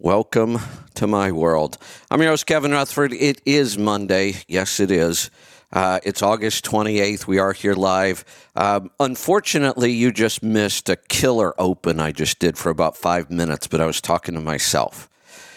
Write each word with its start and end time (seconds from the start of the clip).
Welcome 0.00 0.58
to 0.94 1.08
my 1.08 1.32
world. 1.32 1.76
I'm 2.08 2.22
your 2.22 2.30
host, 2.30 2.46
Kevin 2.46 2.70
Rutherford. 2.70 3.12
It 3.12 3.42
is 3.44 3.76
Monday. 3.76 4.34
Yes, 4.46 4.78
it 4.78 4.92
is. 4.92 5.28
Uh, 5.72 5.98
it's 6.04 6.22
August 6.22 6.64
28th. 6.64 7.26
We 7.26 7.40
are 7.40 7.52
here 7.52 7.74
live. 7.74 8.24
Um, 8.54 8.92
unfortunately, 9.00 9.90
you 9.90 10.12
just 10.12 10.40
missed 10.40 10.88
a 10.88 10.94
killer 10.94 11.52
open 11.60 11.98
I 11.98 12.12
just 12.12 12.38
did 12.38 12.56
for 12.56 12.70
about 12.70 12.96
five 12.96 13.28
minutes, 13.28 13.66
but 13.66 13.80
I 13.80 13.86
was 13.86 14.00
talking 14.00 14.36
to 14.36 14.40
myself. 14.40 15.08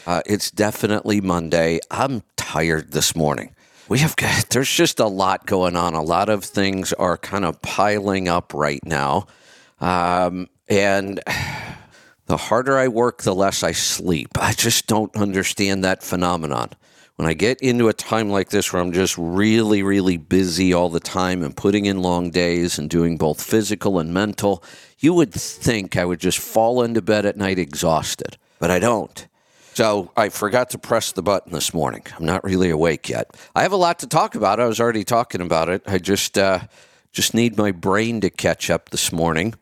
Uh, 0.08 0.24
it's 0.26 0.50
definitely 0.50 1.22
Monday. 1.22 1.80
I'm 1.92 2.24
tired 2.36 2.94
this 2.94 3.16
morning. 3.16 3.54
We 3.90 4.00
have 4.00 4.16
got, 4.16 4.46
there's 4.50 4.74
just 4.74 5.00
a 5.00 5.06
lot 5.06 5.46
going 5.46 5.76
on. 5.76 5.94
A 5.94 6.02
lot 6.02 6.30
of 6.30 6.44
things 6.44 6.94
are 6.94 7.16
kind 7.16 7.46
of 7.46 7.62
piling 7.62 8.28
up 8.28 8.56
right 8.56 8.84
now. 8.84 9.28
Um, 9.80 10.50
and 10.68 11.20
the 12.32 12.38
harder 12.38 12.78
I 12.78 12.88
work, 12.88 13.24
the 13.24 13.36
less 13.36 13.62
I 13.62 13.74
sleep. 13.74 14.30
I 14.40 14.54
just 14.54 14.88
don't 14.88 15.14
understand 15.16 15.84
that 15.84 16.02
phenomenon 16.02 16.70
when 17.22 17.30
I 17.30 17.34
get 17.34 17.62
into 17.62 17.88
a 17.88 17.94
time 17.94 18.32
like 18.32 18.50
this 18.50 18.74
where 18.74 18.82
I'm 18.82 18.94
just 18.94 19.16
really, 19.16 19.84
really 19.84 20.18
busy 20.18 20.74
all 20.74 20.90
the 20.90 21.00
time 21.00 21.44
and 21.44 21.56
putting 21.56 21.86
in 21.86 22.02
long 22.02 22.32
days 22.32 22.80
and 22.80 22.90
doing 22.90 23.16
both 23.16 23.44
physical 23.44 24.00
and 24.00 24.12
mental, 24.12 24.64
you 24.98 25.14
would 25.14 25.32
think 25.32 25.98
I 25.98 26.04
would 26.04 26.20
just 26.20 26.40
fall 26.40 26.82
into 26.82 27.00
bed 27.00 27.28
at 27.28 27.38
night 27.38 27.60
exhausted, 27.60 28.38
but 28.58 28.72
I 28.72 28.80
don't. 28.80 29.28
So 29.76 30.12
I 30.18 30.30
forgot 30.30 30.72
to 30.72 30.80
press 30.80 31.12
the 31.12 31.22
button 31.22 31.52
this 31.52 31.76
morning. 31.76 32.04
I'm 32.18 32.26
not 32.26 32.44
really 32.44 32.72
awake 32.72 33.08
yet. 33.08 33.38
I 33.54 33.62
have 33.62 33.72
a 33.72 33.78
lot 33.78 34.00
to 34.00 34.08
talk 34.08 34.34
about. 34.34 34.60
I 34.60 34.66
was 34.66 34.80
already 34.80 35.04
talking 35.04 35.42
about 35.42 35.70
it. 35.70 35.84
I 35.86 36.00
just 36.00 36.40
uh, 36.40 36.62
just 37.12 37.36
need 37.36 37.56
my 37.56 37.72
brain 37.72 38.20
to 38.22 38.32
catch 38.32 38.72
up 38.72 38.90
this 38.90 39.12
morning, 39.12 39.54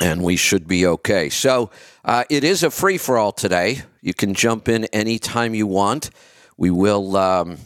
and 0.00 0.22
we 0.22 0.36
should 0.36 0.66
be 0.66 0.86
okay. 0.86 1.28
So 1.28 1.70
uh, 2.04 2.24
it 2.30 2.44
is 2.44 2.62
a 2.62 2.70
free 2.70 2.98
for 2.98 3.18
all 3.18 3.32
today. 3.32 3.82
You 4.00 4.14
can 4.14 4.34
jump 4.34 4.68
in 4.68 4.84
anytime 4.86 5.54
you 5.54 5.66
want. 5.66 6.10
We 6.56 6.70
will. 6.70 7.16
Um, 7.16 7.58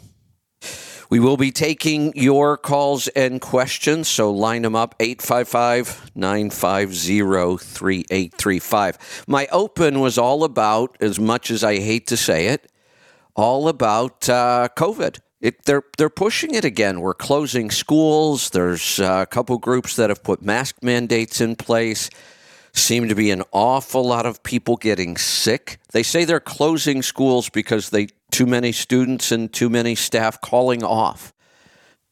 we 1.10 1.20
will 1.20 1.36
be 1.36 1.50
taking 1.50 2.16
your 2.16 2.56
calls 2.56 3.06
and 3.08 3.38
questions, 3.38 4.08
so 4.08 4.30
line 4.30 4.62
them 4.62 4.74
up 4.74 4.94
855 4.98 6.12
950 6.14 7.18
3835. 7.58 9.24
My 9.28 9.46
open 9.52 10.00
was 10.00 10.16
all 10.16 10.42
about, 10.42 10.96
as 11.00 11.20
much 11.20 11.50
as 11.50 11.62
I 11.62 11.80
hate 11.80 12.06
to 12.06 12.16
say 12.16 12.46
it, 12.46 12.72
all 13.36 13.68
about 13.68 14.26
uh, 14.26 14.68
COVID. 14.74 15.18
It, 15.42 15.64
they're 15.64 15.82
they're 15.98 16.08
pushing 16.08 16.54
it 16.54 16.64
again. 16.64 17.00
We're 17.00 17.14
closing 17.14 17.70
schools. 17.70 18.50
There's 18.50 19.00
uh, 19.00 19.20
a 19.22 19.26
couple 19.26 19.58
groups 19.58 19.96
that 19.96 20.08
have 20.08 20.22
put 20.22 20.40
mask 20.40 20.76
mandates 20.82 21.40
in 21.40 21.56
place 21.56 22.08
seem 22.72 23.08
to 23.08 23.14
be 23.14 23.30
an 23.32 23.42
awful 23.52 24.04
lot 24.04 24.24
of 24.24 24.42
people 24.44 24.76
getting 24.76 25.16
sick. 25.16 25.78
They 25.90 26.04
say 26.04 26.24
they're 26.24 26.40
closing 26.40 27.02
schools 27.02 27.50
because 27.50 27.90
they 27.90 28.06
too 28.30 28.46
many 28.46 28.72
students 28.72 29.32
and 29.32 29.52
too 29.52 29.68
many 29.68 29.94
staff 29.96 30.40
calling 30.40 30.82
off. 30.82 31.34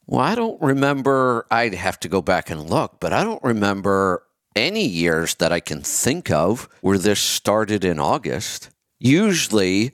Well, 0.05 0.19
I 0.19 0.35
don't 0.35 0.61
remember, 0.61 1.45
I'd 1.49 1.73
have 1.73 1.99
to 2.01 2.09
go 2.09 2.21
back 2.21 2.49
and 2.49 2.69
look, 2.69 2.99
but 2.99 3.13
I 3.13 3.23
don't 3.23 3.41
remember 3.43 4.23
any 4.55 4.85
years 4.85 5.35
that 5.35 5.53
I 5.53 5.61
can 5.61 5.81
think 5.81 6.29
of 6.29 6.67
where 6.81 6.97
this 6.97 7.19
started 7.19 7.85
in 7.85 7.97
August. 7.97 8.69
Usually, 8.99 9.93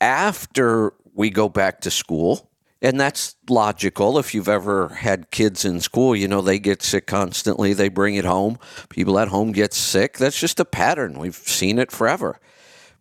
after 0.00 0.94
we 1.12 1.28
go 1.28 1.48
back 1.48 1.80
to 1.80 1.90
school, 1.90 2.48
and 2.82 3.00
that's 3.00 3.36
logical. 3.48 4.18
If 4.18 4.34
you've 4.34 4.48
ever 4.48 4.88
had 4.88 5.30
kids 5.30 5.64
in 5.64 5.78
school, 5.78 6.16
you 6.16 6.26
know 6.26 6.40
they 6.40 6.58
get 6.58 6.82
sick 6.82 7.06
constantly. 7.06 7.72
They 7.72 7.88
bring 7.88 8.16
it 8.16 8.24
home. 8.24 8.58
People 8.88 9.20
at 9.20 9.28
home 9.28 9.52
get 9.52 9.72
sick. 9.72 10.18
That's 10.18 10.38
just 10.38 10.58
a 10.58 10.64
pattern. 10.64 11.16
We've 11.18 11.34
seen 11.36 11.78
it 11.78 11.92
forever. 11.92 12.40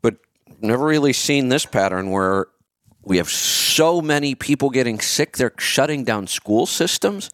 But 0.03 0.17
never 0.61 0.85
really 0.85 1.13
seen 1.13 1.49
this 1.49 1.65
pattern 1.65 2.11
where 2.11 2.45
we 3.01 3.17
have 3.17 3.29
so 3.29 4.01
many 4.01 4.35
people 4.35 4.69
getting 4.69 4.99
sick, 4.99 5.37
they're 5.37 5.53
shutting 5.57 6.03
down 6.03 6.27
school 6.27 6.67
systems. 6.67 7.31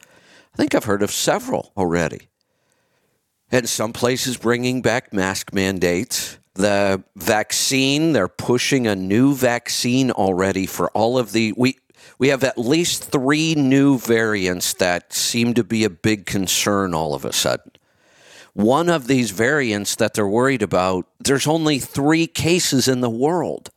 I 0.53 0.57
think 0.57 0.73
I've 0.73 0.85
heard 0.85 1.03
of 1.03 1.11
several 1.11 1.73
already. 1.75 2.30
And 3.52 3.67
some 3.67 3.91
places 3.91 4.37
bringing 4.37 4.81
back 4.81 5.11
mask 5.11 5.53
mandates. 5.53 6.39
The 6.53 7.03
vaccine, 7.15 8.13
they're 8.13 8.27
pushing 8.30 8.87
a 8.87 8.95
new 8.95 9.36
vaccine 9.36 10.11
already 10.11 10.65
for 10.65 10.89
all 10.91 11.17
of 11.17 11.33
the. 11.33 11.53
We, 11.55 11.77
we 12.17 12.30
have 12.30 12.44
at 12.44 12.58
least 12.58 13.04
three 13.04 13.55
new 13.55 13.98
variants 13.98 14.73
that 14.73 15.14
seem 15.14 15.54
to 15.54 15.64
be 15.64 15.83
a 15.83 15.89
big 15.89 16.26
concern 16.26 16.94
all 16.94 17.14
of 17.14 17.26
a 17.26 17.33
sudden. 17.33 17.72
One 18.54 18.89
of 18.89 19.05
these 19.05 19.30
variants 19.32 19.95
that 19.98 20.16
they're 20.16 20.28
worried 20.28 20.64
about, 20.64 21.05
there's 21.20 21.45
only 21.45 21.78
three 21.78 22.26
cases 22.26 22.88
in 22.88 23.02
the 23.02 23.10
world. 23.10 23.70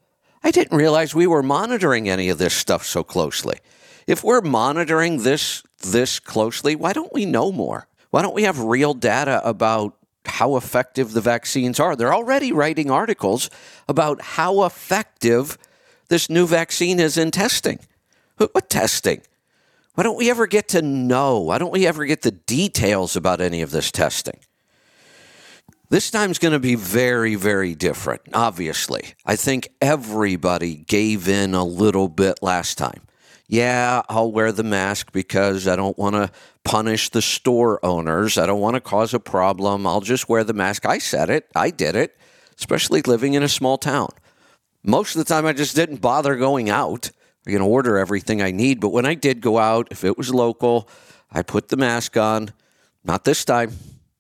I 0.43 0.51
didn't 0.51 0.77
realize 0.77 1.15
we 1.15 1.27
were 1.27 1.43
monitoring 1.43 2.09
any 2.09 2.31
of 2.31 2.39
this 2.39 2.55
stuff 2.55 2.87
so 2.87 3.05
closely. 3.05 3.59
If 4.07 4.25
we're 4.25 4.41
monitoring 4.41 5.23
this 5.23 5.63
this 5.83 6.19
closely, 6.19 6.77
why 6.77 6.93
don't 6.93 7.13
we 7.13 7.27
know 7.27 7.53
more? 7.53 7.89
Why 8.11 8.23
don't 8.23 8.35
we 8.35 8.45
have 8.45 8.59
real 8.59 8.95
data 8.95 9.47
about 9.47 9.97
how 10.25 10.57
effective 10.57 11.13
the 11.13 11.21
vaccines 11.21 11.79
are? 11.79 11.95
They're 11.95 12.15
already 12.15 12.53
writing 12.53 12.91
articles 12.91 13.51
about 13.89 14.21
how 14.23 14.65
effective 14.65 15.59
this 16.09 16.29
new 16.29 16.47
vaccine 16.47 17.01
is 17.01 17.17
in 17.17 17.31
testing. 17.31 17.81
What 18.53 18.71
testing? 18.71 19.23
Why 19.95 20.05
don't 20.05 20.17
we 20.17 20.31
ever 20.31 20.47
get 20.47 20.69
to 20.69 20.83
know? 20.83 21.41
Why 21.41 21.59
don't 21.59 21.73
we 21.73 21.87
ever 21.87 22.07
get 22.07 22.23
the 22.23 22.31
details 22.31 23.17
about 23.17 23.41
any 23.41 23.61
of 23.61 23.71
this 23.71 23.91
testing? 23.91 24.41
This 25.91 26.11
time's 26.11 26.39
going 26.39 26.53
to 26.53 26.61
be 26.61 26.77
very, 26.77 27.35
very 27.35 27.75
different, 27.75 28.23
obviously. 28.33 29.03
I 29.27 29.35
think 29.37 29.69
everybody 29.81 30.77
gave 30.77 31.29
in 31.29 31.53
a 31.53 31.65
little 31.65 32.09
bit 32.09 32.39
last 32.43 32.79
time. 32.79 33.03
Yeah, 33.49 34.03
I'll 34.09 34.31
wear 34.31 34.53
the 34.53 34.63
mask 34.63 35.11
because 35.11 35.67
I 35.67 35.75
don't 35.75 35.99
want 35.99 36.15
to 36.15 36.31
punish 36.65 37.11
the 37.11 37.21
store 37.21 37.85
owners. 37.85 38.39
I 38.39 38.47
don't 38.47 38.61
want 38.61 38.75
to 38.75 38.81
cause 38.81 39.13
a 39.13 39.19
problem. 39.19 39.87
I'll 39.87 40.01
just 40.01 40.29
wear 40.29 40.45
the 40.45 40.55
mask. 40.55 40.87
I 40.87 40.99
said 40.99 41.29
it. 41.29 41.49
I 41.57 41.71
did 41.71 41.97
it, 41.97 42.17
especially 42.57 43.03
living 43.03 43.35
in 43.35 43.43
a 43.43 43.49
small 43.49 43.77
town. 43.77 44.11
Most 44.85 45.17
of 45.17 45.19
the 45.19 45.25
time, 45.25 45.45
I 45.45 45.53
just 45.53 45.75
didn't 45.75 46.01
bother 46.01 46.37
going 46.37 46.71
out. 46.71 47.11
I 47.51 47.53
can 47.53 47.63
order 47.63 47.99
everything 47.99 48.41
I 48.41 48.53
need. 48.53 48.79
But 48.79 48.91
when 48.91 49.05
I 49.05 49.15
did 49.15 49.41
go 49.41 49.59
out, 49.59 49.89
if 49.91 50.05
it 50.05 50.17
was 50.17 50.33
local, 50.33 50.89
I 51.33 51.43
put 51.43 51.69
the 51.69 51.77
mask 51.77 52.17
on. 52.17 52.53
Not 53.03 53.25
this 53.25 53.45
time. 53.45 53.73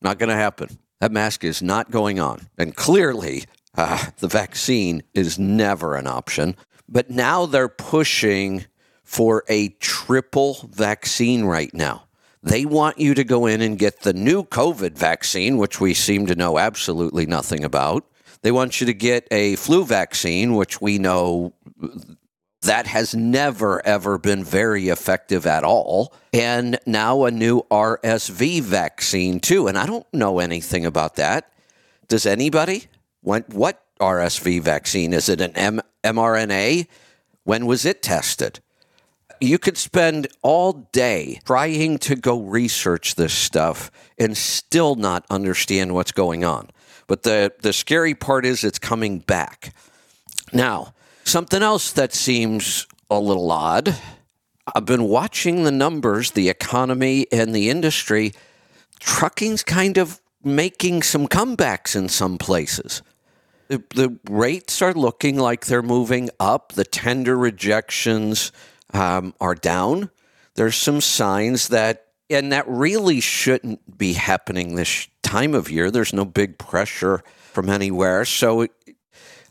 Not 0.02 0.18
going 0.18 0.30
to 0.30 0.34
happen. 0.34 0.78
That 0.98 1.12
mask 1.12 1.44
is 1.44 1.62
not 1.62 1.92
going 1.92 2.18
on. 2.18 2.48
And 2.58 2.74
clearly, 2.74 3.44
uh, 3.76 4.06
the 4.18 4.26
vaccine 4.26 5.04
is 5.14 5.38
never 5.38 5.94
an 5.94 6.08
option. 6.08 6.56
But 6.88 7.08
now 7.08 7.46
they're 7.46 7.68
pushing 7.68 8.64
for 9.04 9.44
a 9.48 9.68
triple 9.78 10.68
vaccine 10.68 11.44
right 11.44 11.72
now. 11.72 12.08
They 12.42 12.64
want 12.64 12.98
you 12.98 13.14
to 13.14 13.22
go 13.22 13.46
in 13.46 13.60
and 13.60 13.78
get 13.78 14.00
the 14.00 14.12
new 14.12 14.42
COVID 14.42 14.98
vaccine, 14.98 15.56
which 15.56 15.80
we 15.80 15.94
seem 15.94 16.26
to 16.26 16.34
know 16.34 16.58
absolutely 16.58 17.26
nothing 17.26 17.62
about. 17.62 18.04
They 18.42 18.50
want 18.50 18.80
you 18.80 18.86
to 18.88 18.94
get 18.94 19.28
a 19.30 19.54
flu 19.54 19.84
vaccine, 19.84 20.56
which 20.56 20.80
we 20.80 20.98
know 20.98 21.52
that 22.62 22.86
has 22.86 23.14
never, 23.14 23.84
ever 23.86 24.18
been 24.18 24.44
very 24.44 24.88
effective 24.88 25.46
at 25.46 25.64
all. 25.64 26.12
And 26.32 26.78
now 26.86 27.24
a 27.24 27.30
new 27.30 27.62
RSV 27.70 28.62
vaccine, 28.62 29.40
too. 29.40 29.66
And 29.66 29.78
I 29.78 29.86
don't 29.86 30.06
know 30.12 30.38
anything 30.40 30.84
about 30.84 31.16
that. 31.16 31.50
Does 32.08 32.26
anybody? 32.26 32.86
What, 33.22 33.48
what 33.48 33.82
RSV 33.98 34.62
vaccine? 34.62 35.12
Is 35.12 35.28
it 35.28 35.40
an 35.40 35.52
M- 35.56 35.80
mRNA? 36.04 36.86
When 37.44 37.66
was 37.66 37.86
it 37.86 38.02
tested? 38.02 38.60
You 39.40 39.58
could 39.58 39.78
spend 39.78 40.28
all 40.42 40.88
day 40.92 41.40
trying 41.46 41.98
to 42.00 42.14
go 42.14 42.42
research 42.42 43.14
this 43.14 43.32
stuff 43.32 43.90
and 44.18 44.36
still 44.36 44.96
not 44.96 45.24
understand 45.30 45.94
what's 45.94 46.12
going 46.12 46.44
on. 46.44 46.68
But 47.06 47.22
the, 47.22 47.54
the 47.62 47.72
scary 47.72 48.14
part 48.14 48.44
is 48.44 48.64
it's 48.64 48.78
coming 48.78 49.20
back. 49.20 49.72
Now, 50.52 50.92
Something 51.24 51.62
else 51.62 51.92
that 51.92 52.12
seems 52.12 52.86
a 53.10 53.18
little 53.18 53.50
odd. 53.50 53.94
I've 54.74 54.84
been 54.84 55.04
watching 55.04 55.64
the 55.64 55.72
numbers, 55.72 56.32
the 56.32 56.48
economy, 56.48 57.26
and 57.32 57.54
the 57.54 57.70
industry. 57.70 58.32
Trucking's 58.98 59.62
kind 59.62 59.98
of 59.98 60.20
making 60.42 61.02
some 61.02 61.26
comebacks 61.28 61.96
in 61.96 62.08
some 62.08 62.38
places. 62.38 63.02
The, 63.68 63.82
the 63.94 64.18
rates 64.28 64.82
are 64.82 64.94
looking 64.94 65.38
like 65.38 65.66
they're 65.66 65.82
moving 65.82 66.30
up. 66.40 66.72
The 66.72 66.84
tender 66.84 67.36
rejections 67.36 68.52
um, 68.92 69.34
are 69.40 69.54
down. 69.54 70.10
There's 70.54 70.76
some 70.76 71.00
signs 71.00 71.68
that, 71.68 72.06
and 72.28 72.52
that 72.52 72.66
really 72.66 73.20
shouldn't 73.20 73.98
be 73.98 74.14
happening 74.14 74.74
this 74.74 75.08
time 75.22 75.54
of 75.54 75.70
year. 75.70 75.90
There's 75.90 76.12
no 76.12 76.24
big 76.24 76.58
pressure 76.58 77.22
from 77.52 77.68
anywhere. 77.68 78.24
So 78.24 78.62
it, 78.62 78.72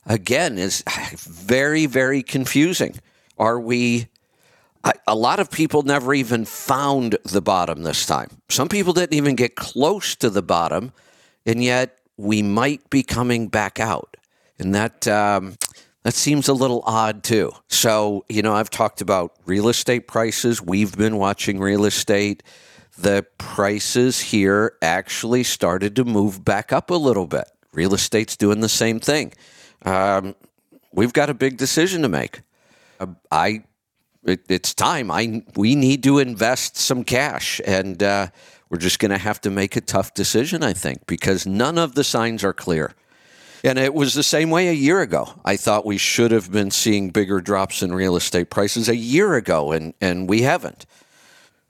again 0.10 0.58
is 0.58 0.84
very, 1.16 1.86
very 1.86 2.22
confusing. 2.22 3.00
Are 3.38 3.60
we, 3.60 4.08
a 5.08 5.16
lot 5.16 5.40
of 5.40 5.50
people 5.50 5.84
never 5.84 6.14
even 6.14 6.44
found 6.44 7.18
the 7.24 7.42
bottom 7.42 7.84
this 7.84 8.06
time. 8.06 8.30
Some 8.50 8.68
people 8.68 8.92
didn't 8.92 9.16
even 9.16 9.36
get 9.36 9.56
close 9.56 10.16
to 10.18 10.30
the 10.30 10.42
bottom, 10.42 10.92
and 11.46 11.64
yet 11.64 11.98
we 12.18 12.42
might 12.42 12.90
be 12.90 13.04
coming 13.04 13.48
back 13.48 13.80
out. 13.80 14.18
And 14.58 14.76
that, 14.76 15.08
um, 15.08 15.56
That 16.04 16.16
seems 16.16 16.48
a 16.48 16.54
little 16.54 16.82
odd 16.86 17.24
too. 17.24 17.52
So, 17.68 18.24
you 18.30 18.42
know, 18.42 18.54
I've 18.54 18.70
talked 18.70 19.02
about 19.02 19.36
real 19.46 19.68
estate 19.68 20.08
prices. 20.08 20.62
We've 20.62 20.96
been 20.98 21.18
watching 21.18 21.60
real 21.60 21.84
estate. 21.86 22.42
The 22.98 23.26
prices 23.38 24.22
here 24.32 24.74
actually 24.82 25.44
started 25.44 25.96
to 25.98 26.06
move 26.06 26.44
back 26.44 26.72
up 26.72 26.90
a 26.90 26.96
little 26.96 27.28
bit. 27.28 27.46
Real 27.74 27.94
estate's 27.94 28.38
doing 28.38 28.62
the 28.62 28.70
same 28.70 29.00
thing. 29.00 29.34
Um, 29.84 30.36
we've 30.92 31.14
got 31.14 31.30
a 31.30 31.34
big 31.34 31.58
decision 31.58 32.02
to 32.02 32.10
make. 32.10 32.42
Uh, 33.00 33.08
I, 33.32 33.64
it, 34.24 34.42
it's 34.50 34.74
time. 34.74 35.12
I 35.12 35.44
we 35.56 35.76
need 35.76 36.04
to 36.04 36.20
invest 36.20 36.78
some 36.78 37.04
cash, 37.04 37.62
and 37.66 38.02
uh, 38.04 38.28
we're 38.70 38.78
just 38.78 39.00
going 39.00 39.12
to 39.12 39.18
have 39.18 39.42
to 39.42 39.50
make 39.50 39.76
a 39.76 39.82
tough 39.82 40.14
decision. 40.14 40.64
I 40.64 40.74
think 40.74 41.08
because 41.08 41.46
none 41.46 41.78
of 41.78 41.96
the 41.96 42.04
signs 42.04 42.44
are 42.44 42.54
clear. 42.54 42.94
And 43.64 43.78
it 43.78 43.94
was 43.94 44.14
the 44.14 44.24
same 44.24 44.50
way 44.50 44.70
a 44.70 44.74
year 44.74 45.02
ago. 45.02 45.34
I 45.44 45.58
thought 45.58 45.86
we 45.86 45.98
should 45.98 46.32
have 46.32 46.50
been 46.50 46.72
seeing 46.72 47.10
bigger 47.10 47.42
drops 47.42 47.82
in 47.84 47.94
real 47.94 48.16
estate 48.16 48.50
prices 48.50 48.88
a 48.88 48.96
year 48.96 49.36
ago, 49.36 49.74
and, 49.74 49.94
and 50.00 50.30
we 50.30 50.44
haven't. 50.44 50.86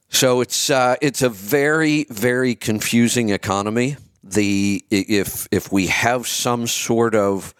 So 0.09 0.41
it's 0.41 0.69
uh, 0.69 0.95
it's 1.01 1.21
a 1.21 1.29
very 1.29 2.05
very 2.09 2.55
confusing 2.55 3.29
economy. 3.29 3.97
The 4.23 4.83
if 4.89 5.47
if 5.51 5.71
we 5.71 5.87
have 5.87 6.27
some 6.27 6.67
sort 6.67 7.15
of 7.15 7.53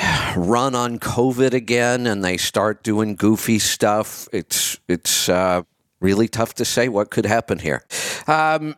run 0.36 0.74
on 0.74 0.98
COVID 0.98 1.52
again 1.52 2.06
and 2.06 2.24
they 2.24 2.36
start 2.36 2.82
doing 2.82 3.16
goofy 3.16 3.58
stuff, 3.58 4.28
it's 4.32 4.78
it's 4.88 5.28
uh, 5.28 5.62
really 6.00 6.28
tough 6.28 6.54
to 6.54 6.64
say 6.64 6.88
what 6.88 7.10
could 7.10 7.26
happen 7.26 7.58
here. 7.58 7.84
Um, 8.26 8.76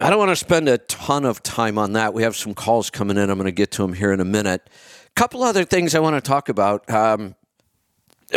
I 0.00 0.10
don't 0.10 0.18
want 0.18 0.30
to 0.30 0.36
spend 0.36 0.68
a 0.68 0.78
ton 0.78 1.24
of 1.24 1.42
time 1.42 1.78
on 1.78 1.92
that. 1.92 2.14
We 2.14 2.24
have 2.24 2.34
some 2.34 2.54
calls 2.54 2.90
coming 2.90 3.16
in. 3.16 3.30
I'm 3.30 3.38
going 3.38 3.46
to 3.46 3.52
get 3.52 3.70
to 3.72 3.82
them 3.82 3.92
here 3.92 4.12
in 4.12 4.20
a 4.20 4.24
minute. 4.24 4.68
A 5.06 5.10
couple 5.14 5.44
other 5.44 5.64
things 5.64 5.94
I 5.94 6.00
want 6.00 6.16
to 6.16 6.20
talk 6.20 6.48
about. 6.48 6.88
Um, 6.90 7.36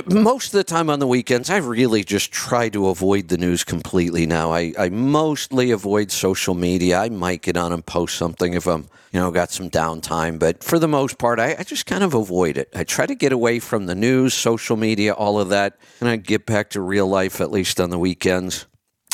most 0.05 0.47
of 0.47 0.51
the 0.53 0.63
time 0.63 0.89
on 0.89 0.99
the 0.99 1.07
weekends, 1.07 1.49
I 1.49 1.57
really 1.57 2.03
just 2.03 2.31
try 2.31 2.69
to 2.69 2.87
avoid 2.87 3.27
the 3.27 3.37
news 3.37 3.63
completely 3.63 4.25
now. 4.25 4.51
I, 4.51 4.73
I 4.77 4.89
mostly 4.89 5.71
avoid 5.71 6.11
social 6.11 6.53
media. 6.53 6.99
I 6.99 7.09
might 7.09 7.41
get 7.41 7.57
on 7.57 7.73
and 7.73 7.85
post 7.85 8.17
something 8.17 8.53
if 8.53 8.67
I'm, 8.67 8.89
you 9.11 9.19
know, 9.19 9.31
got 9.31 9.51
some 9.51 9.69
downtime. 9.69 10.39
But 10.39 10.63
for 10.63 10.79
the 10.79 10.87
most 10.87 11.17
part, 11.17 11.39
I, 11.39 11.55
I 11.57 11.63
just 11.63 11.85
kind 11.85 12.03
of 12.03 12.13
avoid 12.13 12.57
it. 12.57 12.69
I 12.75 12.83
try 12.83 13.05
to 13.05 13.15
get 13.15 13.31
away 13.31 13.59
from 13.59 13.85
the 13.85 13.95
news, 13.95 14.33
social 14.33 14.77
media, 14.77 15.13
all 15.13 15.39
of 15.39 15.49
that, 15.49 15.77
and 15.99 16.09
I 16.09 16.15
get 16.17 16.45
back 16.45 16.69
to 16.71 16.81
real 16.81 17.07
life, 17.07 17.41
at 17.41 17.51
least 17.51 17.79
on 17.79 17.89
the 17.89 17.99
weekends. 17.99 18.65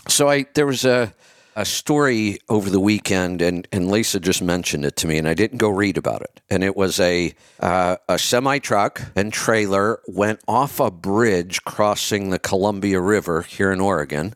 So 0.07 0.29
I 0.29 0.45
there 0.53 0.65
was 0.65 0.83
a 0.85 1.13
a 1.55 1.65
story 1.65 2.39
over 2.49 2.69
the 2.69 2.79
weekend, 2.79 3.41
and, 3.41 3.67
and 3.71 3.89
Lisa 3.89 4.19
just 4.19 4.41
mentioned 4.41 4.85
it 4.85 4.95
to 4.97 5.07
me, 5.07 5.17
and 5.17 5.27
I 5.27 5.33
didn't 5.33 5.57
go 5.57 5.69
read 5.69 5.97
about 5.97 6.21
it. 6.21 6.41
And 6.49 6.63
it 6.63 6.75
was 6.75 6.99
a 6.99 7.33
uh, 7.59 7.97
a 8.09 8.17
semi 8.17 8.59
truck 8.59 9.01
and 9.15 9.31
trailer 9.31 9.99
went 10.07 10.39
off 10.47 10.79
a 10.79 10.91
bridge 10.91 11.63
crossing 11.63 12.29
the 12.29 12.39
Columbia 12.39 12.99
River 12.99 13.41
here 13.43 13.71
in 13.71 13.79
Oregon, 13.79 14.33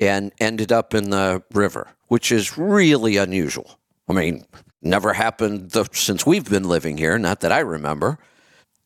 and 0.00 0.32
ended 0.40 0.72
up 0.72 0.94
in 0.94 1.10
the 1.10 1.42
river, 1.52 1.88
which 2.08 2.32
is 2.32 2.58
really 2.58 3.16
unusual. 3.16 3.78
I 4.08 4.12
mean, 4.12 4.44
never 4.82 5.12
happened 5.12 5.70
the, 5.70 5.88
since 5.92 6.26
we've 6.26 6.48
been 6.48 6.64
living 6.64 6.96
here, 6.96 7.18
not 7.18 7.40
that 7.40 7.52
I 7.52 7.60
remember. 7.60 8.18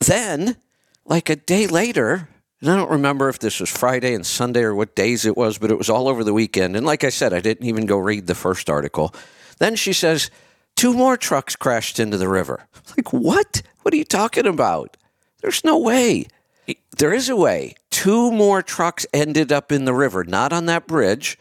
Then, 0.01 0.57
like 1.05 1.31
a 1.31 1.37
day 1.37 1.67
later, 1.67 2.29
and 2.61 2.71
I 2.71 2.77
don't 2.77 2.91
remember 2.91 3.29
if 3.29 3.39
this 3.39 3.61
was 3.61 3.71
Friday 3.71 4.15
and 4.15 4.25
Sunday 4.25 4.63
or 4.63 4.75
what 4.75 4.97
days 4.97 5.27
it 5.27 5.37
was, 5.37 5.59
but 5.59 5.71
it 5.71 5.77
was 5.77 5.91
all 5.91 6.09
over 6.09 6.25
the 6.25 6.33
weekend. 6.33 6.77
And 6.77 6.87
like 6.87 7.05
I 7.05 7.11
said, 7.11 7.33
I 7.35 7.41
didn't 7.41 7.67
even 7.67 7.87
go 7.87 7.99
read 7.99 8.27
the 8.27 8.35
first 8.35 8.71
article. 8.71 9.15
Then 9.59 9.77
she 9.77 9.93
says, 9.93 10.31
two 10.75 10.95
more 10.95 11.17
trucks 11.17 11.55
crashed 11.57 11.99
into 11.99 12.17
the 12.17 12.29
river. 12.29 12.67
Like, 12.97 13.13
what? 13.13 13.63
What 13.83 13.93
are 13.93 13.97
you 13.99 14.05
talking 14.05 14.47
about? 14.47 14.97
There's 15.43 15.65
no 15.65 15.77
way. 15.77 16.29
There 16.97 17.13
is 17.13 17.29
a 17.29 17.37
way. 17.37 17.75
Two 17.91 18.31
more 18.31 18.63
trucks 18.63 19.05
ended 19.13 19.53
up 19.53 19.71
in 19.71 19.85
the 19.85 19.93
river, 19.93 20.25
not 20.25 20.53
on 20.53 20.67
that 20.67 20.87
bridge, 20.87 21.37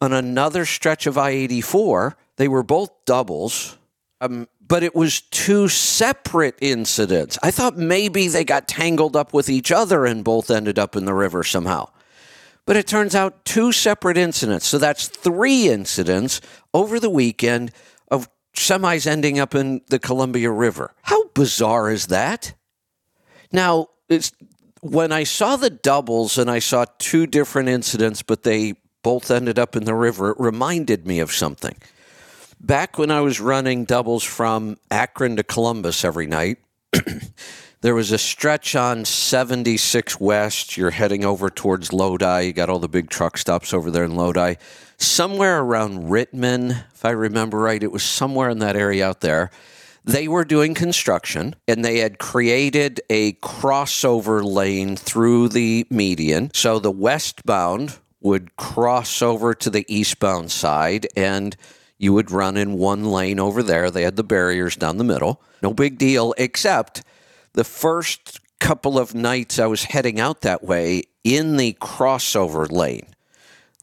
on 0.00 0.12
another 0.12 0.64
stretch 0.64 1.06
of 1.06 1.18
I 1.18 1.30
84. 1.30 2.16
They 2.36 2.48
were 2.48 2.62
both 2.62 2.90
doubles. 3.04 3.76
Um, 4.20 4.48
but 4.66 4.82
it 4.82 4.94
was 4.94 5.20
two 5.20 5.68
separate 5.68 6.56
incidents. 6.60 7.38
I 7.42 7.50
thought 7.50 7.76
maybe 7.76 8.28
they 8.28 8.44
got 8.44 8.68
tangled 8.68 9.16
up 9.16 9.34
with 9.34 9.48
each 9.48 9.70
other 9.70 10.06
and 10.06 10.24
both 10.24 10.50
ended 10.50 10.78
up 10.78 10.96
in 10.96 11.04
the 11.04 11.14
river 11.14 11.44
somehow. 11.44 11.90
But 12.66 12.76
it 12.76 12.86
turns 12.86 13.14
out 13.14 13.44
two 13.44 13.72
separate 13.72 14.16
incidents. 14.16 14.66
So 14.66 14.78
that's 14.78 15.08
three 15.08 15.68
incidents 15.68 16.40
over 16.72 16.98
the 16.98 17.10
weekend 17.10 17.72
of 18.10 18.28
semis 18.56 19.06
ending 19.06 19.38
up 19.38 19.54
in 19.54 19.82
the 19.88 19.98
Columbia 19.98 20.50
River. 20.50 20.94
How 21.02 21.28
bizarre 21.28 21.90
is 21.90 22.06
that? 22.06 22.54
Now, 23.52 23.88
when 24.80 25.12
I 25.12 25.24
saw 25.24 25.56
the 25.56 25.70
doubles 25.70 26.38
and 26.38 26.50
I 26.50 26.58
saw 26.58 26.86
two 26.98 27.26
different 27.26 27.68
incidents, 27.68 28.22
but 28.22 28.44
they 28.44 28.74
both 29.02 29.30
ended 29.30 29.58
up 29.58 29.76
in 29.76 29.84
the 29.84 29.94
river, 29.94 30.30
it 30.30 30.36
reminded 30.40 31.06
me 31.06 31.20
of 31.20 31.32
something 31.32 31.76
back 32.66 32.98
when 32.98 33.10
I 33.10 33.20
was 33.20 33.40
running 33.40 33.84
doubles 33.84 34.24
from 34.24 34.78
Akron 34.90 35.36
to 35.36 35.42
Columbus 35.42 36.04
every 36.04 36.26
night, 36.26 36.58
there 37.82 37.94
was 37.94 38.10
a 38.10 38.18
stretch 38.18 38.74
on 38.74 39.04
76 39.04 40.18
West. 40.18 40.76
You're 40.76 40.90
heading 40.90 41.24
over 41.24 41.50
towards 41.50 41.92
Lodi. 41.92 42.46
You 42.46 42.52
got 42.52 42.70
all 42.70 42.78
the 42.78 42.88
big 42.88 43.10
truck 43.10 43.36
stops 43.36 43.74
over 43.74 43.90
there 43.90 44.04
in 44.04 44.16
Lodi. 44.16 44.54
Somewhere 44.96 45.60
around 45.60 46.08
Rittman, 46.08 46.84
if 46.94 47.04
I 47.04 47.10
remember 47.10 47.58
right, 47.58 47.82
it 47.82 47.92
was 47.92 48.02
somewhere 48.02 48.48
in 48.48 48.60
that 48.60 48.76
area 48.76 49.06
out 49.06 49.20
there. 49.20 49.50
They 50.06 50.28
were 50.28 50.44
doing 50.44 50.74
construction 50.74 51.56
and 51.66 51.84
they 51.84 51.98
had 51.98 52.18
created 52.18 53.00
a 53.08 53.32
crossover 53.34 54.44
lane 54.44 54.96
through 54.96 55.48
the 55.48 55.86
median. 55.90 56.50
So 56.54 56.78
the 56.78 56.90
westbound 56.90 57.98
would 58.20 58.56
cross 58.56 59.22
over 59.22 59.54
to 59.54 59.70
the 59.70 59.84
eastbound 59.88 60.50
side 60.50 61.06
and 61.16 61.56
you 61.98 62.12
would 62.12 62.30
run 62.30 62.56
in 62.56 62.74
one 62.74 63.04
lane 63.04 63.38
over 63.38 63.62
there. 63.62 63.90
They 63.90 64.02
had 64.02 64.16
the 64.16 64.24
barriers 64.24 64.76
down 64.76 64.98
the 64.98 65.04
middle. 65.04 65.40
No 65.62 65.72
big 65.72 65.98
deal, 65.98 66.34
except 66.38 67.02
the 67.52 67.64
first 67.64 68.40
couple 68.60 68.98
of 68.98 69.14
nights 69.14 69.58
I 69.58 69.66
was 69.66 69.84
heading 69.84 70.18
out 70.18 70.40
that 70.40 70.64
way 70.64 71.04
in 71.22 71.56
the 71.56 71.72
crossover 71.80 72.70
lane, 72.70 73.06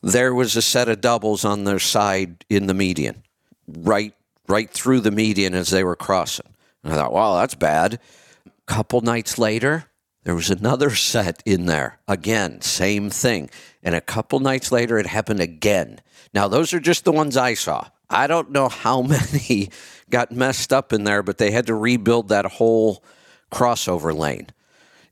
there 0.02 0.34
was 0.34 0.56
a 0.56 0.62
set 0.62 0.90
of 0.90 1.02
doubles 1.02 1.44
on 1.44 1.64
their 1.64 1.80
side 1.80 2.46
in 2.50 2.68
the 2.68 2.74
median, 2.74 3.24
right 3.68 4.14
right 4.48 4.70
through 4.70 5.00
the 5.00 5.12
median 5.12 5.54
as 5.54 5.70
they 5.70 5.84
were 5.84 5.96
crossing. 5.96 6.54
And 6.84 6.94
I 6.94 6.96
thought, 6.96 7.14
wow, 7.14 7.36
that's 7.36 7.56
bad. 7.56 8.00
A 8.46 8.52
couple 8.66 9.02
nights 9.02 9.38
later, 9.38 9.86
there 10.24 10.36
was 10.36 10.50
another 10.50 10.94
set 10.96 11.42
in 11.46 11.66
there. 11.66 12.00
Again, 12.08 12.62
same 12.62 13.10
thing. 13.10 13.50
And 13.82 13.96
a 13.96 14.02
couple 14.02 14.40
nights 14.40 14.72
later, 14.72 14.98
it 14.98 15.06
happened 15.06 15.40
again. 15.40 16.02
Now, 16.34 16.48
those 16.48 16.74
are 16.74 16.80
just 16.80 17.06
the 17.06 17.12
ones 17.12 17.38
I 17.38 17.54
saw. 17.54 17.88
I 18.12 18.28
don't 18.28 18.52
know 18.52 18.70
how 18.70 19.02
many 19.02 19.70
got 20.10 20.32
messed 20.32 20.72
up 20.72 20.94
in 20.94 21.04
there, 21.04 21.24
but 21.24 21.38
they 21.38 21.52
had 21.52 21.68
to 21.68 21.76
rebuild 21.76 22.30
that 22.30 22.46
whole 22.46 23.04
crossover 23.52 24.16
lane. 24.16 24.48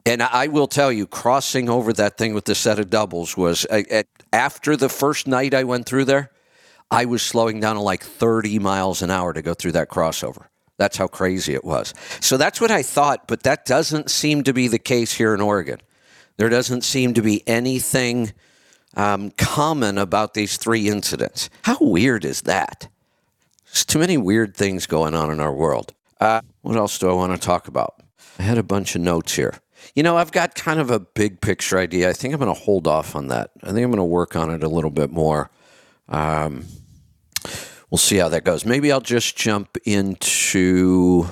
And 0.05 0.23
I 0.23 0.47
will 0.47 0.67
tell 0.67 0.91
you, 0.91 1.05
crossing 1.05 1.69
over 1.69 1.93
that 1.93 2.17
thing 2.17 2.33
with 2.33 2.45
the 2.45 2.55
set 2.55 2.79
of 2.79 2.89
doubles 2.89 3.37
was 3.37 3.65
after 4.33 4.75
the 4.75 4.89
first 4.89 5.27
night 5.27 5.53
I 5.53 5.63
went 5.63 5.85
through 5.85 6.05
there, 6.05 6.31
I 6.89 7.05
was 7.05 7.21
slowing 7.21 7.59
down 7.59 7.75
to 7.75 7.81
like 7.81 8.03
30 8.03 8.59
miles 8.59 9.01
an 9.01 9.11
hour 9.11 9.33
to 9.33 9.41
go 9.41 9.53
through 9.53 9.73
that 9.73 9.89
crossover. 9.89 10.45
That's 10.77 10.97
how 10.97 11.07
crazy 11.07 11.53
it 11.53 11.63
was. 11.63 11.93
So 12.21 12.37
that's 12.37 12.61
what 12.61 12.71
I 12.71 12.81
thought, 12.81 13.27
but 13.27 13.43
that 13.43 13.65
doesn't 13.65 14.09
seem 14.09 14.43
to 14.43 14.53
be 14.53 14.67
the 14.67 14.79
case 14.79 15.13
here 15.13 15.33
in 15.33 15.41
Oregon. 15.41 15.81
There 16.37 16.49
doesn't 16.49 16.83
seem 16.83 17.13
to 17.15 17.21
be 17.21 17.47
anything 17.47 18.31
um, 18.95 19.31
common 19.31 19.97
about 19.97 20.33
these 20.33 20.57
three 20.57 20.87
incidents. 20.87 21.49
How 21.63 21.77
weird 21.79 22.25
is 22.25 22.41
that? 22.43 22.87
There's 23.65 23.85
too 23.85 23.99
many 23.99 24.17
weird 24.17 24.55
things 24.55 24.87
going 24.87 25.13
on 25.13 25.29
in 25.31 25.39
our 25.39 25.53
world. 25.53 25.93
Uh, 26.19 26.41
what 26.61 26.75
else 26.75 26.97
do 26.97 27.09
I 27.09 27.13
want 27.13 27.39
to 27.39 27.45
talk 27.45 27.67
about? 27.67 28.01
I 28.37 28.43
had 28.43 28.57
a 28.57 28.63
bunch 28.63 28.95
of 28.95 29.01
notes 29.01 29.35
here. 29.35 29.55
You 29.95 30.03
know, 30.03 30.17
I've 30.17 30.31
got 30.31 30.55
kind 30.55 30.79
of 30.79 30.91
a 30.91 30.99
big 30.99 31.41
picture 31.41 31.77
idea. 31.77 32.09
I 32.09 32.13
think 32.13 32.33
I'm 32.33 32.39
going 32.39 32.53
to 32.53 32.59
hold 32.59 32.87
off 32.87 33.15
on 33.15 33.27
that. 33.27 33.51
I 33.63 33.67
think 33.67 33.79
I'm 33.79 33.91
going 33.91 33.97
to 33.97 34.03
work 34.03 34.35
on 34.35 34.49
it 34.49 34.63
a 34.63 34.67
little 34.67 34.89
bit 34.89 35.11
more. 35.11 35.49
Um, 36.09 36.65
we'll 37.89 37.97
see 37.97 38.17
how 38.17 38.29
that 38.29 38.43
goes. 38.43 38.65
Maybe 38.65 38.91
I'll 38.91 39.01
just 39.01 39.37
jump 39.37 39.77
into 39.85 41.27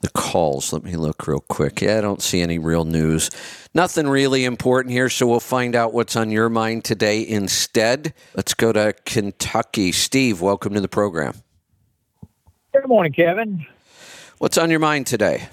the 0.00 0.10
calls. 0.10 0.72
Let 0.72 0.84
me 0.84 0.96
look 0.96 1.26
real 1.26 1.40
quick. 1.40 1.80
Yeah, 1.80 1.98
I 1.98 2.00
don't 2.00 2.22
see 2.22 2.40
any 2.40 2.58
real 2.58 2.84
news. 2.84 3.30
Nothing 3.74 4.08
really 4.08 4.44
important 4.44 4.92
here, 4.92 5.08
so 5.08 5.26
we'll 5.26 5.40
find 5.40 5.76
out 5.76 5.92
what's 5.92 6.16
on 6.16 6.30
your 6.30 6.48
mind 6.48 6.84
today 6.84 7.26
instead. 7.26 8.14
Let's 8.34 8.54
go 8.54 8.72
to 8.72 8.94
Kentucky. 9.04 9.92
Steve, 9.92 10.40
welcome 10.40 10.74
to 10.74 10.80
the 10.80 10.88
program. 10.88 11.34
Good 12.72 12.88
morning, 12.88 13.12
Kevin. 13.12 13.66
What's 14.38 14.56
on 14.56 14.70
your 14.70 14.80
mind 14.80 15.06
today? 15.06 15.48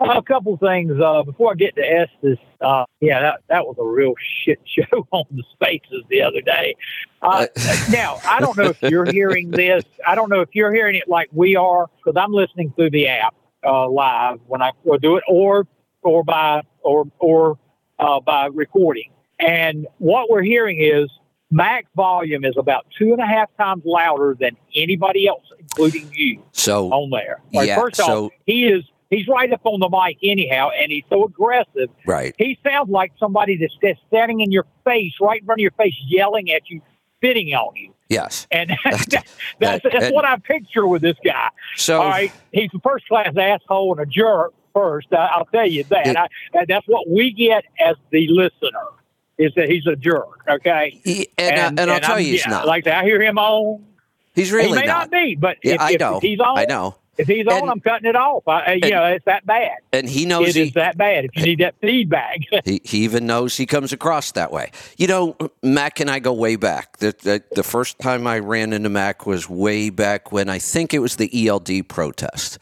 Uh, 0.00 0.14
a 0.16 0.22
couple 0.22 0.56
things. 0.56 0.92
Uh, 0.98 1.22
before 1.22 1.52
I 1.52 1.54
get 1.56 1.76
to 1.76 1.82
Estes, 1.82 2.38
uh, 2.60 2.84
yeah, 3.00 3.20
that, 3.20 3.40
that 3.48 3.66
was 3.66 3.76
a 3.78 3.84
real 3.84 4.14
shit 4.44 4.58
show 4.64 5.06
on 5.10 5.24
the 5.30 5.44
spaces 5.52 6.04
the 6.08 6.22
other 6.22 6.40
day. 6.40 6.74
Uh, 7.20 7.46
now, 7.90 8.18
I 8.24 8.40
don't 8.40 8.56
know 8.56 8.66
if 8.70 8.80
you're 8.82 9.10
hearing 9.10 9.50
this. 9.50 9.84
I 10.06 10.14
don't 10.14 10.30
know 10.30 10.40
if 10.40 10.48
you're 10.52 10.72
hearing 10.72 10.96
it 10.96 11.08
like 11.08 11.28
we 11.32 11.56
are, 11.56 11.88
because 11.98 12.20
I'm 12.20 12.32
listening 12.32 12.72
through 12.76 12.90
the 12.90 13.08
app 13.08 13.34
uh, 13.64 13.88
live 13.88 14.40
when 14.46 14.62
I 14.62 14.72
do 15.00 15.16
it, 15.16 15.24
or 15.28 15.66
or 16.02 16.24
by 16.24 16.62
or 16.82 17.04
or 17.18 17.58
uh, 17.98 18.20
by 18.20 18.46
recording. 18.46 19.12
And 19.38 19.86
what 19.98 20.30
we're 20.30 20.42
hearing 20.42 20.80
is 20.80 21.10
Mac's 21.50 21.90
volume 21.96 22.44
is 22.44 22.54
about 22.56 22.86
two 22.98 23.12
and 23.12 23.20
a 23.20 23.26
half 23.26 23.54
times 23.56 23.82
louder 23.84 24.36
than 24.38 24.56
anybody 24.74 25.26
else, 25.26 25.44
including 25.58 26.10
you, 26.12 26.42
So 26.52 26.90
on 26.92 27.10
there. 27.10 27.40
Like, 27.52 27.68
Yeah, 27.68 27.76
first 27.80 27.96
so- 27.96 28.26
off, 28.26 28.32
he 28.46 28.66
is 28.66 28.84
he's 29.10 29.28
right 29.28 29.52
up 29.52 29.60
on 29.64 29.80
the 29.80 29.88
mic 29.90 30.18
anyhow, 30.22 30.70
and 30.70 30.90
he's 30.90 31.04
so 31.10 31.24
aggressive. 31.24 31.90
right. 32.06 32.34
He 32.38 32.58
sounds 32.64 32.90
like 32.90 33.12
somebody 33.18 33.56
that's 33.56 33.76
just 33.82 34.00
standing 34.08 34.40
in 34.40 34.50
your 34.52 34.64
face, 34.84 35.12
right 35.20 35.40
in 35.40 35.46
front 35.46 35.60
of 35.60 35.62
your 35.62 35.70
face, 35.72 35.94
yelling 36.06 36.50
at 36.52 36.62
you, 36.70 36.80
spitting 37.18 37.52
on 37.54 37.74
you. 37.76 37.92
Yes. 38.08 38.46
And 38.50 38.70
that's, 38.84 39.06
that- 39.06 39.26
that's, 39.60 39.82
that- 39.92 40.12
what 40.14 40.24
I 40.24 40.36
picture 40.38 40.86
with 40.86 41.02
this 41.02 41.16
guy. 41.24 41.48
So 41.76 42.00
All 42.00 42.08
right, 42.08 42.32
he's 42.52 42.70
a 42.74 42.80
first 42.80 43.06
class 43.08 43.34
asshole 43.36 43.92
and 43.92 44.00
a 44.00 44.06
jerk. 44.06 44.52
First, 44.72 45.08
I, 45.12 45.26
I'll 45.32 45.46
tell 45.46 45.66
you 45.66 45.82
that. 45.84 46.06
It- 46.06 46.16
I, 46.16 46.28
and 46.54 46.66
that's 46.68 46.86
what 46.86 47.08
we 47.10 47.32
get 47.32 47.64
as 47.84 47.96
the 48.10 48.26
listener 48.28 48.86
is 49.38 49.52
that 49.56 49.68
he's 49.68 49.86
a 49.86 49.96
jerk. 49.96 50.44
Okay, 50.48 51.00
he- 51.04 51.28
and, 51.38 51.78
uh, 51.78 51.82
and, 51.82 51.90
I'll 51.90 52.00
tell 52.00 52.12
I'm- 52.16 52.20
you, 52.24 52.32
he's 52.32 52.44
yeah, 52.46 52.50
not. 52.52 52.66
Like 52.66 52.86
I 52.86 53.02
hear 53.04 53.20
him 53.20 53.38
on. 53.38 53.84
he's 54.34 54.50
he 54.50 54.54
really 54.56 54.78
may 54.80 54.86
not. 54.86 55.10
be, 55.10 55.34
but 55.34 55.56
Yeah, 55.64 55.74
if, 55.74 55.80
I 55.80 55.90
if 55.92 56.00
know. 56.00 56.20
he's 56.20 56.38
on, 56.40 56.58
I 56.58 56.64
know. 56.66 56.94
If 57.18 57.26
he's 57.26 57.46
on, 57.46 57.68
I'm 57.68 57.80
cutting 57.80 58.08
it 58.08 58.16
off. 58.16 58.46
I, 58.48 58.60
I- 58.60 58.72
you 58.82 58.90
know, 58.90 59.04
it's 59.04 59.24
that 59.26 59.44
bad. 59.44 59.78
And 59.92 60.08
he 60.08 60.24
knows 60.24 60.48
It 60.50 60.56
he, 60.56 60.62
is 60.62 60.72
that 60.72 60.96
bad. 60.96 61.26
If 61.26 61.36
you 61.36 61.42
need 61.44 61.58
that 61.60 61.74
feedback, 61.80 62.38
He, 62.64 62.80
he 62.84 62.98
even 63.04 63.26
knows 63.26 63.56
he 63.56 63.66
comes 63.66 63.92
across 63.92 64.32
that 64.32 64.50
way. 64.52 64.70
You 64.96 65.06
know, 65.06 65.36
Mac 65.62 66.00
and 66.00 66.10
I 66.10 66.18
go 66.18 66.32
way 66.32 66.56
back. 66.56 66.98
The, 66.98 67.14
the, 67.22 67.42
the 67.54 67.62
first 67.62 67.98
time 67.98 68.26
I 68.26 68.38
ran 68.38 68.72
into 68.72 68.88
Mac 68.88 69.26
was 69.26 69.48
way 69.48 69.90
back 69.90 70.32
when 70.32 70.48
I 70.48 70.58
think 70.58 70.94
it 70.94 71.00
was 71.00 71.16
the 71.16 71.48
ELD 71.48 71.88
protest. 71.88 72.58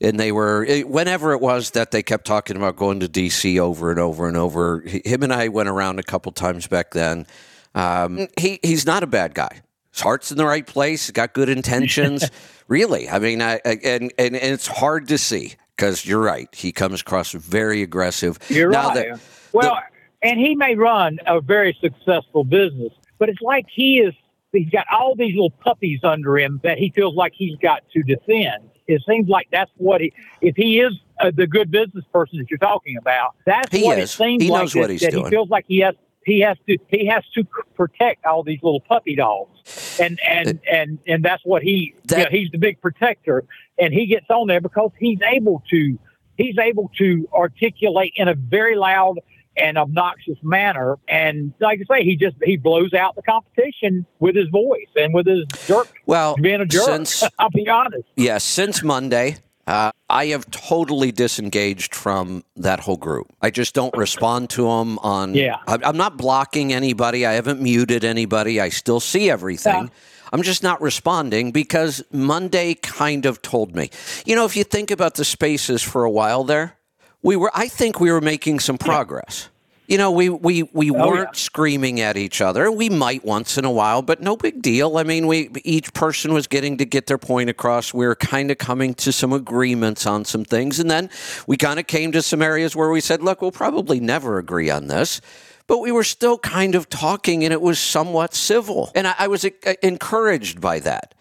And 0.00 0.20
they 0.20 0.30
were, 0.32 0.66
whenever 0.84 1.32
it 1.32 1.40
was 1.40 1.70
that 1.70 1.90
they 1.90 2.02
kept 2.02 2.26
talking 2.26 2.56
about 2.56 2.76
going 2.76 3.00
to 3.00 3.08
DC 3.08 3.58
over 3.58 3.90
and 3.90 3.98
over 4.00 4.28
and 4.28 4.36
over. 4.36 4.80
Him 4.80 5.22
and 5.22 5.32
I 5.32 5.48
went 5.48 5.68
around 5.68 5.98
a 5.98 6.02
couple 6.02 6.32
times 6.32 6.66
back 6.66 6.90
then. 6.90 7.26
Um, 7.74 8.26
he, 8.38 8.58
he's 8.62 8.84
not 8.84 9.02
a 9.02 9.06
bad 9.06 9.34
guy. 9.34 9.62
His 9.96 10.02
heart's 10.02 10.30
in 10.30 10.36
the 10.36 10.44
right 10.44 10.66
place. 10.66 11.10
Got 11.10 11.32
good 11.32 11.48
intentions. 11.48 12.30
really. 12.68 13.08
I 13.08 13.18
mean, 13.18 13.40
I, 13.40 13.54
I, 13.64 13.78
and, 13.82 14.12
and, 14.18 14.36
and 14.36 14.36
it's 14.36 14.66
hard 14.66 15.08
to 15.08 15.16
see 15.16 15.54
because 15.74 16.04
you're 16.04 16.20
right. 16.20 16.54
He 16.54 16.70
comes 16.70 17.00
across 17.00 17.32
very 17.32 17.80
aggressive. 17.80 18.38
You're 18.50 18.70
Now 18.70 18.88
right. 18.88 19.08
that- 19.12 19.20
well, 19.54 19.78
and 20.22 20.38
he 20.38 20.54
may 20.54 20.74
run 20.74 21.18
a 21.26 21.40
very 21.40 21.74
successful 21.80 22.44
business, 22.44 22.92
but 23.18 23.30
it's 23.30 23.40
like 23.40 23.64
he 23.70 24.00
is. 24.00 24.12
He's 24.52 24.68
got 24.68 24.86
all 24.92 25.14
these 25.14 25.32
little 25.34 25.50
puppies 25.50 26.00
under 26.02 26.38
him 26.38 26.60
that 26.62 26.76
he 26.78 26.90
feels 26.94 27.14
like 27.14 27.32
he's 27.34 27.56
got 27.56 27.82
to 27.92 28.02
defend. 28.02 28.68
It 28.86 29.02
seems 29.08 29.28
like 29.28 29.48
that's 29.50 29.70
what 29.78 30.00
he. 30.02 30.12
If 30.42 30.56
he 30.56 30.80
is 30.80 30.92
uh, 31.20 31.30
the 31.34 31.46
good 31.46 31.70
business 31.70 32.04
person 32.12 32.38
that 32.38 32.50
you're 32.50 32.58
talking 32.58 32.96
about, 32.98 33.34
that's 33.46 33.74
He 33.74 33.82
what 33.84 33.98
is. 33.98 34.10
it 34.10 34.12
seems 34.14 34.42
He 34.42 34.50
like. 34.50 34.60
knows 34.62 34.72
that, 34.74 34.78
what 34.80 34.90
he's 34.90 35.00
that 35.00 35.12
doing. 35.12 35.24
He 35.24 35.30
feels 35.30 35.48
like 35.48 35.64
he 35.68 35.80
has. 35.80 35.94
He 36.24 36.40
has 36.40 36.56
to. 36.68 36.76
He 36.88 37.06
has 37.06 37.24
to 37.34 37.44
protect 37.76 38.24
all 38.26 38.42
these 38.42 38.60
little 38.62 38.80
puppy 38.80 39.14
dogs, 39.14 39.85
and 40.00 40.18
and 40.28 40.60
and 40.70 40.98
and 41.06 41.24
that's 41.24 41.42
what 41.44 41.62
he. 41.62 41.94
That- 42.06 42.18
you 42.18 42.24
know, 42.24 42.30
he's 42.30 42.50
the 42.50 42.58
big 42.58 42.80
protector, 42.80 43.44
and 43.78 43.92
he 43.92 44.06
gets 44.06 44.26
on 44.30 44.46
there 44.48 44.60
because 44.60 44.90
he's 44.98 45.18
able 45.22 45.62
to. 45.70 45.98
He's 46.36 46.58
able 46.58 46.90
to 46.98 47.26
articulate 47.32 48.12
in 48.16 48.28
a 48.28 48.34
very 48.34 48.76
loud 48.76 49.20
and 49.56 49.78
obnoxious 49.78 50.36
manner. 50.42 50.98
And 51.08 51.54
like 51.60 51.80
I 51.90 51.96
say, 52.00 52.04
he 52.04 52.14
just 52.14 52.36
he 52.44 52.58
blows 52.58 52.92
out 52.92 53.16
the 53.16 53.22
competition 53.22 54.04
with 54.18 54.36
his 54.36 54.48
voice 54.50 54.88
and 54.96 55.14
with 55.14 55.26
his 55.26 55.46
jerk 55.66 55.88
Well, 56.04 56.36
being 56.36 56.60
a 56.60 56.66
jerk. 56.66 56.84
since 56.84 57.24
I'll 57.38 57.48
be 57.48 57.66
honest. 57.70 58.04
yeah, 58.16 58.36
since 58.36 58.82
Monday, 58.82 59.36
uh, 59.66 59.90
I 60.08 60.26
have 60.26 60.48
totally 60.50 61.10
disengaged 61.10 61.94
from 61.94 62.44
that 62.56 62.80
whole 62.80 62.96
group. 62.96 63.32
I 63.42 63.50
just 63.50 63.74
don't 63.74 63.96
respond 63.96 64.50
to 64.50 64.62
them 64.62 64.98
on. 65.00 65.34
Yeah. 65.34 65.56
I'm 65.66 65.96
not 65.96 66.16
blocking 66.16 66.72
anybody. 66.72 67.26
I 67.26 67.32
haven't 67.32 67.60
muted 67.60 68.04
anybody. 68.04 68.60
I 68.60 68.68
still 68.68 69.00
see 69.00 69.28
everything. 69.28 69.84
Yeah. 69.84 69.88
I'm 70.32 70.42
just 70.42 70.62
not 70.62 70.80
responding 70.80 71.52
because 71.52 72.02
Monday 72.12 72.74
kind 72.74 73.26
of 73.26 73.42
told 73.42 73.74
me. 73.74 73.90
You 74.24 74.36
know, 74.36 74.44
if 74.44 74.56
you 74.56 74.64
think 74.64 74.90
about 74.90 75.14
the 75.14 75.24
spaces 75.24 75.82
for 75.82 76.04
a 76.04 76.10
while 76.10 76.44
there, 76.44 76.76
we 77.22 77.36
were. 77.36 77.50
I 77.54 77.68
think 77.68 78.00
we 78.00 78.10
were 78.12 78.20
making 78.20 78.60
some 78.60 78.78
progress. 78.78 79.48
You 79.88 79.98
know, 79.98 80.10
we 80.10 80.28
we 80.28 80.64
we 80.72 80.90
Oh, 80.90 80.94
weren't 81.06 81.28
yeah. 81.34 81.38
screaming 81.38 82.00
at 82.00 82.16
each 82.16 82.40
other. 82.40 82.70
We 82.72 82.88
might 82.88 83.24
once 83.24 83.56
in 83.56 83.64
a 83.64 83.70
while, 83.70 84.02
but 84.02 84.20
no 84.20 84.36
big 84.36 84.60
deal. 84.60 84.96
I 84.98 85.04
mean, 85.04 85.26
we 85.28 85.48
each 85.64 85.92
person 85.92 86.34
was 86.34 86.46
getting 86.48 86.76
to 86.78 86.84
get 86.84 87.06
their 87.06 87.18
point 87.18 87.50
across. 87.50 87.94
We 87.94 88.04
were 88.06 88.16
kind 88.16 88.50
of 88.50 88.58
coming 88.58 88.94
to 88.94 89.12
some 89.12 89.32
agreements 89.32 90.06
on 90.06 90.24
some 90.24 90.44
things, 90.44 90.80
and 90.80 90.90
then 90.90 91.08
we 91.46 91.56
kind 91.56 91.78
of 91.78 91.86
came 91.86 92.10
to 92.12 92.22
some 92.22 92.42
areas 92.42 92.74
where 92.74 92.90
we 92.90 93.00
said, 93.00 93.22
"Look, 93.22 93.40
we'll 93.42 93.52
probably 93.52 94.00
never 94.00 94.38
agree 94.38 94.70
on 94.70 94.88
this." 94.88 95.20
But 95.68 95.78
we 95.78 95.90
were 95.92 96.04
still 96.04 96.38
kind 96.38 96.74
of 96.74 96.88
talking, 96.88 97.44
and 97.44 97.52
it 97.52 97.60
was 97.60 97.78
somewhat 97.78 98.34
civil, 98.34 98.90
and 98.94 99.06
I, 99.06 99.14
I 99.20 99.28
was 99.28 99.44
uh, 99.44 99.50
encouraged 99.82 100.60
by 100.60 100.80
that. 100.80 101.14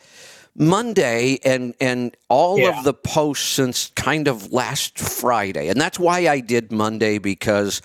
Monday 0.57 1.39
and 1.43 1.73
and 1.81 2.15
all 2.29 2.57
Yeah. 2.59 2.77
of 2.79 2.83
the 2.85 2.93
posts 2.93 3.45
since 3.47 3.91
kind 3.95 4.27
of 4.27 4.53
last 4.53 4.97
Friday. 4.97 5.67
And 5.67 5.79
that's 5.81 5.99
why 5.99 6.27
I 6.29 6.39
did 6.39 6.71
Monday 6.71 7.17
because 7.17 7.81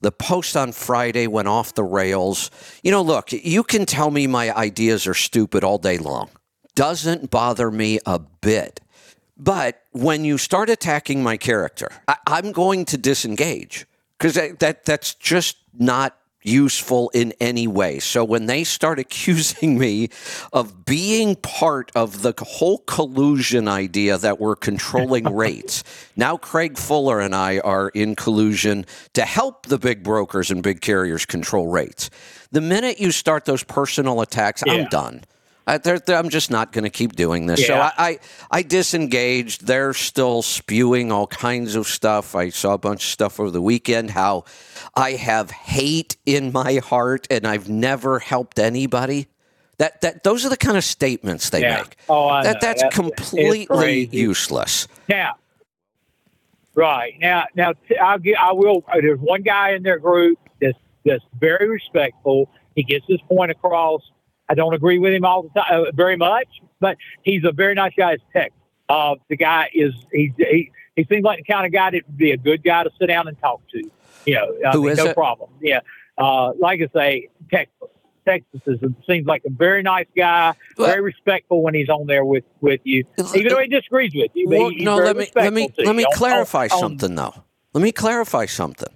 the 0.00 0.12
post 0.12 0.56
on 0.56 0.72
Friday 0.72 1.26
went 1.26 1.48
off 1.48 1.74
the 1.74 1.84
rails. 1.84 2.50
You 2.82 2.90
know, 2.90 3.02
look, 3.02 3.32
you 3.32 3.62
can 3.62 3.86
tell 3.86 4.10
me 4.10 4.26
my 4.26 4.54
ideas 4.54 5.06
are 5.06 5.14
stupid 5.14 5.64
all 5.64 5.78
day 5.78 5.98
long. 5.98 6.30
Doesn't 6.74 7.30
bother 7.30 7.70
me 7.70 7.98
a 8.06 8.18
bit. 8.18 8.80
But 9.36 9.82
when 9.92 10.24
you 10.24 10.38
start 10.38 10.68
attacking 10.68 11.22
my 11.22 11.36
character, 11.36 11.90
I, 12.06 12.16
I'm 12.26 12.52
going 12.52 12.84
to 12.86 12.98
disengage 12.98 13.86
because 14.18 14.34
that, 14.34 14.58
that 14.58 14.84
that's 14.84 15.14
just 15.14 15.56
not 15.72 16.16
useful 16.48 17.10
in 17.14 17.32
any 17.40 17.66
way. 17.66 17.98
So 17.98 18.24
when 18.24 18.46
they 18.46 18.64
start 18.64 18.98
accusing 19.06 19.78
me 19.78 20.08
of 20.52 20.84
being 20.84 21.36
part 21.36 21.92
of 21.94 22.22
the 22.22 22.34
whole 22.38 22.78
collusion 22.78 23.68
idea 23.68 24.18
that 24.18 24.40
we're 24.40 24.56
controlling 24.56 25.24
rates, 25.36 25.84
now 26.16 26.36
Craig 26.36 26.78
Fuller 26.78 27.20
and 27.20 27.34
I 27.34 27.58
are 27.60 27.90
in 27.90 28.16
collusion 28.16 28.86
to 29.14 29.22
help 29.22 29.66
the 29.66 29.78
big 29.78 30.02
brokers 30.02 30.50
and 30.50 30.62
big 30.62 30.80
carriers 30.80 31.26
control 31.26 31.68
rates. 31.68 32.10
The 32.50 32.60
minute 32.60 32.98
you 32.98 33.12
start 33.12 33.44
those 33.44 33.62
personal 33.62 34.20
attacks, 34.20 34.62
I'm 34.66 34.86
done. 34.86 35.24
I, 35.68 35.78
I'm 36.08 36.30
just 36.30 36.50
not 36.50 36.72
going 36.72 36.84
to 36.84 36.90
keep 36.90 37.12
doing 37.14 37.46
this. 37.46 37.66
So 37.66 37.74
I, 37.74 37.92
I, 37.98 38.18
I 38.50 38.62
disengaged. 38.62 39.66
They're 39.66 39.92
still 39.94 40.40
spewing 40.42 41.12
all 41.12 41.26
kinds 41.26 41.74
of 41.74 41.86
stuff. 41.86 42.34
I 42.34 42.48
saw 42.48 42.72
a 42.74 42.78
bunch 42.78 43.04
of 43.04 43.10
stuff 43.10 43.38
over 43.38 43.50
the 43.50 43.60
weekend. 43.60 44.10
How 44.10 44.44
I 44.96 45.12
have 45.12 45.50
hate 45.50 46.16
in 46.24 46.52
my 46.52 46.76
heart, 46.76 47.26
and 47.30 47.46
I've 47.46 47.68
never 47.68 48.18
helped 48.18 48.58
anybody. 48.58 49.28
That 49.76 50.00
that 50.00 50.24
those 50.24 50.44
are 50.44 50.48
the 50.48 50.56
kind 50.56 50.76
of 50.76 50.84
statements 50.84 51.50
they 51.50 51.60
Yeah. 51.60 51.82
make. 51.82 51.96
Oh, 52.08 52.26
I 52.28 52.42
that 52.44 52.54
know. 52.54 52.58
that's 52.62 52.82
That's- 52.82 52.94
completely 52.96 54.06
useless. 54.06 54.88
Now, 55.08 55.36
right 56.74 57.14
now, 57.20 57.44
now 57.54 57.72
I'll 58.00 58.18
get. 58.18 58.38
I 58.40 58.52
will. 58.52 58.84
uh, 58.88 59.00
There's 59.00 59.20
one 59.20 59.42
guy 59.42 59.72
in 59.74 59.82
their 59.82 59.98
group 59.98 60.38
that's 60.60 60.78
that's 61.04 61.22
very 61.38 61.68
respectful. 61.68 62.50
He 62.74 62.82
gets 62.82 63.04
his 63.06 63.20
point 63.28 63.50
across. 63.50 64.02
I 64.48 64.54
don't 64.54 64.74
agree 64.74 64.98
with 64.98 65.12
him 65.12 65.24
all 65.24 65.42
the 65.42 65.48
time, 65.50 65.66
uh, 65.86 65.90
very 65.92 66.16
much, 66.16 66.48
but 66.80 66.96
he's 67.22 67.44
a 67.44 67.52
very 67.52 67.74
nice 67.74 67.92
guy. 67.96 68.12
His 68.12 68.20
text. 68.32 68.56
Uh, 68.88 69.16
the 69.28 69.36
guy 69.36 69.68
is 69.74 69.92
he, 70.12 70.32
he 70.38 70.70
he 70.96 71.04
seems 71.04 71.22
like 71.22 71.38
the 71.38 71.52
kind 71.52 71.66
of 71.66 71.72
guy 71.72 71.90
that 71.90 72.02
would 72.06 72.16
be 72.16 72.30
a 72.32 72.36
good 72.36 72.62
guy 72.64 72.84
to 72.84 72.90
sit 72.98 73.06
down 73.06 73.28
and 73.28 73.38
talk 73.38 73.60
to. 73.72 73.82
You 74.24 74.34
know, 74.34 74.54
I 74.66 74.72
Who 74.72 74.84
mean, 74.84 74.96
no 74.96 75.06
it? 75.08 75.14
problem. 75.14 75.50
Yeah, 75.60 75.80
uh, 76.16 76.52
like 76.58 76.80
I 76.80 76.88
say, 76.94 77.28
Texas. 77.50 77.74
Texas 78.26 78.60
is, 78.66 78.78
seems 79.08 79.26
like 79.26 79.40
a 79.46 79.50
very 79.50 79.82
nice 79.82 80.04
guy, 80.14 80.52
Well- 80.76 80.86
very 80.88 81.00
respectful 81.00 81.62
when 81.62 81.72
he's 81.74 81.88
on 81.88 82.06
there 82.06 82.26
with 82.26 82.44
with 82.60 82.80
you, 82.84 83.04
even 83.34 83.48
though 83.48 83.58
he 83.60 83.68
disagrees 83.68 84.12
with 84.14 84.30
you. 84.34 84.46
Well, 84.50 84.70
no, 84.70 84.96
let 84.96 85.16
me 85.16 85.30
let 85.34 85.52
me 85.52 85.70
let 85.78 85.96
me 85.96 86.02
you 86.02 86.06
on- 86.08 86.12
clarify 86.14 86.64
on- 86.64 86.70
on- 86.72 86.78
something 86.78 87.14
though. 87.14 87.32
Let 87.72 87.82
me 87.82 87.90
clarify 87.92 88.44
something. 88.46 88.88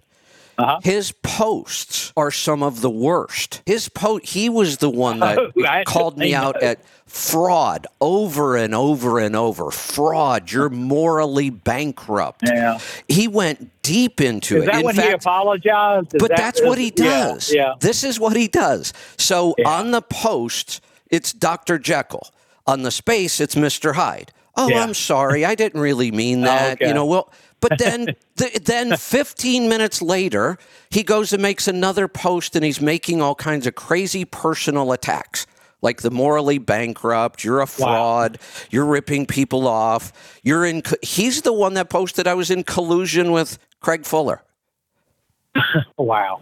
Uh-huh. 0.58 0.80
His 0.82 1.12
posts 1.22 2.12
are 2.16 2.30
some 2.30 2.62
of 2.62 2.80
the 2.82 2.90
worst. 2.90 3.62
His 3.66 3.88
post, 3.88 4.26
he 4.26 4.48
was 4.48 4.76
the 4.78 4.90
one 4.90 5.20
that 5.20 5.38
Oh, 5.56 5.82
called 5.86 6.18
me 6.18 6.32
know. 6.32 6.38
out 6.38 6.62
at 6.62 6.78
fraud 7.06 7.86
over 8.00 8.56
and 8.56 8.74
over 8.74 9.18
and 9.18 9.34
over. 9.36 9.70
Fraud, 9.70 10.50
you're 10.52 10.68
morally 10.68 11.50
bankrupt. 11.50 12.42
Yeah. 12.46 12.78
He 13.08 13.28
went 13.28 13.70
deep 13.82 14.20
into 14.20 14.58
Is 14.58 14.62
it. 14.64 14.66
that 14.66 14.80
In 14.80 14.84
when 14.86 14.94
he 14.96 15.08
apologized? 15.10 16.14
Is 16.14 16.18
but 16.20 16.28
that- 16.28 16.36
that's 16.38 16.62
what 16.62 16.78
he 16.78 16.88
is- 16.88 16.92
yeah, 16.98 17.04
does. 17.24 17.52
Yeah. 17.54 17.74
This 17.80 18.04
is 18.04 18.20
what 18.20 18.36
he 18.36 18.48
does. 18.48 18.92
So 19.16 19.54
Yeah. 19.58 19.68
on 19.68 19.90
the 19.90 20.02
post, 20.02 20.80
it's 21.10 21.32
Dr. 21.32 21.78
Jekyll. 21.78 22.28
On 22.66 22.82
the 22.82 22.90
space, 22.90 23.40
it's 23.40 23.54
Mr. 23.54 23.94
Hyde. 23.94 24.32
Oh, 24.56 24.68
Yeah. 24.68 24.82
I'm 24.82 24.94
sorry. 24.94 25.44
I 25.44 25.54
didn't 25.54 25.80
really 25.80 26.10
mean 26.10 26.42
that. 26.42 26.78
You 26.80 26.86
okay. 26.88 26.94
know, 26.94 27.06
well, 27.06 27.32
but 27.62 27.78
then 27.78 28.14
th- 28.36 28.64
then 28.64 28.96
15 28.96 29.68
minutes 29.68 30.02
later, 30.02 30.58
he 30.90 31.02
goes 31.02 31.32
and 31.32 31.40
makes 31.40 31.66
another 31.68 32.08
post 32.08 32.54
and 32.56 32.64
he's 32.64 32.80
making 32.80 33.22
all 33.22 33.34
kinds 33.34 33.66
of 33.66 33.74
crazy 33.74 34.26
personal 34.26 34.92
attacks. 34.92 35.46
like 35.80 36.02
the 36.02 36.10
morally 36.12 36.58
bankrupt. 36.58 37.42
You're 37.42 37.60
a 37.60 37.66
fraud. 37.66 38.38
Wow. 38.40 38.66
You're 38.70 38.84
ripping 38.84 39.26
people 39.26 39.66
off. 39.66 40.12
You're 40.44 40.64
in. 40.64 40.82
He's 41.02 41.42
the 41.42 41.52
one 41.52 41.74
that 41.74 41.90
posted 41.90 42.28
I 42.28 42.34
was 42.34 42.50
in 42.50 42.62
collusion 42.62 43.32
with 43.32 43.58
Craig 43.80 44.04
Fuller. 44.04 44.42
wow. 45.98 46.40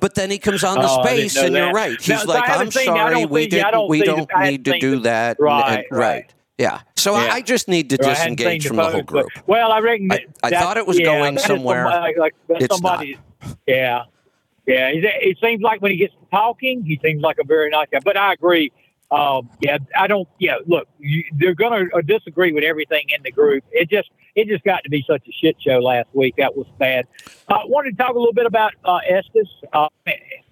but 0.00 0.14
then 0.14 0.30
he 0.30 0.38
comes 0.38 0.62
on 0.62 0.78
the 0.78 0.88
oh, 0.88 1.02
space, 1.02 1.36
and 1.36 1.54
that. 1.54 1.58
you're 1.58 1.72
right. 1.72 2.00
He's 2.00 2.08
now, 2.08 2.24
like, 2.24 2.48
"I'm 2.48 2.70
sorry, 2.70 3.26
we 3.26 3.48
didn't. 3.48 3.88
We 3.88 4.02
don't 4.02 4.30
need 4.38 4.64
to 4.66 4.78
do 4.78 5.00
that." 5.00 5.38
Right, 5.40 5.84
and, 5.90 5.98
right. 5.98 6.34
Yeah. 6.58 6.80
So 6.96 7.14
yeah. 7.14 7.32
I 7.32 7.40
just 7.40 7.68
need 7.68 7.90
to 7.90 7.96
disengage 7.96 8.66
from 8.66 8.76
the, 8.76 8.90
whole 8.90 9.02
group. 9.02 9.28
But, 9.34 9.48
well, 9.48 9.72
I 9.72 9.78
reckon. 9.78 10.10
I, 10.10 10.26
I 10.42 10.50
thought 10.50 10.76
it 10.76 10.86
was 10.86 10.98
yeah, 10.98 11.04
going 11.06 11.38
somewhere. 11.38 11.84
Somebody, 11.90 12.14
like, 12.18 12.34
it's 12.48 12.74
somebody, 12.74 13.18
not. 13.40 13.56
Yeah. 13.66 14.02
Yeah. 14.66 14.90
It 14.92 15.38
seems 15.40 15.62
like 15.62 15.80
when 15.80 15.92
he 15.92 15.98
gets 15.98 16.14
talking, 16.30 16.84
he 16.84 17.00
seems 17.02 17.22
like 17.22 17.38
a 17.38 17.44
very 17.44 17.70
nice 17.70 17.86
guy. 17.90 18.00
But 18.04 18.16
I 18.16 18.32
agree. 18.32 18.72
Um, 19.10 19.48
yeah, 19.60 19.78
I 19.96 20.06
don't. 20.06 20.28
Yeah, 20.38 20.56
look, 20.66 20.86
you, 20.98 21.24
they're 21.32 21.54
going 21.54 21.88
to 21.88 21.96
uh, 21.96 22.02
disagree 22.02 22.52
with 22.52 22.64
everything 22.64 23.06
in 23.08 23.22
the 23.22 23.30
group. 23.30 23.64
It 23.72 23.88
just, 23.88 24.10
it 24.34 24.48
just 24.48 24.64
got 24.64 24.84
to 24.84 24.90
be 24.90 25.02
such 25.06 25.26
a 25.26 25.32
shit 25.32 25.56
show 25.62 25.78
last 25.78 26.08
week. 26.12 26.34
That 26.36 26.56
was 26.56 26.66
bad. 26.78 27.06
I 27.48 27.54
uh, 27.54 27.66
wanted 27.66 27.96
to 27.96 28.02
talk 28.02 28.14
a 28.14 28.18
little 28.18 28.34
bit 28.34 28.44
about 28.44 28.74
uh, 28.84 28.98
Estes. 29.08 29.48
Uh, 29.72 29.88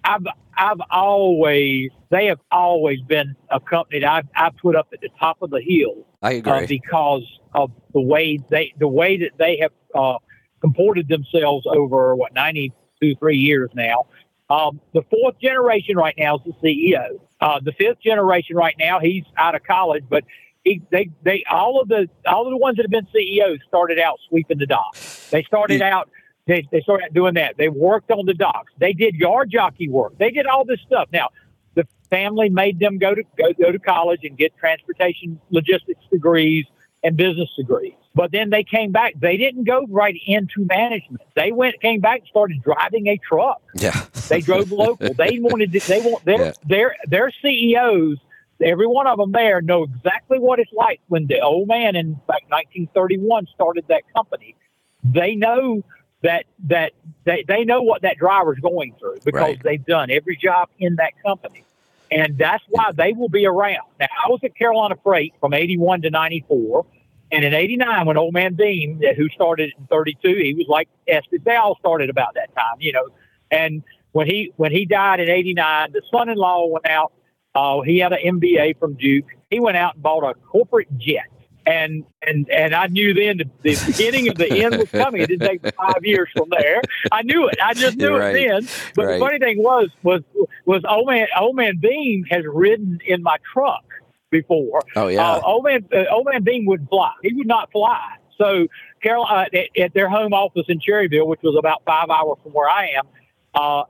I've, 0.03 0.25
I've 0.57 0.81
always, 0.89 1.91
they 2.09 2.25
have 2.25 2.39
always 2.51 3.01
been 3.01 3.35
a 3.49 3.59
company 3.59 4.01
that 4.01 4.25
I, 4.35 4.47
I 4.47 4.49
put 4.61 4.75
up 4.75 4.87
at 4.93 5.01
the 5.01 5.09
top 5.19 5.41
of 5.41 5.51
the 5.51 5.61
hill. 5.61 6.05
I 6.21 6.33
agree 6.33 6.51
uh, 6.51 6.67
because 6.67 7.23
of 7.53 7.71
the 7.93 8.01
way 8.01 8.39
they, 8.49 8.73
the 8.79 8.87
way 8.87 9.17
that 9.17 9.31
they 9.37 9.57
have 9.57 9.71
uh, 9.93 10.17
comported 10.61 11.07
themselves 11.07 11.65
over 11.67 12.15
what 12.15 12.33
ninety 12.33 12.73
two, 13.01 13.15
three 13.15 13.37
years 13.37 13.69
now. 13.73 14.07
Um, 14.49 14.79
the 14.93 15.01
fourth 15.09 15.39
generation 15.41 15.97
right 15.97 16.15
now 16.17 16.37
is 16.37 16.41
the 16.45 16.53
CEO. 16.63 17.19
Uh, 17.41 17.59
the 17.61 17.73
fifth 17.73 17.99
generation 18.01 18.55
right 18.55 18.75
now, 18.79 18.99
he's 18.99 19.25
out 19.37 19.55
of 19.55 19.63
college, 19.63 20.03
but 20.09 20.23
he, 20.63 20.81
they, 20.91 21.09
they, 21.23 21.43
all 21.49 21.81
of 21.81 21.89
the, 21.89 22.09
all 22.25 22.45
of 22.45 22.51
the 22.51 22.57
ones 22.57 22.77
that 22.77 22.83
have 22.83 22.91
been 22.91 23.07
CEOs 23.13 23.59
started 23.67 23.99
out 23.99 24.19
sweeping 24.29 24.57
the 24.57 24.65
docks. 24.65 25.29
They 25.29 25.43
started 25.43 25.81
yeah. 25.81 25.97
out, 25.97 26.09
they, 26.47 26.67
they 26.71 26.81
started 26.81 27.13
doing 27.13 27.35
that. 27.35 27.57
They 27.57 27.69
worked 27.69 28.09
on 28.09 28.25
the 28.25 28.33
docks. 28.33 28.71
They 28.79 28.93
did 28.93 29.15
yard 29.15 29.51
jockey 29.51 29.89
work. 29.89 30.17
They 30.17 30.31
did 30.31 30.47
all 30.47 30.65
this 30.65 30.79
stuff. 30.85 31.09
Now, 31.11 31.29
the 31.75 31.85
family 32.09 32.49
made 32.49 32.79
them 32.79 32.97
go 32.97 33.13
to 33.13 33.23
go, 33.37 33.53
go 33.53 33.71
to 33.71 33.79
college 33.79 34.21
and 34.23 34.37
get 34.37 34.55
transportation 34.57 35.39
logistics 35.49 36.03
degrees 36.09 36.65
and 37.03 37.17
business 37.17 37.49
degrees. 37.57 37.93
But 38.15 38.31
then 38.31 38.49
they 38.49 38.63
came 38.63 38.91
back. 38.91 39.13
They 39.19 39.37
didn't 39.37 39.65
go 39.65 39.85
right 39.89 40.15
into 40.25 40.65
management. 40.65 41.21
They 41.35 41.51
went, 41.51 41.79
came 41.81 41.99
back, 41.99 42.21
and 42.21 42.27
started 42.29 42.63
driving 42.63 43.07
a 43.07 43.17
truck. 43.17 43.61
Yeah, 43.75 44.05
they 44.27 44.41
drove 44.41 44.71
local. 44.71 45.13
They 45.13 45.37
wanted. 45.39 45.73
To, 45.73 45.79
they 45.81 45.99
want 45.99 46.25
their 46.25 46.45
yeah. 46.45 46.51
their 46.65 46.95
their 47.05 47.31
CEOs. 47.43 48.17
Every 48.59 48.87
one 48.87 49.05
of 49.05 49.19
them 49.19 49.33
there 49.33 49.61
know 49.61 49.83
exactly 49.83 50.39
what 50.39 50.57
it's 50.57 50.71
like 50.73 50.99
when 51.09 51.27
the 51.27 51.41
old 51.41 51.67
man 51.67 51.95
in 51.95 52.13
back 52.13 52.41
1931 52.49 53.45
started 53.53 53.85
that 53.89 54.01
company. 54.15 54.55
They 55.03 55.35
know 55.35 55.83
that 56.23 56.45
that 56.65 56.93
they, 57.25 57.43
they 57.47 57.63
know 57.63 57.81
what 57.81 58.01
that 58.01 58.17
driver's 58.17 58.59
going 58.59 58.93
through 58.99 59.17
because 59.23 59.41
right. 59.41 59.63
they've 59.63 59.85
done 59.85 60.09
every 60.09 60.35
job 60.35 60.69
in 60.79 60.95
that 60.95 61.13
company. 61.23 61.63
And 62.09 62.37
that's 62.37 62.63
why 62.69 62.91
they 62.93 63.13
will 63.13 63.29
be 63.29 63.45
around. 63.45 63.85
Now, 63.99 64.07
I 64.23 64.29
was 64.29 64.39
at 64.43 64.55
Carolina 64.55 64.95
Freight 65.03 65.33
from 65.41 65.53
81 65.53 66.03
to 66.03 66.09
94. 66.09 66.85
And 67.31 67.43
in 67.43 67.53
89, 67.53 68.05
when 68.05 68.17
Old 68.17 68.33
Man 68.33 68.53
Beam, 68.53 69.01
who 69.17 69.27
started 69.29 69.73
in 69.77 69.87
32, 69.87 70.27
he 70.29 70.53
was 70.53 70.67
like 70.69 70.87
Estes. 71.07 71.41
They 71.43 71.57
all 71.57 71.75
started 71.77 72.09
about 72.09 72.35
that 72.35 72.55
time, 72.55 72.77
you 72.79 72.93
know. 72.93 73.09
And 73.51 73.83
when 74.13 74.27
he 74.27 74.53
when 74.55 74.71
he 74.71 74.85
died 74.85 75.19
in 75.19 75.29
89, 75.29 75.91
the 75.91 76.01
son-in-law 76.09 76.67
went 76.67 76.87
out. 76.87 77.11
Uh, 77.53 77.81
he 77.81 77.97
had 77.97 78.13
an 78.13 78.39
MBA 78.39 78.79
from 78.79 78.93
Duke. 78.93 79.25
He 79.49 79.59
went 79.59 79.75
out 79.75 79.95
and 79.95 80.03
bought 80.03 80.23
a 80.23 80.35
corporate 80.35 80.87
jet 80.97 81.27
and 81.67 82.05
and 82.25 82.49
and 82.49 82.73
I 82.73 82.87
knew 82.87 83.13
then 83.13 83.37
the, 83.37 83.49
the 83.61 83.83
beginning 83.85 84.29
of 84.29 84.37
the 84.37 84.49
end 84.63 84.77
was 84.77 84.89
coming. 84.89 85.21
It 85.21 85.27
didn't 85.27 85.47
take 85.47 85.75
five 85.75 86.03
years 86.03 86.29
from 86.35 86.49
there. 86.49 86.81
I 87.11 87.23
knew 87.23 87.47
it. 87.47 87.57
I 87.61 87.73
just 87.73 87.97
knew 87.97 88.15
right. 88.15 88.35
it 88.35 88.47
then. 88.47 88.67
But 88.95 89.05
right. 89.05 89.13
the 89.13 89.19
funny 89.19 89.39
thing 89.39 89.61
was 89.61 89.89
was 90.01 90.21
was 90.65 90.81
old 90.87 91.07
man 91.07 91.27
old 91.37 91.55
man 91.55 91.77
Beam 91.77 92.23
has 92.29 92.43
ridden 92.45 92.99
in 93.05 93.21
my 93.21 93.37
truck 93.53 93.83
before. 94.29 94.81
Oh 94.95 95.09
yeah. 95.09 95.33
Uh, 95.33 95.41
old 95.43 95.65
man 95.65 95.87
uh, 95.93 96.05
old 96.09 96.27
man 96.31 96.43
Beam 96.43 96.65
would 96.65 96.87
fly. 96.89 97.11
He 97.21 97.33
would 97.33 97.47
not 97.47 97.71
fly. 97.71 98.15
So 98.37 98.67
Carol 99.01 99.25
uh, 99.29 99.45
at, 99.53 99.69
at, 99.77 99.93
their 99.93 100.09
home 100.09 100.33
office 100.33 100.65
in 100.69 100.79
Cherryville, 100.79 101.27
which 101.27 101.41
was 101.43 101.55
about 101.57 101.83
five 101.85 102.09
hours 102.09 102.37
from 102.43 102.53
where 102.53 102.69
I 102.69 102.91
am, 102.97 103.07
uh, 103.55 103.83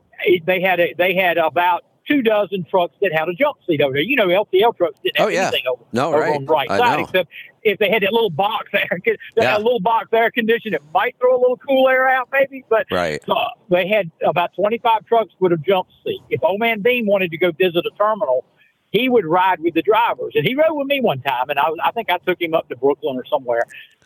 they 0.45 0.61
had 0.61 0.79
a, 0.79 0.93
they 0.97 1.15
had 1.15 1.37
about 1.37 1.83
two 2.07 2.21
dozen 2.21 2.63
trucks 2.63 2.95
that 3.01 3.11
had 3.13 3.27
a 3.27 3.33
jump 3.33 3.57
seat 3.67 3.81
over 3.81 3.93
there. 3.93 4.01
You 4.01 4.15
know, 4.15 4.27
LTL 4.27 4.75
trucks 4.77 4.99
didn't 5.03 5.17
have 5.17 5.27
oh, 5.27 5.29
yeah. 5.29 5.47
anything 5.47 5.63
over, 5.67 5.83
no, 5.91 6.09
over 6.09 6.19
right. 6.19 6.35
on 6.35 6.45
the 6.45 6.51
right 6.51 6.71
I 6.71 6.77
side, 6.77 6.97
know. 6.97 7.03
except 7.05 7.29
if 7.63 7.79
they 7.79 7.89
had 7.89 8.03
that 8.03 8.13
little 8.13 8.29
box 8.29 8.69
there, 8.73 8.87
they 9.03 9.17
yeah. 9.37 9.51
had 9.51 9.61
a 9.61 9.63
little 9.63 9.79
box 9.79 10.07
air 10.13 10.31
condition 10.31 10.73
it 10.73 10.81
might 10.93 11.15
throw 11.19 11.35
a 11.35 11.39
little 11.39 11.57
cool 11.57 11.87
air 11.89 12.07
out, 12.07 12.29
maybe. 12.31 12.63
But 12.69 12.87
right. 12.91 13.21
uh, 13.27 13.49
they 13.69 13.87
had 13.87 14.11
about 14.25 14.53
25 14.55 15.05
trucks 15.05 15.33
with 15.39 15.51
a 15.51 15.57
jump 15.57 15.87
seat. 16.03 16.21
If 16.29 16.43
Old 16.43 16.59
Man 16.59 16.81
Beam 16.81 17.05
wanted 17.05 17.31
to 17.31 17.37
go 17.37 17.51
visit 17.51 17.85
a 17.85 17.91
terminal, 17.97 18.45
he 18.91 19.09
would 19.09 19.25
ride 19.25 19.59
with 19.59 19.73
the 19.73 19.81
drivers, 19.81 20.33
and 20.35 20.47
he 20.47 20.55
rode 20.55 20.73
with 20.73 20.87
me 20.87 21.01
one 21.01 21.21
time, 21.21 21.49
and 21.49 21.59
I, 21.59 21.67
I 21.83 21.91
think 21.91 22.09
I 22.09 22.17
took 22.19 22.41
him 22.41 22.53
up 22.53 22.69
to 22.69 22.75
Brooklyn 22.75 23.17
or 23.17 23.25
somewhere. 23.25 23.63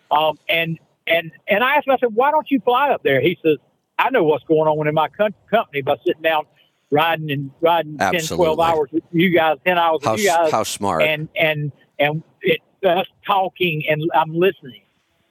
Um, 0.09 0.37
and 0.49 0.79
and 1.07 1.31
and 1.47 1.63
I 1.63 1.75
asked 1.75 1.87
him, 1.87 1.93
I 1.93 1.97
said, 1.97 2.15
"Why 2.15 2.31
don't 2.31 2.49
you 2.49 2.59
fly 2.61 2.89
up 2.89 3.03
there?" 3.03 3.21
He 3.21 3.37
says, 3.43 3.57
"I 3.99 4.09
know 4.09 4.23
what's 4.23 4.43
going 4.45 4.67
on 4.67 4.87
in 4.87 4.93
my 4.95 5.07
company 5.09 5.81
by 5.81 5.97
sitting 6.05 6.23
down." 6.23 6.45
Riding 6.91 7.31
and 7.31 7.51
riding 7.61 7.97
Absolutely. 7.99 8.45
10, 8.45 8.55
12 8.55 8.59
hours 8.59 8.89
with 8.91 9.03
you 9.11 9.29
guys, 9.31 9.57
10 9.65 9.77
hours 9.77 10.03
how, 10.03 10.11
with 10.11 10.21
you 10.21 10.27
guys. 10.27 10.51
How 10.51 10.63
smart. 10.63 11.01
And, 11.03 11.29
and, 11.35 11.71
and 11.97 12.21
it, 12.41 12.61
us 12.83 13.07
talking 13.25 13.83
and 13.89 14.03
I'm 14.13 14.33
listening. 14.33 14.81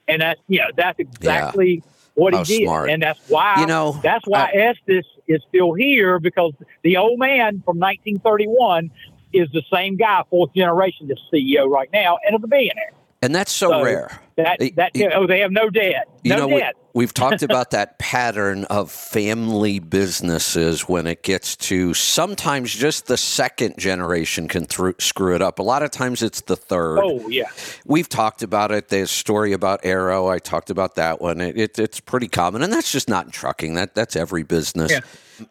And 0.07 0.21
that's, 0.21 0.41
you 0.47 0.59
know, 0.59 0.67
that's 0.75 0.99
exactly 0.99 1.75
yeah. 1.75 1.91
what 2.15 2.33
how 2.33 2.43
he 2.43 2.57
did. 2.57 2.65
Smart. 2.65 2.89
And 2.89 3.03
that's 3.03 3.19
why, 3.29 3.61
you 3.61 3.67
know, 3.67 3.99
that's 4.03 4.25
why 4.27 4.51
I, 4.53 4.57
Estes 4.57 5.05
is 5.27 5.41
still 5.47 5.73
here 5.73 6.19
because 6.19 6.53
the 6.81 6.97
old 6.97 7.19
man 7.19 7.61
from 7.63 7.79
1931 7.79 8.91
is 9.31 9.49
the 9.53 9.63
same 9.71 9.95
guy, 9.95 10.23
fourth 10.29 10.53
generation, 10.53 11.07
the 11.07 11.17
CEO 11.31 11.69
right 11.69 11.89
now, 11.93 12.17
and 12.25 12.35
of 12.35 12.41
the 12.41 12.47
billionaire. 12.47 12.91
And 13.23 13.35
that's 13.35 13.51
so, 13.51 13.69
so 13.69 13.83
rare. 13.83 14.19
That, 14.37 14.57
that, 14.75 15.13
oh, 15.13 15.27
they 15.27 15.41
have 15.41 15.51
no 15.51 15.69
debt. 15.69 16.07
No 16.07 16.13
you 16.23 16.35
know, 16.35 16.57
debt. 16.57 16.75
We, 16.93 17.03
have 17.03 17.13
talked 17.13 17.43
about 17.43 17.69
that 17.71 17.99
pattern 17.99 18.63
of 18.65 18.91
family 18.91 19.77
businesses 19.77 20.89
when 20.89 21.05
it 21.05 21.21
gets 21.21 21.55
to 21.57 21.93
sometimes 21.93 22.73
just 22.73 23.05
the 23.05 23.17
second 23.17 23.77
generation 23.77 24.47
can 24.47 24.65
th- 24.65 24.95
screw 24.99 25.35
it 25.35 25.41
up. 25.41 25.59
A 25.59 25.63
lot 25.63 25.83
of 25.83 25.91
times 25.91 26.23
it's 26.23 26.41
the 26.41 26.55
third. 26.55 26.99
Oh, 27.03 27.27
yeah. 27.29 27.49
We've 27.85 28.09
talked 28.09 28.41
about 28.41 28.71
it. 28.71 28.89
There's 28.89 29.11
a 29.11 29.13
story 29.13 29.53
about 29.53 29.81
Arrow. 29.85 30.27
I 30.27 30.39
talked 30.39 30.71
about 30.71 30.95
that 30.95 31.21
one. 31.21 31.41
It, 31.41 31.57
it, 31.57 31.79
it's 31.79 31.99
pretty 31.99 32.27
common. 32.27 32.63
And 32.63 32.73
that's 32.73 32.91
just 32.91 33.07
not 33.07 33.25
in 33.25 33.31
trucking. 33.31 33.75
That 33.75 33.93
That's 33.93 34.15
every 34.15 34.43
business. 34.43 34.91
Yeah. 34.91 35.01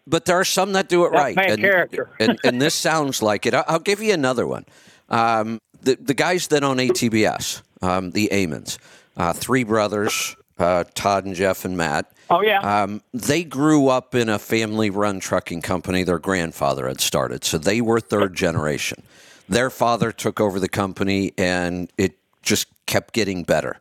But 0.06 0.24
there 0.24 0.38
are 0.38 0.44
some 0.44 0.72
that 0.72 0.88
do 0.88 1.04
it 1.04 1.12
that's 1.12 1.36
right. 1.36 1.50
And, 1.50 1.60
character. 1.60 2.10
and, 2.18 2.38
and, 2.44 2.62
this 2.62 2.74
sounds 2.74 3.22
like 3.22 3.46
it. 3.46 3.54
I'll 3.54 3.80
give 3.80 4.00
you 4.00 4.12
another 4.12 4.46
one. 4.46 4.64
Um, 5.08 5.60
the, 5.82 5.96
the 6.00 6.14
guys 6.14 6.48
that 6.48 6.64
own 6.64 6.78
ATBS 6.78 7.62
um, 7.82 8.10
the 8.10 8.30
Amens, 8.32 8.78
uh, 9.16 9.32
three 9.32 9.64
brothers, 9.64 10.36
uh, 10.58 10.84
Todd 10.94 11.24
and 11.24 11.34
Jeff 11.34 11.64
and 11.64 11.76
Matt. 11.76 12.12
Oh 12.28 12.42
yeah. 12.42 12.82
Um, 12.82 13.02
they 13.12 13.42
grew 13.42 13.88
up 13.88 14.14
in 14.14 14.28
a 14.28 14.38
family-run 14.38 15.20
trucking 15.20 15.62
company. 15.62 16.04
Their 16.04 16.18
grandfather 16.18 16.86
had 16.86 17.00
started, 17.00 17.44
so 17.44 17.58
they 17.58 17.80
were 17.80 18.00
third 18.00 18.34
generation. 18.34 19.02
Their 19.48 19.70
father 19.70 20.12
took 20.12 20.40
over 20.40 20.60
the 20.60 20.68
company, 20.68 21.32
and 21.36 21.90
it 21.98 22.18
just 22.42 22.68
kept 22.86 23.14
getting 23.14 23.42
better. 23.42 23.80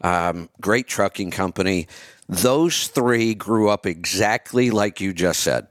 Um, 0.00 0.48
great 0.60 0.86
trucking 0.86 1.32
company. 1.32 1.88
Those 2.28 2.86
three 2.86 3.34
grew 3.34 3.68
up 3.68 3.84
exactly 3.84 4.70
like 4.70 5.00
you 5.00 5.12
just 5.12 5.40
said. 5.40 5.66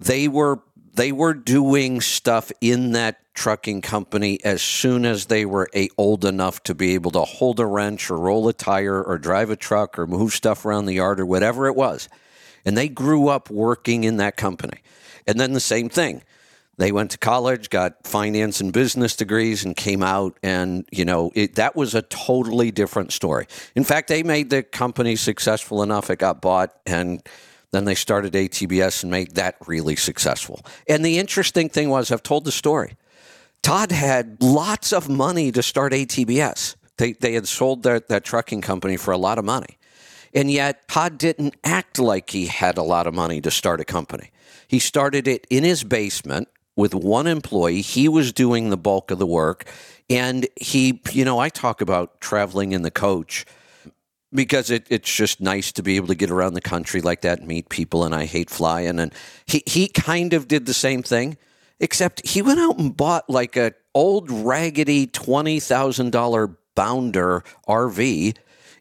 They 0.00 0.26
were 0.26 0.60
they 0.94 1.12
were 1.12 1.34
doing 1.34 2.00
stuff 2.00 2.50
in 2.60 2.92
that 2.92 3.20
trucking 3.34 3.80
company 3.80 4.38
as 4.44 4.60
soon 4.60 5.06
as 5.06 5.26
they 5.26 5.44
were 5.46 5.68
a, 5.74 5.88
old 5.96 6.24
enough 6.24 6.62
to 6.64 6.74
be 6.74 6.94
able 6.94 7.10
to 7.12 7.20
hold 7.20 7.60
a 7.60 7.66
wrench 7.66 8.10
or 8.10 8.18
roll 8.18 8.48
a 8.48 8.52
tire 8.52 9.02
or 9.02 9.18
drive 9.18 9.50
a 9.50 9.56
truck 9.56 9.98
or 9.98 10.06
move 10.06 10.32
stuff 10.32 10.64
around 10.64 10.86
the 10.86 10.94
yard 10.94 11.20
or 11.20 11.26
whatever 11.26 11.66
it 11.66 11.76
was. 11.76 12.08
And 12.64 12.76
they 12.76 12.88
grew 12.88 13.28
up 13.28 13.48
working 13.48 14.04
in 14.04 14.18
that 14.18 14.36
company. 14.36 14.82
And 15.26 15.38
then 15.38 15.52
the 15.52 15.60
same 15.60 15.88
thing. 15.88 16.22
They 16.76 16.92
went 16.92 17.10
to 17.10 17.18
college, 17.18 17.68
got 17.68 18.06
finance 18.06 18.60
and 18.62 18.72
business 18.72 19.14
degrees, 19.14 19.64
and 19.66 19.76
came 19.76 20.02
out. 20.02 20.38
And, 20.42 20.88
you 20.90 21.04
know, 21.04 21.30
it, 21.34 21.56
that 21.56 21.76
was 21.76 21.94
a 21.94 22.00
totally 22.00 22.70
different 22.70 23.12
story. 23.12 23.46
In 23.74 23.84
fact, 23.84 24.08
they 24.08 24.22
made 24.22 24.48
the 24.48 24.62
company 24.62 25.14
successful 25.16 25.82
enough, 25.82 26.08
it 26.08 26.18
got 26.18 26.40
bought. 26.40 26.74
And 26.86 27.22
then 27.72 27.84
they 27.84 27.94
started 27.94 28.32
ATBS 28.32 29.02
and 29.02 29.10
made 29.10 29.34
that 29.36 29.56
really 29.66 29.96
successful. 29.96 30.60
And 30.88 31.04
the 31.04 31.18
interesting 31.18 31.68
thing 31.68 31.88
was, 31.88 32.10
I've 32.10 32.22
told 32.22 32.44
the 32.44 32.52
story. 32.52 32.96
Todd 33.62 33.92
had 33.92 34.42
lots 34.42 34.92
of 34.92 35.08
money 35.08 35.52
to 35.52 35.62
start 35.62 35.92
ATBS. 35.92 36.76
They, 36.96 37.12
they 37.12 37.34
had 37.34 37.46
sold 37.46 37.82
their, 37.82 38.00
that 38.00 38.24
trucking 38.24 38.62
company 38.62 38.96
for 38.96 39.12
a 39.12 39.18
lot 39.18 39.38
of 39.38 39.44
money. 39.44 39.78
And 40.32 40.50
yet, 40.50 40.86
Todd 40.88 41.18
didn't 41.18 41.56
act 41.64 41.98
like 41.98 42.30
he 42.30 42.46
had 42.46 42.78
a 42.78 42.82
lot 42.82 43.06
of 43.06 43.14
money 43.14 43.40
to 43.40 43.50
start 43.50 43.80
a 43.80 43.84
company. 43.84 44.30
He 44.68 44.78
started 44.78 45.26
it 45.26 45.46
in 45.50 45.64
his 45.64 45.82
basement 45.82 46.48
with 46.76 46.94
one 46.94 47.26
employee. 47.26 47.80
He 47.80 48.08
was 48.08 48.32
doing 48.32 48.70
the 48.70 48.76
bulk 48.76 49.10
of 49.10 49.18
the 49.18 49.26
work. 49.26 49.64
And 50.08 50.46
he, 50.56 51.00
you 51.12 51.24
know, 51.24 51.38
I 51.38 51.48
talk 51.48 51.80
about 51.80 52.20
traveling 52.20 52.72
in 52.72 52.82
the 52.82 52.90
coach 52.90 53.44
because 54.32 54.70
it, 54.70 54.86
it's 54.90 55.12
just 55.14 55.40
nice 55.40 55.72
to 55.72 55.82
be 55.82 55.96
able 55.96 56.06
to 56.08 56.14
get 56.14 56.30
around 56.30 56.54
the 56.54 56.60
country 56.60 57.00
like 57.00 57.22
that 57.22 57.38
and 57.40 57.48
meet 57.48 57.68
people. 57.68 58.04
And 58.04 58.14
I 58.14 58.24
hate 58.26 58.50
flying. 58.50 59.00
And 59.00 59.12
he, 59.46 59.62
he 59.66 59.88
kind 59.88 60.32
of 60.32 60.46
did 60.48 60.66
the 60.66 60.74
same 60.74 61.02
thing, 61.02 61.36
except 61.80 62.26
he 62.26 62.42
went 62.42 62.60
out 62.60 62.78
and 62.78 62.96
bought 62.96 63.28
like 63.28 63.56
a 63.56 63.72
old 63.94 64.30
raggedy 64.30 65.06
$20,000 65.06 66.56
Bounder 66.76 67.42
RV 67.68 68.36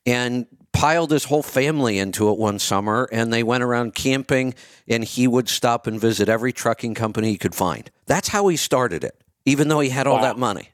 and 0.05 0.45
piled 0.71 1.11
his 1.11 1.25
whole 1.25 1.41
family 1.43 1.97
into 1.97 2.29
it 2.29 2.37
one 2.37 2.59
summer 2.59 3.09
and 3.11 3.33
they 3.33 3.41
went 3.43 3.63
around 3.63 3.95
camping 3.95 4.53
and 4.87 5.03
he 5.03 5.27
would 5.27 5.49
stop 5.49 5.87
and 5.87 5.99
visit 5.99 6.29
every 6.29 6.53
trucking 6.53 6.93
company 6.93 7.29
he 7.31 7.37
could 7.37 7.55
find. 7.55 7.89
That's 8.05 8.27
how 8.29 8.47
he 8.47 8.55
started 8.55 9.03
it, 9.03 9.19
even 9.45 9.67
though 9.67 9.79
he 9.79 9.89
had 9.89 10.05
all 10.07 10.17
Wow. 10.17 10.21
that 10.21 10.37
money. 10.37 10.69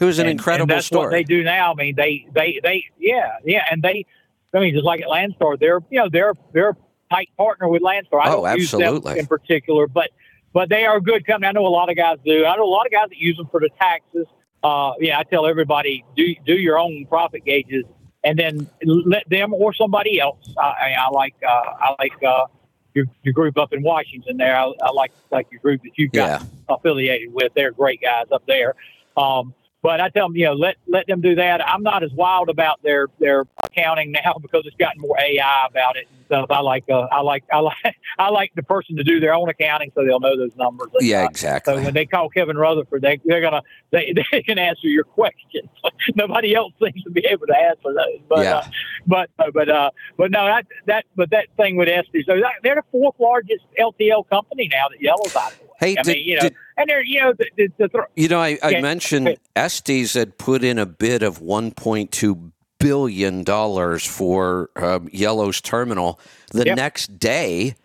It 0.00 0.04
was 0.04 0.18
an 0.18 0.26
and, 0.26 0.38
incredible 0.38 0.62
and 0.72 0.78
that's 0.78 0.86
story. 0.86 1.06
what 1.06 1.10
they 1.12 1.22
do 1.24 1.42
now. 1.44 1.72
I 1.72 1.74
mean, 1.74 1.94
they, 1.96 2.26
they, 2.32 2.60
they, 2.62 2.84
yeah, 2.98 3.36
yeah, 3.44 3.64
and 3.70 3.82
they, 3.82 4.06
I 4.52 4.60
mean, 4.60 4.72
just 4.74 4.84
like 4.84 5.00
at 5.02 5.08
Landstar, 5.08 5.58
they're, 5.58 5.80
you 5.90 5.98
know, 6.00 6.08
they're, 6.10 6.32
they're 6.52 6.70
a 6.70 6.76
tight 7.10 7.28
partner 7.36 7.68
with 7.68 7.82
Landstar. 7.82 8.20
I 8.22 8.30
Oh, 8.32 8.44
don't 8.44 8.58
use 8.58 8.70
them 8.72 8.82
absolutely. 8.82 9.18
in 9.20 9.26
particular, 9.26 9.86
but, 9.86 10.10
but 10.52 10.68
they 10.68 10.84
are 10.84 10.96
a 10.96 11.00
good 11.00 11.26
company. 11.26 11.48
I 11.48 11.52
know 11.52 11.66
a 11.66 11.68
lot 11.68 11.90
of 11.90 11.96
guys 11.96 12.18
do. 12.24 12.44
I 12.44 12.56
know 12.56 12.64
a 12.64 12.66
lot 12.66 12.86
of 12.86 12.92
guys 12.92 13.08
that 13.08 13.18
use 13.18 13.36
them 13.36 13.48
for 13.50 13.60
the 13.60 13.70
taxes. 13.80 14.26
Uh, 14.62 14.92
yeah, 15.00 15.18
I 15.18 15.24
tell 15.24 15.46
everybody 15.46 16.04
do 16.16 16.34
do 16.46 16.54
your 16.54 16.78
own 16.78 17.04
profit 17.06 17.44
gauges, 17.44 17.84
and 18.22 18.38
then 18.38 18.66
let 18.84 19.28
them 19.28 19.52
or 19.52 19.74
somebody 19.74 20.18
else. 20.20 20.38
I, 20.56 20.62
I, 20.62 20.94
I 21.06 21.10
like 21.10 21.34
uh, 21.46 21.50
I 21.50 21.96
like 21.98 22.12
uh, 22.26 22.46
your, 22.94 23.04
your 23.24 23.34
group 23.34 23.58
up 23.58 23.72
in 23.74 23.82
Washington. 23.82 24.38
There, 24.38 24.56
I, 24.56 24.72
I 24.82 24.90
like 24.92 25.12
like 25.30 25.48
your 25.50 25.60
group 25.60 25.82
that 25.82 25.90
you've 25.98 26.12
got 26.12 26.40
Yeah. 26.40 26.46
affiliated 26.74 27.34
with. 27.34 27.52
They're 27.54 27.72
great 27.72 28.00
guys 28.00 28.24
up 28.32 28.44
there. 28.46 28.74
Um, 29.18 29.52
but 29.84 30.00
I 30.00 30.08
tell 30.08 30.28
them, 30.28 30.36
you 30.36 30.46
know, 30.46 30.54
let 30.54 30.76
let 30.88 31.06
them 31.06 31.20
do 31.20 31.34
that. 31.34 31.60
I'm 31.68 31.82
not 31.82 32.02
as 32.02 32.10
wild 32.12 32.48
about 32.48 32.82
their 32.82 33.08
their 33.20 33.44
accounting 33.62 34.12
now 34.12 34.34
because 34.42 34.64
it's 34.66 34.76
gotten 34.76 35.00
more 35.00 35.16
AI 35.20 35.66
about 35.70 35.96
it 35.96 36.08
stuff. 36.34 36.50
I 36.50 36.60
like 36.60 36.84
uh, 36.90 37.06
I 37.12 37.20
like 37.20 37.44
I 37.52 37.58
like 37.60 37.76
I 38.18 38.28
like 38.30 38.52
the 38.54 38.62
person 38.62 38.96
to 38.96 39.04
do 39.04 39.20
their 39.20 39.34
own 39.34 39.48
accounting 39.48 39.92
so 39.94 40.04
they'll 40.04 40.20
know 40.20 40.36
those 40.36 40.54
numbers. 40.56 40.88
Yeah, 41.00 41.24
exactly. 41.24 41.74
so 41.76 41.82
when 41.82 41.94
they 41.94 42.06
call 42.06 42.28
Kevin 42.28 42.56
Rutherford, 42.56 43.02
they 43.02 43.20
they're 43.24 43.40
gonna 43.40 43.62
they, 43.90 44.12
they 44.32 44.42
can 44.42 44.58
answer 44.58 44.88
your 44.88 45.04
questions. 45.04 45.68
Nobody 46.14 46.54
else 46.54 46.72
seems 46.82 47.02
to 47.04 47.10
be 47.10 47.24
able 47.30 47.46
to 47.46 47.56
answer 47.56 47.92
those. 47.94 48.20
But 48.28 48.44
Yeah. 48.44 48.56
uh, 48.56 48.64
but 49.06 49.30
uh, 49.38 49.50
but 49.52 49.68
uh, 49.68 49.90
but 50.16 50.30
no, 50.30 50.44
that 50.46 50.66
that 50.86 51.04
but 51.16 51.30
that 51.30 51.46
thing 51.56 51.76
with 51.76 51.88
Estes, 51.88 52.24
so 52.26 52.34
that, 52.40 52.52
they're 52.62 52.76
the 52.76 52.82
fourth 52.90 53.14
largest 53.18 53.64
LTL 53.78 54.28
company 54.28 54.68
now 54.72 54.88
that 54.90 55.00
Yellow's 55.00 55.34
out 55.36 55.52
of 55.52 55.58
the 55.58 55.64
way. 55.64 55.70
Hey, 55.80 55.96
I 55.98 56.02
did- 56.02 56.16
mean, 56.16 56.26
you 56.28 56.34
know, 56.36 56.40
did- 56.42 56.54
and 56.76 56.88
they're 56.90 57.04
you 57.04 57.20
know 57.20 57.32
the, 57.38 57.46
the, 57.56 57.68
the 57.78 57.88
thr- 57.88 58.00
You 58.16 58.28
know, 58.28 58.40
I, 58.40 58.58
I 58.62 58.68
Okay. 58.68 58.80
mentioned 58.80 59.36
Estes 59.54 60.14
had 60.14 60.38
put 60.38 60.64
in 60.64 60.78
a 60.78 60.86
bid 60.86 61.22
of 61.22 61.38
1.2 61.40 62.50
billion 62.84 63.42
dollars 63.42 64.04
for 64.04 64.68
um, 64.76 65.08
Yellow's 65.10 65.60
terminal. 65.62 66.20
The 66.52 66.66
Yep. 66.66 66.76
next 66.76 67.18
day, 67.18 67.76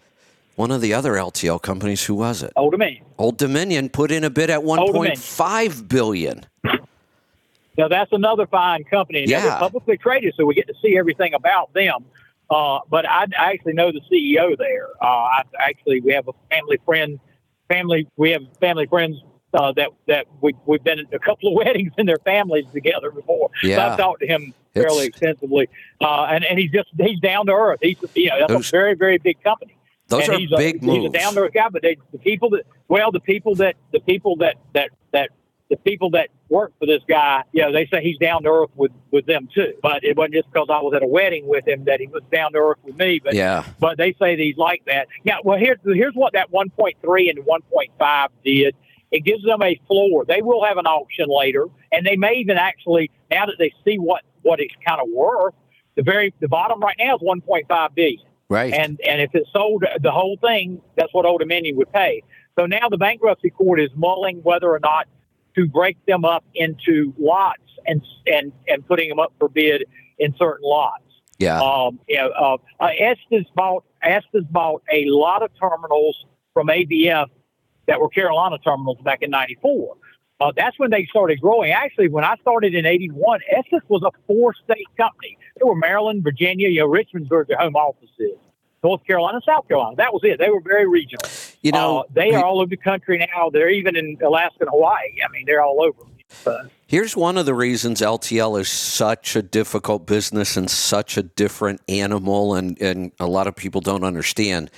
one 0.57 0.71
of 0.71 0.81
the 0.81 0.93
other 0.93 1.13
LTL 1.13 1.61
companies, 1.61 2.03
who 2.03 2.15
was 2.15 2.43
it? 2.43 2.51
Old 2.57 2.73
Dominion. 2.73 3.05
Old 3.17 3.37
Dominion 3.37 3.87
put 3.87 4.11
in 4.11 4.25
a 4.25 4.29
bid 4.29 4.49
at 4.49 4.59
1.5 4.59 5.87
billion. 5.87 6.45
Now 7.77 7.87
that's 7.87 8.11
another 8.11 8.45
fine 8.45 8.83
company. 8.83 9.23
Yeah. 9.25 9.41
they're 9.41 9.59
publicly 9.59 9.97
traded, 9.97 10.33
so 10.35 10.45
we 10.45 10.53
get 10.53 10.67
to 10.67 10.73
see 10.81 10.97
everything 10.97 11.33
about 11.33 11.73
them. 11.73 12.03
Uh, 12.49 12.79
but 12.89 13.07
I, 13.07 13.25
I 13.39 13.51
actually 13.53 13.73
know 13.73 13.93
the 13.93 14.01
CEO 14.11 14.57
there. 14.57 14.87
Uh, 15.01 15.05
I 15.05 15.43
actually 15.59 16.01
we 16.01 16.11
have 16.11 16.27
a 16.27 16.33
family 16.49 16.77
friend, 16.83 17.19
family 17.69 18.05
we 18.17 18.31
have 18.31 18.41
family 18.59 18.85
friends 18.85 19.15
uh, 19.53 19.71
that 19.73 19.89
that 20.07 20.27
we 20.41 20.53
we've 20.65 20.83
been 20.83 20.99
at 20.99 21.13
a 21.13 21.19
couple 21.19 21.49
of 21.49 21.55
weddings 21.65 21.91
in 21.97 22.05
their 22.05 22.19
families 22.19 22.65
together 22.73 23.11
before. 23.11 23.49
So 23.61 23.67
Yeah. 23.67 23.91
I've 23.91 23.97
talked 23.97 24.21
to 24.21 24.27
him 24.27 24.53
It's- 24.73 24.83
fairly 24.85 25.05
extensively, 25.07 25.67
uh, 26.01 26.27
and 26.29 26.43
and 26.45 26.59
he's 26.59 26.71
just 26.71 26.89
he's 26.99 27.19
down 27.19 27.45
to 27.47 27.53
earth. 27.53 27.79
He's 27.81 27.97
you 28.15 28.29
know 28.29 28.39
that's 28.39 28.53
Those- 28.53 28.67
a 28.69 28.71
very 28.71 28.93
very 28.95 29.17
big 29.17 29.41
company. 29.43 29.75
Those 30.07 30.23
and 30.23 30.33
are 30.33 30.39
he's 30.39 30.51
a, 30.51 30.57
big 30.57 30.83
He's 30.83 31.05
a 31.05 31.09
down 31.09 31.33
to 31.35 31.41
earth 31.41 31.53
guy, 31.53 31.69
but 31.69 31.83
they, 31.83 31.97
the 32.11 32.17
people 32.17 32.49
that 32.51 32.63
well, 32.87 33.11
the 33.11 33.19
people 33.19 33.53
that 33.55 33.75
the 33.91 33.99
people 33.99 34.35
that 34.37 34.55
that 34.73 34.89
that 35.11 35.29
the 35.69 35.77
people 35.77 36.09
that 36.09 36.29
work 36.49 36.73
for 36.79 36.87
this 36.87 37.03
guy, 37.07 37.43
you 37.51 37.61
know, 37.61 37.71
they 37.71 37.85
say 37.85 38.01
he's 38.01 38.17
down 38.17 38.41
to 38.41 38.49
earth 38.49 38.71
with 38.75 38.91
with 39.11 39.27
them 39.27 39.47
too. 39.53 39.73
But 39.83 40.03
it 40.03 40.17
wasn't 40.17 40.33
just 40.33 40.51
because 40.51 40.67
I 40.71 40.81
was 40.81 40.95
at 40.95 41.03
a 41.03 41.07
wedding 41.07 41.47
with 41.47 41.67
him 41.67 41.85
that 41.85 41.99
he 41.99 42.07
was 42.07 42.23
down 42.31 42.53
to 42.53 42.57
earth 42.57 42.79
with 42.83 42.97
me. 42.97 43.21
But 43.23 43.35
yeah, 43.35 43.63
but 43.79 43.97
they 43.99 44.13
say 44.13 44.35
that 44.35 44.41
he's 44.41 44.57
like 44.57 44.81
that. 44.87 45.07
Yeah, 45.23 45.37
well, 45.43 45.59
here's 45.59 45.77
here's 45.85 46.15
what 46.15 46.33
that 46.33 46.51
1.3 46.51 47.29
and 47.29 47.39
1.5 47.45 48.27
did. 48.43 48.75
It 49.11 49.21
gives 49.21 49.43
them 49.43 49.61
a 49.61 49.79
floor. 49.87 50.25
They 50.25 50.41
will 50.41 50.63
have 50.63 50.77
an 50.77 50.85
auction 50.85 51.25
later, 51.29 51.65
and 51.91 52.05
they 52.05 52.15
may 52.15 52.35
even 52.35 52.57
actually 52.57 53.09
now 53.31 53.45
that 53.45 53.55
they 53.57 53.73
see 53.85 53.97
what 53.97 54.23
what 54.43 54.59
it's 54.59 54.75
kind 54.85 55.01
of 55.01 55.07
worth. 55.09 55.53
The 55.95 56.03
very 56.03 56.33
the 56.39 56.47
bottom 56.47 56.79
right 56.79 56.95
now 56.99 57.15
is 57.15 57.21
1.5 57.21 57.95
billion. 57.95 58.19
right. 58.49 58.73
And 58.73 58.99
and 59.07 59.21
if 59.21 59.33
it 59.33 59.47
sold 59.51 59.83
the 60.01 60.11
whole 60.11 60.37
thing, 60.37 60.81
that's 60.95 61.13
what 61.13 61.25
Old 61.25 61.39
Dominion 61.41 61.75
would 61.77 61.91
pay. 61.91 62.23
So 62.57 62.65
now 62.65 62.89
the 62.89 62.97
bankruptcy 62.97 63.49
court 63.49 63.79
is 63.79 63.89
mulling 63.95 64.41
whether 64.43 64.69
or 64.69 64.79
not 64.79 65.07
to 65.55 65.67
break 65.67 65.97
them 66.05 66.23
up 66.25 66.43
into 66.53 67.13
lots 67.17 67.61
and 67.87 68.01
and 68.27 68.51
and 68.67 68.87
putting 68.87 69.09
them 69.09 69.19
up 69.19 69.33
for 69.39 69.49
bid 69.49 69.85
in 70.19 70.35
certain 70.37 70.67
lots. 70.69 71.03
yeah, 71.37 71.59
Um, 71.59 71.99
you 72.07 72.17
know, 72.17 72.29
uh, 72.29 72.57
uh, 72.79 72.89
Estes 72.97 73.47
bought 73.55 73.83
Estes 74.03 74.43
bought 74.51 74.83
a 74.91 75.05
lot 75.05 75.41
of 75.41 75.49
terminals 75.59 76.25
from 76.53 76.67
ABF 76.67 77.27
that 77.89 77.99
were 77.99 78.09
Carolina 78.09 78.57
terminals 78.59 78.97
back 79.03 79.21
in 79.21 79.29
'94. 79.29 79.95
Uh, 80.41 80.53
that's 80.55 80.79
when 80.79 80.89
they 80.89 81.05
started 81.09 81.41
growing. 81.41 81.71
Actually, 81.71 82.07
when 82.07 82.23
I 82.23 82.35
started 82.37 82.73
in 82.73 82.85
'81, 82.85 83.41
Estes 83.51 83.81
was 83.89 84.03
a 84.03 84.11
four-state 84.25 84.87
company. 84.95 85.37
There 85.57 85.67
were 85.67 85.75
Maryland, 85.75 86.23
Virginia, 86.23 86.69
you 86.69 86.79
know, 86.79 86.87
Richmond's 86.87 87.29
where 87.29 87.43
their 87.45 87.57
home 87.57 87.75
offices. 87.75 88.37
North 88.83 89.05
Carolina, 89.05 89.41
South 89.45 89.67
Carolina. 89.67 89.95
That 89.97 90.13
was 90.13 90.21
it. 90.23 90.39
They 90.39 90.49
were 90.49 90.61
very 90.61 90.87
regional. 90.87 91.29
you 91.61 91.71
know, 91.73 91.99
uh, 91.99 92.03
they 92.13 92.33
are 92.33 92.45
all 92.45 92.61
over 92.61 92.69
the 92.69 92.77
country 92.77 93.17
now. 93.17 93.49
They're 93.49 93.69
even 93.69 93.97
in 93.97 94.17
Alaska 94.23 94.61
and 94.61 94.69
Hawaii. 94.69 95.15
I 95.23 95.29
mean, 95.31 95.43
they're 95.45 95.61
all 95.61 95.81
over. 95.81 96.09
Uh, 96.45 96.69
Here's 96.87 97.15
one 97.15 97.37
of 97.37 97.45
the 97.45 97.53
reasons 97.53 98.01
LTL 98.01 98.59
is 98.59 98.69
such 98.69 99.35
a 99.35 99.41
difficult 99.41 100.07
business 100.07 100.55
and 100.55 100.69
such 100.69 101.17
a 101.17 101.23
different 101.23 101.81
animal, 101.89 102.55
and, 102.55 102.81
and 102.81 103.11
a 103.19 103.27
lot 103.27 103.47
of 103.47 103.55
people 103.55 103.81
don't 103.81 104.03
understand. 104.03 104.71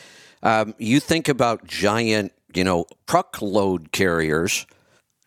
Um, 0.44 0.74
you 0.78 1.00
think 1.00 1.30
about 1.30 1.68
giant, 1.68 2.34
you 2.54 2.64
know, 2.64 2.86
truckload 3.08 3.92
carriers, 3.92 4.66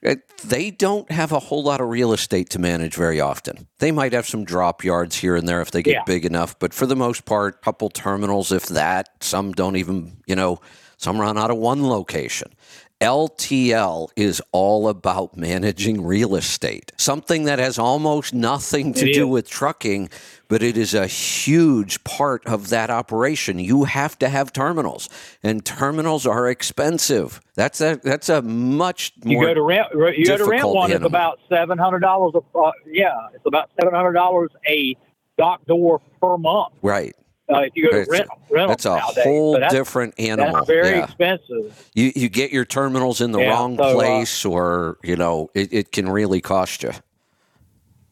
eh, 0.02 0.16
they 0.44 0.70
don't 0.70 1.10
have 1.10 1.32
a 1.32 1.38
whole 1.38 1.62
lot 1.62 1.80
of 1.80 1.88
real 1.88 2.12
estate 2.12 2.50
to 2.50 2.58
manage 2.58 2.94
very 2.94 3.20
often. 3.20 3.66
They 3.78 3.90
might 3.92 4.12
have 4.12 4.26
some 4.28 4.44
drop 4.44 4.84
yards 4.84 5.16
here 5.16 5.36
and 5.36 5.48
there 5.48 5.60
if 5.60 5.70
they 5.70 5.82
get 5.82 5.92
Yeah. 5.92 6.02
big 6.06 6.24
enough, 6.24 6.58
but 6.58 6.74
for 6.74 6.86
the 6.86 6.96
most 6.96 7.24
part, 7.24 7.56
a 7.56 7.58
couple 7.64 7.88
terminals, 7.90 8.52
if 8.52 8.66
that. 8.66 9.08
Some 9.20 9.52
don't 9.52 9.76
even, 9.76 10.18
you 10.26 10.36
know, 10.36 10.60
some 10.96 11.20
run 11.20 11.36
out 11.38 11.50
of 11.50 11.56
one 11.56 11.86
location. 11.88 12.52
LTL 13.00 14.08
is 14.16 14.40
all 14.52 14.88
about 14.88 15.36
managing 15.36 16.04
real 16.04 16.36
estate, 16.36 16.92
something 16.96 17.44
that 17.44 17.58
has 17.58 17.78
almost 17.78 18.32
nothing 18.32 18.94
to 18.94 19.12
do 19.12 19.28
with 19.28 19.48
trucking, 19.48 20.08
but 20.48 20.62
it 20.62 20.76
is 20.76 20.94
a 20.94 21.06
huge 21.06 22.02
part 22.04 22.46
of 22.46 22.70
that 22.70 22.90
operation. 22.90 23.58
You 23.58 23.84
have 23.84 24.18
to 24.20 24.28
have 24.28 24.52
terminals, 24.52 25.08
and 25.42 25.64
terminals 25.64 26.26
are 26.26 26.48
expensive. 26.48 27.40
That's 27.54 27.80
a 27.80 28.00
that's 28.02 28.28
a 28.28 28.42
much 28.42 29.12
You 29.24 29.40
go 29.40 29.52
to 29.54 29.62
rent. 29.62 29.88
You 29.92 30.24
go 30.26 30.36
to 30.38 30.44
rent 30.46 30.66
one. 30.66 30.92
It's 30.92 31.04
about 31.04 31.40
seven 31.48 31.78
hundred 31.78 32.00
dollars. 32.00 32.34
Uh, 32.54 32.70
yeah, 32.86 33.28
it's 33.34 33.46
about 33.46 33.70
seven 33.78 33.94
hundred 33.94 34.12
dollars 34.12 34.50
a 34.66 34.96
dock 35.36 35.66
door 35.66 36.00
per 36.22 36.38
month. 36.38 36.72
right. 36.82 37.14
Uh, 37.52 37.58
if 37.58 37.72
you 37.74 37.84
go 37.84 37.90
to 37.90 38.00
It's- 38.00 38.08
rent, 38.10 38.28
rental 38.50 38.68
That's 38.68 38.84
a 38.86 38.96
nowadays. 38.96 39.24
whole 39.24 39.58
that's, 39.60 39.74
different 39.74 40.14
animal. 40.18 40.54
That's 40.54 40.66
very 40.66 40.88
yeah. 40.96 41.04
expensive. 41.04 41.90
You 41.94 42.10
you 42.16 42.28
get 42.30 42.52
your 42.52 42.64
terminals 42.64 43.20
in 43.20 43.32
the 43.32 43.40
Yeah, 43.40 43.50
wrong 43.50 43.76
so, 43.76 43.82
uh, 43.82 43.92
place, 43.94 44.44
or 44.46 44.96
you 45.02 45.16
know, 45.16 45.50
it, 45.54 45.72
it 45.72 45.92
can 45.92 46.08
really 46.08 46.40
cost 46.40 46.82
you. 46.82 46.92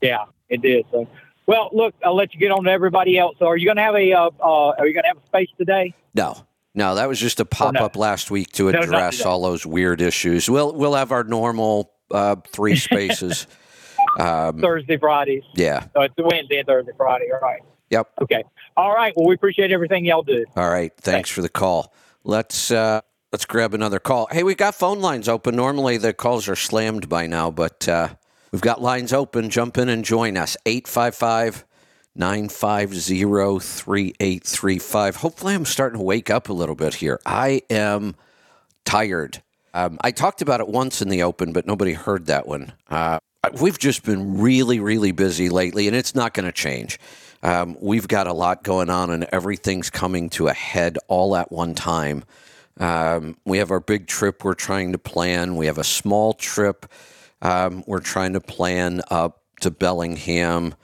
Yeah, 0.03 0.25
it 0.51 0.61
did. 0.61 0.85
So, 0.91 1.09
well, 1.47 1.71
look, 1.73 1.95
I'll 2.05 2.15
let 2.15 2.35
you 2.35 2.41
get 2.41 2.51
on 2.51 2.65
to 2.65 2.71
everybody 2.71 3.19
else. 3.19 3.37
So, 3.39 3.47
are 3.47 3.57
you 3.57 3.65
going 3.65 3.77
to 3.79 3.83
have 3.83 3.95
a? 3.95 4.13
Uh, 4.13 4.31
uh, 4.41 4.75
are 4.79 4.87
you 4.87 4.93
going 4.93 5.05
to 5.05 5.09
have 5.09 5.17
a 5.19 5.27
space 5.27 5.49
today? 5.57 5.95
No, 6.15 6.37
no, 6.75 6.95
that 6.97 7.09
was 7.09 7.19
just 7.19 7.41
a 7.41 7.47
pop 7.47 7.69
Oh, 7.69 7.71
no. 7.71 7.85
up 7.87 7.97
last 7.97 8.31
week 8.31 8.53
to 8.53 8.69
address 8.69 9.19
today. 9.19 9.29
all 9.31 9.43
those 9.43 9.65
weird 9.65 10.03
issues. 10.03 10.51
We'll 10.51 10.75
we'll 10.75 10.95
have 10.95 11.11
our 11.11 11.25
normal 11.25 11.91
uh, 12.11 12.37
three 12.49 12.77
spaces. 12.77 13.47
um, 14.21 14.59
Thursday, 14.61 14.99
Fridays. 14.99 15.45
yeah. 15.55 15.87
So 15.95 16.03
it's 16.03 16.15
Wednesday 16.19 16.59
and 16.59 16.67
Thursday, 16.67 16.93
Friday. 16.99 17.31
All 17.33 17.41
right. 17.41 17.63
Yep. 17.93 18.11
Okay. 18.23 18.43
All 18.77 18.95
right. 18.95 19.13
Well, 19.15 19.27
we 19.27 19.35
appreciate 19.35 19.71
everything 19.71 20.07
y'all 20.07 20.23
do. 20.23 20.47
All 20.57 20.69
right. 20.69 20.93
Thanks 20.97 21.29
for 21.29 21.43
the 21.43 21.51
call. 21.51 21.93
Let's 22.25 22.71
uh, 22.71 23.03
let's 23.33 23.45
grab 23.45 23.75
another 23.75 23.99
call. 23.99 24.29
Hey, 24.33 24.43
we 24.43 24.55
got 24.55 24.75
phone 24.75 25.01
lines 25.01 25.29
open. 25.29 25.55
Normally 25.55 25.99
the 25.99 26.15
calls 26.15 26.49
are 26.49 26.57
slammed 26.57 27.11
by 27.11 27.27
now, 27.27 27.51
but 27.51 27.87
uh, 27.87 28.09
we've 28.51 28.63
got 28.63 28.81
lines 28.81 29.13
open. 29.13 29.51
Jump 29.51 29.77
in 29.77 29.91
and 29.91 30.05
join 30.07 30.39
us. 30.39 30.57
855 30.65 31.67
950 32.17 33.61
3835. 33.61 35.17
Hopefully, 35.17 35.55
I'm 35.55 35.67
starting 35.67 35.99
to 35.99 36.05
wake 36.05 36.31
up 36.31 36.49
a 36.49 36.55
little 36.55 36.75
bit 36.75 36.95
here. 36.95 37.21
I 37.27 37.61
am 37.69 38.15
tired. 38.87 39.43
Um, 39.75 39.99
I 40.01 40.13
talked 40.13 40.41
about 40.41 40.61
it 40.61 40.69
once 40.69 41.03
in 41.03 41.11
the 41.11 41.23
open, 41.23 41.53
but 41.53 41.67
nobody 41.67 41.93
heard 41.93 42.27
that 42.27 42.47
one. 42.47 42.73
Uh, 42.89 43.19
we've 43.61 43.79
just 43.79 44.03
been 44.03 44.39
really, 44.41 44.81
really 44.81 45.13
busy 45.13 45.51
lately, 45.51 45.87
and 45.89 45.97
it's 45.97 46.15
not 46.15 46.33
going 46.33 46.47
to 46.47 46.53
change. 46.53 46.99
Um, 47.43 47.77
we've 47.81 48.09
got 48.09 48.27
a 48.27 48.33
lot 48.33 48.63
going 48.63 48.91
on, 48.91 49.11
and 49.11 49.25
everything's 49.33 49.91
coming 49.91 50.31
to 50.31 50.49
a 50.49 50.55
head 50.55 50.99
all 51.09 51.37
at 51.37 51.51
one 51.51 51.75
time. 51.75 52.25
Um, 52.79 53.37
we 53.45 53.59
have 53.59 53.71
our 53.71 53.81
big 53.81 54.07
trip 54.07 54.45
we're 54.45 54.55
trying 54.55 54.93
to 54.93 54.99
plan. 54.99 55.57
We 55.57 55.67
have 55.67 55.79
a 55.79 55.85
small 55.85 56.33
trip 56.33 56.87
um, 57.43 57.83
we're 57.89 58.01
trying 58.01 58.33
to 58.35 58.41
plan 58.41 59.03
up 59.11 59.43
to 59.61 59.71
Bellingham. 59.71 60.75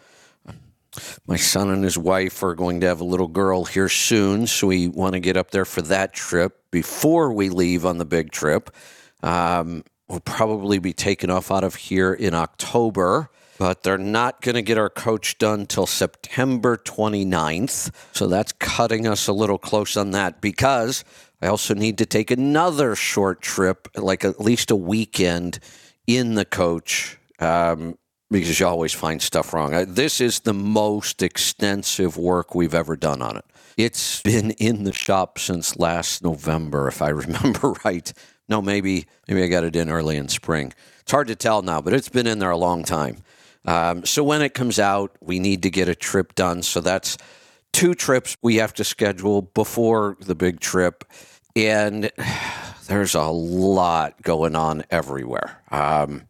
My 1.26 1.36
son 1.36 1.70
and 1.70 1.84
his 1.84 1.96
wife 1.96 2.42
are 2.42 2.56
going 2.56 2.80
to 2.80 2.88
have 2.88 3.00
a 3.00 3.04
little 3.04 3.28
girl 3.28 3.64
here 3.64 3.88
soon, 3.88 4.48
so 4.48 4.66
we 4.66 4.88
want 4.88 5.12
to 5.12 5.20
get 5.20 5.36
up 5.36 5.52
there 5.52 5.64
for 5.64 5.82
that 5.82 6.12
trip 6.12 6.60
before 6.72 7.32
we 7.32 7.48
leave 7.48 7.86
on 7.86 7.98
the 7.98 8.04
big 8.04 8.32
trip. 8.32 8.74
Um, 9.22 9.84
we'll 10.08 10.20
probably 10.20 10.80
be 10.80 10.92
taken 10.92 11.30
off 11.30 11.52
out 11.52 11.62
of 11.62 11.76
here 11.76 12.12
in 12.12 12.34
October, 12.34 13.30
but 13.58 13.82
they're 13.82 13.98
not 13.98 14.40
going 14.40 14.54
to 14.54 14.62
get 14.62 14.78
our 14.78 14.88
coach 14.88 15.36
done 15.36 15.66
till 15.66 15.86
September 15.86 16.76
29th. 16.76 17.92
So 18.12 18.28
that's 18.28 18.52
cutting 18.52 19.06
us 19.06 19.26
a 19.26 19.32
little 19.32 19.58
close 19.58 19.96
on 19.96 20.12
that 20.12 20.40
because 20.40 21.04
I 21.42 21.48
also 21.48 21.74
need 21.74 21.98
to 21.98 22.06
take 22.06 22.30
another 22.30 22.94
short 22.94 23.42
trip, 23.42 23.88
like 23.96 24.24
at 24.24 24.40
least 24.40 24.70
a 24.70 24.76
weekend 24.76 25.58
in 26.06 26.34
the 26.34 26.44
coach. 26.44 27.18
Um, 27.40 27.98
because 28.30 28.60
you 28.60 28.66
always 28.66 28.92
find 28.92 29.22
stuff 29.22 29.54
wrong. 29.54 29.72
This 29.88 30.20
is 30.20 30.40
the 30.40 30.52
most 30.52 31.22
extensive 31.22 32.16
work 32.16 32.54
we've 32.54 32.74
ever 32.74 32.94
done 32.94 33.22
on 33.22 33.38
it. 33.38 33.44
It's 33.76 34.22
been 34.22 34.50
in 34.52 34.84
the 34.84 34.92
shop 34.92 35.38
since 35.38 35.78
last 35.78 36.22
November, 36.22 36.88
if 36.88 37.00
I 37.00 37.08
remember 37.10 37.72
right. 37.84 38.12
No, 38.48 38.60
maybe 38.60 39.06
maybe 39.26 39.42
I 39.42 39.48
got 39.48 39.64
it 39.64 39.76
in 39.76 39.88
early 39.88 40.16
in 40.16 40.28
spring. 40.28 40.72
It's 41.00 41.12
hard 41.12 41.28
to 41.28 41.36
tell 41.36 41.62
now, 41.62 41.80
but 41.80 41.94
it's 41.94 42.08
been 42.08 42.26
in 42.26 42.38
there 42.38 42.50
a 42.50 42.56
long 42.56 42.84
time. 42.84 43.22
Um, 43.68 44.07
so 44.07 44.24
when 44.24 44.40
it 44.40 44.54
comes 44.54 44.78
out, 44.78 45.14
we 45.20 45.38
need 45.38 45.62
to 45.64 45.70
get 45.70 45.90
a 45.90 45.94
trip 45.94 46.35
done. 46.35 46.62
So 46.62 46.81
that's 46.81 47.18
two 47.70 47.94
trips 47.94 48.35
we 48.40 48.57
have 48.57 48.72
to 48.74 48.85
schedule 48.85 49.42
before 49.42 50.16
the 50.20 50.35
big 50.35 50.59
trip, 50.59 51.04
and 51.54 52.11
there's 52.87 53.14
a 53.14 53.26
lot 53.26 54.22
going 54.22 54.57
on 54.57 54.85
everywhere. 54.90 55.62
Um, 55.70 56.28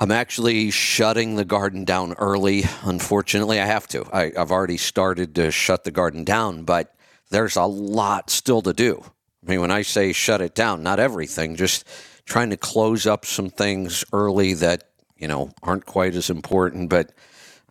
I'm 0.00 0.10
actually 0.10 0.72
shutting 0.72 1.36
the 1.36 1.44
garden 1.44 1.84
down 1.84 2.14
early. 2.14 2.64
Unfortunately, 2.82 3.60
I 3.60 3.66
have 3.66 3.86
to. 3.88 4.04
I, 4.12 4.32
have 4.34 4.50
already 4.50 4.78
started 4.78 5.36
to 5.36 5.52
shut 5.52 5.84
the 5.84 5.92
garden 5.92 6.24
down, 6.24 6.64
but 6.64 6.92
there's 7.30 7.54
a 7.54 7.66
lot 7.66 8.30
still 8.30 8.62
to 8.62 8.72
do. 8.72 9.00
I 9.46 9.50
mean, 9.50 9.60
when 9.60 9.70
I 9.70 9.82
say 9.82 10.12
shut 10.12 10.40
it 10.40 10.56
down, 10.56 10.82
not 10.82 10.98
everything, 10.98 11.54
just 11.54 11.86
trying 12.24 12.50
to 12.50 12.56
close 12.56 13.06
up 13.06 13.24
some 13.24 13.48
things 13.48 14.04
early 14.12 14.54
that, 14.54 14.89
you 15.20 15.28
know, 15.28 15.52
aren't 15.62 15.86
quite 15.86 16.16
as 16.16 16.30
important. 16.30 16.88
But 16.88 17.12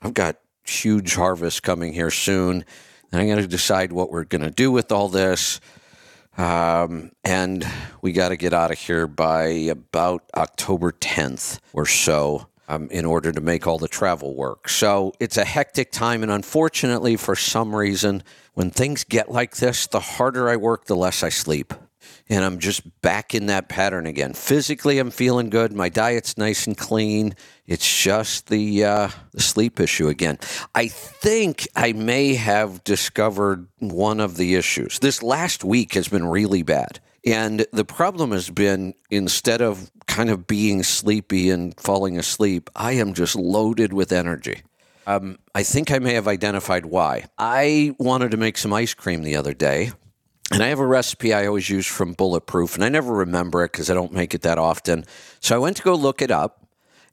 I've 0.01 0.13
got 0.13 0.37
huge 0.63 1.15
harvest 1.15 1.63
coming 1.63 1.93
here 1.93 2.11
soon. 2.11 2.63
And 3.11 3.21
I'm 3.21 3.27
going 3.27 3.41
to 3.41 3.47
decide 3.47 3.91
what 3.91 4.11
we're 4.11 4.23
going 4.23 4.43
to 4.43 4.51
do 4.51 4.71
with 4.71 4.91
all 4.91 5.09
this. 5.09 5.59
Um, 6.37 7.11
and 7.23 7.67
we 8.01 8.13
got 8.13 8.29
to 8.29 8.37
get 8.37 8.53
out 8.53 8.71
of 8.71 8.77
here 8.77 9.07
by 9.07 9.47
about 9.47 10.23
October 10.35 10.91
10th 10.91 11.59
or 11.73 11.85
so 11.85 12.47
um, 12.69 12.87
in 12.91 13.03
order 13.03 13.31
to 13.31 13.41
make 13.41 13.65
all 13.65 13.79
the 13.79 13.87
travel 13.87 14.35
work. 14.35 14.69
So 14.69 15.13
it's 15.19 15.37
a 15.37 15.43
hectic 15.43 15.91
time. 15.91 16.21
And 16.21 16.31
unfortunately, 16.31 17.17
for 17.17 17.35
some 17.35 17.75
reason, 17.75 18.23
when 18.53 18.69
things 18.69 19.03
get 19.03 19.31
like 19.31 19.57
this, 19.57 19.87
the 19.87 19.99
harder 19.99 20.49
I 20.49 20.55
work, 20.55 20.85
the 20.85 20.95
less 20.95 21.23
I 21.23 21.29
sleep 21.29 21.73
and 22.29 22.45
I'm 22.45 22.59
just 22.59 23.01
back 23.01 23.33
in 23.33 23.47
that 23.47 23.69
pattern 23.69 24.05
again. 24.05 24.33
Physically, 24.33 24.99
I'm 24.99 25.09
feeling 25.09 25.49
good. 25.49 25.73
My 25.73 25.89
diet's 25.89 26.37
nice 26.37 26.67
and 26.67 26.77
clean. 26.77 27.35
It's 27.65 28.03
just 28.03 28.47
the 28.47 28.85
uh, 28.85 29.09
the 29.31 29.41
sleep 29.41 29.79
issue 29.79 30.07
again. 30.07 30.37
I 30.75 30.87
think 30.87 31.67
I 31.75 31.93
may 31.93 32.35
have 32.35 32.83
discovered 32.83 33.67
one 33.79 34.19
of 34.19 34.37
the 34.37 34.55
issues. 34.55 34.99
This 34.99 35.23
last 35.23 35.63
week 35.63 35.95
has 35.95 36.07
been 36.07 36.25
really 36.25 36.63
bad. 36.63 36.99
And 37.25 37.65
the 37.73 37.83
problem 37.83 38.31
has 38.31 38.49
been 38.49 38.93
instead 39.09 39.61
of 39.61 39.91
kind 40.07 40.29
of 40.29 40.47
being 40.47 40.83
sleepy 40.83 41.49
and 41.49 41.77
falling 41.79 42.17
asleep, 42.17 42.69
I 42.75 42.93
am 42.93 43.13
just 43.13 43.35
loaded 43.35 43.91
with 43.91 44.11
energy. 44.11 44.61
Um, 45.05 45.37
I 45.55 45.63
think 45.63 45.91
I 45.91 45.99
may 45.99 46.13
have 46.13 46.27
identified 46.27 46.85
why. 46.85 47.25
I 47.37 47.95
wanted 47.97 48.31
to 48.31 48.37
make 48.37 48.57
some 48.57 48.73
ice 48.73 48.93
cream 48.93 49.23
the 49.23 49.35
other 49.35 49.53
day, 49.53 49.91
and 50.51 50.63
I 50.63 50.67
have 50.67 50.79
a 50.79 50.85
recipe 50.85 51.33
I 51.33 51.45
always 51.45 51.69
use 51.69 51.85
from 51.85 52.13
Bulletproof, 52.13 52.75
and 52.75 52.83
I 52.83 52.89
never 52.89 53.13
remember 53.13 53.63
it 53.63 53.71
because 53.71 53.89
I 53.89 53.93
don't 53.93 54.13
make 54.13 54.33
it 54.33 54.41
that 54.41 54.57
often. 54.57 55.05
So 55.39 55.55
I 55.55 55.59
went 55.59 55.77
to 55.77 55.83
go 55.83 55.95
look 55.95 56.21
it 56.21 56.31
up, 56.31 56.65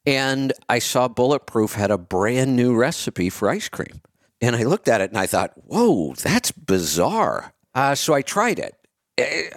and 0.07 0.53
I 0.69 0.79
saw 0.79 1.09
Bulletproof 1.09 1.75
had 1.75 1.91
a 1.91 1.99
brand 1.99 2.55
new 2.55 2.75
recipe 2.75 3.29
for 3.29 3.51
ice 3.51 3.69
cream. 3.69 4.01
And 4.41 4.55
I 4.55 4.63
looked 4.63 4.89
at 4.89 5.01
it 5.01 5.11
and 5.11 5.19
I 5.19 5.27
thought, 5.27 5.53
whoa, 5.67 6.15
that's 6.15 6.53
bizarre. 6.53 7.53
Uh, 7.75 7.95
so 7.95 8.15
I 8.15 8.23
tried 8.23 8.59
it. 8.59 8.75
Eh, 9.19 9.49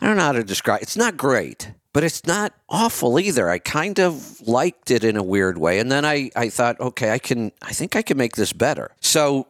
I 0.00 0.06
don't 0.06 0.16
know 0.16 0.24
how 0.24 0.32
to 0.32 0.44
describe 0.44 0.80
it. 0.80 0.82
It's 0.82 0.96
not 0.96 1.16
great, 1.16 1.70
but 1.92 2.04
it's 2.04 2.26
not 2.26 2.52
awful 2.68 3.18
either. 3.18 3.48
I 3.48 3.58
kind 3.58 3.98
of 3.98 4.40
liked 4.46 4.90
it 4.90 5.04
in 5.04 5.16
a 5.16 5.22
weird 5.22 5.58
way. 5.58 5.78
And 5.78 5.90
then 5.90 6.04
I, 6.04 6.30
I 6.36 6.48
thought, 6.50 6.78
okay, 6.80 7.12
I 7.12 7.18
can, 7.18 7.52
I 7.62 7.72
think 7.72 7.96
I 7.96 8.02
can 8.02 8.16
make 8.16 8.36
this 8.36 8.52
better. 8.52 8.90
So 9.00 9.46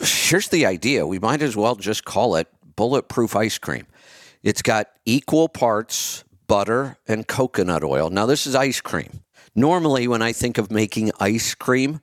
here's 0.00 0.48
the 0.48 0.66
idea. 0.66 1.06
We 1.06 1.18
might 1.20 1.40
as 1.40 1.56
well 1.56 1.76
just 1.76 2.04
call 2.04 2.36
it 2.36 2.48
bulletproof 2.76 3.36
ice 3.36 3.58
cream. 3.58 3.86
It's 4.42 4.62
got 4.62 4.88
equal 5.04 5.48
parts 5.48 6.24
butter 6.46 6.96
and 7.08 7.26
coconut 7.26 7.82
oil. 7.82 8.10
Now, 8.10 8.26
this 8.26 8.46
is 8.46 8.54
ice 8.54 8.80
cream. 8.80 9.20
Normally, 9.54 10.08
when 10.08 10.22
I 10.22 10.32
think 10.32 10.58
of 10.58 10.70
making 10.70 11.12
ice 11.20 11.54
cream, 11.54 12.00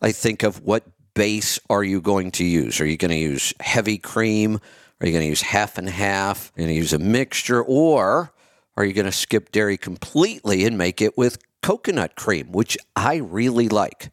I 0.00 0.12
think 0.12 0.42
of 0.42 0.62
what 0.62 0.84
base 1.14 1.58
are 1.68 1.84
you 1.84 2.00
going 2.00 2.30
to 2.32 2.44
use? 2.44 2.80
Are 2.80 2.86
you 2.86 2.96
going 2.96 3.10
to 3.10 3.16
use 3.16 3.52
heavy 3.60 3.98
cream? 3.98 4.58
Are 5.00 5.06
you 5.06 5.12
going 5.12 5.24
to 5.24 5.28
use 5.28 5.42
half 5.42 5.78
and 5.78 5.88
half? 5.88 6.50
Are 6.56 6.60
you 6.60 6.66
going 6.66 6.74
to 6.74 6.80
use 6.80 6.92
a 6.92 6.98
mixture? 6.98 7.62
Or 7.62 8.32
are 8.76 8.84
you 8.84 8.92
going 8.92 9.06
to 9.06 9.12
skip 9.12 9.52
dairy 9.52 9.76
completely 9.76 10.64
and 10.64 10.78
make 10.78 11.02
it 11.02 11.18
with 11.18 11.38
coconut 11.60 12.14
cream, 12.14 12.52
which 12.52 12.78
I 12.96 13.16
really 13.16 13.68
like? 13.68 14.10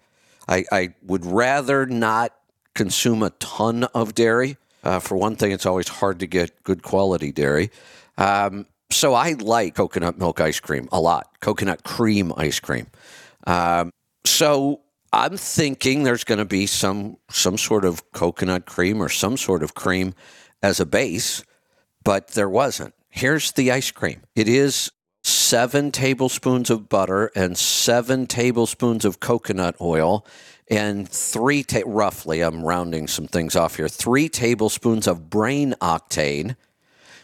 I, 0.48 0.66
I 0.72 0.90
would 1.04 1.26
rather 1.26 1.86
not 1.86 2.34
consume 2.74 3.24
a 3.24 3.30
ton 3.32 3.84
of 3.86 4.16
dairy. 4.16 4.58
Uh, 4.84 5.00
for 5.00 5.18
one 5.18 5.36
thing, 5.36 5.52
it's 5.52 5.66
always 5.66 5.88
hard 5.88 6.20
to 6.20 6.28
get 6.28 6.64
good 6.64 6.84
quality 6.84 7.32
dairy. 7.32 7.72
Um, 8.18 8.66
so 8.92 9.14
I 9.14 9.34
like 9.34 9.76
coconut 9.76 10.18
milk 10.18 10.42
ice 10.42 10.60
cream 10.60 10.90
a 10.92 11.00
lot, 11.00 11.40
coconut 11.42 11.84
cream 11.84 12.34
ice 12.38 12.60
cream. 12.60 12.88
Um, 13.46 13.92
so 14.26 14.82
I'm 15.14 15.38
thinking 15.38 16.04
there's 16.04 16.24
going 16.24 16.40
to 16.40 16.46
be 16.46 16.66
some 16.66 17.18
some 17.30 17.58
sort 17.58 17.86
of 17.86 18.12
coconut 18.12 18.66
cream 18.66 19.02
or 19.02 19.10
some 19.10 19.38
sort 19.38 19.64
of 19.64 19.74
cream 19.74 20.14
as 20.62 20.80
a 20.80 20.86
base, 20.86 21.44
but 22.04 22.30
there 22.30 22.50
wasn't. 22.50 22.94
Here's 23.10 23.52
the 23.52 23.72
ice 23.72 23.92
cream. 23.92 24.22
It 24.36 24.48
is 24.48 24.92
seven 25.24 25.92
tablespoons 25.92 26.70
of 26.70 26.90
butter 26.90 27.32
and 27.36 27.58
seven 27.58 28.28
tablespoons 28.28 29.04
of 29.04 29.20
coconut 29.20 29.76
oil 29.82 30.26
and 30.70 31.10
three, 31.10 31.64
ta- 31.64 31.82
roughly, 31.86 32.42
I'm 32.42 32.64
rounding 32.64 33.08
some 33.08 33.28
things 33.28 33.56
off 33.56 33.76
here, 33.78 33.90
three 33.90 34.30
tablespoons 34.30 35.08
of 35.08 35.30
brain 35.30 35.76
octane. 35.82 36.56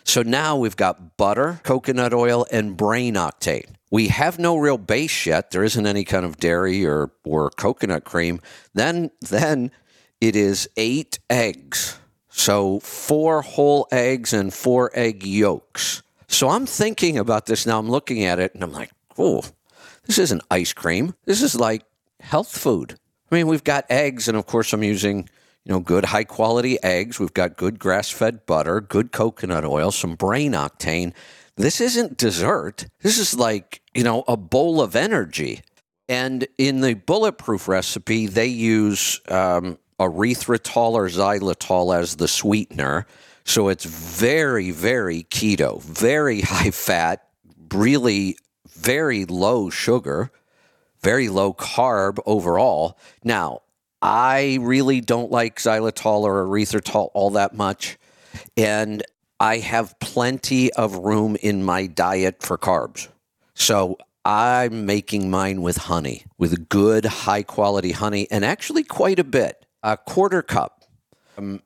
So 0.04 0.22
now 0.22 0.56
we've 0.58 0.76
got 0.76 1.18
butter, 1.18 1.60
coconut 1.64 2.14
oil, 2.14 2.46
and 2.52 2.78
brain 2.78 3.16
octane. 3.16 3.76
We 3.92 4.10
have 4.10 4.40
no 4.40 4.58
real 4.58 4.78
base 4.78 5.26
yet. 5.26 5.52
There 5.52 5.64
isn't 5.64 5.86
any 5.86 6.04
kind 6.04 6.26
of 6.26 6.38
dairy 6.38 6.86
or, 6.86 7.12
or 7.24 7.50
coconut 7.52 8.04
cream. 8.04 8.40
Then, 8.74 9.12
then 9.22 9.72
it 10.20 10.36
is 10.36 10.70
eight 10.76 11.20
eggs. 11.30 12.00
So 12.30 12.80
four 12.82 13.42
whole 13.42 13.88
eggs 13.92 14.34
and 14.34 14.54
four 14.54 14.92
egg 14.94 15.26
yolks. 15.26 16.04
So 16.28 16.50
I'm 16.50 16.66
thinking 16.66 17.18
about 17.18 17.46
this 17.46 17.66
now. 17.66 17.80
I'm 17.80 17.90
looking 17.90 18.26
at 18.26 18.40
it 18.40 18.54
and 18.54 18.64
I'm 18.64 18.74
like, 18.74 18.92
oh, 19.18 19.44
this 20.06 20.18
isn't 20.18 20.42
ice 20.52 20.74
cream. 20.74 21.14
This 21.26 21.42
is 21.42 21.56
like 21.56 21.84
health 22.20 22.56
food. 22.56 22.98
I 23.32 23.36
mean, 23.36 23.48
we've 23.48 23.64
got 23.64 23.86
eggs, 23.90 24.28
and 24.28 24.38
of 24.38 24.46
course, 24.46 24.74
I'm 24.74 24.84
using 24.84 25.30
you 25.66 25.74
know 25.74 25.80
good 25.80 26.06
high 26.06 26.24
quality 26.24 26.82
eggs. 26.84 27.20
We've 27.20 27.34
got 27.34 27.58
good 27.58 27.80
grass 27.80 28.10
fed 28.10 28.46
butter, 28.46 28.82
good 28.82 29.12
coconut 29.12 29.66
oil, 29.66 29.92
some 29.92 30.16
brain 30.16 30.54
octane. 30.54 31.14
This 31.56 31.82
isn't 31.82 32.18
dessert. 32.18 32.86
This 33.02 33.18
is 33.18 33.36
like 33.36 33.82
you 33.94 34.04
know 34.04 34.24
a 34.28 34.38
bowl 34.38 34.82
of 34.82 34.96
energy. 34.96 35.62
And 36.08 36.48
in 36.60 36.82
the 36.82 36.94
bulletproof 36.94 37.68
recipe, 37.68 38.28
they 38.28 38.46
use 38.46 39.20
um, 39.28 39.80
erythritol 40.00 40.94
or 40.94 41.08
xylitol 41.08 41.98
as 41.98 42.18
the 42.18 42.28
sweetener. 42.28 43.08
So 43.44 43.70
it's 43.70 43.86
very, 43.86 44.70
very 44.70 45.24
keto, 45.24 45.82
very 45.82 46.42
high 46.42 46.72
fat, 46.72 47.28
really 47.72 48.38
very 48.70 49.26
low 49.26 49.70
sugar 49.70 50.32
very 51.06 51.30
low 51.30 51.54
carb 51.54 52.18
overall. 52.26 52.98
Now, 53.24 53.62
I 54.02 54.58
really 54.60 55.02
don't 55.02 55.32
like 55.32 55.58
xylitol 55.58 56.22
or 56.24 56.44
erythritol 56.48 57.12
all 57.14 57.30
that 57.32 57.54
much. 57.54 58.00
And 58.58 59.04
I 59.40 59.58
have 59.58 60.00
plenty 60.00 60.74
of 60.74 60.96
room 60.96 61.38
in 61.44 61.64
my 61.64 61.86
diet 61.86 62.42
for 62.42 62.58
carbs. 62.58 63.08
So 63.54 64.00
I'm 64.26 64.88
making 64.88 65.30
mine 65.30 65.62
with 65.62 65.78
honey, 65.78 66.26
with 66.40 66.70
good, 66.70 67.06
high 67.06 67.44
quality 67.44 67.92
honey, 67.92 68.28
and 68.32 68.44
actually 68.44 68.84
quite 68.84 69.20
a 69.20 69.24
bit. 69.24 69.64
A 69.84 69.98
quarter 69.98 70.42
cup. 70.42 70.86
Um, 71.38 71.62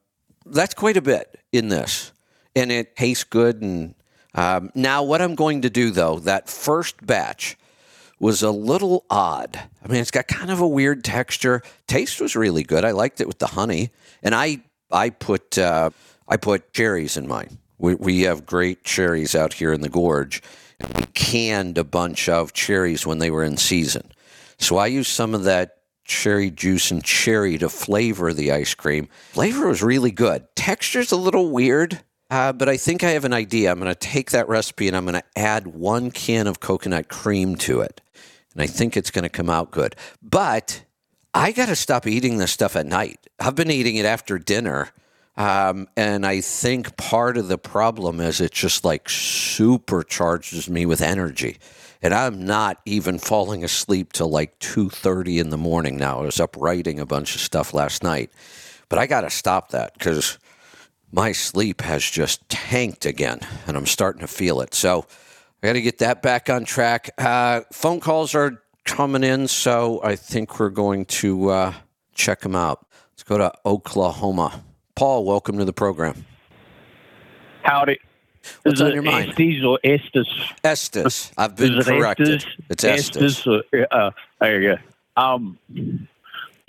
that's 0.45 0.73
quite 0.73 0.97
a 0.97 1.02
bit 1.02 1.39
in 1.54 1.69
this. 1.69 2.12
And 2.58 2.73
it 2.73 2.97
tastes 2.97 3.23
good. 3.23 3.62
And 3.62 3.95
um, 4.36 4.69
now, 4.75 5.04
what 5.04 5.21
I'm 5.21 5.36
going 5.36 5.62
to 5.62 5.69
do 5.69 5.91
though, 5.91 6.19
that 6.19 6.49
first 6.49 7.06
batch 7.06 7.56
was 8.19 8.43
a 8.43 8.51
little 8.51 9.05
odd. 9.10 9.60
I 9.84 9.88
mean, 9.88 10.01
it's 10.01 10.12
got 10.12 10.27
kind 10.27 10.51
of 10.51 10.60
a 10.60 10.67
weird 10.67 11.03
texture. 11.03 11.62
Taste 11.88 12.19
was 12.19 12.36
really 12.36 12.63
good. 12.63 12.84
I 12.84 12.91
liked 12.91 13.21
it 13.21 13.27
with 13.27 13.39
the 13.39 13.47
honey. 13.47 13.91
And 14.21 14.36
I, 14.36 14.60
I 14.91 15.10
put, 15.10 15.58
uh, 15.58 15.91
I 16.27 16.38
put 16.38 16.73
cherries 16.73 17.17
in 17.17 17.27
mine. 17.27 17.58
We, 17.77 17.95
we 17.95 18.21
have 18.21 18.45
great 18.45 18.84
cherries 18.84 19.36
out 19.36 19.53
here 19.53 19.71
in 19.71 19.82
the 19.82 19.89
gorge 19.89 20.41
we 20.82 21.05
canned 21.13 21.77
a 21.77 21.84
bunch 21.84 22.29
of 22.29 22.53
cherries 22.53 23.05
when 23.05 23.19
they 23.19 23.32
were 23.32 23.43
in 23.43 23.58
season. 23.58 24.12
So 24.58 24.77
I 24.77 24.88
used 24.88 25.12
some 25.12 25.34
of 25.36 25.43
that 25.43 25.77
cherry 26.05 26.49
juice 26.49 26.91
and 26.91 27.03
cherry 27.03 27.58
to 27.58 27.69
flavor 27.69 28.34
the 28.34 28.51
ice 28.51 28.73
cream. 28.73 29.10
Flavor 29.32 29.67
was 29.67 29.84
really 29.84 30.12
good. 30.12 30.47
Texture's 30.55 31.12
a 31.12 31.17
little 31.17 31.51
weird, 31.51 32.01
uh, 32.29 32.53
but 32.53 32.67
I 32.67 32.77
think 32.77 33.03
I 33.03 33.12
have 33.12 33.25
an 33.25 33.34
idea. 33.34 33.71
I'm 33.71 33.79
going 33.79 33.91
to 33.91 33.99
take 33.99 34.32
that 34.32 34.49
recipe 34.49 34.88
and 34.88 34.97
I'm 34.97 35.05
going 35.05 35.21
to 35.21 35.39
add 35.39 35.67
one 35.67 36.12
can 36.12 36.47
of 36.47 36.60
coconut 36.60 37.10
cream 37.10 37.55
to 37.58 37.82
it. 37.82 38.01
And 38.60 38.63
I 38.63 38.67
think 38.67 38.98
it's 38.98 39.10
going 39.10 39.24
to 39.24 39.30
come 39.30 39.50
out 39.50 39.72
good. 39.72 39.95
But 40.22 40.84
I 41.34 41.54
got 41.54 41.67
to 41.67 41.78
stop 41.78 42.06
eating 42.06 42.39
this 42.39 42.52
stuff 42.52 42.76
at 42.76 42.86
night. 42.86 43.26
I've 43.39 43.56
been 43.56 43.72
eating 43.72 43.95
it 43.95 44.06
after 44.06 44.38
dinner 44.38 44.91
um, 45.38 45.88
and 45.95 46.26
I 46.26 46.41
think 46.41 46.98
part 46.98 47.38
of 47.38 47.48
the 47.48 47.58
problem 47.58 48.19
is 48.19 48.41
it 48.41 48.52
just 48.52 48.84
like 48.84 49.06
supercharges 49.06 50.67
me 50.67 50.86
with 50.86 51.02
energy. 51.02 51.58
And 52.02 52.13
I'm 52.13 52.45
not 52.45 52.82
even 52.84 53.19
falling 53.19 53.63
asleep 53.63 54.12
till 54.12 54.30
like 54.30 54.60
2:30 54.60 55.39
in 55.39 55.50
the 55.50 55.58
morning 55.58 55.95
now. 55.95 56.19
I 56.19 56.24
was 56.24 56.41
up 56.41 56.58
writing 56.58 57.00
a 57.00 57.06
bunch 57.06 57.36
of 57.36 57.41
stuff 57.41 57.74
last 57.74 58.04
night. 58.04 58.32
But 58.89 59.00
I 59.00 59.08
got 59.08 59.22
to 59.22 59.30
stop 59.30 59.69
that 59.69 59.98
cuz 59.98 60.38
my 61.10 61.32
sleep 61.32 61.82
has 61.82 62.04
just 62.04 62.48
tanked 62.50 63.06
again 63.06 63.39
and 63.65 63.78
I'm 63.78 63.86
starting 63.86 64.19
to 64.19 64.28
feel 64.28 64.60
it. 64.60 64.74
So 64.74 65.06
I 65.62 65.67
got 65.67 65.74
to 65.74 65.82
get 65.82 65.98
that 65.98 66.22
back 66.22 66.50
on 66.50 66.63
track. 66.63 67.10
Uh, 67.17 67.62
phone 67.74 68.00
calls 68.00 68.34
are 68.34 68.63
coming 68.86 69.26
in, 69.26 69.50
so 69.50 70.00
I 70.02 70.15
think 70.15 70.58
we're 70.58 70.69
going 70.69 71.04
to 71.06 71.50
uh, 71.50 71.74
check 72.13 72.39
them 72.39 72.56
out. 72.56 72.86
Let's 73.12 73.24
go 73.24 73.38
to 73.38 73.52
Oklahoma. 73.65 74.63
Paul, 74.95 75.26
welcome 75.26 75.58
to 75.58 75.65
the 75.65 75.74
program. 75.74 76.26
Howdy. 77.63 78.00
What's 78.63 78.80
Is 78.80 78.82
on 78.82 78.93
your 78.93 79.04
mind? 79.04 79.32
Estes 79.32 79.63
or 79.65 79.80
Estes? 79.84 80.28
Estes. 80.63 81.32
I've 81.38 81.58
been 81.58 81.82
corrected. 81.82 82.36
Estes? 82.36 82.56
It's 82.69 82.84
Estes. 82.86 83.22
Estes, 83.22 83.48
uh, 83.74 83.78
uh, 83.91 84.12
there 84.39 84.62
you 84.62 84.76
go. 84.76 85.22
Um, 85.22 85.60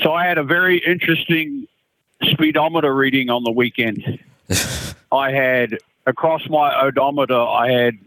so 0.00 0.12
I 0.12 0.26
had 0.26 0.36
a 0.36 0.42
very 0.42 0.78
interesting 0.78 1.68
speedometer 2.24 2.92
reading 2.92 3.30
on 3.30 3.44
the 3.44 3.52
weekend. 3.52 4.18
I 5.12 5.30
had 5.30 5.78
across 6.06 6.48
my 6.48 6.74
odometer, 6.80 7.38
I 7.38 7.70
had 7.70 7.98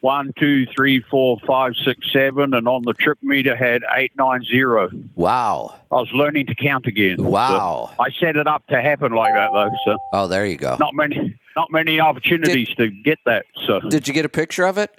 one, 0.00 0.32
two, 0.38 0.66
three, 0.66 1.00
four, 1.00 1.38
five, 1.46 1.74
six, 1.76 2.10
seven, 2.12 2.54
and 2.54 2.66
on 2.66 2.82
the 2.82 2.94
trip 2.94 3.18
meter 3.22 3.54
had 3.54 3.82
eight, 3.94 4.12
nine, 4.16 4.42
zero. 4.44 4.88
Wow. 5.14 5.74
I 5.92 5.96
was 5.96 6.10
learning 6.12 6.46
to 6.46 6.54
count 6.54 6.86
again. 6.86 7.22
Wow. 7.22 7.90
So 7.96 8.02
I 8.02 8.10
set 8.18 8.36
it 8.36 8.46
up 8.46 8.66
to 8.68 8.80
happen 8.80 9.12
like 9.12 9.34
that 9.34 9.50
though. 9.52 9.70
So 9.84 9.98
Oh, 10.12 10.26
there 10.26 10.46
you 10.46 10.56
go. 10.56 10.76
not 10.80 10.94
many, 10.94 11.38
not 11.56 11.70
many 11.70 12.00
opportunities 12.00 12.68
to 12.76 12.88
get 12.88 13.18
that. 13.26 13.44
So 13.66 13.80
Did 13.80 14.08
you 14.08 14.14
get 14.14 14.24
a 14.24 14.28
picture 14.30 14.64
of 14.66 14.78
it? 14.78 14.90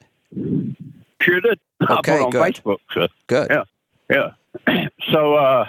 sure 1.22 1.42
did. 1.42 1.60
I 1.82 1.98
Okay, 2.00 2.12
put 2.12 2.20
it 2.22 2.24
on 2.26 2.30
good. 2.32 2.42
Facebook. 2.56 2.78
So 2.94 3.08
Good. 3.28 3.48
Yeah. 3.50 4.34
yeah. 4.68 4.88
So 5.12 5.34
uh, 5.36 5.68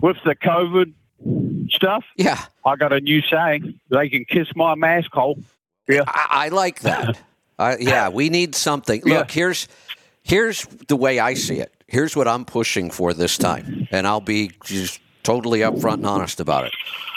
with 0.00 0.18
the 0.24 0.34
COVID 0.36 0.92
stuff, 1.70 2.04
Yeah. 2.16 2.38
I 2.66 2.76
got 2.76 2.92
a 2.92 3.00
new 3.00 3.22
saying: 3.22 3.80
they 3.88 4.08
can 4.08 4.24
kiss 4.24 4.48
my 4.54 4.74
mask 4.74 5.10
hole. 5.12 5.38
Yeah. 5.88 6.02
I, 6.06 6.26
I 6.30 6.48
like 6.48 6.80
that. 6.80 7.18
I, 7.60 7.76
yeah, 7.78 8.08
we 8.20 8.30
need 8.30 8.54
something. 8.54 9.02
Yeah. 9.04 9.18
Look, 9.18 9.30
here's 9.30 9.68
here's 10.22 10.64
the 10.88 10.96
way 10.96 11.18
I 11.18 11.34
see 11.34 11.56
it. 11.56 11.72
Here's 11.86 12.16
what 12.16 12.28
I'm 12.28 12.44
pushing 12.44 12.90
for 12.90 13.12
this 13.12 13.36
time, 13.36 13.88
and 13.90 14.06
I'll 14.06 14.20
be 14.20 14.52
just 14.64 15.00
totally 15.22 15.60
upfront 15.60 15.94
and 15.94 16.06
honest 16.06 16.40
about 16.40 16.66
it. 16.66 16.72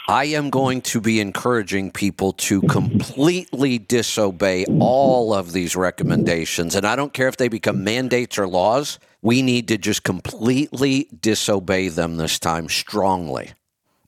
I 0.07 0.25
am 0.25 0.49
going 0.49 0.81
to 0.81 0.99
be 0.99 1.21
encouraging 1.21 1.91
people 1.91 2.33
to 2.33 2.61
completely 2.63 3.77
disobey 3.77 4.65
all 4.79 5.33
of 5.33 5.53
these 5.53 5.75
recommendations, 5.75 6.75
and 6.75 6.85
I 6.85 6.95
don't 6.95 7.13
care 7.13 7.29
if 7.29 7.37
they 7.37 7.47
become 7.47 7.83
mandates 7.83 8.37
or 8.37 8.47
laws. 8.47 8.99
We 9.21 9.41
need 9.41 9.69
to 9.69 9.77
just 9.77 10.03
completely 10.03 11.07
disobey 11.21 11.87
them 11.87 12.17
this 12.17 12.37
time 12.39 12.67
strongly, 12.67 13.51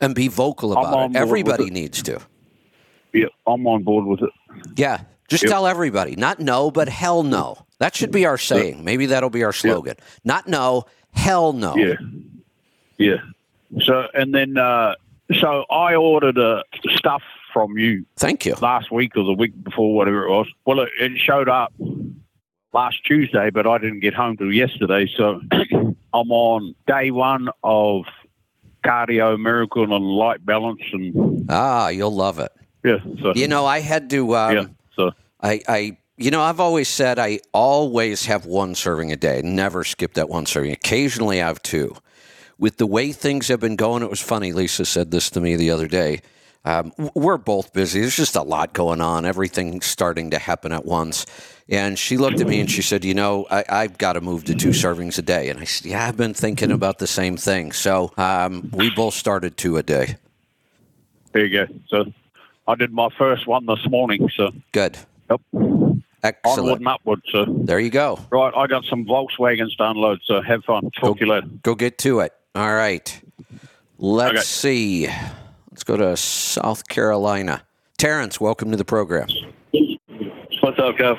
and 0.02 0.13
be 0.13 0.28
vocal 0.28 0.74
about 0.74 1.12
it. 1.12 1.15
Everybody 1.15 1.67
it. 1.67 1.74
needs 1.74 2.04
to. 2.04 2.19
Yeah, 3.13 3.28
I'm 3.48 3.65
on 3.65 3.84
board 3.84 4.06
with 4.06 4.24
it. 4.24 4.32
Yeah. 4.76 5.02
Just 5.28 5.44
Yep. 5.44 5.52
tell 5.52 5.68
everybody, 5.68 6.16
not 6.16 6.40
no, 6.40 6.70
but 6.72 6.88
hell 6.88 7.24
no. 7.24 7.66
That 7.80 7.96
should 7.96 8.12
be 8.12 8.26
our 8.26 8.38
saying. 8.38 8.84
Maybe 8.84 9.08
that'll 9.08 9.30
be 9.30 9.44
our 9.44 9.54
slogan. 9.54 9.96
Not 10.24 10.48
no, 10.48 10.86
hell 11.12 11.52
no. 11.54 11.76
Yeah. 11.76 11.96
Yeah. 12.98 13.18
So 13.82 14.08
and 14.14 14.34
then 14.34 14.58
uh, 14.58 14.96
so 15.40 15.66
I 15.70 15.96
ordered 15.96 16.38
uh, 16.38 16.64
stuff 16.96 17.24
from 17.52 17.78
you 17.78 18.06
Thank 18.18 18.46
you. 18.46 18.54
last 18.62 18.92
week 18.92 19.18
or 19.18 19.24
the 19.24 19.34
week 19.34 19.52
before, 19.64 19.96
whatever 19.96 20.26
it 20.26 20.30
was. 20.30 20.48
Well, 20.66 20.82
it, 20.82 20.90
it 21.00 21.18
showed 21.18 21.50
up 21.50 21.74
last 22.74 23.04
Tuesday, 23.06 23.50
but 23.50 23.66
I 23.66 23.78
didn't 23.78 24.02
get 24.02 24.14
home 24.14 24.38
till 24.38 24.52
yesterday. 24.54 25.10
So 25.18 25.42
I'm 26.14 26.32
on 26.32 26.76
day 26.88 27.12
one 27.12 27.50
of 27.64 28.06
cardio 28.86 29.40
miracle 29.40 29.84
and 29.96 30.06
light 30.06 30.46
balance, 30.46 30.82
and 30.94 31.46
Ah, 31.50 31.90
you'll 31.90 32.16
love 32.16 32.40
it. 32.40 32.52
yeah. 32.84 32.98
So 33.22 33.34
You 33.36 33.48
know, 33.48 33.66
I 33.66 33.80
had 33.80 34.10
to. 34.12 34.36
Um, 34.36 34.56
yeah. 34.56 34.66
I, 35.46 35.62
I, 35.68 35.98
you 36.18 36.32
know, 36.32 36.42
I've 36.42 36.60
always 36.60 36.88
said 36.88 37.20
I 37.20 37.40
always 37.54 38.26
have 38.26 38.48
one 38.48 38.74
serving 38.74 39.12
a 39.12 39.16
day. 39.16 39.42
Never 39.44 39.84
skip 39.84 40.16
that 40.16 40.28
one 40.28 40.48
serving. 40.48 40.72
Occasionally, 40.72 41.40
I 41.40 41.48
have 41.48 41.62
two. 41.62 41.96
With 42.58 42.78
the 42.78 42.88
way 42.88 43.12
things 43.12 43.50
have 43.50 43.60
been 43.60 43.76
going, 43.76 44.02
it 44.02 44.10
was 44.10 44.22
funny. 44.22 44.54
Lisa 44.54 44.86
said 44.86 45.12
this 45.12 45.30
to 45.32 45.42
me 45.42 45.56
the 45.56 45.70
other 45.70 45.88
day. 45.88 46.22
Um, 46.64 46.94
we're 47.14 47.38
both 47.38 47.74
busy. 47.74 48.02
There's 48.02 48.16
just 48.16 48.36
a 48.36 48.42
lot 48.42 48.74
going 48.74 49.02
on. 49.02 49.24
Everything's 49.24 49.86
starting 49.86 50.32
to 50.32 50.40
happen 50.40 50.72
at 50.72 50.84
once. 50.84 51.28
And 51.70 52.00
she 52.00 52.18
looked 52.18 52.42
at 52.42 52.48
me 52.48 52.60
and 52.60 52.72
she 52.72 52.82
said, 52.82 53.06
"You 53.06 53.14
know, 53.14 53.46
I, 53.52 53.66
I've 53.70 54.00
got 54.00 54.14
to 54.14 54.22
move 54.22 54.46
to 54.46 54.56
two 54.56 54.70
servings 54.70 55.20
a 55.20 55.22
day." 55.22 55.50
And 55.50 55.60
I 55.60 55.66
said, 55.66 55.92
"Yeah, 55.92 56.08
I've 56.08 56.18
been 56.18 56.34
thinking 56.34 56.72
about 56.72 56.98
the 56.98 57.08
same 57.08 57.38
thing." 57.38 57.72
So 57.72 58.12
um, 58.18 58.72
we 58.74 58.90
both 58.90 59.14
started 59.14 59.58
two 59.58 59.78
a 59.78 59.84
day. 59.84 60.16
there 61.34 61.46
you 61.46 61.68
go. 61.68 61.74
So 61.88 62.12
I 62.68 62.74
did 62.74 62.92
my 62.92 63.10
first 63.16 63.46
one 63.46 63.68
this 63.68 63.88
morning. 63.88 64.28
So 64.36 64.52
Good. 64.72 64.98
Yep, 65.30 65.42
Excellent. 66.24 66.60
onward 66.60 66.80
and 66.80 66.88
upward. 66.88 67.22
So 67.32 67.46
There 67.46 67.80
you 67.80 67.90
go. 67.90 68.20
right, 68.32 68.54
I 68.56 68.68
got 68.68 68.84
some 68.86 69.06
Volkswagens 69.06 69.76
to 69.78 69.90
unload. 69.90 70.20
So 70.26 70.42
have 70.42 70.64
fun. 70.66 70.90
Talk 71.00 71.18
to 71.20 71.26
you 71.26 71.32
later. 71.32 71.48
Go 71.64 71.76
get 71.76 71.98
to 72.00 72.20
it. 72.22 72.34
All 72.56 72.74
right. 72.74 73.22
Let's 73.98 74.32
Okay. 74.32 74.42
see. 74.42 75.08
Let's 75.72 75.84
go 75.84 75.98
to 75.98 76.16
South 76.18 76.88
Carolina. 76.88 77.64
Terrence, 77.98 78.40
welcome 78.42 78.72
to 78.72 78.78
the 78.78 78.86
program. 78.86 79.28
What's 80.62 80.80
up, 80.80 80.96
Kev? 80.96 81.18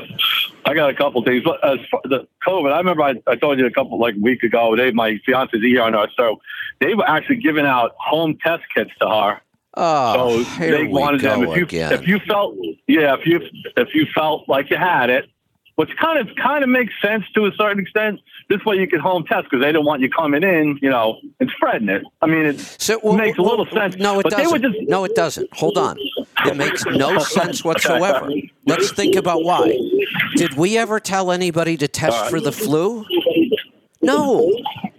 I 0.64 0.74
got 0.74 0.90
a 0.90 0.94
couple 0.94 1.22
things. 1.22 1.44
But 1.44 1.62
As 1.64 1.78
far, 1.90 2.00
the 2.04 2.26
COVID, 2.46 2.72
I 2.72 2.78
remember 2.78 3.02
I, 3.02 3.14
I 3.28 3.36
told 3.36 3.58
you 3.58 3.66
a 3.66 3.70
couple 3.70 3.98
like 3.98 4.16
a 4.16 4.20
week 4.20 4.42
ago. 4.42 4.74
Dave, 4.74 4.94
my 4.94 5.18
fiance's 5.24 5.62
here 5.62 5.82
on 5.82 5.94
our 5.94 6.08
show. 6.18 6.40
They 6.80 6.94
were 6.94 7.08
actually 7.08 7.36
giving 7.36 7.64
out 7.64 7.92
home 7.98 8.36
test 8.42 8.64
kits 8.74 8.90
to 9.00 9.08
her. 9.08 9.40
Oh, 9.76 10.42
So 10.42 10.44
here 10.58 10.70
they 10.70 10.86
wanted 10.86 11.20
them. 11.20 11.42
If 11.44 11.56
you 11.56 11.64
again. 11.64 11.92
if 11.92 12.08
you 12.08 12.18
felt 12.20 12.56
yeah, 12.86 13.14
if 13.14 13.26
you 13.26 13.40
if 13.76 13.94
you 13.94 14.06
felt 14.14 14.48
like 14.48 14.70
you 14.70 14.76
had 14.76 15.10
it, 15.10 15.28
which 15.76 15.94
kind 15.96 16.18
of 16.18 16.34
kind 16.36 16.64
of 16.64 16.70
makes 16.70 16.92
sense 17.00 17.24
to 17.34 17.46
a 17.46 17.52
certain 17.52 17.80
extent. 17.80 18.20
This 18.48 18.64
way 18.64 18.76
you 18.76 18.86
can 18.86 19.00
home 19.00 19.24
test 19.24 19.44
because 19.44 19.60
they 19.60 19.72
don't 19.72 19.84
want 19.84 20.00
you 20.00 20.08
coming 20.08 20.42
in, 20.42 20.78
you 20.80 20.88
know, 20.88 21.18
and 21.40 21.50
spreading 21.50 21.88
it. 21.88 22.02
I 22.22 22.26
mean, 22.26 22.46
it 22.46 22.60
so, 22.60 22.98
well, 23.02 23.14
makes 23.14 23.38
a 23.38 23.42
well, 23.42 23.58
little 23.58 23.66
sense. 23.66 23.96
No, 23.96 24.18
it 24.20 24.24
but 24.24 24.32
doesn't. 24.32 24.62
Just, 24.62 24.76
No, 24.88 25.04
it 25.04 25.14
doesn't. 25.14 25.52
Hold 25.54 25.76
on. 25.76 25.98
It 26.46 26.56
makes 26.56 26.84
no 26.86 27.18
sense 27.18 27.64
whatsoever. 27.64 28.30
Let's 28.66 28.92
think 28.92 29.16
about 29.16 29.44
why. 29.44 29.76
Did 30.36 30.54
we 30.54 30.78
ever 30.78 31.00
tell 31.00 31.30
anybody 31.30 31.76
to 31.76 31.88
test 31.88 32.16
right. 32.16 32.30
for 32.30 32.40
the 32.40 32.52
flu? 32.52 33.04
No. 34.02 34.52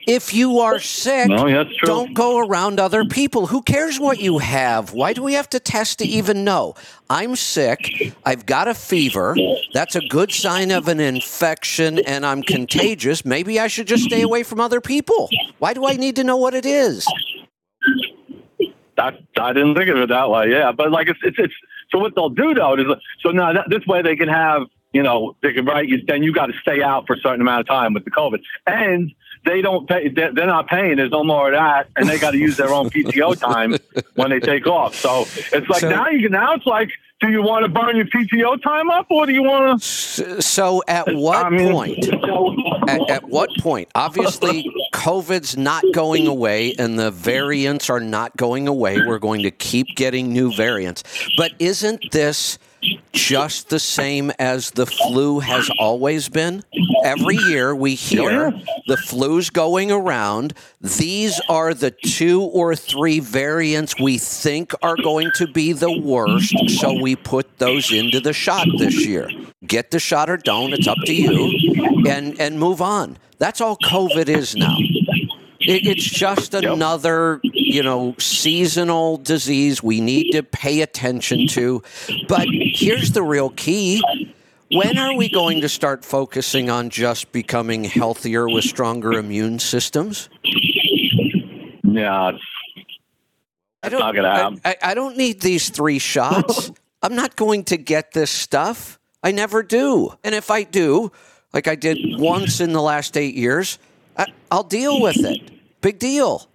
If 0.07 0.33
you 0.33 0.59
are 0.59 0.79
sick, 0.79 1.27
No, 1.27 1.49
that's 1.49 1.75
true. 1.75 1.87
don't 1.87 2.13
go 2.13 2.39
around 2.39 2.79
other 2.79 3.03
people. 3.03 3.47
Who 3.47 3.61
cares 3.61 3.99
what 3.99 4.19
you 4.19 4.37
have? 4.37 4.93
Why 4.93 5.11
do 5.13 5.21
we 5.21 5.33
have 5.33 5.49
to 5.49 5.59
test 5.59 5.99
to 5.99 6.05
even 6.05 6.43
know? 6.45 6.75
I'm 7.09 7.35
sick. 7.35 8.13
I've 8.25 8.45
got 8.45 8.67
a 8.69 8.73
fever. 8.73 9.35
That's 9.73 9.95
a 9.95 10.01
good 10.07 10.31
sign 10.31 10.71
of 10.71 10.87
an 10.87 10.99
infection 11.01 11.99
and 11.99 12.25
I'm 12.25 12.41
contagious. 12.41 13.25
Maybe 13.25 13.59
I 13.59 13.67
should 13.67 13.87
just 13.87 14.05
stay 14.05 14.21
away 14.21 14.43
from 14.43 14.61
other 14.61 14.79
people. 14.79 15.29
Why 15.59 15.73
do 15.73 15.85
I 15.85 15.93
need 15.93 16.15
to 16.15 16.23
know 16.23 16.37
what 16.37 16.53
it 16.53 16.65
is? 16.65 17.05
That 18.95 19.19
I 19.39 19.53
didn't 19.53 19.75
think 19.75 19.89
of 19.89 19.97
it 19.97 20.09
that 20.09 20.29
way. 20.29 20.49
Yeah, 20.51 20.71
but 20.71 20.89
like 20.91 21.07
it's 21.07 21.19
it's, 21.23 21.37
it's 21.37 21.53
so 21.91 21.99
what 21.99 22.15
they'll 22.15 22.29
do 22.29 22.53
though 22.53 22.75
is 22.75 22.85
so 23.21 23.31
now 23.31 23.53
that, 23.53 23.69
this 23.69 23.85
way 23.85 24.01
they 24.01 24.15
can 24.15 24.27
have 24.27 24.63
you 24.97 25.03
know 25.03 25.35
they 25.43 25.53
can 25.53 25.63
write 25.63 25.87
you 25.87 26.01
then 26.07 26.23
you 26.23 26.33
got 26.33 26.47
to 26.47 26.53
stay 26.59 26.81
out 26.81 27.05
for 27.05 27.13
a 27.13 27.19
certain 27.19 27.41
amount 27.41 27.61
of 27.61 27.67
time 27.67 27.93
with 27.93 28.03
the 28.03 28.09
COVID 28.09 28.41
and 28.65 29.13
they 29.45 29.61
don't 29.61 29.87
pay 29.87 30.09
they're 30.09 30.33
not 30.33 30.67
paying 30.67 30.97
there's 30.97 31.11
no 31.11 31.23
more 31.23 31.49
of 31.49 31.53
that 31.53 31.87
and 31.95 32.09
they 32.09 32.17
got 32.17 32.31
to 32.31 32.39
use 32.39 32.57
their 32.57 32.73
own 32.73 32.89
PTO 32.95 33.39
time 33.39 33.75
when 34.15 34.31
they 34.31 34.39
take 34.39 34.65
off 34.65 34.95
so 34.95 35.21
it's 35.53 35.69
like 35.69 35.81
So- 35.81 35.89
now 35.89 36.09
you 36.09 36.23
can 36.23 36.31
now 36.31 36.55
it's 36.55 36.65
like 36.65 36.89
do 37.19 37.29
you 37.29 37.41
want 37.41 37.63
to 37.65 37.69
burn 37.69 37.95
your 37.95 38.05
PTO 38.05 38.61
time 38.61 38.91
up 38.91 39.07
or 39.09 39.25
do 39.25 39.33
you 39.33 39.41
want 39.41 39.81
to? 39.81 40.39
So 40.39 40.83
at 40.87 41.07
what 41.15 41.43
I 41.43 41.49
mean, 41.49 41.71
point? 41.71 42.07
At, 42.87 43.09
at 43.09 43.23
what 43.23 43.49
point? 43.59 43.89
Obviously, 43.95 44.71
COVID's 44.93 45.57
not 45.57 45.83
going 45.95 46.27
away 46.27 46.75
and 46.77 46.99
the 46.99 47.09
variants 47.09 47.89
are 47.89 47.99
not 47.99 48.37
going 48.37 48.67
away. 48.67 48.99
We're 49.01 49.17
going 49.17 49.41
to 49.41 49.49
keep 49.49 49.87
getting 49.95 50.31
new 50.31 50.53
variants. 50.53 51.03
But 51.37 51.53
isn't 51.57 52.11
this 52.11 52.59
just 53.11 53.69
the 53.69 53.79
same 53.79 54.31
as 54.39 54.71
the 54.71 54.85
flu 54.85 55.39
has 55.39 55.69
always 55.79 56.29
been? 56.29 56.63
Every 57.03 57.35
year 57.35 57.75
we 57.75 57.95
hear 57.95 58.51
the 58.87 58.97
flu's 58.97 59.49
going 59.49 59.91
around. 59.91 60.53
These 60.81 61.39
are 61.49 61.73
the 61.73 61.91
two 61.91 62.41
or 62.41 62.75
three 62.75 63.19
variants 63.19 63.99
we 63.99 64.17
think 64.17 64.73
are 64.81 64.97
going 64.97 65.31
to 65.35 65.47
be 65.47 65.73
the 65.73 65.99
worst. 65.99 66.53
So 66.79 66.99
we 67.01 67.15
put 67.15 67.57
those 67.59 67.91
into 67.91 68.19
the 68.19 68.33
shot 68.33 68.67
this 68.77 69.05
year. 69.05 69.29
Get 69.65 69.91
the 69.91 69.99
shot 69.99 70.29
or 70.29 70.37
don't. 70.37 70.73
It's 70.73 70.87
up 70.87 70.97
to 71.05 71.13
you. 71.13 72.05
And, 72.07 72.39
and 72.39 72.59
move 72.59 72.81
on. 72.81 73.17
That's 73.39 73.61
all 73.61 73.77
COVID 73.77 74.29
is 74.29 74.55
now. 74.55 74.77
It, 75.67 75.85
it's 75.85 76.03
just 76.03 76.53
another, 76.53 77.41
you 77.43 77.83
know, 77.83 78.15
seasonal 78.17 79.17
disease 79.17 79.83
we 79.83 79.99
need 79.99 80.31
to 80.31 80.41
pay 80.41 80.81
attention 80.81 81.47
to. 81.49 81.83
But 82.29 82.47
here's 82.49 83.11
the 83.11 83.21
real 83.21 83.49
key. 83.49 84.01
When 84.71 84.97
are 84.97 85.15
we 85.15 85.29
going 85.29 85.61
to 85.61 85.69
start 85.69 86.05
focusing 86.05 86.69
on 86.69 86.89
just 86.89 87.33
becoming 87.33 87.83
healthier 87.83 88.47
with 88.47 88.63
stronger 88.63 89.13
immune 89.13 89.59
systems? 89.59 90.29
yeah 91.83 92.31
I 93.83 93.89
That's 93.89 93.93
not 93.93 94.15
gonna 94.15 94.35
happen. 94.35 94.61
I, 94.63 94.69
I, 94.69 94.91
I 94.91 94.93
don't 94.93 95.17
need 95.17 95.41
these 95.41 95.69
three 95.69 95.99
shots. 95.99 96.71
I'm 97.01 97.15
not 97.15 97.35
going 97.35 97.65
to 97.65 97.77
get 97.77 98.13
this 98.13 98.31
stuff. 98.31 98.99
I 99.21 99.31
never 99.31 99.63
do. 99.63 100.13
And 100.23 100.33
if 100.33 100.49
I 100.49 100.63
do, 100.63 101.11
like 101.53 101.67
I 101.67 101.75
did 101.75 101.97
once 102.19 102.61
in 102.61 102.71
the 102.71 102.81
last 102.81 103.17
eight 103.17 103.35
years, 103.35 103.79
I, 104.17 104.27
I'll 104.49 104.63
deal 104.63 105.01
with 105.01 105.17
it. 105.17 105.56
Big 105.81 105.99
deal. 105.99 106.47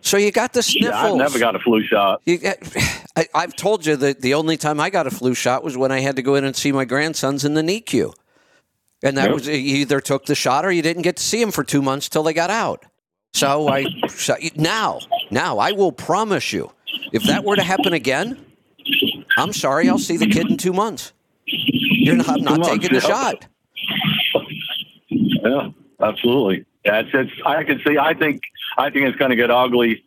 So 0.00 0.16
you 0.16 0.30
got 0.30 0.52
the 0.52 0.62
sniffles. 0.62 0.92
yeah, 0.94 1.12
I've 1.12 1.16
never 1.16 1.38
got 1.38 1.54
a 1.54 1.58
flu 1.58 1.84
shot 1.84 2.22
You, 2.24 2.38
I, 3.16 3.26
I've 3.34 3.54
told 3.56 3.84
you 3.84 3.96
that 3.96 4.22
the 4.22 4.34
only 4.34 4.56
time 4.56 4.80
I 4.80 4.90
got 4.90 5.06
a 5.06 5.10
flu 5.10 5.34
shot 5.34 5.62
was 5.62 5.76
when 5.76 5.92
I 5.92 6.00
had 6.00 6.16
to 6.16 6.22
go 6.22 6.34
in 6.36 6.44
and 6.44 6.56
see 6.56 6.72
my 6.72 6.84
grandsons 6.84 7.44
in 7.44 7.54
the 7.54 7.62
NICU. 7.62 8.14
And 9.02 9.16
that 9.16 9.26
Yep. 9.26 9.34
was 9.34 9.46
you 9.46 9.54
either 9.54 10.00
took 10.00 10.26
the 10.26 10.34
shot 10.34 10.64
or 10.64 10.72
you 10.72 10.82
didn't 10.82 11.02
get 11.02 11.16
to 11.16 11.22
see 11.22 11.40
them 11.40 11.50
for 11.50 11.62
two 11.62 11.82
months 11.82 12.08
till 12.08 12.22
they 12.22 12.32
got 12.32 12.50
out. 12.50 12.84
So 13.34 13.68
I 13.68 13.86
so 14.08 14.34
now, 14.56 15.00
now 15.30 15.58
I 15.58 15.72
will 15.72 15.92
promise 15.92 16.52
you, 16.52 16.72
if 17.12 17.24
that 17.24 17.44
were 17.44 17.56
to 17.56 17.62
happen 17.62 17.92
again, 17.92 18.38
I'm 19.36 19.52
sorry, 19.52 19.88
I'll 19.88 19.98
see 19.98 20.16
the 20.16 20.26
kid 20.26 20.50
in 20.50 20.56
two 20.56 20.72
months. 20.72 21.12
You're 21.46 22.16
not, 22.16 22.28
I'm 22.28 22.44
not 22.44 22.58
months, 22.60 22.68
taking 22.68 22.90
the 22.98 23.06
yeah. 23.06 23.08
shot. 23.08 23.46
Yeah, 25.10 25.70
absolutely. 26.00 26.64
Yeah, 26.88 27.00
it's, 27.00 27.10
it's 27.12 27.32
I 27.46 27.64
can 27.64 27.80
see. 27.86 27.98
I 27.98 28.14
think 28.14 28.42
I 28.78 28.90
think 28.90 29.06
it's 29.06 29.16
going 29.16 29.30
to 29.30 29.36
get 29.36 29.50
ugly, 29.50 30.02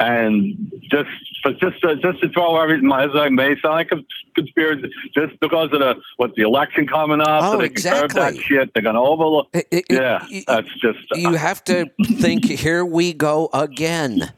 and 0.00 0.70
just 0.90 1.08
for 1.42 1.52
just 1.52 1.80
to, 1.82 1.96
just 1.96 2.20
to 2.20 2.28
throw 2.30 2.60
everything 2.60 2.90
as 2.92 3.10
I 3.14 3.28
may 3.28 3.54
sound 3.60 3.74
like 3.74 3.92
a 3.92 3.98
conspiracy, 4.34 4.90
just 5.14 5.38
because 5.40 5.72
of 5.72 5.80
the 5.80 5.96
what 6.16 6.34
the 6.34 6.42
election 6.42 6.86
coming 6.86 7.20
up, 7.20 7.42
Oh, 7.44 7.52
so 7.52 7.58
they 7.58 7.68
can 7.70 7.82
curb 7.82 8.10
that 8.12 8.34
exactly. 8.34 8.42
shit. 8.42 8.74
They're 8.74 8.82
going 8.82 8.94
to 8.94 9.00
overlook. 9.00 9.48
It- 9.52 9.68
it- 9.70 9.84
yeah, 9.90 10.24
it- 10.30 10.44
that's 10.46 10.72
just 10.80 10.98
You 11.14 11.30
uh, 11.30 11.32
have 11.38 11.64
to 11.64 11.86
think, 12.04 12.44
here 12.44 12.84
we 12.84 13.12
go 13.12 13.48
again. 13.52 14.32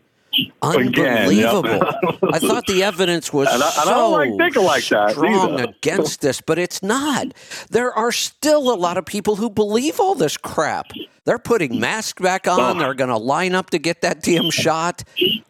Again, 0.62 1.32
yep. 1.32 1.52
Unbelievable. 1.54 2.28
I 2.34 2.38
thought 2.38 2.66
the 2.66 2.82
evidence 2.82 3.32
was 3.32 3.48
And 3.52 3.62
I- 3.62 3.66
and 3.66 3.78
I 3.78 3.84
so 3.84 3.90
don't 3.90 4.12
like 4.12 4.36
thinking 4.36 4.62
like 4.64 4.86
that 4.88 5.12
strong 5.12 5.54
either. 5.54 5.64
against 5.64 6.20
this, 6.20 6.40
but 6.40 6.58
it's 6.58 6.82
not. 6.82 7.28
There 7.70 7.92
are 7.92 8.12
still 8.12 8.72
a 8.72 8.76
lot 8.76 8.96
of 8.98 9.06
people 9.06 9.36
who 9.36 9.48
believe 9.48 9.98
all 10.00 10.14
this 10.14 10.36
crap. 10.36 10.86
They're 11.24 11.38
putting 11.38 11.78
masks 11.80 12.20
back 12.20 12.48
on. 12.48 12.78
They're 12.78 12.94
going 12.94 13.10
to 13.10 13.16
line 13.16 13.54
up 13.54 13.70
to 13.70 13.78
get 13.78 14.00
that 14.02 14.22
damn 14.22 14.50
shot. 14.50 15.04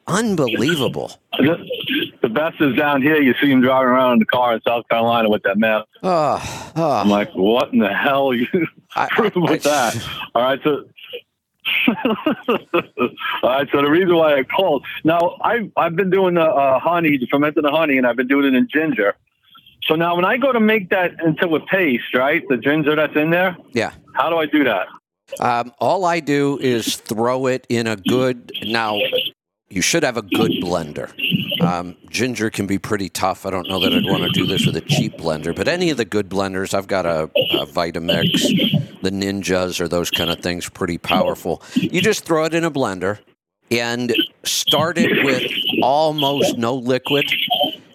Unbelievable. 0.06 1.12
the, 1.38 2.28
best 2.28 2.60
is 2.60 2.76
down 2.76 3.00
here. 3.02 3.20
You 3.20 3.34
see 3.40 3.48
them 3.48 3.60
driving 3.62 3.88
around 3.88 4.14
in 4.14 4.18
the 4.20 4.24
car 4.26 4.54
in 4.54 4.60
South 4.62 4.86
Carolina 4.88 5.28
with 5.30 5.42
that 5.44 5.56
mask. 5.58 5.86
Oh, 6.02 6.72
oh. 6.76 6.90
I'm 6.92 7.08
like, 7.08 7.30
what 7.34 7.72
in 7.72 7.78
the 7.78 7.88
hell 7.92 8.34
you 8.34 8.46
I- 8.96 9.08
prove 9.10 9.32
I- 9.36 9.50
with 9.52 9.62
that? 9.62 9.96
All 10.34 10.42
right, 10.42 10.60
so. 10.62 10.84
All 13.42 13.50
right, 13.50 13.68
so 13.70 13.82
the 13.82 13.90
reason 13.90 14.14
why 14.14 14.38
I 14.38 14.44
called 14.44 14.84
now, 15.04 15.36
I've 15.42 15.70
I've 15.76 15.96
been 15.96 16.10
doing 16.10 16.34
the 16.34 16.42
uh, 16.42 16.78
honey, 16.78 17.18
fermenting 17.30 17.62
the 17.62 17.70
honey, 17.70 17.98
and 17.98 18.06
I've 18.06 18.16
been 18.16 18.28
doing 18.28 18.46
it 18.46 18.56
in 18.56 18.68
ginger. 18.72 19.14
So 19.84 19.94
now, 19.94 20.14
when 20.14 20.24
I 20.24 20.36
go 20.36 20.52
to 20.52 20.60
make 20.60 20.90
that 20.90 21.12
into 21.24 21.54
a 21.54 21.60
paste, 21.66 22.14
right, 22.14 22.42
the 22.48 22.56
ginger 22.56 22.94
that's 22.96 23.16
in 23.16 23.30
there, 23.30 23.56
yeah. 23.72 23.92
how 24.14 24.28
do 24.30 24.36
I 24.36 24.46
do 24.46 24.64
that? 24.64 24.86
Um, 25.38 25.72
all 25.78 26.04
I 26.04 26.20
do 26.20 26.58
is 26.60 26.96
throw 26.96 27.46
it 27.46 27.66
in 27.68 27.86
a 27.86 27.96
good. 27.96 28.52
Now, 28.62 28.98
you 29.68 29.80
should 29.80 30.02
have 30.02 30.16
a 30.16 30.22
good 30.22 30.50
blender. 30.62 31.10
Um, 31.60 31.96
ginger 32.08 32.50
can 32.50 32.66
be 32.66 32.78
pretty 32.78 33.08
tough. 33.10 33.44
I 33.46 33.50
don't 33.50 33.68
know 33.68 33.80
that 33.80 33.94
I'd 33.94 34.06
want 34.06 34.22
to 34.24 34.30
do 34.30 34.46
this 34.46 34.66
with 34.66 34.76
a 34.76 34.80
cheap 34.80 35.18
blender, 35.18 35.54
but 35.54 35.68
any 35.68 35.90
of 35.90 35.98
the 35.98 36.04
good 36.06 36.28
blenders, 36.30 36.74
I've 36.74 36.88
got 36.88 37.06
a, 37.06 37.30
a 37.50 37.66
Vitamix, 37.66 38.54
the 39.02 39.10
Ninjas, 39.10 39.80
or 39.80 39.88
those 39.88 40.10
kind 40.10 40.30
of 40.30 40.40
things, 40.40 40.68
pretty 40.70 40.98
powerful. 40.98 41.62
You 41.90 42.00
just 42.00 42.24
throw 42.24 42.44
it 42.46 42.54
in 42.54 42.64
a 42.64 42.70
blender 42.70 43.20
and 43.70 44.16
start 44.44 44.98
it 44.98 45.18
with 45.18 45.52
almost 45.80 46.56
no 46.56 46.74
liquid. 46.74 47.34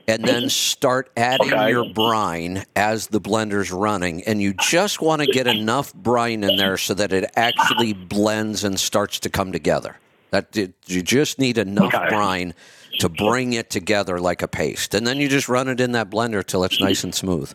And 0.07 0.27
then 0.27 0.49
start 0.49 1.09
adding 1.17 1.55
Okay. 1.55 1.69
your 1.69 1.83
brine 1.83 2.63
as 2.75 3.07
the 3.07 3.19
blender's 3.19 3.71
running. 3.71 4.23
And 4.25 4.39
you 4.39 4.53
just 4.53 5.01
want 5.01 5.21
to 5.21 5.27
get 5.27 5.47
enough 5.47 5.95
brine 5.95 6.43
in 6.43 6.57
there 6.57 6.77
so 6.77 6.93
that 6.93 7.11
it 7.11 7.31
actually 7.35 7.93
blends 7.93 8.63
and 8.63 8.79
starts 8.79 9.19
to 9.21 9.31
come 9.31 9.51
together. 9.51 9.99
That 10.29 10.55
you 10.55 11.01
just 11.01 11.39
need 11.39 11.57
enough 11.57 11.95
Okay. 11.95 12.07
brine 12.07 12.53
to 12.99 13.09
bring 13.09 13.53
it 13.53 13.69
together 13.69 14.19
like 14.19 14.41
a 14.41 14.47
paste. 14.47 14.93
And 14.93 15.05
then 15.05 15.17
you 15.17 15.27
just 15.27 15.49
run 15.49 15.67
it 15.67 15.79
in 15.79 15.91
that 15.93 16.09
blender 16.09 16.45
till 16.45 16.63
it's 16.63 16.79
nice 16.79 17.03
and 17.03 17.13
smooth. 17.13 17.53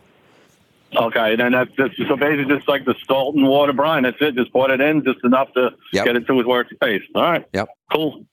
Okay, 0.95 1.35
then 1.37 1.53
that's 1.53 1.71
just, 1.71 1.95
so 2.07 2.17
basically 2.17 2.53
just 2.53 2.67
like 2.67 2.83
the 2.85 2.95
salt 3.07 3.35
and 3.35 3.47
water 3.47 3.71
brine. 3.71 4.03
That's 4.03 4.17
it. 4.19 4.35
Just 4.35 4.51
pour 4.51 4.69
it 4.69 4.81
in, 4.81 5.03
just 5.05 5.23
enough 5.23 5.53
to 5.53 5.71
Yep. 5.93 6.05
get 6.05 6.15
it 6.17 6.27
to 6.27 6.33
where 6.33 6.41
its 6.41 6.47
work 6.47 6.67
paste. 6.81 7.05
All 7.15 7.21
right. 7.21 7.45
Yep. 7.53 7.69
Cool. 7.93 8.25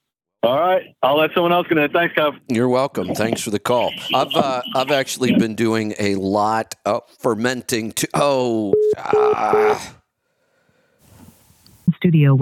All 0.42 0.58
right. 0.58 0.94
I'll 1.02 1.16
let 1.18 1.32
someone 1.34 1.52
else 1.52 1.66
get 1.68 1.78
in. 1.78 1.90
Thanks, 1.90 2.14
Kev. 2.14 2.38
You're 2.48 2.68
welcome. 2.68 3.14
Thanks 3.14 3.40
for 3.42 3.50
the 3.50 3.58
call. 3.58 3.92
I've 4.14 4.34
uh, 4.34 4.62
I've 4.74 4.90
actually 4.90 5.36
been 5.36 5.56
doing 5.56 5.94
a 5.98 6.14
lot 6.14 6.74
of 6.84 7.02
fermenting. 7.18 7.92
To, 7.92 8.08
oh, 8.14 8.74
ah. 8.96 9.94
Studio. 11.96 12.38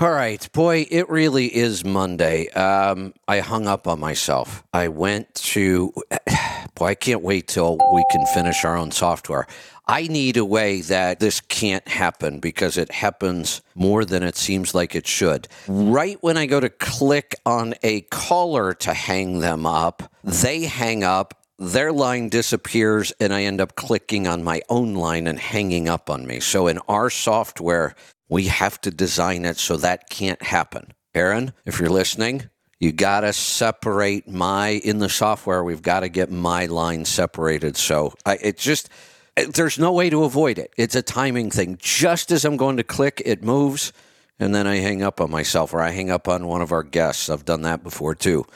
All 0.00 0.10
right, 0.10 0.50
boy, 0.52 0.88
it 0.90 1.08
really 1.08 1.54
is 1.54 1.84
Monday. 1.84 2.48
Um, 2.48 3.14
I 3.28 3.38
hung 3.38 3.68
up 3.68 3.86
on 3.86 4.00
myself. 4.00 4.64
I 4.72 4.88
went 4.88 5.32
to, 5.34 5.92
boy, 6.74 6.86
I 6.86 6.94
can't 6.96 7.22
wait 7.22 7.46
till 7.46 7.78
we 7.94 8.04
can 8.10 8.26
finish 8.26 8.64
our 8.64 8.76
own 8.76 8.90
software. 8.90 9.46
I 9.86 10.08
need 10.08 10.36
a 10.36 10.44
way 10.44 10.80
that 10.80 11.20
this 11.20 11.40
can't 11.40 11.86
happen 11.86 12.40
because 12.40 12.76
it 12.76 12.90
happens 12.90 13.62
more 13.76 14.04
than 14.04 14.24
it 14.24 14.34
seems 14.34 14.74
like 14.74 14.96
it 14.96 15.06
should. 15.06 15.46
Right 15.68 16.20
when 16.22 16.36
I 16.36 16.46
go 16.46 16.58
to 16.58 16.70
click 16.70 17.36
on 17.46 17.74
a 17.84 18.00
caller 18.00 18.74
to 18.74 18.94
hang 18.94 19.38
them 19.38 19.64
up, 19.64 20.10
they 20.24 20.64
hang 20.64 21.04
up 21.04 21.40
their 21.56 21.92
line 21.92 22.28
disappears 22.28 23.12
and 23.20 23.32
I 23.32 23.44
end 23.44 23.60
up 23.60 23.76
clicking 23.76 24.26
on 24.26 24.42
my 24.42 24.60
own 24.68 24.94
line 24.94 25.28
and 25.28 25.38
hanging 25.38 25.88
up 25.88 26.10
on 26.10 26.26
me. 26.26 26.40
So 26.40 26.66
in 26.66 26.78
our 26.88 27.10
software, 27.10 27.94
we 28.28 28.46
have 28.46 28.80
to 28.82 28.90
design 28.90 29.44
it 29.44 29.58
so 29.58 29.76
that 29.76 30.08
can't 30.08 30.42
happen. 30.42 30.92
Aaron, 31.14 31.52
if 31.64 31.78
you're 31.78 31.90
listening, 31.90 32.50
you 32.80 32.92
got 32.92 33.20
to 33.20 33.32
separate 33.32 34.28
my 34.28 34.68
in 34.68 34.98
the 34.98 35.08
software. 35.08 35.62
We've 35.62 35.82
got 35.82 36.00
to 36.00 36.08
get 36.08 36.30
my 36.30 36.66
line 36.66 37.04
separated. 37.04 37.76
So 37.76 38.14
I, 38.26 38.36
it 38.36 38.58
just 38.58 38.88
there's 39.36 39.78
no 39.78 39.92
way 39.92 40.10
to 40.10 40.24
avoid 40.24 40.58
it. 40.58 40.72
It's 40.76 40.94
a 40.94 41.02
timing 41.02 41.50
thing. 41.50 41.76
Just 41.80 42.30
as 42.30 42.44
I'm 42.44 42.56
going 42.56 42.76
to 42.76 42.84
click, 42.84 43.22
it 43.24 43.42
moves, 43.42 43.92
and 44.38 44.54
then 44.54 44.66
I 44.66 44.76
hang 44.76 45.02
up 45.02 45.20
on 45.20 45.30
myself 45.30 45.72
or 45.72 45.80
I 45.80 45.90
hang 45.90 46.10
up 46.10 46.28
on 46.28 46.46
one 46.46 46.62
of 46.62 46.72
our 46.72 46.82
guests. 46.82 47.28
I've 47.28 47.44
done 47.44 47.62
that 47.62 47.82
before 47.82 48.14
too. 48.14 48.46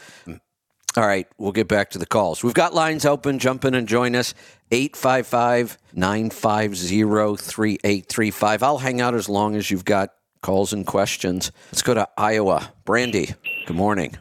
All 0.99 1.07
right, 1.07 1.29
we'll 1.39 1.53
get 1.53 1.69
back 1.69 1.91
to 1.91 1.99
the 1.99 2.07
calls. 2.07 2.43
We've 2.43 2.53
got 2.53 2.75
lines 2.75 3.07
open. 3.07 3.39
Jump 3.39 3.65
in 3.65 3.77
and 3.77 3.87
join 3.87 4.17
us. 4.17 4.35
855 4.73 5.79
950 5.93 7.37
3835. 7.37 8.63
I'll 8.65 8.79
hang 8.79 9.01
out 9.01 9.15
as 9.15 9.29
long 9.29 9.55
as 9.55 9.71
you've 9.71 9.85
got 9.85 10.11
calls 10.43 10.73
and 10.73 10.85
questions. 10.85 11.53
Let's 11.71 11.83
go 11.83 11.95
to 11.95 12.09
Iowa. 12.19 12.73
Brandy, 12.85 13.29
good 13.67 13.77
morning. 13.77 14.17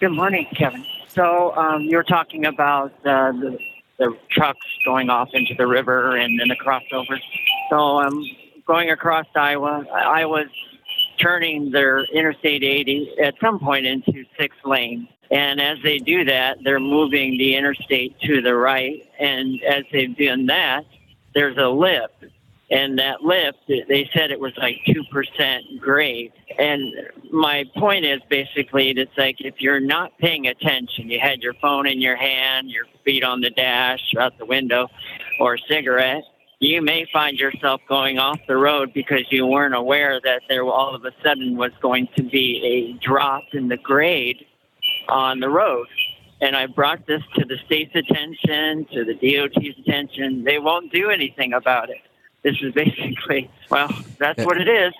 Good 0.00 0.12
morning, 0.12 0.46
Kevin. 0.56 0.86
So 1.08 1.54
um, 1.54 1.82
you 1.82 1.98
were 1.98 2.04
talking 2.04 2.46
about 2.46 2.94
uh, 3.04 3.32
the, 3.32 3.58
the 3.98 4.16
trucks 4.30 4.66
going 4.86 5.10
off 5.10 5.28
into 5.34 5.52
the 5.54 5.66
river 5.66 6.16
and 6.16 6.40
then 6.40 6.48
the 6.48 6.56
crossover. 6.56 7.20
So 7.68 7.98
I'm 7.98 8.24
going 8.66 8.88
across 8.88 9.26
Iowa. 9.36 9.84
I 9.92 10.24
was 10.24 10.46
turning 11.18 11.70
their 11.70 12.04
Interstate 12.04 12.62
80 12.62 13.16
at 13.22 13.34
some 13.40 13.58
point 13.58 13.86
into 13.86 14.24
six 14.38 14.56
lanes. 14.64 15.08
And 15.30 15.60
as 15.60 15.78
they 15.82 15.98
do 15.98 16.24
that, 16.24 16.58
they're 16.64 16.80
moving 16.80 17.36
the 17.36 17.54
interstate 17.54 18.18
to 18.20 18.40
the 18.40 18.54
right. 18.54 19.06
And 19.18 19.62
as 19.62 19.84
they've 19.92 20.16
done 20.16 20.46
that, 20.46 20.86
there's 21.34 21.58
a 21.58 21.68
lip. 21.68 22.12
And 22.70 22.98
that 22.98 23.22
lip, 23.22 23.56
they 23.66 24.10
said 24.12 24.30
it 24.30 24.40
was 24.40 24.52
like 24.58 24.76
2% 24.86 25.80
grade. 25.80 26.32
And 26.58 26.92
my 27.30 27.64
point 27.76 28.04
is 28.04 28.20
basically, 28.28 28.90
it's 28.90 29.16
like 29.16 29.40
if 29.40 29.54
you're 29.58 29.80
not 29.80 30.16
paying 30.18 30.46
attention, 30.46 31.10
you 31.10 31.18
had 31.18 31.40
your 31.42 31.54
phone 31.54 31.86
in 31.86 32.00
your 32.00 32.16
hand, 32.16 32.70
your 32.70 32.84
feet 33.04 33.24
on 33.24 33.40
the 33.40 33.50
dash, 33.50 34.12
out 34.18 34.36
the 34.38 34.44
window, 34.44 34.88
or 35.40 35.54
a 35.54 35.58
cigarette, 35.66 36.24
you 36.60 36.82
may 36.82 37.06
find 37.12 37.38
yourself 37.38 37.80
going 37.88 38.18
off 38.18 38.40
the 38.48 38.56
road 38.56 38.92
because 38.92 39.22
you 39.30 39.46
weren't 39.46 39.74
aware 39.74 40.20
that 40.20 40.42
there 40.48 40.64
all 40.64 40.94
of 40.94 41.04
a 41.04 41.12
sudden 41.22 41.56
was 41.56 41.70
going 41.80 42.08
to 42.16 42.22
be 42.22 42.60
a 42.64 43.04
drop 43.04 43.44
in 43.52 43.68
the 43.68 43.76
grade 43.76 44.44
on 45.08 45.38
the 45.38 45.48
road. 45.48 45.86
And 46.40 46.56
I 46.56 46.66
brought 46.66 47.06
this 47.06 47.22
to 47.34 47.44
the 47.44 47.58
state's 47.66 47.94
attention, 47.94 48.86
to 48.92 49.04
the 49.04 49.14
DOT's 49.14 49.78
attention. 49.78 50.44
They 50.44 50.58
won't 50.58 50.92
do 50.92 51.10
anything 51.10 51.52
about 51.52 51.90
it. 51.90 51.98
This 52.42 52.56
is 52.60 52.72
basically, 52.74 53.50
well, 53.70 53.90
that's 54.18 54.44
what 54.44 54.60
it 54.60 54.68
is. 54.68 54.94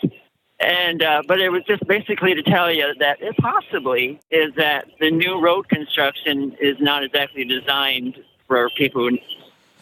And 0.60 1.04
uh, 1.04 1.22
but 1.28 1.40
it 1.40 1.50
was 1.50 1.62
just 1.64 1.86
basically 1.86 2.34
to 2.34 2.42
tell 2.42 2.72
you 2.72 2.92
that 2.98 3.22
it 3.22 3.36
possibly 3.36 4.18
is 4.28 4.52
that 4.56 4.88
the 4.98 5.08
new 5.08 5.40
road 5.40 5.68
construction 5.68 6.56
is 6.60 6.80
not 6.80 7.04
exactly 7.04 7.44
designed 7.44 8.18
for 8.48 8.68
people 8.70 9.08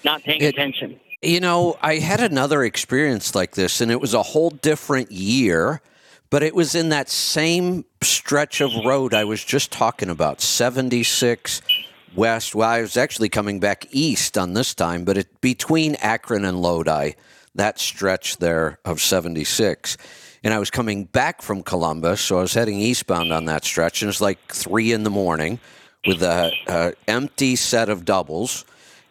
not 0.05 0.23
paying 0.23 0.43
It- 0.43 0.49
attention. 0.55 1.01
You 1.23 1.41
know, 1.41 1.79
I 1.81 1.95
had 1.97 2.21
another 2.21 2.63
experience 2.63 3.35
like 3.35 3.53
this, 3.53 3.81
and 3.81 3.91
it 3.91 4.01
was 4.01 4.13
a 4.13 4.23
whole 4.23 4.51
different 4.51 5.11
year, 5.11 5.81
but 6.29 6.43
it 6.43 6.55
was 6.55 6.75
in 6.75 6.91
that 6.91 7.09
same 7.09 7.87
stretch 8.03 8.61
of 8.61 8.71
road 8.85 9.15
I 9.15 9.25
was 9.25 9.43
just 9.43 9.73
talking 9.73 10.11
about 10.11 10.43
76 10.43 11.63
west. 12.15 12.55
Well, 12.55 12.69
I 12.69 12.83
was 12.83 12.99
actually 12.99 13.31
coming 13.31 13.61
back 13.61 13.87
east 13.91 14.37
on 14.37 14.53
this 14.53 14.75
time, 14.75 15.05
but 15.05 15.17
it, 15.17 15.41
between 15.41 15.95
Akron 15.97 16.45
and 16.45 16.61
Lodi, 16.61 17.13
that 17.55 17.79
stretch 17.79 18.37
there 18.37 18.79
of 18.85 19.01
76. 19.01 19.97
And 20.45 20.53
I 20.53 20.59
was 20.59 20.71
coming 20.71 21.05
back 21.05 21.41
from 21.41 21.63
Columbus, 21.63 22.21
so 22.21 22.39
I 22.39 22.43
was 22.43 22.53
heading 22.53 22.79
eastbound 22.79 23.33
on 23.33 23.47
that 23.47 23.65
stretch, 23.65 24.03
and 24.03 24.09
it 24.09 24.11
was 24.11 24.21
like 24.21 24.53
three 24.53 24.93
in 24.93 25.03
the 25.03 25.11
morning 25.11 25.61
with 26.07 26.23
a, 26.23 26.53
a 26.69 26.93
empty 27.09 27.57
set 27.57 27.89
of 27.89 28.05
doubles 28.05 28.67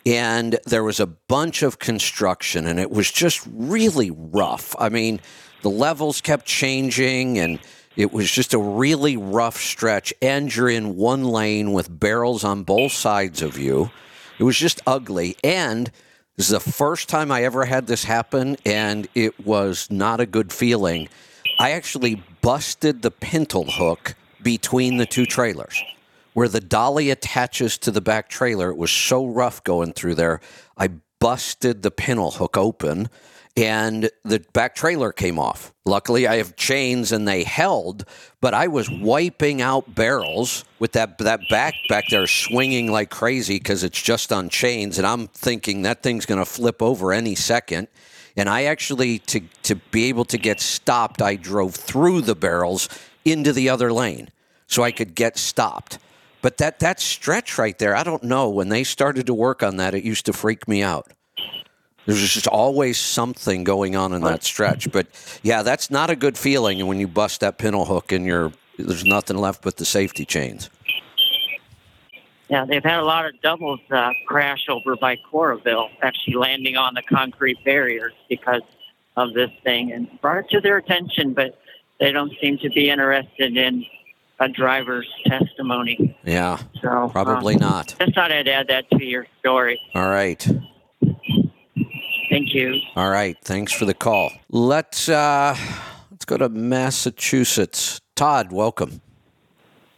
and 0.06 0.60
there 0.66 0.84
was 0.84 1.00
a 1.00 1.08
bunch 1.08 1.64
of 1.64 1.80
construction 1.80 2.68
and 2.68 2.80
it 2.80 2.92
was 2.92 3.12
just 3.12 3.46
really 3.52 4.12
rough. 4.12 4.76
I 4.78 4.90
mean, 4.90 5.20
the 5.64 5.70
levels 5.70 6.22
kept 6.22 6.46
changing 6.46 7.40
and 7.40 7.60
it 7.96 8.14
was 8.14 8.30
just 8.30 8.54
a 8.54 8.60
really 8.60 9.18
rough 9.18 9.58
stretch 9.58 10.14
and 10.22 10.54
you're 10.54 10.70
in 10.70 10.96
one 10.96 11.24
lane 11.24 11.74
with 11.74 12.00
barrels 12.00 12.44
on 12.44 12.64
both 12.64 12.92
sides 12.92 13.42
of 13.42 13.58
you. 13.58 13.90
It 14.38 14.44
was 14.44 14.58
just 14.58 14.82
ugly 14.86 15.38
and 15.44 15.92
this 16.36 16.48
is 16.48 16.52
the 16.52 16.72
first 16.72 17.10
time 17.10 17.32
I 17.32 17.44
ever 17.44 17.66
had 17.66 17.88
this 17.88 18.04
happen 18.04 18.58
and 18.66 19.08
it 19.16 19.46
was 19.46 19.88
not 19.90 20.20
a 20.20 20.26
good 20.26 20.54
feeling. 20.54 21.10
I 21.58 21.72
actually 21.72 22.22
busted 22.42 23.02
the 23.02 23.12
pintle 23.12 23.72
hook 23.72 24.16
between 24.44 24.98
the 24.98 25.06
two 25.06 25.26
trailers 25.26 25.82
where 26.36 26.50
the 26.50 26.60
dolly 26.60 27.10
attaches 27.10 27.78
to 27.78 27.92
the 27.92 28.02
back 28.02 28.28
trailer. 28.28 28.70
It 28.70 28.76
was 28.76 28.92
so 28.92 29.26
rough 29.26 29.64
going 29.64 29.94
through 29.94 30.16
there. 30.16 30.42
I 30.78 30.90
busted 31.22 31.82
the 31.82 31.92
pintle 31.92 32.32
hook 32.32 32.58
open 32.58 33.08
and 33.56 34.10
the 34.26 34.46
back 34.52 34.76
trailer 34.76 35.14
came 35.14 35.40
off. 35.40 35.74
Luckily, 35.86 36.28
I 36.28 36.36
have 36.36 36.58
chains 36.58 37.14
and 37.14 37.26
they 37.26 37.46
held, 37.46 38.04
but 38.42 38.54
I 38.54 38.68
was 38.68 38.90
wiping 38.90 39.62
out 39.62 39.96
barrels 39.96 40.66
with 40.78 40.92
that 40.92 41.18
that 41.20 41.40
back 41.50 41.74
back 41.88 42.04
there 42.10 42.28
swinging 42.28 42.92
like 42.92 43.10
crazy 43.10 43.58
because 43.58 43.86
it's 43.86 44.02
just 44.02 44.34
on 44.34 44.50
chains, 44.50 44.98
and 44.98 45.08
I'm 45.08 45.28
thinking 45.28 45.84
that 45.84 46.04
thing's 46.04 46.26
going 46.26 46.42
to 46.42 46.46
flip 46.46 46.82
over 46.82 47.14
any 47.14 47.34
second. 47.34 47.88
And 48.36 48.50
I 48.50 48.66
actually 48.66 49.20
to 49.20 49.40
to 49.64 49.76
be 49.76 50.10
able 50.10 50.26
to 50.26 50.38
get 50.38 50.60
stopped, 50.60 51.22
I 51.22 51.38
drove 51.38 51.76
through 51.76 52.22
the 52.22 52.36
barrels 52.36 52.90
into 53.24 53.54
the 53.54 53.70
other 53.70 53.94
lane 53.94 54.32
so 54.68 54.84
I 54.84 54.92
could 54.92 55.16
get 55.16 55.38
stopped. 55.38 55.98
But 56.46 56.58
that 56.58 56.78
that 56.78 57.00
stretch 57.00 57.58
right 57.58 57.76
there, 57.80 57.96
I 57.96 58.04
don't 58.04 58.22
know. 58.22 58.52
When 58.52 58.70
they 58.70 58.84
started 58.84 59.26
to 59.26 59.34
work 59.34 59.64
on 59.64 59.78
that, 59.78 59.96
it 59.96 60.04
used 60.04 60.28
to 60.28 60.32
freak 60.32 60.68
me 60.68 60.84
out. 60.84 61.12
There's 62.06 62.20
just 62.20 62.46
always 62.46 63.00
something 63.00 63.64
going 63.64 63.96
on 63.96 64.14
in 64.14 64.22
that 64.22 64.44
stretch. 64.44 64.92
But 64.92 65.08
yeah, 65.42 65.64
that's 65.64 65.90
not 65.90 66.12
a 66.12 66.16
good 66.16 66.38
feeling. 66.38 66.86
When 66.86 67.00
you 67.00 67.08
bust 67.08 67.42
that 67.42 67.58
pintle 67.58 67.86
hook 67.86 68.12
and 68.12 68.28
you're 68.28 68.52
there's 68.78 69.06
nothing 69.06 69.38
left 69.38 69.64
but 69.64 69.78
the 69.78 69.86
safety 69.86 70.24
chains. 70.24 70.70
Yeah, 72.48 72.64
they've 72.66 72.84
had 72.84 73.00
a 73.00 73.06
lot 73.06 73.26
of 73.26 73.42
doubles 73.42 73.80
uh, 73.90 74.12
crash 74.28 74.70
over 74.70 74.96
by 74.96 75.16
Coralville, 75.16 75.90
actually 76.04 76.36
landing 76.36 76.78
on 76.78 76.94
the 76.94 77.02
concrete 77.02 77.58
barriers 77.66 78.14
because 78.30 78.62
of 79.18 79.34
this 79.34 79.50
thing, 79.64 79.94
and 79.94 80.08
brought 80.22 80.38
it 80.38 80.50
to 80.52 80.62
their 80.62 80.78
attention, 80.78 81.34
but 81.34 81.58
they 82.00 82.12
don't 82.12 82.34
seem 82.40 82.60
to 82.60 82.70
be 82.70 82.92
interested 82.92 83.58
in 83.58 83.84
a 84.40 84.50
driver's 84.50 85.08
testimony. 85.26 86.18
Yeah, 86.26 86.60
So 86.82 87.10
probably 87.12 87.56
uh, 87.56 87.60
not. 87.60 87.96
Just 88.00 88.16
thought 88.16 88.32
I'd 88.32 88.48
add 88.48 88.68
that 88.68 88.90
to 88.92 89.04
your 89.04 89.26
story. 89.40 89.80
All 89.94 90.10
right. 90.10 90.46
Thank 92.30 92.54
you. 92.54 92.80
All 92.96 93.10
right. 93.10 93.38
Thanks 93.44 93.72
for 93.72 93.86
the 93.86 93.94
call. 93.94 94.32
Let's 94.50 95.08
uh 95.10 95.56
let's 96.12 96.26
go 96.26 96.38
to 96.38 96.50
Massachusetts. 96.50 98.02
Todd, 98.16 98.52
welcome. 98.52 99.02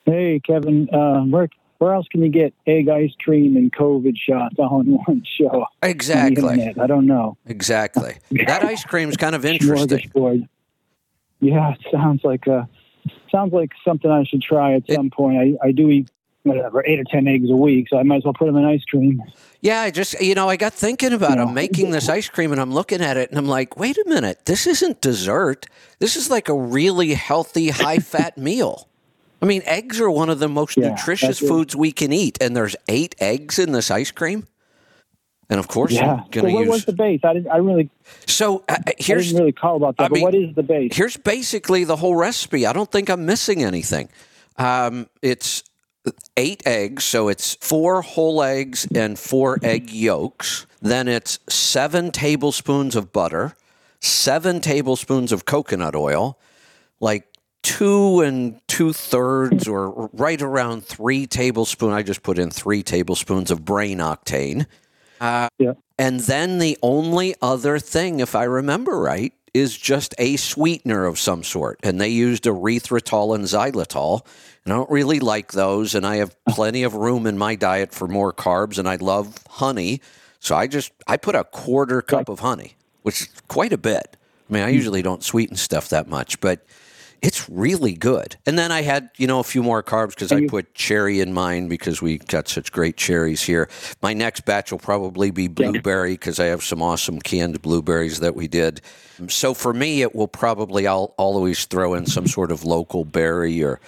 Hey, 0.05 0.39
Kevin, 0.45 0.89
uh, 0.93 1.21
where 1.21 1.49
where 1.79 1.93
else 1.93 2.07
can 2.11 2.23
you 2.23 2.29
get 2.29 2.53
egg 2.65 2.89
ice 2.89 3.13
cream 3.23 3.55
and 3.55 3.71
COVID 3.71 4.17
shots 4.17 4.55
all 4.59 4.81
in 4.81 4.87
one 5.05 5.23
show? 5.37 5.65
Exactly. 5.83 6.73
I 6.79 6.87
don't 6.87 7.05
know. 7.05 7.37
Exactly. 7.45 8.17
That 8.47 8.63
ice 8.63 8.83
cream's 8.83 9.17
kind 9.17 9.35
of 9.35 9.45
interesting. 9.45 10.11
Yeah, 11.39 11.73
it 11.73 11.79
sounds 11.91 12.23
like 12.23 12.47
uh, 12.47 12.63
sounds 13.31 13.53
like 13.53 13.71
something 13.85 14.09
I 14.11 14.23
should 14.23 14.41
try 14.41 14.73
at 14.73 14.83
It- 14.87 14.95
some 14.95 15.09
point. 15.09 15.37
I, 15.61 15.67
I 15.67 15.71
do 15.71 15.89
eat 15.89 16.09
whatever 16.43 16.81
eight 16.85 16.97
or 16.99 17.03
ten 17.03 17.27
eggs 17.27 17.49
a 17.49 17.55
week, 17.55 17.87
so 17.89 17.97
I 17.97 18.03
might 18.03 18.17
as 18.17 18.23
well 18.23 18.33
put 18.33 18.45
them 18.45 18.55
in 18.55 18.63
ice 18.63 18.83
cream. 18.85 19.21
Yeah, 19.61 19.81
I 19.81 19.91
just 19.91 20.19
you 20.21 20.33
know, 20.35 20.47
I 20.47 20.55
got 20.55 20.71
thinking 20.73 21.11
about 21.11 21.39
I'm 21.39 21.53
making 21.53 21.91
this 21.91 22.07
ice 22.07 22.29
cream 22.29 22.51
and 22.53 22.61
I'm 22.61 22.71
looking 22.73 23.01
at 23.01 23.17
it 23.17 23.29
and 23.29 23.37
I'm 23.37 23.47
like, 23.47 23.77
wait 23.77 23.97
a 23.97 24.05
minute, 24.07 24.45
this 24.45 24.65
isn't 24.65 25.01
dessert. 25.01 25.65
This 25.99 26.15
is 26.15 26.29
like 26.29 26.47
a 26.47 26.53
really 26.53 27.13
healthy, 27.15 27.69
high 27.69 27.99
fat 27.99 28.37
meal. 28.49 28.87
I 29.41 29.45
mean, 29.45 29.61
eggs 29.65 29.99
are 29.99 30.09
one 30.09 30.29
of 30.29 30.39
the 30.39 30.47
most 30.47 30.77
Yeah, 30.77 30.89
nutritious 30.91 31.37
foods 31.39 31.75
we 31.75 31.91
can 31.91 32.11
eat, 32.13 32.37
and 32.41 32.55
there's 32.55 32.75
eight 32.87 33.15
eggs 33.19 33.59
in 33.59 33.71
this 33.73 33.91
ice 33.91 34.09
cream. 34.11 34.47
And 35.49 35.59
of 35.59 35.67
course, 35.67 35.93
Yeah. 35.93 36.23
So 36.23 36.29
going 36.31 36.47
to 36.47 36.53
what 36.53 36.65
use. 36.65 36.69
was 36.69 36.85
the 36.85 36.93
base? 36.93 37.21
I 37.23 37.33
didn't. 37.33 37.51
I 37.51 37.57
really. 37.57 37.89
so 38.25 38.63
uh, 38.67 38.77
I 38.85 38.93
here's 38.97 39.27
didn't 39.27 39.39
really 39.39 39.51
call 39.53 39.77
about 39.77 39.95
that. 39.97 40.03
I 40.03 40.07
but 40.09 40.15
mean, 40.15 40.23
what 40.23 40.35
is 40.35 40.53
the 40.55 40.63
base? 40.63 40.95
Here's 40.95 41.15
basically 41.17 41.83
the 41.85 41.95
whole 41.95 42.15
recipe. 42.15 42.65
I 42.65 42.73
don't 42.73 42.91
think 42.91 43.09
I'm 43.09 43.25
missing 43.25 43.63
anything. 43.63 44.09
Um, 44.57 45.07
it's 45.21 45.63
eight 46.35 46.63
eggs, 46.65 47.03
so 47.05 47.29
it's 47.29 47.55
four 47.55 48.01
whole 48.01 48.41
eggs 48.43 48.87
and 48.93 49.17
four 49.17 49.57
egg 49.63 49.89
yolks. 49.89 50.65
Then 50.81 51.07
it's 51.07 51.39
seven 51.47 52.11
tablespoons 52.11 52.95
of 52.95 53.13
butter, 53.13 53.55
seven 54.01 54.59
tablespoons 54.59 55.31
of 55.31 55.45
coconut 55.45 55.95
oil, 55.95 56.37
like 56.99 57.27
two 57.63 58.21
and 58.21 58.59
two 58.67 58.93
thirds 58.93 59.67
or 59.67 60.09
right 60.13 60.41
around 60.41 60.85
three 60.85 61.25
tablespoons. 61.25 61.93
I 61.93 62.03
just 62.03 62.23
put 62.23 62.37
in 62.39 62.49
three 62.51 62.83
tablespoons 62.83 63.49
of 63.51 63.63
brain 63.65 63.99
octane. 63.99 64.65
Uh, 65.19 65.49
Yeah. 65.57 65.73
And 65.99 66.19
then 66.21 66.59
the 66.59 66.77
only 66.83 67.35
other 67.41 67.79
thing, 67.79 68.19
if 68.19 68.35
I 68.35 68.43
remember 68.43 68.99
right, 68.99 69.33
is 69.53 69.75
just 69.75 70.13
a 70.19 70.35
sweetener 70.35 71.05
of 71.05 71.17
some 71.17 71.43
sort. 71.43 71.79
And 71.81 71.99
they 71.99 72.09
used 72.09 72.43
erythritol 72.43 73.33
and 73.33 73.45
xylitol. 73.45 74.21
And 74.63 74.73
I 74.73 74.77
don't 74.77 74.89
really 74.91 75.19
like 75.19 75.53
those. 75.53 75.95
And 75.95 76.05
I 76.05 76.17
have 76.17 76.35
plenty 76.49 76.83
of 76.83 76.93
room 76.93 77.25
in 77.25 77.37
my 77.37 77.55
diet 77.55 77.93
for 77.93 78.07
more 78.07 78.31
carbs. 78.31 78.77
And 78.77 78.87
I 78.87 78.97
love 78.97 79.39
honey. 79.49 80.01
So 80.39 80.55
I 80.55 80.67
just, 80.67 80.91
I 81.07 81.17
put 81.17 81.33
a 81.33 81.43
quarter 81.45 82.03
cup 82.03 82.29
of 82.29 82.41
honey, 82.41 82.75
which 83.01 83.21
is 83.21 83.29
quite 83.47 83.73
a 83.73 83.77
bit. 83.77 84.15
I 84.49 84.53
mean, 84.53 84.63
I 84.63 84.69
usually 84.69 85.01
don't 85.01 85.23
sweeten 85.23 85.55
stuff 85.55 85.89
that 85.89 86.07
much, 86.07 86.39
but 86.39 86.63
it's 87.21 87.49
really 87.49 87.93
good. 87.93 88.35
And 88.45 88.57
then 88.57 88.71
I 88.71 88.81
had, 88.81 89.09
you 89.17 89.27
know, 89.27 89.39
a 89.39 89.43
few 89.43 89.63
more 89.63 89.81
carbs 89.83 90.09
because 90.09 90.31
I 90.31 90.37
you- 90.39 90.49
put 90.49 90.73
cherry 90.73 91.19
in 91.19 91.33
mine 91.33 91.67
because 91.67 92.01
we 92.01 92.17
got 92.19 92.47
such 92.47 92.71
great 92.71 92.97
cherries 92.97 93.43
here. 93.43 93.69
My 94.01 94.13
next 94.13 94.45
batch 94.45 94.71
will 94.71 94.79
probably 94.79 95.31
be 95.31 95.47
blueberry 95.47 96.13
because 96.13 96.39
I 96.39 96.45
have 96.45 96.63
some 96.63 96.81
awesome 96.81 97.19
canned 97.19 97.61
blueberries 97.61 98.19
that 98.19 98.35
we 98.35 98.47
did. 98.47 98.81
So 99.27 99.53
for 99.53 99.73
me, 99.73 100.01
it 100.01 100.13
will 100.15 100.27
probably 100.27 100.85
I'll 100.87 101.13
always 101.17 101.65
throw 101.65 101.93
in 101.95 102.05
some 102.05 102.27
sort 102.27 102.51
of 102.51 102.63
local 102.63 103.03
berry 103.05 103.63
or. 103.63 103.79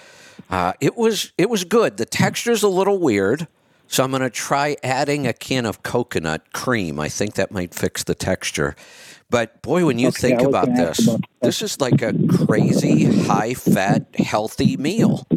Uh, 0.50 0.74
it 0.80 0.98
was 0.98 1.32
it 1.38 1.50
was 1.50 1.64
good. 1.64 1.98
The 1.98 2.06
texture's 2.06 2.64
a 2.64 2.70
little 2.70 2.98
weird, 2.98 3.48
so 3.88 4.04
I'm 4.04 4.10
going 4.10 4.22
to 4.24 4.30
try 4.30 4.78
adding 4.82 5.28
a 5.28 5.34
can 5.34 5.66
of 5.66 5.84
coconut 5.84 6.54
cream. 6.54 7.00
I 7.00 7.10
think 7.10 7.36
that 7.36 7.52
might 7.52 7.74
fix 7.76 8.04
the 8.04 8.16
texture. 8.16 8.76
But 9.30 9.62
boy, 9.62 9.86
when 9.86 10.00
you 10.00 10.08
Okay, 10.10 10.30
think 10.30 10.42
about 10.42 10.68
this, 10.76 11.08
about 11.08 11.22
this 11.42 11.62
is 11.62 11.80
like 11.80 12.02
a 12.02 12.14
crazy 12.28 13.06
high 13.06 13.54
fat 13.54 14.08
healthy 14.16 14.76
meal. 14.76 15.28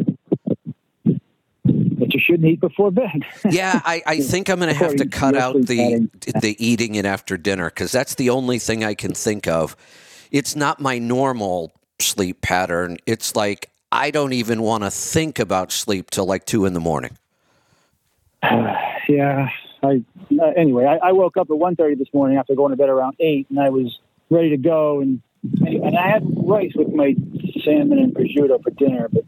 That 1.03 2.13
you 2.13 2.19
shouldn't 2.19 2.45
eat 2.45 2.59
before 2.59 2.91
bed. 2.91 3.23
Yeah, 3.49 3.81
I, 3.85 4.01
I 4.05 4.19
think 4.19 4.49
I'm 4.49 4.59
going 4.59 4.73
to 4.73 4.79
have 4.79 4.95
to 4.95 5.07
cut 5.07 5.35
out 5.35 5.55
the 5.55 6.09
the 6.41 6.55
eating 6.59 6.95
it 6.95 7.05
after 7.05 7.37
dinner 7.37 7.69
because 7.69 7.91
that's 7.91 8.15
the 8.15 8.31
only 8.31 8.57
thing 8.59 8.83
I 8.83 8.95
can 8.95 9.13
think 9.13 9.47
of. 9.47 9.75
It's 10.31 10.55
not 10.55 10.79
my 10.79 10.97
normal 10.97 11.71
sleep 11.99 12.41
pattern. 12.41 12.97
It's 13.05 13.35
like 13.35 13.69
I 13.91 14.09
don't 14.09 14.33
even 14.33 14.63
want 14.63 14.83
to 14.83 14.89
think 14.89 15.37
about 15.37 15.71
sleep 15.71 16.09
till 16.09 16.25
like 16.25 16.45
two 16.45 16.65
in 16.65 16.73
the 16.73 16.79
morning. 16.79 17.15
yeah. 19.07 19.49
I 19.83 20.03
uh, 20.41 20.45
anyway. 20.55 20.85
I, 20.85 21.09
I 21.09 21.11
woke 21.11 21.37
up 21.37 21.49
at 21.49 21.57
1.30 21.57 21.97
this 21.97 22.07
morning 22.13 22.37
after 22.37 22.55
going 22.55 22.71
to 22.71 22.77
bed 22.77 22.89
around 22.89 23.17
eight, 23.19 23.47
and 23.49 23.59
I 23.59 23.69
was 23.69 23.99
ready 24.29 24.49
to 24.51 24.57
go, 24.57 25.01
and 25.01 25.21
and 25.61 25.97
I 25.97 26.09
had 26.09 26.23
rice 26.37 26.71
with 26.75 26.93
my 26.93 27.15
salmon 27.63 27.99
and 27.99 28.13
prosciutto 28.13 28.63
for 28.63 28.71
dinner. 28.71 29.09
But 29.11 29.23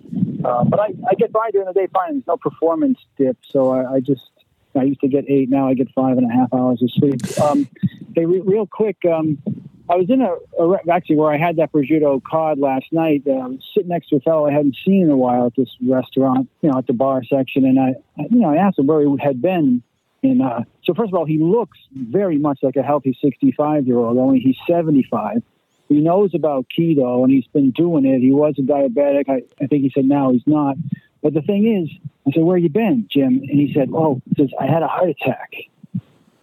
uh, 0.46 0.64
but 0.64 0.80
I, 0.80 0.94
I 1.10 1.16
get 1.16 1.32
by 1.32 1.50
during 1.52 1.68
the 1.68 1.74
day 1.74 1.88
fine. 1.92 2.14
There's 2.14 2.28
no 2.28 2.38
performance 2.38 3.00
dip, 3.18 3.38
so 3.50 3.72
I, 3.72 3.96
I 3.96 4.00
just 4.00 4.30
I 4.76 4.84
used 4.84 5.02
to 5.02 5.08
get 5.08 5.26
eight. 5.28 5.50
Now 5.50 5.68
I 5.68 5.74
get 5.74 5.92
five 5.94 6.18
and 6.18 6.30
a 6.30 6.34
half 6.34 6.54
hours 6.54 6.82
of 6.82 6.92
sleep. 6.92 7.22
Um, 7.40 7.68
hey, 8.16 8.26
re- 8.26 8.42
real 8.42 8.66
quick. 8.66 8.98
Um, 9.06 9.40
I 9.88 9.98
was 9.98 10.10
in 10.10 10.22
a, 10.22 10.36
a 10.64 10.78
actually 10.92 11.18
where 11.18 11.32
I 11.32 11.38
had 11.38 11.58
that 11.58 11.72
prosciutto 11.72 12.22
cod 12.24 12.60
last 12.60 12.86
night. 12.92 13.28
Uh, 13.28 13.50
sitting 13.74 13.90
next 13.90 14.10
to 14.10 14.16
a 14.16 14.20
fellow 14.22 14.48
I 14.48 14.52
hadn't 14.52 14.78
seen 14.86 15.04
in 15.04 15.12
a 15.12 15.18
while 15.18 15.48
at 15.48 15.56
this 15.56 15.70
restaurant, 15.86 16.50
you 16.62 16.72
know, 16.72 16.78
at 16.78 16.88
the 16.88 16.94
bar 16.94 17.24
section, 17.24 17.66
and 17.66 17.80
I, 17.80 17.90
I 18.18 18.28
you 18.32 18.40
know, 18.40 18.54
I 18.54 18.58
asked 18.58 18.80
him 18.80 18.88
where 18.88 19.02
he 19.02 19.16
had 19.22 19.42
been. 19.42 19.84
And 20.26 20.42
uh, 20.42 20.62
so, 20.84 20.94
first 20.94 21.10
of 21.10 21.16
all, 21.16 21.26
he 21.26 21.38
looks 21.38 21.78
very 21.94 22.38
much 22.38 22.60
like 22.64 22.76
a 22.76 22.82
healthy 22.82 23.18
65 23.22 23.86
year 23.86 23.98
old, 23.98 24.18
only 24.18 24.40
he's 24.40 24.58
75. 24.68 25.44
He 25.88 26.00
knows 26.00 26.34
about 26.34 26.66
keto 26.76 27.24
and 27.24 27.32
he's 27.32 27.46
been 27.48 27.70
doing 27.72 28.06
it. 28.06 28.20
He 28.20 28.32
was 28.32 28.56
a 28.58 28.62
diabetic. 28.62 29.30
I, 29.30 29.44
I 29.64 29.68
think 29.68 29.84
he 29.84 29.92
said 29.94 30.06
now 30.06 30.32
he's 30.32 30.48
not. 30.48 30.78
But 31.22 31.36
the 31.36 31.42
thing 31.42 31.84
is, 31.84 31.90
I 32.28 32.32
said, 32.32 32.44
Where 32.44 32.58
you 32.58 32.70
been, 32.70 33.08
Jim? 33.12 33.42
And 33.48 33.60
he 33.60 33.72
said, 33.74 33.90
Oh, 33.94 34.22
says, 34.36 34.50
I 34.60 34.66
had 34.66 34.82
a 34.82 34.88
heart 34.88 35.10
attack. 35.10 35.54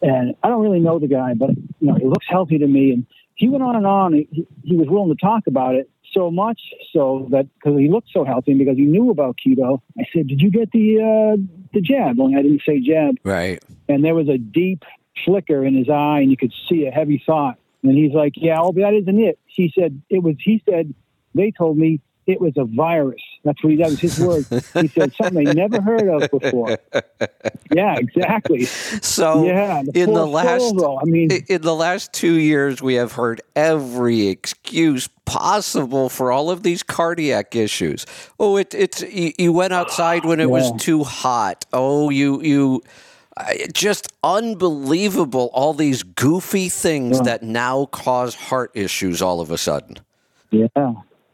And 0.01 0.35
I 0.43 0.49
don't 0.49 0.63
really 0.63 0.81
know 0.81 0.99
the 0.99 1.09
guy, 1.09 1.35
but 1.35 1.51
you 1.51 1.89
know, 1.89 1.95
he 1.95 2.07
looks 2.07 2.27
healthy 2.29 2.59
to 2.59 2.67
me. 2.67 2.93
And 2.93 3.07
he 3.35 3.49
went 3.49 3.63
on 3.65 3.77
and 3.77 3.87
on. 3.87 4.13
He, 4.13 4.47
he 4.63 4.77
was 4.77 4.89
willing 4.89 5.15
to 5.15 5.21
talk 5.21 5.47
about 5.47 5.75
it 5.75 5.91
so 6.13 6.31
much 6.31 6.61
so 6.93 7.29
that 7.31 7.47
because 7.55 7.79
he 7.79 7.89
looked 7.89 8.09
so 8.13 8.25
healthy 8.25 8.53
and 8.53 8.59
because 8.59 8.77
he 8.77 8.85
knew 8.85 9.11
about 9.11 9.37
keto, 9.45 9.81
I 9.99 10.05
said, 10.13 10.27
"Did 10.27 10.41
you 10.41 10.51
get 10.51 10.71
the 10.73 10.99
uh, 10.99 11.37
the 11.73 11.81
jab?" 11.81 12.21
Only 12.21 12.37
I 12.37 12.43
didn't 12.43 12.63
say 12.67 12.81
jab. 12.81 13.17
Right. 13.25 13.63
And 13.89 14.05
there 14.05 14.15
was 14.15 14.29
a 14.29 14.39
deep 14.39 14.85
flicker 15.25 15.65
in 15.65 15.75
his 15.75 15.89
eye, 15.89 16.21
and 16.21 16.31
you 16.31 16.37
could 16.37 16.53
see 16.69 16.87
a 16.87 16.91
heavy 16.91 17.23
thought. 17.25 17.59
And 17.83 17.97
he's 17.97 18.13
like, 18.13 18.35
"Yeah, 18.37 18.61
oh, 18.61 18.73
that 18.73 18.95
isn't 18.95 19.21
it." 19.21 19.39
He 19.47 19.73
said, 19.77 20.01
"It 20.09 20.23
was." 20.23 20.37
He 20.41 20.63
said, 20.69 20.95
"They 21.35 21.51
told 21.51 21.79
me 21.79 22.01
it 22.27 22.41
was 22.41 22.53
a 22.57 22.65
virus." 22.65 23.21
That's 23.45 23.63
what 23.63 23.71
he. 23.71 23.77
That 23.77 23.91
was 23.91 24.01
his 24.01 24.19
word. 24.21 24.47
He 24.81 24.89
said 24.89 25.13
something 25.21 25.45
they 25.45 25.53
never 25.55 25.81
heard 25.81 26.09
of 26.09 26.31
before. 26.31 26.79
Yeah, 27.75 27.97
exactly. 27.99 28.65
So 28.67 29.45
yeah, 29.45 29.81
in 29.81 29.87
the 29.93 30.05
poor 30.07 30.15
soul, 30.15 30.31
last 30.31 30.77
though. 30.77 30.99
I 31.01 31.05
mean, 31.05 31.31
in 31.49 31.63
the 31.63 31.75
last 31.75 32.13
two 32.13 32.35
years, 32.35 32.81
we 32.83 32.95
have 32.95 33.13
heard 33.13 33.41
every 33.57 34.29
excuse 34.29 35.09
possible 35.25 36.09
for 36.09 36.31
all 36.31 36.51
of 36.51 36.63
these 36.63 36.83
cardiac 36.83 37.57
issues. 37.57 38.07
Oh, 38.39 38.57
it, 38.57 38.75
it's 38.75 39.03
you, 39.03 39.33
you 39.39 39.53
went 39.53 39.73
outside 39.73 40.25
when 40.25 40.39
it 40.41 40.51
was 40.51 40.71
too 40.81 41.03
hot. 41.05 41.65
Oh, 41.73 42.11
you 42.11 42.41
you. 42.43 42.83
uh, 43.37 43.55
Just 43.73 44.13
unbelievable! 44.23 45.51
All 45.55 45.73
these 45.75 46.03
goofy 46.03 46.69
things 46.69 47.17
Yeah. 47.17 47.23
that 47.25 47.43
now 47.43 47.87
cause 47.87 48.35
heart 48.35 48.71
issues 48.75 49.23
all 49.23 49.41
of 49.41 49.51
a 49.51 49.59
sudden. 49.59 49.97
Yeah, 50.51 50.67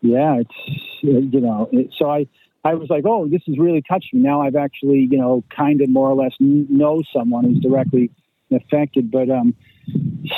yeah. 0.01 0.41
It's 0.41 1.03
you 1.03 1.41
know. 1.41 1.69
It, 1.73 1.93
so 1.97 2.11
I 2.11 2.27
I 2.65 2.75
was 2.75 2.91
like, 2.91 3.05
oh, 3.07 3.29
this 3.29 3.43
is 3.47 3.59
really 3.59 3.83
touching. 3.83 4.23
Now 4.23 4.43
I've 4.43 4.57
actually 4.57 5.09
you 5.11 5.19
know 5.19 5.45
kind 5.55 5.81
of 5.81 5.89
more 5.89 6.09
or 6.09 6.15
less 6.15 6.35
know 6.41 7.03
someone 7.13 7.45
who's 7.45 7.61
directly 7.61 8.11
affected. 8.51 9.11
But 9.11 9.31
um, 9.31 9.55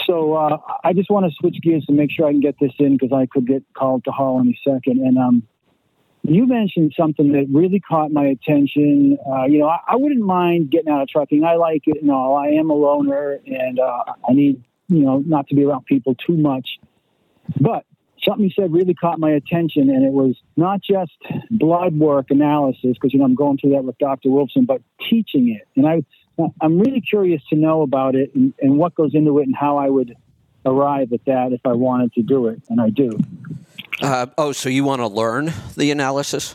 so 0.06 0.34
uh, 0.34 0.58
I 0.84 0.92
just 0.92 1.10
want 1.10 1.26
to 1.26 1.32
switch 1.38 1.60
gears 1.62 1.84
and 1.88 1.96
make 1.96 2.10
sure 2.10 2.26
I 2.26 2.32
can 2.32 2.40
get 2.40 2.56
this 2.60 2.72
in 2.78 2.96
because 2.96 3.12
I 3.12 3.26
could 3.26 3.46
get 3.46 3.62
called 3.74 4.04
to 4.04 4.10
haul 4.10 4.40
any 4.40 4.58
second. 4.64 5.00
And 5.00 5.18
um, 5.18 5.42
you 6.22 6.46
mentioned 6.46 6.94
something 6.96 7.32
that 7.32 7.46
really 7.50 7.80
caught 7.80 8.12
my 8.12 8.26
attention. 8.26 9.18
Uh, 9.26 9.44
you 9.44 9.58
know, 9.58 9.68
I, 9.68 9.78
I 9.88 9.96
wouldn't 9.96 10.24
mind 10.24 10.70
getting 10.70 10.90
out 10.90 11.02
of 11.02 11.08
trucking. 11.08 11.44
I 11.44 11.54
like 11.56 11.82
it 11.86 12.02
and 12.02 12.10
all. 12.10 12.36
I 12.36 12.48
am 12.48 12.70
a 12.70 12.74
loner, 12.74 13.40
and 13.46 13.78
uh, 13.78 14.04
I 14.28 14.32
need 14.32 14.62
you 14.88 15.04
know 15.04 15.18
not 15.18 15.48
to 15.48 15.54
be 15.54 15.64
around 15.64 15.86
people 15.86 16.14
too 16.14 16.36
much. 16.36 16.78
But 17.58 17.84
something 18.24 18.44
you 18.44 18.50
said 18.50 18.72
really 18.72 18.94
caught 18.94 19.18
my 19.18 19.30
attention, 19.30 19.90
and 19.90 20.04
it 20.04 20.12
was 20.12 20.36
not 20.56 20.80
just 20.82 21.12
blood 21.50 21.98
work 21.98 22.30
analysis, 22.30 22.92
because 22.94 23.12
you 23.12 23.18
know 23.18 23.24
I'm 23.24 23.34
going 23.34 23.58
through 23.58 23.70
that 23.70 23.84
with 23.84 23.98
Dr. 23.98 24.30
Wilson, 24.30 24.64
but 24.64 24.82
teaching 25.08 25.48
it. 25.50 25.66
And 25.76 25.86
I, 25.86 26.02
I'm 26.60 26.78
really 26.78 27.00
curious 27.00 27.42
to 27.50 27.56
know 27.56 27.82
about 27.82 28.14
it 28.14 28.34
and, 28.34 28.52
and 28.60 28.76
what 28.78 28.94
goes 28.94 29.14
into 29.14 29.38
it, 29.38 29.46
and 29.46 29.56
how 29.56 29.76
I 29.78 29.88
would 29.88 30.16
arrive 30.66 31.12
at 31.12 31.24
that 31.26 31.52
if 31.52 31.60
I 31.64 31.72
wanted 31.72 32.12
to 32.14 32.22
do 32.22 32.46
it, 32.48 32.62
and 32.68 32.80
I 32.80 32.90
do. 32.90 33.18
Uh, 34.02 34.26
oh, 34.38 34.52
so 34.52 34.68
you 34.68 34.84
want 34.84 35.00
to 35.00 35.06
learn 35.06 35.52
the 35.76 35.90
analysis? 35.90 36.54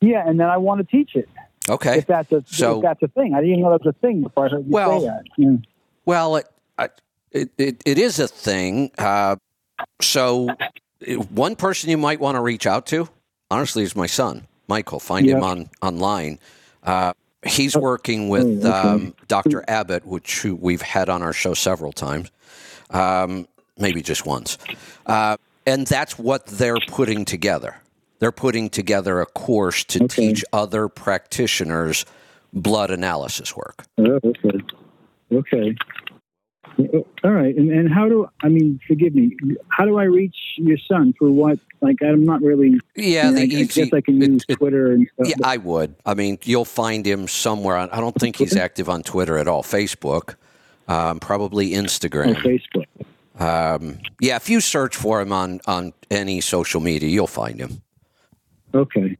Yeah, 0.00 0.26
and 0.26 0.38
then 0.40 0.48
I 0.48 0.56
want 0.56 0.80
to 0.80 0.84
teach 0.96 1.14
it. 1.14 1.28
Okay. 1.68 1.98
If 1.98 2.06
that's 2.06 2.32
a 2.32 2.42
So- 2.46 2.76
if 2.78 2.82
that's 2.82 3.02
a 3.02 3.08
thing, 3.08 3.34
I 3.34 3.38
didn't 3.38 3.50
even 3.52 3.62
know 3.62 3.70
that 3.70 3.84
was 3.84 3.94
a 3.94 3.98
thing 4.00 4.22
before 4.22 4.46
I 4.46 4.48
heard 4.50 4.64
you 4.66 4.72
Well, 4.72 5.00
say 5.00 5.06
that. 5.06 5.22
Yeah. 5.36 5.56
Well, 6.04 6.36
it, 6.36 6.46
I- 6.78 6.88
it, 7.30 7.50
it, 7.56 7.82
it 7.86 7.98
is 7.98 8.18
a 8.18 8.28
thing. 8.28 8.90
Uh, 8.98 9.36
so, 10.00 10.48
uh, 10.50 11.14
one 11.30 11.56
person 11.56 11.90
you 11.90 11.98
might 11.98 12.20
want 12.20 12.36
to 12.36 12.40
reach 12.40 12.66
out 12.66 12.86
to, 12.86 13.08
honestly, 13.50 13.82
is 13.82 13.94
my 13.96 14.06
son, 14.06 14.46
Michael. 14.68 15.00
Find 15.00 15.26
him 15.26 15.42
on 15.42 15.68
online. 15.82 16.38
Uh, 16.82 17.12
he's 17.44 17.76
working 17.76 18.28
with 18.28 18.64
Oh, 18.64 18.68
okay. 18.68 18.88
um, 18.88 19.14
Dr. 19.28 19.64
Abbott, 19.68 20.06
which 20.06 20.44
we've 20.44 20.82
had 20.82 21.08
on 21.08 21.22
our 21.22 21.32
show 21.32 21.54
several 21.54 21.92
times, 21.92 22.30
um, 22.90 23.46
maybe 23.78 24.02
just 24.02 24.26
once. 24.26 24.58
Uh, 25.06 25.36
and 25.66 25.86
that's 25.86 26.18
what 26.18 26.46
they're 26.46 26.78
putting 26.88 27.24
together. 27.24 27.76
They're 28.18 28.32
putting 28.32 28.70
together 28.70 29.20
a 29.20 29.26
course 29.26 29.82
to 29.84 30.04
Okay. 30.04 30.28
teach 30.28 30.44
other 30.52 30.88
practitioners 30.88 32.04
blood 32.52 32.90
analysis 32.90 33.56
work. 33.56 33.84
Oh, 33.98 34.20
okay. 34.24 34.58
Okay. 35.32 35.74
All 36.78 37.30
right. 37.30 37.54
And, 37.54 37.70
and 37.70 37.92
how 37.92 38.08
do, 38.08 38.28
I 38.42 38.48
mean, 38.48 38.80
forgive 38.86 39.14
me, 39.14 39.36
how 39.68 39.84
do 39.84 39.98
I 39.98 40.04
reach 40.04 40.36
your 40.56 40.78
son? 40.78 41.14
For 41.18 41.30
what? 41.30 41.58
Like, 41.80 41.96
I'm 42.02 42.24
not 42.24 42.40
really, 42.42 42.80
Yeah, 42.96 43.28
I, 43.28 43.30
mean, 43.30 43.48
the 43.48 43.56
I, 43.56 43.60
I 43.60 43.64
guess 43.64 43.92
I 43.92 44.00
can 44.00 44.20
use 44.20 44.44
it- 44.48 44.56
Twitter 44.56 44.92
and 44.92 45.08
stuff. 45.14 45.28
Yeah, 45.28 45.46
I 45.46 45.56
would. 45.58 45.94
I 46.06 46.14
mean, 46.14 46.38
you'll 46.44 46.64
find 46.64 47.04
him 47.06 47.28
somewhere. 47.28 47.76
On, 47.76 47.90
I 47.90 48.00
don't 48.00 48.14
think 48.14 48.36
he's 48.36 48.56
active 48.56 48.88
on 48.88 49.02
Twitter 49.02 49.36
at 49.38 49.48
all. 49.48 49.62
Facebook, 49.62 50.36
um, 50.88 51.20
probably 51.20 51.76
on 51.76 51.84
Instagram. 51.84 52.34
Facebook. 52.36 52.86
Um, 53.40 53.98
yeah, 54.20 54.36
if 54.36 54.48
you 54.48 54.60
search 54.60 54.94
for 54.94 55.20
him 55.20 55.32
on 55.32 55.60
on 55.66 55.92
any 56.10 56.40
social 56.40 56.80
media, 56.80 57.08
you'll 57.08 57.26
find 57.26 57.58
him. 57.58 57.82
Okay. 58.74 59.16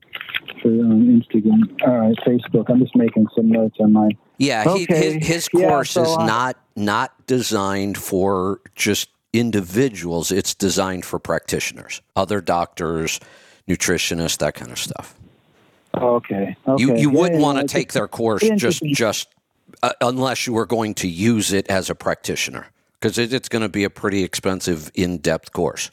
For 0.60 0.68
um, 0.68 1.22
Instagram. 1.22 1.82
All 1.86 1.98
right. 1.98 2.16
Facebook. 2.26 2.66
I'm 2.68 2.80
just 2.80 2.94
making 2.94 3.26
some 3.34 3.50
notes 3.50 3.76
on 3.80 3.92
my. 3.92 4.10
Yeah, 4.38 4.64
he, 4.74 4.84
Okay. 4.84 5.18
his, 5.18 5.26
his 5.26 5.48
Yeah, 5.52 5.68
course 5.68 5.90
so 5.92 6.02
is 6.02 6.16
I- 6.18 6.26
not 6.26 6.56
not 6.74 7.26
designed 7.26 7.98
for 7.98 8.60
just 8.74 9.08
individuals. 9.32 10.32
It's 10.32 10.54
designed 10.54 11.04
for 11.04 11.18
practitioners, 11.18 12.00
other 12.16 12.40
doctors, 12.40 13.20
nutritionists, 13.68 14.38
that 14.38 14.54
kind 14.54 14.70
of 14.72 14.78
stuff. 14.78 15.14
Okay. 15.94 16.56
Okay. 16.66 16.82
You 16.82 16.96
you 16.96 17.10
Yeah, 17.12 17.18
wouldn't 17.18 17.40
yeah, 17.40 17.46
want 17.46 17.58
to 17.58 17.64
take 17.66 17.92
their 17.92 18.08
course 18.08 18.42
just 18.56 18.82
just 18.84 19.28
uh, 19.82 19.92
unless 20.00 20.46
you 20.46 20.52
were 20.54 20.66
going 20.66 20.94
to 20.94 21.08
use 21.08 21.52
it 21.52 21.68
as 21.68 21.90
a 21.90 21.94
practitioner 21.94 22.66
because 22.98 23.18
it, 23.18 23.32
it's 23.32 23.48
going 23.48 23.62
to 23.62 23.68
be 23.68 23.84
a 23.84 23.90
pretty 23.90 24.22
expensive 24.22 24.90
in-depth 24.94 25.52
course. 25.52 25.90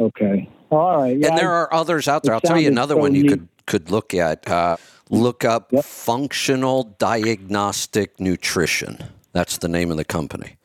Okay. 0.00 0.48
All 0.70 0.98
right. 1.02 1.16
Yeah, 1.18 1.28
and 1.28 1.38
there 1.38 1.50
I- 1.52 1.56
are 1.62 1.74
others 1.74 2.08
out 2.08 2.22
there. 2.24 2.34
I'll 2.34 2.40
tell 2.40 2.60
you 2.60 2.68
another 2.68 2.94
so 2.94 2.98
one 3.00 3.14
you 3.14 3.22
neat. 3.22 3.28
could 3.30 3.48
could 3.66 3.90
look 3.90 4.14
at. 4.14 4.48
Uh, 4.48 4.76
look 5.10 5.44
up 5.44 5.72
Yep. 5.72 5.84
functional 5.84 6.84
diagnostic 6.98 8.18
nutrition. 8.20 8.98
That's 9.32 9.58
the 9.58 9.68
name 9.68 9.90
of 9.90 9.96
the 9.96 10.04
company. 10.04 10.56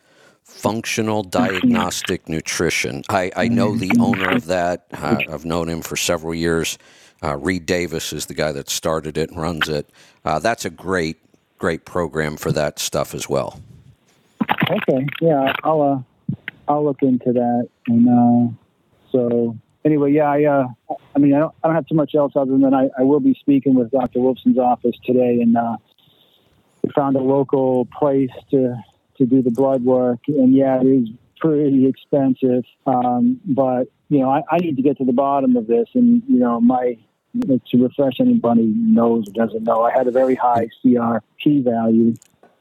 Functional 0.44 1.24
Diagnostic 1.24 2.30
Nutrition. 2.30 3.04
I, 3.10 3.32
I 3.36 3.48
know 3.48 3.76
the 3.76 3.92
owner 4.00 4.30
of 4.32 4.46
that. 4.46 4.86
Uh, 4.94 5.18
I've 5.30 5.46
known 5.46 5.68
him 5.68 5.82
for 5.82 5.96
several 5.98 6.34
years. 6.34 6.78
Uh, 7.22 7.36
Reed 7.38 7.66
Davis 7.66 8.14
is 8.14 8.28
the 8.28 8.34
guy 8.34 8.52
that 8.54 8.70
started 8.70 9.18
it 9.18 9.30
and 9.30 9.42
runs 9.42 9.68
it. 9.68 9.90
Uh, 10.24 10.40
that's 10.40 10.64
a 10.64 10.70
great, 10.70 11.18
great 11.58 11.86
program 11.86 12.38
for 12.38 12.52
that 12.54 12.80
stuff 12.80 13.14
as 13.14 13.28
well. 13.28 13.60
Okay, 14.70 15.06
yeah, 15.22 15.54
I'll 15.64 15.82
uh, 15.82 16.36
I'll 16.68 16.84
look 16.86 17.02
into 17.02 17.34
that. 17.34 17.68
And 17.88 18.08
uh, 18.08 18.54
so 19.12 19.58
anyway, 19.86 20.12
yeah, 20.12 20.30
I 20.30 20.44
uh, 20.46 20.68
I 21.16 21.20
mean, 21.20 21.34
I 21.34 21.40
don't, 21.40 21.56
I 21.64 21.68
don't 21.68 21.76
have 21.76 21.88
too 21.88 21.96
much 21.96 22.16
else 22.16 22.34
other 22.36 22.58
than 22.58 22.74
I, 22.74 22.90
I 22.98 23.04
will 23.04 23.20
be 23.20 23.36
speaking 23.40 23.76
with 23.76 23.92
Dr. 23.92 24.20
Wilson's 24.20 24.58
office 24.58 24.96
today, 25.06 25.40
and 25.42 25.56
uh, 25.58 25.78
we 26.82 26.90
found 26.92 27.16
a 27.16 27.22
local 27.22 27.86
place 27.86 28.32
to 28.52 28.76
to 29.18 29.26
do 29.26 29.42
the 29.42 29.52
blood 29.52 29.84
work, 29.84 30.20
and 30.28 30.54
yeah, 30.54 30.82
it 30.82 30.88
is 30.88 31.10
pretty 31.40 31.88
expensive. 31.88 32.64
Um, 32.86 33.40
but 33.46 33.88
you 34.10 34.20
know, 34.20 34.30
I, 34.30 34.44
I 34.50 34.58
need 34.58 34.76
to 34.78 34.82
get 34.82 34.98
to 34.98 35.06
the 35.06 35.14
bottom 35.14 35.56
of 35.56 35.68
this, 35.68 35.88
and 35.94 36.24
you 36.28 36.40
know, 36.40 36.60
my 36.60 36.98
to 37.42 37.78
refresh 37.78 38.20
anybody 38.20 38.72
knows 38.76 39.28
or 39.28 39.32
doesn't 39.32 39.64
know, 39.64 39.82
I 39.82 39.92
had 39.92 40.08
a 40.08 40.12
very 40.12 40.36
high 40.36 40.70
CRP 40.84 41.64
value, 41.64 42.14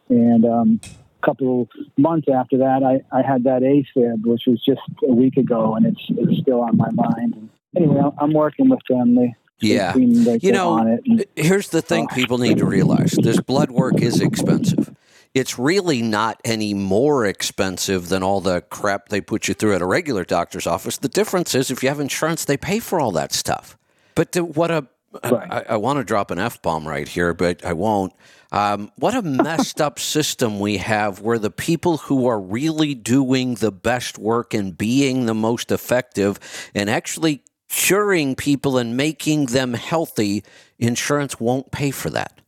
and 0.09 0.45
um, 0.47 0.81
couple 1.25 1.69
months 1.97 2.29
after 2.33 2.59
that, 2.59 2.83
I, 2.83 3.17
I 3.17 3.23
had 3.23 3.45
that 3.45 3.63
AFib, 3.63 4.25
which 4.25 4.43
was 4.47 4.63
just 4.65 4.81
a 5.09 5.13
week 5.13 5.37
ago, 5.37 5.75
and 5.75 5.87
it's 5.87 6.01
it's 6.11 6.41
still 6.41 6.61
on 6.61 6.77
my 6.77 6.91
mind. 6.91 7.35
And 7.35 7.51
anyway, 7.77 8.03
I'm 8.19 8.33
working 8.33 8.69
with 8.69 8.81
them. 8.89 9.15
They 9.15 9.35
Yeah. 9.61 9.93
like 9.97 10.43
You 10.43 10.53
know. 10.53 10.79
And, 10.79 11.25
Here's 11.37 11.69
the 11.69 11.83
thing 11.83 12.09
people 12.09 12.39
need 12.39 12.59
to 12.59 12.67
realize 12.67 13.13
this 13.13 13.41
blood 13.41 13.71
work 13.71 14.01
is 14.01 14.21
expensive. 14.21 14.95
It's 15.35 15.59
really 15.59 16.03
not 16.03 16.41
any 16.45 16.75
more 16.75 17.25
expensive 17.25 18.11
than 18.11 18.23
all 18.23 18.43
the 18.43 18.61
crap 18.61 19.09
they 19.09 19.23
put 19.23 19.49
you 19.49 19.55
through 19.55 19.75
at 19.75 19.81
a 19.81 19.87
regular 19.87 20.25
doctor's 20.25 20.67
office. 20.67 20.99
The 20.99 21.09
difference 21.09 21.55
is 21.55 21.71
if 21.71 21.83
you 21.83 21.89
have 21.89 22.01
insurance, 22.01 22.45
they 22.45 22.59
pay 22.59 22.81
for 22.81 23.01
all 23.01 23.13
that 23.13 23.33
stuff. 23.33 23.79
But 24.15 24.33
to, 24.33 24.45
what 24.45 24.71
a 24.71 24.89
Right. 25.25 25.51
I, 25.51 25.65
I 25.71 25.77
want 25.77 25.99
to 25.99 26.05
drop 26.05 26.31
an 26.31 26.39
F 26.39 26.63
bomb 26.63 26.87
right 26.87 27.07
here, 27.09 27.35
but 27.35 27.65
I 27.65 27.73
won't. 27.73 28.13
Um, 28.51 28.91
what 28.97 29.15
a 29.15 29.23
messed 29.23 29.81
up 29.81 29.99
system 29.99 30.59
we 30.61 30.79
have 30.79 31.21
where 31.21 31.39
the 31.39 31.51
people 31.51 31.99
who 31.99 32.27
are 32.27 32.41
really 32.41 32.95
doing 32.95 33.55
the 33.57 33.73
best 33.73 34.19
work 34.19 34.55
and 34.55 34.77
being 34.77 35.27
the 35.27 35.35
most 35.35 35.71
effective 35.73 36.39
and 36.75 36.89
actually 36.89 37.43
curing 37.69 38.35
people 38.35 38.77
and 38.79 38.97
making 38.97 39.47
them 39.47 39.75
healthy, 39.75 40.45
insurance 40.79 41.41
won't 41.41 41.71
pay 41.73 41.91
for 41.91 42.11
that. 42.11 42.39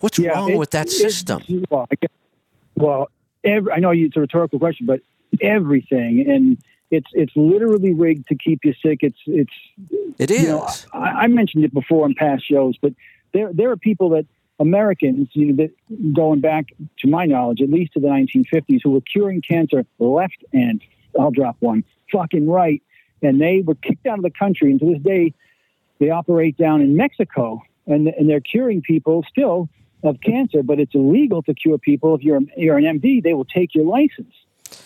What's 0.00 0.18
yeah, 0.18 0.30
wrong 0.30 0.50
it- 0.52 0.58
with 0.58 0.70
that 0.70 0.88
system? 0.88 1.42
well, 1.70 1.86
I 1.90 1.94
guess, 1.96 2.10
well, 2.76 3.10
every, 3.42 3.72
I 3.72 3.78
know 3.78 3.90
it's 3.90 4.16
a 4.16 4.20
rhetorical 4.20 4.58
question, 4.58 4.86
but 4.86 5.00
everything 5.40 6.24
and 6.28 6.58
it's 6.90 7.08
it's 7.12 7.32
literally 7.36 7.94
rigged 7.94 8.28
to 8.28 8.34
keep 8.34 8.64
you 8.64 8.74
sick. 8.82 8.98
It's 9.02 9.18
it's 9.26 9.52
It 10.18 10.30
is. 10.30 10.42
you 10.42 10.48
know, 10.48 10.68
I, 10.92 10.98
I 10.98 11.26
mentioned 11.26 11.64
it 11.64 11.74
before 11.74 12.06
in 12.06 12.14
past 12.14 12.48
shows, 12.48 12.76
but 12.80 12.92
there 13.32 13.52
there 13.52 13.70
are 13.70 13.76
people 13.76 14.10
that 14.10 14.26
Americans, 14.58 15.28
you 15.32 15.52
know, 15.52 15.64
that 15.64 16.14
going 16.14 16.40
back 16.40 16.66
to 17.00 17.08
my 17.08 17.26
knowledge, 17.26 17.60
at 17.60 17.70
least 17.70 17.92
to 17.92 18.00
the 18.00 18.08
1950s, 18.08 18.80
who 18.82 18.90
were 18.90 19.00
curing 19.00 19.40
cancer 19.40 19.84
left 19.98 20.44
and 20.52 20.82
I'll 21.18 21.30
drop 21.30 21.56
one 21.60 21.84
fucking 22.12 22.48
right, 22.48 22.82
and 23.22 23.40
they 23.40 23.62
were 23.64 23.74
kicked 23.74 24.06
out 24.06 24.18
of 24.18 24.24
the 24.24 24.30
country. 24.30 24.70
And 24.70 24.80
to 24.80 24.86
this 24.86 25.02
day, 25.02 25.34
they 25.98 26.10
operate 26.10 26.56
down 26.56 26.80
in 26.80 26.96
Mexico, 26.96 27.62
and 27.86 28.08
and 28.08 28.28
they're 28.28 28.40
curing 28.40 28.82
people 28.82 29.24
still 29.28 29.68
of 30.02 30.20
cancer, 30.20 30.62
but 30.62 30.78
it's 30.78 30.94
illegal 30.94 31.42
to 31.42 31.54
cure 31.54 31.78
people. 31.78 32.14
If 32.14 32.22
you're 32.22 32.40
you're 32.56 32.78
an 32.78 32.84
MD, 33.00 33.22
they 33.22 33.34
will 33.34 33.44
take 33.44 33.74
your 33.74 33.84
license. 33.84 34.32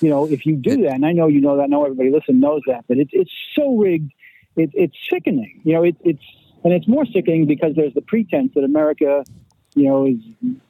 You 0.00 0.10
know, 0.10 0.26
if 0.26 0.44
you 0.46 0.56
do 0.56 0.82
that, 0.82 0.92
and 0.92 1.06
I 1.06 1.12
know 1.12 1.26
you 1.26 1.40
know 1.40 1.56
that, 1.56 1.64
I 1.64 1.66
know 1.66 1.84
everybody 1.84 2.10
listen 2.10 2.40
knows 2.40 2.62
that, 2.66 2.84
but 2.88 2.98
it's 2.98 3.10
it's 3.12 3.30
so 3.54 3.76
rigged, 3.76 4.12
it, 4.56 4.70
it's 4.74 4.96
sickening. 5.10 5.60
You 5.64 5.74
know, 5.74 5.84
it, 5.84 5.96
it's 6.00 6.22
and 6.64 6.72
it's 6.72 6.88
more 6.88 7.06
sickening 7.06 7.46
because 7.46 7.74
there's 7.74 7.94
the 7.94 8.02
pretense 8.02 8.52
that 8.54 8.64
America, 8.64 9.24
you 9.74 9.84
know, 9.84 10.06
is 10.06 10.18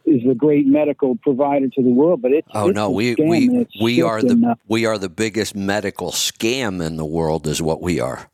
is 0.05 0.29
a 0.31 0.35
great 0.35 0.67
medical 0.67 1.17
provider 1.17 1.69
to 1.69 1.83
the 1.83 1.91
world, 1.91 2.23
but 2.23 2.33
it's 2.33 2.49
Oh 2.55 2.69
it's 2.69 2.77
no, 2.77 2.91
we 2.91 3.15
we 3.15 3.67
we 3.81 4.03
are 4.03 4.23
the 4.23 4.51
uh, 4.51 4.55
we 4.69 4.87
are 4.87 4.99
the 4.99 5.09
biggest 5.09 5.55
medical 5.55 6.11
scam 6.11 6.85
in 6.85 6.97
the 6.97 7.07
world, 7.07 7.47
is 7.47 7.63
what 7.63 7.81
we 7.81 8.01
are. 8.01 8.29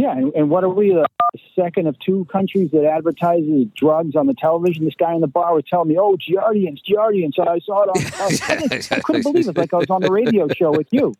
Yeah, 0.00 0.12
and, 0.16 0.32
and 0.34 0.48
what 0.48 0.64
are 0.64 0.70
we, 0.70 0.92
the 0.94 1.06
second 1.54 1.86
of 1.86 1.98
two 1.98 2.24
countries 2.32 2.70
that 2.70 2.84
advertises 2.86 3.66
drugs 3.76 4.16
on 4.16 4.26
the 4.26 4.32
television? 4.32 4.86
This 4.86 4.94
guy 4.94 5.14
in 5.14 5.20
the 5.20 5.26
bar 5.26 5.54
was 5.54 5.64
telling 5.68 5.88
me, 5.88 5.98
"Oh, 5.98 6.16
Jardiance, 6.16 6.80
Jardiance." 6.88 7.38
I 7.38 7.58
saw 7.58 7.82
it 7.82 7.88
on. 7.90 7.96
I, 8.20 8.62
was, 8.62 8.92
I, 8.92 9.00
couldn't 9.00 9.22
believe 9.24 9.46
it. 9.48 9.56
Like 9.58 9.74
I 9.74 9.76
was 9.76 9.90
on 9.90 10.00
the 10.00 10.10
radio 10.10 10.48
show 10.56 10.70
with 10.70 10.88
you. 10.90 11.14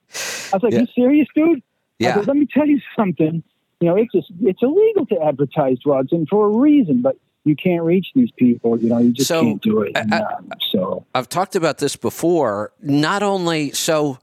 I 0.51 0.57
was 0.57 0.63
like, 0.63 0.73
Yeah. 0.73 0.81
"You 0.81 0.87
serious, 0.95 1.29
dude?" 1.35 1.63
Yeah. 1.99 2.15
said, 2.15 2.27
"Let 2.29 2.37
me 2.39 2.47
tell 2.47 2.67
you 2.67 2.81
something. 2.97 3.43
You 3.81 3.89
know, 3.89 3.97
it's 3.97 4.13
just 4.13 4.33
it's 4.41 4.63
illegal 4.63 5.05
to 5.07 5.21
advertise 5.21 5.79
drugs, 5.85 6.13
and 6.13 6.27
for 6.29 6.47
a 6.47 6.51
reason, 6.51 7.03
but." 7.03 7.17
You 7.45 7.57
can't 7.57 7.83
reach 7.85 8.09
these 8.15 8.31
people, 8.33 8.79
you 8.79 8.91
know. 8.91 8.99
You 8.99 9.13
just 9.13 9.29
So, 9.29 9.41
can't 9.43 9.63
do 9.63 9.81
it. 9.81 9.93
I- 9.97 10.05
I- 10.13 10.35
um, 10.37 10.51
so, 10.71 11.07
I've 11.15 11.27
talked 11.31 11.57
about 11.57 11.79
this 11.79 11.97
before. 11.97 12.71
Not 12.83 13.23
only 13.23 13.71
so, 13.71 14.19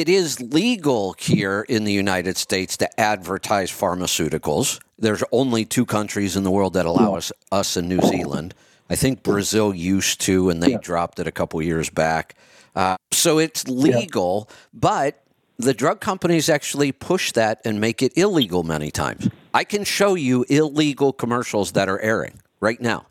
it 0.00 0.08
is 0.08 0.40
legal 0.40 1.14
here 1.18 1.64
in 1.68 1.84
the 1.84 1.92
United 1.92 2.36
States 2.36 2.76
to 2.78 3.00
advertise 3.00 3.70
pharmaceuticals. 3.70 4.80
There's 4.98 5.22
only 5.30 5.64
two 5.64 5.86
countries 5.86 6.36
in 6.36 6.42
the 6.42 6.50
world 6.50 6.72
that 6.74 6.86
allow 6.86 7.14
us, 7.14 7.30
us 7.52 7.76
in 7.76 7.88
New 7.88 8.00
Zealand. 8.02 8.54
I 8.90 8.96
think 8.96 9.22
Brazil 9.22 9.74
used 9.74 10.20
to, 10.22 10.50
and 10.50 10.62
they 10.62 10.72
Yeah. 10.72 10.78
dropped 10.82 11.18
it 11.20 11.26
a 11.26 11.32
couple 11.32 11.60
years 11.62 11.90
back. 11.90 12.34
Uh, 12.74 12.96
so 13.12 13.38
it's 13.38 13.68
legal, 13.68 14.48
but 14.72 15.22
the 15.58 15.72
drug 15.72 16.00
companies 16.00 16.48
actually 16.48 16.90
push 16.90 17.30
that 17.32 17.60
and 17.64 17.80
make 17.80 18.02
it 18.02 18.12
illegal 18.16 18.64
many 18.64 18.90
times. 18.90 19.28
I 19.52 19.62
can 19.64 19.84
show 19.84 20.16
you 20.16 20.44
illegal 20.48 21.12
commercials 21.12 21.72
that 21.72 21.88
are 21.88 22.00
airing 22.00 22.40
right 22.60 22.80
now. 22.80 23.06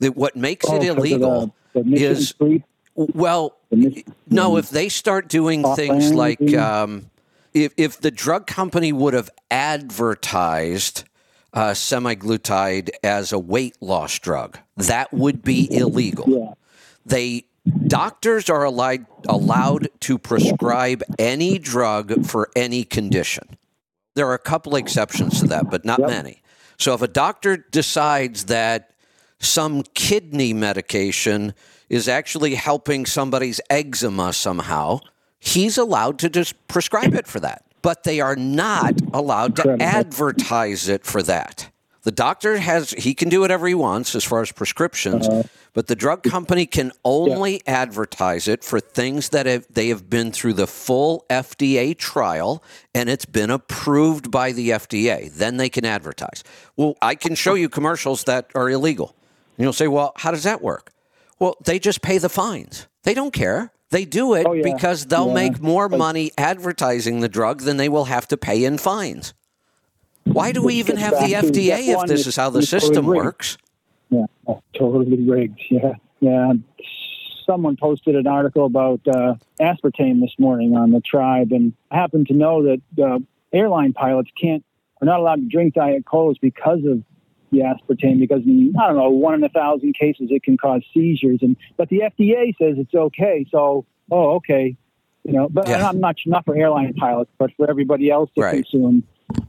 That 0.00 0.16
what 0.16 0.34
makes 0.34 0.66
Oh, 0.68 0.76
it 0.76 0.82
illegal 0.82 1.54
the, 1.72 1.80
the 1.80 1.84
mission 1.84 2.06
is 2.12 2.28
sleep, 2.30 2.64
well, 2.94 3.56
no, 4.30 4.56
if 4.56 4.70
they 4.70 4.88
start 4.88 5.28
doing 5.28 5.62
things 5.76 6.12
like 6.12 6.54
um, 6.54 7.10
if 7.52 7.72
if 7.76 8.00
the 8.00 8.10
drug 8.10 8.46
company 8.46 8.92
would 8.92 9.14
have 9.14 9.30
advertised 9.50 11.04
uh, 11.52 11.70
semaglutide 11.70 12.90
as 13.02 13.32
a 13.32 13.38
weight 13.38 13.76
loss 13.80 14.18
drug, 14.18 14.58
that 14.76 15.12
would 15.12 15.42
be 15.42 15.68
illegal. 15.72 16.24
yeah, 16.28 16.54
They 17.06 17.44
doctors 17.88 18.48
are 18.50 18.64
allowed 18.64 19.06
allowed 19.28 19.88
to 20.00 20.18
prescribe 20.18 21.02
any 21.18 21.58
drug 21.58 22.26
for 22.26 22.50
any 22.54 22.84
condition. 22.84 23.56
There 24.14 24.28
are 24.28 24.34
a 24.34 24.38
couple 24.38 24.76
exceptions 24.76 25.40
to 25.40 25.46
that, 25.48 25.70
but 25.70 25.84
not 25.84 25.98
Yep. 26.00 26.08
many. 26.08 26.42
So 26.78 26.94
if 26.94 27.02
a 27.02 27.08
doctor 27.08 27.56
decides 27.56 28.44
that 28.44 28.90
some 29.40 29.82
kidney 29.94 30.52
medication 30.52 31.54
is 31.88 32.08
actually 32.08 32.54
helping 32.54 33.06
somebody's 33.06 33.60
eczema 33.70 34.32
somehow, 34.32 35.00
he's 35.38 35.78
allowed 35.78 36.18
to 36.20 36.30
just 36.30 36.66
prescribe 36.68 37.14
it 37.14 37.26
for 37.26 37.40
that. 37.40 37.64
But 37.82 38.04
they 38.04 38.20
are 38.20 38.36
not 38.36 38.94
allowed 39.12 39.56
to 39.56 39.76
advertise 39.80 40.88
it 40.88 41.04
for 41.04 41.22
that. 41.22 41.70
The 42.04 42.12
doctor 42.12 42.58
has, 42.58 42.90
he 42.90 43.14
can 43.14 43.30
do 43.30 43.40
whatever 43.40 43.66
he 43.66 43.74
wants 43.74 44.14
as 44.14 44.24
far 44.24 44.42
as 44.42 44.52
prescriptions, 44.52 45.26
uh-huh. 45.26 45.44
but 45.72 45.86
the 45.86 45.96
drug 45.96 46.22
company 46.22 46.66
can 46.66 46.92
only 47.02 47.62
advertise 47.66 48.46
it 48.46 48.62
for 48.62 48.78
things 48.78 49.30
that 49.30 49.46
have, 49.46 49.66
they 49.70 49.88
have 49.88 50.10
been 50.10 50.30
through 50.30 50.52
the 50.52 50.66
full 50.66 51.24
FDA 51.30 51.96
trial 51.96 52.62
and 52.94 53.08
it's 53.08 53.24
been 53.24 53.50
approved 53.50 54.30
by 54.30 54.52
the 54.52 54.70
FDA. 54.70 55.32
Then 55.32 55.56
they 55.56 55.70
can 55.70 55.86
advertise. 55.86 56.44
Well, 56.76 56.94
I 57.00 57.14
can 57.14 57.34
show 57.34 57.54
you 57.54 57.70
commercials 57.70 58.24
that 58.24 58.50
are 58.54 58.68
illegal. 58.68 59.16
And 59.56 59.64
you'll 59.64 59.72
say, 59.72 59.88
well, 59.88 60.12
how 60.16 60.30
does 60.30 60.42
that 60.42 60.60
work? 60.60 60.92
Well, 61.38 61.56
they 61.64 61.78
just 61.78 62.02
pay 62.02 62.18
the 62.18 62.28
fines. 62.28 62.86
They 63.02 63.14
don't 63.14 63.32
care. 63.32 63.72
They 63.90 64.04
do 64.04 64.34
it 64.34 64.46
Oh, 64.46 64.52
yeah. 64.52 64.62
because 64.62 65.06
they'll 65.06 65.28
Yeah. 65.28 65.34
make 65.34 65.60
more 65.62 65.88
money 65.88 66.30
advertising 66.38 67.20
the 67.20 67.28
drug 67.28 67.62
than 67.62 67.76
they 67.76 67.88
will 67.88 68.06
have 68.06 68.26
to 68.28 68.36
pay 68.36 68.64
in 68.64 68.78
fines. 68.78 69.34
Why 70.24 70.52
do 70.52 70.62
we 70.62 70.74
even 70.76 70.96
have 70.96 71.12
the 71.12 71.34
FDA 71.34 71.88
if 71.90 72.06
this 72.08 72.26
is 72.26 72.34
how 72.36 72.50
the 72.50 72.62
system 72.62 73.06
works? 73.06 73.58
Yeah, 74.10 74.26
totally 74.76 75.22
rigged. 75.22 75.60
Yeah, 75.70 75.94
yeah. 76.20 76.52
Someone 77.44 77.76
posted 77.76 78.16
an 78.16 78.26
article 78.26 78.64
about 78.64 79.00
uh, 79.06 79.34
aspartame 79.60 80.20
this 80.22 80.34
morning 80.38 80.76
on 80.76 80.92
the 80.92 81.00
tribe, 81.02 81.52
and 81.52 81.74
I 81.90 81.96
happen 81.96 82.24
to 82.26 82.32
know 82.32 82.62
that 82.62 82.80
uh, 83.02 83.18
airline 83.52 83.92
pilots 83.92 84.30
can't 84.40 84.64
are 85.02 85.04
not 85.04 85.20
allowed 85.20 85.36
to 85.36 85.48
drink 85.48 85.74
diet 85.74 86.06
colas 86.06 86.38
because 86.40 86.80
of 86.86 87.02
the 87.54 87.60
aspartame. 87.60 88.18
Because 88.18 88.42
in, 88.44 88.74
I 88.80 88.86
don't 88.88 88.96
know, 88.96 89.10
one 89.10 89.34
in 89.34 89.44
a 89.44 89.48
thousand 89.48 89.94
cases 89.98 90.28
it 90.30 90.42
can 90.42 90.56
cause 90.56 90.82
seizures, 90.92 91.38
and 91.42 91.56
but 91.76 91.88
the 91.88 92.00
FDA 92.00 92.54
says 92.58 92.76
it's 92.78 92.94
okay. 92.94 93.46
So, 93.50 93.86
oh, 94.10 94.34
okay, 94.36 94.76
you 95.24 95.32
know. 95.32 95.48
But 95.48 95.68
Yeah. 95.68 95.88
I'm 95.88 96.00
not 96.00 96.16
not 96.26 96.44
for 96.44 96.56
airline 96.56 96.94
pilots, 96.94 97.30
but 97.38 97.50
for 97.56 97.68
everybody 97.70 98.10
else 98.10 98.30
to 98.36 98.42
Right. 98.42 98.54
consume. 98.64 99.04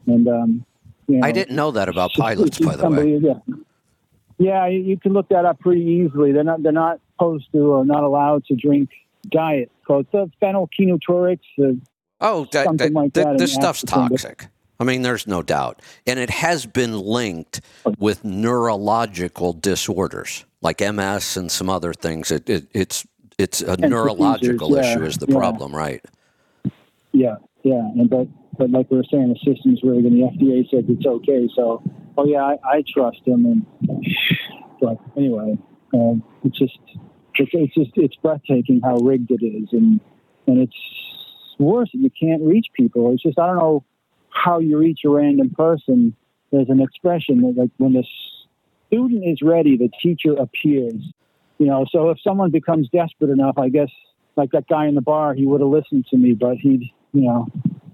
And 0.07 0.27
um, 0.27 0.65
you 1.07 1.17
know, 1.17 1.27
I 1.27 1.31
didn't 1.31 1.55
know 1.55 1.71
that 1.71 1.89
about 1.89 2.13
pilots, 2.13 2.59
by 2.59 2.75
the 2.75 2.89
way. 2.89 3.17
Yeah. 3.17 3.33
Yeah, 4.37 4.67
you, 4.67 4.97
can 4.97 5.13
look 5.13 5.29
that 5.29 5.45
up 5.45 5.59
pretty 5.61 5.81
easily. 5.81 6.33
They're 6.33 6.43
not 6.43 6.61
they're 6.61 6.71
not 6.73 6.99
supposed 7.13 7.49
to 7.53 7.59
or 7.73 7.85
not 7.85 8.03
allowed 8.03 8.43
to 8.45 8.55
drink 8.55 8.89
diet 9.29 9.71
the 9.87 10.29
phenylketonuria. 10.41 11.39
The, 11.57 11.79
Oh, 12.21 12.45
that, 12.53 12.77
that- 12.77 12.93
like 12.93 13.13
th- 13.13 13.25
that 13.25 13.37
this 13.37 13.51
the 13.55 13.61
stuff's 13.61 13.83
toxic. 13.83 14.47
I 14.79 14.83
mean, 14.83 15.01
there's 15.01 15.27
no 15.27 15.41
doubt. 15.41 15.81
And 16.05 16.19
it 16.19 16.29
has 16.29 16.65
been 16.65 16.99
linked 16.99 17.61
with 17.97 18.23
neurological 18.23 19.53
disorders 19.53 20.45
like 20.61 20.81
MS 20.81 21.37
and 21.37 21.51
some 21.51 21.69
other 21.69 21.93
things. 21.93 22.31
It, 22.31 22.49
it, 22.49 22.67
it's 22.73 23.05
it's 23.37 23.61
a 23.61 23.75
seizures, 23.75 23.89
neurological 23.89 24.75
yeah, 24.75 24.81
issue 24.81 25.03
is 25.03 25.17
the 25.17 25.27
yeah. 25.27 25.37
problem, 25.37 25.75
right? 25.75 26.03
yeah, 27.15 27.35
yeah, 27.63 27.79
and 27.95 28.09
but 28.09 28.27
but 28.57 28.69
like 28.69 28.89
we 28.91 28.97
were 28.97 29.03
saying, 29.09 29.33
the 29.33 29.53
system's 29.53 29.81
rigged, 29.83 30.05
and 30.05 30.15
the 30.15 30.27
FDA 30.27 30.69
said 30.69 30.85
it's 30.89 31.05
okay. 31.05 31.47
So, 31.55 31.81
oh 32.17 32.25
yeah, 32.25 32.43
I, 32.43 32.57
I 32.63 32.83
trust 32.93 33.23
them. 33.25 33.45
And 33.45 33.65
but 34.81 34.97
anyway, 35.17 35.57
um, 35.93 36.23
it's 36.43 36.57
just 36.57 36.77
it's, 37.35 37.51
it's 37.53 37.73
just 37.73 37.91
it's 37.95 38.15
breathtaking 38.17 38.81
how 38.83 38.95
rigged 38.97 39.31
it 39.31 39.45
is, 39.45 39.69
and 39.71 39.99
and 40.47 40.59
it's 40.59 40.75
worse. 41.57 41.89
You 41.93 42.09
can't 42.09 42.41
reach 42.41 42.67
people. 42.73 43.13
It's 43.13 43.23
just 43.23 43.39
I 43.39 43.47
don't 43.47 43.57
know 43.57 43.85
how 44.35 44.59
you 44.59 44.77
reach 44.77 44.99
a 45.05 45.09
random 45.09 45.49
person. 45.49 46.15
There's 46.51 46.69
an 46.69 46.81
expression 46.81 47.41
that 47.41 47.59
like 47.59 47.71
when 47.77 47.93
the 47.93 48.03
student 48.87 49.23
is 49.25 49.41
ready, 49.41 49.77
the 49.77 49.89
teacher 50.01 50.33
appears. 50.33 51.01
You 51.57 51.67
know, 51.67 51.85
so 51.89 52.09
if 52.09 52.19
someone 52.21 52.51
becomes 52.51 52.89
desperate 52.89 53.29
enough, 53.29 53.57
I 53.57 53.69
guess 53.69 53.89
like 54.35 54.51
that 54.51 54.67
guy 54.67 54.87
in 54.87 54.95
the 54.95 55.01
bar, 55.01 55.33
he 55.33 55.45
would 55.45 55.61
have 55.61 55.69
listened 55.69 56.05
to 56.11 56.17
me, 56.17 56.33
but 56.33 56.57
he, 56.57 56.93
you 57.13 57.21
know, 57.21 57.47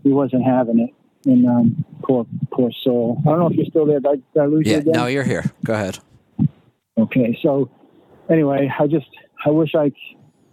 he 0.04 0.10
wasn't 0.10 0.44
having 0.44 0.80
it. 0.80 0.90
And 1.30 1.48
um, 1.48 1.86
poor, 2.04 2.26
poor 2.52 2.72
soul. 2.84 3.22
I 3.22 3.30
don't 3.30 3.40
know 3.40 3.48
if 3.48 3.54
you're 3.54 3.68
still 3.68 3.86
there. 3.86 4.00
Did 4.00 4.24
I, 4.40 4.46
did 4.48 4.52
you 4.52 4.72
Yeah, 4.72 4.78
again? 4.80 4.94
no, 4.94 5.06
you're 5.06 5.24
here. 5.24 5.46
Go 5.64 5.74
ahead. 5.74 6.00
Okay, 6.98 7.38
so 7.42 7.70
anyway, 8.30 8.72
I 8.78 8.88
just 8.88 9.08
I 9.46 9.50
wish 9.52 9.76
I, 9.76 9.92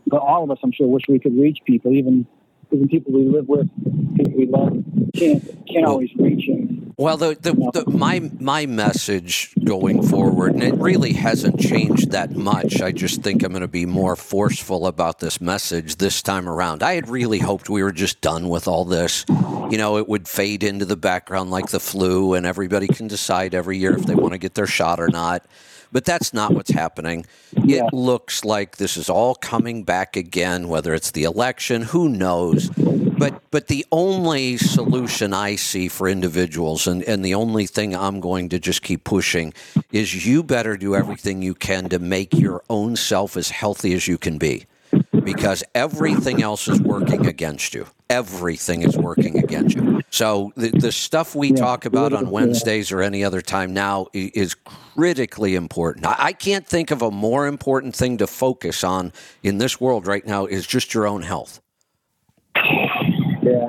but 0.06 0.18
all 0.18 0.44
of 0.44 0.50
us, 0.50 0.58
I'm 0.62 0.72
sure, 0.72 0.86
wish 0.86 1.04
we 1.08 1.18
could 1.18 1.36
reach 1.38 1.58
people, 1.66 1.92
even 1.94 2.26
even 2.70 2.88
people 2.88 3.12
we 3.12 3.24
live 3.24 3.48
with, 3.48 3.68
people 4.16 4.32
we 4.36 4.46
love, 4.46 4.84
can't 5.14 5.66
can't 5.66 5.86
always 5.86 6.10
reach 6.16 6.46
them. 6.46 6.92
Well, 6.96 7.16
the, 7.16 7.36
the, 7.40 7.52
the 7.52 7.90
my 7.90 8.30
my 8.40 8.66
message 8.66 9.54
going 9.64 10.02
forward, 10.02 10.54
and 10.54 10.62
it 10.62 10.74
really 10.74 11.12
hasn't 11.12 11.60
changed 11.60 12.10
that 12.10 12.32
much. 12.32 12.82
I 12.82 12.90
just 12.90 13.22
think 13.22 13.42
I'm 13.44 13.52
going 13.52 13.62
to 13.62 13.68
be 13.68 13.86
more 13.86 14.16
forceful 14.16 14.86
about 14.86 15.20
this 15.20 15.40
message 15.40 15.96
this 15.96 16.22
time 16.22 16.48
around. 16.48 16.82
I 16.82 16.94
had 16.94 17.08
really 17.08 17.38
hoped 17.38 17.70
we 17.70 17.84
were 17.84 17.92
just 17.92 18.20
done 18.20 18.48
with 18.48 18.66
all 18.66 18.84
this. 18.84 19.24
You 19.28 19.78
know, 19.78 19.98
it 19.98 20.08
would 20.08 20.26
fade 20.26 20.64
into 20.64 20.84
the 20.84 20.96
background 20.96 21.50
like 21.50 21.68
the 21.68 21.80
flu, 21.80 22.34
and 22.34 22.44
everybody 22.44 22.88
can 22.88 23.06
decide 23.06 23.54
every 23.54 23.78
year 23.78 23.96
if 23.96 24.04
they 24.04 24.16
want 24.16 24.32
to 24.32 24.38
get 24.38 24.54
their 24.54 24.66
shot 24.66 24.98
or 24.98 25.08
not. 25.08 25.46
But 25.90 26.04
that's 26.04 26.34
not 26.34 26.52
what's 26.52 26.70
happening. 26.70 27.24
Yeah. 27.64 27.86
It 27.86 27.94
looks 27.94 28.44
like 28.44 28.76
this 28.76 28.96
is 28.96 29.08
all 29.08 29.34
coming 29.34 29.84
back 29.84 30.16
again, 30.16 30.68
whether 30.68 30.94
it's 30.94 31.12
the 31.12 31.24
election, 31.24 31.82
who 31.82 32.08
knows. 32.08 32.57
But 32.66 33.42
but 33.50 33.66
the 33.68 33.84
only 33.90 34.56
solution 34.56 35.32
I 35.32 35.56
see 35.56 35.88
for 35.88 36.08
individuals 36.08 36.86
and, 36.86 37.02
and 37.02 37.24
the 37.24 37.34
only 37.34 37.66
thing 37.66 37.94
I'm 37.94 38.20
going 38.20 38.48
to 38.50 38.58
just 38.58 38.82
keep 38.82 39.04
pushing 39.04 39.54
is 39.90 40.26
you 40.26 40.42
better 40.42 40.76
do 40.76 40.94
everything 40.94 41.42
you 41.42 41.54
can 41.54 41.88
to 41.88 41.98
make 41.98 42.34
your 42.34 42.62
own 42.68 42.96
self 42.96 43.36
as 43.36 43.50
healthy 43.50 43.94
as 43.94 44.06
you 44.06 44.18
can 44.18 44.38
be. 44.38 44.66
Because 45.12 45.62
everything 45.74 46.42
else 46.42 46.68
is 46.68 46.80
working 46.80 47.26
against 47.26 47.74
you. 47.74 47.86
Everything 48.08 48.82
is 48.82 48.96
working 48.96 49.38
against 49.38 49.76
you. 49.76 50.00
So 50.10 50.52
the, 50.56 50.70
the 50.70 50.92
stuff 50.92 51.34
we 51.34 51.52
talk 51.52 51.84
about 51.84 52.14
on 52.14 52.30
Wednesdays 52.30 52.90
or 52.90 53.02
any 53.02 53.22
other 53.22 53.42
time 53.42 53.74
now 53.74 54.06
is 54.14 54.54
critically 54.54 55.54
important. 55.54 56.06
I, 56.06 56.16
I 56.18 56.32
can't 56.32 56.66
think 56.66 56.90
of 56.90 57.02
a 57.02 57.10
more 57.10 57.46
important 57.46 57.94
thing 57.94 58.16
to 58.18 58.26
focus 58.26 58.82
on 58.82 59.12
in 59.42 59.58
this 59.58 59.78
world 59.78 60.06
right 60.06 60.26
now 60.26 60.46
is 60.46 60.66
just 60.66 60.94
your 60.94 61.06
own 61.06 61.22
health. 61.22 61.60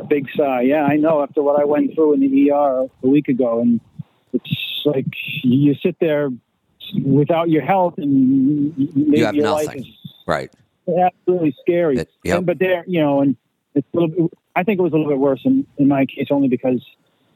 Big 0.07 0.27
sigh. 0.35 0.61
Yeah, 0.61 0.83
I 0.83 0.95
know. 0.97 1.21
After 1.21 1.41
what 1.41 1.59
I 1.59 1.65
went 1.65 1.93
through 1.95 2.13
in 2.13 2.19
the 2.21 2.51
ER 2.51 2.87
a 3.03 3.07
week 3.07 3.27
ago, 3.27 3.61
and 3.61 3.79
it's 4.33 4.81
like 4.85 5.05
you 5.43 5.75
sit 5.75 5.97
there 5.99 6.29
without 7.03 7.49
your 7.49 7.61
health, 7.61 7.95
and 7.97 8.75
maybe 8.95 9.17
You 9.19 9.25
have 9.25 9.35
your 9.35 9.49
life 9.51 9.65
nothing. 9.67 9.81
is 9.85 10.13
Right. 10.25 10.49
absolutely 10.87 11.55
scary. 11.61 11.97
It- 11.97 12.09
yep. 12.23 12.37
And, 12.37 12.45
but 12.45 12.59
there, 12.59 12.83
you 12.87 13.01
know, 13.01 13.21
and 13.21 13.35
it's 13.75 13.87
a 13.93 13.97
little 13.99 14.27
bit, 14.27 14.37
I 14.55 14.63
think 14.63 14.79
it 14.79 14.83
was 14.83 14.93
a 14.93 14.95
little 14.95 15.11
bit 15.11 15.19
worse 15.19 15.41
in, 15.45 15.65
in 15.77 15.87
my 15.87 16.05
case 16.05 16.27
only 16.31 16.47
because 16.47 16.83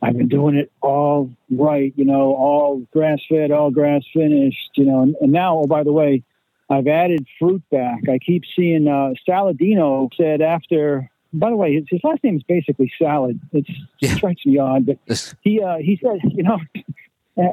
I've 0.01 0.17
been 0.17 0.27
doing 0.27 0.55
it 0.55 0.71
all 0.81 1.29
right, 1.51 1.93
you 1.95 2.03
know, 2.05 2.35
all 2.35 2.79
grass 2.91 3.19
fed, 3.29 3.51
all 3.51 3.71
grass 3.71 4.03
finished, 4.13 4.71
you 4.75 4.85
know, 4.85 5.01
and, 5.03 5.15
and 5.21 5.31
now, 5.31 5.59
oh, 5.59 5.67
by 5.67 5.83
the 5.83 5.93
way, 5.93 6.23
I've 6.69 6.87
added 6.87 7.25
fruit 7.39 7.61
back. 7.71 8.09
I 8.09 8.17
keep 8.19 8.43
seeing 8.55 8.87
uh, 8.87 9.13
Saladino 9.27 10.09
said 10.15 10.41
after. 10.41 11.09
By 11.33 11.49
the 11.49 11.55
way, 11.55 11.73
his, 11.73 11.85
his 11.89 12.01
last 12.03 12.23
name 12.23 12.37
is 12.37 12.43
basically 12.43 12.91
Salad. 13.01 13.39
It's, 13.51 13.69
Yeah. 13.99 14.11
It 14.11 14.17
strikes 14.17 14.45
me 14.45 14.59
odd, 14.59 14.85
but 14.85 14.97
he 15.41 15.61
uh, 15.61 15.77
he 15.77 15.99
said, 16.01 16.19
you 16.31 16.43
know, 16.43 16.59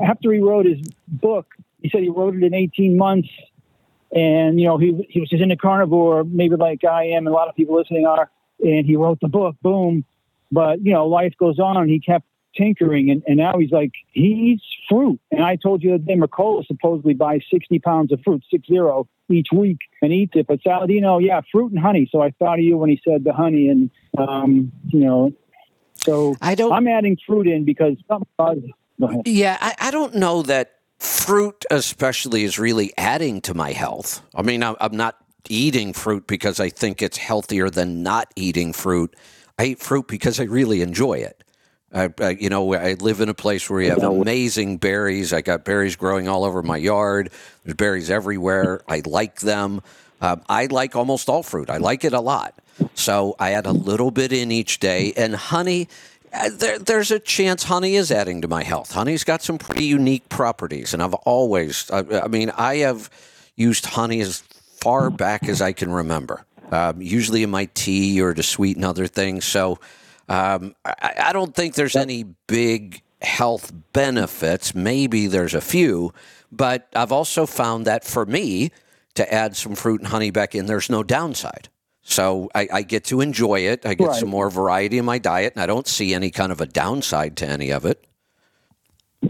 after 0.02 0.32
he 0.32 0.40
wrote 0.40 0.66
his 0.66 0.80
book, 1.08 1.46
he 1.82 1.88
said 1.88 2.02
he 2.02 2.10
wrote 2.10 2.34
it 2.34 2.42
in 2.42 2.54
18 2.54 2.96
months, 2.96 3.28
and 4.12 4.60
you 4.60 4.66
know 4.66 4.76
he 4.76 5.06
he 5.08 5.20
was 5.20 5.30
just 5.30 5.42
into 5.42 5.56
carnivore, 5.56 6.24
maybe 6.24 6.56
like 6.56 6.84
I 6.84 7.04
am, 7.04 7.26
and 7.26 7.28
a 7.28 7.32
lot 7.32 7.48
of 7.48 7.54
people 7.54 7.76
listening 7.76 8.06
are. 8.06 8.30
And 8.62 8.84
he 8.84 8.96
wrote 8.96 9.20
the 9.20 9.28
book, 9.28 9.56
boom. 9.62 10.04
But 10.52 10.84
you 10.84 10.92
know, 10.92 11.06
life 11.06 11.32
goes 11.38 11.58
on. 11.58 11.88
He 11.88 11.98
kept 11.98 12.26
tinkering, 12.56 13.10
and, 13.10 13.22
and 13.26 13.36
now 13.36 13.58
he's 13.58 13.70
like 13.70 13.92
he 14.12 14.52
eats 14.52 14.64
fruit. 14.88 15.20
And 15.30 15.42
I 15.42 15.56
told 15.56 15.82
you 15.82 15.92
that 15.92 16.04
day, 16.06 16.16
Mercola 16.16 16.66
supposedly 16.66 17.14
buys 17.14 17.42
60 17.50 17.78
pounds 17.80 18.12
of 18.12 18.20
fruit, 18.22 18.42
six 18.50 18.66
zero 18.66 19.08
each 19.28 19.48
week, 19.52 19.78
and 20.02 20.12
eats 20.12 20.32
it. 20.34 20.46
But 20.46 20.60
Saladino, 20.62 21.24
yeah, 21.24 21.40
fruit 21.52 21.72
and 21.72 21.80
honey. 21.80 22.08
So 22.10 22.20
I 22.20 22.30
thought 22.38 22.58
of 22.58 22.64
you 22.64 22.76
when 22.76 22.90
he 22.90 23.00
said 23.04 23.24
the 23.24 23.32
honey, 23.32 23.68
and 23.68 23.90
um, 24.18 24.72
you 24.88 25.00
know, 25.00 25.32
so 25.96 26.36
I 26.40 26.54
don't. 26.54 26.72
I'm 26.72 26.88
adding 26.88 27.16
fruit 27.26 27.46
in 27.46 27.64
because. 27.64 27.96
Yeah, 29.24 29.56
I, 29.60 29.74
I 29.80 29.90
don't 29.90 30.14
know 30.14 30.42
that 30.42 30.72
fruit, 30.98 31.64
especially, 31.70 32.44
is 32.44 32.58
really 32.58 32.92
adding 32.98 33.40
to 33.42 33.54
my 33.54 33.72
health. 33.72 34.22
I 34.34 34.42
mean, 34.42 34.62
I'm, 34.62 34.76
I'm 34.80 34.96
not 34.96 35.16
eating 35.48 35.92
fruit 35.92 36.26
because 36.26 36.60
I 36.60 36.68
think 36.68 37.02
it's 37.02 37.16
healthier 37.16 37.70
than 37.70 38.02
not 38.02 38.32
eating 38.36 38.72
fruit. 38.72 39.16
I 39.58 39.64
eat 39.64 39.80
fruit 39.80 40.06
because 40.06 40.40
I 40.40 40.44
really 40.44 40.82
enjoy 40.82 41.14
it. 41.14 41.42
I, 41.92 42.08
I, 42.20 42.30
you 42.30 42.48
know, 42.48 42.74
I 42.74 42.94
live 42.94 43.20
in 43.20 43.28
a 43.28 43.34
place 43.34 43.68
where 43.68 43.80
you 43.80 43.90
have 43.90 44.02
amazing 44.02 44.76
berries. 44.76 45.32
I 45.32 45.40
got 45.40 45.64
berries 45.64 45.96
growing 45.96 46.28
all 46.28 46.44
over 46.44 46.62
my 46.62 46.76
yard. 46.76 47.30
There's 47.64 47.74
berries 47.74 48.10
everywhere. 48.10 48.82
I 48.88 49.02
like 49.04 49.40
them. 49.40 49.82
Um, 50.20 50.42
I 50.48 50.66
like 50.66 50.94
almost 50.94 51.28
all 51.28 51.42
fruit. 51.42 51.68
I 51.70 51.78
like 51.78 52.04
it 52.04 52.12
a 52.12 52.20
lot. 52.20 52.54
So 52.94 53.34
I 53.38 53.52
add 53.52 53.66
a 53.66 53.72
little 53.72 54.10
bit 54.10 54.32
in 54.32 54.52
each 54.52 54.78
day. 54.78 55.12
And 55.16 55.34
honey, 55.34 55.88
uh, 56.32 56.50
there, 56.52 56.78
there's 56.78 57.10
a 57.10 57.18
chance 57.18 57.64
honey 57.64 57.96
is 57.96 58.12
adding 58.12 58.42
to 58.42 58.48
my 58.48 58.62
health. 58.62 58.92
Honey's 58.92 59.24
got 59.24 59.42
some 59.42 59.58
pretty 59.58 59.86
unique 59.86 60.28
properties, 60.28 60.94
and 60.94 61.02
I've 61.02 61.14
always, 61.14 61.90
I, 61.90 62.20
I 62.20 62.28
mean, 62.28 62.50
I 62.50 62.76
have 62.76 63.10
used 63.56 63.84
honey 63.86 64.20
as 64.20 64.38
far 64.80 65.10
back 65.10 65.48
as 65.48 65.60
I 65.60 65.72
can 65.72 65.90
remember. 65.90 66.44
Um, 66.70 67.02
usually 67.02 67.42
in 67.42 67.50
my 67.50 67.68
tea 67.74 68.22
or 68.22 68.32
to 68.32 68.44
sweeten 68.44 68.84
other 68.84 69.08
things. 69.08 69.44
So 69.44 69.80
um, 70.30 70.74
I, 70.84 71.14
I 71.24 71.32
don't 71.32 71.54
think 71.54 71.74
there's 71.74 71.96
any 71.96 72.24
big 72.46 73.02
health 73.20 73.72
benefits. 73.92 74.74
Maybe 74.74 75.26
there's 75.26 75.52
a 75.54 75.60
few, 75.60 76.14
but 76.50 76.88
I've 76.94 77.12
also 77.12 77.44
found 77.44 77.86
that 77.86 78.04
for 78.04 78.24
me 78.24 78.70
to 79.14 79.34
add 79.34 79.56
some 79.56 79.74
fruit 79.74 80.00
and 80.00 80.08
honey 80.08 80.30
back 80.30 80.54
in, 80.54 80.66
there's 80.66 80.88
no 80.88 81.02
downside. 81.02 81.68
So 82.02 82.48
I, 82.54 82.68
I 82.72 82.82
get 82.82 83.04
to 83.06 83.20
enjoy 83.20 83.60
it. 83.60 83.84
I 83.84 83.94
get 83.94 84.08
Right. 84.08 84.16
some 84.20 84.30
more 84.30 84.48
variety 84.50 84.98
in 84.98 85.04
my 85.04 85.18
diet, 85.18 85.52
and 85.54 85.62
I 85.62 85.66
don't 85.66 85.86
see 85.86 86.14
any 86.14 86.30
kind 86.30 86.50
of 86.50 86.60
a 86.60 86.66
downside 86.66 87.36
to 87.38 87.46
any 87.46 87.70
of 87.70 87.84
it. 87.84 88.02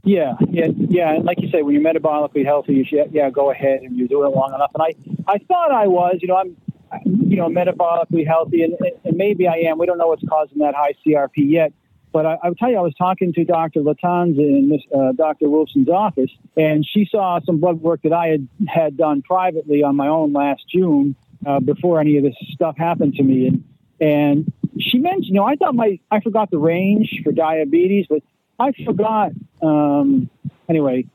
Yeah, 0.05 0.35
yeah, 0.51 0.69
yeah. 0.77 1.15
And 1.15 1.25
like 1.25 1.41
you 1.41 1.51
say, 1.51 1.63
when 1.63 1.75
you're 1.75 1.83
metabolically 1.83 2.45
healthy, 2.45 2.75
you 2.75 2.85
should, 2.85 3.11
yeah, 3.11 3.29
go 3.29 3.51
ahead 3.51 3.81
and 3.83 3.97
you're 3.97 4.07
doing 4.07 4.31
it 4.31 4.37
long 4.37 4.55
enough. 4.55 4.71
And 4.75 4.83
I, 4.83 4.95
I 5.33 5.39
thought 5.39 5.73
I 5.73 5.89
was, 5.89 6.19
you 6.23 6.29
know, 6.29 6.37
I'm, 6.37 6.57
you 7.05 7.36
know, 7.36 7.49
metabolically 7.49 8.26
healthy, 8.26 8.62
and, 8.62 8.74
and 9.05 9.16
maybe 9.16 9.47
I 9.47 9.57
am. 9.68 9.78
We 9.78 9.86
don't 9.86 9.99
know 9.99 10.09
what's 10.09 10.26
causing 10.28 10.59
that 10.59 10.74
high 10.74 10.95
CRP 11.07 11.30
yet. 11.36 11.72
But 12.12 12.26
I, 12.26 12.38
I 12.43 12.49
would 12.49 12.59
tell 12.59 12.70
you, 12.70 12.76
I 12.76 12.80
was 12.80 12.95
talking 12.95 13.32
to 13.34 13.45
Dr. 13.45 13.80
Latanza 13.80 14.38
in 14.38 14.68
Miss, 14.68 14.82
uh, 14.95 15.12
Dr. 15.12 15.49
Wilson's 15.49 15.88
office, 15.88 16.30
and 16.57 16.84
she 16.84 17.09
saw 17.11 17.38
some 17.45 17.61
blood 17.61 17.80
work 17.80 18.03
that 18.03 18.12
I 18.12 18.28
had 18.28 18.49
had 18.68 18.97
done 18.97 19.22
privately 19.22 19.82
on 19.82 19.95
my 19.95 20.09
own 20.09 20.32
last 20.32 20.64
June 20.68 21.14
uh, 21.47 21.61
before 21.61 22.01
any 22.01 22.16
of 22.16 22.24
this 22.24 22.34
stuff 22.53 22.76
happened 22.76 23.14
to 23.14 23.22
me. 23.22 23.47
And 23.47 23.64
and 24.01 24.53
she 24.78 24.99
mentioned, 24.99 25.26
you 25.26 25.34
know, 25.34 25.45
I 25.45 25.57
thought 25.57 25.74
my 25.74 26.01
I 26.11 26.20
forgot 26.20 26.51
the 26.51 26.59
range 26.59 27.20
for 27.22 27.32
diabetes, 27.32 28.07
but 28.09 28.22
I 28.59 28.72
forgot. 28.84 29.32
Um, 29.62 30.30
anyway, 30.68 31.07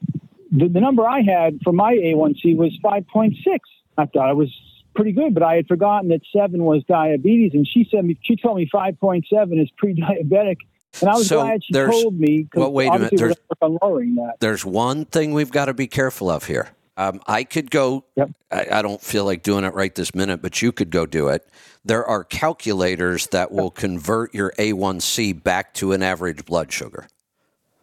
the, 0.52 0.68
the 0.68 0.80
number 0.80 1.06
I 1.08 1.22
had 1.22 1.60
for 1.64 1.74
my 1.74 1.94
A1C 1.96 2.56
was 2.56 2.78
5.6. 2.84 3.60
I 3.98 4.06
thought 4.06 4.30
it 4.30 4.36
was 4.36 4.54
pretty 4.96 5.12
good, 5.12 5.34
but 5.34 5.44
I 5.44 5.56
had 5.56 5.68
forgotten 5.68 6.10
that 6.10 6.22
seven 6.32 6.64
was 6.64 6.84
diabetes, 6.86 7.54
and 7.54 7.68
she 7.68 7.88
said 7.92 8.06
she 8.22 8.36
told 8.36 8.58
me 8.58 8.70
5.7 8.74 9.62
is 9.62 9.70
pre-diabetic, 9.78 10.58
and 11.02 11.10
I 11.10 11.16
was 11.16 11.28
So 11.28 11.42
glad 11.42 11.64
she 11.64 11.74
told 11.74 12.20
me. 12.20 12.48
well, 12.56 12.72
wait 12.72 12.88
a 12.88 12.94
minute, 12.94 13.14
there's- 13.16 13.36
on 13.62 13.78
lowering 13.82 14.16
that. 14.16 14.36
There's 14.40 14.66
one 14.66 15.06
thing 15.06 15.34
we've 15.34 15.52
got 15.52 15.66
to 15.66 15.74
be 15.74 15.88
careful 15.88 16.30
of 16.30 16.46
here. 16.46 16.70
Um, 16.98 17.20
I 17.28 17.44
could 17.44 17.72
go. 17.72 18.06
Yep. 18.16 18.32
I, 18.52 18.68
I 18.72 18.82
don't 18.82 19.02
feel 19.02 19.26
like 19.26 19.44
doing 19.44 19.66
it 19.66 19.74
right 19.74 19.94
this 19.94 20.16
minute, 20.16 20.42
but 20.42 20.62
you 20.62 20.72
could 20.72 20.90
go 20.92 21.06
do 21.06 21.28
it. 21.28 21.46
There 21.84 22.06
are 22.06 22.24
calculators 22.24 23.28
that 23.28 23.52
will 23.52 23.70
convert 23.70 24.34
your 24.34 24.54
A1C 24.58 25.44
back 25.44 25.74
to 25.76 25.92
an 25.92 26.02
average 26.02 26.46
blood 26.46 26.72
sugar. 26.72 27.08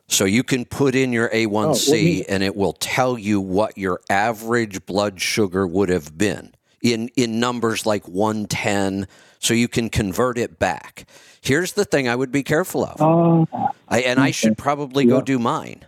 So 0.08 0.24
you 0.24 0.42
can 0.42 0.64
put 0.64 0.94
in 0.94 1.12
your 1.12 1.28
A1C 1.28 1.88
Oh, 1.88 1.92
well, 1.92 2.02
me- 2.02 2.24
and 2.26 2.42
it 2.42 2.56
will 2.56 2.72
tell 2.72 3.18
you 3.18 3.38
what 3.40 3.76
your 3.76 4.00
average 4.08 4.86
blood 4.86 5.20
sugar 5.20 5.66
would 5.66 5.90
have 5.90 6.16
been 6.16 6.52
in, 6.82 7.08
in 7.16 7.40
numbers 7.40 7.86
like 7.86 8.06
110. 8.06 9.06
So 9.38 9.54
you 9.54 9.68
can 9.68 9.88
convert 9.88 10.38
it 10.38 10.58
back. 10.58 11.06
Here's 11.40 11.72
the 11.72 11.84
thing 11.84 12.08
I 12.08 12.14
would 12.14 12.30
be 12.30 12.44
careful 12.44 12.84
of. 12.84 13.00
Oh, 13.00 13.48
I, 13.88 14.02
and 14.02 14.20
I 14.20 14.30
should 14.30 14.56
probably 14.56 15.04
go 15.04 15.20
do 15.20 15.38
mine. 15.38 15.84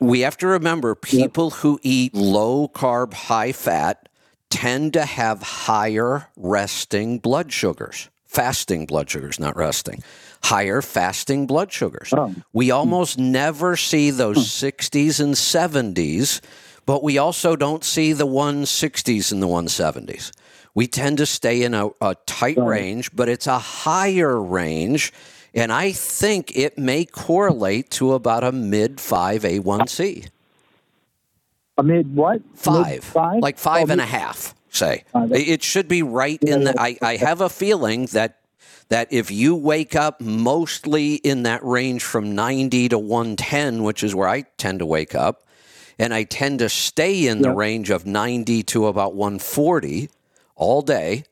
We 0.00 0.20
have 0.20 0.36
to 0.38 0.46
remember 0.46 0.94
people 0.94 1.50
who 1.50 1.78
eat 1.82 2.14
low 2.14 2.68
carb, 2.68 3.14
high 3.14 3.52
fat 3.52 4.08
tend 4.50 4.92
to 4.94 5.04
have 5.04 5.42
higher 5.42 6.28
resting 6.36 7.18
blood 7.18 7.52
sugars, 7.52 8.08
fasting 8.26 8.86
blood 8.86 9.08
sugars, 9.08 9.38
not 9.38 9.56
resting, 9.56 10.02
higher 10.44 10.82
fasting 10.82 11.46
blood 11.46 11.72
sugars. 11.72 12.12
Oh. 12.16 12.34
We 12.52 12.70
almost 12.70 13.18
never 13.18 13.76
see 13.76 14.10
those 14.10 14.36
hmm. 14.36 14.66
60s 14.66 15.20
and 15.20 15.34
70s, 15.34 16.40
but 16.86 17.02
we 17.02 17.18
also 17.18 17.56
don't 17.56 17.84
see 17.84 18.12
the 18.12 18.26
160s 18.26 19.32
and 19.32 19.42
the 19.42 19.46
170s. 19.48 20.32
We 20.74 20.86
tend 20.86 21.18
to 21.18 21.26
stay 21.26 21.62
in 21.62 21.74
a, 21.74 21.88
a 22.00 22.16
tight 22.26 22.56
Right. 22.58 22.66
range, 22.68 23.14
but 23.14 23.28
it's 23.28 23.46
a 23.46 23.58
higher 23.58 24.40
range. 24.40 25.12
And 25.54 25.72
I 25.72 25.92
think 25.92 26.54
it 26.56 26.76
may 26.78 27.04
correlate 27.06 27.90
to 27.92 28.12
about 28.12 28.44
a 28.44 28.52
mid 28.52 29.00
five 29.00 29.42
A1C. 29.42 30.28
a 31.78 31.82
mid 31.82 32.14
what? 32.14 32.40
Mid 32.42 32.58
Five. 32.58 33.04
five? 33.04 33.40
Like 33.42 33.58
five 33.58 33.88
Oh, 33.88 33.92
and 33.92 34.00
a 34.00 34.06
half, 34.06 34.54
say. 34.70 35.04
Five. 35.12 35.32
It 35.32 35.62
should 35.62 35.88
be 35.88 36.02
right 36.02 36.42
in 36.42 36.64
the 36.64 36.78
I, 36.80 36.98
I 37.02 37.16
have 37.16 37.40
a 37.40 37.48
feeling 37.48 38.06
that 38.12 38.38
that 38.88 39.08
if 39.10 39.30
you 39.30 39.54
wake 39.56 39.96
up 39.96 40.20
mostly 40.20 41.14
in 41.16 41.42
that 41.44 41.64
range 41.64 42.04
from 42.04 42.34
90 42.34 42.90
to 42.90 42.98
110, 42.98 43.82
which 43.82 44.04
is 44.04 44.14
where 44.14 44.28
I 44.28 44.42
tend 44.58 44.78
to 44.78 44.86
wake 44.86 45.14
up, 45.14 45.42
and 45.98 46.12
I 46.12 46.24
tend 46.24 46.58
to 46.60 46.68
stay 46.68 47.26
in 47.26 47.42
the 47.42 47.50
range 47.52 47.90
of 47.90 48.06
90 48.06 48.62
to 48.64 48.86
about 48.86 49.14
140 49.14 50.10
all 50.54 50.82
day, 50.82 51.24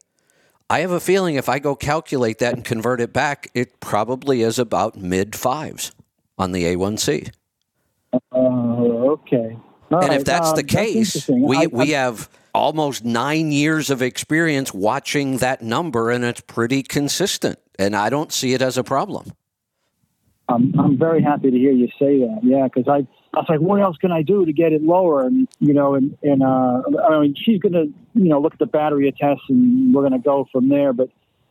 I 0.70 0.80
have 0.80 0.90
a 0.90 1.00
feeling 1.00 1.34
if 1.34 1.48
I 1.48 1.58
go 1.58 1.74
calculate 1.76 2.38
that 2.38 2.54
and 2.54 2.64
convert 2.64 3.00
it 3.00 3.12
back, 3.12 3.50
it 3.54 3.80
probably 3.80 4.42
is 4.42 4.58
about 4.58 4.96
mid 4.96 5.36
fives 5.36 5.92
on 6.38 6.52
the 6.52 6.64
A1C. 6.64 7.30
Oh, 8.32 9.10
okay. 9.10 9.56
All 9.90 10.00
and 10.00 10.08
right, 10.08 10.18
if 10.20 10.24
that's 10.24 10.50
um, 10.50 10.56
the 10.56 10.64
case, 10.64 11.14
interesting. 11.14 11.42
we, 11.42 11.56
I- 11.58 11.66
we 11.66 11.94
I- 11.94 11.98
have 11.98 12.28
almost 12.54 13.04
nine 13.04 13.50
years 13.50 13.90
of 13.90 14.00
experience 14.00 14.72
watching 14.72 15.38
that 15.38 15.60
number, 15.60 16.10
and 16.10 16.24
it's 16.24 16.40
pretty 16.40 16.82
consistent. 16.82 17.58
And 17.78 17.96
I 17.96 18.08
don't 18.08 18.32
see 18.32 18.54
it 18.54 18.62
as 18.62 18.78
a 18.78 18.84
problem. 18.84 19.32
I'm, 20.48 20.72
I'm 20.78 20.96
very 20.96 21.20
happy 21.22 21.50
to 21.50 21.56
hear 21.58 21.72
you 21.72 21.88
say 21.98 22.18
that. 22.20 22.40
Yeah, 22.42 22.68
because 22.72 22.86
I, 22.86 23.06
I 23.36 23.40
was 23.40 23.46
like, 23.48 23.60
what 23.60 23.80
else 23.80 23.96
can 23.96 24.12
I 24.12 24.22
do 24.22 24.46
to 24.46 24.52
get 24.52 24.72
it 24.72 24.82
lower? 24.82 25.26
And 25.26 25.48
you 25.60 25.74
know, 25.74 25.94
and 25.94 26.16
and 26.22 26.42
uh, 26.42 26.82
I 27.08 27.20
mean, 27.20 27.34
she's 27.36 27.60
gonna 27.60 27.84
you 28.14 28.28
know 28.28 28.40
look 28.40 28.52
at 28.54 28.58
the 28.58 28.66
battery 28.66 29.08
of 29.08 29.16
tests, 29.16 29.44
and 29.48 29.94
we're 29.94 30.02
gonna 30.02 30.18
go 30.18 30.46
from 30.52 30.68
there. 30.68 30.92
But 30.92 31.10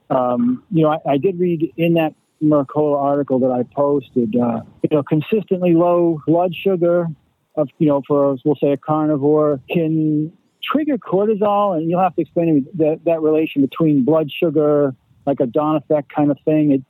um, 0.10 0.64
you 0.72 0.84
know, 0.84 0.92
I, 0.92 1.14
I 1.14 1.18
did 1.18 1.40
read 1.40 1.74
in 1.78 1.96
that 1.96 2.16
Mercola 2.42 3.02
article 3.02 3.40
that 3.40 3.52
I 3.52 3.64
posted, 3.64 4.36
uh, 4.36 4.62
you 4.84 4.98
know, 4.98 5.04
consistently 5.04 5.74
low 5.74 6.22
blood 6.26 6.54
sugar 6.56 7.08
of 7.56 7.70
you 7.78 7.88
know 7.88 8.02
for 8.08 8.34
us 8.34 8.40
we'll 8.44 8.56
say 8.56 8.72
a 8.72 8.78
carnivore 8.78 9.60
can 9.70 10.32
trigger 10.64 10.98
cortisol, 10.98 11.76
and 11.78 11.90
you'll 11.90 12.02
have 12.02 12.16
to 12.16 12.22
explain 12.22 12.48
to 12.48 12.54
me 12.54 12.66
that 12.76 13.02
that 13.06 13.22
relation 13.22 13.62
between 13.62 14.04
blood 14.04 14.32
sugar, 14.32 14.96
like 15.26 15.40
a 15.40 15.46
dawn 15.46 15.76
effect 15.76 16.14
kind 16.14 16.32
of 16.32 16.38
thing. 16.46 16.72
It, 16.72 16.82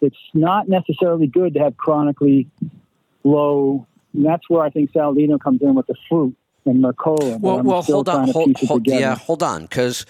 it's 0.00 0.16
not 0.34 0.68
necessarily 0.68 1.26
good 1.26 1.54
to 1.54 1.60
have 1.60 1.76
chronically 1.76 2.48
low. 3.24 3.86
And 4.12 4.24
that's 4.24 4.48
where 4.48 4.62
I 4.62 4.70
think 4.70 4.92
Saladino 4.92 5.38
comes 5.40 5.62
in 5.62 5.74
with 5.74 5.86
the 5.86 5.94
fruit 6.08 6.36
and 6.66 6.82
Mercola. 6.82 7.40
Well, 7.40 7.62
well, 7.62 7.82
hold 7.82 8.08
on, 8.08 8.28
hold, 8.28 8.56
hold, 8.58 8.86
yeah, 8.86 9.14
hold 9.14 9.42
on, 9.42 9.62
because 9.62 10.06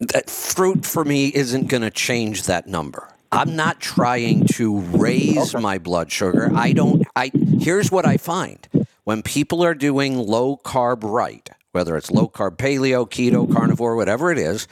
that 0.00 0.30
fruit 0.30 0.84
for 0.84 1.04
me 1.04 1.28
isn't 1.28 1.68
going 1.68 1.82
to 1.82 1.90
change 1.90 2.44
that 2.44 2.66
number. 2.66 3.08
I'm 3.30 3.56
not 3.56 3.80
trying 3.80 4.46
to 4.54 4.78
raise 4.78 5.54
my 5.54 5.78
blood 5.78 6.10
sugar. 6.10 6.50
I 6.54 6.72
don't. 6.72 7.06
I 7.14 7.30
here's 7.60 7.90
what 7.90 8.06
I 8.06 8.16
find 8.16 8.66
when 9.04 9.22
people 9.22 9.62
are 9.62 9.74
doing 9.74 10.16
low 10.16 10.56
carb 10.56 11.02
right, 11.02 11.48
whether 11.72 11.96
it's 11.96 12.10
low 12.10 12.28
carb 12.28 12.56
paleo, 12.56 13.08
keto, 13.08 13.52
carnivore, 13.52 13.96
whatever 13.96 14.32
it 14.32 14.38
is. 14.38 14.66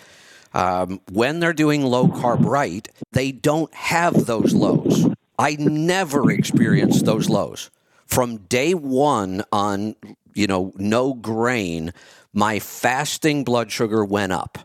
Um, 0.55 1.01
when 1.13 1.41
they're 1.41 1.53
doing 1.53 1.85
low 1.85 2.09
carb 2.09 2.47
right, 2.47 2.89
they 3.13 3.31
don't 3.31 3.73
have 3.75 4.25
those 4.25 4.55
lows. 4.55 5.07
I 5.39 5.57
never 5.59 6.31
experienced 6.31 7.05
those 7.05 7.29
lows. 7.29 7.71
From 8.07 8.39
day 8.39 8.73
one 8.73 9.45
on, 9.53 9.97
you 10.35 10.47
know, 10.47 10.73
no 10.77 11.13
grain, 11.13 11.93
my 12.33 12.59
fasting 12.59 13.45
blood 13.45 13.71
sugar 13.71 14.05
went 14.05 14.33
up. 14.33 14.59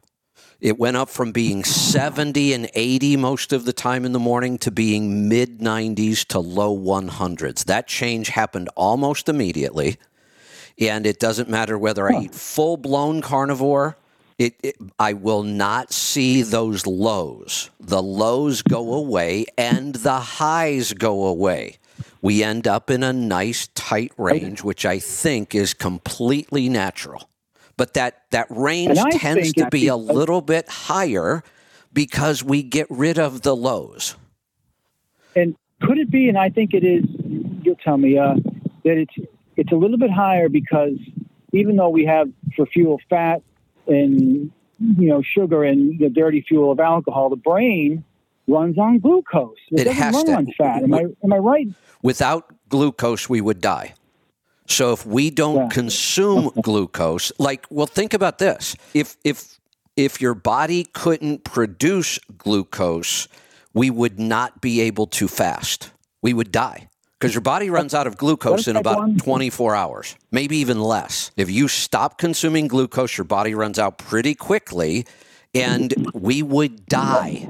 It 0.59 0.77
went 0.77 0.95
up 0.95 1.09
from 1.09 1.31
being 1.31 1.63
70 1.63 2.53
and 2.53 2.69
80 2.75 3.17
most 3.17 3.51
of 3.51 3.65
the 3.65 3.73
time 3.73 4.05
in 4.05 4.11
the 4.11 4.19
morning 4.19 4.59
to 4.59 4.69
being 4.69 5.27
mid 5.27 5.59
90s 5.59 6.23
to 6.27 6.39
low 6.39 6.77
100s. 6.77 7.65
That 7.65 7.87
change 7.87 8.29
happened 8.29 8.69
almost 8.75 9.27
immediately. 9.27 9.97
And 10.79 11.07
it 11.07 11.19
doesn't 11.19 11.49
matter 11.49 11.77
whether 11.77 12.11
I 12.11 12.21
eat 12.21 12.35
full 12.35 12.77
blown 12.77 13.21
carnivore, 13.21 13.97
it, 14.37 14.55
it, 14.63 14.75
I 14.99 15.13
will 15.13 15.43
not 15.43 15.91
see 15.91 16.41
those 16.41 16.87
lows. 16.87 17.69
The 17.79 18.01
lows 18.01 18.61
go 18.61 18.93
away 18.93 19.45
and 19.57 19.95
the 19.95 20.19
highs 20.19 20.93
go 20.93 21.25
away. 21.25 21.77
We 22.21 22.43
end 22.43 22.67
up 22.67 22.89
in 22.89 23.03
a 23.03 23.11
nice 23.13 23.67
tight 23.73 24.11
range, 24.17 24.63
which 24.63 24.85
I 24.85 24.99
think 24.99 25.55
is 25.55 25.73
completely 25.73 26.69
natural. 26.69 27.29
But 27.77 27.95
that, 27.95 28.23
that 28.31 28.47
range 28.49 28.99
tends 29.11 29.53
to 29.53 29.67
be 29.69 29.87
a 29.87 29.95
little 29.95 30.41
bit 30.41 30.69
higher 30.69 31.43
because 31.93 32.43
we 32.43 32.61
get 32.63 32.87
rid 32.89 33.17
of 33.17 33.41
the 33.41 33.55
lows. 33.55 34.15
And 35.35 35.55
could 35.81 35.97
it 35.97 36.11
be? 36.11 36.29
And 36.29 36.37
I 36.37 36.49
think 36.49 36.73
it 36.73 36.83
is. 36.83 37.05
You'll 37.63 37.75
tell 37.75 37.97
me 37.97 38.17
uh, 38.17 38.35
that 38.83 38.97
it's 38.97 39.13
it's 39.57 39.71
a 39.71 39.75
little 39.75 39.97
bit 39.97 40.11
higher 40.11 40.49
because 40.49 40.97
even 41.53 41.75
though 41.75 41.89
we 41.89 42.05
have 42.05 42.29
for 42.55 42.65
fuel 42.65 42.99
fat 43.09 43.41
and 43.87 44.51
you 44.79 45.09
know 45.09 45.21
sugar 45.21 45.63
and 45.63 45.99
the 45.99 46.09
dirty 46.09 46.41
fuel 46.41 46.71
of 46.71 46.79
alcohol, 46.79 47.29
the 47.29 47.35
brain 47.35 48.03
runs 48.47 48.77
on 48.77 48.99
glucose. 48.99 49.55
It, 49.71 49.81
It 49.81 49.83
doesn't 49.85 50.01
has 50.01 50.15
run 50.15 50.25
to. 50.25 50.33
on 50.33 50.47
fat. 50.57 50.83
Am 50.83 50.93
I 50.93 51.05
am 51.23 51.33
I 51.33 51.37
right? 51.37 51.67
Without 52.03 52.53
glucose, 52.69 53.29
we 53.29 53.41
would 53.41 53.61
die. 53.61 53.93
So 54.67 54.93
if 54.93 55.05
we 55.05 55.29
don't 55.29 55.55
Yeah. 55.55 55.67
consume 55.69 56.51
glucose, 56.61 57.31
like, 57.37 57.65
well, 57.69 57.87
think 57.87 58.13
about 58.13 58.37
this: 58.37 58.75
if 58.93 59.17
if 59.23 59.59
if 59.97 60.21
your 60.21 60.33
body 60.33 60.85
couldn't 60.85 61.43
produce 61.43 62.19
glucose, 62.37 63.27
we 63.73 63.89
would 63.89 64.19
not 64.19 64.61
be 64.61 64.81
able 64.81 65.07
to 65.07 65.27
fast. 65.27 65.91
We 66.21 66.33
would 66.33 66.51
die 66.51 66.87
because 67.19 67.33
your 67.33 67.41
body 67.41 67.69
runs 67.69 67.93
out 67.93 68.07
of 68.07 68.17
glucose 68.17 68.67
in 68.67 68.75
about 68.77 69.17
24 69.17 69.75
hours, 69.75 70.15
maybe 70.31 70.57
even 70.57 70.79
less. 70.81 71.31
If 71.35 71.49
you 71.51 71.67
stop 71.67 72.17
consuming 72.17 72.67
glucose, 72.67 73.17
your 73.17 73.25
body 73.25 73.53
runs 73.53 73.77
out 73.77 73.97
pretty 73.97 74.35
quickly, 74.35 75.05
and 75.53 75.93
we 76.13 76.41
would 76.43 76.85
die 76.87 77.49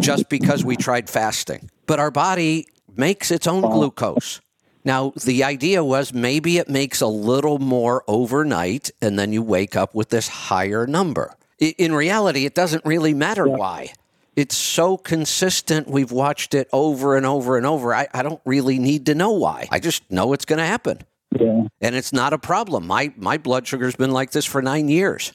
just 0.00 0.28
because 0.28 0.64
we 0.64 0.76
tried 0.76 1.08
fasting. 1.10 1.70
But 1.86 1.98
our 2.00 2.10
body 2.10 2.66
makes 2.96 3.30
its 3.30 3.46
own 3.46 3.62
glucose. 3.62 4.40
Now, 4.84 5.12
the 5.24 5.44
idea 5.44 5.82
was 5.82 6.12
maybe 6.12 6.58
it 6.58 6.68
makes 6.68 7.00
a 7.00 7.06
little 7.06 7.58
more 7.58 8.04
overnight 8.06 8.90
and 9.00 9.18
then 9.18 9.32
you 9.32 9.42
wake 9.42 9.76
up 9.76 9.94
with 9.94 10.10
this 10.10 10.28
higher 10.28 10.86
number. 10.86 11.34
In 11.58 11.94
reality, 11.94 12.44
it 12.44 12.54
doesn't 12.54 12.84
really 12.84 13.14
matter 13.14 13.46
why. 13.48 13.92
It's 14.36 14.56
so 14.56 14.96
consistent. 14.98 15.88
We've 15.88 16.10
watched 16.12 16.54
it 16.54 16.68
over 16.72 17.16
and 17.16 17.24
over 17.24 17.56
and 17.56 17.64
over. 17.64 17.94
I, 17.94 18.08
I 18.12 18.22
don't 18.22 18.40
really 18.44 18.78
need 18.78 19.06
to 19.06 19.14
know 19.14 19.30
why. 19.30 19.68
I 19.70 19.78
just 19.78 20.02
know 20.10 20.32
it's 20.32 20.44
going 20.44 20.58
to 20.58 20.66
happen. 20.66 20.98
Yeah. 21.38 21.62
And 21.80 21.94
it's 21.94 22.12
not 22.12 22.32
a 22.32 22.38
problem. 22.38 22.86
My, 22.86 23.12
my 23.16 23.38
blood 23.38 23.66
sugar's 23.66 23.96
been 23.96 24.10
like 24.10 24.32
this 24.32 24.44
for 24.44 24.60
nine 24.60 24.88
years. 24.88 25.32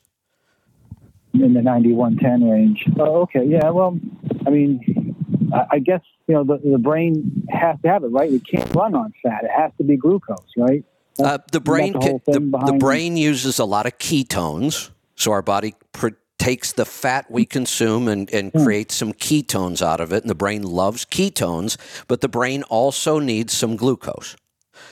in 1.33 1.53
the 1.53 1.61
9110 1.61 2.49
range. 2.49 2.85
Oh, 2.99 3.21
okay. 3.21 3.45
Yeah. 3.45 3.69
Well, 3.69 3.97
I 4.45 4.49
mean, 4.49 5.15
I, 5.53 5.75
I 5.75 5.79
guess 5.79 6.01
you 6.29 6.35
know 6.35 6.43
the, 6.43 6.59
the 6.63 6.77
brain 6.77 7.43
has 7.49 7.75
to 7.81 7.87
have 7.89 8.03
it, 8.03 8.07
right? 8.09 8.31
It 8.31 8.43
can't 8.49 8.69
run 8.75 8.93
on 8.93 9.11
fat. 9.23 9.43
It 9.43 9.49
has 9.49 9.71
to 9.79 9.83
be 9.83 9.97
glucose, 9.97 10.37
right? 10.55 10.85
Uh, 11.17 11.39
the 11.51 11.59
brain, 11.59 11.93
the 11.93 12.21
the, 12.27 12.39
the 12.67 12.77
brain 12.79 13.17
uses 13.17 13.57
a 13.57 13.65
lot 13.65 13.87
of 13.87 13.97
ketones, 13.97 14.91
so 15.15 15.31
our 15.31 15.41
body 15.41 15.73
pr- 15.91 16.09
takes 16.37 16.71
the 16.71 16.85
fat 16.85 17.29
we 17.31 17.45
consume 17.45 18.07
and, 18.07 18.31
and 18.31 18.53
Hmm. 18.53 18.63
creates 18.63 18.95
some 18.95 19.11
ketones 19.11 19.81
out 19.81 19.99
of 19.99 20.13
it. 20.13 20.23
And 20.23 20.29
the 20.29 20.35
brain 20.35 20.61
loves 20.61 21.03
ketones, 21.03 21.77
but 22.07 22.21
the 22.21 22.29
brain 22.29 22.61
also 22.63 23.17
needs 23.17 23.51
some 23.51 23.75
glucose. 23.75 24.35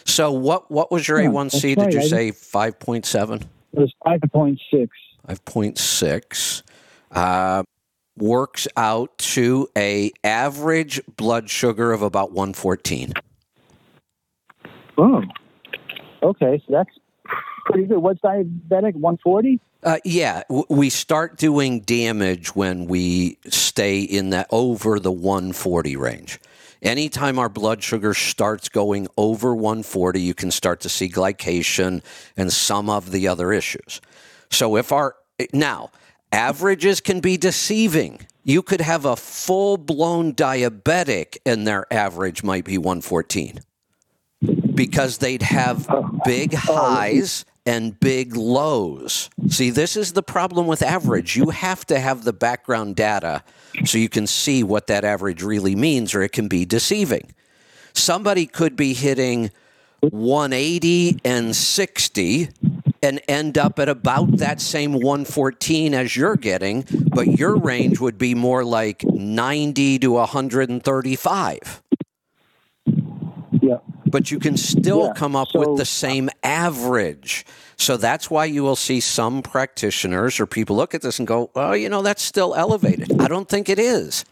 So 0.06 0.32
what 0.32 0.72
what 0.72 0.92
was 0.92 1.08
your 1.08 1.22
Yeah, 1.22 1.30
A1C? 1.30 1.76
Did 1.76 1.94
you 1.94 2.00
right. 2.00 2.10
Say 2.10 2.32
five 2.32 2.80
point 2.80 3.06
seven? 3.06 3.44
It 3.74 3.80
was 3.80 3.94
5.6. 4.06 4.88
5.6 5.30 6.64
uh, 7.12 7.64
works 8.18 8.68
out 8.76 9.18
to 9.18 9.70
a 9.78 10.12
average 10.24 11.02
blood 11.16 11.50
sugar 11.50 11.92
of 11.94 12.02
about 12.02 12.32
114. 12.32 13.14
Oh, 14.98 15.22
okay. 16.24 16.62
So 16.66 16.74
that's 16.74 16.90
pretty 17.66 17.88
good. 17.88 18.00
What's 18.00 18.20
diabetic? 18.22 18.96
140? 18.96 19.60
Uh, 19.84 19.98
yeah, 20.04 20.42
w- 20.50 20.66
we 20.70 20.90
start 20.90 21.38
doing 21.38 21.82
damage 21.82 22.56
when 22.56 22.88
we 22.88 23.38
stay 23.48 24.02
in 24.02 24.32
that 24.32 24.48
over 24.52 25.00
the 25.00 25.12
140 25.12 25.96
range. 25.96 26.40
Anytime 26.82 27.40
our 27.40 27.50
blood 27.50 27.84
sugar 27.84 28.14
starts 28.14 28.70
going 28.70 29.08
over 29.18 29.56
140, 29.56 30.22
you 30.22 30.34
can 30.34 30.52
start 30.52 30.80
to 30.82 30.90
see 30.90 31.10
glycation 31.10 32.04
and 32.36 32.52
some 32.52 32.90
of 32.90 33.12
the 33.12 33.28
other 33.28 33.52
issues. 33.52 34.02
So 34.52 34.78
if 34.78 34.92
our 34.92 35.16
now 35.54 35.92
averages 36.32 37.02
can 37.02 37.20
be 37.20 37.38
deceiving. 37.38 38.20
You 38.44 38.62
could 38.62 38.82
have 38.82 39.06
a 39.06 39.16
full 39.16 39.78
blown 39.78 40.34
diabetic 40.34 41.38
and 41.46 41.68
their 41.68 41.92
average 41.92 42.44
might 42.44 42.66
be 42.66 42.78
114 42.78 43.60
because 44.74 45.18
they'd 45.18 45.42
have 45.42 45.90
big 46.24 46.54
highs 46.54 47.46
and 47.66 48.00
big 48.00 48.38
lows. 48.38 49.30
See, 49.50 49.72
this 49.72 49.98
is 49.98 50.14
the 50.14 50.24
problem 50.24 50.68
with 50.68 50.82
average. 50.82 51.36
You 51.36 51.50
have 51.50 51.86
to 51.88 52.00
have 52.00 52.24
the 52.24 52.32
background 52.32 52.96
data 52.96 53.44
so 53.84 53.98
you 53.98 54.08
can 54.08 54.26
see 54.26 54.64
what 54.64 54.88
that 54.88 55.04
average 55.04 55.44
really 55.44 55.76
means, 55.76 56.16
or 56.16 56.22
it 56.22 56.32
can 56.32 56.48
be 56.48 56.64
deceiving. 56.64 57.34
Somebody 57.94 58.46
could 58.46 58.78
be 58.78 58.94
hitting 58.94 59.52
180 60.02 61.20
and 61.26 61.54
60 61.56 62.50
and 63.08 63.22
end 63.28 63.58
up 63.58 63.80
at 63.80 63.88
about 63.90 64.38
that 64.38 64.60
same 64.60 64.92
114 64.94 65.94
as 65.94 66.16
you're 66.16 66.36
getting, 66.36 66.86
but 67.16 67.28
your 67.40 67.56
range 67.56 68.00
would 68.00 68.18
be 68.18 68.36
more 68.36 68.64
like 68.66 69.04
90 69.06 70.00
to 70.00 70.12
135 70.12 71.84
Yeah. 73.62 73.78
but 74.06 74.30
you 74.30 74.40
can 74.40 74.58
still 74.58 75.06
Yeah, 75.08 75.14
come 75.16 75.36
up 75.36 75.48
so- 75.52 75.60
with 75.60 75.78
the 75.78 75.86
same 75.86 76.30
average. 76.44 77.46
So 77.78 77.96
that's 77.96 78.30
why 78.30 78.46
you 78.46 78.64
will 78.64 78.76
see 78.76 79.00
some 79.00 79.42
practitioners 79.42 80.40
or 80.40 80.46
people 80.48 80.76
look 80.76 80.94
at 80.96 81.02
this 81.02 81.20
and 81.20 81.28
go, 81.28 81.50
well, 81.54 81.78
you 81.78 81.90
know, 81.90 82.02
that's 82.02 82.24
still 82.24 82.56
elevated. 82.56 83.22
I 83.22 83.28
don't 83.28 83.48
think 83.48 83.70
it 83.70 83.80
is. 83.80 84.26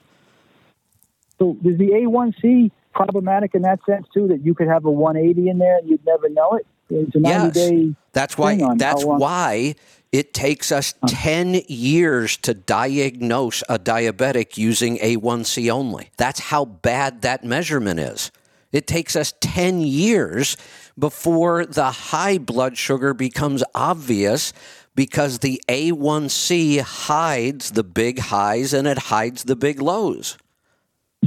So 1.40 1.56
is 1.64 1.78
the 1.78 1.92
A1C 1.92 2.72
problematic 2.94 3.54
in 3.56 3.62
that 3.62 3.80
sense 3.86 4.08
too? 4.14 4.28
That 4.28 4.44
you 4.44 4.54
could 4.56 4.68
have 4.68 4.86
a 4.86 4.92
180 4.92 5.48
in 5.50 5.60
there 5.60 5.78
and 5.78 5.88
you'd 5.90 6.06
never 6.06 6.28
know 6.30 6.54
it. 6.54 6.66
It's 6.90 7.16
a 7.16 7.20
90 7.20 7.30
Yes. 7.30 7.54
day. 7.54 7.96
That's 8.14 8.38
why 8.38 8.58
that's 8.78 9.04
why 9.04 9.76
it 10.12 10.34
takes 10.34 10.72
us 10.72 10.94
10 11.08 11.62
years 11.68 12.38
to 12.38 12.54
diagnose 12.54 13.64
a 13.68 13.78
diabetic 13.78 14.58
using 14.58 14.98
A1C 15.00 15.70
only. 15.70 16.12
That's 16.18 16.40
how 16.40 16.66
bad 16.66 17.22
that 17.24 17.44
measurement 17.44 18.00
is. 18.00 18.32
It 18.72 18.88
takes 18.88 19.16
us 19.16 19.34
10 19.42 19.82
years 19.82 20.58
before 20.98 21.66
the 21.66 21.92
high 21.92 22.38
blood 22.38 22.78
sugar 22.78 23.14
becomes 23.14 23.64
obvious 23.74 24.54
because 24.96 25.40
the 25.40 25.62
A1C 25.68 26.80
hides 26.80 27.72
the 27.72 27.84
big 27.84 28.20
highs 28.20 28.74
and 28.74 28.88
it 28.88 28.98
hides 28.98 29.44
the 29.44 29.56
big 29.56 29.82
lows. 29.82 30.38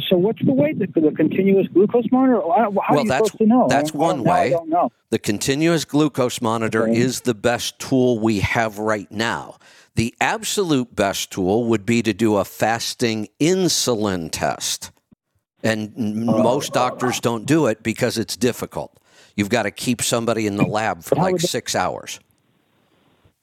So 0.09 0.17
what's 0.17 0.45
the 0.45 0.53
way? 0.53 0.73
The, 0.73 0.87
the 0.87 1.13
continuous 1.17 1.67
glucose 1.69 2.05
monitor? 2.13 2.41
How 2.41 2.71
Well, 2.71 2.85
are 2.89 3.03
you 3.03 3.09
that's- 3.09 3.27
supposed 3.31 3.39
to 3.39 3.47
know? 3.47 3.67
that's 3.69 3.95
I- 3.95 3.97
one 3.99 4.23
way. 4.25 4.51
don't 4.51 4.69
know. 4.69 4.91
The 5.11 5.19
continuous 5.19 5.85
glucose 5.85 6.41
monitor 6.41 6.85
Okay. 6.85 6.97
is 6.99 7.23
the 7.23 7.35
best 7.35 7.79
tool 7.79 8.19
we 8.19 8.41
have 8.41 8.79
right 8.79 9.11
now. 9.11 9.57
The 9.97 10.15
absolute 10.21 10.95
best 10.95 11.33
tool 11.33 11.65
would 11.65 11.85
be 11.87 12.03
to 12.03 12.13
do 12.13 12.37
a 12.37 12.45
fasting 12.45 13.29
insulin 13.41 14.29
test. 14.31 14.91
And 15.63 15.93
n- 15.97 16.25
most 16.27 16.73
doctors 16.73 17.19
don't 17.21 17.47
do 17.47 17.67
it 17.67 17.83
because 17.83 18.17
it's 18.19 18.37
difficult. 18.37 18.97
You've 19.35 19.49
got 19.49 19.65
to 19.65 19.71
keep 19.73 20.03
somebody 20.03 20.47
in 20.47 20.57
the 20.57 20.65
lab 20.67 21.03
for 21.03 21.17
like 21.17 21.41
six 21.41 21.75
hours. 21.75 22.21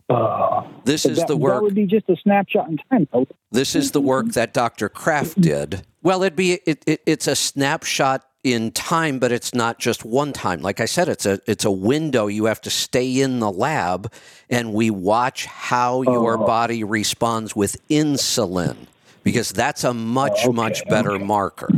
Uh, 0.10 0.64
This 0.84 1.06
is 1.06 1.18
that, 1.18 1.28
the 1.28 1.36
That 1.38 1.64
would 1.64 1.74
be 1.74 1.86
just 1.88 2.08
a 2.10 2.16
snapshot 2.16 2.70
in 2.70 2.78
time. 2.89 3.08
This 3.51 3.76
is 3.76 3.91
the 3.91 4.01
work 4.01 4.28
that 4.34 4.53
Dr. 4.53 4.88
Kraft 4.88 5.41
did. 5.41 5.82
Well, 6.06 6.22
it'd 6.22 6.36
be 6.36 6.53
it, 6.68 6.84
it, 6.86 7.01
it's 7.08 7.26
a 7.26 7.36
snapshot 7.36 8.24
in 8.43 8.70
time, 8.70 9.18
but 9.18 9.32
it's 9.32 9.56
not 9.56 9.80
just 9.80 10.06
one 10.06 10.34
time. 10.34 10.62
Like 10.62 10.80
I 10.80 10.86
said, 10.86 11.10
it's 11.10 11.26
a 11.26 11.39
it's 11.47 11.66
a 11.66 11.72
window. 11.72 12.28
You 12.28 12.45
have 12.45 12.62
to 12.62 12.70
stay 12.70 13.22
in 13.22 13.39
the 13.39 13.51
lab, 13.51 14.14
and 14.47 14.72
we 14.72 14.91
watch 14.91 15.47
how 15.47 16.03
your 16.03 16.38
Oh. 16.39 16.45
body 16.45 16.84
responds 16.84 17.56
with 17.56 17.78
insulin, 17.89 18.76
because 19.24 19.49
that's 19.49 19.84
a 19.84 19.95
much 19.95 20.41
Oh, 20.43 20.49
okay, 20.49 20.56
much 20.56 20.88
better 20.88 21.18
marker 21.18 21.70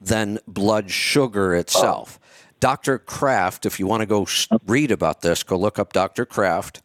than 0.00 0.40
blood 0.48 0.90
sugar 0.90 1.54
itself. 1.54 2.18
Oh. 2.20 2.26
Dr. 2.58 2.98
Kraft, 2.98 3.66
if 3.66 3.78
you 3.78 3.86
want 3.86 4.00
to 4.00 4.06
go 4.06 4.26
oh. 4.50 4.58
read 4.66 4.90
about 4.90 5.20
this, 5.22 5.44
go 5.44 5.56
look 5.56 5.78
up 5.78 5.92
Dr. 5.92 6.26
Kraft. 6.26 6.82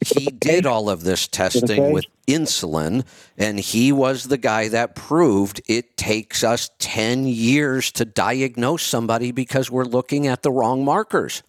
He 0.00 0.26
did 0.26 0.64
all 0.64 0.88
of 0.88 1.02
this 1.02 1.26
testing 1.26 1.92
with 1.92 2.04
insulin, 2.28 3.04
and 3.36 3.58
he 3.58 3.90
was 3.90 4.24
the 4.24 4.38
guy 4.38 4.68
that 4.68 4.94
proved 4.94 5.60
it 5.66 5.96
takes 5.96 6.44
us 6.44 6.70
10 6.78 7.26
years 7.26 7.90
to 7.92 8.04
diagnose 8.04 8.84
somebody 8.84 9.32
because 9.32 9.70
we're 9.70 9.84
looking 9.84 10.28
at 10.28 10.42
the 10.42 10.52
wrong 10.52 10.84
markers. 10.84 11.42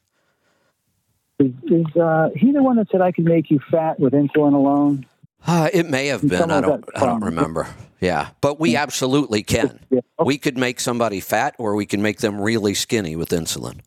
Is, 1.38 1.52
is 1.68 1.95
uh, 1.95 2.30
he 2.36 2.52
the 2.52 2.64
one 2.64 2.78
that 2.78 2.89
said 2.91 3.02
I 3.02 3.12
could 3.12 3.26
make 3.26 3.52
you 3.52 3.60
fat 3.72 4.00
with 4.00 4.14
insulin 4.14 4.54
alone? 4.54 5.06
Uh, 5.45 5.70
it 5.72 5.89
may 5.89 6.08
have 6.08 6.28
been. 6.28 6.52
I 6.52 6.60
don't. 6.60 6.84
I 6.95 7.06
don't 7.06 7.24
remember. 7.24 7.68
Yeah, 8.02 8.30
but 8.41 8.60
we 8.60 8.76
absolutely 8.76 9.43
can. 9.43 9.80
We 10.24 10.38
could 10.38 10.58
make 10.58 10.82
somebody 10.82 11.22
fat, 11.22 11.56
or 11.58 11.76
we 11.76 11.86
can 11.86 12.02
make 12.02 12.20
them 12.20 12.41
really 12.41 12.74
skinny 12.74 13.16
with 13.16 13.30
insulin. 13.30 13.80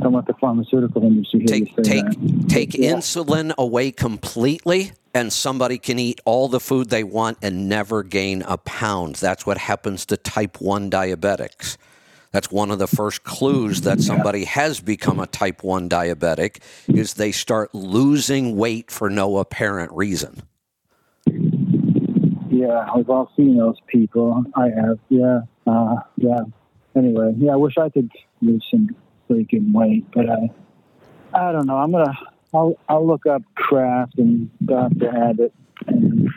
Don't 0.00 0.12
let 0.12 0.26
the 0.26 0.34
pharmaceutical 0.34 1.02
industry 1.02 1.44
Take 1.44 1.74
take 1.82 2.04
that. 2.04 2.44
take 2.48 2.74
Yeah. 2.74 2.92
insulin 2.94 3.52
away 3.56 3.90
completely, 3.90 4.92
and 5.14 5.32
somebody 5.32 5.78
can 5.78 5.98
eat 5.98 6.20
all 6.24 6.48
the 6.48 6.60
food 6.60 6.90
they 6.90 7.02
want 7.04 7.38
and 7.42 7.68
never 7.68 8.02
gain 8.02 8.42
a 8.46 8.56
pound. 8.58 9.16
That's 9.16 9.44
what 9.46 9.58
happens 9.58 10.06
to 10.06 10.16
type 10.16 10.60
one 10.60 10.90
diabetics. 10.90 11.76
That's 12.30 12.52
one 12.52 12.70
of 12.70 12.78
the 12.78 12.86
first 12.86 13.24
clues 13.24 13.80
that 13.80 14.00
somebody 14.02 14.44
has 14.44 14.80
become 14.80 15.18
a 15.18 15.26
type 15.26 15.64
1 15.64 15.88
diabetic 15.88 16.58
is 16.86 17.14
they 17.14 17.32
start 17.32 17.74
losing 17.74 18.54
weight 18.56 18.90
for 18.90 19.08
no 19.08 19.38
apparent 19.38 19.90
reason. 19.92 20.42
Yeah, 22.50 22.86
we've 22.94 23.08
all 23.08 23.30
seen 23.34 23.56
those 23.56 23.76
people. 23.86 24.44
I 24.54 24.68
have. 24.68 24.98
Yeah. 25.08 25.40
Uh, 25.66 25.96
yeah. 26.16 26.40
Anyway, 26.94 27.34
yeah, 27.38 27.52
I 27.52 27.56
wish 27.56 27.78
I 27.78 27.88
could 27.88 28.10
lose 28.42 28.64
some 28.70 28.88
freaking 29.28 29.72
weight, 29.72 30.06
but 30.12 30.28
I, 30.28 30.50
I 31.34 31.52
don't 31.52 31.66
know. 31.66 31.76
I'm 31.76 31.92
gonna. 31.92 32.14
I'll 32.54 32.78
I'll 32.88 33.06
look 33.06 33.26
up 33.26 33.42
Kraft 33.54 34.18
and 34.18 34.50
Dr. 34.64 35.08
Abbott 35.08 35.52
and 35.86 36.28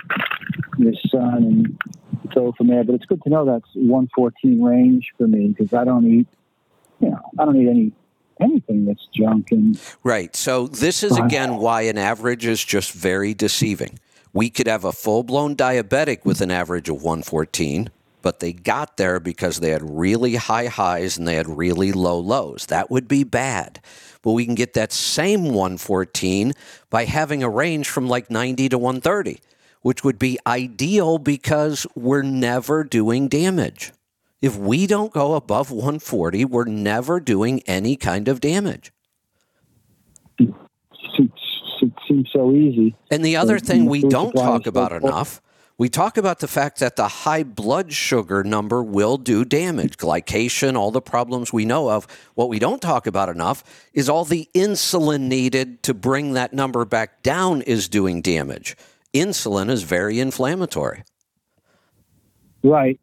your 0.77 0.93
son 1.09 1.43
and 1.43 1.81
go 2.33 2.53
from 2.57 2.67
there. 2.67 2.83
But 2.83 2.95
it's 2.95 3.05
good 3.05 3.21
to 3.23 3.29
know 3.29 3.45
that's 3.45 3.69
114 3.75 4.61
range 4.61 5.07
for 5.17 5.27
me 5.27 5.49
because 5.49 5.73
I 5.73 5.83
don't 5.85 6.05
eat. 6.05 6.27
You 6.99 7.11
know, 7.11 7.21
I 7.39 7.45
don't 7.45 7.55
eat 7.55 7.69
any 7.69 7.91
anything 8.41 8.85
that's 8.85 9.07
junk 9.13 9.51
and 9.51 9.79
Right. 10.03 10.35
So 10.35 10.67
this 10.67 11.03
is 11.03 11.17
again 11.17 11.57
why 11.57 11.83
an 11.83 11.97
average 11.97 12.45
is 12.45 12.63
just 12.63 12.91
very 12.91 13.33
deceiving. 13.33 13.99
We 14.33 14.49
could 14.49 14.67
have 14.67 14.85
a 14.85 14.91
full 14.91 15.23
blown 15.23 15.55
diabetic 15.55 16.25
with 16.25 16.41
an 16.41 16.51
average 16.51 16.89
of 16.89 16.95
114, 16.95 17.89
but 18.21 18.39
they 18.39 18.53
got 18.53 18.97
there 18.97 19.19
because 19.19 19.59
they 19.59 19.69
had 19.69 19.81
really 19.83 20.35
high 20.35 20.67
highs 20.67 21.17
and 21.17 21.27
they 21.27 21.35
had 21.35 21.47
really 21.47 21.91
low 21.91 22.19
lows. 22.19 22.67
That 22.67 22.89
would 22.91 23.07
be 23.07 23.23
bad. 23.23 23.81
But 24.21 24.33
we 24.33 24.45
can 24.45 24.55
get 24.55 24.73
that 24.73 24.91
same 24.91 25.45
114 25.45 26.53
by 26.89 27.05
having 27.05 27.43
a 27.43 27.49
range 27.49 27.89
from 27.89 28.07
like 28.07 28.29
90 28.29 28.69
to 28.69 28.77
130, 28.77 29.39
which 29.81 30.03
would 30.03 30.19
be 30.19 30.37
ideal 30.45 31.17
because 31.17 31.87
we're 31.95 32.21
never 32.21 32.83
doing 32.83 33.27
damage. 33.27 33.91
If 34.41 34.57
we 34.57 34.87
don't 34.87 35.13
go 35.13 35.35
above 35.35 35.69
140, 35.71 36.45
we're 36.45 36.65
never 36.65 37.19
doing 37.19 37.61
any 37.67 37.95
kind 37.95 38.27
of 38.27 38.41
damage. 38.41 38.91
it, 40.39 41.31
seems 42.07 42.29
so 42.31 42.51
easy. 42.51 42.95
And 43.09 43.23
the 43.23 43.35
other 43.35 43.59
thing 43.59 43.85
we 43.85 44.01
don't 44.01 44.33
talk 44.33 44.65
about 44.67 44.91
enough, 44.91 45.41
we 45.81 45.89
talk 45.89 46.15
about 46.15 46.37
the 46.37 46.47
fact 46.47 46.77
that 46.77 46.95
the 46.95 47.07
high 47.07 47.41
blood 47.41 47.91
sugar 47.91 48.43
number 48.43 48.83
will 48.83 49.17
do 49.17 49.43
damage, 49.43 49.97
glycation, 49.97 50.77
all 50.77 50.91
the 50.91 51.01
problems 51.01 51.51
we 51.51 51.65
know 51.65 51.89
of. 51.89 52.05
What 52.35 52.49
we 52.49 52.59
don't 52.59 52.79
talk 52.79 53.07
about 53.07 53.29
enough 53.29 53.63
is 53.91 54.07
all 54.07 54.23
the 54.23 54.47
insulin 54.53 55.21
needed 55.21 55.81
to 55.81 55.95
bring 55.95 56.33
that 56.33 56.53
number 56.53 56.85
back 56.85 57.23
down 57.23 57.63
is 57.63 57.89
doing 57.89 58.21
damage. 58.21 58.77
Insulin 59.11 59.71
is 59.71 59.81
very 59.81 60.19
inflammatory. 60.19 61.03
Right. 62.63 62.99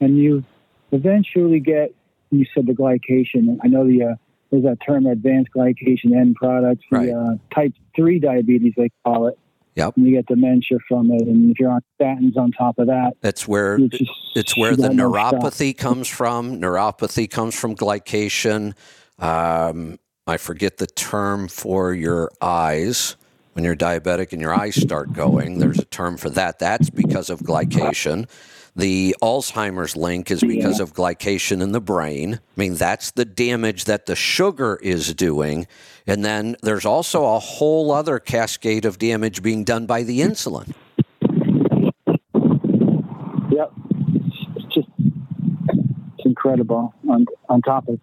And 0.00 0.16
you 0.16 0.44
eventually 0.92 1.58
get, 1.58 1.92
you 2.30 2.46
said 2.54 2.68
the 2.68 2.74
glycation. 2.74 3.58
I 3.60 3.66
know 3.66 3.84
the 3.88 4.04
uh, 4.04 4.14
there's 4.52 4.62
that 4.62 4.78
term 4.86 5.06
advanced 5.06 5.50
glycation 5.52 6.14
end 6.14 6.36
products, 6.36 6.84
the 6.92 6.96
Right. 6.96 7.08
uh, 7.10 7.38
type 7.52 7.72
three 7.96 8.20
diabetes 8.20 8.74
they 8.76 8.90
call 9.04 9.26
it. 9.26 9.36
Yep. 9.74 9.96
And 9.96 10.06
you 10.06 10.12
get 10.16 10.26
dementia 10.26 10.78
from 10.86 11.10
it, 11.10 11.22
and 11.22 11.50
if 11.50 11.58
you're 11.58 11.70
on 11.70 11.80
statins 12.00 12.36
on 12.36 12.52
top 12.52 12.78
of 12.78 12.88
that, 12.88 13.12
That's 13.20 13.48
where 13.48 13.76
it's 13.76 13.98
just 13.98 14.10
it's 14.34 14.56
where 14.56 14.76
the 14.76 14.88
neuropathy 14.88 15.76
comes 15.76 16.08
from. 16.08 16.60
Neuropathy 16.60 17.30
comes 17.30 17.58
from 17.58 17.74
glycation. 17.74 18.74
Um, 19.18 19.98
I 20.26 20.36
forget 20.36 20.76
the 20.76 20.86
term 20.86 21.48
for 21.48 21.94
your 21.94 22.30
eyes. 22.40 23.16
When 23.54 23.64
you're 23.64 23.76
diabetic 23.76 24.32
and 24.32 24.40
your 24.40 24.54
eyes 24.54 24.76
start 24.76 25.12
going, 25.12 25.58
there's 25.58 25.78
a 25.78 25.84
term 25.84 26.16
for 26.16 26.30
that. 26.30 26.58
That's 26.58 26.88
because 26.88 27.28
of 27.28 27.40
glycation. 27.40 28.26
The 28.74 29.14
Alzheimer's 29.20 29.94
link 29.94 30.30
is 30.30 30.40
because 30.40 30.80
of 30.80 30.94
glycation 30.94 31.60
in 31.60 31.72
the 31.72 31.80
brain. 31.80 32.34
I 32.34 32.60
mean, 32.60 32.74
that's 32.76 33.10
the 33.10 33.26
damage 33.26 33.84
that 33.84 34.06
the 34.06 34.16
sugar 34.16 34.78
is 34.82 35.12
doing. 35.12 35.66
And 36.06 36.24
then 36.24 36.56
there's 36.62 36.84
also 36.84 37.24
a 37.24 37.38
whole 37.38 37.92
other 37.92 38.18
cascade 38.18 38.84
of 38.84 38.98
damage 38.98 39.42
being 39.42 39.64
done 39.64 39.86
by 39.86 40.02
the 40.02 40.20
insulin. 40.20 40.74
Yep. 43.50 43.72
It's 44.56 44.74
just 44.74 44.88
it's 44.98 46.24
incredible 46.26 46.94
on 47.08 47.26
on 47.48 47.62
top 47.62 47.88
of 47.88 48.00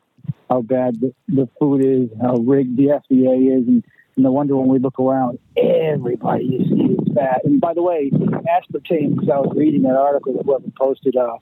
how 0.49 0.61
bad 0.61 0.99
the, 0.99 1.13
the 1.27 1.47
food 1.59 1.83
is, 1.83 2.09
how 2.21 2.37
rigged 2.37 2.77
the 2.77 2.85
FDA 2.85 3.59
is, 3.59 3.67
and, 3.67 3.83
no 4.19 4.31
wonder 4.31 4.55
when 4.55 4.67
we 4.67 4.79
look 4.79 4.99
around, 4.99 5.39
everybody 5.55 6.43
is 6.43 7.15
fat. 7.15 7.41
And 7.45 7.61
by 7.61 7.73
the 7.73 7.81
way, 7.81 8.11
aspartame, 8.11 9.15
because 9.15 9.29
I 9.29 9.39
was 9.39 9.53
reading 9.55 9.83
that 9.83 9.95
article 9.95 10.33
that 10.33 10.45
whoever 10.45 10.65
posted, 10.77 11.15
uh, 11.15 11.37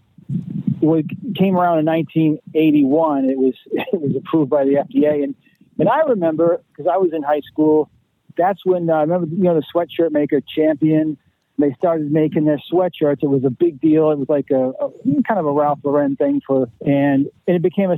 it 0.82 1.36
came 1.36 1.58
around 1.58 1.80
in 1.80 1.86
1981. 1.86 3.30
It 3.30 3.38
was 3.38 3.56
it 3.72 4.00
was 4.00 4.16
approved 4.16 4.50
by 4.50 4.66
the 4.66 4.74
FDA, 4.74 5.24
and 5.24 5.36
and 5.80 5.90
I 5.90 6.00
remember 6.02 6.62
because 6.72 6.90
I 6.92 6.98
was 6.98 7.12
in 7.14 7.24
high 7.24 7.42
school. 7.42 7.90
That's 8.38 8.64
when 8.66 8.90
uh, 8.90 8.94
I 8.94 9.02
remember 9.02 9.28
you 9.36 9.44
know 9.44 9.56
the 9.56 9.64
sweatshirt 9.74 10.12
maker 10.12 10.42
Champion 10.42 11.18
they 11.60 11.74
started 11.74 12.12
making 12.12 12.46
their 12.46 12.62
sweatshirts. 12.72 13.24
It 13.24 13.30
was 13.30 13.44
a 13.44 13.50
big 13.50 13.82
deal. 13.82 14.12
It 14.12 14.20
was 14.20 14.30
like 14.30 14.52
a, 14.52 14.70
a 14.80 14.92
kind 15.28 15.40
of 15.40 15.46
a 15.46 15.52
Ralph 15.52 15.80
Lauren 15.84 16.16
thing 16.16 16.42
for, 16.46 16.70
and, 16.82 17.28
and 17.48 17.56
it 17.56 17.62
became 17.62 17.90
a 17.90 17.98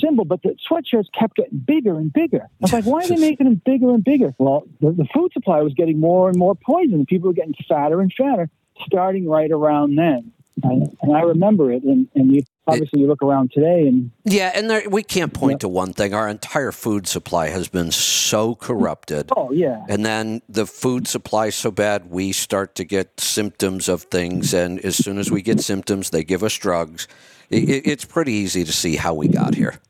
symbol. 0.00 0.24
But 0.24 0.42
the 0.42 0.56
sweatshirts 0.70 1.06
kept 1.18 1.36
getting 1.36 1.58
bigger 1.58 1.96
and 1.96 2.12
bigger. 2.12 2.42
I 2.42 2.48
was 2.60 2.72
like, 2.72 2.84
why 2.84 3.00
are 3.00 3.08
they 3.08 3.16
making 3.30 3.46
them 3.46 3.60
bigger 3.64 3.90
and 3.90 4.04
bigger? 4.04 4.34
Well, 4.38 4.64
the, 4.80 4.92
the 4.92 5.08
food 5.12 5.32
supply 5.32 5.60
was 5.60 5.74
getting 5.74 5.98
more 5.98 6.28
and 6.28 6.38
more 6.38 6.54
poison. 6.54 7.04
People 7.06 7.28
were 7.28 7.34
getting 7.34 7.54
fatter 7.68 8.00
and 8.00 8.12
fatter, 8.16 8.48
starting 8.86 9.28
right 9.28 9.50
around 9.50 9.96
then. 9.96 10.32
And, 10.62 10.96
and 11.00 11.16
I 11.16 11.20
remember 11.22 11.72
it. 11.72 11.82
And, 11.84 12.08
and 12.14 12.34
you, 12.34 12.42
obviously, 12.66 13.00
you 13.00 13.06
look 13.06 13.22
around 13.22 13.50
today, 13.52 13.86
and 13.86 14.10
Yeah, 14.24 14.52
and 14.54 14.68
there, 14.68 14.82
we 14.88 15.02
can't 15.02 15.32
point 15.32 15.60
to 15.60 15.68
one 15.68 15.92
thing. 15.92 16.12
Our 16.12 16.28
entire 16.28 16.72
food 16.72 17.06
supply 17.06 17.48
has 17.48 17.68
been 17.68 17.90
so 17.90 18.54
corrupted. 18.54 19.30
oh 19.36 19.52
yeah, 19.52 19.84
And 19.88 20.04
then 20.04 20.42
the 20.48 20.66
food 20.66 21.08
supply 21.08 21.46
is 21.46 21.54
so 21.54 21.70
bad, 21.70 22.10
we 22.10 22.32
start 22.32 22.74
to 22.74 22.84
get 22.84 23.20
symptoms 23.20 23.88
of 23.88 24.02
things. 24.04 24.52
And 24.52 24.78
as 24.80 24.96
soon 24.96 25.18
as 25.18 25.30
we 25.30 25.40
get 25.42 25.60
symptoms, 25.60 26.10
they 26.10 26.24
give 26.24 26.42
us 26.42 26.54
drugs. 26.56 27.08
It, 27.48 27.68
it, 27.68 27.86
it's 27.86 28.04
pretty 28.04 28.32
easy 28.32 28.64
to 28.64 28.72
see 28.72 28.96
how 28.96 29.14
we 29.14 29.28
got 29.28 29.54
here. 29.54 29.80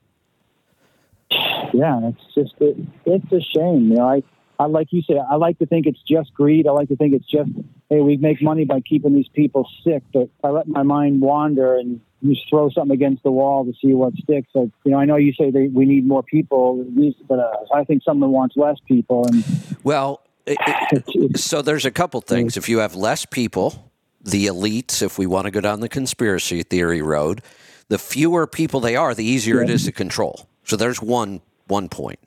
yeah, 1.73 2.09
it's 2.09 2.35
just 2.35 2.55
it, 2.61 2.77
it's 3.05 3.33
a 3.33 3.41
shame. 3.41 3.91
You 3.91 3.97
know, 3.97 4.09
I 4.09 4.23
I 4.61 4.67
like 4.67 4.89
you 4.93 5.01
say, 5.01 5.19
I 5.19 5.37
like 5.37 5.59
to 5.61 5.67
think 5.67 5.87
it's 5.87 6.03
just 6.03 6.35
greed. 6.35 6.67
I 6.67 6.73
like 6.73 6.89
to 6.89 6.97
think 6.97 7.15
it's 7.15 7.27
just 7.27 7.51
hey, 7.89 8.03
we 8.03 8.19
make 8.19 8.43
money 8.43 8.67
by 8.67 8.81
keeping 8.81 9.15
these 9.15 9.29
people 9.29 9.67
sick. 9.83 10.03
But 10.13 10.29
I 10.45 10.51
let 10.51 10.69
my 10.69 10.83
mind 10.83 11.23
wander 11.23 11.75
and 11.75 11.99
just 12.23 12.47
throw 12.51 12.69
something 12.69 12.95
against 12.95 13.23
the 13.23 13.31
wall 13.31 13.65
to 13.65 13.73
see 13.81 13.95
what 13.95 14.13
sticks. 14.17 14.51
Like 14.53 14.69
you 14.85 14.93
know, 14.93 14.99
I 14.99 15.07
know 15.07 15.17
you 15.17 15.33
say 15.33 15.51
they, 15.51 15.69
we 15.69 15.87
need 15.87 16.07
more 16.07 16.23
people, 16.23 16.85
but 17.27 17.39
uh, 17.39 17.57
I 17.75 17.85
think 17.85 18.03
someone 18.03 18.33
wants 18.33 18.55
less 18.55 18.77
people, 18.87 19.27
and 19.29 19.43
Well, 19.83 20.21
it, 20.45 20.59
it, 20.93 21.05
it's, 21.07 21.43
so 21.43 21.63
there's 21.63 21.87
a 21.87 21.91
couple 21.91 22.21
things. 22.21 22.59
If 22.59 22.69
you 22.69 22.81
have 22.81 22.95
less 22.95 23.25
people, 23.25 23.91
the 24.21 24.47
elites, 24.47 25.01
if 25.01 25.17
we 25.17 25.27
want 25.27 25.47
to 25.47 25.51
go 25.51 25.63
down 25.63 25.81
the 25.81 25.89
conspiracy 25.89 26.63
theory 26.65 27.01
road, 27.01 27.41
the 27.89 27.99
fewer 27.99 28.47
people 28.47 28.81
they 28.81 28.95
are, 28.95 29.15
the 29.15 29.25
easier 29.25 29.63
it 29.63 29.71
is 29.71 29.87
to 29.87 29.93
control. 29.93 30.47
So 30.65 30.77
there's 30.77 31.01
one 31.01 31.41
one 31.67 31.89
point. 31.89 32.21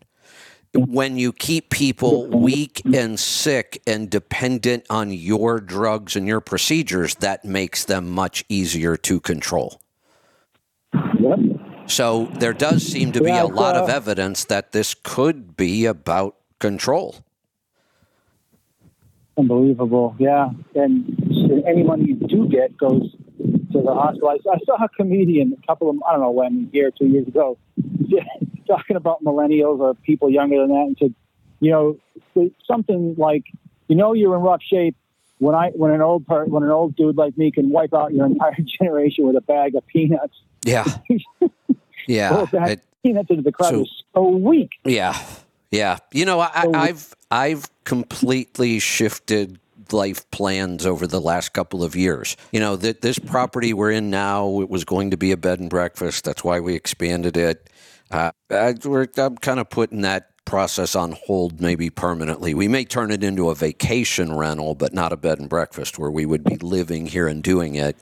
When 0.75 1.17
you 1.17 1.33
keep 1.33 1.69
people 1.69 2.27
weak 2.27 2.81
and 2.93 3.19
sick 3.19 3.81
and 3.85 4.09
dependent 4.09 4.85
on 4.89 5.11
your 5.11 5.59
drugs 5.59 6.15
and 6.15 6.27
your 6.27 6.41
procedures, 6.41 7.15
that 7.15 7.45
makes 7.45 7.85
them 7.85 8.09
much 8.09 8.43
easier 8.49 8.97
to 8.97 9.19
control. 9.19 9.79
yep. 11.19 11.39
So 11.85 12.25
there 12.39 12.53
does 12.53 12.83
seem 12.83 13.11
to 13.11 13.21
be 13.21 13.29
Yeah, 13.29 13.43
a 13.43 13.45
lot 13.45 13.75
of 13.75 13.89
uh, 13.89 13.93
evidence 13.93 14.45
that 14.45 14.71
this 14.71 14.95
could 14.95 15.55
be 15.55 15.85
about 15.85 16.37
control. 16.59 17.17
Unbelievable, 19.37 20.15
yeah. 20.19 20.49
And 20.75 21.63
any 21.67 21.83
money 21.83 22.05
you 22.05 22.15
do 22.15 22.47
get 22.47 22.77
goes 22.77 23.11
to 23.73 23.81
the 23.81 23.93
hospital. 23.93 24.29
I, 24.29 24.33
I 24.49 24.57
saw 24.65 24.83
a 24.83 24.89
comedian 24.89 25.57
a 25.61 25.67
couple 25.67 25.89
of, 25.89 25.97
I 26.07 26.13
don't 26.13 26.21
know 26.21 26.31
when, 26.31 26.71
or 26.75 26.91
two 26.91 27.07
years 27.07 27.27
ago, 27.27 27.57
talking 28.63 28.95
about 28.95 29.23
millennials 29.23 29.79
or 29.79 29.93
people 29.93 30.29
younger 30.29 30.59
than 30.59 30.69
that, 30.69 30.85
and 30.87 30.97
said, 30.97 31.13
you 31.59 31.71
know, 31.71 32.47
something 32.65 33.15
like, 33.17 33.43
you 33.87 33.95
know, 33.95 34.13
you're 34.13 34.35
in 34.35 34.41
rough 34.41 34.61
shape 34.61 34.95
when 35.39 35.55
I 35.55 35.69
when 35.71 35.91
an 35.91 36.01
old 36.01 36.25
part 36.25 36.49
when 36.49 36.63
an 36.63 36.69
old 36.69 36.95
dude 36.95 37.17
like 37.17 37.37
me 37.37 37.51
can 37.51 37.69
wipe 37.69 37.93
out 37.93 38.13
your 38.13 38.25
entire 38.33 38.55
generation 38.79 39.25
with 39.27 39.35
a 39.35 39.41
bag 39.41 39.75
of 39.75 39.85
peanuts. 39.87 40.35
Yeah. 40.65 40.85
Yeah. 42.07 42.45
It- 42.51 42.83
peanuts 43.03 43.29
into 43.29 43.43
the 43.43 43.51
crowd 43.51 43.69
so- 43.71 43.81
is 43.81 44.03
so 44.13 44.27
weak. 44.29 44.71
Yeah, 44.85 45.17
yeah. 45.71 45.97
You 46.11 46.25
know, 46.25 46.39
I, 46.39 46.63
So- 46.63 46.73
I've 46.73 47.15
I've 47.31 47.83
completely 47.83 48.79
shifted 48.79 49.59
life 49.91 50.29
plans 50.31 50.85
over 50.85 51.05
the 51.05 51.19
last 51.21 51.53
couple 51.53 51.83
of 51.83 51.95
years. 51.95 52.35
You 52.51 52.59
know, 52.59 52.75
that 52.77 53.01
this 53.01 53.19
property 53.19 53.73
we're 53.73 53.91
in 53.91 54.09
now 54.09 54.61
it 54.61 54.69
was 54.69 54.83
going 54.85 55.11
to 55.11 55.17
be 55.17 55.31
a 55.31 55.37
bed 55.37 55.59
and 55.59 55.69
breakfast. 55.69 56.23
That's 56.25 56.43
why 56.43 56.59
we 56.59 56.75
expanded 56.75 57.37
it. 57.37 57.69
Uh, 58.11 58.31
I, 58.49 58.75
we're, 58.83 59.07
I'm 59.17 59.37
kind 59.37 59.59
of 59.59 59.69
putting 59.69 60.01
that 60.01 60.29
process 60.45 60.95
on 60.95 61.13
hold, 61.25 61.61
maybe 61.61 61.89
permanently. 61.89 62.53
We 62.53 62.67
may 62.67 62.85
turn 62.85 63.11
it 63.11 63.23
into 63.23 63.49
a 63.49 63.55
vacation 63.55 64.35
rental, 64.35 64.75
but 64.75 64.93
not 64.93 65.13
a 65.13 65.17
bed 65.17 65.39
and 65.39 65.49
breakfast 65.49 65.97
where 65.97 66.11
we 66.11 66.25
would 66.25 66.43
be 66.43 66.57
living 66.57 67.05
here 67.07 67.27
and 67.27 67.41
doing 67.41 67.75
it. 67.75 67.95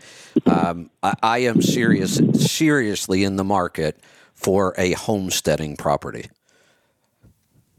Um, 0.45 0.89
I, 1.03 1.13
I 1.21 1.37
am 1.39 1.61
serious, 1.61 2.19
seriously 2.33 3.23
in 3.23 3.35
the 3.35 3.43
market 3.43 3.99
for 4.33 4.73
a 4.77 4.93
homesteading 4.93 5.77
property. 5.77 6.29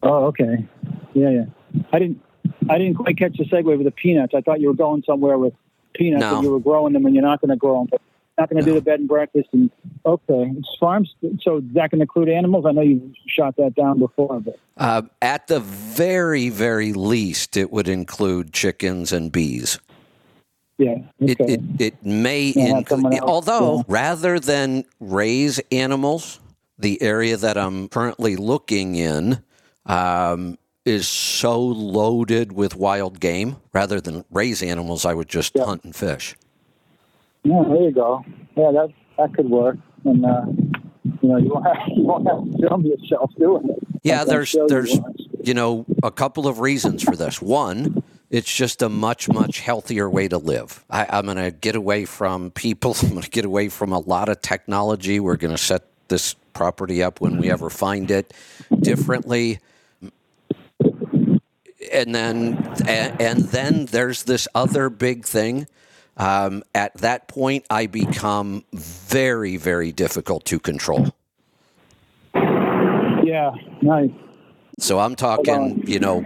Oh, 0.03 0.27
okay. 0.27 0.67
Yeah, 1.15 1.31
yeah. 1.31 1.45
I 1.93 1.99
didn't. 1.99 2.23
I 2.69 2.79
didn't 2.79 2.95
quite 2.95 3.19
catch 3.19 3.37
the 3.37 3.45
segue 3.45 3.65
with 3.65 3.85
the 3.85 3.91
peanuts. 3.91 4.35
I 4.35 4.41
thought 4.41 4.61
you 4.61 4.69
were 4.69 4.75
going 4.75 5.03
somewhere 5.07 5.39
with 5.39 5.55
peanuts 5.95 6.21
No. 6.21 6.37
and 6.37 6.45
you 6.45 6.51
were 6.51 6.61
growing 6.61 6.93
them 6.93 7.07
and 7.07 7.15
you're 7.15 7.25
not 7.25 7.41
going 7.41 7.51
to 7.51 7.57
grow 7.57 7.79
them. 7.79 7.89
But 7.91 8.01
not 8.39 8.51
going 8.51 8.65
to 8.65 8.69
do 8.71 8.75
the 8.75 8.81
bed 8.81 9.01
and 9.01 9.09
breakfast. 9.09 9.49
And 9.53 9.71
okay, 10.07 10.53
it's 10.57 10.77
farms. 10.81 11.15
So 11.43 11.61
that 11.75 11.91
can 11.91 12.01
include 12.01 12.29
animals? 12.29 12.65
I 12.67 12.73
know 12.73 12.81
you 12.83 13.13
shot 13.29 13.57
that 13.57 13.75
down 13.75 13.99
before, 13.99 14.41
but 14.41 14.59
Uh, 14.77 15.03
at 15.21 15.47
the 15.49 15.61
very, 15.61 16.49
very 16.49 16.93
least, 16.93 17.57
it 17.57 17.71
would 17.71 17.89
include 17.89 18.53
chickens 18.53 19.13
and 19.13 19.31
bees. 19.31 19.79
yeah. 20.79 20.97
It, 21.21 21.41
Okay. 21.41 21.55
it, 21.55 21.61
it 21.79 22.05
may 22.05 22.53
Yeah, 22.57 22.79
include, 22.79 23.21
although 23.21 23.77
yeah. 23.77 23.83
rather 23.87 24.41
than 24.41 24.85
raise 24.99 25.61
animals, 25.71 26.41
the 26.79 27.01
area 27.03 27.37
that 27.37 27.57
I'm 27.57 27.89
currently 27.89 28.35
looking 28.37 28.97
in 28.97 29.39
um, 29.87 30.59
is 30.85 31.07
so 31.07 31.61
loaded 31.61 32.53
with 32.53 32.75
wild 32.75 33.21
game. 33.21 33.57
Rather 33.73 34.01
than 34.01 34.25
raise 34.33 34.63
animals, 34.63 35.05
I 35.05 35.15
would 35.15 35.29
just 35.29 35.55
Yeah. 35.55 35.67
hunt 35.67 35.85
and 35.85 35.95
fish. 35.95 36.35
Yeah, 37.45 37.63
there 37.67 37.83
you 37.83 37.93
go. 37.93 38.25
Yeah, 38.57 38.71
that 38.73 38.93
that 39.19 39.35
could 39.35 39.49
work. 39.51 39.77
And 40.05 40.25
uh, 40.25 40.45
you 41.23 41.29
know, 41.29 41.37
you 41.37 41.51
won't 41.51 41.67
have, 41.67 41.89
you 41.97 42.03
won't 42.05 42.27
have 42.27 42.51
to 42.53 42.69
film 42.69 42.85
yourself 42.85 43.31
doing 43.39 43.69
it. 43.71 43.79
Yeah, 44.03 44.25
that 44.25 44.31
there's 44.31 44.55
you 44.55 44.67
there's 44.69 44.99
you 45.43 45.55
know 45.55 45.87
a 46.03 46.11
couple 46.11 46.47
of 46.47 46.61
reasons 46.61 47.03
for 47.03 47.17
this. 47.17 47.41
One, 47.41 48.03
it's 48.31 48.53
just 48.53 48.83
a 48.83 48.89
much 48.89 49.29
much 49.29 49.61
healthier 49.61 50.09
way 50.09 50.29
to 50.29 50.39
live. 50.39 50.85
I, 50.91 51.07
I'm 51.09 51.25
going 51.27 51.37
to 51.37 51.51
get 51.51 51.77
away 51.77 52.05
from 52.05 52.51
people. 52.51 52.97
I'm 53.03 53.11
going 53.11 53.23
to 53.23 53.31
get 53.31 53.45
away 53.45 53.69
from 53.69 53.93
a 53.93 53.99
lot 53.99 54.29
of 54.29 54.41
technology. 54.43 55.21
We're 55.21 55.37
going 55.37 55.55
to 55.55 55.63
set 55.63 55.85
this 56.09 56.35
property 56.53 57.03
up 57.03 57.21
when 57.21 57.39
we 57.39 57.51
ever 57.51 57.71
find 57.71 58.11
it 58.11 58.35
differently. 58.81 59.61
And 61.93 62.15
then 62.15 62.75
and, 62.87 63.21
and 63.21 63.41
then 63.45 63.87
there's 63.87 64.25
this 64.25 64.47
other 64.55 64.89
big 64.89 65.25
thing. 65.25 65.67
Um, 66.23 66.63
at 66.75 66.95
that 66.99 67.27
point, 67.27 67.65
I 67.69 67.87
become 67.87 68.65
very 68.73 69.57
very 69.57 69.91
difficult 69.93 70.45
to 70.47 70.61
control. 70.61 71.09
Yeah, 72.35 73.53
nice. 73.83 74.11
So 74.79 74.99
I'm 74.99 75.15
talking, 75.17 75.83
you 75.87 75.99
know, 75.99 76.25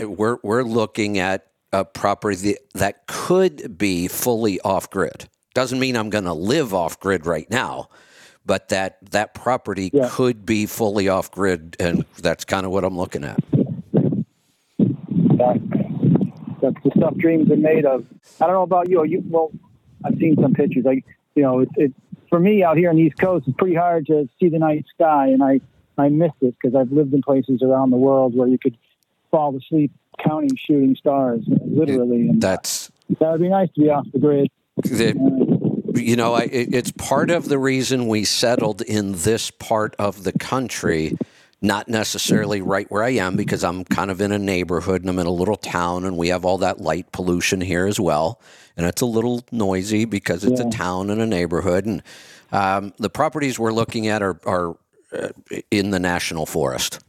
we're 0.00 0.38
we're 0.42 0.62
looking 0.62 1.18
at 1.18 1.46
a 1.72 1.84
property 1.84 2.56
that 2.74 3.06
could 3.06 3.78
be 3.78 4.08
fully 4.08 4.60
off 4.60 4.90
grid. 4.90 5.28
Doesn't 5.54 5.78
mean 5.80 5.96
I'm 5.96 6.10
going 6.10 6.24
to 6.24 6.32
live 6.34 6.74
off 6.74 7.00
grid 7.00 7.24
right 7.26 7.48
now, 7.50 7.88
but 8.44 8.68
that 8.68 8.98
that 9.10 9.34
property 9.34 9.90
Yeah. 9.92 10.08
could 10.10 10.44
be 10.44 10.66
fully 10.66 11.08
off 11.08 11.30
grid, 11.30 11.76
and 11.80 12.04
that's 12.20 12.44
kind 12.44 12.66
of 12.66 12.72
what 12.72 12.84
I'm 12.84 12.96
looking 12.96 13.24
at. 13.24 13.38
That, 15.38 15.79
that's 16.60 16.76
the 16.84 16.90
stuff 16.96 17.16
dreams 17.16 17.50
are 17.50 17.56
made 17.56 17.84
of. 17.84 18.06
I 18.40 18.46
don't 18.46 18.54
know 18.54 18.62
about 18.62 18.88
you. 18.88 19.04
You 19.04 19.22
well, 19.28 19.50
I've 20.04 20.18
seen 20.18 20.36
some 20.40 20.54
pictures. 20.54 20.84
Like 20.84 21.04
you 21.34 21.42
know, 21.42 21.60
it's 21.60 21.72
it, 21.76 21.92
for 22.28 22.38
me 22.38 22.62
out 22.62 22.76
here 22.76 22.90
on 22.90 22.96
the 22.96 23.02
East 23.02 23.18
Coast. 23.18 23.46
It's 23.48 23.56
pretty 23.56 23.76
hard 23.76 24.06
to 24.06 24.28
see 24.38 24.48
the 24.48 24.58
night 24.58 24.86
sky, 24.94 25.28
and 25.28 25.42
I 25.42 25.60
I 25.98 26.08
miss 26.08 26.32
it 26.40 26.54
because 26.60 26.74
I've 26.74 26.92
lived 26.92 27.12
in 27.14 27.22
places 27.22 27.62
around 27.62 27.90
the 27.90 27.96
world 27.96 28.36
where 28.36 28.48
you 28.48 28.58
could 28.58 28.76
fall 29.30 29.56
asleep 29.56 29.92
counting 30.18 30.56
shooting 30.56 30.96
stars, 30.96 31.42
literally. 31.46 32.28
And 32.28 32.40
That's 32.40 32.90
that 33.18 33.32
would 33.32 33.40
be 33.40 33.48
nice 33.48 33.68
to 33.74 33.80
be 33.80 33.90
off 33.90 34.06
the 34.12 34.18
grid. 34.18 34.48
the, 34.76 35.14
you 35.94 36.16
know, 36.16 36.34
I, 36.34 36.42
it, 36.42 36.74
it's 36.74 36.92
part 36.92 37.30
of 37.30 37.48
the 37.48 37.58
reason 37.58 38.06
we 38.06 38.24
settled 38.24 38.82
in 38.82 39.12
this 39.12 39.50
part 39.50 39.94
of 39.98 40.24
the 40.24 40.32
country, 40.32 41.16
not 41.62 41.88
necessarily 41.88 42.62
right 42.62 42.90
where 42.90 43.02
I 43.02 43.10
am, 43.10 43.36
because 43.36 43.62
I'm 43.64 43.84
kind 43.84 44.10
of 44.10 44.20
in 44.20 44.32
a 44.32 44.38
neighborhood 44.38 45.02
and 45.02 45.10
I'm 45.10 45.18
in 45.18 45.26
a 45.26 45.32
little 45.32 45.56
town 45.56 46.04
and 46.04 46.16
we 46.16 46.28
have 46.28 46.44
all 46.44 46.58
that 46.58 46.80
light 46.80 47.12
pollution 47.12 47.60
here 47.60 47.86
as 47.86 48.00
well. 48.00 48.40
And 48.76 48.86
it's 48.86 49.02
a 49.02 49.06
little 49.06 49.44
noisy 49.52 50.06
because 50.06 50.44
it's 50.44 50.60
a 50.60 50.70
town 50.70 51.10
and 51.10 51.20
a 51.20 51.26
neighborhood. 51.26 51.84
And 51.84 52.02
um, 52.50 52.94
the 52.98 53.10
properties 53.10 53.58
we're 53.58 53.72
looking 53.72 54.06
at 54.06 54.22
are, 54.22 54.40
are 54.46 54.76
uh, 55.12 55.28
in 55.70 55.90
the 55.90 55.98
national 55.98 56.46
forest. 56.46 57.00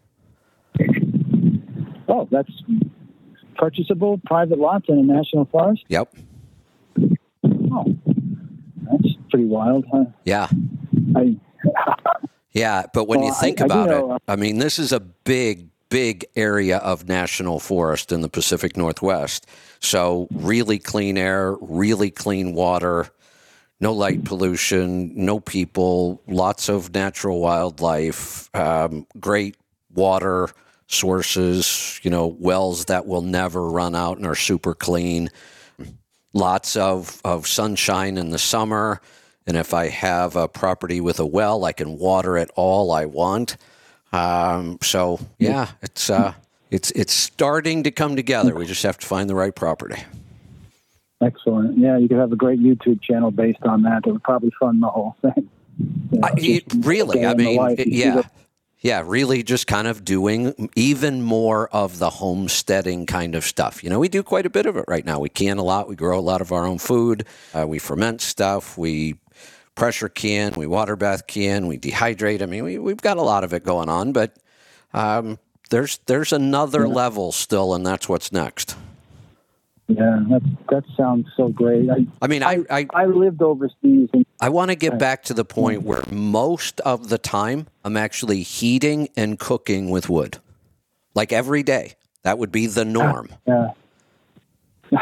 oh, 2.10 2.28
that's 2.30 2.52
purchasable 3.56 4.20
private 4.26 4.60
lots 4.60 4.90
in 4.90 4.98
a 4.98 5.04
national 5.04 5.46
forest. 5.46 5.86
Yep. 5.88 6.14
Oh, 7.72 7.96
that's 8.84 9.16
pretty 9.30 9.46
wild, 9.46 9.86
huh? 9.92 10.06
Yeah. 10.26 10.50
I, 11.16 11.38
Yeah, 12.54 12.84
but 12.94 13.08
when 13.08 13.20
you 13.20 13.28
Well, 13.28 13.36
I- 13.36 13.40
think 13.42 13.62
I 13.62 13.66
about 13.66 13.90
know, 13.90 14.12
uh, 14.12 14.16
it, 14.16 14.22
I 14.28 14.36
mean, 14.36 14.58
this 14.58 14.78
is 14.80 14.92
a 14.92 15.00
big, 15.00 15.70
big 15.90 16.26
area 16.36 16.78
of 16.78 17.08
national 17.08 17.60
forest 17.60 18.12
in 18.12 18.22
the 18.22 18.30
Pacific 18.30 18.76
Northwest. 18.78 19.46
So, 19.80 20.28
really 20.32 20.78
clean 20.80 21.18
air, 21.18 21.56
really 21.62 22.12
clean 22.12 22.54
water, 22.54 23.08
no 23.80 23.94
light 23.94 24.24
pollution, 24.24 25.12
no 25.16 25.40
people, 25.40 26.22
lots 26.28 26.70
of 26.70 26.94
natural 26.94 27.40
wildlife, 27.40 28.50
um, 28.56 29.08
great 29.20 29.56
water 29.94 30.50
sources, 30.88 32.00
you 32.04 32.12
know, 32.12 32.28
wells 32.28 32.86
that 32.86 33.08
will 33.08 33.22
never 33.22 33.70
run 33.70 33.96
out 33.96 34.18
and 34.18 34.28
are 34.28 34.36
super 34.36 34.74
clean 34.76 35.30
lots 36.34 36.76
of, 36.78 37.20
of 37.26 37.48
sunshine 37.48 38.18
in 38.18 38.30
the 38.30 38.38
summer. 38.40 39.02
And 39.52 39.58
if 39.58 39.74
I 39.74 39.90
have 39.90 40.38
a 40.38 40.48
property 40.48 41.02
with 41.02 41.20
a 41.20 41.26
well, 41.26 41.66
I 41.66 41.74
can 41.74 41.98
water 41.98 42.38
it 42.38 42.50
all 42.56 42.90
I 42.90 43.04
want. 43.06 43.58
Um, 44.14 44.78
so 44.82 45.20
yeah, 45.40 45.72
it's 45.82 46.10
uh, 46.10 46.36
it's 46.70 46.90
it's 46.92 47.12
starting 47.12 47.84
to 47.84 47.92
come 47.92 48.16
together. 48.16 48.56
We 48.56 48.66
just 48.66 48.84
have 48.84 48.98
to 49.00 49.06
find 49.06 49.30
the 49.30 49.36
right 49.36 49.54
property. 49.54 50.02
excellent. 51.22 51.78
Yeah, 51.78 51.98
you 51.98 52.08
could 52.08 52.16
have 52.16 52.32
a 52.32 52.38
great 52.38 52.62
YouTube 52.62 53.02
channel 53.02 53.30
based 53.30 53.64
on 53.64 53.82
that. 53.82 54.04
It 54.08 54.14
would 54.14 54.24
probably 54.24 54.54
fund 54.58 54.82
the 54.82 54.88
whole 54.88 55.18
thing. 55.22 55.50
You 55.78 55.90
know, 56.22 56.28
I, 56.30 56.34
it, 56.38 56.64
really, 56.78 57.26
I 57.26 57.34
mean, 57.34 57.60
it- 57.78 57.88
yeah, 57.90 58.22
yeah, 58.80 59.04
really, 59.06 59.44
just 59.44 59.68
kind 59.68 59.86
of 59.86 60.04
doing 60.04 60.70
even 60.76 61.22
more 61.22 61.68
of 61.70 62.00
the 62.00 62.10
homesteading 62.10 63.06
kind 63.06 63.36
of 63.36 63.44
stuff. 63.44 63.84
You 63.84 63.92
know, 63.92 64.00
we 64.00 64.10
do 64.10 64.24
quite 64.24 64.48
a 64.48 64.50
bit 64.50 64.66
of 64.66 64.76
it 64.76 64.86
right 64.88 65.06
now. 65.06 65.20
We 65.20 65.30
can 65.30 65.60
a 65.60 65.64
lot. 65.64 65.88
We 65.88 65.96
grow 65.96 66.18
a 66.18 66.22
lot 66.22 66.42
of 66.42 66.52
our 66.52 66.66
own 66.66 66.80
food. 66.80 67.26
Uh, 67.54 67.68
we 67.68 67.78
ferment 67.80 68.22
stuff. 68.22 68.80
We 68.80 69.18
pressure 69.82 70.10
can. 70.10 70.54
We 70.56 70.68
water 70.68 70.96
bath 70.96 71.26
can. 71.26 71.66
We 71.66 71.76
dehydrate. 71.76 72.44
I 72.44 72.46
mean, 72.46 72.64
we, 72.64 72.78
we've 72.78 73.02
got 73.02 73.18
a 73.18 73.24
lot 73.24 73.44
of 73.44 73.52
it 73.52 73.64
going 73.64 73.90
on, 73.90 74.12
but 74.12 74.38
um, 74.94 75.40
there's 75.72 75.98
there's 76.06 76.32
another 76.32 76.88
level 76.88 77.32
still, 77.32 77.74
and 77.74 77.84
that's 77.84 78.08
what's 78.08 78.32
next. 78.32 78.76
Yeah, 79.88 80.20
that 80.30 80.44
that 80.70 80.84
sounds 80.96 81.26
so 81.36 81.48
great. 81.48 81.90
I 81.90 82.06
I 82.22 82.28
mean, 82.28 82.44
I, 82.44 82.60
I, 82.70 82.86
I 82.94 83.06
lived 83.08 83.42
overseas, 83.42 84.10
and 84.14 84.24
I 84.40 84.50
want 84.50 84.70
to 84.70 84.76
get 84.76 85.00
back 85.00 85.24
to 85.24 85.34
the 85.34 85.44
point 85.44 85.82
where 85.82 86.04
most 86.12 86.80
of 86.82 87.10
the 87.10 87.18
time 87.18 87.66
I'm 87.84 87.98
actually 87.98 88.44
heating 88.44 89.10
and 89.18 89.40
cooking 89.40 89.90
with 89.90 90.10
wood, 90.10 90.38
like 91.16 91.34
every 91.34 91.64
day. 91.64 91.96
That 92.22 92.38
would 92.38 92.52
be 92.52 92.68
the 92.68 92.86
norm. 92.86 93.30
yeah, 93.48 93.70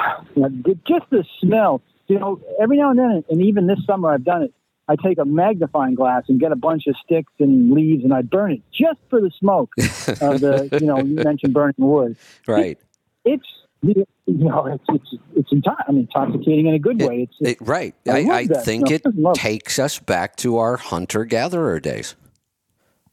just 0.88 1.10
the 1.10 1.26
smell. 1.42 1.82
You 2.08 2.18
know, 2.18 2.40
every 2.62 2.78
now 2.78 2.92
and 2.92 2.98
then, 2.98 3.24
and 3.30 3.42
even 3.42 3.68
this 3.68 3.86
summer, 3.86 4.14
I've 4.14 4.24
done 4.24 4.44
it. 4.44 4.54
I 4.90 4.96
take 4.96 5.20
a 5.20 5.26
magnifying 5.26 5.94
glass 5.96 6.24
and 6.30 6.40
get 6.40 6.52
a 6.52 6.56
bunch 6.56 6.88
of 6.88 6.96
sticks 6.98 7.32
and 7.40 7.72
leaves, 7.72 8.04
and 8.04 8.12
I 8.14 8.24
burn 8.24 8.52
it 8.54 8.62
just 8.74 9.00
for 9.10 9.22
the 9.22 9.30
smoke 9.40 9.72
of 9.78 10.42
the. 10.42 10.68
You 10.82 10.88
know, 10.88 10.98
you 10.98 11.16
mentioned 11.16 11.54
burning 11.54 11.76
wood. 11.78 12.18
Right. 12.48 12.78
It's 13.24 13.46
you 13.82 14.06
know, 14.28 14.66
it's 14.66 14.84
it's 14.90 15.16
it's 15.36 15.54
inti- 15.54 15.84
I 15.88 15.92
mean, 15.92 16.02
intoxicating 16.02 16.66
in 16.68 16.74
a 16.74 16.80
good 16.80 17.02
way. 17.02 17.30
It's, 17.30 17.36
It, 17.40 17.58
right. 17.68 17.94
I 18.08 18.20
I, 18.24 18.38
I 18.40 18.46
think 18.48 18.90
No, 18.90 18.96
it 18.96 19.02
it. 19.06 19.34
takes 19.36 19.78
us 19.80 20.00
back 20.00 20.36
to 20.38 20.58
our 20.58 20.76
hunter 20.78 21.24
gatherer 21.24 21.80
days. 21.80 22.16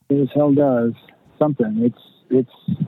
it 0.08 0.18
as 0.20 0.28
hell 0.34 0.52
does 0.54 0.94
something. 1.38 1.78
It's 1.82 2.02
it's 2.30 2.78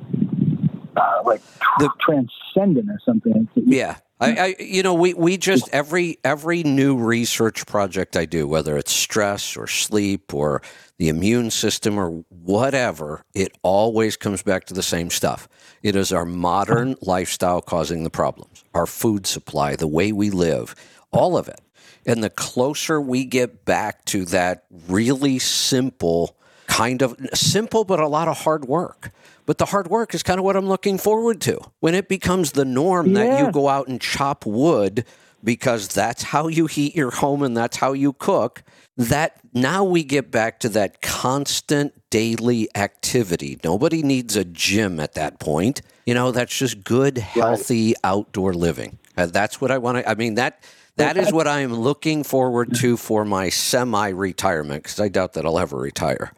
uh, 0.96 1.22
like 1.24 1.42
The- 1.78 1.90
transcendent 2.00 2.88
or 2.90 2.98
something. 3.04 3.48
It's, 3.54 3.66
Yeah. 3.66 3.96
I, 4.20 4.32
I 4.32 4.56
you 4.58 4.82
know 4.82 4.94
we, 4.94 5.14
we 5.14 5.36
just 5.36 5.68
every 5.72 6.18
every 6.24 6.62
new 6.62 6.96
research 6.96 7.66
project 7.66 8.16
I 8.16 8.24
do 8.24 8.46
whether 8.46 8.76
it's 8.76 8.92
stress 8.92 9.56
or 9.56 9.66
sleep 9.66 10.34
or 10.34 10.62
the 10.96 11.08
immune 11.08 11.50
system 11.50 11.98
or 11.98 12.24
whatever 12.28 13.24
it 13.34 13.56
always 13.62 14.16
comes 14.16 14.42
back 14.42 14.64
to 14.66 14.74
the 14.74 14.82
same 14.82 15.10
stuff. 15.10 15.48
It 15.82 15.94
is 15.94 16.12
our 16.12 16.24
modern 16.24 16.96
lifestyle 17.00 17.62
causing 17.62 18.04
the 18.04 18.10
problems 18.10 18.64
our 18.74 18.86
food 18.86 19.26
supply 19.26 19.76
the 19.76 19.86
way 19.86 20.12
we 20.12 20.30
live 20.30 20.74
all 21.10 21.36
of 21.36 21.48
it. 21.48 21.60
And 22.06 22.22
the 22.22 22.30
closer 22.30 23.00
we 23.00 23.24
get 23.24 23.64
back 23.64 24.04
to 24.06 24.24
that 24.26 24.64
really 24.88 25.38
simple 25.38 26.36
kind 26.66 27.02
of 27.02 27.16
simple 27.34 27.84
but 27.84 27.98
a 27.98 28.08
lot 28.08 28.28
of 28.28 28.38
hard 28.38 28.66
work 28.66 29.10
but 29.48 29.56
the 29.56 29.64
hard 29.64 29.88
work 29.88 30.14
is 30.14 30.22
kind 30.22 30.38
of 30.38 30.44
what 30.44 30.56
I'm 30.56 30.68
looking 30.68 30.98
forward 30.98 31.40
to. 31.40 31.58
When 31.80 31.94
it 31.94 32.06
becomes 32.06 32.52
the 32.52 32.66
norm 32.66 33.14
that 33.14 33.40
you 33.40 33.50
go 33.50 33.70
out 33.70 33.88
and 33.88 33.98
chop 33.98 34.44
wood 34.44 35.06
because 35.42 35.88
that's 35.88 36.22
how 36.22 36.48
you 36.48 36.66
heat 36.66 36.94
your 36.94 37.10
home 37.10 37.42
and 37.42 37.56
that's 37.56 37.78
how 37.78 37.94
you 37.94 38.12
cook, 38.12 38.62
that 38.98 39.40
now 39.54 39.84
we 39.84 40.04
get 40.04 40.30
back 40.30 40.60
to 40.60 40.68
that 40.68 41.00
constant 41.00 41.94
daily 42.10 42.68
activity. 42.74 43.58
Nobody 43.64 44.02
needs 44.02 44.36
a 44.36 44.44
gym 44.44 45.00
at 45.00 45.14
that 45.14 45.40
point. 45.40 45.80
You 46.04 46.12
know, 46.12 46.30
that's 46.30 46.54
just 46.54 46.84
good, 46.84 47.16
healthy 47.16 47.94
outdoor 48.04 48.52
living. 48.52 48.98
Uh, 49.16 49.26
that's 49.26 49.62
what 49.62 49.70
I 49.70 49.78
want 49.78 49.96
to 49.96 50.08
I 50.08 50.14
mean 50.14 50.34
that 50.34 50.62
that 50.96 51.16
is 51.16 51.32
what 51.32 51.48
I 51.48 51.60
am 51.60 51.72
looking 51.72 52.22
forward 52.22 52.74
to 52.80 52.98
for 52.98 53.24
my 53.24 53.48
semi-retirement 53.48 54.82
because 54.82 55.00
I 55.00 55.08
doubt 55.08 55.32
that 55.34 55.46
I'll 55.46 55.58
ever 55.58 55.78
retire. 55.78 56.32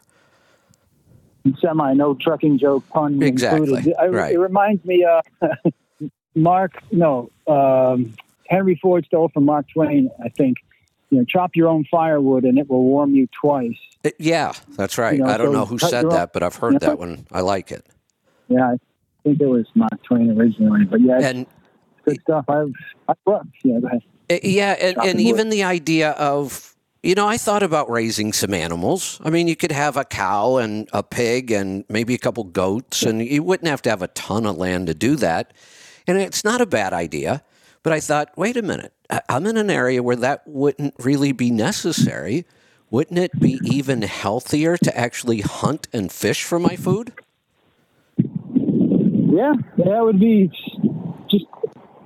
Semi 1.60 1.94
no 1.94 2.14
trucking 2.14 2.58
joke 2.58 2.88
pun 2.90 3.22
Exactly, 3.22 3.60
included. 3.78 3.94
I, 3.98 4.06
right. 4.08 4.34
It 4.34 4.38
reminds 4.38 4.84
me 4.84 5.04
uh 5.04 5.22
Mark 6.34 6.72
no 6.92 7.30
um, 7.46 8.12
Henry 8.48 8.78
Ford 8.80 9.04
stole 9.06 9.28
from 9.28 9.44
Mark 9.46 9.66
Twain. 9.72 10.10
I 10.24 10.28
think 10.28 10.58
you 11.10 11.18
know 11.18 11.24
chop 11.24 11.56
your 11.56 11.68
own 11.68 11.84
firewood 11.90 12.44
and 12.44 12.58
it 12.58 12.68
will 12.68 12.84
warm 12.84 13.14
you 13.14 13.26
twice. 13.40 13.76
Uh, 14.04 14.10
Yeah, 14.18 14.52
that's 14.76 14.96
right. 14.98 15.16
You 15.16 15.24
know, 15.24 15.30
I 15.30 15.36
don't 15.36 15.48
so 15.48 15.52
know 15.52 15.64
who 15.66 15.78
said 15.78 16.02
your 16.02 16.12
own- 16.12 16.16
that, 16.18 16.32
but 16.32 16.42
I've 16.42 16.56
heard 16.56 16.74
Yeah. 16.74 16.78
that 16.80 16.98
one. 16.98 17.26
I 17.32 17.40
like 17.40 17.70
it. 17.72 17.84
Yeah, 18.48 18.72
I 18.72 18.76
think 19.24 19.40
it 19.40 19.46
was 19.46 19.66
Mark 19.74 20.02
Twain 20.02 20.30
originally, 20.38 20.84
but 20.84 21.00
yeah, 21.00 21.18
And 21.20 21.46
good 22.04 22.20
stuff. 22.22 22.44
I've 22.48 22.72
I 23.08 23.14
well, 23.24 23.42
yeah, 23.64 23.78
uh, 24.30 24.38
yeah, 24.42 24.72
and, 24.80 24.96
and 24.98 25.20
even 25.20 25.50
the 25.50 25.64
idea 25.64 26.10
of 26.12 26.69
you 27.02 27.14
know, 27.14 27.27
I 27.27 27.39
thought 27.39 27.62
about 27.62 27.90
raising 27.90 28.32
some 28.32 28.52
animals. 28.52 29.20
I 29.24 29.31
mean, 29.31 29.48
you 29.48 29.56
could 29.56 29.72
have 29.72 29.97
a 29.97 30.05
cow 30.05 30.56
and 30.56 30.89
a 30.93 31.02
pig 31.02 31.51
and 31.51 31.85
maybe 31.89 32.14
a 32.14 32.18
couple 32.18 32.44
goats, 32.44 33.02
and 33.02 33.24
you 33.24 33.43
wouldn't 33.43 33.68
have 33.68 33.82
to 33.82 33.90
have 33.90 34.02
a 34.02 34.09
ton 34.09 34.47
of 34.47 34.56
land 34.56 34.89
to 34.89 34.94
do 34.94 35.16
that. 35.16 35.52
And 36.06 36.18
it's 36.18 36.44
not 36.44 36.60
a 36.60 36.66
bad 36.66 36.93
idea. 36.93 37.43
But 37.82 37.94
I 37.94 38.01
thought, 38.01 38.36
wait 38.36 38.59
a 38.59 38.62
minute, 38.62 38.93
I'm 39.28 39.47
in 39.47 39.56
an 39.56 39.70
area 39.70 40.02
where 40.02 40.16
that 40.16 40.47
wouldn't 40.47 40.94
really 40.98 41.32
be 41.32 41.51
necessary. 41.51 42.44
Wouldn't 42.90 43.18
it 43.18 43.39
be 43.40 43.59
even 43.64 44.02
healthier 44.02 44.77
to 44.77 44.97
actually 44.97 45.40
hunt 45.40 45.89
and 45.93 46.12
fish 46.12 46.44
for 46.44 46.59
my 46.59 46.77
food? 46.77 47.12
Yeah, 48.18 49.55
that 49.78 50.01
would 50.02 50.20
be 50.20 50.51
just 51.31 51.47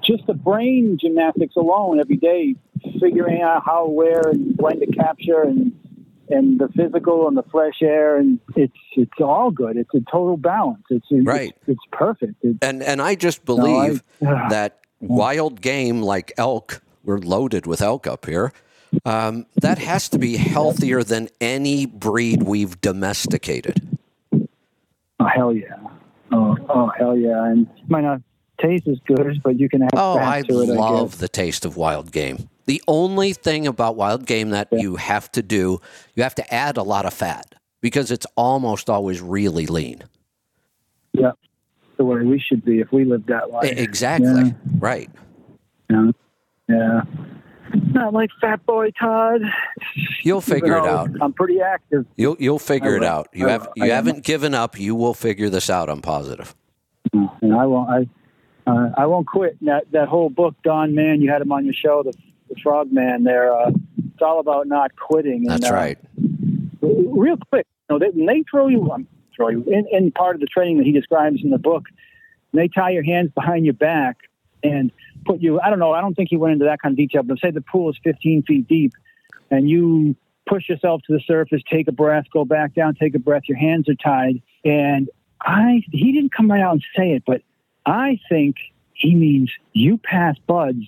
just 0.03 0.27
the 0.27 0.35
brain 0.35 0.99
gymnastics 1.01 1.57
alone 1.57 1.99
every 1.99 2.19
day, 2.19 2.55
figuring 3.01 3.43
out 3.43 3.63
how, 3.65 3.87
where, 3.89 4.21
and 4.29 4.57
when 4.59 4.81
to 4.81 4.87
capture, 4.87 5.43
and 5.43 5.73
and 6.31 6.59
the 6.59 6.69
physical 6.69 7.29
and 7.29 7.37
the 7.37 7.43
fresh 7.53 7.83
air, 7.83 8.17
and 8.17 8.41
it's 8.57 8.73
it's 8.97 9.21
all 9.21 9.51
good. 9.51 9.77
It's 9.77 9.93
a 9.95 10.01
total 10.11 10.37
balance. 10.37 10.83
It's 10.91 11.07
it's, 11.11 11.27
Right. 11.27 11.55
It's, 11.67 11.81
perfect. 11.93 12.35
It's, 12.43 12.59
And 12.63 12.83
and 12.83 13.03
I 13.03 13.15
just 13.15 13.45
believe 13.45 14.03
I- 14.27 14.49
that 14.49 14.81
wild 15.01 15.61
game 15.61 16.01
like 16.03 16.33
elk, 16.39 16.83
we're 17.05 17.19
loaded 17.19 17.67
with 17.67 17.83
elk 17.83 18.07
up 18.07 18.25
here. 18.27 18.53
Um, 19.05 19.47
that 19.61 19.79
has 19.79 20.09
to 20.11 20.19
be 20.19 20.37
healthier 20.37 21.03
than 21.03 21.29
any 21.41 21.85
breed 21.85 22.45
we've 22.45 22.81
domesticated. 22.81 23.99
Oh 25.21 25.27
hell 25.27 25.53
yeah! 25.53 25.77
Oh, 26.33 26.57
oh 26.69 26.91
hell 26.99 27.17
yeah! 27.17 27.45
And 27.45 27.67
it 27.77 27.91
might 27.91 28.03
not 28.03 28.21
taste 28.61 28.87
as 28.89 28.99
good, 29.07 29.43
but 29.43 29.59
you 29.59 29.69
can 29.69 29.83
add 29.83 29.91
Oh, 29.95 30.17
I 30.19 30.43
to 30.43 30.61
it. 30.61 30.71
I 30.71 30.75
love 30.75 31.11
guess. 31.13 31.21
the 31.21 31.29
taste 31.29 31.65
of 31.65 31.77
wild 31.77 32.13
game. 32.13 32.49
The 32.67 32.83
only 32.89 33.33
thing 33.33 33.67
about 33.67 33.97
wild 33.97 34.27
game 34.27 34.51
that 34.51 34.69
you 34.73 34.97
have 34.97 35.31
to 35.33 35.43
do, 35.43 35.81
you 36.15 36.23
have 36.23 36.35
to 36.37 36.55
add 36.55 36.77
a 36.77 36.83
lot 36.83 37.05
of 37.05 37.13
fat 37.13 37.55
because 37.81 38.11
it's 38.11 38.27
almost 38.37 38.89
always 38.89 39.21
really 39.21 39.67
lean. 39.67 40.03
Yeah, 41.13 41.33
the 41.97 42.05
way 42.05 42.23
we 42.23 42.41
should 42.41 42.65
be 42.65 42.81
if 42.81 42.93
we 42.93 43.05
lived 43.05 43.27
that 43.29 43.51
life. 43.51 43.71
Exactly. 43.71 44.47
Yeah. 44.47 44.53
Right. 44.79 45.11
Yeah. 45.91 46.11
yeah. 46.69 47.01
Not 47.93 48.13
like 48.13 48.31
Fat 48.41 48.65
Boy 48.67 48.91
Todd. 48.91 49.41
You'll 50.23 50.41
figure 50.41 50.77
it 50.79 50.85
out. 50.85 51.11
I'm 51.21 51.33
pretty 51.33 51.61
active. 51.61 52.07
You'll 52.17 52.37
you'll 52.39 52.59
figure 52.59 52.97
it 52.97 53.05
out. 53.05 53.29
You 53.33 53.49
have 53.49 53.69
you 53.77 53.91
haven't 53.91 54.25
given 54.25 54.55
up. 54.55 54.79
You 54.79 54.95
will 54.95 55.15
figure 55.15 55.51
this 55.51 55.69
out. 55.69 55.89
I'm 55.89 56.03
positive. 56.03 56.55
And 57.13 57.55
I 57.55 57.67
won't. 57.67 57.91
I 57.91 58.71
uh, 58.71 58.91
I 58.97 59.07
won't 59.07 59.27
quit. 59.27 59.57
That 59.63 59.85
that 59.93 60.09
whole 60.09 60.31
book, 60.31 60.55
Don 60.63 60.95
Mann, 60.95 61.21
you 61.21 61.31
had 61.31 61.43
him 61.43 61.53
on 61.53 61.65
your 61.65 61.75
show, 61.75 62.03
the, 62.03 62.13
the 62.55 62.61
Frog 62.61 62.93
Man. 62.93 63.25
There, 63.25 63.53
uh, 63.53 63.71
it's 63.97 64.23
all 64.23 64.41
about 64.41 64.67
not 64.67 64.97
quitting. 64.97 65.49
And, 65.49 65.63
That's 65.63 65.71
uh, 65.71 65.75
right. 65.75 65.99
real 66.81 67.37
quick, 67.51 67.67
you 67.89 67.95
know, 67.95 67.99
they, 67.99 68.11
when 68.11 68.27
they 68.27 68.45
throw 68.51 68.69
you, 68.69 68.91
um, 68.91 69.07
throw 69.35 69.49
you 69.49 69.65
in, 69.65 69.87
in 69.91 70.13
part 70.13 70.35
of 70.37 70.41
the 70.41 70.47
training 70.47 70.79
that 70.79 70.87
he 70.87 70.93
describes 70.93 71.43
in 71.43 71.51
the 71.51 71.59
book, 71.59 71.85
and 72.53 72.61
they 72.61 72.69
tie 72.69 72.91
your 72.91 73.03
hands 73.03 73.31
behind 73.35 73.65
your 73.65 73.75
back 73.75 74.17
and 74.63 74.93
put 75.27 75.41
you. 75.41 75.61
I 75.61 75.71
don't 75.71 75.79
know. 75.79 75.93
I 75.93 76.01
don't 76.01 76.15
think 76.15 76.31
he 76.31 76.37
went 76.37 76.53
into 76.53 76.67
that 76.67 76.81
kind 76.81 76.93
of 76.93 76.97
detail, 76.97 77.23
but 77.23 77.39
say 77.41 77.51
the 77.51 77.61
pool 77.61 77.91
is 77.91 77.99
15 78.05 78.45
feet 78.45 78.69
deep, 78.69 78.93
and 79.51 79.69
you 79.69 80.17
push 80.47 80.69
yourself 80.69 81.03
to 81.07 81.13
the 81.13 81.21
surface, 81.21 81.63
take 81.71 81.89
a 81.89 81.93
breath, 81.93 82.25
go 82.33 82.45
back 82.45 82.75
down, 82.75 82.95
take 82.95 83.15
a 83.15 83.19
breath. 83.19 83.43
Your 83.47 83.59
hands 83.59 83.89
are 83.89 83.95
tied, 83.95 84.43
and 84.65 85.09
I. 85.41 85.83
He 85.91 86.13
didn't 86.13 86.33
come 86.33 86.51
right 86.51 86.63
out 86.63 86.73
and 86.73 86.85
say 86.97 87.13
it, 87.13 87.25
but 87.27 87.43
I 87.85 88.19
think 88.29 88.57
he 88.93 89.15
means 89.15 89.53
you 89.73 89.99
pass 89.99 90.37
BUD/S 90.47 90.87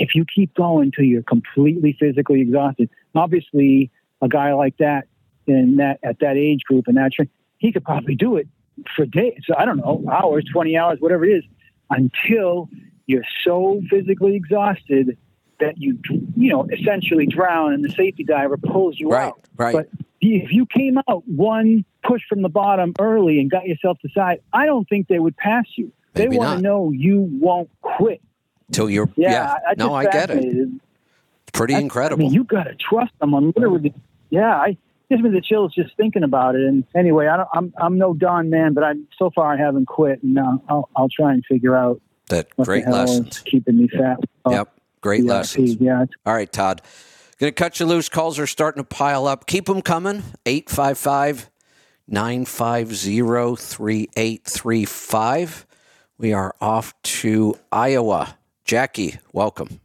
if 0.00 0.14
you 0.14 0.24
keep 0.24 0.54
going 0.54 0.92
till 0.92 1.04
you're 1.04 1.22
completely 1.22 1.96
physically 1.98 2.40
exhausted. 2.40 2.90
Obviously, 3.14 3.90
a 4.22 4.28
guy 4.28 4.52
like 4.54 4.76
that 4.78 5.06
in 5.46 5.76
that 5.76 5.98
at 6.02 6.18
that 6.20 6.36
age 6.36 6.62
group 6.64 6.86
and 6.88 6.96
that 6.96 7.12
he 7.58 7.72
could 7.72 7.84
probably 7.84 8.14
do 8.14 8.36
it 8.36 8.48
for 8.94 9.06
days. 9.06 9.40
I 9.56 9.64
don't 9.64 9.78
know, 9.78 10.04
hours, 10.10 10.44
twenty 10.52 10.76
hours, 10.76 10.98
whatever 11.00 11.24
it 11.24 11.38
is, 11.38 11.44
until 11.90 12.68
you're 13.06 13.24
so 13.44 13.80
physically 13.88 14.34
exhausted 14.36 15.16
that 15.60 15.78
you 15.78 15.98
you 16.36 16.50
know 16.52 16.66
essentially 16.72 17.26
drown 17.26 17.72
and 17.72 17.84
the 17.84 17.90
safety 17.90 18.24
diver 18.24 18.56
pulls 18.56 18.98
you 18.98 19.08
Right. 19.08 19.28
out. 19.28 19.40
Right. 19.56 19.72
But 19.72 19.88
if 20.20 20.52
you 20.52 20.66
came 20.66 20.98
out 21.08 21.26
one 21.26 21.84
push 22.02 22.22
from 22.28 22.42
the 22.42 22.48
bottom 22.48 22.94
early 22.98 23.40
and 23.40 23.50
got 23.50 23.66
yourself 23.66 23.98
to 24.00 24.08
side, 24.10 24.40
I 24.52 24.66
don't 24.66 24.88
think 24.88 25.08
they 25.08 25.18
would 25.18 25.36
pass 25.36 25.64
you. 25.76 25.92
Maybe 26.14 26.30
they 26.30 26.38
want 26.38 26.58
to 26.58 26.62
know 26.62 26.90
you 26.92 27.28
won't 27.40 27.70
quit. 27.82 28.20
Till 28.72 28.90
you're 28.90 29.08
Yeah, 29.16 29.30
yeah. 29.30 29.54
I, 29.66 29.70
I 29.70 29.74
no, 29.76 29.94
I 29.94 30.04
get 30.04 30.30
it. 30.30 30.68
Pretty 31.52 31.74
I- 31.74 31.80
incredible. 31.80 32.22
I 32.22 32.26
mean, 32.26 32.34
you 32.34 32.44
got 32.44 32.64
to 32.64 32.74
trust 32.74 33.12
someone. 33.20 33.52
Literally, 33.56 33.94
yeah. 34.30 34.56
I 34.56 34.76
gives 35.08 35.22
me 35.22 35.30
the 35.30 35.40
chills 35.40 35.72
just 35.72 35.96
thinking 35.96 36.24
about 36.24 36.56
it. 36.56 36.62
And 36.66 36.84
anyway, 36.94 37.28
I 37.28 37.36
don't, 37.36 37.48
I'm 37.54 37.74
I'm 37.78 37.98
no 37.98 38.12
Don 38.14 38.50
Mann, 38.50 38.74
but 38.74 38.82
I 38.84 38.94
so 39.18 39.30
far 39.30 39.52
I 39.52 39.56
haven't 39.56 39.86
quit, 39.86 40.22
and 40.22 40.38
uh, 40.38 40.58
I'll 40.68 40.88
I'll 40.96 41.08
try 41.08 41.32
and 41.32 41.44
figure 41.46 41.76
out 41.76 42.00
that 42.28 42.48
great 42.56 42.86
lessons. 42.88 43.40
keeping 43.46 43.78
me 43.78 43.88
fat. 43.88 44.18
Oh, 44.44 44.50
Yep. 44.50 44.72
Great 45.00 45.24
yeah, 45.24 45.32
lessons. 45.32 45.76
Yeah, 45.76 46.06
All 46.24 46.34
right, 46.34 46.50
Todd. 46.50 46.82
Going 47.38 47.52
to 47.52 47.54
cut 47.54 47.78
you 47.78 47.86
loose. 47.86 48.08
Calls 48.08 48.38
are 48.40 48.46
starting 48.46 48.82
to 48.82 48.88
pile 48.88 49.26
up. 49.28 49.46
Keep 49.46 49.66
them 49.66 49.82
coming. 49.82 50.22
855 50.46 51.50
950 52.08 53.20
3835. 53.56 55.66
We 56.18 56.32
are 56.32 56.54
off 56.60 57.00
to 57.02 57.56
Iowa. 57.70 58.35
Jackie, 58.66 59.18
welcome. 59.32 59.80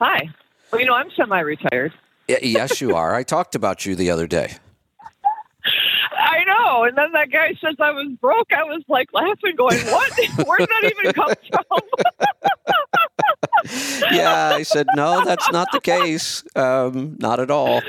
Hi. 0.00 0.28
Well, 0.70 0.80
you 0.80 0.86
know, 0.86 0.94
I'm 0.94 1.10
semi-retired. 1.16 1.92
Yes, 2.28 2.80
you 2.80 2.94
are. 2.94 3.14
I 3.14 3.24
talked 3.24 3.54
about 3.56 3.84
you 3.84 3.96
the 3.96 4.10
other 4.10 4.26
day. 4.28 4.54
I 6.16 6.44
know. 6.44 6.84
And 6.84 6.96
then 6.96 7.10
that 7.12 7.30
guy 7.30 7.52
says 7.60 7.74
I 7.80 7.90
was 7.90 8.08
broke. 8.20 8.52
I 8.52 8.62
was 8.62 8.82
like 8.88 9.12
laughing, 9.12 9.56
going, 9.56 9.78
"What? 9.86 10.12
Where 10.46 10.58
did 10.58 10.68
that 10.68 10.92
even 10.98 11.12
come 11.12 11.32
from?" 11.50 11.80
Yeah, 14.12 14.52
I 14.54 14.62
said, 14.64 14.86
no, 14.96 15.24
that's 15.24 15.50
not 15.52 15.68
the 15.72 15.80
case. 15.80 16.42
Um, 16.56 17.16
not 17.20 17.38
at 17.38 17.50
all. 17.50 17.80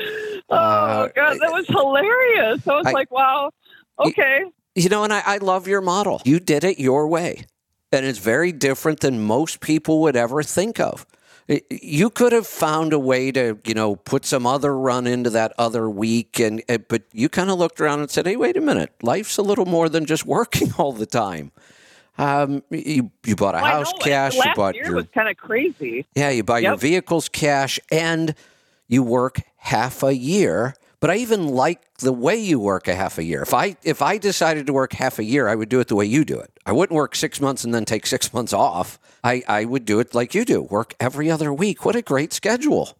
oh 0.50 0.56
Uh, 0.56 1.08
God, 1.16 1.40
that 1.40 1.52
was 1.52 1.66
hilarious. 1.68 2.68
I 2.68 2.76
was 2.76 2.86
I- 2.88 2.92
like, 2.92 3.12
"Wow, 3.12 3.52
okay." 4.00 4.46
You 4.76 4.90
know, 4.90 5.04
and 5.04 5.14
I, 5.14 5.22
I 5.26 5.38
love 5.38 5.68
your 5.68 5.82
model. 5.82 6.22
You 6.26 6.40
did 6.40 6.64
it 6.64 6.80
your 6.80 7.08
way. 7.08 7.46
And 7.94 8.06
it's 8.06 8.20
very 8.20 8.52
different 8.52 9.02
than 9.02 9.22
most 9.24 9.60
people 9.60 10.02
would 10.02 10.16
ever 10.16 10.42
think 10.44 10.80
of. 10.80 11.06
You 11.70 12.10
could 12.10 12.32
have 12.32 12.48
found 12.48 12.94
a 12.94 13.00
way 13.00 13.32
to, 13.34 13.60
you 13.66 13.74
know, 13.74 13.98
put 13.98 14.26
some 14.26 14.48
other 14.48 14.78
run 14.78 15.06
into 15.06 15.30
that 15.32 15.54
other 15.58 15.90
week, 15.90 16.40
and 16.40 16.64
eh, 16.70 16.78
but 16.78 17.04
you 17.12 17.28
kind 17.30 17.50
of 17.50 17.60
looked 17.60 17.82
around 17.82 18.00
and 18.00 18.10
said, 18.10 18.26
"Hey, 18.26 18.38
wait 18.38 18.56
a 18.56 18.62
minute! 18.62 18.94
Life's 19.02 19.38
a 19.38 19.42
little 19.42 19.66
more 19.66 19.90
than 19.90 20.06
just 20.06 20.26
working 20.38 20.74
all 20.78 20.94
the 20.94 21.06
time." 21.06 21.52
Um, 22.18 22.64
you 22.70 23.12
you 23.26 23.36
bought 23.36 23.56
a 23.56 23.58
Well, 23.62 23.66
house 23.66 23.94
cash, 24.00 24.36
you 24.36 24.44
bought 24.56 24.76
year 24.76 24.86
your 24.86 24.96
was 24.96 25.08
kind 25.14 25.28
of 25.28 25.36
crazy. 25.36 26.06
yeah, 26.16 26.30
you 26.30 26.44
buy 26.44 26.60
your 26.60 26.78
vehicles 26.78 27.28
cash, 27.28 27.78
and 27.92 28.36
you 28.88 29.04
work 29.04 29.42
half 29.58 30.02
a 30.02 30.16
year. 30.16 30.76
But 31.04 31.10
I 31.10 31.18
even 31.18 31.50
like 31.50 31.98
the 31.98 32.14
way 32.14 32.38
you 32.38 32.62
work 32.62 32.88
a 32.88 32.96
half 32.96 33.18
a 33.18 33.26
year. 33.26 33.42
If 33.42 33.54
I 33.54 33.76
if 33.84 34.02
I 34.02 34.18
decided 34.18 34.68
to 34.68 34.72
work 34.72 34.94
half 34.94 35.20
a 35.20 35.24
year, 35.26 35.50
I 35.50 35.56
would 35.56 35.68
do 35.68 35.82
it 35.82 35.90
the 35.90 35.98
way 35.98 36.06
you 36.06 36.24
do 36.24 36.40
it. 36.40 36.58
I 36.66 36.72
wouldn't 36.72 36.96
work 36.96 37.14
six 37.14 37.42
months 37.42 37.66
and 37.66 37.76
then 37.76 37.84
take 37.84 38.06
six 38.16 38.34
months 38.34 38.54
off. 38.54 38.98
I, 39.22 39.44
I 39.46 39.66
would 39.66 39.84
do 39.84 40.00
it 40.00 40.16
like 40.16 40.34
you 40.34 40.46
do. 40.46 40.62
Work 40.62 40.94
every 41.02 41.30
other 41.30 41.54
week. 41.54 41.84
What 41.84 41.98
a 41.98 42.02
great 42.02 42.32
schedule. 42.32 42.98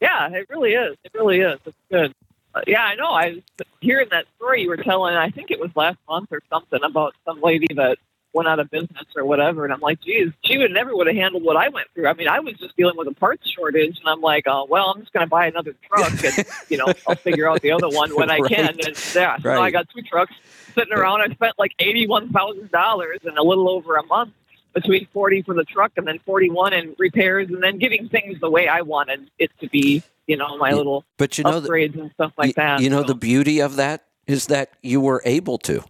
Yeah, 0.00 0.30
it 0.30 0.48
really 0.48 0.72
is. 0.72 0.96
It 1.04 1.12
really 1.12 1.40
is. 1.40 1.60
It's 1.66 1.76
good. 1.90 2.14
Uh, 2.54 2.62
yeah, 2.66 2.84
I 2.84 2.94
know. 2.94 3.10
I 3.10 3.32
was 3.58 3.68
hearing 3.82 4.08
that 4.10 4.24
story 4.36 4.62
you 4.62 4.70
were 4.70 4.78
telling. 4.78 5.14
I 5.14 5.28
think 5.28 5.50
it 5.50 5.60
was 5.60 5.68
last 5.76 5.98
month 6.08 6.32
or 6.32 6.40
something 6.48 6.82
about 6.82 7.14
some 7.26 7.42
lady 7.42 7.68
that 7.74 7.98
went 8.32 8.48
out 8.48 8.58
of 8.58 8.70
business 8.70 9.04
or 9.16 9.24
whatever. 9.24 9.64
And 9.64 9.72
I'm 9.72 9.80
like, 9.80 10.00
geez, 10.00 10.32
she 10.44 10.58
would 10.58 10.70
never 10.70 10.96
would 10.96 11.06
have 11.06 11.16
handled 11.16 11.42
what 11.42 11.56
I 11.56 11.68
went 11.68 11.88
through. 11.94 12.08
I 12.08 12.14
mean, 12.14 12.28
I 12.28 12.40
was 12.40 12.54
just 12.54 12.76
dealing 12.76 12.96
with 12.96 13.08
a 13.08 13.14
parts 13.14 13.48
shortage, 13.50 13.98
and 13.98 14.08
I'm 14.08 14.20
like, 14.20 14.44
oh, 14.46 14.66
well, 14.68 14.90
I'm 14.90 15.00
just 15.00 15.12
going 15.12 15.26
to 15.26 15.30
buy 15.30 15.46
another 15.46 15.74
truck, 15.88 16.24
and 16.24 16.46
you 16.68 16.78
know, 16.78 16.92
I'll 17.06 17.16
figure 17.16 17.48
out 17.48 17.60
the 17.62 17.72
other 17.72 17.88
one 17.88 18.14
when 18.14 18.30
I 18.30 18.38
can. 18.48 18.76
And 18.84 19.14
yeah, 19.14 19.36
so 19.38 19.60
I 19.60 19.70
got 19.70 19.88
two 19.90 20.02
trucks 20.02 20.32
sitting 20.74 20.92
around. 20.92 21.22
I 21.22 21.32
spent 21.34 21.58
like 21.58 21.72
eighty-one 21.78 22.30
thousand 22.30 22.70
dollars 22.70 23.20
in 23.24 23.36
a 23.36 23.42
little 23.42 23.68
over 23.68 23.96
a 23.96 24.04
month 24.04 24.32
between 24.74 25.06
40 25.12 25.42
for 25.42 25.54
the 25.54 25.64
truck 25.64 25.92
and 25.96 26.06
then 26.06 26.18
41 26.20 26.72
in 26.72 26.94
repairs 26.98 27.48
and 27.50 27.62
then 27.62 27.78
getting 27.78 28.08
things 28.08 28.40
the 28.40 28.50
way 28.50 28.68
I 28.68 28.80
wanted 28.80 29.30
it 29.38 29.50
to 29.60 29.68
be, 29.68 30.02
you 30.26 30.36
know, 30.36 30.56
my 30.56 30.72
little 30.72 31.04
But 31.18 31.36
you 31.38 31.44
know, 31.44 31.60
the, 31.60 31.68
upgrades 31.68 32.00
and 32.00 32.10
stuff 32.12 32.32
like 32.38 32.48
you, 32.48 32.52
that. 32.54 32.80
you 32.80 32.90
know 32.90 33.02
So, 33.02 33.08
the 33.08 33.14
beauty 33.14 33.60
of 33.60 33.76
that 33.76 34.04
is 34.26 34.46
that 34.46 34.70
you 34.82 35.00
were 35.00 35.20
able 35.24 35.58
to. 35.58 35.84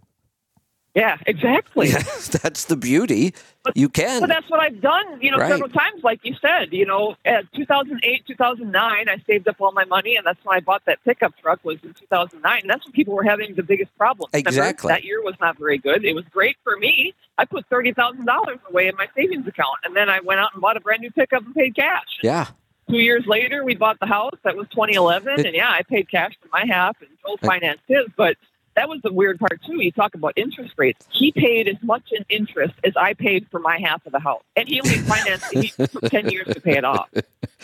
Yeah, 0.94 1.16
exactly. 1.26 1.88
That's 2.42 2.64
the 2.66 2.76
beauty. 2.76 3.34
You 3.74 3.88
can. 3.88 4.20
But 4.20 4.28
that's 4.28 4.50
what 4.50 4.58
I've 4.60 4.80
done, 4.80 5.20
you 5.20 5.30
know, 5.30 5.36
Right. 5.38 5.50
several 5.52 5.68
times, 5.70 6.02
like 6.02 6.18
you 6.24 6.34
said. 6.42 6.72
You 6.72 6.84
know, 6.84 7.14
at 7.24 7.44
2008, 7.54 8.26
2009, 8.26 9.08
I 9.08 9.16
saved 9.26 9.46
up 9.46 9.56
all 9.60 9.70
my 9.72 9.84
money, 9.84 10.16
and 10.16 10.26
that's 10.26 10.44
when 10.44 10.56
I 10.56 10.60
bought 10.60 10.82
that 10.86 10.98
pickup 11.04 11.32
truck. 11.40 11.60
Was 11.64 11.78
in 11.84 11.94
2009, 11.94 12.60
and 12.62 12.68
that's 12.70 12.84
when 12.84 12.92
people 12.92 13.14
were 13.14 13.22
having 13.22 13.54
the 13.54 13.62
biggest 13.62 13.96
problems. 13.96 14.30
Remember? 14.34 14.48
Exactly. 14.48 14.88
that 14.88 15.04
year 15.04 15.22
was 15.22 15.34
not 15.40 15.56
very 15.58 15.78
good. 15.78 16.04
It 16.04 16.14
was 16.14 16.24
great 16.32 16.56
for 16.64 16.76
me. 16.76 17.14
I 17.38 17.44
put 17.44 17.66
thirty 17.68 17.92
thousand 17.92 18.24
dollars 18.26 18.58
away 18.68 18.88
in 18.88 18.96
my 18.96 19.06
savings 19.14 19.46
account, 19.46 19.76
and 19.84 19.94
then 19.94 20.08
I 20.10 20.18
went 20.20 20.40
out 20.40 20.52
and 20.54 20.60
bought 20.60 20.76
a 20.76 20.80
brand 20.80 21.02
new 21.02 21.10
pickup 21.12 21.44
and 21.46 21.54
paid 21.54 21.76
cash. 21.76 22.18
yeah. 22.22 22.48
Two 22.90 22.98
years 22.98 23.24
later, 23.26 23.64
we 23.64 23.76
bought 23.76 24.00
the 24.00 24.06
house. 24.06 24.34
That 24.42 24.56
was 24.56 24.66
2011, 24.70 25.38
It- 25.38 25.46
and 25.46 25.54
yeah, 25.54 25.70
I 25.70 25.82
paid 25.82 26.10
cash 26.10 26.32
for 26.42 26.48
my 26.52 26.66
half, 26.66 27.00
and 27.00 27.08
Joel 27.24 27.36
financed 27.38 27.84
his. 27.86 28.06
But 28.16 28.36
that 28.74 28.88
was 28.88 29.00
the 29.02 29.12
weird 29.12 29.38
part 29.38 29.60
too. 29.64 29.82
You 29.82 29.92
talk 29.92 30.14
about 30.14 30.32
interest 30.36 30.74
rates. 30.76 31.06
He 31.10 31.32
paid 31.32 31.68
as 31.68 31.76
much 31.82 32.10
in 32.12 32.24
interest 32.28 32.74
as 32.84 32.94
I 32.96 33.14
paid 33.14 33.46
for 33.50 33.58
my 33.60 33.78
half 33.78 34.04
of 34.06 34.12
the 34.12 34.18
house, 34.20 34.42
and 34.56 34.68
he 34.68 34.80
only 34.80 34.98
financed 34.98 35.46
it. 35.52 35.64
He 35.64 35.68
took 35.86 36.02
10 36.10 36.30
years 36.30 36.46
to 36.48 36.60
pay 36.60 36.76
it 36.78 36.84
off. 36.84 37.08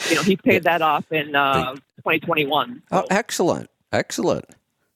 You 0.09 0.15
know, 0.17 0.23
he 0.23 0.37
paid 0.37 0.65
that 0.65 0.83
off 0.83 1.11
in 1.11 1.35
uh, 1.35 1.73
2021. 1.99 2.83
Oh, 2.93 3.01
So, 3.01 3.07
excellent. 3.93 4.45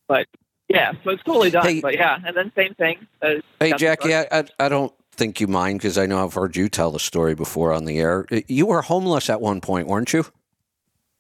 But 0.07 0.27
yeah, 0.69 0.93
so 1.05 1.11
it's 1.11 1.23
totally 1.23 1.51
done. 1.51 1.65
Hey- 1.65 1.81
but 1.81 1.95
yeah, 1.95 2.19
and 2.25 2.37
then 2.37 2.53
same 2.55 2.75
thing. 2.75 3.07
Hey, 3.61 3.73
Jackie. 3.77 4.15
I, 4.15 4.27
I, 4.31 4.45
I 4.59 4.69
don't 4.69 4.93
think 5.13 5.41
you 5.41 5.47
mind 5.47 5.79
because 5.79 5.99
I 5.99 6.07
know 6.07 6.23
I've 6.25 6.35
heard 6.35 6.57
you 6.57 6.69
tell 6.69 6.91
the 6.91 6.99
story 6.99 7.35
before 7.35 7.73
on 7.73 7.85
the 7.85 7.99
air. 7.99 8.27
You 8.49 8.67
were 8.67 8.83
homeless 8.83 9.29
at 9.31 9.41
one 9.41 9.61
point, 9.61 9.87
weren't 9.87 10.13
you? 10.13 10.25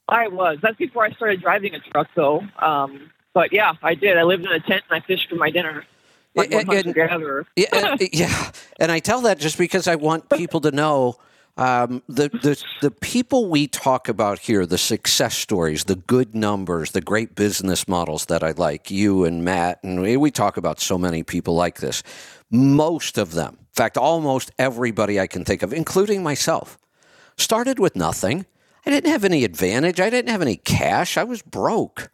I 0.08 0.28
was. 0.28 0.58
That's 0.62 0.76
before 0.76 1.04
I 1.04 1.12
started 1.12 1.40
driving 1.40 1.74
a 1.74 1.80
truck, 1.80 2.08
though. 2.14 2.42
Um, 2.58 3.10
but 3.34 3.52
yeah, 3.52 3.74
I 3.82 3.94
did. 3.94 4.18
I 4.18 4.22
lived 4.24 4.44
in 4.44 4.52
a 4.52 4.60
tent 4.60 4.82
and 4.90 5.02
I 5.02 5.06
fished 5.06 5.28
for 5.28 5.36
my 5.36 5.50
dinner. 5.50 5.84
Like 6.34 6.52
And- 6.52 6.68
and-. 6.86 6.94
Yeah, 7.56 7.66
uh, 7.72 7.96
yeah. 8.12 8.50
And 8.78 8.90
I 8.92 8.98
tell 9.00 9.20
that 9.22 9.38
just 9.38 9.58
because 9.58 9.86
I 9.86 9.96
want 9.96 10.28
people 10.30 10.60
to 10.62 10.70
know 10.70 11.16
Um, 11.58 12.02
the, 12.08 12.30
the 12.30 12.56
the 12.80 12.90
people 12.90 13.50
we 13.50 13.66
talk 13.66 14.08
about 14.08 14.38
here, 14.38 14.64
the 14.64 14.78
success 14.78 15.36
stories, 15.36 15.84
the 15.84 15.96
good 15.96 16.34
numbers, 16.34 16.92
the 16.92 17.02
great 17.02 17.34
business 17.34 17.86
models 17.86 18.24
that 18.26 18.42
I 18.42 18.52
like, 18.52 18.90
you 18.90 19.26
and 19.26 19.44
Matt, 19.44 19.76
and 19.84 20.00
we, 20.00 20.16
we 20.16 20.30
talk 20.30 20.56
about 20.56 20.80
so 20.80 20.96
many 20.96 21.22
people 21.22 21.54
like 21.64 21.80
this. 21.80 22.02
Most 22.50 23.18
of 23.18 23.32
them, 23.32 23.58
in 23.58 23.74
fact, 23.74 23.98
almost 23.98 24.50
everybody 24.58 25.20
I 25.20 25.26
can 25.26 25.44
think 25.44 25.62
of, 25.62 25.74
including 25.74 26.22
myself, 26.22 26.78
started 27.36 27.78
with 27.78 27.96
nothing. 27.96 28.46
I 28.86 28.90
didn't 28.90 29.10
have 29.12 29.24
any 29.26 29.44
advantage. 29.44 30.00
I 30.00 30.08
didn't 30.08 30.30
have 30.30 30.40
any 30.42 30.56
cash. 30.56 31.18
I 31.18 31.24
was 31.24 31.42
broke. 31.42 32.08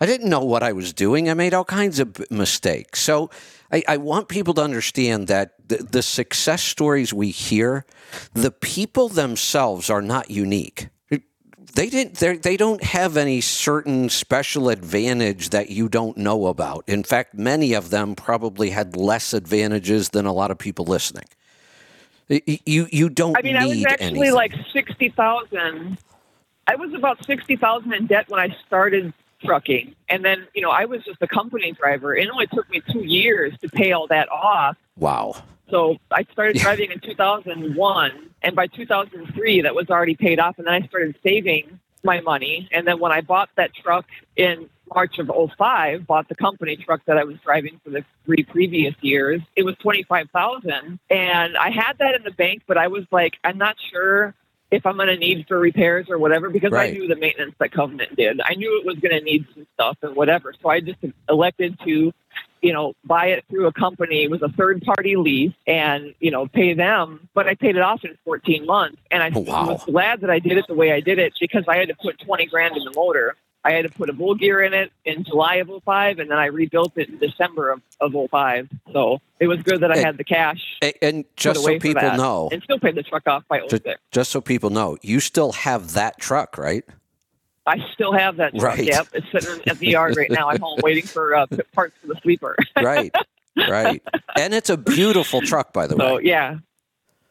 I 0.00 0.06
didn't 0.06 0.28
know 0.28 0.44
what 0.44 0.62
I 0.62 0.72
was 0.72 0.92
doing. 0.92 1.30
I 1.30 1.34
made 1.34 1.54
all 1.54 1.64
kinds 1.64 1.98
of 1.98 2.30
mistakes. 2.30 3.00
So 3.00 3.30
I, 3.72 3.82
I 3.88 3.96
want 3.96 4.28
people 4.28 4.54
to 4.54 4.62
understand 4.62 5.28
that 5.28 5.54
the, 5.68 5.76
the 5.78 6.02
success 6.02 6.62
stories 6.62 7.14
we 7.14 7.30
hear, 7.30 7.86
the 8.34 8.50
people 8.50 9.08
themselves 9.08 9.90
are 9.90 10.02
not 10.02 10.30
unique. 10.30 10.88
They 11.74 11.90
didn't. 11.90 12.14
they're- 12.16 12.36
don't 12.56 12.84
have 12.84 13.16
any 13.16 13.40
certain 13.40 14.08
special 14.08 14.68
advantage 14.68 15.50
that 15.50 15.70
you 15.70 15.88
don't 15.88 16.16
know 16.16 16.46
about. 16.46 16.84
In 16.86 17.02
fact, 17.02 17.34
many 17.34 17.72
of 17.72 17.90
them 17.90 18.14
probably 18.14 18.70
had 18.70 18.96
less 18.96 19.32
advantages 19.34 20.10
than 20.10 20.24
a 20.24 20.32
lot 20.32 20.52
of 20.52 20.58
people 20.58 20.84
listening. 20.84 21.24
You 22.28 22.86
you 22.90 23.08
don't 23.08 23.36
I 23.36 23.42
mean, 23.42 23.54
need 23.54 23.58
I 23.58 23.66
was 23.66 23.84
actually 23.86 24.06
anything. 24.06 24.34
like 24.34 24.54
sixty 24.72 25.08
thousand. 25.08 25.98
I 26.68 26.76
was 26.76 26.94
about 26.94 27.24
sixty 27.26 27.56
thousand 27.56 27.92
in 27.92 28.06
debt 28.06 28.26
when 28.28 28.38
I 28.40 28.56
started 28.66 29.12
trucking, 29.44 29.94
and 30.08 30.24
then 30.24 30.46
you 30.54 30.62
know 30.62 30.70
I 30.70 30.84
was 30.86 31.04
just 31.04 31.20
a 31.20 31.26
company 31.26 31.72
driver. 31.72 32.14
It 32.14 32.28
only 32.30 32.46
took 32.46 32.68
me 32.70 32.82
two 32.90 33.04
years 33.04 33.52
to 33.60 33.68
pay 33.68 33.92
all 33.92 34.06
that 34.08 34.28
off. 34.30 34.76
wow. 34.96 35.34
So 35.70 35.96
I 36.10 36.24
started 36.30 36.58
driving 36.58 36.92
in 36.92 37.00
2001, 37.00 38.30
and 38.42 38.54
by 38.54 38.66
2003, 38.66 39.62
that 39.62 39.74
was 39.74 39.88
already 39.88 40.14
paid 40.14 40.38
off. 40.38 40.58
And 40.58 40.66
then 40.66 40.74
I 40.74 40.86
started 40.86 41.16
saving 41.22 41.80
my 42.04 42.20
money. 42.20 42.68
And 42.70 42.86
then 42.86 43.00
when 43.00 43.12
I 43.12 43.22
bought 43.22 43.48
that 43.56 43.74
truck 43.74 44.04
in 44.36 44.68
March 44.94 45.18
of 45.18 45.30
05, 45.56 46.06
bought 46.06 46.28
the 46.28 46.34
company 46.34 46.76
truck 46.76 47.00
that 47.06 47.16
I 47.16 47.24
was 47.24 47.36
driving 47.42 47.80
for 47.82 47.90
the 47.90 48.04
three 48.26 48.44
previous 48.44 48.94
years, 49.00 49.40
it 49.56 49.64
was 49.64 49.74
25,000. 49.76 50.98
And 51.10 51.56
I 51.56 51.70
had 51.70 51.98
that 51.98 52.14
in 52.14 52.22
the 52.22 52.30
bank, 52.30 52.62
but 52.66 52.76
I 52.76 52.88
was 52.88 53.04
like, 53.10 53.38
I'm 53.42 53.58
not 53.58 53.76
sure 53.90 54.34
if 54.74 54.84
I'm 54.86 54.96
going 54.96 55.08
to 55.08 55.16
need 55.16 55.46
for 55.46 55.58
repairs 55.58 56.06
or 56.10 56.18
whatever 56.18 56.50
because 56.50 56.72
Right. 56.72 56.90
I 56.90 56.96
knew 56.96 57.06
the 57.06 57.16
maintenance 57.16 57.54
that 57.60 57.70
Covenant 57.72 58.16
did. 58.16 58.40
I 58.44 58.54
knew 58.54 58.80
it 58.80 58.84
was 58.86 58.96
going 58.98 59.16
to 59.16 59.24
need 59.24 59.46
some 59.54 59.66
stuff 59.74 59.96
and 60.02 60.16
whatever. 60.16 60.52
So 60.60 60.68
I 60.68 60.80
just 60.80 60.98
elected 61.28 61.78
to 61.84 62.12
you 62.62 62.72
know, 62.72 62.94
buy 63.04 63.26
it 63.26 63.44
through 63.50 63.66
a 63.66 63.72
company. 63.72 64.24
It 64.24 64.30
was 64.30 64.40
a 64.40 64.48
third 64.48 64.82
party 64.82 65.16
lease 65.16 65.52
and, 65.66 66.14
you 66.18 66.30
know, 66.30 66.46
pay 66.46 66.72
them. 66.72 67.28
But 67.34 67.46
I 67.46 67.54
paid 67.54 67.76
it 67.76 67.82
off 67.82 68.04
in 68.04 68.16
14 68.24 68.64
months. 68.64 68.96
And 69.10 69.22
I 69.22 69.30
Oh, 69.34 69.40
wow. 69.40 69.66
was 69.72 69.84
glad 69.84 70.22
that 70.22 70.30
I 70.30 70.38
did 70.38 70.56
it 70.56 70.66
the 70.66 70.74
way 70.74 70.90
I 70.90 71.00
did 71.00 71.18
it 71.18 71.34
because 71.38 71.64
I 71.68 71.76
had 71.76 71.88
to 71.88 71.94
put 71.94 72.18
20 72.20 72.46
grand 72.46 72.74
in 72.78 72.84
the 72.84 72.92
motor. 72.96 73.36
I 73.64 73.72
had 73.72 73.82
to 73.84 73.88
put 73.88 74.10
a 74.10 74.12
bull 74.12 74.34
gear 74.34 74.62
in 74.62 74.74
it 74.74 74.92
in 75.06 75.24
July 75.24 75.56
of 75.56 75.70
05, 75.84 76.18
and 76.18 76.30
then 76.30 76.38
I 76.38 76.46
rebuilt 76.46 76.92
it 76.96 77.08
in 77.08 77.18
December 77.18 77.70
of, 77.70 77.80
of 78.00 78.14
05. 78.30 78.68
So 78.92 79.20
it 79.40 79.46
was 79.46 79.62
good 79.62 79.80
that 79.80 79.90
I 79.90 79.94
Hey, 79.96 80.02
had 80.02 80.18
the 80.18 80.24
cash 80.24 80.60
A- 80.82 81.02
And 81.04 81.24
just 81.36 81.62
so 81.64 81.78
people 81.78 82.02
know, 82.16 82.50
and 82.52 82.62
still 82.62 82.78
paid 82.78 82.94
the 82.94 83.02
truck 83.02 83.26
off 83.26 83.44
by 83.48 83.60
just, 83.60 83.82
06. 83.84 84.00
just 84.10 84.30
so 84.30 84.40
people 84.42 84.68
know, 84.70 84.98
you 85.02 85.18
still 85.20 85.52
have 85.52 85.94
that 85.94 86.18
truck, 86.20 86.58
right? 86.58 86.84
I 87.66 87.78
still 87.94 88.12
have 88.12 88.36
that 88.36 88.52
truck. 88.54 88.76
Right. 88.76 88.84
Yep. 88.84 89.08
It's 89.14 89.26
sitting 89.32 89.62
at 89.66 89.78
the 89.78 89.86
yard 89.88 90.16
right 90.18 90.30
now. 90.30 90.50
I'm 90.50 90.60
home 90.60 90.80
waiting 90.82 91.06
for 91.06 91.34
uh, 91.34 91.46
parts 91.72 91.94
for 92.02 92.08
the 92.08 92.20
sleeper. 92.22 92.56
Right, 92.76 93.14
right. 93.56 94.02
And 94.38 94.52
it's 94.52 94.68
a 94.68 94.76
beautiful 94.76 95.40
truck, 95.40 95.72
by 95.72 95.86
the 95.86 95.96
So 95.96 96.16
way. 96.16 96.22
yeah, 96.24 96.58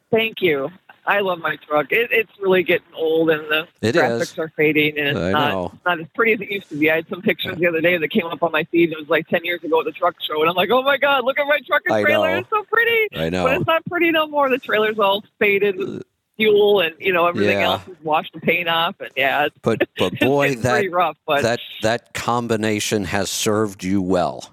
thank 0.10 0.42
you. 0.42 0.70
I 1.06 1.20
love 1.20 1.40
my 1.40 1.58
truck. 1.58 1.92
It, 1.92 2.10
it's 2.12 2.32
really 2.40 2.64
getting 2.64 2.88
old, 2.96 3.30
and 3.30 3.42
the 3.50 3.68
It 3.82 3.96
graphics 3.96 4.22
is. 4.22 4.40
are 4.40 4.50
fading, 4.56 4.98
and 4.98 5.10
it's 5.10 5.20
I 5.20 5.32
not 5.32 5.52
know. 5.52 5.72
not 5.86 6.00
as 6.00 6.08
pretty 6.16 6.34
as 6.34 6.42
it 6.42 6.50
used 6.50 6.70
to 6.70 6.76
be. 6.78 6.90
I 6.90 6.96
had 6.96 7.08
some 7.10 7.22
pictures 7.22 7.58
the 7.58 7.68
other 7.68 7.82
day 7.82 7.98
that 7.98 8.08
came 8.10 8.26
up 8.26 8.42
on 8.42 8.52
my 8.54 8.64
feed. 8.66 8.92
It 8.92 8.98
was 8.98 9.10
like 9.10 9.28
ten 9.28 9.44
years 9.44 9.64
ago 9.64 9.80
at 9.82 9.86
the 9.86 9.92
truck 9.92 10.16
show, 10.22 10.40
and 10.42 10.50
I'm 10.50 10.56
like, 10.56 10.70
oh 10.72 10.82
my 10.82 10.98
god, 10.98 11.26
look 11.26 11.38
at 11.38 11.46
my 11.46 11.60
truck 11.68 11.82
and 11.86 12.04
trailer. 12.04 12.38
It's 12.38 12.50
so 12.50 12.64
pretty, 12.64 13.08
I 13.16 13.30
know, 13.30 13.44
but 13.44 13.58
it's 13.58 13.68
not 13.68 13.86
pretty 13.86 14.12
no 14.12 14.28
more. 14.28 14.50
The 14.50 14.60
trailer's 14.60 14.98
all 15.00 15.24
faded. 15.40 15.78
with 15.78 16.04
Fuel 16.38 16.80
and 16.80 16.96
you 17.00 17.14
know 17.14 17.28
everything 17.28 17.60
Yeah. 17.60 17.74
else 17.74 17.88
is 17.88 17.96
washed 18.02 18.34
the 18.34 18.40
paint 18.40 18.68
off, 18.68 18.96
and 19.00 19.12
yeah, 19.16 19.46
it's, 19.46 19.56
But 19.62 19.88
but 20.00 20.18
boy, 20.20 20.56
that 20.56 20.90
rough. 20.90 21.16
But 21.28 21.44
that 21.44 21.60
that 21.84 22.14
combination 22.16 23.04
has 23.06 23.30
served 23.30 23.84
you 23.84 24.02
well. 24.02 24.50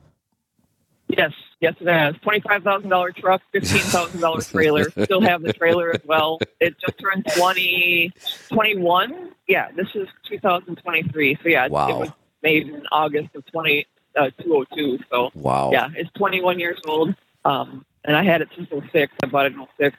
Yes, 1.08 1.32
yes, 1.60 1.74
it 1.80 1.86
has. 1.88 2.14
Twenty-five 2.22 2.62
thousand 2.62 2.88
dollar 2.90 3.12
truck, 3.12 3.42
fifteen 3.52 3.80
thousand 3.80 4.20
dollar 4.20 4.40
trailer. 4.42 4.84
Still 4.90 5.20
have 5.20 5.42
the 5.42 5.52
trailer 5.52 5.90
as 5.94 6.00
well. 6.04 6.38
It 6.60 6.74
just 6.80 6.98
turned 6.98 7.26
20, 7.36 8.12
21. 8.48 9.30
Yeah, 9.48 9.70
this 9.76 9.88
is 9.94 10.08
two 10.28 10.38
thousand 10.38 10.76
twenty-three. 10.76 11.36
So 11.42 11.48
yeah, 11.48 11.66
it- 11.66 11.70
Wow. 11.72 11.88
it 11.88 11.98
was 11.98 12.08
made 12.42 12.68
in 12.68 12.82
August 12.92 13.34
of 13.34 13.44
twenty 13.46 13.86
uh, 14.16 14.30
two 14.42 14.54
oh 14.56 14.64
two. 14.76 14.98
So 15.10 15.30
Wow. 15.34 15.70
yeah, 15.72 15.88
it's 15.94 16.10
twenty-one 16.12 16.58
years 16.58 16.80
old. 16.86 17.14
Um, 17.44 17.84
and 18.04 18.16
I 18.16 18.22
had 18.24 18.40
it 18.42 18.48
since 18.56 18.68
06. 18.92 19.12
I 19.22 19.26
bought 19.26 19.46
it 19.46 19.52
in 19.54 19.66
06. 19.78 19.96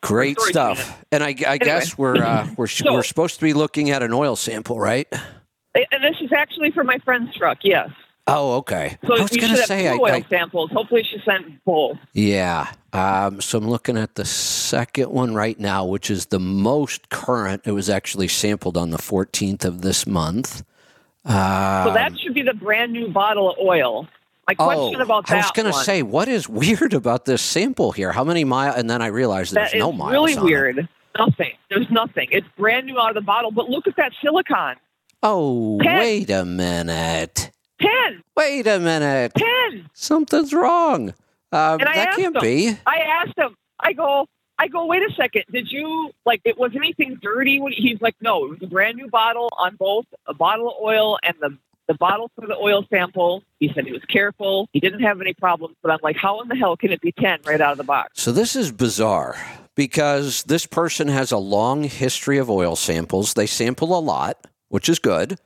Great 0.00 0.40
stuff. 0.40 1.04
And 1.12 1.22
I, 1.22 1.34
I 1.46 1.58
guess 1.58 1.96
we're 1.98 2.16
uh, 2.16 2.48
we're 2.56 2.66
So- 2.66 2.92
we're 2.92 3.02
supposed 3.02 3.36
to 3.36 3.42
be 3.44 3.52
looking 3.52 3.90
at 3.90 4.02
an 4.02 4.12
oil 4.12 4.36
sample, 4.36 4.78
right? 4.80 5.06
And 5.74 6.04
this 6.04 6.16
is 6.20 6.32
actually 6.32 6.70
for 6.72 6.84
my 6.84 6.98
friend's 6.98 7.34
truck. 7.36 7.58
Yes. 7.62 7.90
Oh, 8.28 8.54
okay. 8.58 8.98
So 9.04 9.16
I 9.18 9.22
was 9.22 9.30
going 9.30 9.50
to 9.50 9.56
say, 9.66 9.88
I, 9.88 9.94
oil 9.94 10.06
I, 10.06 10.22
samples. 10.22 10.70
Hopefully, 10.70 11.02
she 11.02 11.20
sent 11.24 11.64
both. 11.64 11.98
yeah. 12.12 12.72
Um, 12.94 13.40
so 13.40 13.56
I'm 13.58 13.68
looking 13.68 13.96
at 13.96 14.16
the 14.16 14.24
second 14.26 15.10
one 15.10 15.34
right 15.34 15.58
now, 15.58 15.84
which 15.86 16.10
is 16.10 16.26
the 16.26 16.38
most 16.38 17.08
current. 17.08 17.62
It 17.64 17.72
was 17.72 17.88
actually 17.88 18.28
sampled 18.28 18.76
on 18.76 18.90
the 18.90 18.98
14th 18.98 19.64
of 19.64 19.80
this 19.80 20.06
month. 20.06 20.62
Um, 21.24 21.86
So 21.86 21.94
that 21.94 22.12
should 22.20 22.34
be 22.34 22.42
the 22.42 22.52
brand 22.54 22.92
new 22.92 23.08
bottle 23.08 23.50
of 23.50 23.56
oil. 23.58 24.06
My 24.46 24.54
question 24.54 25.00
oh, 25.00 25.02
about 25.02 25.26
that 25.28 25.34
I 25.34 25.36
was 25.38 25.50
going 25.52 25.72
to 25.72 25.78
say, 25.78 26.02
what 26.02 26.28
is 26.28 26.48
weird 26.48 26.92
about 26.92 27.24
this 27.24 27.40
sample 27.40 27.92
here? 27.92 28.12
How 28.12 28.24
many 28.24 28.44
miles? 28.44 28.76
And 28.76 28.90
then 28.90 29.00
I 29.00 29.06
realized 29.06 29.54
there's 29.54 29.72
That 29.72 29.78
no 29.78 29.90
miles. 29.92 30.12
really 30.12 30.34
on 30.36 30.42
it. 30.42 30.44
weird. 30.44 30.88
Nothing. 31.18 31.52
There's 31.70 31.90
nothing. 31.90 32.28
It's 32.30 32.46
brand 32.58 32.86
new 32.86 32.98
out 32.98 33.08
of 33.08 33.14
the 33.14 33.20
bottle. 33.22 33.52
But 33.52 33.70
look 33.70 33.86
at 33.86 33.96
that 33.96 34.12
silicon. 34.22 34.76
Oh, 35.22 35.78
wait 35.82 36.28
a 36.28 36.44
minute. 36.44 37.51
Ten. 37.82 38.22
Wait 38.36 38.66
a 38.66 38.78
minute. 38.78 39.32
Ten. 39.34 39.88
Something's 39.92 40.54
wrong. 40.54 41.10
Um, 41.52 41.78
that 41.78 41.96
asked 41.96 42.18
can't 42.18 42.36
him. 42.36 42.40
be. 42.40 42.76
I 42.86 42.98
asked 42.98 43.36
him. 43.36 43.54
I 43.80 43.92
go. 43.92 44.26
I 44.58 44.68
go. 44.68 44.86
Wait 44.86 45.02
a 45.02 45.12
second. 45.14 45.44
Did 45.52 45.70
you 45.70 46.10
like? 46.24 46.40
It 46.44 46.56
was 46.58 46.72
anything 46.76 47.18
dirty? 47.20 47.60
When 47.60 47.72
he's 47.72 48.00
like, 48.00 48.14
no. 48.20 48.44
It 48.44 48.50
was 48.50 48.62
a 48.62 48.66
brand 48.66 48.96
new 48.96 49.08
bottle 49.08 49.50
on 49.58 49.76
both 49.76 50.06
a 50.26 50.34
bottle 50.34 50.68
of 50.70 50.74
oil 50.82 51.18
and 51.22 51.34
the 51.40 51.56
the 51.88 51.94
bottle 51.94 52.30
for 52.36 52.46
the 52.46 52.56
oil 52.56 52.86
sample. 52.88 53.42
He 53.58 53.70
said 53.74 53.84
he 53.86 53.92
was 53.92 54.04
careful. 54.04 54.68
He 54.72 54.78
didn't 54.80 55.00
have 55.00 55.20
any 55.20 55.34
problems. 55.34 55.76
But 55.82 55.90
I'm 55.90 55.98
like, 56.02 56.16
how 56.16 56.40
in 56.40 56.48
the 56.48 56.54
hell 56.56 56.76
can 56.76 56.92
it 56.92 57.00
be 57.00 57.12
ten 57.12 57.40
right 57.44 57.60
out 57.60 57.72
of 57.72 57.78
the 57.78 57.84
box? 57.84 58.10
So 58.22 58.30
this 58.30 58.54
is 58.54 58.70
bizarre 58.70 59.36
because 59.74 60.44
this 60.44 60.64
person 60.64 61.08
has 61.08 61.32
a 61.32 61.38
long 61.38 61.82
history 61.82 62.38
of 62.38 62.48
oil 62.48 62.76
samples. 62.76 63.34
They 63.34 63.46
sample 63.46 63.98
a 63.98 64.00
lot, 64.00 64.46
which 64.68 64.88
is 64.88 64.98
good. 65.00 65.38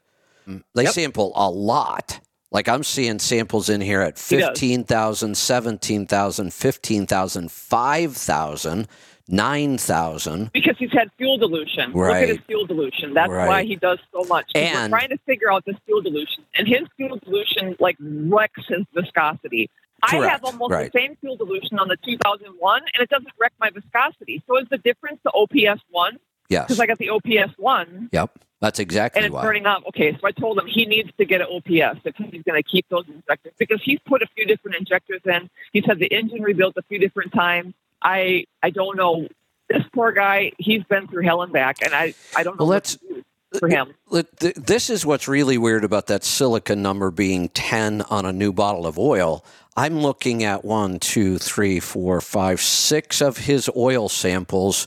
They 0.74 0.84
Yep. 0.84 0.92
sample 0.92 1.32
a 1.34 1.50
lot. 1.50 2.20
Like 2.52 2.68
I'm 2.68 2.84
seeing 2.84 3.18
samples 3.18 3.68
in 3.68 3.80
here 3.80 4.00
at 4.00 4.18
He 4.18 4.36
15,000, 4.36 5.36
17,000, 5.36 6.52
15,000, 6.54 7.50
5,000, 7.50 8.88
9,000. 9.28 10.50
because 10.52 10.76
he's 10.78 10.92
had 10.92 11.10
fuel 11.18 11.38
dilution. 11.38 11.92
Look 11.92 12.10
at 12.14 12.28
his 12.28 12.38
fuel 12.46 12.64
dilution. 12.66 13.14
That's 13.14 13.30
Right. 13.30 13.48
why 13.48 13.64
he 13.64 13.74
does 13.76 13.98
so 14.12 14.22
much. 14.28 14.50
And- 14.54 14.92
we're 14.92 14.98
trying 14.98 15.10
to 15.10 15.18
figure 15.26 15.50
out 15.52 15.64
this 15.64 15.76
fuel 15.86 16.02
dilution, 16.02 16.44
and 16.54 16.68
his 16.68 16.82
fuel 16.96 17.18
dilution 17.24 17.76
like 17.80 17.96
wrecks 18.00 18.62
his 18.68 18.84
viscosity. 18.94 19.68
I 20.02 20.16
have 20.28 20.44
almost 20.44 20.70
Right. 20.70 20.92
the 20.92 20.98
same 21.00 21.16
fuel 21.16 21.36
dilution 21.36 21.78
on 21.80 21.88
the 21.88 21.96
2001, 21.96 22.82
and 22.94 23.02
it 23.02 23.08
doesn't 23.08 23.32
wreck 23.40 23.54
my 23.58 23.70
viscosity. 23.70 24.42
So 24.46 24.56
is 24.58 24.68
the 24.70 24.78
difference 24.78 25.18
the 25.24 25.32
OPS 25.34 25.80
one? 25.90 26.18
Yes. 26.48 26.66
Because 26.66 26.80
I 26.80 26.86
got 26.86 26.98
the 26.98 27.10
OPS 27.10 27.54
one, 27.58 28.08
Yep. 28.12 28.30
That's 28.60 28.78
exactly 28.78 29.18
and 29.18 29.26
it's 29.26 29.34
why. 29.34 29.42
burning 29.42 29.66
up. 29.66 29.82
Okay, 29.88 30.12
so 30.18 30.26
I 30.26 30.30
told 30.32 30.58
him 30.58 30.66
he 30.66 30.86
needs 30.86 31.10
to 31.18 31.26
get 31.26 31.42
an 31.42 31.46
OPS 31.52 32.00
if 32.04 32.16
he's 32.16 32.42
going 32.42 32.60
to 32.60 32.62
keep 32.62 32.86
those 32.88 33.04
injectors 33.06 33.52
because 33.58 33.82
he's 33.82 33.98
put 34.06 34.22
a 34.22 34.26
few 34.34 34.46
different 34.46 34.78
injectors 34.78 35.20
in. 35.26 35.50
He's 35.72 35.84
had 35.84 35.98
the 35.98 36.06
engine 36.06 36.42
rebuilt 36.42 36.74
a 36.78 36.82
few 36.82 36.98
different 36.98 37.32
times. 37.34 37.74
I 38.02 38.46
I 38.62 38.70
don't 38.70 38.96
know. 38.96 39.28
This 39.68 39.82
poor 39.92 40.10
guy, 40.12 40.52
he's 40.58 40.82
been 40.84 41.06
through 41.06 41.24
hell 41.24 41.42
and 41.42 41.52
back, 41.52 41.82
and 41.82 41.92
I 41.92 42.14
I 42.34 42.44
don't 42.44 42.58
know 42.58 42.64
Well, 42.64 42.68
what 42.68 42.74
let's- 42.74 42.96
to 42.96 43.22
do 43.52 43.58
for 43.58 43.68
him. 43.68 43.94
This 44.40 44.88
is 44.90 45.04
what's 45.04 45.28
really 45.28 45.58
weird 45.58 45.84
about 45.84 46.06
that 46.06 46.24
silicon 46.24 46.80
number 46.82 47.10
being 47.10 47.48
10 47.50 48.02
on 48.02 48.24
a 48.24 48.32
new 48.32 48.52
bottle 48.52 48.86
of 48.86 48.98
oil. 48.98 49.44
I'm 49.76 50.00
looking 50.00 50.42
at 50.44 50.64
one, 50.64 50.98
two, 50.98 51.36
three, 51.38 51.78
four, 51.80 52.20
five, 52.22 52.60
six 52.62 53.20
of 53.20 53.36
his 53.38 53.68
oil 53.76 54.08
samples, 54.08 54.86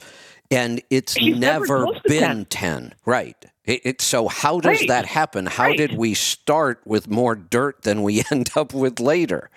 and 0.51 0.81
it's 0.89 1.13
He's 1.13 1.37
never 1.37 1.85
never 1.85 1.99
been 2.05 2.45
10. 2.45 2.93
Right. 3.05 3.35
It, 3.65 3.81
it, 3.85 4.01
so, 4.01 4.27
how 4.27 4.59
does 4.59 4.79
Right. 4.79 4.87
that 4.87 5.05
happen? 5.05 5.45
How 5.45 5.65
Right. 5.67 5.77
did 5.77 5.93
we 5.95 6.13
start 6.15 6.81
with 6.85 7.07
more 7.07 7.35
dirt 7.35 7.83
than 7.83 8.01
we 8.01 8.23
end 8.31 8.49
up 8.55 8.73
with 8.73 8.99
later? 8.99 9.49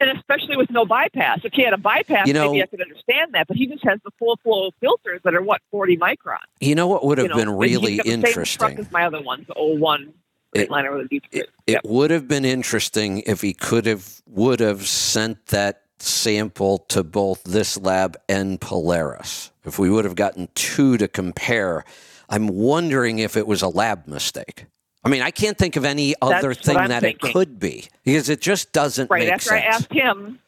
And 0.00 0.10
especially 0.16 0.56
with 0.56 0.70
no 0.70 0.84
bypass. 0.86 1.40
If 1.42 1.52
he 1.54 1.62
had 1.62 1.72
a 1.72 1.78
bypass, 1.78 2.28
You 2.28 2.32
know- 2.32 2.52
maybe 2.52 2.62
I 2.62 2.66
could 2.66 2.80
understand 2.80 3.32
that. 3.34 3.48
But 3.48 3.56
he 3.56 3.66
just 3.66 3.82
has 3.84 3.98
the 4.04 4.12
full 4.18 4.36
flow 4.44 4.70
filters 4.80 5.20
that 5.24 5.34
are 5.34 5.42
what 5.42 5.60
forty 5.72 5.96
micron. 5.96 6.38
You 6.60 6.74
know 6.76 6.86
what 6.86 7.04
would 7.04 7.18
have 7.18 7.24
you 7.26 7.28
know, 7.30 7.36
been 7.36 7.50
really 7.50 7.96
got 7.96 8.04
the 8.04 8.10
Same 8.12 8.18
interesting? 8.24 8.86
my 8.92 9.04
other 9.04 9.20
ones, 9.20 9.46
the 9.48 9.54
01 9.54 10.12
It- 10.54 10.68
Freightliner 10.68 10.96
with 10.96 11.06
a 11.06 11.08
deep 11.08 11.24
It, 11.32 11.50
it, 11.66 11.74
it 11.74 11.80
would 11.84 12.10
have 12.12 12.28
been 12.28 12.44
interesting 12.44 13.20
if 13.26 13.40
he 13.40 13.52
could 13.52 13.86
have 13.86 14.22
would 14.28 14.60
have 14.60 14.86
sent 14.86 15.46
that 15.46 15.82
sample 15.98 16.78
to 16.90 17.02
both 17.02 17.42
this 17.42 17.76
lab 17.76 18.16
and 18.28 18.60
Polaris. 18.60 19.50
If 19.68 19.78
we 19.78 19.90
would 19.90 20.04
have 20.04 20.16
gotten 20.16 20.48
two 20.54 20.96
to 20.96 21.06
compare, 21.06 21.84
I'm 22.28 22.48
wondering 22.48 23.18
if 23.18 23.36
it 23.36 23.46
was 23.46 23.62
a 23.62 23.68
lab 23.68 24.06
mistake. 24.06 24.66
I 25.04 25.08
mean, 25.10 25.22
I 25.22 25.30
can't 25.30 25.56
think 25.56 25.76
of 25.76 25.84
any 25.84 26.14
other 26.20 26.48
what 26.48 26.64
thing 26.64 26.76
that 26.76 27.04
it 27.04 27.20
could 27.20 27.60
be 27.60 27.88
because 28.04 28.28
it 28.28 28.40
just 28.40 28.72
doesn't 28.72 29.10
right 29.10 29.24
make 29.24 29.32
after 29.32 29.54
I 29.54 29.60
asked 29.60 29.92
him. 29.92 30.38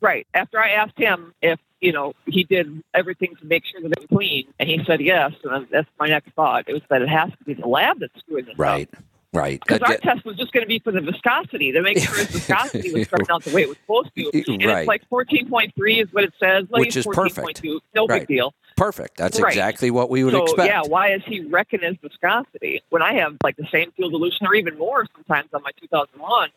Right 0.00 0.26
after 0.34 0.58
I 0.58 0.70
asked 0.70 0.98
him 0.98 1.32
if 1.40 1.58
you 1.80 1.92
know 1.92 2.14
he 2.26 2.44
did 2.44 2.82
everything 2.92 3.36
to 3.36 3.46
make 3.46 3.64
sure 3.64 3.80
that 3.80 3.92
it 3.92 3.98
was 3.98 4.06
clean, 4.08 4.46
and 4.58 4.68
he 4.68 4.82
said 4.84 5.00
yes. 5.00 5.32
And 5.44 5.68
that's 5.70 5.88
my 6.00 6.08
next 6.08 6.32
thought. 6.32 6.64
It 6.68 6.72
was 6.72 6.82
that 6.90 7.02
it 7.02 7.08
has 7.08 7.30
to 7.30 7.44
be 7.44 7.54
the 7.54 7.68
lab 7.68 8.00
that's 8.00 8.18
screwing 8.18 8.46
this 8.46 8.54
up. 8.54 8.58
right, 8.58 8.90
right. 9.34 9.60
Because 9.66 9.82
Uh, 9.82 9.86
our 9.92 9.96
test 9.98 10.24
was 10.24 10.36
just 10.36 10.52
going 10.52 10.62
to 10.62 10.68
be 10.68 10.78
for 10.78 10.92
the 10.92 11.00
viscosity 11.00 11.72
to 11.72 11.82
make 11.82 11.98
sure 11.98 12.16
his 12.16 12.28
viscosity 12.30 12.92
was 12.92 13.06
coming 13.08 13.26
out 13.30 13.44
the 13.44 13.50
way 13.50 13.62
it 13.62 13.68
was 13.68 13.76
supposed 13.78 14.10
to. 14.16 14.30
And 14.54 14.64
Right. 14.64 14.78
it's 14.80 14.88
like 14.88 15.02
14.3 15.10 16.02
is 16.02 16.08
what 16.12 16.24
it 16.24 16.32
says. 16.40 16.64
Like 16.70 16.80
Which 16.80 16.96
is 16.96 17.06
perfect. 17.06 17.60
14.2, 17.62 17.80
No 17.94 18.06
Right. 18.06 18.20
big 18.20 18.28
deal. 18.36 18.54
Perfect. 18.76 19.16
That's 19.18 19.38
Right. 19.38 19.50
exactly 19.52 19.90
what 19.90 20.08
we 20.10 20.24
would 20.24 20.32
so 20.32 20.44
expect. 20.44 20.66
yeah, 20.66 20.82
why 20.82 21.12
is 21.12 21.22
he 21.26 21.40
wrecking 21.40 21.80
his 21.80 21.96
viscosity 22.02 22.82
when 22.90 23.02
I 23.02 23.14
have 23.14 23.36
like 23.44 23.56
the 23.56 23.66
same 23.70 23.92
fuel 23.92 24.10
dilution 24.10 24.46
or 24.46 24.54
even 24.54 24.76
more 24.78 25.06
sometimes 25.14 25.50
on 25.52 25.62
my 25.62 25.70
2001? 25.80 26.48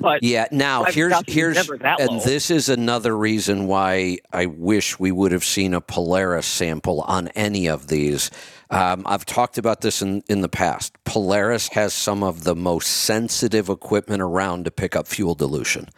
But 0.00 0.22
Yeah. 0.22 0.46
Now 0.50 0.82
my 0.82 0.90
here's 0.90 1.14
here's 1.26 1.68
and 1.68 2.10
low. 2.10 2.20
this 2.20 2.50
is 2.50 2.68
another 2.68 3.16
reason 3.16 3.66
why 3.66 4.18
I 4.32 4.46
wish 4.46 4.98
we 4.98 5.12
would 5.12 5.32
have 5.32 5.44
seen 5.44 5.72
a 5.72 5.80
Polaris 5.80 6.46
sample 6.46 7.00
on 7.02 7.28
any 7.28 7.68
of 7.68 7.88
these. 7.88 8.30
Um, 8.70 9.04
I've 9.06 9.24
talked 9.24 9.56
about 9.56 9.82
this 9.82 10.02
in 10.02 10.22
in 10.28 10.40
the 10.40 10.48
past. 10.48 10.92
Polaris 11.04 11.68
has 11.68 11.94
some 11.94 12.24
of 12.24 12.42
the 12.44 12.56
most 12.56 12.88
sensitive 12.88 13.68
equipment 13.68 14.20
around 14.20 14.64
to 14.64 14.70
pick 14.72 14.96
up 14.96 15.06
fuel 15.06 15.34
dilution, 15.36 15.88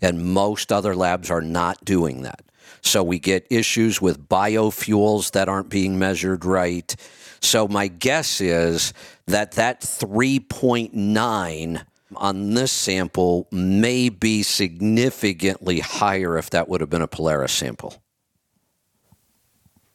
and 0.00 0.24
most 0.32 0.72
other 0.72 0.96
labs 0.96 1.30
are 1.30 1.42
not 1.42 1.84
doing 1.84 2.22
that. 2.22 2.40
So 2.80 3.02
we 3.02 3.18
get 3.18 3.46
issues 3.50 4.00
with 4.00 4.28
biofuels 4.28 5.32
that 5.32 5.48
aren't 5.48 5.68
being 5.68 5.98
measured 5.98 6.44
right. 6.44 6.94
So 7.40 7.68
my 7.68 7.88
guess 7.88 8.40
is 8.40 8.94
that 9.26 9.52
that 9.52 9.82
3.9 9.82 11.84
on 12.16 12.54
this 12.54 12.72
sample 12.72 13.48
may 13.50 14.08
be 14.08 14.42
significantly 14.42 15.80
higher 15.80 16.38
if 16.38 16.50
that 16.50 16.68
would 16.68 16.80
have 16.80 16.90
been 16.90 17.02
a 17.02 17.08
Polaris 17.08 17.52
sample. 17.52 18.02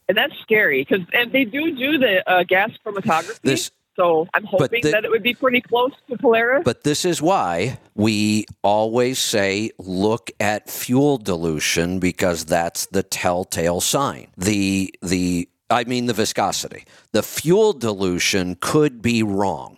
and 0.10 0.18
that's 0.18 0.34
scary 0.42 0.86
because 0.88 1.06
and 1.14 1.32
they 1.34 1.44
do 1.44 1.76
do 1.76 1.98
the 1.98 2.28
uh, 2.30 2.44
gas 2.44 2.72
chromatography. 2.86 3.40
This- 3.42 3.72
so 3.98 4.28
I'm 4.36 4.44
hoping 4.46 4.82
the- 4.84 4.92
that 4.92 5.06
it 5.06 5.10
would 5.12 5.24
be 5.24 5.34
pretty 5.34 5.60
close 5.60 5.92
to 6.10 6.18
Polaris. 6.18 6.62
But 6.64 6.84
this 6.84 7.04
is 7.04 7.20
why 7.20 7.80
we 7.96 8.46
always 8.64 9.18
say 9.18 9.72
look 9.80 10.30
at 10.40 10.70
fuel 10.70 11.18
dilution 11.18 11.98
because 12.00 12.46
that's 12.46 12.86
the 12.86 13.02
telltale 13.02 13.82
sign. 13.82 14.28
The 14.38 14.94
the 15.02 15.50
I 15.70 15.84
mean 15.86 16.06
the 16.06 16.14
viscosity. 16.14 16.86
The 17.12 17.24
fuel 17.24 17.74
dilution 17.74 18.56
could 18.62 19.02
be 19.02 19.24
wrong. 19.24 19.77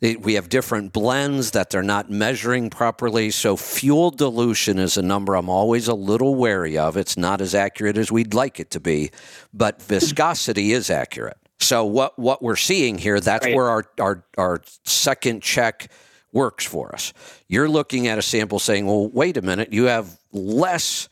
We 0.00 0.34
have 0.34 0.48
different 0.48 0.92
blends 0.92 1.50
that 1.52 1.70
they're 1.70 1.82
not 1.82 2.08
measuring 2.08 2.70
properly. 2.70 3.30
So 3.32 3.56
fuel 3.56 4.10
dilution 4.12 4.78
is 4.78 4.96
a 4.96 5.02
number 5.02 5.34
I'm 5.34 5.48
always 5.48 5.88
a 5.88 5.94
little 5.94 6.36
wary 6.36 6.78
of. 6.78 6.96
It's 6.96 7.16
not 7.16 7.40
as 7.40 7.52
accurate 7.52 7.98
as 7.98 8.12
we'd 8.12 8.32
like 8.32 8.60
it 8.60 8.70
to 8.72 8.80
be, 8.80 9.10
but 9.52 9.82
viscosity 9.94 10.72
is 10.72 10.88
accurate. 10.88 11.36
So 11.58 11.84
what 11.84 12.16
what 12.16 12.40
we're 12.42 12.54
seeing 12.54 12.98
here, 12.98 13.18
that's 13.18 13.44
Right. 13.44 13.56
where 13.56 13.68
our, 13.68 13.84
our 13.98 14.24
our 14.36 14.62
second 14.84 15.42
check 15.42 15.90
works 16.32 16.64
for 16.64 16.94
us. 16.94 17.12
You're 17.48 17.68
looking 17.68 18.06
at 18.06 18.18
a 18.18 18.22
sample 18.22 18.60
saying, 18.60 18.86
well, 18.86 19.08
wait 19.08 19.36
a 19.36 19.42
minute, 19.42 19.72
you 19.72 19.84
have 19.84 20.16
less 20.32 21.08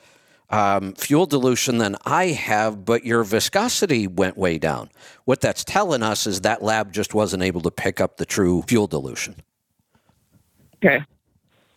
um, 0.51 0.95
fuel 0.95 1.27
dilution 1.27 1.79
than 1.79 1.97
I 2.05 2.27
have, 2.27 2.85
but 2.85 3.05
your 3.05 3.25
viscosity 3.25 4.07
went 4.07 4.37
way 4.37 4.59
down. 4.59 4.91
What 5.25 5.41
that's 5.41 5.65
telling 5.65 6.03
us 6.03 6.27
is 6.27 6.43
that 6.43 6.63
lab 6.63 6.93
just 6.93 7.15
wasn't 7.15 7.43
able 7.43 7.61
to 7.63 7.71
pick 7.71 8.01
up 8.01 8.17
the 8.17 8.27
true 8.27 8.63
fuel 8.69 8.87
dilution. 8.87 9.37
okay. 10.77 11.05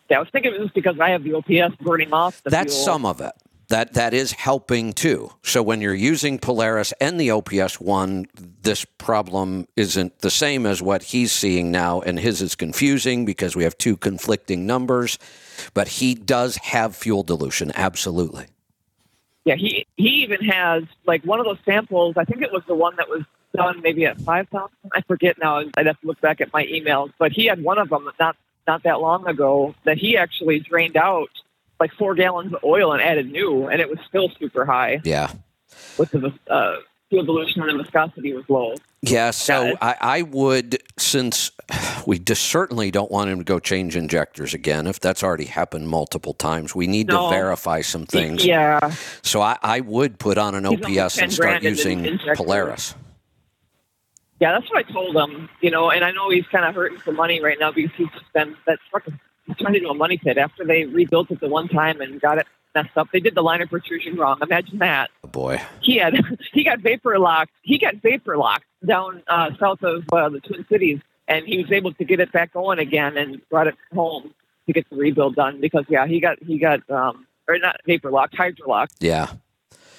Yeah, 0.10 0.18
I 0.18 0.20
was 0.22 0.30
thinking 0.32 0.56
it 0.56 0.60
was 0.60 0.72
because 0.72 1.00
I 1.00 1.10
have 1.12 1.24
the 1.24 1.34
OPS 1.36 1.76
burning 1.82 2.12
off 2.14 2.42
the 2.42 2.50
That's 2.50 2.74
fuel. 2.74 2.86
some 2.86 3.06
of 3.06 3.22
it. 3.22 3.32
That 3.68 3.94
that 3.94 4.16
is 4.16 4.32
helping 4.32 4.94
too. 4.94 5.30
So 5.44 5.62
when 5.62 5.80
you're 5.82 5.94
using 5.94 6.40
Polaris 6.40 6.92
and 7.00 7.20
the 7.22 7.30
OPS 7.30 7.80
one, 7.80 8.26
this 8.64 8.84
problem 8.98 9.68
isn't 9.76 10.20
the 10.20 10.32
same 10.32 10.66
as 10.66 10.82
what 10.82 11.04
he's 11.04 11.32
seeing 11.32 11.70
now, 11.70 12.02
and 12.02 12.18
his 12.20 12.42
is 12.42 12.56
confusing 12.56 13.26
because 13.26 13.56
we 13.56 13.64
have 13.64 13.78
two 13.78 13.96
conflicting 13.96 14.66
numbers. 14.66 15.20
But 15.76 15.88
he 15.88 16.16
does 16.16 16.56
have 16.56 16.96
fuel 16.96 17.22
dilution, 17.22 17.72
absolutely. 17.76 18.48
Yeah, 19.46 19.56
he 19.56 19.86
he 19.98 20.10
even 20.24 20.42
has 20.46 20.84
like 21.06 21.24
one 21.24 21.40
of 21.40 21.46
those 21.46 21.58
samples. 21.66 22.16
I 22.18 22.26
think 22.26 22.42
it 22.42 22.52
was 22.52 22.64
the 22.68 22.76
one 22.76 22.96
that 22.98 23.10
was 23.10 23.24
done 23.56 23.82
maybe 23.82 24.06
at 24.06 24.20
five 24.22 24.48
thousand. 24.50 24.76
I 24.94 25.02
forget 25.02 25.38
now. 25.40 25.64
I'd 25.76 25.86
have 25.88 26.00
to 26.02 26.08
look 26.08 26.22
back 26.22 26.42
at 26.42 26.52
my 26.54 26.66
emails. 26.66 27.12
But 27.18 27.32
he 27.32 27.46
had 27.46 27.64
one 27.64 27.78
of 27.78 27.90
them 27.90 28.10
not 28.20 28.36
not 28.68 28.84
that 28.84 29.02
long 29.02 29.28
ago 29.28 29.74
that 29.86 29.98
he 29.98 30.18
actually 30.18 30.60
drained 30.60 30.98
out 30.98 31.30
like 31.80 31.92
four 31.94 32.14
gallons 32.14 32.54
of 32.54 32.64
oil 32.64 32.92
and 32.92 33.02
added 33.02 33.32
new, 33.32 33.68
and 33.68 33.82
it 33.82 33.90
was 33.90 33.98
still 34.08 34.30
super 34.38 34.66
high 34.66 35.00
Yeah. 35.06 35.32
with 35.98 36.12
the 36.12 36.34
uh, 36.50 36.76
fuel 37.10 37.24
dilution 37.24 37.62
and 37.64 37.80
the 37.80 37.84
viscosity 37.84 38.34
was 38.34 38.44
low. 38.50 38.76
Yeah, 39.02 39.32
so 39.32 39.64
Yeah, 39.64 39.74
I, 39.82 39.96
I 40.02 40.22
would, 40.24 40.84
since 40.98 41.52
we 42.08 42.20
just 42.20 42.44
certainly 42.44 42.92
don't 42.92 43.12
want 43.12 43.30
him 43.30 43.40
to 43.40 43.44
go 43.44 43.60
change 43.60 43.96
injectors 43.96 44.54
again, 44.54 44.88
if 44.88 45.00
that's 45.00 45.24
already 45.24 45.46
happened 45.46 45.88
multiple 45.88 46.34
times, 46.34 46.74
we 46.76 46.88
need 46.88 47.08
No. 47.08 47.30
to 47.30 47.36
verify 47.36 47.82
some 47.82 48.06
things. 48.06 48.46
Yeah, 48.46 48.94
So 49.22 49.42
I, 49.42 49.58
I 49.62 49.80
would 49.82 50.20
put 50.20 50.38
on 50.38 50.56
an 50.56 50.66
He's 50.66 51.00
OPS 51.00 51.18
and 51.20 51.34
start 51.34 51.64
using. 51.64 52.20
Polaris. 52.36 52.96
yeah, 54.40 54.54
that's 54.54 54.70
what 54.72 54.86
I 54.86 54.92
told 54.92 55.16
him. 55.16 55.50
You 55.62 55.72
know, 55.72 55.92
and 55.92 56.04
I 56.04 56.12
know 56.12 56.30
he's 56.30 56.48
kind 56.48 56.66
of 56.66 56.76
hurting 56.76 57.00
for 57.00 57.12
money 57.12 57.42
right 57.42 57.58
now 57.60 57.72
because 57.72 57.92
he's 57.98 58.10
just 58.12 58.32
been 58.34 58.56
that 58.66 58.80
truck 58.90 59.08
is 59.08 59.14
turned 59.58 59.76
into 59.76 59.90
a 59.90 59.94
money 59.96 60.18
pit 60.18 60.38
after 60.38 60.64
they 60.64 60.86
rebuilt 60.86 61.32
it 61.32 61.40
the 61.40 61.48
one 61.50 61.68
time 61.68 62.02
and 62.02 62.22
got 62.22 62.38
it 62.38 62.46
messed 62.76 62.96
up. 62.98 63.08
They 63.12 63.20
did 63.20 63.34
the 63.36 63.42
liner 63.42 63.66
protrusion 63.68 64.16
wrong. 64.16 64.38
Imagine 64.42 64.78
that. 64.80 65.10
Oh 65.24 65.28
boy. 65.28 65.62
He 65.82 65.98
had 65.98 66.16
he 66.54 66.64
got 66.64 66.80
vapor 66.80 67.18
locked. 67.20 67.52
He 67.64 67.78
got 67.80 67.96
vapor 67.96 68.38
locked 68.38 68.66
down 68.86 69.24
uh, 69.28 69.52
south 69.60 69.82
of 69.84 70.06
uh, 70.14 70.30
the 70.30 70.40
Twin 70.40 70.66
Cities, 70.70 71.00
and 71.30 71.46
he 71.46 71.62
was 71.62 71.72
able 71.72 71.94
to 71.94 72.04
get 72.04 72.20
it 72.20 72.32
back 72.32 72.52
going 72.52 72.80
again 72.80 73.16
and 73.16 73.48
brought 73.50 73.68
it 73.68 73.76
home 73.94 74.34
to 74.66 74.74
get 74.74 74.90
the 74.90 74.98
rebuild 74.98 75.36
done. 75.36 75.62
Because 75.62 75.86
yeah, 75.88 76.08
he 76.08 76.20
got 76.20 76.42
he 76.44 76.58
got 76.58 76.88
um, 76.90 77.28
or 77.48 77.58
not 77.60 77.80
vapor 77.86 78.12
locked, 78.12 78.36
hydro 78.36 78.68
locked. 78.68 78.96
Yeah. 79.00 79.32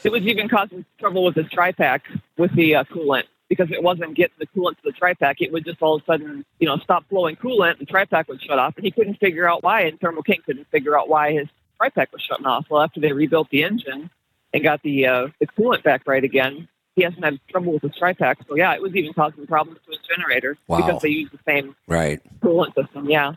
It 0.02 0.10
was 0.10 0.22
even 0.22 0.48
causing 0.48 0.84
trouble 0.98 1.24
with 1.24 1.36
his 1.36 1.46
TriPac 1.46 2.00
with 2.36 2.54
the 2.54 2.74
uh, 2.74 2.84
coolant 2.84 3.24
because 3.48 3.70
it 3.70 3.82
wasn't 3.82 4.14
getting 4.14 4.36
the 4.38 4.46
coolant 4.46 4.76
to 4.76 4.82
the 4.84 4.92
TriPac. 4.92 5.36
It 5.40 5.52
would 5.52 5.64
just 5.64 5.82
all 5.82 5.96
of 5.96 6.02
a 6.02 6.04
sudden, 6.06 6.44
you 6.58 6.66
know, 6.66 6.78
stop 6.78 7.06
flowing 7.08 7.36
coolant. 7.36 7.78
And 7.78 7.86
the 7.86 7.92
TriPac 7.92 8.28
would 8.28 8.42
shut 8.42 8.58
off, 8.58 8.76
and 8.76 8.84
he 8.84 8.90
couldn't 8.90 9.20
figure 9.20 9.48
out 9.48 9.62
why. 9.62 9.82
And 9.82 10.00
Thermo 10.00 10.22
King 10.22 10.40
couldn't 10.44 10.68
figure 10.70 10.98
out 10.98 11.08
why 11.08 11.32
his 11.32 11.48
TriPac 11.80 12.12
was 12.12 12.22
shutting 12.22 12.46
off. 12.46 12.66
Well, 12.70 12.82
after 12.82 13.00
they 13.00 13.12
rebuilt 13.12 13.50
the 13.50 13.62
engine 13.62 14.08
and 14.54 14.62
got 14.62 14.82
the 14.82 15.06
uh, 15.06 15.28
the 15.38 15.46
coolant 15.46 15.82
back 15.82 16.06
right 16.06 16.24
again, 16.24 16.68
he 16.96 17.02
hasn't 17.02 17.24
had 17.24 17.38
trouble 17.48 17.72
with 17.72 17.82
his 17.82 17.92
TriPac. 17.92 18.36
So 18.48 18.56
yeah, 18.56 18.74
it 18.74 18.82
was 18.82 18.94
even 18.94 19.12
causing 19.12 19.46
problems 19.46 19.80
to 19.86 19.90
his 19.92 20.00
generator 20.08 20.56
Wow. 20.66 20.78
because 20.78 21.02
they 21.02 21.08
use 21.08 21.30
the 21.30 21.38
same 21.46 21.76
Right. 21.86 22.20
coolant 22.40 22.74
system. 22.74 23.08
Yeah. 23.08 23.34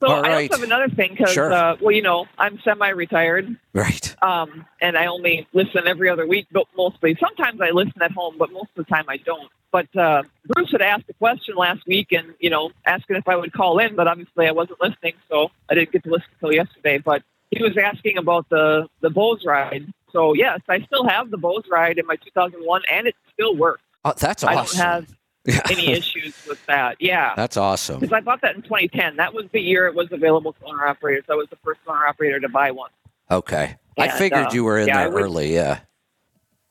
So 0.00 0.08
All 0.08 0.24
I 0.24 0.30
right. 0.32 0.50
also 0.50 0.60
have 0.60 0.64
another 0.64 0.88
thing 0.88 1.12
because, 1.16 1.32
Sure. 1.34 1.52
uh, 1.52 1.76
well, 1.80 1.92
you 1.94 2.02
know, 2.02 2.26
I'm 2.36 2.58
semi-retired 2.64 3.56
Right. 3.72 4.16
um, 4.20 4.66
and 4.80 4.96
I 4.96 5.06
only 5.06 5.46
listen 5.52 5.86
every 5.86 6.08
other 6.08 6.26
week, 6.26 6.46
but 6.50 6.66
mostly. 6.76 7.16
Sometimes 7.20 7.60
I 7.60 7.70
listen 7.70 8.02
at 8.02 8.10
home, 8.10 8.34
but 8.36 8.50
most 8.52 8.70
of 8.76 8.84
the 8.84 8.92
time 8.92 9.04
I 9.08 9.18
don't. 9.18 9.48
But 9.70 9.94
uh, 9.96 10.24
Bruce 10.46 10.70
had 10.72 10.82
asked 10.82 11.04
a 11.08 11.14
question 11.14 11.54
last 11.56 11.86
week, 11.86 12.12
and 12.12 12.34
you 12.40 12.50
know, 12.50 12.72
asking 12.84 13.16
if 13.16 13.26
I 13.28 13.36
would 13.36 13.52
call 13.52 13.78
in, 13.78 13.94
but 13.96 14.06
obviously 14.06 14.46
I 14.46 14.50
wasn't 14.50 14.80
listening, 14.82 15.14
so 15.30 15.50
I 15.70 15.74
didn't 15.74 15.92
get 15.92 16.04
to 16.04 16.10
listen 16.10 16.28
until 16.34 16.52
yesterday. 16.52 16.98
But 16.98 17.22
he 17.50 17.62
was 17.62 17.78
asking 17.78 18.18
about 18.18 18.48
the 18.50 18.88
the 19.00 19.08
Bose 19.08 19.44
ride. 19.46 19.86
So 20.12 20.34
yes, 20.34 20.60
I 20.68 20.80
still 20.82 21.06
have 21.08 21.30
the 21.30 21.38
Bose 21.38 21.64
ride 21.70 21.98
in 21.98 22.06
my 22.06 22.16
2001, 22.16 22.82
and 22.90 23.06
it 23.06 23.14
still 23.32 23.56
works. 23.56 23.82
Oh, 24.04 24.12
that's 24.16 24.44
awesome. 24.44 24.48
I 24.48 24.54
don't 24.54 24.74
have 24.74 25.16
Yeah. 25.46 25.60
any 25.70 25.92
issues 25.92 26.34
with 26.46 26.64
that. 26.66 26.96
Yeah. 27.00 27.34
That's 27.36 27.56
awesome. 27.56 28.00
Because 28.00 28.12
I 28.12 28.20
bought 28.20 28.40
that 28.42 28.54
in 28.56 28.62
2010. 28.62 29.16
That 29.16 29.32
was 29.34 29.46
the 29.52 29.60
year 29.60 29.86
it 29.86 29.94
was 29.94 30.08
available 30.12 30.52
to 30.54 30.64
owner 30.66 30.86
operators. 30.86 31.24
I 31.30 31.34
was 31.34 31.48
the 31.50 31.56
first 31.64 31.80
owner 31.86 32.06
operator 32.06 32.40
to 32.40 32.48
buy 32.48 32.70
one. 32.72 32.90
Okay. 33.30 33.76
I 33.98 34.08
figured 34.08 34.46
uh, 34.46 34.50
you 34.52 34.64
were 34.64 34.78
in 34.78 34.88
yeah, 34.88 34.98
there 35.04 35.10
would- 35.10 35.22
early. 35.22 35.54
Yeah. 35.54 35.80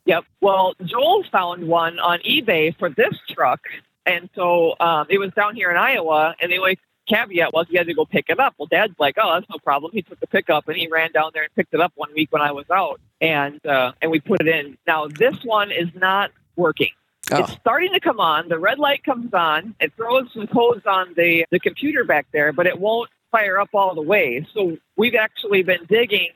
Yep. 0.05 0.25
Well, 0.41 0.73
Joel 0.83 1.23
found 1.31 1.67
one 1.67 1.99
on 1.99 2.19
eBay 2.19 2.75
for 2.77 2.89
this 2.89 3.13
truck, 3.29 3.61
and 4.05 4.29
so 4.35 4.73
um, 4.79 5.05
it 5.09 5.19
was 5.19 5.31
down 5.33 5.55
here 5.55 5.69
in 5.69 5.77
Iowa, 5.77 6.35
and 6.41 6.51
the 6.51 6.57
only 6.57 6.79
caveat 7.07 7.53
was 7.53 7.67
he 7.69 7.77
had 7.77 7.87
to 7.87 7.93
go 7.93 8.05
pick 8.05 8.25
it 8.29 8.39
up. 8.39 8.55
Well, 8.57 8.67
Dad's 8.67 8.95
like, 8.99 9.15
"Oh, 9.21 9.33
that's 9.33 9.49
no 9.49 9.57
problem." 9.57 9.91
He 9.93 10.01
took 10.01 10.19
the 10.19 10.27
pickup 10.27 10.67
and 10.67 10.77
he 10.77 10.87
ran 10.87 11.11
down 11.11 11.31
there 11.33 11.43
and 11.43 11.55
picked 11.55 11.73
it 11.73 11.81
up 11.81 11.91
one 11.95 12.09
week 12.15 12.31
when 12.31 12.41
I 12.41 12.51
was 12.51 12.69
out, 12.69 12.99
and 13.19 13.63
uh, 13.65 13.93
and 14.01 14.11
we 14.11 14.19
put 14.19 14.41
it 14.41 14.47
in. 14.47 14.77
Now 14.87 15.07
this 15.07 15.37
one 15.43 15.71
is 15.71 15.89
not 15.95 16.31
working. 16.55 16.89
Oh. 17.31 17.37
It's 17.43 17.53
starting 17.53 17.93
to 17.93 17.99
come 17.99 18.19
on. 18.19 18.49
The 18.49 18.59
red 18.59 18.77
light 18.79 19.03
comes 19.03 19.33
on. 19.33 19.75
It 19.79 19.93
throws 19.95 20.27
some 20.33 20.47
codes 20.47 20.85
on 20.85 21.13
the 21.15 21.45
the 21.51 21.59
computer 21.59 22.03
back 22.03 22.27
there, 22.31 22.51
but 22.51 22.67
it 22.67 22.79
won't 22.79 23.09
fire 23.31 23.57
up 23.59 23.69
all 23.73 23.95
the 23.95 24.01
way. 24.01 24.45
So 24.53 24.77
we've 24.97 25.15
actually 25.15 25.63
been 25.63 25.85
digging 25.87 26.31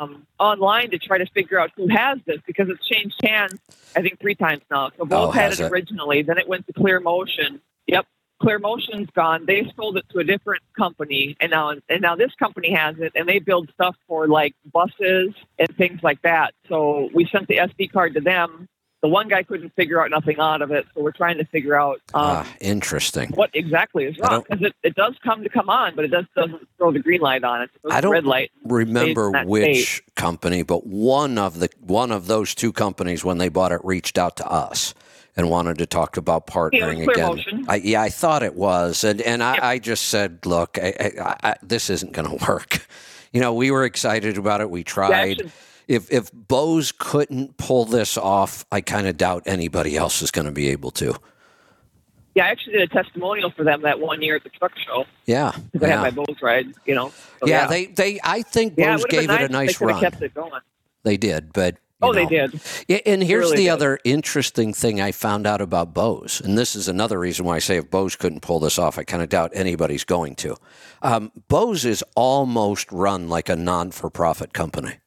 um, 0.00 0.26
online 0.38 0.90
to 0.92 0.98
try 0.98 1.18
to 1.18 1.26
figure 1.26 1.58
out 1.60 1.70
who 1.76 1.88
has 1.88 2.18
this 2.24 2.38
because 2.46 2.68
it's 2.70 2.86
changed 2.86 3.16
hands. 3.22 3.58
I 3.96 4.00
think 4.00 4.18
three 4.20 4.34
times 4.34 4.62
now. 4.70 4.90
So 4.96 5.04
both 5.04 5.28
Oh, 5.28 5.30
had 5.32 5.52
it 5.52 5.60
it? 5.60 5.70
originally. 5.72 6.22
Then 6.22 6.38
it 6.38 6.48
went 6.48 6.66
to 6.68 6.72
Clear 6.72 7.00
Motion. 7.00 7.60
Yep. 7.86 8.06
Clear 8.40 8.58
Motion's 8.58 9.08
gone. 9.14 9.46
They 9.46 9.70
sold 9.76 9.96
it 9.96 10.04
to 10.10 10.20
a 10.20 10.24
different 10.24 10.62
company, 10.76 11.36
and 11.40 11.50
now 11.50 11.70
and 11.70 12.00
now 12.00 12.14
this 12.14 12.32
company 12.38 12.72
has 12.72 12.96
it, 12.98 13.12
and 13.16 13.28
they 13.28 13.40
build 13.40 13.70
stuff 13.74 13.96
for 14.06 14.28
like 14.28 14.54
buses 14.72 15.34
and 15.58 15.76
things 15.76 16.02
like 16.02 16.22
that. 16.22 16.54
So 16.68 17.10
we 17.12 17.26
sent 17.26 17.48
the 17.48 17.56
SD 17.56 17.90
card 17.92 18.14
to 18.14 18.20
them. 18.20 18.68
The 19.00 19.08
one 19.08 19.28
guy 19.28 19.44
couldn't 19.44 19.74
figure 19.76 20.02
out 20.02 20.10
nothing 20.10 20.40
out 20.40 20.60
of 20.60 20.72
it, 20.72 20.84
so 20.92 21.02
we're 21.02 21.12
trying 21.12 21.38
to 21.38 21.44
figure 21.44 21.78
out 21.78 22.00
um, 22.14 22.22
ah, 22.24 22.56
interesting. 22.60 23.30
what 23.30 23.50
exactly 23.54 24.04
is 24.04 24.18
wrong 24.18 24.44
because 24.48 24.66
it, 24.66 24.74
it 24.82 24.94
does 24.96 25.14
come 25.22 25.44
to 25.44 25.48
come 25.48 25.68
on, 25.68 25.94
but 25.94 26.04
it 26.04 26.08
does 26.08 26.24
doesn't 26.36 26.68
throw 26.78 26.92
the 26.92 26.98
green 26.98 27.20
light 27.20 27.42
on 27.44 27.62
it. 27.62 27.70
It 27.84 27.92
I 27.92 28.00
don't 28.00 28.12
red 28.12 28.24
light. 28.24 28.50
remember 28.64 29.44
which 29.44 30.02
company, 30.14 30.62
but 30.62 30.86
one 30.86 31.38
of 31.38 31.58
the 31.58 31.70
one 31.80 32.12
of 32.12 32.26
those 32.28 32.54
two 32.54 32.72
companies 32.72 33.24
when 33.24 33.38
they 33.38 33.48
bought 33.48 33.72
it 33.72 33.80
reached 33.84 34.16
out 34.18 34.36
to 34.36 34.46
us 34.46 34.94
and 35.38 35.48
wanted 35.48 35.78
to 35.78 35.86
talk 35.86 36.16
about 36.16 36.44
Yeah, 36.48 36.54
partnering 36.54 36.94
Clear 37.04 37.10
again. 37.12 37.26
Motion. 37.28 37.64
I, 37.68 37.76
yeah, 37.76 38.02
I 38.02 38.08
thought 38.10 38.42
it 38.42 38.54
was, 38.56 39.04
and 39.04 39.22
and 39.22 39.42
I, 39.42 39.54
Yep. 39.54 39.62
I 39.62 39.78
just 39.78 40.06
said, 40.06 40.40
look, 40.44 40.76
I, 40.82 41.36
I, 41.42 41.54
this 41.62 41.88
isn't 41.88 42.12
going 42.12 42.28
to 42.38 42.44
work. 42.46 42.86
You 43.32 43.40
know, 43.40 43.54
we 43.54 43.70
were 43.70 43.84
excited 43.84 44.36
about 44.36 44.60
it. 44.60 44.68
We 44.68 44.84
tried. 44.84 45.12
actually- 45.40 45.52
if 45.86 46.12
if 46.12 46.30
Bose 46.34 46.92
couldn't 46.92 47.56
pull 47.56 47.86
this 47.86 48.18
off, 48.18 48.66
I 48.70 48.82
kind 48.82 49.06
of 49.06 49.16
doubt 49.16 49.44
anybody 49.46 49.96
else 49.96 50.20
is 50.20 50.30
going 50.30 50.44
to 50.44 50.52
be 50.52 50.68
able 50.68 50.90
to. 50.90 51.14
Yeah, 52.34 52.44
I 52.44 52.48
actually 52.48 52.74
did 52.74 52.82
a 52.82 52.92
testimonial 52.92 53.50
for 53.50 53.64
them 53.64 53.80
that 53.82 53.98
one 53.98 54.20
year 54.20 54.36
at 54.36 54.44
the 54.44 54.50
truck 54.50 54.72
show 54.76 55.06
Yeah, 55.24 55.52
because 55.72 55.88
I 55.88 55.90
had 55.92 56.00
my 56.02 56.10
Bose 56.10 56.36
ride. 56.42 56.66
You 56.84 56.94
know. 56.94 57.08
So, 57.40 57.46
yeah, 57.48 57.66
They 57.68 57.86
they 57.86 58.20
I 58.22 58.42
think 58.42 58.74
yeah, 58.76 58.92
Bose 58.96 59.04
it 59.04 59.10
gave 59.10 59.28
been 59.28 59.40
it 59.40 59.50
a 59.50 59.52
nice 59.52 59.68
nice 59.68 59.80
run. 59.80 59.98
kept 60.00 60.20
it 60.20 60.34
going. 60.34 60.60
They 61.04 61.16
did, 61.16 61.54
but 61.54 61.76
Oh, 62.00 62.12
they 62.12 62.26
did. 62.26 62.60
Yeah, 62.86 62.98
and 63.06 63.22
here's 63.22 63.46
really 63.46 63.56
the 63.56 63.64
did. 63.64 63.70
other 63.70 63.98
interesting 64.04 64.72
thing 64.72 65.00
I 65.00 65.10
found 65.10 65.46
out 65.46 65.60
about 65.60 65.92
Bose, 65.92 66.40
and 66.44 66.56
this 66.56 66.76
is 66.76 66.86
another 66.86 67.18
reason 67.18 67.44
why 67.44 67.56
I 67.56 67.58
say 67.58 67.76
if 67.76 67.90
Bose 67.90 68.14
couldn't 68.14 68.40
pull 68.40 68.60
this 68.60 68.78
off, 68.78 68.98
I 68.98 69.02
kind 69.04 69.22
of 69.22 69.28
doubt 69.28 69.50
anybody's 69.52 70.04
going 70.04 70.36
to. 70.36 70.56
Um, 71.02 71.32
Bose 71.48 71.84
is 71.84 72.04
almost 72.14 72.92
run 72.92 73.28
like 73.28 73.48
a 73.48 73.56
non-for-profit 73.56 74.52
company. 74.52 74.98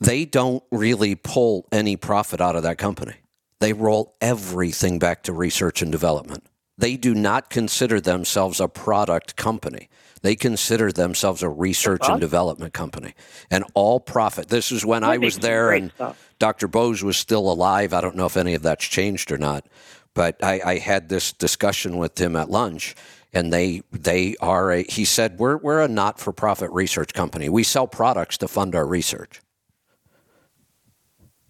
They 0.00 0.24
don't 0.24 0.64
really 0.72 1.14
pull 1.14 1.68
any 1.70 1.96
profit 1.96 2.40
out 2.40 2.56
of 2.56 2.64
that 2.64 2.78
company. 2.78 3.14
They 3.60 3.72
roll 3.72 4.16
everything 4.20 4.98
back 4.98 5.22
to 5.22 5.32
research 5.32 5.80
and 5.80 5.92
development. 5.92 6.44
They 6.76 6.96
do 6.96 7.14
not 7.14 7.50
consider 7.50 8.00
themselves 8.00 8.58
a 8.60 8.66
product 8.66 9.36
company. 9.36 9.88
They 10.24 10.36
consider 10.36 10.90
themselves 10.90 11.42
a 11.42 11.50
research 11.50 12.00
and 12.08 12.18
development 12.18 12.72
company. 12.72 13.12
And 13.50 13.62
all 13.74 14.00
profit. 14.00 14.48
This 14.48 14.72
is 14.72 14.82
when 14.82 15.04
I 15.04 15.18
was 15.18 15.38
there 15.38 15.70
and. 15.70 15.92
Dr. 16.38 16.66
Bose 16.66 17.04
was 17.04 17.18
still 17.18 17.52
alive. 17.52 17.92
I 17.92 18.00
don't 18.00 18.16
know 18.16 18.24
if 18.24 18.36
any 18.36 18.54
of 18.54 18.62
that's 18.62 18.86
changed 18.86 19.30
or 19.30 19.36
not, 19.36 19.66
but 20.14 20.42
I, 20.42 20.60
I 20.64 20.78
had 20.78 21.10
this 21.10 21.32
discussion 21.32 21.98
with 21.98 22.18
him 22.18 22.36
at 22.36 22.50
lunch, 22.50 22.96
and 23.34 23.52
they 23.52 23.82
they 23.92 24.34
are 24.40 24.72
a. 24.72 24.82
He 24.82 25.04
said 25.04 25.38
we're 25.38 25.58
we're 25.58 25.82
a 25.82 25.88
not 25.88 26.18
for 26.18 26.32
profit 26.32 26.70
research 26.72 27.12
company. 27.12 27.50
We 27.50 27.62
sell 27.62 27.86
products 27.86 28.38
to 28.38 28.48
fund 28.48 28.74
our 28.74 28.86
research. 28.86 29.42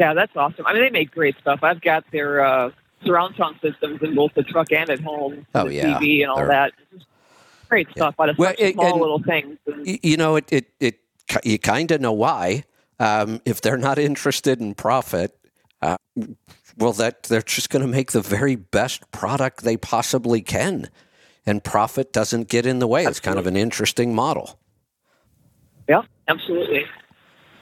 Yeah, 0.00 0.14
that's 0.14 0.36
awesome. 0.36 0.66
I 0.66 0.72
mean, 0.74 0.82
they 0.82 0.90
make 0.90 1.12
great 1.12 1.36
stuff. 1.40 1.60
I've 1.62 1.80
got 1.80 2.04
their 2.10 2.44
uh, 2.44 2.72
surround 3.06 3.36
sound 3.36 3.56
systems 3.62 4.02
in 4.02 4.16
both 4.16 4.34
the 4.34 4.42
truck 4.42 4.72
and 4.72 4.90
at 4.90 5.00
home. 5.00 5.46
Oh, 5.54 5.68
yeah. 5.68 5.98
TV 5.98 6.22
and 6.22 6.30
all 6.30 6.38
They're- 6.38 6.48
that. 6.48 6.72
It's 6.90 7.04
just 7.04 7.06
great 7.68 7.88
stuff. 7.90 8.14
But 8.16 8.30
it's 8.30 8.38
Well, 8.38 8.50
such 8.50 8.60
it- 8.60 8.74
small 8.74 8.92
and- 8.92 9.00
little 9.00 9.22
things. 9.22 9.58
You 10.02 10.16
know, 10.16 10.36
it 10.36 10.46
it, 10.50 10.66
it 10.80 11.00
you 11.44 11.58
kind 11.58 11.90
of 11.90 12.00
know 12.00 12.12
why. 12.12 12.64
Um, 13.00 13.40
if 13.44 13.60
they're 13.60 13.76
not 13.76 13.98
interested 13.98 14.60
in 14.60 14.74
profit, 14.74 15.36
uh, 15.82 15.96
well, 16.78 16.92
that 16.92 17.24
they're 17.24 17.42
just 17.42 17.68
going 17.70 17.82
to 17.82 17.88
make 17.88 18.12
the 18.12 18.20
very 18.20 18.54
best 18.56 19.10
product 19.10 19.64
they 19.64 19.76
possibly 19.76 20.40
can, 20.42 20.88
and 21.44 21.62
profit 21.64 22.12
doesn't 22.12 22.48
get 22.48 22.66
in 22.66 22.78
the 22.78 22.86
way. 22.86 23.04
It's 23.04 23.18
kind 23.20 23.38
of 23.38 23.46
an 23.48 23.56
interesting 23.56 24.14
model. 24.14 24.58
yeah, 25.88 26.02
absolutely. 26.28 26.84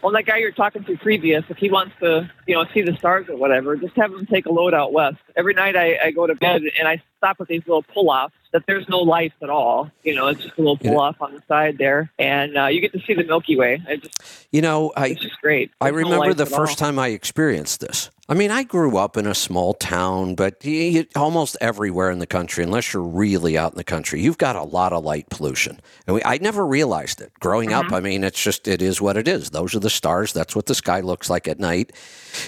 Well, 0.03 0.13
that 0.13 0.27
guy 0.27 0.39
you're 0.39 0.51
talking 0.53 0.83
to 0.85 0.97
previous, 0.99 1.45
if 1.49 1.57
he 1.59 1.71
wants 1.71 1.95
to, 2.01 2.29
you 2.47 2.55
know, 2.57 2.65
see 2.75 2.83
the 2.83 2.95
stars 2.97 3.29
or 3.29 3.37
whatever, 3.37 3.77
just 3.77 3.95
have 3.97 4.13
him 4.13 4.27
take 4.27 4.47
a 4.47 4.53
load 4.53 4.75
out 4.75 4.93
west. 4.93 5.19
Every 5.37 5.55
night 5.55 5.77
I, 5.77 5.97
I 6.03 6.11
go 6.11 6.27
to 6.27 6.35
bed 6.35 6.63
and 6.79 6.89
I 6.89 7.01
stop 7.19 7.41
at 7.41 7.47
these 7.47 7.63
little 7.69 7.85
pull-offs 7.85 8.35
that 8.53 8.65
there's 8.67 8.89
no 8.89 8.99
lights 8.99 9.35
at 9.43 9.51
all. 9.51 9.91
You 10.03 10.15
know, 10.15 10.29
it's 10.29 10.43
just 10.43 10.57
a 10.57 10.61
little 10.61 10.79
You 10.81 10.91
pull-off 10.91 11.21
on 11.21 11.35
the 11.35 11.43
side 11.49 11.79
there, 11.79 12.11
and 12.19 12.57
uh, 12.57 12.67
you 12.67 12.81
get 12.81 12.93
to 12.93 13.01
see 13.01 13.15
the 13.15 13.25
Milky 13.25 13.57
Way. 13.57 13.83
Just, 14.01 14.47
You 14.51 14.63
know, 14.63 14.93
I 14.97 15.09
it's 15.09 15.23
just 15.23 15.41
great. 15.41 15.71
I 15.81 15.91
There's 15.91 16.05
no 16.05 16.11
remember 16.11 16.27
lights 16.27 16.39
the 16.39 16.47
first 16.47 16.83
all. 16.83 16.87
time 16.87 16.99
I 16.99 17.09
experienced 17.09 17.81
this. 17.81 18.11
I 18.29 18.35
mean, 18.35 18.51
I 18.51 18.63
grew 18.63 18.97
up 18.97 19.17
in 19.17 19.27
a 19.27 19.35
small 19.35 19.75
town, 19.75 20.37
but 20.37 20.57
y 20.65 20.93
y 20.95 21.07
almost 21.17 21.57
everywhere 21.61 22.11
in 22.11 22.19
the 22.19 22.27
country, 22.27 22.63
unless 22.65 22.93
you're 22.93 23.03
really 23.03 23.59
out 23.59 23.73
in 23.73 23.77
the 23.77 23.85
country, 23.85 24.23
you've 24.23 24.39
got 24.39 24.57
a 24.57 24.63
lot 24.63 24.93
of 24.93 25.05
light 25.05 25.29
pollution. 25.29 25.81
And 26.07 26.15
we, 26.15 26.23
I 26.25 26.39
never 26.39 26.65
realized 26.65 27.21
it 27.21 27.33
growing 27.41 27.73
up. 27.73 27.93
I 27.93 28.01
mean, 28.01 28.25
it's 28.25 28.43
just, 28.43 28.69
it 28.69 28.81
is 28.81 29.03
what 29.03 29.17
it 29.17 29.29
is. 29.29 29.51
Those 29.51 29.75
are 29.75 29.81
the 29.81 29.91
stars. 29.91 30.33
That's 30.33 30.55
what 30.57 30.67
the 30.67 30.75
sky 30.75 31.01
looks 31.01 31.29
like 31.29 31.47
at 31.49 31.59
night. 31.59 31.93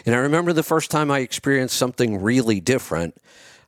And 0.07 0.15
I 0.15 0.19
remember 0.19 0.53
the 0.53 0.63
first 0.63 0.91
time 0.91 1.11
I 1.11 1.19
experienced 1.19 1.77
something 1.77 2.23
really 2.23 2.61
different. 2.61 3.17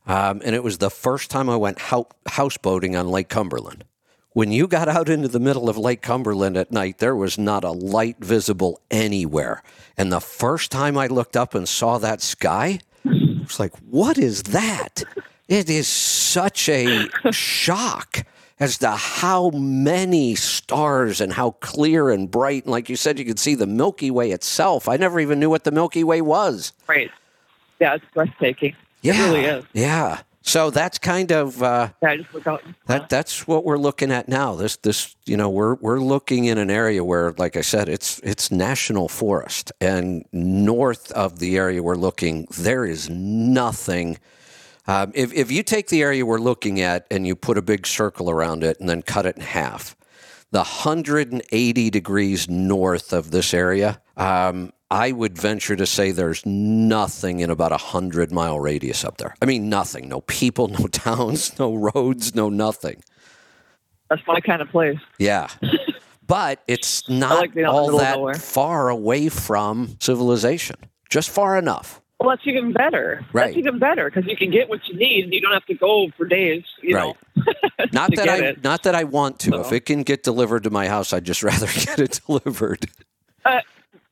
Um, 0.07 0.41
and 0.43 0.55
it 0.55 0.63
was 0.63 0.77
the 0.77 0.89
first 0.89 1.29
time 1.29 1.49
I 1.49 1.57
went 1.57 1.79
hou- 1.79 2.07
houseboating 2.29 2.97
on 2.97 3.09
Lake 3.09 3.29
Cumberland. 3.29 3.83
When 4.31 4.51
you 4.51 4.67
got 4.67 4.87
out 4.87 5.09
into 5.09 5.27
the 5.27 5.39
middle 5.39 5.67
of 5.67 5.77
Lake 5.77 6.01
Cumberland 6.01 6.57
at 6.57 6.71
night, 6.71 6.99
there 6.99 7.15
was 7.15 7.37
not 7.37 7.63
a 7.63 7.71
light 7.71 8.17
visible 8.19 8.79
anywhere. 8.91 9.63
And 9.97 10.11
the 10.11 10.21
first 10.21 10.71
time 10.71 10.97
I 10.97 11.07
looked 11.07 11.35
up 11.35 11.55
and 11.55 11.67
saw 11.67 11.97
that 11.97 12.21
sky, 12.21 12.79
I 13.05 13.39
was 13.41 13.59
like, 13.59 13.75
what 13.79 14.17
is 14.17 14.43
that? 14.43 15.03
It 15.47 15.69
is 15.69 15.87
such 15.87 16.69
a 16.69 17.07
shock 17.31 18.25
as 18.59 18.77
to 18.79 18.91
how 18.91 19.49
many 19.51 20.35
stars 20.35 21.19
and 21.19 21.33
how 21.33 21.51
clear 21.51 22.09
and 22.09 22.29
bright. 22.29 22.63
And 22.63 22.71
like 22.71 22.89
you 22.89 22.95
said, 22.95 23.17
you 23.19 23.25
could 23.25 23.39
see 23.39 23.55
the 23.55 23.67
Milky 23.67 24.11
Way 24.11 24.31
itself. 24.31 24.87
I 24.87 24.97
never 24.97 25.19
even 25.19 25.39
knew 25.39 25.49
what 25.49 25.63
the 25.63 25.71
Milky 25.71 26.03
Way 26.03 26.21
was. 26.21 26.73
Right. 26.87 27.09
Yeah, 27.79 27.95
it's 27.95 28.05
breathtaking. 28.13 28.75
Yeah. 29.01 29.13
It 29.13 29.29
really 29.29 29.45
is. 29.45 29.65
Yeah. 29.73 30.21
So 30.41 30.69
that's 30.69 30.97
kind 30.97 31.31
of. 31.33 31.61
Uh, 31.61 31.89
Yeah, 32.01 32.15
just 32.15 32.33
look 32.33 32.47
out. 32.47 32.63
That 32.85 33.09
that's 33.09 33.47
what 33.47 33.65
we're 33.65 33.77
looking 33.77 34.11
at 34.13 34.29
now. 34.29 34.55
This 34.55 34.77
this 34.77 35.15
you 35.25 35.35
know 35.35 35.49
we're 35.49 35.75
we're 35.75 35.99
looking 35.99 36.45
in 36.45 36.57
an 36.57 36.69
area 36.71 37.03
where, 37.03 37.33
like 37.37 37.57
I 37.57 37.61
said, 37.61 37.89
it's 37.89 38.19
it's 38.19 38.49
national 38.49 39.09
forest, 39.09 39.73
and 39.81 40.23
north 40.31 41.11
of 41.11 41.39
the 41.39 41.57
area 41.57 41.83
we're 41.83 41.95
looking, 41.95 42.47
there 42.57 42.85
is 42.85 43.09
nothing. 43.09 44.19
Um, 44.87 45.11
if 45.13 45.33
if 45.33 45.51
you 45.51 45.63
take 45.63 45.89
the 45.89 46.01
area 46.01 46.25
we're 46.25 46.39
looking 46.39 46.79
at 46.79 47.05
and 47.11 47.27
you 47.27 47.35
put 47.35 47.57
a 47.57 47.61
big 47.61 47.85
circle 47.85 48.29
around 48.29 48.63
it 48.63 48.79
and 48.79 48.87
then 48.87 49.01
cut 49.01 49.25
it 49.25 49.35
in 49.35 49.41
half, 49.43 49.97
the 50.51 50.59
180 50.59 51.89
degrees 51.89 52.49
north 52.49 53.11
of 53.11 53.31
this 53.31 53.53
area, 53.53 53.99
um, 54.15 54.71
I 54.89 55.11
would 55.11 55.37
venture 55.37 55.75
to 55.75 55.85
say 55.85 56.11
there's 56.11 56.45
nothing 56.45 57.41
in 57.41 57.49
about 57.49 57.71
a 57.73 57.77
hundred 57.77 58.31
mile 58.31 58.59
radius 58.59 59.03
up 59.03 59.17
there. 59.17 59.35
I 59.41 59.45
mean, 59.45 59.69
nothing. 59.69 60.07
No 60.07 60.21
people, 60.21 60.67
no 60.79 60.87
towns, 60.87 61.57
no 61.59 61.75
roads, 61.75 62.35
no 62.35 62.49
nothing. 62.49 63.03
That's 64.09 64.21
my 64.25 64.39
kind 64.39 64.61
of 64.61 64.69
place. 64.69 64.99
Yeah. 65.19 65.49
But 66.25 66.63
it's 66.67 67.07
not 67.09 67.39
like 67.39 67.53
being 67.53 67.65
out 67.65 67.85
in 67.85 67.91
the 67.97 68.07
all 68.13 68.27
that 68.27 68.37
far 68.41 68.89
away 68.89 69.27
from 69.29 69.97
civilization. 69.99 70.77
Just 71.09 71.29
far 71.29 71.57
enough. 71.57 72.01
Well, 72.19 72.29
that's 72.29 72.47
even 72.47 72.71
better. 72.73 73.25
Right. 73.31 73.47
That's 73.47 73.57
even 73.57 73.79
better 73.79 74.09
because 74.09 74.25
you 74.29 74.35
can 74.35 74.49
get 74.49 74.69
what 74.69 74.79
you 74.87 74.95
need 74.97 75.25
and 75.25 75.33
you 75.33 75.39
don't 75.41 75.53
have 75.53 75.65
to 75.65 75.73
go 75.75 76.09
for 76.17 76.25
days. 76.25 76.63
You 76.81 76.95
Right. 76.95 77.15
know. 77.37 77.53
Not 77.91 78.11
that 78.15 78.27
I 78.29 78.37
it. 78.47 78.63
not 78.63 78.83
that 78.83 78.95
I 78.95 79.03
want 79.03 79.39
to. 79.41 79.59
If 79.59 79.71
it 79.71 79.81
can 79.85 80.03
get 80.03 80.23
delivered 80.23 80.63
to 80.63 80.69
my 80.69 80.87
house, 80.87 81.13
I'd 81.13 81.25
just 81.25 81.43
rather 81.43 81.67
get 81.67 81.99
it 81.99 82.19
delivered. 82.25 82.87
Uh, 83.45 83.59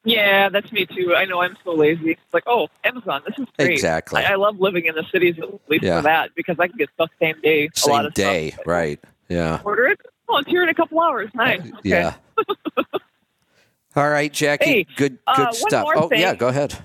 Yeah, 0.05 0.49
that's 0.49 0.71
me 0.71 0.85
too. 0.85 1.15
I 1.15 1.25
know 1.25 1.41
I'm 1.41 1.57
so 1.63 1.73
lazy. 1.73 2.11
It's 2.11 2.21
like, 2.33 2.43
oh, 2.47 2.67
Amazon, 2.83 3.23
this 3.27 3.37
is 3.39 3.47
great. 3.57 3.71
Exactly. 3.71 4.23
I, 4.23 4.33
I 4.33 4.35
love 4.35 4.59
living 4.59 4.85
in 4.85 4.93
the 4.95 5.03
cities 5.11 5.35
at 5.41 5.49
least 5.67 5.83
Yeah. 5.83 5.97
for 5.97 6.03
that 6.03 6.29
because 6.35 6.57
I 6.59 6.67
can 6.67 6.77
get 6.77 6.89
stuff 6.93 7.09
same 7.19 7.41
day. 7.41 7.63
a 7.63 7.89
lot 7.89 7.97
Same 8.01 8.05
of 8.05 8.13
day, 8.13 8.51
stuff. 8.51 8.67
right. 8.67 8.99
Yeah. 9.29 9.59
Order 9.65 9.87
it. 9.87 9.99
Oh, 10.29 10.37
it's 10.37 10.47
here 10.49 10.61
in 10.63 10.69
a 10.69 10.73
couple 10.75 10.99
hours. 11.01 11.29
Nice. 11.33 11.59
Okay. 11.61 11.73
Yeah. 11.83 12.13
All 13.95 14.09
right, 14.09 14.31
Jackie. 14.31 14.65
Hey, 14.65 14.87
good 14.95 15.17
uh, 15.25 15.35
good 15.37 15.43
one 15.45 15.53
stuff. 15.53 15.83
more 15.83 15.97
Oh, 15.97 16.09
yeah, 16.11 16.35
go 16.35 16.49
ahead. 16.49 16.77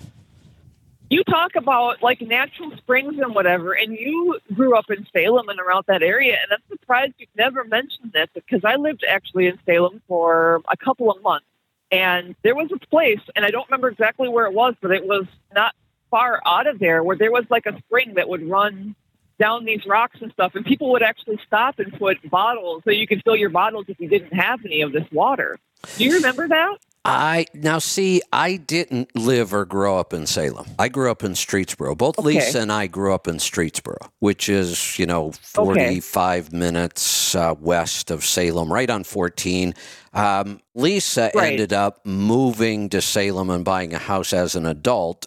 you 1.10 1.24
talk 1.24 1.56
about 1.56 2.02
like 2.02 2.20
natural 2.20 2.74
springs 2.76 3.18
and 3.18 3.34
whatever, 3.34 3.72
and 3.72 3.94
you 3.96 4.38
grew 4.54 4.76
up 4.78 4.90
in 4.90 5.04
Salem 5.12 5.48
and 5.48 5.58
around 5.58 5.84
that 5.88 6.02
area, 6.04 6.38
and 6.40 6.52
I'm 6.52 6.62
surprised 6.78 7.14
you've 7.18 7.28
never 7.36 7.64
mentioned 7.64 8.12
this 8.12 8.28
because 8.34 8.64
I 8.64 8.76
lived 8.76 9.04
actually 9.08 9.46
in 9.48 9.58
Salem 9.66 10.00
for 10.06 10.62
a 10.68 10.76
couple 10.76 11.10
of 11.10 11.20
months, 11.22 11.46
and 11.90 12.34
there 12.42 12.54
was 12.54 12.70
a 12.72 12.78
place, 12.86 13.20
and 13.34 13.44
I 13.44 13.50
don't 13.50 13.68
remember 13.68 13.88
exactly 13.88 14.28
where 14.28 14.46
it 14.46 14.52
was, 14.52 14.74
but 14.80 14.90
it 14.90 15.06
was 15.06 15.26
not 15.54 15.74
far 16.10 16.40
out 16.44 16.66
of 16.66 16.78
there 16.78 17.02
where 17.02 17.16
there 17.16 17.30
was 17.30 17.44
like 17.50 17.66
a 17.66 17.78
spring 17.78 18.14
that 18.14 18.28
would 18.28 18.48
run 18.48 18.94
down 19.38 19.64
these 19.64 19.86
rocks 19.86 20.18
and 20.20 20.30
stuff, 20.32 20.54
and 20.54 20.64
people 20.64 20.90
would 20.92 21.02
actually 21.02 21.38
stop 21.46 21.78
and 21.78 21.92
put 21.98 22.18
bottles 22.30 22.82
so 22.84 22.90
you 22.90 23.06
could 23.06 23.22
fill 23.24 23.36
your 23.36 23.48
bottles 23.48 23.86
if 23.88 23.98
you 23.98 24.08
didn't 24.08 24.32
have 24.32 24.60
any 24.64 24.82
of 24.82 24.92
this 24.92 25.10
water. 25.10 25.58
Do 25.96 26.04
you 26.04 26.14
remember 26.14 26.46
that? 26.48 26.76
I 27.04 27.46
now 27.54 27.78
see. 27.78 28.20
I 28.30 28.56
didn't 28.56 29.16
live 29.16 29.54
or 29.54 29.64
grow 29.64 29.98
up 29.98 30.12
in 30.12 30.26
Salem. 30.26 30.66
I 30.78 30.88
grew 30.88 31.10
up 31.10 31.24
in 31.24 31.32
Streetsboro. 31.32 31.96
Both 31.96 32.18
Okay. 32.18 32.26
Lisa 32.28 32.60
and 32.60 32.70
I 32.70 32.88
grew 32.88 33.14
up 33.14 33.26
in 33.26 33.36
Streetsboro, 33.36 34.10
which 34.18 34.50
is 34.50 34.98
you 34.98 35.06
know 35.06 35.32
forty-five 35.32 36.52
minutes 36.52 37.34
uh, 37.34 37.54
west 37.58 38.10
of 38.10 38.24
Salem, 38.24 38.70
right 38.70 38.90
on 38.90 39.04
fourteen. 39.04 39.74
Um, 40.12 40.60
Lisa 40.74 41.30
Right. 41.34 41.52
ended 41.52 41.72
up 41.72 42.04
moving 42.04 42.90
to 42.90 43.00
Salem 43.00 43.48
and 43.48 43.64
buying 43.64 43.94
a 43.94 43.98
house 43.98 44.32
as 44.34 44.54
an 44.54 44.66
adult. 44.66 45.26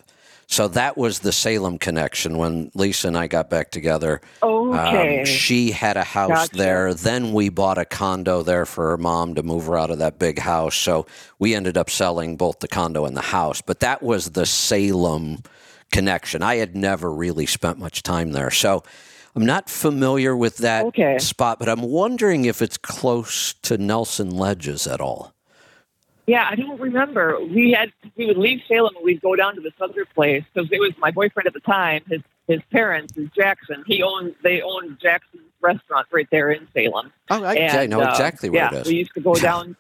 So 0.53 0.67
that 0.67 0.97
was 0.97 1.19
the 1.19 1.31
Salem 1.31 1.80
connection 1.80 2.38
when 2.38 2.69
Lisa 2.75 3.07
and 3.07 3.17
I 3.17 3.25
got 3.25 3.49
back 3.49 3.71
together. 3.71 4.21
Okay. 4.43 5.19
Um, 5.19 5.25
she 5.25 5.71
had 5.71 5.97
a 5.97 6.03
house 6.03 6.49
Gotcha. 6.49 6.55
there. 6.55 6.93
Then 6.93 7.34
we 7.34 7.49
bought 7.49 7.80
a 7.80 7.85
condo 7.85 8.43
there 8.43 8.67
for 8.67 8.91
her 8.91 8.97
mom 8.97 9.34
to 9.34 9.41
move 9.41 9.65
her 9.65 9.75
out 9.75 9.89
of 9.89 9.97
that 9.97 10.19
big 10.19 10.38
house. 10.38 10.75
So 10.75 11.07
we 11.39 11.55
ended 11.55 11.75
up 11.75 11.89
selling 11.89 12.38
both 12.38 12.59
the 12.59 12.67
condo 12.67 13.05
and 13.05 13.17
the 13.17 13.21
house. 13.21 13.61
But 13.61 13.80
that 13.80 14.03
was 14.03 14.31
the 14.31 14.45
Salem 14.45 15.41
connection. 15.91 16.43
I 16.43 16.57
had 16.57 16.75
never 16.75 17.11
really 17.11 17.47
spent 17.47 17.80
much 17.80 18.03
time 18.03 18.31
there. 18.31 18.51
So 18.51 18.84
I'm 19.35 19.47
not 19.47 19.71
familiar 19.71 20.38
with 20.38 20.57
that 20.57 20.85
Okay. 20.85 21.17
spot, 21.17 21.57
but 21.57 21.67
I'm 21.67 21.81
wondering 21.81 22.45
if 22.45 22.61
it's 22.61 22.77
close 22.77 23.53
to 23.63 23.80
Nelson 23.80 24.30
Ledges 24.30 24.85
at 24.85 25.01
all. 25.01 25.34
Yeah, 26.25 26.47
I 26.49 26.55
don't 26.55 26.79
remember. 26.79 27.37
We 27.43 27.71
had 27.71 27.91
we 28.15 28.25
would 28.27 28.37
leave 28.37 28.61
Salem 28.67 28.95
and 28.95 29.03
we'd 29.03 29.21
go 29.21 29.35
down 29.35 29.55
to 29.55 29.61
this 29.61 29.73
other 29.81 30.05
place 30.05 30.43
because 30.53 30.69
it 30.71 30.79
was 30.79 30.91
my 30.97 31.11
boyfriend 31.11 31.47
at 31.47 31.53
the 31.53 31.59
time. 31.59 32.01
His 32.07 32.21
his 32.47 32.61
parents 32.71 33.15
is 33.17 33.29
Jackson. 33.35 33.83
He 33.87 34.01
owned 34.03 34.35
they 34.41 34.61
owned 34.61 34.99
Jackson's 35.01 35.43
restaurant 35.61 36.07
right 36.11 36.27
there 36.31 36.51
in 36.51 36.67
Salem. 36.73 37.11
Oh, 37.29 37.43
I, 37.43 37.55
And, 37.55 37.77
I 37.77 37.85
know 37.87 38.01
uh, 38.01 38.09
exactly 38.11 38.49
where 38.49 38.63
yeah, 38.71 38.73
it 38.79 38.81
is. 38.81 38.87
we 38.87 38.95
used 38.95 39.13
to 39.15 39.21
go 39.21 39.33
down. 39.35 39.75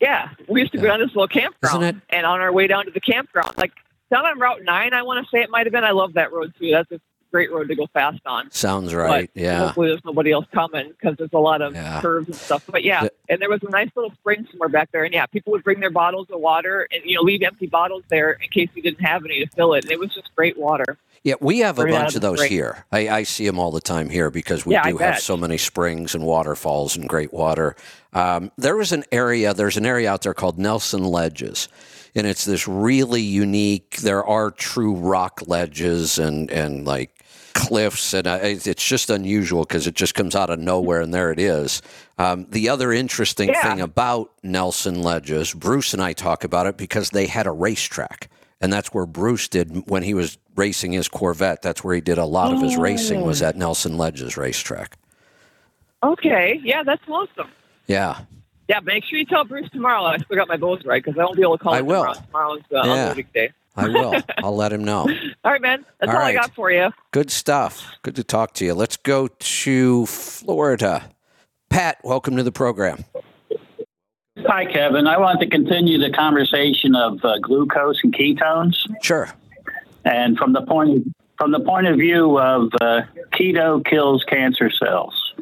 Yeah, 0.00 0.30
we 0.48 0.60
used 0.60 0.72
to 0.72 0.78
go 0.78 0.86
down 0.88 0.98
this 1.00 1.08
little 1.08 1.28
campground, 1.28 1.82
Isn't 1.82 1.96
it- 1.96 2.02
and 2.10 2.26
on 2.26 2.40
our 2.40 2.52
way 2.52 2.66
down 2.66 2.84
to 2.86 2.90
the 2.90 3.00
campground, 3.00 3.56
like 3.56 3.72
down 4.10 4.26
on 4.26 4.38
Route 4.38 4.62
Nine, 4.64 4.92
I 4.94 5.02
want 5.02 5.24
to 5.24 5.30
say 5.30 5.42
it 5.42 5.50
might 5.50 5.66
have 5.66 5.72
been. 5.72 5.84
I 5.84 5.92
love 5.92 6.14
that 6.14 6.32
road 6.32 6.52
too. 6.58 6.70
That's 6.72 6.90
a 6.92 7.00
great 7.34 7.50
road 7.52 7.66
to 7.66 7.74
go 7.74 7.88
fast 7.92 8.20
on. 8.26 8.48
Sounds 8.52 8.94
right. 8.94 9.28
But 9.34 9.40
yeah. 9.42 9.58
Hopefully, 9.66 9.88
there's 9.88 10.04
nobody 10.04 10.30
else 10.30 10.46
coming 10.54 10.90
because 10.90 11.16
there's 11.18 11.32
a 11.32 11.38
lot 11.40 11.62
of 11.62 11.74
Yeah. 11.74 12.00
curves 12.00 12.28
and 12.28 12.36
stuff. 12.36 12.62
But 12.70 12.84
yeah, 12.84 13.08
and 13.28 13.42
there 13.42 13.48
was 13.50 13.60
a 13.66 13.70
nice 13.70 13.90
little 13.96 14.12
spring 14.12 14.46
somewhere 14.52 14.68
back 14.68 14.90
there. 14.92 15.02
And 15.02 15.12
yeah, 15.12 15.26
people 15.26 15.50
would 15.50 15.64
bring 15.64 15.80
their 15.80 15.90
bottles 15.90 16.28
of 16.30 16.38
water 16.38 16.86
and 16.92 17.02
you 17.04 17.16
know 17.16 17.22
leave 17.22 17.42
empty 17.42 17.66
bottles 17.66 18.04
there 18.08 18.30
in 18.32 18.48
case 18.50 18.68
you 18.76 18.82
didn't 18.82 19.04
have 19.04 19.24
any 19.24 19.40
to 19.44 19.50
fill 19.50 19.74
it. 19.74 19.82
And 19.84 19.90
it 19.90 19.98
was 19.98 20.14
just 20.14 20.32
great 20.36 20.56
water. 20.56 20.96
Yeah, 21.24 21.34
we 21.40 21.60
have 21.60 21.78
a 21.78 21.86
bunch 21.86 22.14
of 22.14 22.20
those 22.20 22.42
here. 22.44 22.84
I, 22.92 23.08
I 23.08 23.22
see 23.24 23.46
them 23.46 23.58
all 23.58 23.70
the 23.72 23.80
time 23.80 24.10
here 24.10 24.30
because 24.30 24.64
we 24.66 24.74
Yeah, 24.74 24.90
do 24.90 24.98
have 24.98 25.18
so 25.18 25.36
many 25.38 25.56
springs 25.56 26.14
and 26.14 26.22
waterfalls 26.24 26.96
and 26.96 27.08
great 27.08 27.32
water. 27.32 27.74
Um, 28.12 28.52
there 28.58 28.76
was 28.76 28.92
an 28.92 29.04
area, 29.10 29.54
there's 29.54 29.78
an 29.78 29.86
area 29.86 30.12
out 30.12 30.20
there 30.22 30.34
called 30.34 30.58
Nelson 30.58 31.02
Ledges, 31.02 31.68
and 32.14 32.26
it's 32.26 32.44
this 32.44 32.68
really 32.68 33.22
unique. 33.22 33.96
There 34.02 34.22
are 34.22 34.50
true 34.50 34.94
rock 34.94 35.40
ledges 35.46 36.18
and 36.18 36.50
and 36.50 36.84
like 36.86 37.10
cliffs, 37.54 38.12
and 38.12 38.26
uh, 38.26 38.38
it's 38.42 38.86
just 38.86 39.08
unusual 39.10 39.62
because 39.64 39.86
it 39.86 39.94
just 39.94 40.14
comes 40.14 40.34
out 40.36 40.50
of 40.50 40.58
nowhere, 40.58 41.00
and 41.00 41.14
there 41.14 41.30
it 41.32 41.38
is. 41.38 41.80
Um, 42.18 42.46
the 42.50 42.68
other 42.68 42.92
interesting 42.92 43.48
Yeah. 43.48 43.62
thing 43.62 43.80
about 43.80 44.30
Nelson 44.42 45.02
Ledges, 45.02 45.54
Bruce 45.54 45.92
and 45.94 46.02
I 46.02 46.12
talk 46.12 46.44
about 46.44 46.66
it 46.66 46.76
because 46.76 47.10
they 47.10 47.26
had 47.26 47.46
a 47.46 47.50
racetrack. 47.52 48.28
And 48.60 48.72
that's 48.72 48.94
where 48.94 49.04
Bruce 49.06 49.48
did 49.48 49.88
when 49.90 50.02
he 50.02 50.14
was 50.14 50.38
racing 50.56 50.92
his 50.92 51.08
Corvette. 51.08 51.60
That's 51.62 51.82
where 51.84 51.94
he 51.94 52.00
did 52.00 52.18
a 52.18 52.24
lot 52.24 52.52
of 52.52 52.62
his 52.62 52.76
racing 52.76 53.22
was 53.22 53.42
Oh. 53.42 53.46
at 53.48 53.56
Nelson 53.56 53.98
Ledges 53.98 54.36
racetrack. 54.36 54.96
Okay, 56.02 56.60
yeah, 56.62 56.82
that's 56.82 57.02
awesome. 57.08 57.50
Yeah. 57.86 58.20
Yeah, 58.68 58.80
make 58.80 59.04
sure 59.04 59.18
you 59.18 59.26
tell 59.26 59.44
Bruce 59.44 59.68
tomorrow 59.70 60.04
I 60.04 60.16
still 60.18 60.36
got 60.36 60.48
my 60.48 60.56
Bose 60.56 60.82
ride 60.84 61.02
because 61.02 61.18
I 61.18 61.24
won't 61.24 61.36
be 61.36 61.42
able 61.42 61.58
to 61.58 61.64
call 61.64 61.74
I 61.74 61.80
him 61.80 61.86
will. 61.86 62.00
tomorrow. 62.02 62.14
Tomorrow's 62.26 62.60
uh, 62.72 62.82
Yeah. 62.86 63.02
unloading 63.02 63.26
day. 63.34 63.52
I 63.76 63.88
will. 63.88 64.14
I'll 64.38 64.54
let 64.56 64.72
him 64.72 64.84
know. 64.84 65.02
All 65.44 65.52
right, 65.52 65.60
man. 65.60 65.84
That's 66.00 66.10
All 66.10 66.16
all, 66.16 66.22
right. 66.22 66.36
I 66.36 66.40
got 66.40 66.54
for 66.54 66.70
you. 66.70 66.90
Good 67.10 67.30
stuff. 67.30 67.84
Good 68.02 68.16
to 68.16 68.24
talk 68.24 68.54
to 68.54 68.64
you. 68.64 68.74
Let's 68.74 68.96
go 68.96 69.26
to 69.28 70.06
Florida. 70.06 71.10
Pat, 71.70 71.98
welcome 72.04 72.36
to 72.36 72.42
the 72.44 72.52
program. 72.52 73.04
Hi, 74.46 74.64
Kevin. 74.66 75.06
I 75.06 75.18
want 75.18 75.40
to 75.40 75.46
continue 75.48 75.98
the 75.98 76.10
conversation 76.10 76.94
of 76.94 77.24
uh, 77.24 77.38
glucose 77.38 78.00
and 78.04 78.12
ketones, 78.14 78.76
Sure. 79.02 79.28
and 80.04 80.36
from 80.36 80.52
the 80.52 80.62
point 80.62 80.90
of, 80.98 81.02
from 81.38 81.50
the 81.52 81.60
point 81.60 81.86
of 81.86 81.96
view 81.96 82.38
of 82.38 82.70
uh, 82.80 83.02
keto 83.32 83.84
kills 83.84 84.22
cancer 84.24 84.70
cells. 84.70 85.34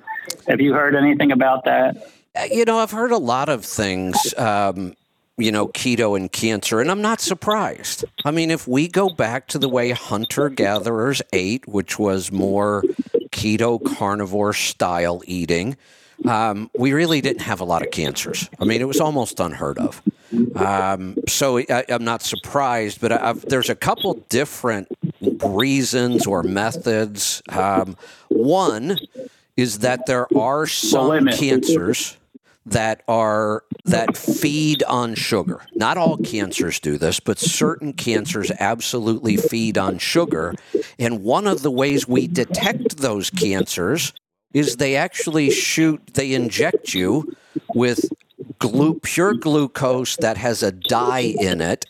Have 0.48 0.60
you 0.60 0.72
heard 0.72 0.94
anything 0.94 1.32
about 1.32 1.64
that? 1.64 1.96
Uh, 2.36 2.44
You 2.50 2.64
know, 2.64 2.78
I've 2.78 2.90
heard 2.92 3.12
a 3.12 3.18
lot 3.18 3.48
of 3.48 3.64
things, 3.64 4.16
um, 4.38 4.94
you 5.42 5.52
know, 5.52 5.68
keto 5.68 6.16
and 6.16 6.30
cancer, 6.30 6.80
and 6.80 6.90
I'm 6.90 7.02
not 7.02 7.20
surprised. 7.20 8.04
I 8.24 8.30
mean, 8.30 8.50
if 8.50 8.68
we 8.68 8.88
go 8.88 9.10
back 9.10 9.48
to 9.48 9.58
the 9.58 9.68
way 9.68 9.90
hunter 9.90 10.48
gatherers 10.48 11.20
ate, 11.32 11.66
which 11.66 11.98
was 11.98 12.30
more 12.30 12.82
keto 13.30 13.82
carnivore 13.96 14.52
style 14.52 15.22
eating, 15.26 15.76
um, 16.24 16.70
we 16.78 16.92
really 16.92 17.20
didn't 17.20 17.42
have 17.42 17.60
a 17.60 17.64
lot 17.64 17.82
of 17.82 17.90
cancers. 17.90 18.48
I 18.60 18.64
mean, 18.64 18.80
it 18.80 18.86
was 18.86 19.00
almost 19.00 19.40
unheard 19.40 19.78
of. 19.78 20.00
Um, 20.54 21.16
so 21.28 21.58
I, 21.58 21.84
I'm 21.88 22.04
not 22.04 22.22
surprised, 22.22 23.00
but 23.00 23.12
I've, 23.12 23.42
there's 23.42 23.70
a 23.70 23.74
couple 23.74 24.14
different 24.28 24.88
reasons 25.20 26.26
or 26.26 26.42
methods. 26.42 27.42
Um, 27.48 27.96
one 28.28 28.98
is 29.56 29.80
that 29.80 30.06
there 30.06 30.26
are 30.36 30.66
some 30.66 31.26
cancers 31.28 32.16
that 32.66 33.02
are 33.08 33.64
that 33.84 34.16
feed 34.16 34.82
on 34.84 35.14
sugar. 35.14 35.60
Not 35.74 35.96
all 35.96 36.16
cancers 36.16 36.78
do 36.78 36.98
this, 36.98 37.18
but 37.18 37.38
certain 37.38 37.92
cancers 37.92 38.50
absolutely 38.60 39.36
feed 39.36 39.76
on 39.76 39.98
sugar. 39.98 40.54
And 40.98 41.24
one 41.24 41.46
of 41.46 41.62
the 41.62 41.70
ways 41.70 42.06
we 42.06 42.28
detect 42.28 42.98
those 42.98 43.30
cancers 43.30 44.12
is 44.54 44.76
they 44.76 44.96
actually 44.96 45.50
shoot, 45.50 46.00
they 46.14 46.32
inject 46.32 46.94
you 46.94 47.34
with 47.74 48.08
glu- 48.58 49.00
pure 49.00 49.34
glucose 49.34 50.16
that 50.16 50.36
has 50.36 50.62
a 50.62 50.72
dye 50.72 51.34
in 51.40 51.60
it. 51.60 51.86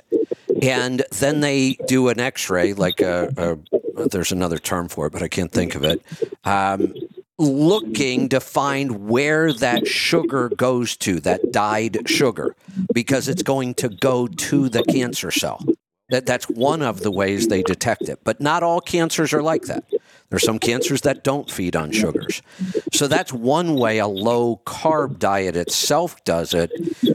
And 0.63 1.03
then 1.11 1.41
they 1.41 1.75
do 1.87 2.09
an 2.09 2.21
x 2.21 2.49
ray, 2.49 2.73
like 2.73 3.01
a, 3.01 3.59
a, 3.97 4.09
there's 4.09 4.33
another 4.33 4.59
term 4.59 4.89
for 4.89 5.07
it, 5.07 5.13
but 5.13 5.23
I 5.23 5.29
can't 5.29 5.51
think 5.53 5.75
of 5.75 5.85
it. 5.85 6.03
Um, 6.45 6.95
looking 7.39 8.29
to 8.29 8.41
find 8.41 9.09
where 9.09 9.53
that 9.53 9.87
sugar 9.87 10.51
goes 10.51 10.97
to, 10.99 11.21
that 11.21 11.53
dyed 11.53 12.09
sugar, 12.09 12.55
because 12.93 13.29
it's 13.29 13.43
going 13.43 13.75
to 13.75 13.89
go 13.89 14.27
to 14.27 14.69
the 14.69 14.83
cancer 14.85 15.31
cell. 15.31 15.65
That, 16.11 16.27
that's 16.27 16.49
one 16.49 16.83
of 16.83 17.01
the 17.01 17.11
ways 17.11 17.49
they 17.49 17.63
detect 17.63 18.03
it. 18.03 18.21
But 18.23 18.41
not 18.41 18.63
all 18.63 18.81
cancers 18.81 19.33
are 19.33 19.43
like 19.43 19.63
that. 19.63 19.85
There's 20.29 20.45
some 20.45 20.59
cancers 20.59 21.03
that 21.03 21.25
don't 21.25 21.51
feed 21.51 21.75
on 21.75 21.91
sugars. 21.91 22.43
So 22.93 23.07
that's 23.07 23.33
one 23.33 23.77
way 23.77 23.99
a 23.99 24.07
low 24.07 24.61
carb 24.67 25.19
diet 25.19 25.57
itself 25.57 26.23
does 26.25 26.53
it. 26.55 26.71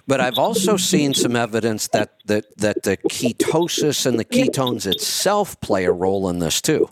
But 0.07 0.19
I've 0.19 0.37
also 0.37 0.77
seen 0.77 1.13
some 1.13 1.35
evidence 1.35 1.87
that, 1.89 2.13
that, 2.25 2.45
that 2.57 2.83
the 2.83 2.97
ketosis 2.97 4.05
and 4.05 4.19
the 4.19 4.25
ketones 4.25 4.87
itself 4.87 5.59
play 5.61 5.85
a 5.85 5.91
role 5.91 6.29
in 6.29 6.39
this 6.39 6.61
too. 6.61 6.89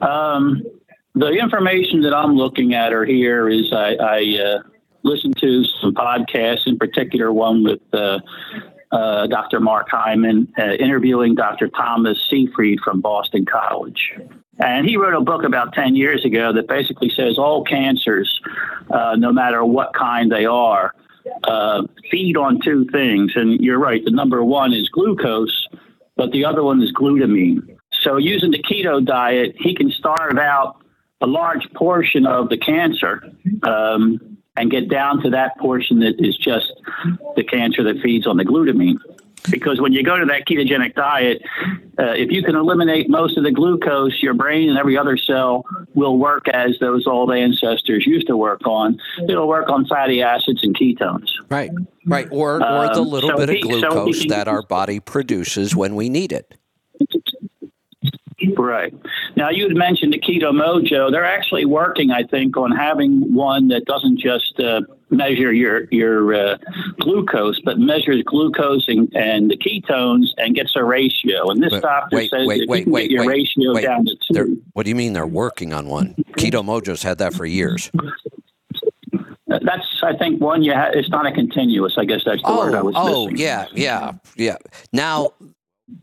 Um, 0.00 0.64
the 1.14 1.30
information 1.30 2.02
that 2.02 2.14
I'm 2.14 2.34
looking 2.34 2.74
at 2.74 2.92
or 2.92 3.04
here 3.04 3.48
is 3.48 3.72
I, 3.72 3.94
I 3.94 4.38
uh, 4.42 4.62
listened 5.04 5.36
to 5.38 5.64
some 5.80 5.94
podcasts, 5.94 6.66
in 6.66 6.76
particular 6.76 7.32
one 7.32 7.62
with 7.62 7.80
uh, 7.92 8.18
uh, 8.90 9.26
Dr. 9.28 9.60
Mark 9.60 9.88
Hyman 9.90 10.52
uh, 10.58 10.72
interviewing 10.72 11.34
Dr. 11.34 11.68
Thomas 11.68 12.18
Seyfried 12.28 12.80
from 12.80 13.00
Boston 13.00 13.46
College. 13.46 14.12
And 14.58 14.86
he 14.86 14.96
wrote 14.96 15.14
a 15.14 15.20
book 15.20 15.44
about 15.44 15.72
10 15.72 15.96
years 15.96 16.24
ago 16.24 16.52
that 16.52 16.68
basically 16.68 17.10
says 17.10 17.38
all 17.38 17.64
cancers, 17.64 18.40
uh, 18.90 19.16
no 19.16 19.32
matter 19.32 19.64
what 19.64 19.94
kind 19.94 20.30
they 20.30 20.46
are, 20.46 20.94
uh, 21.44 21.82
feed 22.10 22.36
on 22.36 22.60
two 22.60 22.86
things. 22.92 23.32
And 23.34 23.60
you're 23.60 23.78
right, 23.78 24.04
the 24.04 24.10
number 24.10 24.44
one 24.44 24.72
is 24.72 24.88
glucose, 24.88 25.66
but 26.16 26.30
the 26.32 26.44
other 26.44 26.62
one 26.62 26.82
is 26.82 26.92
glutamine. 26.92 27.76
So 28.00 28.16
using 28.16 28.50
the 28.50 28.62
keto 28.62 29.04
diet, 29.04 29.56
he 29.58 29.74
can 29.74 29.90
starve 29.90 30.38
out 30.38 30.83
a 31.24 31.26
large 31.26 31.66
portion 31.74 32.26
of 32.26 32.48
the 32.50 32.58
cancer 32.58 33.12
um, 33.62 34.38
and 34.56 34.70
get 34.70 34.88
down 34.88 35.22
to 35.22 35.30
that 35.30 35.56
portion 35.58 36.00
that 36.00 36.14
is 36.18 36.36
just 36.36 36.70
the 37.36 37.44
cancer 37.44 37.82
that 37.84 37.96
feeds 38.02 38.26
on 38.26 38.36
the 38.36 38.44
glutamine. 38.44 38.98
because 39.50 39.80
when 39.80 39.92
you 39.92 40.02
go 40.02 40.16
to 40.18 40.26
that 40.26 40.46
ketogenic 40.46 40.94
diet, 40.94 41.42
uh, 41.98 42.12
if 42.24 42.30
you 42.30 42.42
can 42.42 42.54
eliminate 42.56 43.08
most 43.08 43.36
of 43.38 43.44
the 43.44 43.50
glucose, 43.50 44.22
your 44.22 44.34
brain 44.34 44.68
and 44.70 44.78
every 44.78 44.96
other 44.98 45.16
cell 45.16 45.64
will 45.94 46.16
work 46.18 46.46
as 46.48 46.78
those 46.80 47.06
old 47.06 47.30
ancestors 47.32 48.06
used 48.06 48.26
to 48.26 48.36
work 48.36 48.62
on. 48.66 48.98
It'll 49.28 49.48
work 49.48 49.68
on 49.70 49.86
fatty 49.86 50.22
acids 50.22 50.60
and 50.62 50.74
ketones. 50.76 51.28
Right, 51.50 51.70
right, 52.06 52.28
or 52.30 52.56
or 52.56 52.58
the 52.94 53.00
Um, 53.00 53.08
little 53.08 53.30
so 53.30 53.36
bit 53.38 53.50
of 53.50 53.56
so 53.80 53.88
glucose 53.90 54.22
he- 54.22 54.28
that 54.28 54.46
our 54.48 54.62
body 54.62 54.98
produces 55.00 55.74
when 55.76 55.94
we 55.94 56.08
need 56.08 56.32
it. 56.32 56.54
Right. 58.56 58.92
Now, 59.36 59.50
you 59.50 59.64
had 59.64 59.76
mentioned 59.76 60.12
the 60.12 60.18
Keto 60.20 60.52
Mojo. 60.52 61.10
They're 61.10 61.24
actually 61.24 61.64
working, 61.64 62.10
I 62.10 62.22
think, 62.24 62.56
on 62.56 62.70
having 62.72 63.34
one 63.34 63.68
that 63.68 63.84
doesn't 63.86 64.18
just 64.18 64.58
uh, 64.60 64.82
measure 65.10 65.52
your 65.52 65.84
your 65.90 66.34
uh, 66.34 66.56
glucose, 67.00 67.60
but 67.64 67.78
measures 67.78 68.22
glucose 68.24 68.86
and, 68.88 69.12
and 69.14 69.50
the 69.50 69.56
ketones 69.56 70.28
and 70.36 70.54
gets 70.54 70.74
a 70.76 70.84
ratio. 70.84 71.48
And 71.50 71.62
this 71.62 71.72
Wait, 71.72 71.82
doctor 71.82 72.16
wait, 72.16 72.30
says 72.30 72.46
wait, 72.46 72.68
wait, 72.68 72.78
you 72.80 72.84
can 72.84 72.92
wait, 72.92 73.02
get 73.08 73.10
your 73.10 73.26
ratio 73.26 73.74
down 73.80 74.04
to 74.06 74.16
They're, 74.30 74.46
two, 74.46 74.62
what 74.72 74.84
do 74.84 74.88
you 74.90 74.94
mean 74.96 75.12
they're 75.12 75.26
working 75.26 75.72
on 75.72 75.88
one? 75.88 76.14
Keto 76.38 76.62
Mojo's 76.64 77.02
had 77.02 77.18
that 77.18 77.34
for 77.34 77.44
years. 77.46 77.90
that's, 79.48 80.00
I 80.02 80.16
think, 80.16 80.40
one 80.40 80.62
you 80.62 80.74
ha- 80.74 80.90
it's 80.92 81.08
not 81.10 81.26
a 81.26 81.32
continuous. 81.32 81.94
I 81.98 82.04
guess 82.04 82.22
that's 82.24 82.42
the 82.42 82.48
word 82.52 82.74
I 82.74 82.80
Oh, 82.80 82.84
was 82.84 82.94
oh, 82.96 83.26
missing. 83.26 83.38
yeah, 83.44 83.66
yeah, 83.72 84.12
yeah. 84.36 84.56
Now, 84.92 85.30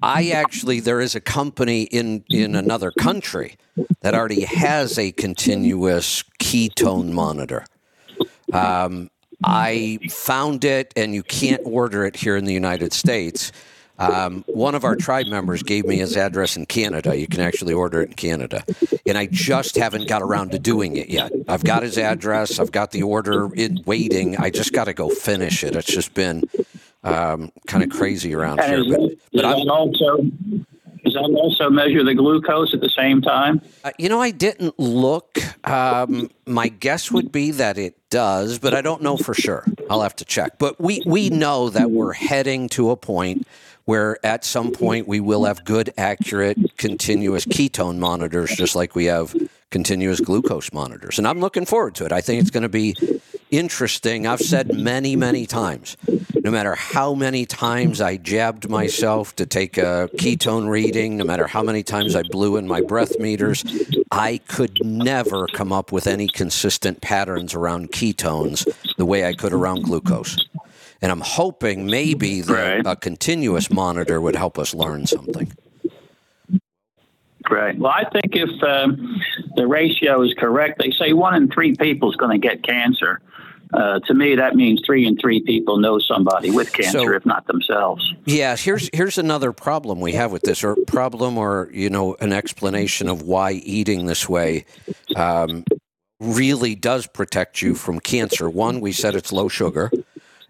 I 0.01 0.29
actually 0.29 0.79
there 0.79 1.01
is 1.01 1.15
a 1.15 1.21
company 1.21 1.83
in 1.83 2.23
in 2.29 2.55
another 2.55 2.91
country 2.91 3.55
that 4.01 4.13
already 4.13 4.41
has 4.41 4.97
a 4.97 5.11
continuous 5.11 6.23
ketone 6.39 7.11
monitor. 7.11 7.65
Um, 8.53 9.09
I 9.43 9.99
found 10.09 10.65
it, 10.65 10.93
and 10.95 11.15
you 11.15 11.23
can't 11.23 11.61
order 11.65 12.05
it 12.05 12.15
here 12.15 12.35
in 12.35 12.45
the 12.45 12.53
United 12.53 12.93
States. 12.93 13.51
Um, 13.97 14.43
one 14.47 14.73
of 14.73 14.83
our 14.83 14.95
tribe 14.95 15.27
members 15.27 15.61
gave 15.61 15.85
me 15.85 15.97
his 15.97 16.17
address 16.17 16.57
in 16.57 16.65
Canada. 16.65 17.15
You 17.15 17.27
can 17.27 17.39
actually 17.41 17.73
order 17.73 18.01
it 18.01 18.09
in 18.09 18.15
Canada. 18.15 18.63
And 19.05 19.15
I 19.15 19.27
just 19.27 19.75
haven't 19.75 20.07
got 20.07 20.23
around 20.23 20.51
to 20.51 20.59
doing 20.59 20.97
it 20.97 21.09
yet. 21.09 21.31
I've 21.47 21.63
got 21.63 21.83
his 21.83 21.99
address, 21.99 22.57
I've 22.59 22.71
got 22.71 22.91
the 22.91 23.03
order 23.03 23.53
in 23.53 23.83
waiting. 23.85 24.37
I 24.37 24.49
just 24.49 24.73
got 24.73 24.85
to 24.85 24.93
go 24.93 25.09
finish 25.09 25.63
it. 25.63 25.75
It's 25.75 25.85
just 25.85 26.15
been 26.15 26.43
um, 27.03 27.51
kind 27.67 27.83
of 27.83 27.89
crazy 27.89 28.33
around 28.33 28.59
And 28.59 28.71
here. 28.71 28.81
is, 28.81 28.87
But, 28.87 29.17
but 29.33 29.41
does 29.41 29.61
I'm, 29.61 29.69
also 29.69 30.17
does 31.03 31.13
that 31.13 31.21
also 31.35 31.69
measure 31.69 32.03
the 32.03 32.13
glucose 32.13 32.73
at 32.75 32.81
the 32.81 32.89
same 32.89 33.21
time? 33.21 33.59
Uh, 33.83 33.91
you 33.97 34.07
know, 34.07 34.21
I 34.21 34.29
didn't 34.29 34.77
look. 34.79 35.39
Um, 35.67 36.29
my 36.45 36.67
guess 36.67 37.11
would 37.11 37.31
be 37.31 37.51
that 37.51 37.77
it 37.79 37.97
does, 38.09 38.59
but 38.59 38.75
I 38.75 38.81
don't 38.81 39.01
know 39.01 39.17
for 39.17 39.33
sure. 39.33 39.65
I'll 39.89 40.01
have 40.03 40.15
to 40.17 40.25
check. 40.25 40.59
But 40.59 40.79
we 40.79 41.01
we 41.05 41.29
know 41.29 41.69
that 41.69 41.91
we're 41.91 42.13
heading 42.13 42.69
to 42.69 42.91
a 42.91 42.95
point 42.95 43.47
where 43.85 44.23
at 44.23 44.45
some 44.45 44.71
point 44.71 45.07
we 45.07 45.19
will 45.19 45.45
have 45.45 45.65
good, 45.65 45.91
accurate, 45.97 46.57
continuous 46.77 47.45
ketone 47.45 47.97
monitors, 47.97 48.55
just 48.55 48.75
like 48.75 48.95
we 48.95 49.05
have 49.05 49.35
continuous 49.71 50.19
glucose 50.19 50.71
monitors. 50.71 51.17
And 51.17 51.27
I'm 51.27 51.39
looking 51.39 51.65
forward 51.65 51.95
to 51.95 52.05
it. 52.05 52.11
I 52.11 52.21
think 52.21 52.41
it's 52.41 52.51
going 52.51 52.63
to 52.63 52.69
be 52.69 52.95
interesting. 53.49 54.27
I've 54.27 54.39
said 54.39 54.73
many, 54.73 55.15
many 55.15 55.45
times, 55.47 55.97
no 56.43 56.49
matter 56.49 56.73
how 56.75 57.13
many 57.13 57.45
times 57.45 58.01
I 58.01 58.17
jabbed 58.17 58.67
myself 58.67 59.35
to 59.35 59.45
take 59.45 59.77
a 59.77 60.09
ketone 60.15 60.69
reading, 60.69 61.17
no 61.17 61.23
matter 61.23 61.45
how 61.45 61.61
many 61.61 61.83
times 61.83 62.15
I 62.15 62.23
blew 62.23 62.57
in 62.57 62.67
my 62.67 62.81
breath 62.81 63.19
meters, 63.19 63.63
I 64.11 64.39
could 64.47 64.83
never 64.83 65.45
come 65.47 65.71
up 65.71 65.91
with 65.91 66.07
any 66.07 66.27
consistent 66.27 67.01
patterns 67.01 67.53
around 67.53 67.91
ketones 67.91 68.67
the 68.97 69.05
way 69.05 69.25
I 69.25 69.33
could 69.33 69.53
around 69.53 69.83
glucose. 69.83 70.37
And 71.01 71.11
I'm 71.11 71.21
hoping 71.21 71.85
maybe 71.85 72.41
that 72.41 72.53
Right. 72.53 72.85
a 72.85 72.95
continuous 72.95 73.69
monitor 73.71 74.19
would 74.19 74.35
help 74.35 74.57
us 74.57 74.73
learn 74.73 75.05
something. 75.05 75.51
Right. 77.49 77.77
Well, 77.77 77.91
I 77.91 78.05
think 78.09 78.35
if 78.35 78.63
um, 78.63 79.19
the 79.55 79.67
ratio 79.67 80.21
is 80.21 80.33
correct, 80.35 80.79
they 80.79 80.91
say 80.91 81.13
one 81.13 81.35
in 81.35 81.49
three 81.49 81.75
people 81.75 82.09
is 82.09 82.15
going 82.15 82.39
to 82.39 82.47
get 82.47 82.63
cancer. 82.63 83.19
Uh, 83.73 83.99
to 84.01 84.13
me, 84.13 84.35
that 84.35 84.55
means 84.55 84.81
three 84.85 85.05
in 85.05 85.17
three 85.17 85.41
people 85.41 85.77
know 85.77 85.97
somebody 85.99 86.51
with 86.51 86.73
cancer, 86.73 86.99
So- 86.99 87.13
if 87.13 87.25
not 87.25 87.47
themselves. 87.47 88.13
Yeah, 88.25 88.55
here's 88.57 88.89
here's 88.93 89.17
another 89.17 89.51
problem 89.53 89.99
we 90.01 90.11
have 90.13 90.31
with 90.31 90.41
this, 90.43 90.63
or 90.63 90.75
problem, 90.87 91.37
or 91.37 91.69
you 91.71 91.89
know, 91.89 92.15
an 92.19 92.33
explanation 92.33 93.07
of 93.07 93.21
why 93.21 93.51
eating 93.53 94.05
this 94.05 94.27
way 94.27 94.65
um, 95.15 95.63
really 96.19 96.75
does 96.75 97.07
protect 97.07 97.61
you 97.61 97.75
from 97.75 97.99
cancer. 97.99 98.49
One, 98.49 98.81
we 98.81 98.91
said 98.91 99.15
it's 99.15 99.31
low 99.31 99.47
sugar, 99.47 99.89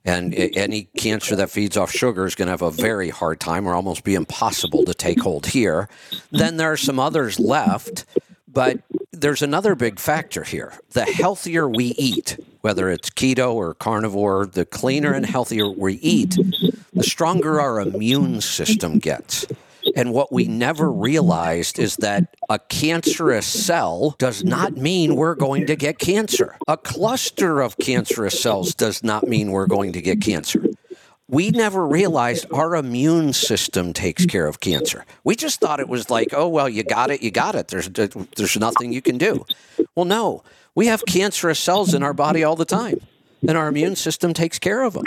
and 0.03 0.34
any 0.34 0.89
cancer 0.98 1.35
that 1.35 1.49
feeds 1.52 1.77
off 1.77 1.91
sugar 1.91 2.26
is 2.26 2.34
going 2.35 2.48
to 2.48 2.52
have 2.52 2.61
a 2.64 2.72
very 2.72 3.10
hard 3.10 3.39
time, 3.39 3.68
or 3.68 3.76
almost 3.76 4.03
be 4.03 4.15
impossible 4.15 4.84
to 4.85 4.93
take 4.93 5.22
hold 5.22 5.45
here. 5.45 5.88
Then 6.31 6.57
there 6.57 6.72
are 6.72 6.77
some 6.77 6.99
others 6.99 7.39
left, 7.39 8.06
but 8.53 8.79
there's 9.11 9.41
another 9.41 9.75
big 9.75 9.99
factor 9.99 10.43
here. 10.43 10.73
The 10.91 11.05
healthier 11.05 11.67
we 11.67 11.85
eat, 11.97 12.37
whether 12.61 12.89
it's 12.89 13.09
keto 13.09 13.53
or 13.53 13.73
carnivore, 13.73 14.45
the 14.45 14.65
cleaner 14.65 15.13
and 15.13 15.25
healthier 15.25 15.69
we 15.69 15.95
eat, 15.95 16.37
the 16.93 17.03
stronger 17.03 17.59
our 17.59 17.79
immune 17.79 18.41
system 18.41 18.99
gets. 18.99 19.45
And 19.95 20.13
what 20.13 20.31
we 20.31 20.45
never 20.45 20.91
realized 20.91 21.79
is 21.79 21.95
that 21.97 22.35
a 22.49 22.59
cancerous 22.59 23.47
cell 23.47 24.15
does 24.19 24.43
not 24.43 24.77
mean 24.77 25.15
we're 25.15 25.35
going 25.35 25.65
to 25.67 25.75
get 25.75 25.97
cancer. 25.97 26.55
A 26.67 26.77
cluster 26.77 27.61
of 27.61 27.77
cancerous 27.77 28.39
cells 28.39 28.75
does 28.75 29.03
not 29.03 29.27
mean 29.27 29.51
we're 29.51 29.65
going 29.67 29.93
to 29.93 30.01
get 30.01 30.21
cancer. 30.21 30.63
We 31.31 31.49
never 31.49 31.87
realized 31.87 32.45
our 32.51 32.75
immune 32.75 33.31
system 33.31 33.93
takes 33.93 34.25
care 34.25 34.47
of 34.47 34.59
cancer. 34.59 35.05
We 35.23 35.37
just 35.37 35.61
thought 35.61 35.79
it 35.79 35.87
was 35.87 36.09
like, 36.09 36.33
oh 36.33 36.49
well, 36.49 36.67
you 36.67 36.83
got 36.83 37.09
it, 37.09 37.23
you 37.23 37.31
got 37.31 37.55
it. 37.55 37.69
There's 37.69 37.87
there's 37.87 38.57
nothing 38.57 38.91
you 38.91 39.01
can 39.01 39.17
do. 39.17 39.45
Well, 39.95 40.03
no, 40.03 40.43
we 40.75 40.87
have 40.87 41.05
cancerous 41.05 41.57
cells 41.57 41.93
in 41.93 42.03
our 42.03 42.13
body 42.13 42.43
all 42.43 42.57
the 42.57 42.65
time, 42.65 42.99
and 43.47 43.57
our 43.57 43.69
immune 43.69 43.95
system 43.95 44.33
takes 44.33 44.59
care 44.59 44.83
of 44.83 44.91
them. 44.93 45.05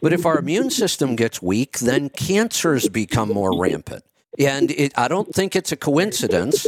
But 0.00 0.12
if 0.12 0.26
our 0.26 0.36
immune 0.36 0.70
system 0.70 1.14
gets 1.14 1.40
weak, 1.40 1.78
then 1.78 2.10
cancers 2.10 2.88
become 2.88 3.28
more 3.28 3.56
rampant. 3.56 4.04
And 4.40 4.72
it, 4.72 4.92
I 4.98 5.06
don't 5.06 5.32
think 5.32 5.54
it's 5.54 5.70
a 5.70 5.76
coincidence 5.76 6.66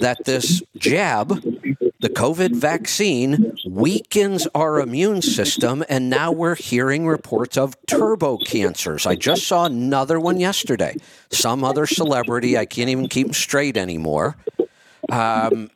that 0.00 0.26
this 0.26 0.62
jab, 0.76 1.42
the 2.04 2.10
COVID 2.10 2.54
vaccine, 2.54 3.56
weakens 3.66 4.46
our 4.54 4.78
immune 4.78 5.22
system. 5.22 5.82
And 5.88 6.10
now 6.10 6.32
we're 6.32 6.54
hearing 6.54 7.06
reports 7.06 7.56
of 7.56 7.74
turbo 7.86 8.36
cancers. 8.36 9.06
I 9.06 9.14
just 9.14 9.48
saw 9.48 9.64
another 9.64 10.20
one 10.20 10.38
yesterday. 10.38 10.96
Some 11.30 11.64
other 11.64 11.86
celebrity, 11.86 12.58
I 12.58 12.66
can't 12.66 12.90
even 12.90 13.08
keep 13.08 13.34
straight 13.34 13.78
anymore, 13.78 14.36
um, 15.10 15.70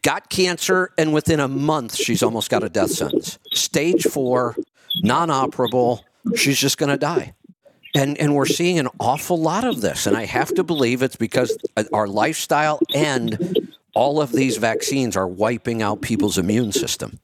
got 0.00 0.30
cancer. 0.30 0.90
And 0.96 1.12
within 1.12 1.38
a 1.38 1.48
month, 1.48 1.96
she's 1.96 2.22
almost 2.22 2.48
got 2.48 2.64
a 2.64 2.70
death 2.70 2.92
sentence. 2.92 3.38
Stage 3.52 4.04
four, 4.04 4.56
non 5.02 5.28
operable. 5.28 6.00
She's 6.34 6.58
just 6.58 6.78
going 6.78 6.92
to 6.92 6.96
die. 6.96 7.34
And, 7.94 8.16
and 8.16 8.34
we're 8.34 8.46
seeing 8.46 8.78
an 8.78 8.88
awful 8.98 9.38
lot 9.38 9.64
of 9.64 9.82
this. 9.82 10.06
And 10.06 10.16
I 10.16 10.24
have 10.24 10.54
to 10.54 10.64
believe 10.64 11.02
it's 11.02 11.16
because 11.16 11.58
our 11.92 12.08
lifestyle 12.08 12.80
and 12.94 13.68
all 13.94 14.20
of 14.20 14.32
these 14.32 14.56
vaccines 14.56 15.16
are 15.16 15.26
wiping 15.28 15.82
out 15.82 16.00
people's 16.02 16.38
immune 16.38 16.72
system. 16.72 17.18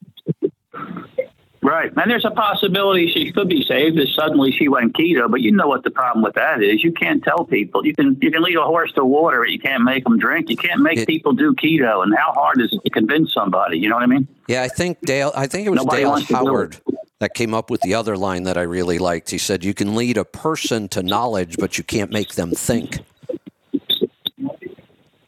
Right. 1.62 1.92
And 1.94 2.10
there's 2.10 2.24
a 2.24 2.30
possibility 2.30 3.10
she 3.12 3.30
could 3.32 3.48
be 3.48 3.62
saved 3.64 3.98
if 3.98 4.08
suddenly 4.14 4.50
she 4.50 4.68
went 4.68 4.94
keto, 4.94 5.30
but 5.30 5.42
you 5.42 5.52
know 5.52 5.68
what 5.68 5.84
the 5.84 5.90
problem 5.90 6.24
with 6.24 6.34
that 6.34 6.62
is. 6.62 6.82
You 6.82 6.90
can't 6.90 7.22
tell 7.22 7.44
people. 7.44 7.84
You 7.84 7.94
can 7.94 8.16
you 8.22 8.30
can 8.30 8.42
lead 8.42 8.56
a 8.56 8.62
horse 8.62 8.92
to 8.94 9.04
water, 9.04 9.40
but 9.40 9.50
you 9.50 9.58
can't 9.58 9.84
make 9.84 10.04
them 10.04 10.18
drink. 10.18 10.48
You 10.48 10.56
can't 10.56 10.80
make 10.80 11.00
It- 11.00 11.06
people 11.06 11.32
do 11.32 11.54
keto. 11.54 12.02
And 12.02 12.14
how 12.16 12.32
hard 12.32 12.62
is 12.62 12.72
it 12.72 12.80
to 12.82 12.90
convince 12.90 13.34
somebody? 13.34 13.78
You 13.78 13.90
know 13.90 13.96
what 13.96 14.04
I 14.04 14.06
mean? 14.06 14.26
Yeah, 14.48 14.62
I 14.62 14.68
think 14.68 15.00
Dale, 15.02 15.32
I 15.36 15.46
think 15.46 15.66
it 15.66 15.70
was 15.70 15.76
Nobody 15.84 16.02
Dale 16.02 16.10
wants 16.10 16.28
to 16.28 16.32
do 16.34 16.40
it. 16.40 16.46
Howard 16.46 16.80
that 17.18 17.34
came 17.34 17.52
up 17.52 17.70
with 17.70 17.82
the 17.82 17.94
other 17.94 18.16
line 18.16 18.44
that 18.44 18.56
I 18.56 18.62
really 18.62 18.98
liked. 18.98 19.30
He 19.30 19.36
said, 19.38 19.62
You 19.62 19.74
can 19.74 19.94
lead 19.94 20.16
a 20.16 20.24
person 20.24 20.88
to 20.88 21.02
knowledge, 21.02 21.58
but 21.58 21.76
you 21.76 21.84
can't 21.84 22.10
make 22.10 22.34
them 22.36 22.52
think. 22.52 23.00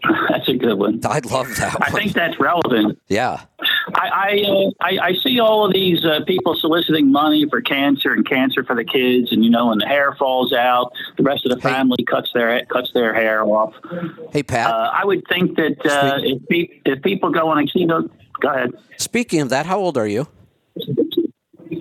That's 0.29 0.49
a 0.49 0.55
good 0.55 0.75
one. 0.79 1.01
I 1.05 1.21
love 1.21 1.49
that 1.59 1.77
I 1.81 1.91
think 1.91 2.13
that's 2.13 2.39
relevant. 2.41 2.99
yeah. 3.09 3.43
I 3.95 4.09
I, 4.09 4.51
uh, 4.51 4.71
I 4.81 4.99
I 5.09 5.15
see 5.15 5.39
all 5.39 5.65
of 5.67 5.73
these 5.73 6.05
uh, 6.05 6.21
people 6.27 6.55
soliciting 6.57 7.13
money 7.13 7.47
for 7.49 7.61
cancer 7.61 8.13
and 8.13 8.29
cancer 8.29 8.65
for 8.65 8.75
the 8.75 8.85
kids, 8.85 9.31
and 9.33 9.45
you 9.45 9.51
know, 9.51 9.69
when 9.69 9.79
the 9.79 9.87
hair 9.87 10.15
falls 10.19 10.53
out, 10.53 10.93
the 11.17 11.23
rest 11.23 11.45
of 11.47 11.51
the 11.53 11.61
Hey. 11.61 11.75
family 11.75 12.03
cuts 12.05 12.31
their 12.35 12.65
cuts 12.67 12.91
their 12.95 13.15
hair 13.15 13.45
off. 13.45 13.75
Hey, 14.33 14.43
Pat, 14.43 14.71
Uh, 14.71 14.91
I 14.93 15.05
would 15.05 15.23
think 15.29 15.57
that 15.57 15.85
uh, 15.87 16.19
if, 16.23 16.49
pe- 16.49 16.81
if 16.85 17.03
people 17.03 17.31
go 17.31 17.49
on 17.49 17.59
a 17.59 17.63
keto, 17.63 18.09
go 18.41 18.49
ahead, 18.49 18.71
speaking 18.97 19.41
of 19.41 19.51
that, 19.51 19.67
how 19.67 19.79
old 19.79 19.97
are 19.99 20.09
you? 20.09 20.27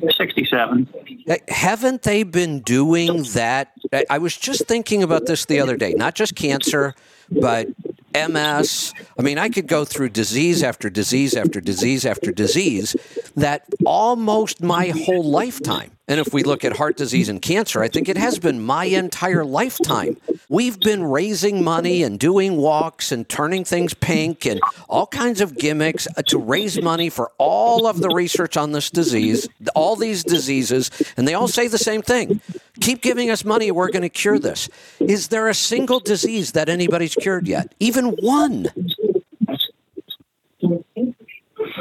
sixty-seven. 0.10 0.88
Uh, 1.30 1.36
Haven't 1.48 2.04
they 2.04 2.24
been 2.24 2.60
doing 2.62 3.24
that? 3.34 3.72
I 4.10 4.18
was 4.18 4.36
just 4.38 4.68
thinking 4.68 5.04
about 5.04 5.26
this 5.26 5.46
the 5.46 5.60
other 5.60 5.76
day. 5.78 5.94
Not 5.94 6.16
just 6.16 6.36
cancer, 6.36 6.94
but 7.30 7.68
MS. 8.14 8.94
I 9.18 9.22
mean, 9.22 9.38
I 9.38 9.50
could 9.50 9.68
go 9.68 9.86
through 9.86 10.10
disease 10.10 10.64
after 10.64 10.90
disease 10.90 11.36
after 11.36 11.62
disease 11.62 12.06
after 12.06 12.32
disease 12.32 12.96
that 13.36 13.66
almost 13.86 14.62
my 14.62 14.90
whole 14.90 15.24
lifetime. 15.24 15.92
And 16.12 16.20
if 16.20 16.34
we 16.34 16.44
look 16.44 16.66
at 16.66 16.76
heart 16.76 16.98
disease 16.98 17.30
and 17.30 17.42
cancer, 17.42 17.82
I 17.82 17.88
think 17.88 18.10
it 18.10 18.18
has 18.18 18.38
been 18.38 18.62
my 18.62 18.84
entire 18.84 19.46
lifetime. 19.46 20.18
We've 20.50 20.78
been 20.78 21.06
raising 21.06 21.64
money 21.64 22.04
and 22.04 22.20
doing 22.20 22.58
walks 22.58 23.14
and 23.14 23.30
turning 23.30 23.64
things 23.64 23.94
pink 23.94 24.46
and 24.46 24.60
all 24.90 25.08
kinds 25.08 25.40
of 25.40 25.58
gimmicks 25.58 26.10
uh, 26.18 26.22
to 26.24 26.38
raise 26.38 26.82
money 26.82 27.10
for 27.10 27.32
all 27.38 27.88
of 27.88 28.02
the 28.02 28.10
research 28.10 28.58
on 28.58 28.74
this 28.74 28.92
disease, 28.92 29.48
all 29.74 29.96
these 29.96 30.26
diseases, 30.26 30.92
and 31.16 31.26
they 31.26 31.34
all 31.34 31.48
say 31.48 31.70
the 31.70 31.78
same 31.78 32.02
thing. 32.02 32.42
Keep 32.82 33.02
giving 33.02 33.30
us 33.30 33.46
money, 33.46 33.72
we're 33.72 33.90
going 33.90 34.02
to 34.02 34.10
cure 34.10 34.38
this. 34.38 34.68
Is 35.00 35.30
there 35.30 35.48
a 35.48 35.54
single 35.54 36.02
disease 36.02 36.52
that 36.52 36.68
anybody's 36.68 37.16
cured 37.16 37.48
yet? 37.48 37.74
Even 37.80 38.18
one? 38.20 38.68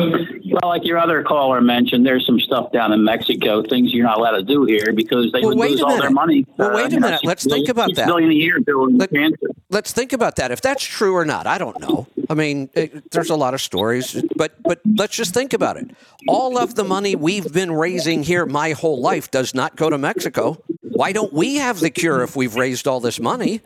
Well, 0.01 0.69
like 0.71 0.85
your 0.85 0.99
other 0.99 1.23
caller 1.23 1.61
mentioned, 1.61 2.05
there's 2.07 2.27
some 2.27 2.41
stuff 2.41 2.73
down 2.73 2.93
in 2.93 3.05
Mexico, 3.05 3.63
things 3.63 3.93
you're 3.93 4.05
not 4.07 4.19
allowed 4.19 4.33
to 4.39 4.43
do 4.43 4.65
here 4.65 4.93
because 4.95 5.31
they 5.33 5.41
Well, 5.41 5.57
would 5.57 5.71
lose 5.71 5.81
all 5.83 5.99
their 5.99 6.11
money. 6.11 6.47
Well, 6.57 6.75
wait 6.75 6.83
a 6.83 6.85
uh, 6.85 6.89
you 6.89 7.01
know, 7.01 7.07
minute. 7.09 7.21
Let's 7.25 7.45
think 7.45 7.69
about 7.69 7.95
that. 7.95 8.07
billion 8.07 8.31
a 8.31 8.35
year 8.35 8.59
doing 8.59 8.99
Let- 8.99 9.11
cancer. 9.13 9.49
let's 9.71 9.93
think 9.93 10.13
about 10.13 10.37
that. 10.37 10.51
If 10.51 10.61
that's 10.61 10.83
true 10.85 11.15
or 11.15 11.25
not, 11.25 11.47
I 11.47 11.59
don't 11.59 11.79
know. 11.81 12.07
I 12.29 12.35
mean, 12.35 12.71
it, 12.75 13.11
there's 13.11 13.31
a 13.31 13.37
lot 13.37 13.55
of 13.55 13.61
stories, 13.61 14.23
but 14.37 14.53
but 14.63 14.81
let's 14.97 15.17
just 15.17 15.35
think 15.35 15.53
about 15.53 15.77
it. 15.77 15.91
All 16.29 16.59
of 16.59 16.75
the 16.77 16.85
money 16.85 17.17
we've 17.17 17.53
been 17.53 17.73
raising 17.73 18.23
here 18.23 18.47
my 18.47 18.73
whole 18.73 19.01
life 19.01 19.31
does 19.31 19.53
not 19.55 19.77
go 19.77 19.91
to 19.91 19.99
Mexico. 19.99 20.63
Why 20.83 21.13
don't 21.13 21.33
we 21.33 21.57
have 21.57 21.81
the 21.81 21.91
cure 21.91 22.23
if 22.23 22.37
we've 22.37 22.55
raised 22.55 22.87
all 22.87 23.01
this 23.01 23.19
money? 23.19 23.61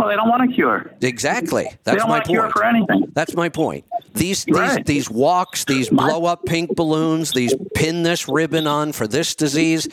Well, 0.00 0.08
they 0.08 0.16
don't 0.16 0.30
want 0.30 0.50
a 0.50 0.54
cure. 0.54 0.90
Exactly. 1.02 1.64
That's 1.84 1.96
They 1.96 1.96
don't 1.96 2.08
my 2.08 2.14
want 2.16 2.24
a 2.26 2.28
cure 2.30 2.42
point. 2.44 2.52
for 2.54 2.64
anything. 2.64 3.12
That's 3.12 3.36
my 3.36 3.50
point. 3.50 3.84
These 4.14 4.44
these 4.46 4.56
Right. 4.56 4.86
these 4.86 5.10
walks, 5.10 5.66
these 5.66 5.90
blow 5.90 6.24
up 6.24 6.46
pink 6.46 6.74
balloons, 6.74 7.32
these 7.32 7.54
pin 7.74 8.02
this 8.02 8.26
ribbon 8.26 8.66
on 8.66 8.92
for 8.92 9.06
this 9.06 9.34
disease, 9.34 9.88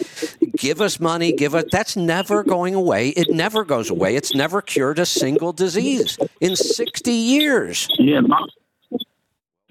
give 0.57 0.79
us 0.79 0.99
money, 1.01 1.33
give 1.33 1.53
us 1.53 1.65
that's 1.73 1.97
never 1.97 2.41
going 2.43 2.73
away. 2.73 3.09
It 3.09 3.31
never 3.31 3.65
goes 3.65 3.89
away. 3.89 4.15
It's 4.15 4.33
never 4.33 4.61
cured 4.61 4.97
a 4.97 5.05
single 5.05 5.51
disease 5.51 6.17
in 6.39 6.55
60 6.55 7.11
years. 7.11 7.89
Yeah. 7.99 8.21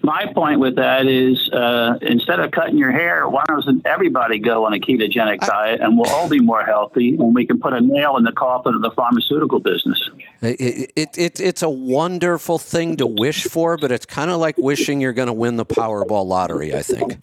My, 0.07 0.25
my 0.25 0.33
point 0.33 0.59
with 0.59 0.75
that 0.75 1.05
is 1.05 1.49
uh, 1.51 1.97
instead 2.01 2.39
of 2.39 2.51
cutting 2.51 2.77
your 2.77 2.91
hair, 2.91 3.27
why 3.27 3.43
doesn't 3.47 3.85
everybody 3.85 4.39
go 4.39 4.65
on 4.65 4.73
a 4.73 4.79
ketogenic 4.79 5.39
diet 5.39 5.81
and 5.81 5.97
we'll 5.97 6.09
all 6.09 6.29
be 6.29 6.39
more 6.39 6.63
healthy 6.63 7.15
and 7.15 7.35
we 7.35 7.45
can 7.45 7.59
put 7.59 7.73
a 7.73 7.81
nail 7.81 8.17
in 8.17 8.23
the 8.23 8.31
coffin 8.31 8.73
of 8.73 8.81
the 8.81 8.91
pharmaceutical 8.91 9.59
business? 9.59 10.09
It, 10.41 10.91
it, 10.95 11.17
it, 11.17 11.39
it's 11.39 11.61
a 11.61 11.69
wonderful 11.69 12.57
thing 12.57 12.97
to 12.97 13.07
wish 13.07 13.43
for, 13.45 13.77
but 13.77 13.91
it's 13.91 14.05
kind 14.05 14.31
of 14.31 14.39
like 14.39 14.57
wishing 14.57 15.01
you're 15.01 15.13
going 15.13 15.27
to 15.27 15.33
win 15.33 15.57
the 15.57 15.65
Powerball 15.65 16.25
lottery, 16.25 16.73
I 16.73 16.81
think. 16.81 17.17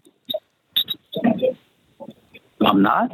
I'm 2.60 2.82
not. 2.82 3.10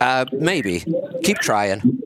Uh, 0.00 0.24
maybe. 0.32 0.84
Keep 1.22 1.38
trying. 1.38 2.02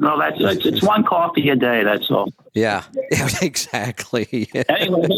No, 0.00 0.18
that's 0.18 0.36
it's, 0.40 0.64
it's 0.64 0.82
one 0.82 1.04
coffee 1.04 1.50
a 1.50 1.56
day. 1.56 1.84
That's 1.84 2.10
all. 2.10 2.32
Yeah, 2.54 2.84
yeah 3.12 3.28
exactly. 3.42 4.48
Anyway, 4.68 5.08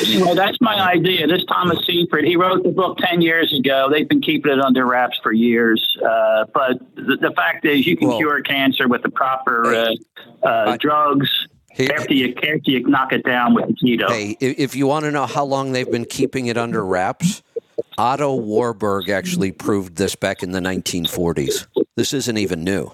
anyway, 0.00 0.34
that's 0.34 0.58
my 0.60 0.80
idea. 0.80 1.26
This 1.26 1.44
Thomas 1.46 1.84
Seyfried, 1.86 2.24
he 2.24 2.36
wrote 2.36 2.62
the 2.62 2.70
book 2.70 2.98
ten 2.98 3.20
years 3.20 3.52
ago. 3.52 3.88
They've 3.90 4.08
been 4.08 4.22
keeping 4.22 4.52
it 4.52 4.60
under 4.60 4.86
wraps 4.86 5.18
for 5.22 5.32
years. 5.32 5.84
Uh, 6.02 6.44
but 6.54 6.78
the, 6.94 7.18
the 7.20 7.32
fact 7.36 7.64
is, 7.64 7.86
you 7.86 7.96
can 7.96 8.08
Well- 8.08 8.18
cure 8.18 8.40
cancer 8.42 8.88
with 8.88 9.02
the 9.02 9.10
proper 9.10 9.74
uh, 9.74 9.94
uh, 10.42 10.48
I- 10.48 10.76
drugs 10.78 11.28
He- 11.72 11.90
after 11.90 12.14
you 12.14 12.34
after 12.36 12.70
you 12.70 12.86
knock 12.88 13.12
it 13.12 13.24
down 13.24 13.54
with 13.54 13.64
keto. 13.82 14.08
Hey, 14.08 14.36
if 14.40 14.76
you 14.76 14.86
want 14.86 15.04
to 15.04 15.10
know 15.10 15.26
how 15.26 15.44
long 15.44 15.72
they've 15.72 15.90
been 15.90 16.06
keeping 16.06 16.46
it 16.46 16.56
under 16.56 16.84
wraps, 16.84 17.42
Otto 17.98 18.36
Warburg 18.36 19.08
actually 19.08 19.50
proved 19.52 19.96
this 19.96 20.14
back 20.14 20.42
in 20.42 20.52
the 20.52 20.60
1940s. 20.60 21.66
This 21.96 22.12
isn't 22.12 22.38
even 22.38 22.62
new. 22.64 22.92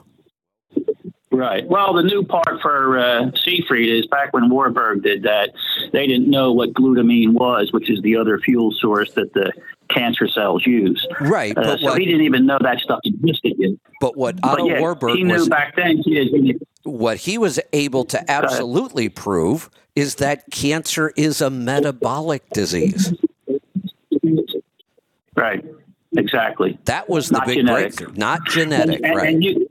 Right. 1.39 1.65
Well, 1.69 1.94
the 1.94 2.02
new 2.02 2.24
part 2.24 2.60
for 2.60 2.98
uh, 2.98 3.31
Seyfried 3.44 3.89
is 3.89 4.06
back 4.06 4.32
when 4.32 4.51
Warburg 4.51 5.05
did 5.05 5.23
that, 5.23 5.51
they 5.93 6.05
didn't 6.09 6.28
know 6.28 6.52
what 6.52 6.73
glutamine 6.73 7.32
was, 7.32 7.73
which 7.73 7.89
is 7.89 8.02
the 8.02 8.16
other 8.16 8.40
fuel 8.40 8.73
source 8.73 9.12
that 9.12 9.35
the 9.35 9.52
cancer 9.89 10.27
cells 10.27 10.66
use. 10.66 11.06
Right, 11.20 11.56
Uh, 11.56 11.62
but 11.62 11.78
so 11.78 11.85
what, 11.86 12.01
he 12.01 12.06
didn't 12.06 12.23
even 12.23 12.44
know 12.44 12.59
that 12.60 12.81
stuff 12.81 12.98
existed 13.05 13.52
yet. 13.56 13.70
but 14.01 14.16
what 14.16 14.40
But 14.40 14.48
Otto 14.55 14.66
yeah, 14.66 14.81
Warburg 14.81 15.16
he 15.16 15.23
knew 15.23 15.35
was 15.35 15.48
back 15.48 15.77
then. 15.77 15.98
He, 15.98 16.24
he, 16.24 16.56
what 16.82 17.19
he 17.19 17.39
was 17.39 17.60
able 17.73 18.05
to 18.06 18.28
absolutely 18.28 19.09
prove 19.09 19.70
is 19.94 20.16
that 20.16 20.43
cancer 20.51 21.12
is 21.16 21.40
a 21.40 21.51
metabolic 21.51 22.48
disease. 22.51 23.15
right. 25.36 25.65
Exactly. 26.16 26.77
That 26.86 27.09
was 27.09 27.28
the 27.28 27.35
Not 27.39 27.47
big 27.47 27.56
genetic. 27.59 27.97
breakthrough, 27.97 28.16
not 28.16 28.44
genetic, 28.48 29.01
and, 29.05 29.15
right? 29.16 29.28
and 29.35 29.44
you 29.44 29.69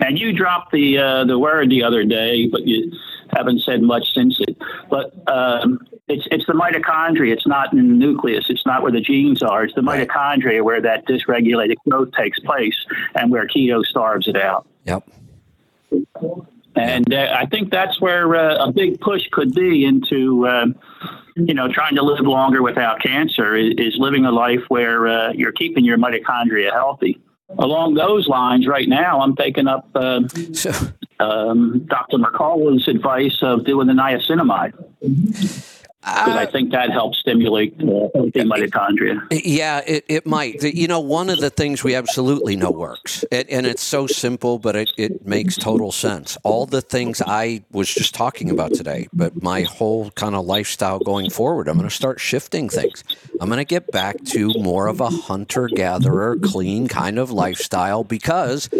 and 0.00 0.18
you 0.18 0.32
dropped 0.32 0.72
the 0.72 0.98
uh, 0.98 1.24
the 1.24 1.38
word 1.38 1.70
the 1.70 1.82
other 1.82 2.04
day, 2.04 2.46
but 2.48 2.66
you 2.66 2.92
haven't 3.30 3.60
said 3.60 3.82
much 3.82 4.12
since 4.14 4.38
it. 4.40 4.56
But 4.90 5.12
um, 5.28 5.80
it's 6.08 6.26
it's 6.30 6.46
the 6.46 6.52
mitochondria. 6.52 7.32
It's 7.32 7.46
not 7.46 7.72
in 7.72 7.78
the 7.78 7.94
nucleus. 7.94 8.46
It's 8.48 8.64
not 8.66 8.82
where 8.82 8.92
the 8.92 9.00
genes 9.00 9.42
are. 9.42 9.64
It's 9.64 9.74
the 9.74 9.82
Right. 9.82 10.08
mitochondria 10.08 10.62
where 10.62 10.80
that 10.80 11.06
dysregulated 11.06 11.76
growth 11.88 12.12
takes 12.12 12.38
place, 12.40 12.76
and 13.14 13.30
where 13.30 13.46
keto 13.46 13.84
starves 13.84 14.28
it 14.28 14.36
out. 14.36 14.66
Yep. 14.84 15.08
And 16.76 17.12
uh, 17.14 17.34
I 17.34 17.46
think 17.46 17.70
that's 17.70 18.00
where 18.00 18.36
uh, 18.36 18.66
a 18.66 18.72
big 18.72 19.00
push 19.00 19.22
could 19.30 19.54
be 19.54 19.86
into, 19.86 20.46
um, 20.46 20.76
you 21.34 21.54
know, 21.54 21.72
trying 21.72 21.94
to 21.94 22.02
live 22.02 22.20
longer 22.20 22.60
without 22.60 23.00
cancer 23.00 23.56
is, 23.56 23.74
is 23.78 23.96
living 23.98 24.26
a 24.26 24.30
life 24.30 24.60
where 24.68 25.08
uh, 25.08 25.32
you're 25.32 25.52
keeping 25.52 25.86
your 25.86 25.96
mitochondria 25.96 26.70
healthy. 26.72 27.18
Along 27.58 27.94
those 27.94 28.26
lines, 28.26 28.66
right 28.66 28.88
now, 28.88 29.20
I'm 29.20 29.36
taking 29.36 29.68
up 29.68 29.88
So, 30.52 30.72
um, 31.20 31.86
Dr. 31.88 32.18
McCullough's 32.18 32.88
advice 32.88 33.38
of 33.40 33.64
doing 33.64 33.86
the 33.86 33.92
niacinamide 33.92 34.74
I 36.08 36.46
think 36.46 36.70
that 36.70 36.90
helps 36.90 37.18
stimulate 37.18 37.74
healthy 37.80 38.44
mitochondria. 38.44 39.26
Yeah, 39.30 39.82
it, 39.86 40.04
it 40.08 40.24
might. 40.24 40.62
You 40.62 40.86
know, 40.86 41.00
one 41.00 41.28
of 41.28 41.40
the 41.40 41.50
things 41.50 41.82
we 41.82 41.96
absolutely 41.96 42.54
know 42.54 42.70
works, 42.70 43.24
and, 43.32 43.48
and 43.50 43.66
it's 43.66 43.82
so 43.82 44.06
simple, 44.06 44.60
but 44.60 44.76
it, 44.76 44.92
it 44.96 45.26
makes 45.26 45.56
total 45.56 45.90
sense. 45.90 46.38
All 46.44 46.64
the 46.64 46.80
things 46.80 47.20
I 47.26 47.64
was 47.72 47.92
just 47.92 48.14
talking 48.14 48.50
about 48.50 48.72
today, 48.74 49.08
but 49.12 49.42
my 49.42 49.62
whole 49.62 50.12
kind 50.12 50.36
of 50.36 50.46
lifestyle 50.46 51.00
going 51.00 51.28
forward, 51.28 51.66
I'm 51.66 51.76
going 51.76 51.88
to 51.88 51.94
start 51.94 52.20
shifting 52.20 52.68
things. 52.68 53.02
I'm 53.40 53.48
going 53.48 53.58
to 53.58 53.64
get 53.64 53.90
back 53.90 54.22
to 54.26 54.52
more 54.54 54.86
of 54.86 55.00
a 55.00 55.08
hunter 55.08 55.66
gatherer, 55.66 56.36
clean 56.36 56.86
kind 56.86 57.18
of 57.18 57.32
lifestyle 57.32 58.04
because 58.04 58.70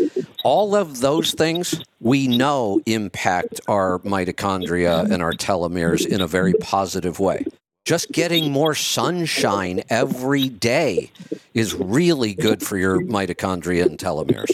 all 0.46 0.76
of 0.76 1.00
those 1.00 1.32
things 1.32 1.82
we 1.98 2.28
know 2.28 2.80
impact 2.86 3.60
our 3.66 3.98
mitochondria 4.00 5.10
and 5.10 5.20
our 5.20 5.32
telomeres 5.32 6.06
in 6.06 6.20
a 6.20 6.26
very 6.28 6.52
positive 6.60 7.18
way. 7.18 7.44
Just 7.84 8.12
getting 8.12 8.52
more 8.52 8.72
sunshine 8.72 9.82
every 9.90 10.48
day 10.48 11.10
is 11.52 11.74
really 11.74 12.32
good 12.32 12.62
for 12.62 12.78
your 12.78 13.00
mitochondria 13.00 13.86
and 13.86 13.98
telomeres. 13.98 14.52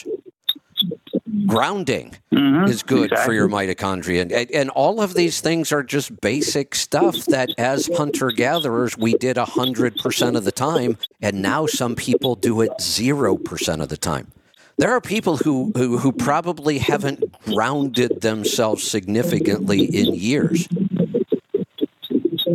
Grounding 1.47 2.17
Mhm, 2.33 2.71
is 2.71 2.83
good 2.83 3.11
for 3.19 3.35
your 3.35 3.49
mitochondria. 3.49 4.23
And, 4.23 4.51
and 4.51 4.71
all 4.71 4.99
of 5.03 5.13
these 5.13 5.43
things 5.43 5.73
are 5.73 5.83
just 5.83 6.23
basic 6.23 6.75
stuff 6.75 7.27
that, 7.27 7.51
as 7.59 7.91
hunter 7.95 8.31
gatherers, 8.31 8.97
we 8.97 9.13
did 9.13 9.37
100% 9.37 10.37
of 10.37 10.45
the 10.45 10.53
time. 10.53 10.97
And 11.21 11.43
now 11.43 11.67
some 11.67 11.95
people 11.97 12.35
do 12.35 12.63
it 12.63 12.71
0% 12.81 13.83
of 13.83 13.91
the 13.91 13.99
time. 13.99 14.33
There 14.79 14.91
are 14.91 15.01
people 15.01 15.37
who, 15.37 15.73
who, 15.77 15.99
who 15.99 16.13
probably 16.13 16.79
haven't 16.79 17.41
grounded 17.45 18.21
themselves 18.21 18.83
significantly 18.83 19.85
in 19.85 20.15
years. 20.15 20.69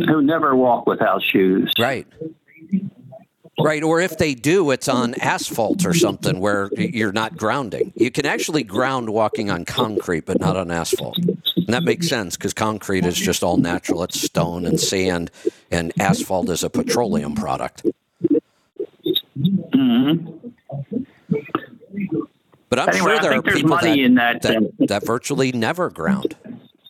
Who 0.06 0.22
never 0.22 0.54
walk 0.54 0.86
without 0.86 1.22
shoes. 1.22 1.72
Right. 1.78 2.06
Right. 3.60 3.82
Or 3.82 4.00
if 4.00 4.18
they 4.18 4.34
do, 4.34 4.70
it's 4.70 4.88
on 4.88 5.14
asphalt 5.14 5.84
or 5.84 5.92
something 5.92 6.38
where 6.38 6.70
you're 6.76 7.12
not 7.12 7.36
grounding. 7.36 7.92
You 7.96 8.10
can 8.10 8.24
actually 8.24 8.62
ground 8.62 9.10
walking 9.10 9.50
on 9.50 9.64
concrete, 9.64 10.26
but 10.26 10.38
not 10.38 10.56
on 10.56 10.70
asphalt. 10.70 11.18
And 11.18 11.66
that 11.68 11.82
makes 11.82 12.08
sense 12.08 12.36
because 12.36 12.54
concrete 12.54 13.04
is 13.04 13.16
just 13.16 13.42
all 13.42 13.56
natural. 13.56 14.04
It's 14.04 14.20
stone 14.20 14.64
and 14.64 14.78
sand, 14.78 15.32
and 15.72 15.92
asphalt 15.98 16.48
is 16.50 16.62
a 16.62 16.70
petroleum 16.70 17.34
product. 17.34 17.84
hmm 19.72 20.37
But 22.68 22.78
I'm 22.78 22.88
Anyway, 22.90 23.04
sure 23.12 23.20
there 23.20 23.32
are 23.38 23.42
people 23.42 23.70
money 23.70 23.90
that, 23.90 23.98
in 23.98 24.14
that. 24.16 24.42
that, 24.42 24.56
uh, 24.56 24.60
that 24.88 25.06
virtually 25.06 25.52
never 25.52 25.90
ground. 25.90 26.36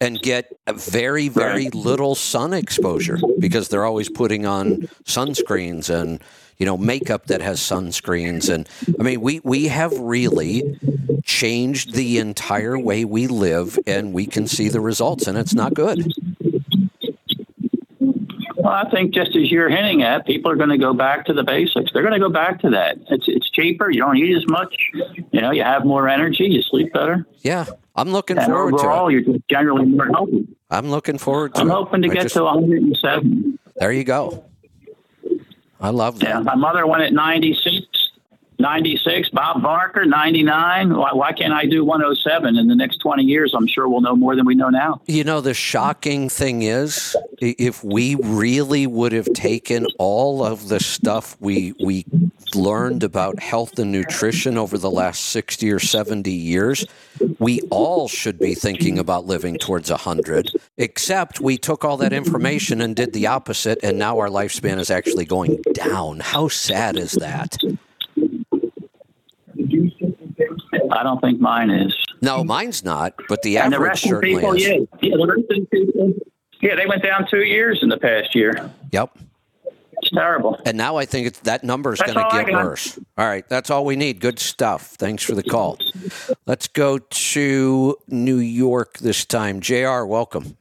and 0.01 0.21
get 0.23 0.57
very, 0.73 1.29
very 1.29 1.71
little 1.71 2.15
sun 2.15 2.53
exposure 2.55 3.19
because 3.41 3.69
they're 3.69 3.85
always 3.85 4.09
putting 4.09 4.47
on 4.47 4.89
sunscreens 5.05 5.91
and 5.91 6.21
you 6.59 6.67
know 6.67 6.77
makeup 6.77 7.27
that 7.27 7.41
has 7.41 7.59
sunscreens 7.61 8.53
and 8.53 8.69
I 8.99 9.03
mean 9.03 9.21
we 9.21 9.41
we 9.45 9.69
have 9.69 9.97
really 9.99 10.79
changed 11.25 11.95
the 11.95 12.19
entire 12.19 12.79
way 12.79 13.05
we 13.05 13.27
live 13.27 13.79
and 13.87 14.13
we 14.13 14.27
can 14.27 14.47
see 14.47 14.69
the 14.69 14.81
results 14.81 15.27
and 15.27 15.37
it's 15.39 15.55
not 15.55 15.75
good. 15.75 16.13
Well, 18.61 18.73
I 18.73 18.91
think 18.91 19.15
just 19.15 19.37
as 19.37 19.51
you're 19.53 19.69
hinting 19.69 20.03
at, 20.03 20.27
people 20.27 20.51
are 20.51 20.57
going 20.57 20.71
to 20.71 20.79
go 20.79 20.93
back 20.93 21.27
to 21.27 21.33
the 21.33 21.45
basics. 21.45 21.93
They're 21.93 22.03
going 22.03 22.15
to 22.15 22.19
go 22.21 22.29
back 22.29 22.61
to 22.63 22.71
that. 22.71 22.99
It's 23.09 23.27
it's 23.29 23.49
cheaper. 23.51 23.89
You 23.89 24.01
don't 24.01 24.17
eat 24.17 24.37
as 24.37 24.47
much. 24.49 24.75
You 25.31 25.41
know, 25.41 25.53
you 25.53 25.63
have 25.63 25.85
more 25.85 26.09
energy. 26.09 26.45
You 26.45 26.63
sleep 26.63 26.93
better. 26.93 27.25
Yeah, 27.43 27.67
I'm 27.95 28.11
looking 28.11 28.37
And 28.37 28.47
forward 28.47 28.75
overall, 28.75 28.79
to 28.79 28.85
it. 28.85 28.91
Overall, 28.91 29.11
you're 29.13 29.21
just 29.21 29.49
generally 29.49 29.85
more 29.87 30.07
healthy. 30.09 30.49
I'm 30.71 30.91
looking 30.91 31.19
forward 31.19 31.55
to 31.55 31.61
I'm 31.61 31.69
it. 31.69 31.73
hoping 31.73 32.03
to 32.03 32.11
I 32.11 32.15
get 32.15 32.23
just- 32.25 32.35
to 32.35 32.45
107. 32.45 33.59
There 33.77 33.93
you 33.93 34.03
go. 34.05 34.45
I 35.81 35.91
love 35.91 36.19
that. 36.19 36.29
Yeah, 36.29 36.39
my 36.41 36.57
mother 36.57 36.85
went 36.85 37.05
at 37.05 37.13
96. 37.13 37.78
96, 38.61 39.31
Bob 39.31 39.63
Barker, 39.63 40.05
99. 40.05 40.97
Why, 40.97 41.13
why 41.13 41.33
can't 41.33 41.53
I 41.53 41.65
do 41.65 41.85
107 41.85 42.57
in 42.57 42.67
the 42.67 42.75
next 42.75 42.99
20 42.99 43.23
years? 43.23 43.55
I'm 43.55 43.69
sure 43.69 43.89
we'll 43.89 44.01
know 44.01 44.17
more 44.17 44.35
than 44.35 44.47
we 44.47 44.57
know 44.57 44.69
now. 44.69 45.01
You 45.07 45.23
know, 45.23 45.41
the 45.41 45.55
shocking 45.55 46.29
thing 46.29 46.63
is, 46.63 47.17
if 47.41 47.85
we 47.85 48.17
really 48.17 48.89
would 48.89 49.13
have 49.13 49.33
taken 49.33 49.87
all 49.99 50.45
of 50.45 50.69
the 50.69 50.81
stuff 50.81 51.37
we 51.39 51.73
we 51.85 52.05
learned 52.55 53.05
about 53.05 53.39
health 53.41 53.79
and 53.79 53.93
nutrition 53.93 54.59
over 54.59 54.77
the 54.77 54.91
last 54.91 55.27
sixty 55.27 55.71
or 55.71 55.79
seventy 55.79 56.33
years, 56.33 56.85
we 57.39 57.61
all 57.71 58.09
should 58.09 58.41
be 58.41 58.55
thinking 58.55 58.99
about 58.99 59.25
living 59.25 59.57
towards 59.57 59.89
hundred. 59.91 60.51
Except 60.79 61.41
we 61.41 61.59
took 61.59 61.85
all 61.85 61.97
that 61.99 62.13
information 62.13 62.81
and 62.81 62.97
did 62.97 63.13
the 63.13 63.29
opposite, 63.29 63.79
and 63.85 63.99
now 63.99 64.19
our 64.19 64.29
lifespan 64.29 64.79
is 64.79 64.91
actually 64.91 65.25
going 65.25 65.63
down. 65.75 66.19
How 66.19 66.49
sad 66.49 66.97
is 66.97 67.13
that? 67.13 67.57
I 70.93 71.03
don't 71.03 71.21
think 71.21 71.41
mine 71.41 71.71
is. 71.71 71.95
No, 72.21 72.43
mine's 72.45 72.85
not, 72.85 73.15
but 73.29 73.43
the 73.43 73.59
and 73.59 73.73
the 73.73 73.77
average 73.77 73.89
rest 73.91 74.03
the 74.03 74.09
certainly 74.09 74.35
people, 74.37 74.53
is. 74.55 74.67
yeah, 74.67 74.77
yeah, 75.01 75.17
the 75.17 75.27
rest 75.27 75.51
of 75.51 75.71
people, 75.71 76.15
yeah, 76.61 76.75
they 76.75 76.87
went 76.87 77.03
down 77.03 77.27
two 77.31 77.43
years 77.45 77.81
in 77.83 77.89
the 77.89 77.99
past 77.99 78.35
year. 78.35 78.71
Yep. 78.93 79.17
It's 80.01 80.11
terrible. 80.13 80.61
And 80.65 80.77
now 80.77 80.97
I 80.97 81.05
think 81.07 81.27
it's, 81.27 81.41
that 81.41 81.65
number 81.65 81.93
is 81.93 82.01
going 82.01 82.15
to 82.15 82.45
get 82.45 82.53
worse. 82.53 82.99
All 83.17 83.27
right, 83.27 83.49
that's 83.49 83.69
all 83.71 83.85
we 83.85 83.97
need. 83.97 84.21
Good 84.21 84.39
stuff. 84.39 84.95
Thanks 84.99 85.23
for 85.25 85.35
the 85.35 85.43
call. 85.43 85.79
Let's 86.47 86.69
go 86.69 86.99
to 86.99 87.97
New 88.07 88.39
York 88.39 88.99
this 88.99 89.25
time. 89.25 89.61
JR, 89.61 90.05
welcome. 90.05 90.57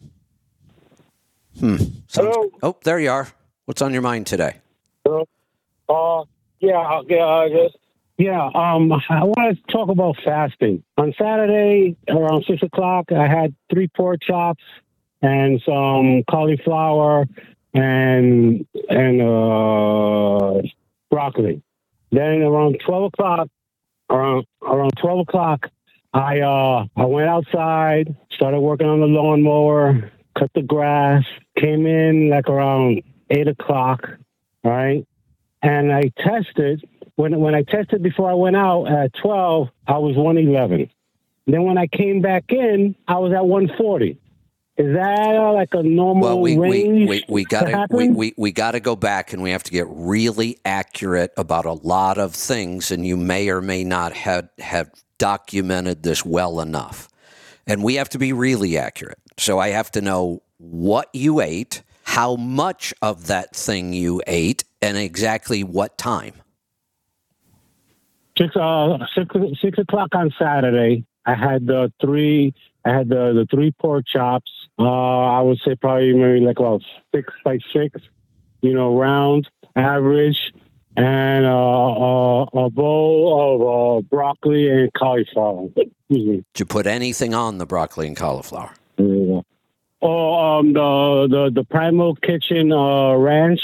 Hmm. 1.60 1.76
Sounds- 1.78 2.02
Hello. 2.16 2.50
Oh, 2.64 2.76
there 2.84 3.00
you 3.00 3.12
are. 3.12 3.28
What's 3.66 3.82
on 3.82 3.94
your 3.94 4.02
mind 4.02 4.28
today? 4.28 4.58
Uh, 5.06 6.24
yeah, 6.60 7.02
yeah, 7.08 7.48
just, 7.50 7.78
yeah. 8.18 8.45
Um, 8.56 8.91
I 9.10 9.23
want 9.23 9.57
to 9.57 9.73
talk 9.73 9.89
about 9.89 10.18
fasting. 10.23 10.84
On 10.98 11.14
Saturday 11.19 11.98
around 12.10 12.45
six 12.48 12.64
o'clock, 12.64 13.11
I 13.11 13.27
had 13.27 13.56
three 13.72 13.88
pork 13.89 14.22
chops 14.22 14.64
and 15.22 15.61
some 15.65 16.23
cauliflower 16.30 17.26
and 17.73 18.65
and 18.89 19.22
uh, 19.22 20.61
broccoli. 21.11 21.61
Then 22.11 22.41
around 22.44 22.80
twelve 22.85 23.06
o'clock, 23.14 23.49
around 24.10 24.45
around 24.64 24.94
twelve 25.02 25.19
o'clock, 25.22 25.69
I 26.14 26.41
uh 26.41 26.85
I 26.95 27.06
went 27.06 27.30
outside, 27.30 28.15
started 28.31 28.61
working 28.61 28.88
on 28.88 29.02
the 29.02 29.07
lawnmower, 29.07 30.11
cut 30.38 30.52
the 30.56 30.64
grass, 30.64 31.23
came 31.57 31.85
in 31.85 32.30
like 32.30 32.49
around 32.49 33.03
eight 33.30 33.48
o'clock, 33.48 34.07
right? 34.64 35.06
and 35.61 35.91
I 35.91 36.11
tested. 36.18 36.84
When 37.18 37.39
when 37.39 37.56
I 37.56 37.64
tested 37.64 38.03
before 38.03 38.30
I 38.30 38.35
went 38.35 38.56
out 38.56 38.85
at 38.85 39.11
12, 39.15 39.69
I 39.88 39.98
was 39.98 40.15
111. 40.15 40.89
Then 41.48 41.64
when 41.64 41.77
I 41.77 41.88
came 41.88 42.22
back 42.22 42.45
in, 42.49 42.95
I 43.07 43.18
was 43.18 43.34
at 43.34 43.45
140. 43.45 44.19
Is 44.77 44.94
that 44.94 45.35
uh, 45.35 45.52
like 45.53 45.73
a 45.73 45.81
normal 45.81 46.22
Well, 46.22 46.39
we 46.39 46.56
we 46.56 46.69
range 46.69 47.10
we, 47.10 47.26
we 47.27 47.44
to 47.45 47.49
got 47.49 47.89
to 47.89 47.95
we, 47.95 48.10
we, 48.10 48.34
we 48.38 48.52
got 48.52 48.72
to 48.72 48.80
go 48.80 48.95
back 48.95 49.34
and 49.34 49.41
we 49.41 49.49
have 49.49 49.64
to 49.64 49.72
get 49.72 49.88
really 49.89 50.60
accurate 50.64 51.34
about 51.35 51.65
a 51.65 51.73
lot 51.73 52.19
of 52.19 52.35
things, 52.35 52.91
and 52.91 53.06
you 53.06 53.18
may 53.18 53.49
or 53.49 53.61
may 53.61 53.84
not 53.84 54.14
have 54.14 54.49
have 54.60 54.91
documented 55.18 56.03
this 56.03 56.23
well 56.23 56.60
enough, 56.60 57.07
and 57.65 57.84
we 57.84 57.95
have 57.95 58.10
to 58.10 58.19
be 58.19 58.31
really 58.31 58.77
accurate. 58.77 59.18
So 59.39 59.57
I 59.57 59.69
have 59.69 59.89
to 59.94 60.02
know 60.02 60.44
what 60.60 61.10
you 61.14 61.41
ate, 61.41 61.81
how 62.03 62.35
much 62.35 62.94
of 63.02 63.26
that 63.26 63.56
thing 63.56 63.94
you 63.94 64.22
ate, 64.27 64.64
and 64.84 64.95
exactly 64.95 65.64
what 65.64 65.98
time. 65.98 66.34
Six, 68.38 68.56
uh, 68.56 68.98
six, 69.16 69.36
six 69.62 69.78
o'clock 69.78 70.10
on 70.14 70.34
Saturday. 70.40 71.06
I 71.26 71.34
had 71.34 71.68
the 71.68 71.92
three. 72.00 72.54
I 72.86 72.94
had 72.94 73.10
the, 73.10 73.34
the 73.34 73.48
three 73.50 73.72
pork 73.72 74.06
chops. 74.08 74.52
Uh, 74.80 74.84
I 74.84 75.42
would 75.42 75.60
say 75.66 75.76
probably 75.76 76.14
maybe 76.14 76.46
like 76.46 76.60
about 76.60 76.82
six 77.14 77.34
by 77.44 77.60
six, 77.74 78.00
you 78.62 78.74
know, 78.74 78.98
round 78.98 79.50
average, 79.76 80.54
and 80.96 81.46
uh, 81.46 81.52
uh, 81.52 82.44
a 82.54 82.70
bowl 82.70 83.98
of 83.98 83.98
uh, 83.98 84.08
broccoli 84.08 84.70
and 84.70 84.94
cauliflower. 84.94 85.68
Excuse 85.76 85.94
me. 86.10 86.36
Did 86.54 86.60
you 86.60 86.66
put 86.66 86.88
anything 86.88 87.34
on 87.34 87.58
the 87.58 87.66
broccoli 87.66 88.08
and 88.08 88.16
cauliflower? 88.16 88.72
Yeah. 88.98 89.42
Oh, 90.02 90.60
um, 90.60 90.74
the 90.74 91.28
the 91.30 91.52
the 91.54 91.64
Primal 91.64 92.16
Kitchen 92.16 92.72
uh, 92.72 93.16
Ranch. 93.16 93.62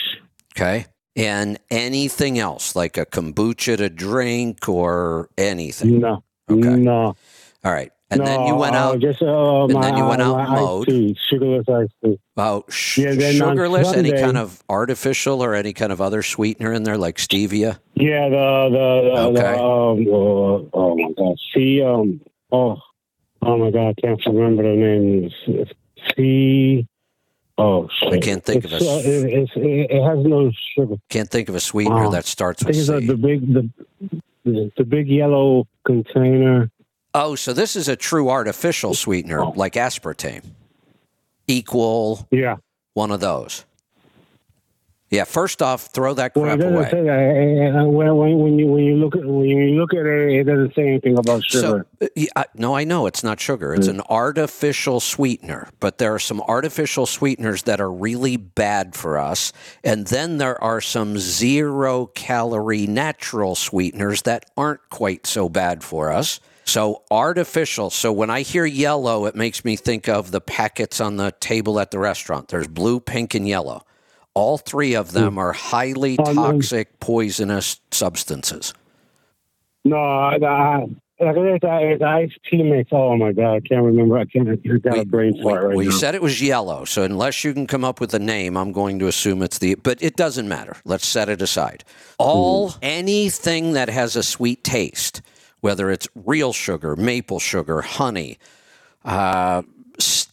Okay. 0.56 0.86
And 1.16 1.60
anything 1.70 2.40
else, 2.40 2.76
like 2.76 2.98
a 2.98 3.06
kombucha 3.06 3.78
to 3.78 3.90
drink 3.90 4.68
or 4.68 5.30
anything? 5.38 6.00
No, 6.00 6.24
Okay. 6.50 6.76
no. 6.76 7.16
All 7.64 7.72
right. 7.72 7.92
And 8.10 8.20
no, 8.20 8.26
then 8.26 8.46
you 8.48 8.56
went 8.56 8.76
uh, 8.76 8.80
out. 8.80 9.00
Just 9.00 9.22
uh, 9.24 9.64
and 9.64 9.74
my, 9.74 9.82
then 9.82 9.98
you 9.98 10.06
went 10.06 10.22
out 10.22 10.50
mode. 10.50 10.88
tea, 10.88 11.18
sugarless 11.30 11.68
iced 11.68 11.94
tea. 12.04 12.20
Oh, 12.38 12.64
sh- 12.70 13.00
Yeah, 13.00 13.32
sugarless, 13.32 13.94
any 13.96 14.12
kind 14.12 14.38
of 14.38 14.62
artificial 14.70 15.44
or 15.44 15.56
any 15.56 15.74
kind 15.74 15.92
of 15.92 16.00
other 16.02 16.22
sweetener 16.22 16.74
in 16.74 16.84
there, 16.84 16.98
like 16.98 17.18
stevia. 17.18 17.80
Yeah, 17.96 18.30
the 18.30 18.70
the, 18.72 19.02
the, 19.04 19.40
Okay. 19.40 19.42
the 19.42 19.60
um, 19.60 20.08
uh, 20.08 20.70
oh 20.78 20.96
my 20.96 21.12
god, 21.18 21.36
see, 21.56 21.82
um, 21.82 22.22
oh, 22.52 22.78
oh 23.42 23.58
my 23.58 23.72
god, 23.72 23.96
I 23.98 24.02
can't 24.02 24.24
remember 24.28 24.62
the 24.64 24.76
name. 24.76 25.32
C. 26.16 26.88
Oh 27.58 27.88
shit! 28.00 28.14
I 28.14 28.20
can't 28.20 28.44
think 28.44 28.66
of 28.66 28.74
a- 28.74 28.78
Uh, 28.78 28.98
it, 29.00 29.26
it's, 29.34 29.52
it, 29.56 30.04
has 30.04 30.26
no 30.26 30.52
sugar. 30.76 30.96
Can't 31.10 31.30
think 31.30 31.50
of 31.50 31.56
a 31.56 31.60
sweetener 31.60 32.06
Oh, 32.06 32.12
that 32.12 32.26
starts 32.26 32.64
with 32.64 32.76
it's 32.76 32.88
C. 32.88 33.06
the 33.06 33.16
big 33.16 33.54
the, 33.54 33.70
the 34.44 34.72
the 34.78 34.84
big 34.84 35.08
yellow 35.08 35.68
container. 35.86 36.72
oh, 37.14 37.36
so 37.36 37.54
this 37.54 37.76
is 37.76 37.88
a 37.88 37.96
true 37.96 38.30
artificial 38.30 38.94
sweetener, 38.96 39.46
like 39.56 39.74
aspartame. 39.74 40.44
Equal 41.48 42.28
Yeah. 42.32 42.56
one 42.94 43.12
of 43.12 43.20
those. 43.20 43.66
Yeah. 45.14 45.26
First 45.26 45.62
off, 45.62 45.92
throw 45.94 46.16
that 46.16 46.36
Well, 46.36 46.46
crap 46.46 46.58
doesn't 46.58 46.74
away. 46.76 46.90
say. 46.90 47.68
Uh, 47.70 47.86
When, 47.86 48.16
when, 48.18 48.38
when 48.40 48.58
you 48.58 48.66
when 48.66 48.84
you 48.84 48.96
look 48.96 49.16
at 49.16 49.24
when 49.24 49.46
you 49.46 49.80
look 49.80 49.94
at 49.94 50.08
it, 50.08 50.40
it 50.40 50.44
doesn't 50.46 50.74
say 50.74 50.88
anything 50.88 51.20
about 51.20 51.44
sugar. 51.44 51.86
So, 52.02 52.08
uh, 52.36 52.44
no, 52.56 52.76
I 52.76 52.84
know 52.84 53.06
it's 53.06 53.24
not 53.24 53.40
sugar. 53.40 53.76
It's 53.76 53.88
an 53.88 54.02
artificial 54.10 55.00
sweetener, 55.00 55.70
but 55.80 56.00
there 56.00 56.16
are 56.16 56.20
some 56.20 56.42
artificial 56.42 57.06
sweeteners 57.06 57.62
that 57.64 57.80
are 57.80 57.92
really 57.92 58.38
bad 58.38 58.96
for 58.96 59.20
us. 59.20 59.54
And 59.84 60.08
then 60.08 60.40
there 60.40 60.62
are 60.64 60.82
some 60.82 61.20
zero 61.20 62.08
calorie 62.08 62.88
natural 62.88 63.54
sweeteners 63.54 64.24
that 64.24 64.50
aren't 64.58 64.90
quite 64.90 65.28
so 65.28 65.48
bad 65.48 65.84
for 65.84 66.12
us. 66.12 66.40
So, 66.66 67.04
artificial. 67.12 67.92
So, 67.92 68.12
when 68.12 68.32
I 68.32 68.42
hear 68.42 68.66
yellow, 68.66 69.28
it 69.28 69.36
makes 69.36 69.64
me 69.64 69.76
think 69.76 70.10
of 70.10 70.32
the 70.32 70.42
packets 70.42 71.00
on 71.00 71.18
the 71.18 71.32
table 71.40 71.80
at 71.80 71.92
the 71.92 72.00
restaurant. 72.00 72.48
There's 72.48 72.68
blue, 72.68 73.00
pink, 73.00 73.36
and 73.36 73.48
yellow. 73.48 73.84
All 74.36 74.58
three 74.58 74.96
of 74.96 75.12
them 75.12 75.38
are 75.38 75.54
highly 75.54 76.18
Oh, 76.20 76.34
toxic, 76.34 77.00
poisonous 77.00 77.80
substances. 77.92 78.74
no, 79.86 79.98
I, 79.98 80.36
I, 80.38 80.86
it's, 81.20 82.04
iced 82.04 82.40
tea 82.50 82.64
mix. 82.64 82.90
Oh 82.92 83.16
my 83.16 83.32
god, 83.32 83.54
I 83.56 83.60
can't 83.60 83.84
remember. 83.84 84.18
I 84.18 84.26
can't. 84.26 84.50
I 84.50 84.56
got 84.78 84.98
a 84.98 85.06
brain 85.06 85.34
we, 85.38 85.44
fart 85.44 85.66
right 85.66 85.78
we 85.78 85.86
now. 85.86 85.92
You 85.92 85.98
said 85.98 86.16
it 86.16 86.22
was 86.22 86.42
yellow, 86.42 86.84
so 86.86 87.04
unless 87.04 87.44
you 87.44 87.54
can 87.54 87.68
come 87.68 87.86
up 87.86 88.00
with 88.02 88.14
a 88.14 88.20
name, 88.20 88.58
I'm 88.58 88.72
going 88.72 88.98
to 89.00 89.08
assume 89.08 89.42
it's 89.44 89.60
the. 89.60 89.76
But 89.76 90.02
it 90.02 90.16
doesn't 90.16 90.48
matter. 90.48 90.78
Let's 90.84 91.06
set 91.06 91.30
it 91.30 91.42
aside. 91.42 91.84
All 92.18 92.72
Hmm. 92.72 92.80
anything 92.82 93.74
that 93.74 93.90
has 93.90 94.16
a 94.16 94.24
sweet 94.24 94.64
taste, 94.64 95.22
whether 95.62 95.92
it's 95.92 96.08
real 96.16 96.54
sugar, 96.54 96.96
maple 96.96 97.40
sugar, 97.40 97.82
honey, 97.82 98.40
uh, 99.06 99.62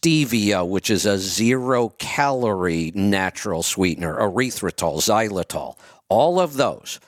stevia, 0.01 0.67
which 0.67 0.89
is 0.89 1.05
a 1.05 1.17
zero 1.17 1.89
calorie 1.99 2.91
natural 2.95 3.63
sweetener, 3.63 4.15
erythritol, 4.17 4.97
xylitol, 4.97 5.77
all 6.09 6.39
of 6.39 6.55
those. 6.55 6.99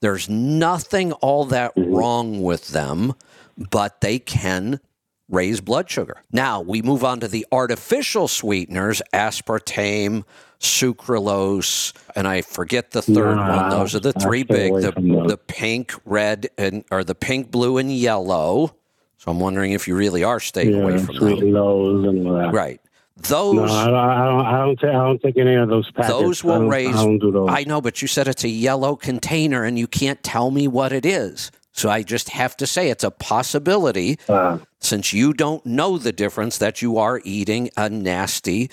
There's 0.00 0.28
nothing 0.28 1.12
all 1.14 1.44
that 1.46 1.74
Mm-hmm. 1.76 1.94
wrong 1.94 2.42
with 2.42 2.68
them, 2.68 3.14
but 3.56 4.00
they 4.00 4.18
can 4.18 4.80
raise 5.28 5.60
blood 5.60 5.88
sugar. 5.88 6.22
Now 6.32 6.60
we 6.60 6.82
move 6.82 7.04
on 7.04 7.20
to 7.20 7.28
the 7.28 7.46
artificial 7.52 8.28
sweeteners, 8.28 9.00
aspartame, 9.14 10.24
sucralose, 10.60 11.94
and 12.14 12.28
I 12.28 12.42
forget 12.42 12.90
the 12.90 13.02
third 13.02 13.36
Nah, 13.36 13.56
one. 13.56 13.70
Those 13.70 13.94
are 13.94 14.00
the 14.00 14.12
three 14.12 14.42
big 14.42 14.72
the, 14.74 14.92
the 15.26 15.38
pink, 15.38 15.92
red, 16.04 16.50
and 16.58 16.84
or 16.90 17.04
the 17.04 17.14
pink, 17.14 17.50
blue, 17.50 17.78
and 17.78 17.90
yellow. 17.92 18.74
So 19.22 19.30
I'm 19.30 19.38
wondering 19.38 19.70
if 19.70 19.86
you 19.86 19.94
really 19.94 20.24
are 20.24 20.40
staying 20.40 20.74
away 20.74 20.98
from 20.98 21.14
lows 21.52 22.04
and 22.08 22.26
all 22.26 22.34
that. 22.34 22.52
Right. 22.52 22.80
Those 23.18 23.54
No, 23.54 23.64
I 23.66 23.84
don't. 23.86 23.94
I 23.94 24.24
don't. 24.26 24.46
I 24.46 24.58
don't, 24.64 24.76
take, 24.80 24.88
I 24.90 24.92
don't 24.94 25.22
take 25.22 25.36
any 25.36 25.54
of 25.54 25.68
those 25.68 25.88
packets. 25.92 26.08
Those 26.12 26.42
will 26.42 26.58
don't- 26.58 26.68
raise- 26.68 26.88
I 26.96 27.04
don't 27.04 27.18
do 27.20 27.30
those. 27.30 27.48
I 27.48 27.62
know, 27.62 27.80
but 27.80 28.02
you 28.02 28.08
said 28.08 28.26
it's 28.26 28.42
a 28.42 28.48
yellow 28.48 28.96
container 28.96 29.62
and 29.62 29.78
you 29.78 29.86
can't 29.86 30.20
tell 30.24 30.50
me 30.50 30.66
what 30.66 30.92
it 30.92 31.06
is. 31.06 31.52
So 31.70 31.88
I 31.88 32.02
just 32.02 32.30
have 32.30 32.56
to 32.56 32.66
say 32.66 32.90
it's 32.90 33.04
a 33.04 33.12
possibility 33.12 34.18
Uh, 34.28 34.58
since 34.80 35.12
you 35.12 35.32
don't 35.32 35.64
know 35.64 35.98
the 35.98 36.10
difference 36.10 36.58
that 36.58 36.82
you 36.82 36.98
are 36.98 37.20
eating 37.24 37.70
a 37.76 37.88
nasty 37.88 38.70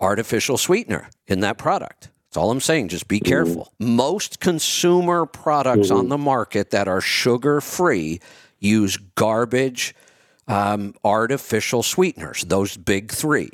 artificial 0.00 0.56
sweetener 0.56 1.10
in 1.26 1.40
that 1.40 1.58
product. 1.58 2.08
That's 2.30 2.38
all 2.38 2.50
I'm 2.50 2.60
saying. 2.60 2.88
Just 2.88 3.08
be 3.08 3.20
careful. 3.20 3.72
Most 3.78 4.40
consumer 4.40 5.26
products 5.26 5.90
on 5.90 6.08
the 6.08 6.16
market 6.16 6.70
that 6.70 6.88
are 6.88 7.02
sugar 7.02 7.60
free 7.60 8.20
use 8.62 8.96
garbage 9.14 9.94
um, 10.48 10.94
artificial 11.04 11.82
sweeteners, 11.82 12.42
those 12.44 12.76
big 12.76 13.12
three. 13.12 13.50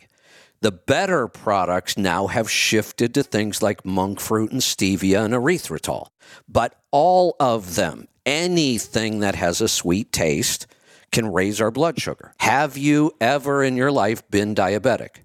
The 0.61 0.73
better 0.73 1.29
products 1.29 1.97
now 1.97 2.27
have 2.27 2.51
shifted 2.51 3.15
to 3.15 3.23
things 3.23 3.63
like 3.63 3.85
monk 3.85 4.19
fruit 4.21 4.51
and 4.51 4.61
stevia 4.61 5.25
and 5.25 5.33
erythritol. 5.35 6.09
But 6.49 6.75
all 6.91 7.37
of 7.39 7.77
them, 7.77 8.09
anything 8.27 9.21
that 9.21 9.37
has 9.37 9.61
a 9.61 9.69
sweet 9.69 10.13
taste, 10.13 10.67
can 11.13 11.33
raise 11.33 11.61
our 11.61 11.71
blood 11.71 12.01
sugar. 12.01 12.35
Have 12.41 12.77
you 12.77 13.13
ever 13.21 13.63
in 13.63 13.77
your 13.77 13.93
life 13.93 14.29
been 14.31 14.55
diabetic? 14.55 15.21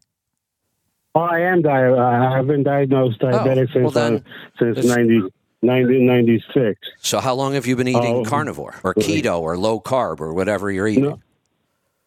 oh, 1.15 1.21
I 1.21 1.41
am 1.41 1.61
di- 1.61 1.69
I 1.69 2.35
have 2.37 2.47
been 2.47 2.63
diagnosed 2.63 3.19
diabetic 3.19 3.69
Oh, 3.75 3.81
well 3.81 3.91
since 3.91 4.21
uh, 4.23 4.59
since 4.59 4.75
this- 4.77 4.85
90, 4.85 5.21
1996. 5.63 6.79
So, 6.99 7.19
how 7.19 7.33
long 7.33 7.53
have 7.53 7.65
you 7.65 7.75
been 7.75 7.87
eating 7.87 8.15
Oh, 8.17 8.23
carnivore 8.23 8.75
or 8.83 8.93
keto 8.95 9.39
or 9.39 9.57
low 9.57 9.79
carb 9.79 10.19
or 10.19 10.33
whatever 10.33 10.71
you're 10.71 10.87
eating? 10.87 11.03
No. 11.05 11.19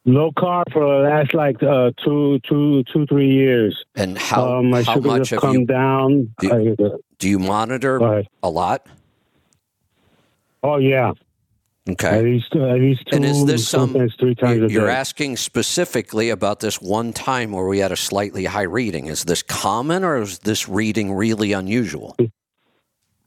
Low 0.09 0.31
carb 0.31 0.65
for 0.73 0.83
the 1.03 1.09
last 1.09 1.35
like 1.35 1.61
uh, 1.65 1.91
two, 2.05 2.39
two, 2.49 2.85
two, 2.93 3.07
three 3.07 3.29
years. 3.33 3.85
And 3.97 4.17
how, 4.17 4.59
um, 4.59 4.71
my 4.71 4.83
how 4.85 4.95
sugars 4.95 5.07
much 5.19 5.31
have 5.31 5.41
come 5.41 5.57
you, 5.61 5.67
down. 5.67 6.33
Do- 6.39 6.77
I- 6.79 6.97
do 7.19 7.29
you 7.29 7.39
monitor 7.41 8.23
a 8.43 8.49
lot? 8.51 8.87
Oh 10.63 10.77
yeah, 10.79 11.11
at 11.89 11.93
Okay. 11.93 12.23
least 12.23 12.55
at 12.55 12.79
least 12.81 13.07
two, 13.07 13.17
And 13.17 13.25
is 13.25 13.45
this 13.47 13.67
some- 13.69 13.95
three 14.19 14.35
times 14.35 14.59
You're, 14.59 14.67
a 14.67 14.71
you're 14.71 14.87
day. 14.87 14.93
asking 14.93 15.37
specifically 15.39 16.31
about 16.31 16.61
this 16.61 16.81
one 16.81 17.13
time 17.13 17.53
where 17.53 17.67
we 17.67 17.79
had 17.79 17.91
a 17.93 17.97
slightly 17.97 18.45
high 18.45 18.63
reading. 18.63 19.07
Is 19.07 19.25
this 19.25 19.43
common 19.43 20.05
or 20.05 20.19
is 20.23 20.41
this 20.41 20.69
reading 20.69 21.13
really 21.15 21.53
unusual? 21.53 22.17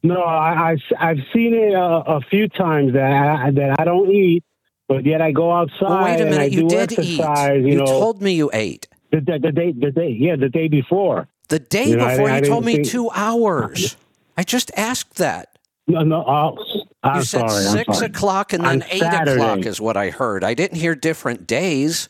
No, 0.01 0.21
I, 0.21 0.71
I 0.71 0.77
I've 1.09 1.19
seen 1.33 1.53
it 1.53 1.75
uh, 1.75 2.03
a 2.07 2.21
few 2.21 2.47
times 2.47 2.93
that 2.93 3.11
I, 3.11 3.51
that 3.51 3.79
I 3.79 3.83
don't 3.83 4.09
eat, 4.11 4.43
but 4.87 5.05
yet 5.05 5.21
I 5.21 5.31
go 5.31 5.51
outside 5.51 5.81
Well, 5.89 6.03
wait 6.03 6.21
a 6.21 6.25
and 6.25 6.35
I 6.35 6.37
minute. 6.37 6.51
You 6.53 6.61
do 6.61 6.69
did 6.69 6.91
eat. 6.93 6.99
exercise. 6.99 7.61
You, 7.61 7.67
You 7.69 7.75
know, 7.79 7.85
told 7.85 8.21
me 8.21 8.33
you 8.33 8.49
ate. 8.53 8.87
the, 9.11 9.19
the, 9.19 9.39
the 9.39 9.51
day 9.51 9.71
the 9.73 9.91
day 9.91 10.09
yeah 10.17 10.35
the 10.37 10.49
day 10.49 10.67
before. 10.69 11.27
The 11.49 11.59
day 11.59 11.89
You 11.89 11.97
know, 11.97 12.07
before 12.07 12.29
I 12.29 12.37
you 12.39 12.45
told 12.45 12.63
me 12.65 12.75
think- 12.75 12.87
two 12.87 13.09
hours. 13.11 13.97
I 14.37 14.43
just 14.43 14.71
asked 14.77 15.15
that. 15.17 15.49
No, 15.87 16.01
no, 16.03 16.21
uh, 16.21 16.55
I'm 17.03 17.17
You 17.17 17.23
said 17.23 17.49
sorry. 17.49 17.65
I'm 17.65 17.71
six 17.77 17.97
sorry. 17.97 18.05
o'clock 18.11 18.53
and 18.53 18.63
then 18.63 18.83
On 18.83 18.87
eight 18.91 19.01
o'clock 19.01 19.65
is 19.65 19.81
what 19.81 19.97
I 19.97 20.11
heard. 20.11 20.43
I 20.43 20.53
didn't 20.53 20.77
hear 20.77 20.95
different 20.95 21.45
days. 21.47 22.07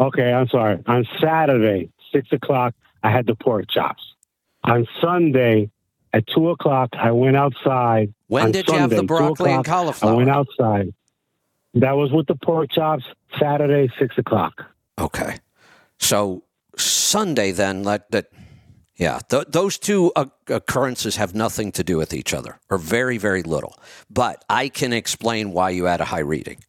Okay, 0.00 0.32
I'm 0.32 0.48
sorry. 0.48 0.82
On 0.86 1.06
Saturday, 1.20 1.90
six 2.10 2.32
o'clock, 2.32 2.74
I 3.02 3.10
had 3.10 3.26
the 3.26 3.34
pork 3.34 3.66
chops. 3.68 4.02
On 4.64 4.86
Sunday, 5.00 5.70
at 6.12 6.26
two 6.26 6.50
o'clock, 6.50 6.90
I 6.94 7.12
went 7.12 7.36
outside. 7.36 8.12
When 8.26 8.52
did 8.52 8.68
you 8.68 8.74
have 8.74 8.90
the 8.90 9.02
broccoli 9.02 9.52
and 9.52 9.64
cauliflower? 9.64 10.12
I 10.12 10.16
went 10.16 10.30
outside. 10.30 10.92
That 11.74 11.92
was 11.92 12.10
with 12.10 12.26
the 12.26 12.34
pork 12.34 12.70
chops. 12.72 13.04
Saturday, 13.38 13.92
six 13.98 14.18
o'clock. 14.18 14.54
Okay. 14.98 15.38
So 15.98 16.42
Sunday 16.76 17.52
then 17.52 17.84
let 17.84 18.10
that 18.10 18.26
yeah, 18.96 19.20
th- 19.30 19.46
those 19.48 19.78
two 19.78 20.12
uh, 20.14 20.26
occurrences 20.48 21.16
have 21.16 21.34
nothing 21.34 21.72
to 21.72 21.82
do 21.82 21.96
with 21.96 22.12
each 22.12 22.34
other 22.34 22.58
or 22.68 22.76
very 22.76 23.18
very 23.18 23.42
little. 23.42 23.78
But 24.10 24.44
I 24.50 24.68
can 24.68 24.92
explain 24.92 25.52
why 25.52 25.70
you 25.70 25.84
had 25.84 26.00
a 26.00 26.06
high 26.06 26.20
reading. 26.20 26.64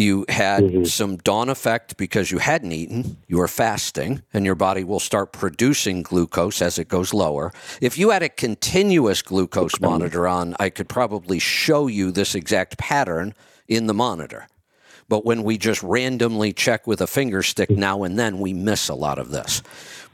You 0.00 0.24
had 0.30 0.62
Mhm. 0.64 0.86
some 0.86 1.16
dawn 1.18 1.50
effect 1.50 1.98
because 1.98 2.30
you 2.30 2.38
hadn't 2.38 2.72
eaten, 2.72 3.18
you 3.28 3.36
were 3.36 3.46
fasting, 3.48 4.22
and 4.32 4.46
your 4.46 4.54
body 4.54 4.82
will 4.82 4.98
start 4.98 5.30
producing 5.30 6.02
glucose 6.02 6.62
as 6.62 6.78
it 6.78 6.88
goes 6.88 7.12
lower. 7.12 7.52
If 7.82 7.98
you 7.98 8.08
had 8.08 8.22
a 8.22 8.30
continuous 8.30 9.20
glucose 9.20 9.78
monitor 9.78 10.26
on, 10.26 10.56
I 10.58 10.70
could 10.70 10.88
probably 10.88 11.38
show 11.38 11.86
you 11.86 12.10
this 12.12 12.34
exact 12.34 12.78
pattern 12.78 13.34
in 13.68 13.88
the 13.88 13.92
monitor. 13.94 14.46
But 15.06 15.26
when 15.26 15.42
we 15.42 15.58
just 15.58 15.82
randomly 15.82 16.54
check 16.54 16.86
with 16.86 17.02
a 17.02 17.06
finger 17.06 17.42
stick 17.42 17.68
now 17.68 18.02
and 18.02 18.18
then, 18.18 18.38
we 18.40 18.54
miss 18.54 18.88
a 18.88 18.94
lot 18.94 19.18
of 19.18 19.30
this. 19.32 19.62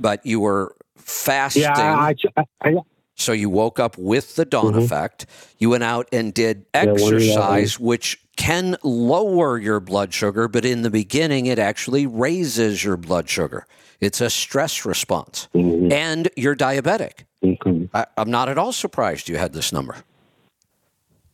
But 0.00 0.26
you 0.26 0.40
were 0.40 0.74
fasting. 0.96 1.62
Yeah, 1.62 1.76
I, 1.78 2.14
I, 2.36 2.44
I, 2.62 2.74
So 3.18 3.32
you 3.32 3.48
woke 3.48 3.78
up 3.80 3.96
with 3.96 4.34
the 4.34 4.44
dawn 4.44 4.74
Mhm. 4.74 4.82
effect. 4.84 5.26
You 5.58 5.70
went 5.70 5.84
out 5.84 6.06
and 6.12 6.34
did 6.34 6.66
Yeah, 6.74 6.86
one 6.86 6.90
of 6.90 6.98
the 6.98 7.14
exercise, 7.16 7.78
which 7.80 8.18
can 8.36 8.76
lower 8.82 9.58
your 9.58 9.80
blood 9.80 10.12
sugar, 10.12 10.48
but 10.48 10.64
in 10.64 10.82
the 10.82 10.90
beginning, 10.90 11.46
it 11.46 11.58
actually 11.58 12.06
raises 12.06 12.84
your 12.84 12.96
blood 12.96 13.28
sugar. 13.28 13.66
It's 14.00 14.20
a 14.20 14.30
stress 14.30 14.84
response. 14.84 15.48
Mhm. 15.54 15.90
And 15.92 16.28
you're 16.36 16.54
diabetic. 16.56 17.24
Okay. 17.42 17.88
I, 17.94 18.06
I'm 18.16 18.30
not 18.30 18.48
at 18.48 18.58
all 18.58 18.72
surprised 18.72 19.28
you 19.28 19.36
had 19.36 19.52
this 19.52 19.72
number. 19.72 19.96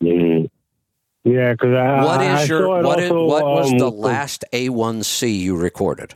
Mhm. 0.01 0.49
Yeah, 1.24 1.53
because 1.53 1.74
I, 1.74 2.05
What 2.05 2.20
I, 2.20 2.45
your 2.45 2.83
what, 2.83 2.99
is, 2.99 3.11
also, 3.11 3.27
what 3.27 3.45
was 3.45 3.73
um, 3.73 3.79
the 3.79 3.91
last 3.91 4.45
A1C 4.53 5.39
you 5.39 5.57
recorded? 5.57 6.15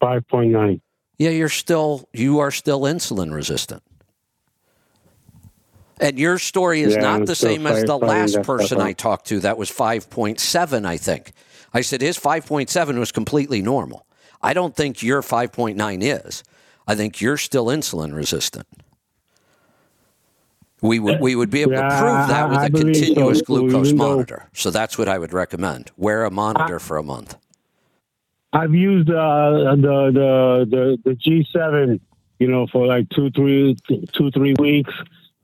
Five 0.00 0.26
point 0.28 0.52
nine. 0.52 0.80
Yeah, 1.18 1.30
you're 1.30 1.48
still 1.48 2.08
you 2.12 2.38
are 2.38 2.52
still 2.52 2.82
insulin 2.82 3.34
resistant. 3.34 3.82
And 6.00 6.18
your 6.18 6.38
story 6.38 6.82
is 6.82 6.94
Yeah, 6.94 7.02
not 7.02 7.20
I'm 7.20 7.26
the 7.26 7.34
same 7.34 7.66
as 7.66 7.84
the 7.84 7.98
last 7.98 8.42
person 8.42 8.80
I 8.80 8.92
talked 8.92 9.26
to 9.28 9.40
that 9.40 9.58
was 9.58 9.70
5.7, 9.70 10.86
I 10.86 10.96
think. 10.96 11.32
I 11.74 11.80
said 11.80 12.00
his 12.00 12.18
5.7 12.18 12.98
was 12.98 13.12
completely 13.12 13.62
normal. 13.62 14.06
I 14.40 14.54
don't 14.54 14.76
think 14.76 15.02
your 15.02 15.22
5.9 15.22 15.98
is. 16.02 16.44
I 16.86 16.94
think 16.94 17.20
you're 17.20 17.36
still 17.36 17.66
insulin 17.66 18.14
resistant. 18.14 18.66
We 20.80 21.00
would 21.00 21.20
we 21.20 21.34
would 21.34 21.50
be 21.50 21.62
able 21.62 21.72
to 21.72 21.88
prove 21.98 22.28
that 22.28 22.48
with 22.50 22.58
I 22.60 22.66
a 22.66 22.70
believe 22.70 22.96
so, 22.96 23.04
continuous 23.04 23.42
glucose 23.42 23.92
monitor. 23.92 24.48
So 24.54 24.70
that's 24.70 24.96
what 24.96 25.08
I 25.08 25.18
would 25.18 25.32
recommend. 25.32 25.90
Wear 25.96 26.24
a 26.24 26.30
monitor 26.30 26.78
for 26.78 26.96
a 26.96 27.02
month. 27.02 27.36
I've 28.52 28.74
used 28.74 29.10
uh, 29.10 29.74
the 29.76 30.12
the 30.14 30.66
the 30.70 30.98
the 31.04 31.16
G7, 31.16 32.00
you 32.38 32.48
know, 32.48 32.66
for 32.68 32.86
like 32.86 33.08
two 33.10 33.30
three 33.32 33.76
two 34.12 34.30
three 34.30 34.54
weeks, 34.58 34.94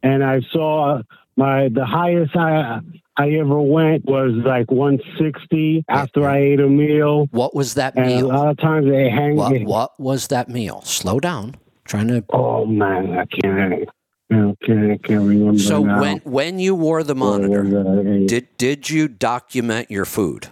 and 0.05 0.23
I 0.23 0.41
saw 0.53 1.03
my 1.37 1.69
the 1.69 1.85
highest 1.85 2.37
I 2.37 2.81
I 3.17 3.31
ever 3.31 3.61
went 3.61 4.05
was 4.05 4.33
like 4.33 4.71
160 4.71 5.85
after 5.89 6.29
I 6.29 6.39
ate 6.39 6.61
a 6.61 6.69
meal, 6.69 7.27
What 7.31 7.55
was 7.55 7.75
that 7.75 7.97
and 7.97 8.11
a 8.11 8.27
lot 8.27 8.49
of 8.49 8.59
times 8.59 8.87
they 8.87 9.09
hang. 9.09 9.37
What, 9.37 9.63
what 9.63 10.01
was 10.01 10.29
that 10.29 10.49
meal? 10.49 10.83
Slow 10.83 11.21
down. 11.21 11.57
trying 11.85 12.09
to 12.09 12.25
Oh 12.31 12.67
man, 12.67 13.19
I 13.19 13.25
can't. 13.27 13.89
I 14.31 14.55
can't, 14.65 14.93
I 14.93 14.97
can't 14.97 15.29
remember. 15.29 15.59
So 15.59 15.85
now. 15.85 16.01
when 16.01 16.19
when 16.19 16.59
you 16.59 16.75
wore 16.75 17.03
the 17.03 17.15
monitor, 17.15 17.63
uh, 17.63 18.01
it 18.01 18.23
I 18.23 18.27
did 18.27 18.57
did 18.59 18.91
you 18.91 19.09
document 19.09 19.91
your 19.91 20.05
food? 20.05 20.49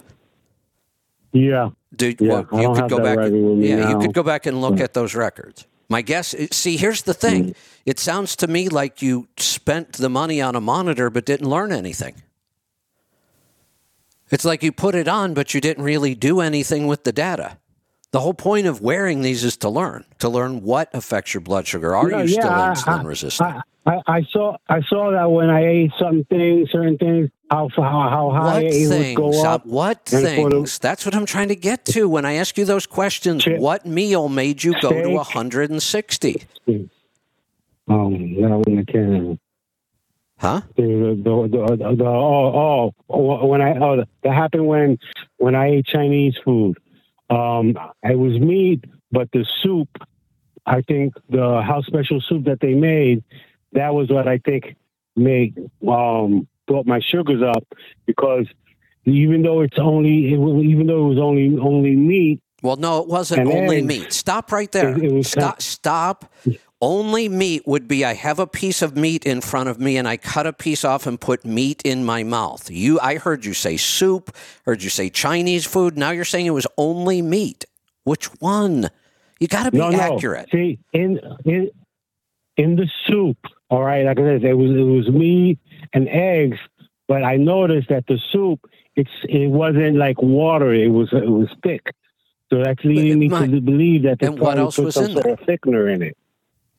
yeah, 1.33 1.69
Did 1.95 2.21
Yeah, 2.21 2.43
well, 2.51 2.61
you 2.61 2.81
could 2.81 2.89
go 2.89 2.99
back? 2.99 3.31
me 3.31 3.69
Yeah, 3.69 3.89
you 3.89 3.99
could 3.99 4.13
go 4.13 4.23
back 4.23 4.45
and 4.45 4.61
look 4.61 4.79
at 4.79 4.93
those 4.93 5.15
records. 5.15 5.67
My 5.89 6.01
guess. 6.01 6.33
is- 6.33 6.49
See, 6.55 6.77
here's 6.77 7.03
the 7.03 7.13
thing. 7.13 7.49
Mm. 7.49 7.55
It 7.85 7.99
sounds 7.99 8.35
to 8.37 8.47
me 8.47 8.69
like 8.69 9.01
you 9.01 9.27
spent 9.37 9.93
the 9.93 10.09
money 10.09 10.41
on 10.41 10.55
a 10.55 10.61
monitor 10.61 11.09
but 11.09 11.25
didn't 11.25 11.49
learn 11.49 11.71
anything. 11.71 12.21
It's 14.31 14.45
like 14.45 14.63
you 14.63 14.71
put 14.71 14.95
it 14.95 15.07
on, 15.07 15.33
but 15.33 15.53
you 15.53 15.61
didn't 15.61 15.83
really 15.83 16.15
do 16.15 16.39
anything 16.39 16.87
with 16.87 17.03
the 17.03 17.11
data. 17.11 17.57
The 18.13 18.19
whole 18.19 18.35
point 18.35 18.67
of 18.67 18.79
wearing 18.79 19.23
these 19.23 19.43
is 19.43 19.57
to 19.57 19.69
learn, 19.69 20.05
to 20.19 20.29
learn 20.29 20.61
what 20.61 20.87
affects 20.93 21.33
your 21.33 21.41
blood 21.41 21.65
sugar. 21.65 21.95
Are 21.95 22.07
No, 22.07 22.19
you 22.21 22.27
still 22.27 22.45
yeah, 22.45 22.69
I- 22.69 22.73
insulin 22.75 22.99
I- 22.99 23.03
resistant? 23.03 23.55
I, 23.85 23.99
I 24.07 24.21
saw 24.31 24.55
I 24.69 24.81
saw 24.83 25.11
that 25.11 25.29
when 25.29 25.49
I 25.49 25.65
ate 25.65 25.91
some 25.99 26.23
things, 26.29 26.69
certain 26.71 26.97
things, 26.97 27.29
how 27.49 27.67
how, 27.75 27.81
how 27.83 28.29
high 28.31 28.53
What 28.53 28.63
it 28.63 28.87
would 28.87 28.89
things? 28.97 29.17
go 29.17 29.31
Uh, 29.43 29.55
up. 29.55 29.65
what 29.65 30.13
and 30.13 30.21
for 30.29 30.49
the- 30.49 30.55
things? 30.57 30.77
That's 30.79 31.05
what 31.05 31.13
I'm 31.15 31.25
trying 31.25 31.49
to 31.49 31.55
get 31.55 31.83
to. 31.85 32.07
When 32.07 32.23
I 32.23 32.33
ask 32.35 32.55
you 32.57 32.63
those 32.65 32.85
questions, 32.85 33.43
Chi- 33.43 33.57
what 33.57 33.85
meal 33.85 34.29
made 34.29 34.63
you 34.63 34.79
go 34.79 34.89
to 34.91 35.09
160? 35.09 36.43
Oh, 37.89 38.09
that 38.11 38.85
I 38.87 38.91
can't. 38.91 39.39
Huh? 40.39 40.61
The, 40.77 40.81
the, 40.83 41.47
the, 41.51 41.75
the, 41.77 41.95
the 41.97 42.05
oh, 42.05 42.93
oh, 43.09 43.45
when 43.47 43.61
I 43.61 43.77
oh 43.79 43.97
that 44.23 44.33
happened 44.33 44.67
when 44.67 44.97
when 45.37 45.55
I 45.55 45.67
ate 45.71 45.87
Chinese 45.87 46.37
food. 46.45 46.77
Um, 47.33 47.77
it 48.03 48.17
was 48.17 48.39
meat, 48.39 48.83
but 49.11 49.29
the 49.31 49.45
soup, 49.61 49.89
I 50.65 50.81
think 50.81 51.13
the 51.29 51.61
house 51.61 51.85
special 51.85 52.21
soup 52.21 52.45
that 52.45 52.59
they 52.59 52.73
made, 52.73 53.23
that 53.73 53.93
was 53.93 54.09
what 54.09 54.27
I 54.27 54.37
think 54.39 54.75
made 55.15 55.57
um 55.87 56.47
brought 56.67 56.87
my 56.87 56.99
sugars 56.99 57.41
up 57.43 57.63
because 58.07 58.47
even 59.05 59.41
though 59.43 59.61
it's 59.61 59.77
only 59.77 60.11
even 60.33 60.87
though 60.87 61.05
it 61.05 61.09
was 61.09 61.19
only 61.19 61.57
only 61.59 61.95
meat. 61.95 62.39
Well, 62.61 62.77
no, 62.77 63.01
it 63.01 63.07
wasn't 63.09 63.47
only 63.47 63.77
eggs. 63.77 63.85
meat. 63.87 64.13
Stop 64.13 64.51
right 64.51 64.71
there. 64.71 64.95
It- 64.97 65.03
it 65.03 65.11
was 65.11 65.27
stop. 65.29 65.61
Stop. 65.61 66.33
Only 66.83 67.29
meat 67.29 67.65
would 67.65 67.87
be 67.87 68.03
I 68.03 68.13
have 68.13 68.39
a 68.39 68.45
piece 68.45 68.81
of 68.81 68.97
meat 68.97 69.25
in 69.25 69.39
front 69.39 69.69
of 69.69 69.79
me 69.79 69.95
and 69.95 70.05
I 70.05 70.17
cut 70.17 70.45
a 70.45 70.51
piece 70.51 70.83
off 70.83 71.07
and 71.07 71.17
put 71.17 71.45
meat 71.45 71.81
in 71.85 72.03
my 72.03 72.23
mouth. 72.23 72.69
You 72.69 72.99
I 72.99 73.15
heard 73.15 73.45
you 73.45 73.53
say 73.53 73.77
soup, 73.77 74.35
heard 74.65 74.83
you 74.83 74.89
say 74.89 75.09
Chinese 75.09 75.65
food. 75.65 75.97
Now 75.97 76.11
you're 76.11 76.25
saying 76.25 76.45
it 76.45 76.49
was 76.49 76.67
only 76.77 77.21
meat. 77.21 77.63
Which 78.03 78.25
one? 78.41 78.89
You 79.39 79.47
got 79.47 79.63
to 79.63 79.71
be 79.71 79.77
no, 79.77 79.91
no. 79.91 79.97
accurate. 79.97 80.49
See, 80.51 80.77
in 80.91 81.21
in 81.45 81.69
in 82.57 82.75
the 82.75 82.89
soup, 83.07 83.37
all 83.69 83.83
right, 83.83 84.03
like 84.03 84.19
I 84.19 84.23
said, 84.23 84.43
it 84.43 84.53
was 84.55 84.71
it 84.71 84.83
was 84.83 85.07
meat 85.09 85.59
and 85.93 86.09
eggs, 86.09 86.57
but 87.07 87.23
I 87.23 87.37
noticed 87.37 87.87
that 87.87 88.07
the 88.07 88.19
soup 88.33 88.59
it's 88.97 89.09
it 89.29 89.49
wasn't 89.49 89.95
like 89.95 90.21
water; 90.21 90.73
it 90.73 90.89
was 90.89 91.07
it 91.13 91.29
was 91.29 91.47
thick. 91.63 91.95
So 92.51 92.61
that's 92.61 92.83
leading 92.83 93.19
me 93.19 93.29
my- 93.29 93.47
to 93.47 93.61
believe 93.61 94.03
that 94.03 94.19
they 94.19 94.27
probably 94.27 94.65
put 94.65 94.83
was 94.83 94.95
some 94.95 95.11
sort 95.11 95.23
there? 95.23 95.33
of 95.33 95.39
thickener 95.39 95.93
in 95.93 96.01
it. 96.01 96.17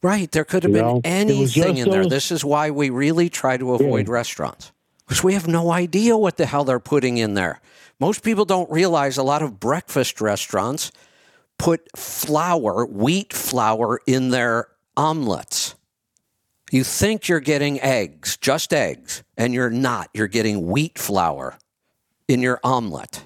Right. 0.05 0.31
There 0.31 0.45
could 0.45 0.65
have 0.65 0.71
You 0.71 0.77
been 0.77 0.85
know, 0.85 1.01
anything 1.03 1.79
in 1.79 1.91
there. 1.91 2.03
those- 2.03 2.11
This 2.11 2.31
is 2.31 2.45
why 2.45 2.71
we 2.71 2.91
really 2.91 3.31
try 3.31 3.57
to 3.57 3.73
avoid 3.75 4.07
restaurants 4.09 4.71
because 5.07 5.25
we 5.25 5.33
have 5.33 5.49
no 5.49 5.73
idea 5.73 6.15
what 6.17 6.37
the 6.37 6.45
hell 6.47 6.65
they're 6.65 6.79
putting 6.79 7.17
in 7.17 7.33
there. 7.35 7.61
Most 7.99 8.23
people 8.23 8.45
don't 8.45 8.71
realize 8.71 9.17
a 9.17 9.23
lot 9.23 9.41
of 9.43 9.59
breakfast 9.59 10.21
restaurants 10.21 10.93
put 11.59 11.89
flour, 11.97 12.85
wheat 12.85 13.33
flour, 13.33 14.01
in 14.07 14.29
their 14.31 14.69
omelets. 14.97 15.75
You 16.71 16.85
think 16.85 17.27
you're 17.29 17.41
getting 17.41 17.81
eggs, 17.81 18.37
just 18.37 18.75
eggs, 18.75 19.23
and 19.39 19.55
you're 19.55 19.71
not. 19.71 20.11
You're 20.13 20.27
getting 20.29 20.67
wheat 20.67 20.99
flour 20.99 21.57
in 22.29 22.41
your 22.43 22.61
omelet. 22.63 23.23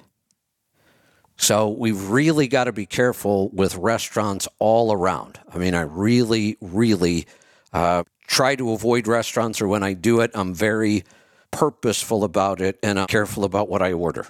So 1.38 1.68
we've 1.68 2.08
really 2.08 2.48
got 2.48 2.64
to 2.64 2.72
be 2.72 2.84
careful 2.84 3.48
with 3.50 3.76
restaurants 3.76 4.48
all 4.58 4.92
around. 4.92 5.38
I 5.52 5.58
mean, 5.58 5.74
I 5.74 5.82
really, 5.82 6.58
really 6.60 7.26
uh, 7.72 8.02
try 8.26 8.56
to 8.56 8.72
avoid 8.72 9.06
restaurants, 9.06 9.62
or 9.62 9.68
when 9.68 9.82
I 9.82 9.94
do 9.94 10.20
it, 10.20 10.32
I'm 10.34 10.52
very 10.52 11.04
purposeful 11.50 12.24
about 12.24 12.60
it 12.60 12.78
and 12.82 12.98
I'm 13.00 13.06
careful 13.06 13.44
about 13.44 13.68
what 13.68 13.82
I 13.82 13.92
order. 13.92 14.26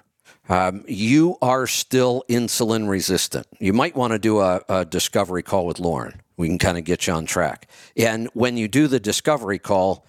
Um, 0.48 0.84
you 0.86 1.36
are 1.42 1.66
still 1.66 2.24
insulin 2.28 2.88
resistant. 2.88 3.46
You 3.58 3.72
might 3.72 3.96
want 3.96 4.12
to 4.12 4.18
do 4.18 4.40
a, 4.40 4.62
a 4.68 4.84
discovery 4.84 5.42
call 5.42 5.66
with 5.66 5.78
Lauren. 5.78 6.22
We 6.36 6.46
can 6.48 6.58
kind 6.58 6.78
of 6.78 6.84
get 6.84 7.06
you 7.06 7.12
on 7.14 7.26
track. 7.26 7.68
And 7.96 8.28
when 8.32 8.56
you 8.56 8.68
do 8.68 8.86
the 8.86 9.00
discovery 9.00 9.58
call, 9.58 10.06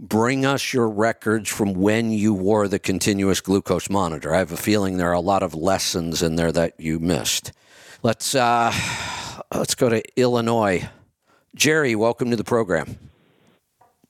bring 0.00 0.46
us 0.46 0.72
your 0.72 0.88
records 0.88 1.50
from 1.50 1.74
when 1.74 2.10
you 2.10 2.32
wore 2.32 2.66
the 2.66 2.78
continuous 2.78 3.42
glucose 3.42 3.90
monitor. 3.90 4.34
I 4.34 4.38
have 4.38 4.50
a 4.50 4.56
feeling 4.56 4.96
there 4.96 5.10
are 5.10 5.12
a 5.12 5.20
lot 5.20 5.42
of 5.42 5.54
lessons 5.54 6.22
in 6.22 6.36
there 6.36 6.50
that 6.52 6.80
you 6.80 6.98
missed. 6.98 7.52
Let's 8.02 8.34
uh, 8.34 8.72
let's 9.54 9.74
go 9.74 9.90
to 9.90 10.02
Illinois. 10.18 10.88
Jerry, 11.54 11.94
welcome 11.94 12.30
to 12.30 12.36
the 12.36 12.44
program. 12.44 12.98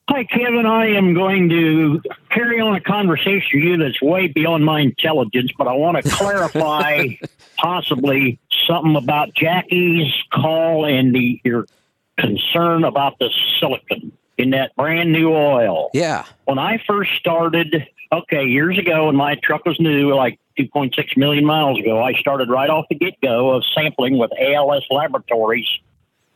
Hi, 0.09 0.23
Kevin. 0.23 0.65
I 0.65 0.87
am 0.87 1.13
going 1.13 1.49
to 1.49 2.01
carry 2.29 2.59
on 2.59 2.75
a 2.75 2.81
conversation 2.81 3.59
with 3.59 3.63
you 3.63 3.77
that's 3.77 4.01
way 4.01 4.27
beyond 4.27 4.65
my 4.65 4.79
intelligence, 4.79 5.51
but 5.57 5.67
I 5.67 5.73
want 5.73 6.03
to 6.03 6.09
clarify 6.09 7.07
possibly 7.57 8.39
something 8.67 8.95
about 8.95 9.33
Jackie's 9.33 10.13
call 10.31 10.85
and 10.85 11.13
the, 11.13 11.39
your 11.43 11.65
concern 12.17 12.83
about 12.83 13.19
the 13.19 13.29
silicon 13.59 14.11
in 14.41 14.49
that 14.51 14.75
brand 14.75 15.11
new 15.11 15.31
oil. 15.31 15.91
Yeah. 15.93 16.25
When 16.45 16.57
I 16.57 16.81
first 16.87 17.11
started, 17.13 17.87
okay, 18.11 18.45
years 18.45 18.77
ago, 18.77 19.05
when 19.05 19.15
my 19.15 19.35
truck 19.43 19.65
was 19.65 19.79
new, 19.79 20.13
like 20.15 20.39
2.6 20.57 21.15
million 21.15 21.45
miles 21.45 21.79
ago, 21.79 22.01
I 22.03 22.13
started 22.13 22.49
right 22.49 22.69
off 22.69 22.85
the 22.89 22.95
get 22.95 23.21
go 23.21 23.51
of 23.51 23.63
sampling 23.75 24.17
with 24.17 24.31
ALS 24.39 24.83
Laboratories 24.89 25.67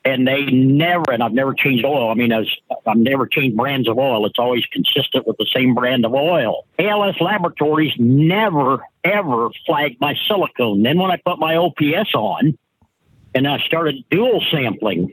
and 0.06 0.27
they 0.27 0.45
never 0.45 1.11
and 1.11 1.23
I've 1.23 1.34
never 1.34 1.56
changed 1.56 1.84
oil. 1.84 2.11
I 2.11 2.14
mean, 2.14 2.32
I 2.32 2.40
was, 2.40 2.57
I've 2.86 2.95
never 2.95 3.26
changed 3.26 3.57
brands 3.57 3.90
of 3.90 3.98
oil. 3.98 4.27
It's 4.27 4.38
always 4.38 4.64
consistent 4.68 5.26
with 5.26 5.38
the 5.38 5.48
same 5.52 5.73
brand 5.73 6.06
of 6.06 6.14
oil. 6.14 6.65
ALS 6.77 7.19
Laboratories 7.19 7.94
never 7.98 8.86
ever 9.03 9.49
flagged 9.65 9.99
my 9.99 10.15
silicone. 10.27 10.84
Then 10.84 10.99
when 10.99 11.10
I 11.10 11.18
put 11.18 11.40
my 11.40 11.56
OPS 11.56 12.14
on 12.14 12.56
and 13.34 13.48
I 13.48 13.57
started 13.60 14.06
dual 14.11 14.44
sampling, 14.52 15.11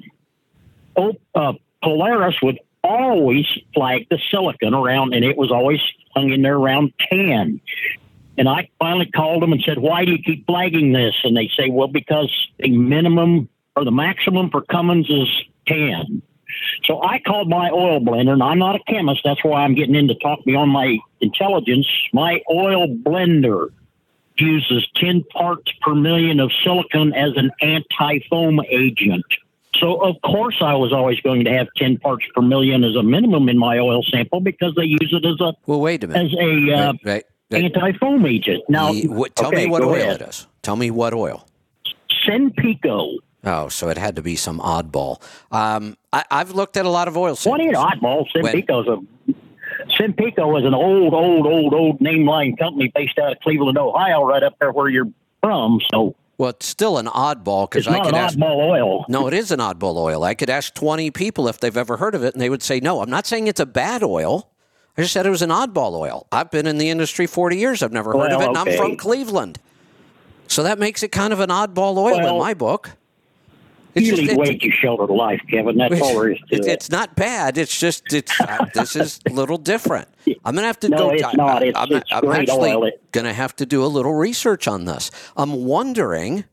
o, 0.94 1.14
uh, 1.35 1.55
Polaris 1.82 2.36
would 2.43 2.60
always 2.85 3.47
flagged 3.75 4.07
the 4.11 4.19
silicon 4.31 4.75
around, 4.75 5.15
and 5.15 5.25
it 5.25 5.37
was 5.37 5.51
always 5.51 5.81
hung 6.15 6.31
in 6.31 6.43
there 6.43 6.57
around 6.57 6.93
ten. 6.99 7.61
And 8.39 8.49
I 8.49 8.69
finally 8.79 9.07
called 9.07 9.43
them 9.43 9.53
and 9.53 9.63
said, 9.63 9.79
"Why 9.79 10.05
do 10.05 10.13
you 10.13 10.19
keep 10.19 10.47
flagging 10.47 10.93
this?" 10.93 11.15
And 11.25 11.37
they 11.37 11.49
say, 11.49 11.69
"Well, 11.69 11.89
because 11.89 12.31
the 12.59 12.71
minimum 12.71 13.49
or 13.77 13.85
the 13.85 13.93
maximum 13.93 14.51
for 14.51 14.63
Cummins 14.63 15.09
is 15.09 15.29
10. 15.67 16.23
So 16.85 17.03
I 17.03 17.19
called 17.21 17.49
my 17.49 17.71
oil 17.71 18.01
blender, 18.01 18.33
and 18.33 18.43
I'm 18.43 18.59
not 18.59 18.77
a 18.77 18.81
chemist. 18.87 19.23
That's 19.25 19.43
why 19.43 19.63
I'm 19.63 19.75
getting 19.75 19.95
into 19.95 20.15
talk 20.17 20.45
beyond 20.45 20.71
my 20.71 20.99
intelligence. 21.21 21.87
My 22.13 22.43
oil 22.51 22.89
blender 22.89 23.69
uses 24.37 24.87
10 24.97 25.25
parts 25.25 25.73
per 25.81 25.95
million 25.95 26.41
of 26.41 26.51
silicon 26.63 27.15
as 27.15 27.33
an 27.37 27.51
anti-foam 27.61 28.61
agent. 28.69 29.25
So 29.77 29.97
of 30.03 30.16
course 30.23 30.57
I 30.61 30.74
was 30.74 30.93
always 30.93 31.19
going 31.20 31.44
to 31.44 31.51
have 31.53 31.66
10 31.77 31.99
parts 31.99 32.24
per 32.35 32.43
million 32.43 32.85
as 32.85 32.94
a 32.94 33.03
minimum 33.03 33.49
in 33.49 33.59
my 33.59 33.78
oil 33.78 34.03
sample 34.03 34.40
because 34.40 34.74
they 34.77 34.85
use 34.85 35.12
it 35.12 35.24
as 35.24 35.40
a 35.40 35.55
Well, 35.66 35.81
wait 35.81 36.05
a 36.05 36.09
minute. 36.09 36.27
as 36.27 36.39
a 36.39 36.73
uh, 36.73 36.93
Right, 36.93 37.01
right, 37.05 37.24
right. 37.51 37.65
anti-foam 37.65 38.27
agent. 38.27 38.62
Now, 38.69 38.90
Ye- 38.93 39.09
what- 39.09 39.35
tell 39.35 39.49
okay, 39.49 39.65
me 39.66 39.70
what 39.70 39.82
oil 39.82 39.94
ahead. 39.94 40.20
it 40.20 40.28
is. 40.28 40.47
Tell 40.62 40.77
me 40.77 40.90
what 40.90 41.15
oil. 41.15 41.47
Senpico. 42.27 43.16
Oh, 43.44 43.69
so 43.69 43.89
it 43.89 43.99
had 43.99 44.15
to 44.16 44.23
be 44.23 44.36
some 44.36 44.61
oddball. 44.61 45.20
Um, 45.51 45.97
I, 46.12 46.24
I've 46.31 46.53
looked 46.53 46.77
at 46.77 46.85
a 46.86 46.90
lot 46.90 47.09
of 47.09 47.16
oil 47.16 47.31
What 47.31 47.39
samples. 47.39 47.61
ain't 47.66 47.77
oddball? 47.77 48.27
When- 48.40 48.44
Senpico's 48.55 48.89
a 48.89 48.99
Senpico 49.99 50.59
is 50.61 50.65
an 50.65 50.74
old, 50.74 51.12
old, 51.12 51.47
old, 51.47 51.74
old 51.74 52.01
name 52.01 52.24
line 52.27 52.57
company 52.57 52.93
based 52.94 53.19
out 53.19 53.32
of 53.32 53.40
Cleveland, 53.40 53.78
Ohio, 53.78 54.23
right 54.23 54.43
up 54.43 54.55
there 54.61 54.70
where 54.70 54.89
you're 54.89 55.09
from. 55.43 55.81
So 55.90 56.15
Well, 56.43 56.51
it's 56.51 56.66
still 56.66 56.98
an 56.98 57.06
oddball 57.06 57.70
because 57.70 57.86
it's 57.86 57.94
I 57.94 57.98
not 57.98 58.06
could 58.06 58.14
an 58.16 58.20
ask. 58.20 58.36
oddball 58.36 58.56
oil. 58.69 59.05
No, 59.09 59.28
it 59.28 59.32
is 59.32 59.52
an 59.52 59.60
oddball 59.60 59.94
oil. 59.97 60.24
I 60.24 60.35
could 60.35 60.51
ask 60.51 60.74
20 60.74 61.12
people 61.12 61.47
if 61.47 61.60
they've 61.60 61.77
ever 61.77 61.98
heard 61.98 62.16
of 62.16 62.24
it, 62.24 62.35
and 62.35 62.43
they 62.43 62.51
would 62.51 62.64
say 62.64 62.81
no. 62.81 63.01
I'm 63.01 63.09
not 63.09 63.28
saying 63.28 63.47
it's 63.47 63.60
a 63.60 63.64
bad 63.64 64.02
oil. 64.02 64.51
I 64.98 65.02
just 65.02 65.12
said 65.12 65.24
it 65.24 65.31
was 65.31 65.43
an 65.43 65.51
oddball 65.51 65.93
oil. 65.94 66.27
I've 66.32 66.51
been 66.51 66.66
in 66.66 66.78
the 66.78 66.90
industry 66.90 67.28
40 67.28 67.59
years. 67.59 67.81
I've 67.81 67.93
never 67.93 68.10
heard 68.10 68.32
of 68.32 68.40
Well, 68.40 68.40
it, 68.40 68.48
and 68.48 68.59
I'm 68.59 68.77
from 68.77 68.97
Cleveland. 68.97 69.60
So 70.48 70.64
that 70.64 70.81
makes 70.81 71.05
it 71.05 71.12
kind 71.12 71.32
of 71.32 71.39
an 71.39 71.51
oddball 71.51 71.97
oil 71.97 72.19
in 72.19 72.39
my 72.40 72.55
book. 72.55 72.90
It's 73.94 74.06
You 74.06 74.16
just- 74.16 74.32
it- 74.32 74.39
way 74.39 74.56
too 74.56 74.70
sheltered 74.70 75.10
life, 75.10 75.40
Kevin. 75.51 75.77
That's 75.77 76.01
all 76.01 76.14
there 76.20 76.31
is 76.32 76.39
to 76.39 76.56
it's, 76.56 76.66
it. 76.66 76.73
it's 76.73 76.90
not 76.90 77.14
bad. 77.16 77.59
It's 77.59 77.78
just 77.78 78.12
it's 78.12 78.32
uh, 78.40 78.64
this 78.74 78.97
is 78.97 79.20
a 79.28 79.32
little 79.32 79.59
different. 79.59 80.09
I'm 80.44 80.55
gonna 80.55 80.66
have 80.66 80.81
to 80.81 80.89
No, 80.89 80.97
go. 80.97 81.10
it's 81.10 81.23
I- 81.24 81.32
not. 81.35 81.62
It's- 81.62 81.74
I'm, 81.77 81.93
it's 81.97 82.10
I'm 82.12 82.31
actually 82.32 82.73
oil. 82.73 82.90
Gonna 83.12 83.32
have 83.35 83.55
to 83.56 83.66
do 83.66 83.85
a 83.85 83.86
little 83.89 84.14
research 84.14 84.66
on 84.66 84.85
this. 84.86 85.10
I'm 85.36 85.64
wondering. 85.64 86.44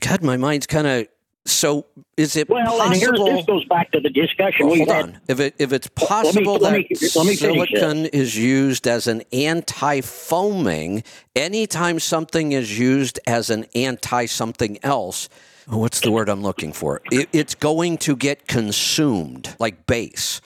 God, 0.00 0.22
my 0.22 0.36
mind's 0.36 0.66
kind 0.66 0.86
of. 0.86 1.06
So, 1.44 1.86
is 2.16 2.36
it 2.36 2.48
Well, 2.48 2.64
possible? 2.78 3.24
this 3.26 3.44
goes 3.46 3.64
back 3.64 3.90
to 3.90 3.98
the 4.00 4.10
discussion 4.10 4.66
Well, 4.66 4.74
we 4.74 4.78
hold 4.84 4.90
had. 4.92 5.04
on. 5.06 5.18
If 5.26 5.40
it 5.40 5.56
if 5.58 5.72
it's 5.72 5.88
possible 5.88 6.54
let 6.58 6.72
me- 6.72 6.86
that 6.88 7.16
let 7.16 7.26
me 7.26 7.34
silicon 7.34 8.06
is 8.06 8.38
used 8.38 8.86
as 8.86 9.08
an 9.08 9.22
anti-foaming, 9.32 11.02
anytime 11.34 11.98
something 12.00 12.52
is 12.52 12.78
used 12.78 13.18
as 13.26 13.50
an 13.50 13.66
anti 13.74 14.26
something 14.26 14.78
else, 14.84 15.28
Oh, 15.70 15.78
what's 15.78 16.00
the 16.00 16.10
word 16.10 16.28
I'm 16.28 16.42
looking 16.42 16.72
for? 16.72 17.00
It, 17.10 17.28
it's 17.32 17.54
going 17.54 17.98
to 17.98 18.16
get 18.16 18.48
consumed, 18.48 19.54
like 19.58 19.86
base. 19.86 20.40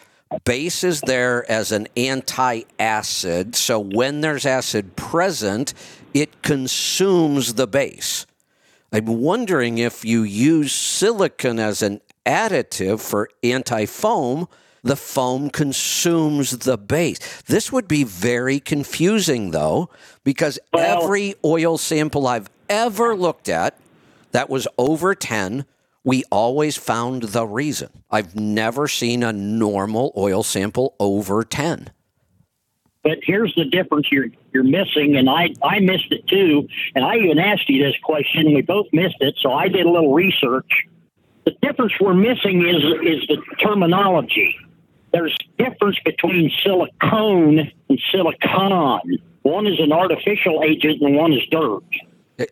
Base 0.44 0.84
is 0.84 1.00
there 1.02 1.50
as 1.50 1.72
an 1.72 1.86
anti-acid, 1.96 3.54
so 3.54 3.78
when 3.78 4.20
there's 4.20 4.44
acid 4.44 4.96
present, 4.96 5.72
it 6.12 6.42
consumes 6.42 7.54
the 7.54 7.66
base. 7.66 8.26
I'm 8.92 9.06
wondering 9.06 9.78
if 9.78 10.04
you 10.04 10.22
use 10.22 10.72
silicon 10.72 11.58
as 11.58 11.82
an 11.82 12.00
additive 12.24 13.00
for 13.00 13.28
anti 13.42 13.86
foam, 13.86 14.48
the 14.82 14.96
foam 14.96 15.50
consumes 15.50 16.58
the 16.58 16.78
base. 16.78 17.42
This 17.42 17.72
would 17.72 17.88
be 17.88 18.04
very 18.04 18.60
confusing, 18.60 19.50
though, 19.50 19.90
because 20.24 20.58
Well- 20.72 21.02
every 21.02 21.34
oil 21.44 21.78
sample 21.78 22.26
I've 22.26 22.50
ever 22.68 23.16
looked 23.16 23.48
at 23.48 23.78
that 24.36 24.50
was 24.50 24.68
over 24.76 25.14
10, 25.14 25.64
we 26.04 26.22
always 26.30 26.76
found 26.76 27.22
the 27.22 27.46
reason. 27.46 27.88
I've 28.10 28.36
never 28.36 28.86
seen 28.86 29.22
a 29.22 29.32
normal 29.32 30.12
oil 30.14 30.42
sample 30.42 30.94
over 31.00 31.42
10. 31.42 31.90
But 33.02 33.20
here's 33.22 33.54
the 33.54 33.64
difference 33.64 34.12
you're 34.12 34.26
you're 34.52 34.62
missing, 34.62 35.16
and 35.16 35.30
I 35.30 35.54
I 35.62 35.78
missed 35.78 36.12
it 36.12 36.26
too. 36.26 36.68
And 36.94 37.02
I 37.02 37.16
even 37.16 37.38
asked 37.38 37.70
you 37.70 37.82
this 37.82 37.96
question. 38.02 38.52
We 38.52 38.60
both 38.60 38.88
missed 38.92 39.16
it, 39.20 39.36
so 39.38 39.52
I 39.52 39.68
did 39.68 39.86
a 39.86 39.90
little 39.90 40.12
research. 40.12 40.70
The 41.46 41.52
difference 41.62 41.94
we're 41.98 42.12
missing 42.12 42.66
is 42.68 42.82
is 43.02 43.26
the 43.28 43.40
terminology. 43.58 44.54
There's 45.12 45.34
difference 45.56 45.98
between 46.04 46.50
silicone 46.62 47.72
and 47.88 48.02
silicon. 48.12 49.18
One 49.42 49.66
is 49.66 49.80
an 49.80 49.92
artificial 49.92 50.62
agent, 50.62 51.00
and 51.00 51.16
one 51.16 51.32
is 51.32 51.46
dirt. 51.50 51.84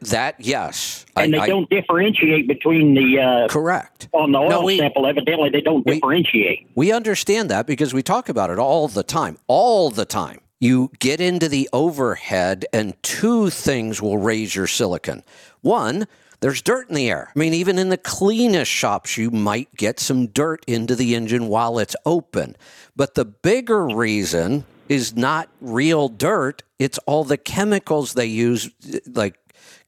That 0.01 0.37
yes, 0.39 1.05
and 1.17 1.35
I- 1.35 1.39
they 1.39 1.45
I- 1.45 1.47
don't 1.47 1.69
differentiate 1.69 2.49
between 2.49 2.95
the 2.95 3.21
uh, 3.21 3.49
correct 3.49 4.09
on 4.13 4.33
the 4.33 4.39
oil 4.39 4.49
No, 4.49 4.63
we- 4.63 4.79
sample. 4.79 5.07
Evidently, 5.07 5.51
they 5.51 5.61
don't 5.61 5.87
differentiate. 5.87 6.67
We 6.75 6.91
understand 6.93 7.51
that 7.51 7.67
because 7.67 7.93
we 7.93 8.03
talk 8.03 8.29
about 8.29 8.49
it 8.51 8.59
all 8.59 8.89
the 8.89 9.03
time. 9.03 9.37
All 9.47 9.91
the 9.91 10.05
time. 10.07 10.41
You 10.61 10.91
get 10.99 11.21
into 11.21 11.49
the 11.49 11.69
overhead, 11.73 12.65
and 12.73 12.95
two 13.03 13.51
things 13.51 14.01
will 14.01 14.17
raise 14.17 14.55
your 14.55 14.67
silicon. 14.67 15.23
One, 15.61 16.07
there's 16.41 16.63
dirt 16.63 16.89
in 16.89 16.95
the 16.95 17.11
air. 17.11 17.31
I 17.35 17.39
mean, 17.39 17.53
even 17.53 17.79
in 17.79 17.91
the 17.91 17.99
cleanest 17.99 18.71
shops, 18.71 19.19
you 19.19 19.31
might 19.31 19.75
get 19.77 20.01
some 20.01 20.29
dirt 20.29 20.65
into 20.67 20.95
the 20.97 21.15
engine 21.15 21.49
while 21.49 21.79
it's 21.79 21.97
open. 22.07 22.57
But 22.97 23.15
the 23.15 23.25
bigger 23.27 23.87
reason 23.87 24.65
is 24.89 25.15
not 25.17 25.49
real 25.61 26.09
dirt, 26.09 26.63
it's 26.79 26.99
all 27.07 27.25
the 27.25 27.37
chemicals 27.39 28.15
they 28.15 28.27
use, 28.27 28.71
like 29.07 29.35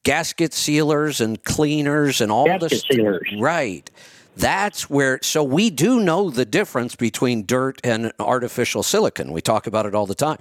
gasket 0.07 0.55
sealers 0.55 1.21
and 1.21 1.43
cleaners 1.43 2.21
and 2.21 2.31
all 2.31 2.47
Gasket 2.47 2.71
this. 2.71 2.85
sealers. 2.89 3.29
Right. 3.41 3.91
That's 4.37 4.89
where, 4.89 5.19
so 5.23 5.43
we 5.43 5.69
do 5.69 5.99
know 6.01 6.31
the 6.31 6.45
difference 6.45 6.95
between 6.95 7.45
dirt 7.45 7.81
and 7.83 8.13
artificial 8.21 8.85
silicon. 8.85 9.33
We 9.33 9.41
talk 9.41 9.67
about 9.67 9.85
it 9.85 9.97
all 9.97 10.07
the 10.07 10.15
time. 10.15 10.39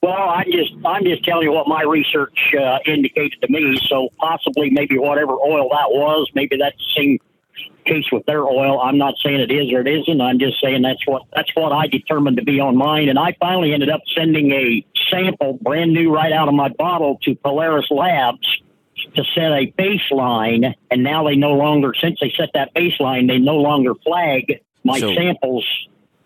Well, 0.00 0.12
I'm 0.12 0.50
just 0.50 0.72
I'm 0.84 1.02
just 1.04 1.24
telling 1.24 1.44
you 1.44 1.52
what 1.52 1.66
my 1.66 1.82
research 1.82 2.54
uh, 2.58 2.78
indicated 2.84 3.40
to 3.40 3.50
me. 3.50 3.78
So 3.88 4.10
possibly, 4.18 4.68
maybe 4.70 4.98
whatever 4.98 5.32
oil 5.32 5.70
that 5.70 5.90
was, 5.90 6.30
maybe 6.34 6.56
that's 6.58 6.76
the 6.76 6.92
same 6.94 7.18
case 7.84 8.04
with 8.12 8.24
their 8.26 8.44
oil. 8.44 8.80
I'm 8.80 8.98
not 8.98 9.14
saying 9.22 9.40
it 9.40 9.50
is 9.50 9.72
or 9.72 9.80
it 9.80 9.88
isn't. 9.88 10.20
I'm 10.20 10.38
just 10.38 10.60
saying 10.60 10.82
that's 10.82 11.06
what 11.06 11.22
that's 11.34 11.50
what 11.54 11.72
I 11.72 11.86
determined 11.86 12.38
to 12.38 12.44
be 12.44 12.60
on 12.60 12.76
mine. 12.76 13.08
And 13.08 13.18
I 13.18 13.36
finally 13.40 13.72
ended 13.72 13.90
up 13.90 14.00
sending 14.14 14.50
a 14.52 14.84
sample, 15.10 15.58
brand 15.60 15.92
new, 15.92 16.12
right 16.12 16.32
out 16.32 16.48
of 16.48 16.54
my 16.54 16.68
bottle, 16.68 17.18
to 17.22 17.34
Polaris 17.36 17.86
Labs 17.90 18.46
to 19.14 19.24
set 19.34 19.52
a 19.52 19.72
baseline. 19.78 20.74
And 20.90 21.02
now 21.02 21.24
they 21.24 21.36
no 21.36 21.52
longer, 21.52 21.94
since 22.00 22.18
they 22.20 22.32
set 22.36 22.50
that 22.54 22.74
baseline, 22.74 23.28
they 23.28 23.38
no 23.38 23.56
longer 23.56 23.94
flag 23.94 24.60
my 24.82 24.98
So- 24.98 25.14
samples 25.14 25.66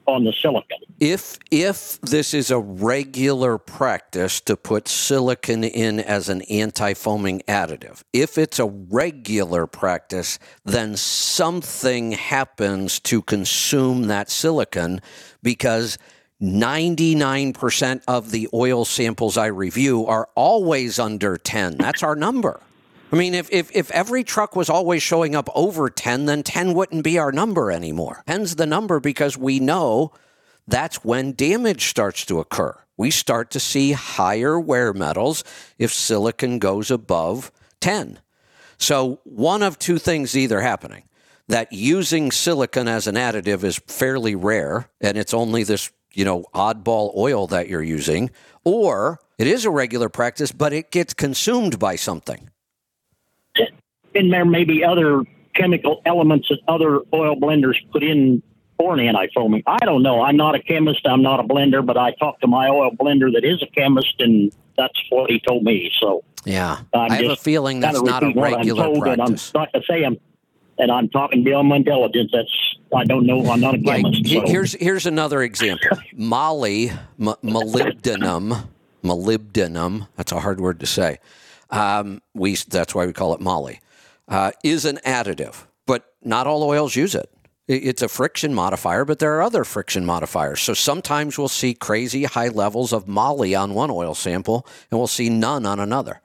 on 0.08 0.24
the 0.24 0.32
silicon. 0.32 0.78
If 0.98 1.38
if 1.50 2.00
this 2.00 2.32
is 2.32 2.50
a 2.50 2.58
regular 2.58 3.58
practice 3.58 4.40
to 4.42 4.56
put 4.56 4.88
silicon 4.88 5.62
in 5.62 6.00
as 6.00 6.28
an 6.30 6.42
anti-foaming 6.42 7.42
additive, 7.46 8.02
if 8.12 8.38
it's 8.38 8.58
a 8.58 8.66
regular 8.66 9.66
practice, 9.66 10.38
then 10.64 10.96
something 10.96 12.12
happens 12.12 12.98
to 13.00 13.20
consume 13.22 14.08
that 14.08 14.30
silicon 14.30 15.00
because 15.42 15.98
99% 16.40 18.02
of 18.08 18.30
the 18.30 18.48
oil 18.54 18.84
samples 18.84 19.36
I 19.36 19.46
review 19.46 20.06
are 20.06 20.28
always 20.34 20.98
under 20.98 21.36
10. 21.36 21.76
That's 21.78 22.02
our 22.02 22.14
number. 22.16 22.60
I 23.10 23.16
mean, 23.16 23.34
if, 23.34 23.48
if, 23.50 23.74
if 23.74 23.90
every 23.90 24.22
truck 24.22 24.54
was 24.54 24.68
always 24.68 25.02
showing 25.02 25.34
up 25.34 25.48
over 25.54 25.88
10, 25.88 26.26
then 26.26 26.42
10 26.42 26.74
wouldn't 26.74 27.04
be 27.04 27.18
our 27.18 27.32
number 27.32 27.72
anymore. 27.72 28.22
10's 28.26 28.56
the 28.56 28.66
number 28.66 29.00
because 29.00 29.38
we 29.38 29.60
know 29.60 30.12
that's 30.66 31.02
when 31.02 31.32
damage 31.32 31.86
starts 31.86 32.26
to 32.26 32.38
occur. 32.38 32.76
We 32.98 33.10
start 33.10 33.50
to 33.52 33.60
see 33.60 33.92
higher 33.92 34.60
wear 34.60 34.92
metals 34.92 35.42
if 35.78 35.92
silicon 35.92 36.58
goes 36.58 36.90
above 36.90 37.50
10. 37.80 38.20
So, 38.76 39.20
one 39.24 39.62
of 39.62 39.78
two 39.78 39.98
things 39.98 40.36
either 40.36 40.60
happening 40.60 41.04
that 41.48 41.72
using 41.72 42.30
silicon 42.30 42.86
as 42.86 43.06
an 43.06 43.14
additive 43.14 43.64
is 43.64 43.80
fairly 43.86 44.34
rare 44.34 44.90
and 45.00 45.16
it's 45.16 45.32
only 45.32 45.64
this, 45.64 45.90
you 46.12 46.24
know, 46.24 46.44
oddball 46.54 47.16
oil 47.16 47.46
that 47.46 47.68
you're 47.68 47.82
using, 47.82 48.30
or 48.64 49.18
it 49.38 49.46
is 49.46 49.64
a 49.64 49.70
regular 49.70 50.08
practice, 50.08 50.52
but 50.52 50.72
it 50.72 50.90
gets 50.90 51.14
consumed 51.14 51.78
by 51.78 51.96
something. 51.96 52.50
And 54.14 54.32
there 54.32 54.44
may 54.44 54.64
be 54.64 54.84
other 54.84 55.22
chemical 55.54 56.02
elements 56.06 56.48
that 56.48 56.58
other 56.68 57.00
oil 57.12 57.36
blenders 57.36 57.76
put 57.92 58.02
in 58.02 58.42
for 58.78 58.94
an 58.94 59.00
anti-foaming. 59.00 59.62
I 59.66 59.78
don't 59.84 60.02
know. 60.02 60.22
I'm 60.22 60.36
not 60.36 60.54
a 60.54 60.60
chemist. 60.60 61.00
I'm 61.06 61.22
not 61.22 61.40
a 61.40 61.42
blender, 61.42 61.84
but 61.84 61.96
I 61.96 62.12
talked 62.12 62.42
to 62.42 62.46
my 62.46 62.68
oil 62.68 62.90
blender 62.92 63.32
that 63.32 63.44
is 63.44 63.60
a 63.62 63.66
chemist, 63.66 64.14
and 64.20 64.52
that's 64.76 65.00
what 65.10 65.28
he 65.30 65.40
told 65.40 65.64
me. 65.64 65.90
So 66.00 66.22
Yeah. 66.44 66.78
I'm 66.94 67.10
I 67.10 67.16
have 67.16 67.30
a 67.32 67.36
feeling 67.36 67.80
that's 67.80 68.00
not 68.00 68.22
a 68.22 68.28
what 68.30 68.44
I'm 68.46 68.54
regular 68.54 68.84
told, 68.84 68.96
And 69.08 69.20
I'm 69.20 69.28
practice. 69.30 69.52
not 69.52 69.72
to 69.74 69.82
say 69.88 70.04
I'm, 70.04 70.16
and 70.78 70.92
I'm 70.92 71.08
talking 71.08 71.42
beyond 71.42 71.68
my 71.68 71.76
intelligence. 71.76 72.30
That's 72.32 72.76
I 72.94 73.04
don't 73.04 73.26
know. 73.26 73.50
I'm 73.50 73.60
not 73.60 73.74
a 73.74 73.78
chemist. 73.78 74.24
he- 74.24 74.34
so. 74.40 74.46
here's 74.46 74.72
here's 74.74 75.06
another 75.06 75.42
example. 75.42 75.98
Molly, 76.14 76.90
m- 77.20 77.34
molybdenum, 77.42 78.64
molybdenum. 79.04 80.06
That's 80.16 80.30
a 80.32 80.38
hard 80.40 80.60
word 80.60 80.78
to 80.80 80.86
say. 80.86 81.18
Um, 81.70 82.22
we 82.34 82.54
that's 82.68 82.94
why 82.94 83.06
we 83.06 83.12
call 83.12 83.34
it 83.34 83.40
Molly. 83.40 83.80
Uh, 84.28 84.50
is 84.62 84.84
an 84.84 84.98
additive, 85.06 85.64
but 85.86 86.04
not 86.22 86.46
all 86.46 86.62
oils 86.62 86.94
use 86.94 87.14
it. 87.14 87.30
It's 87.66 88.00
a 88.02 88.08
friction 88.08 88.54
modifier, 88.54 89.04
but 89.04 89.18
there 89.18 89.34
are 89.36 89.42
other 89.42 89.62
friction 89.64 90.06
modifiers. 90.06 90.60
So 90.60 90.72
sometimes 90.74 91.36
we'll 91.38 91.48
see 91.48 91.74
crazy 91.74 92.24
high 92.24 92.48
levels 92.48 92.92
of 92.94 93.06
Molly 93.08 93.54
on 93.54 93.74
one 93.74 93.90
oil 93.90 94.14
sample, 94.14 94.66
and 94.90 94.98
we'll 94.98 95.06
see 95.06 95.28
none 95.28 95.66
on 95.66 95.78
another. 95.80 96.20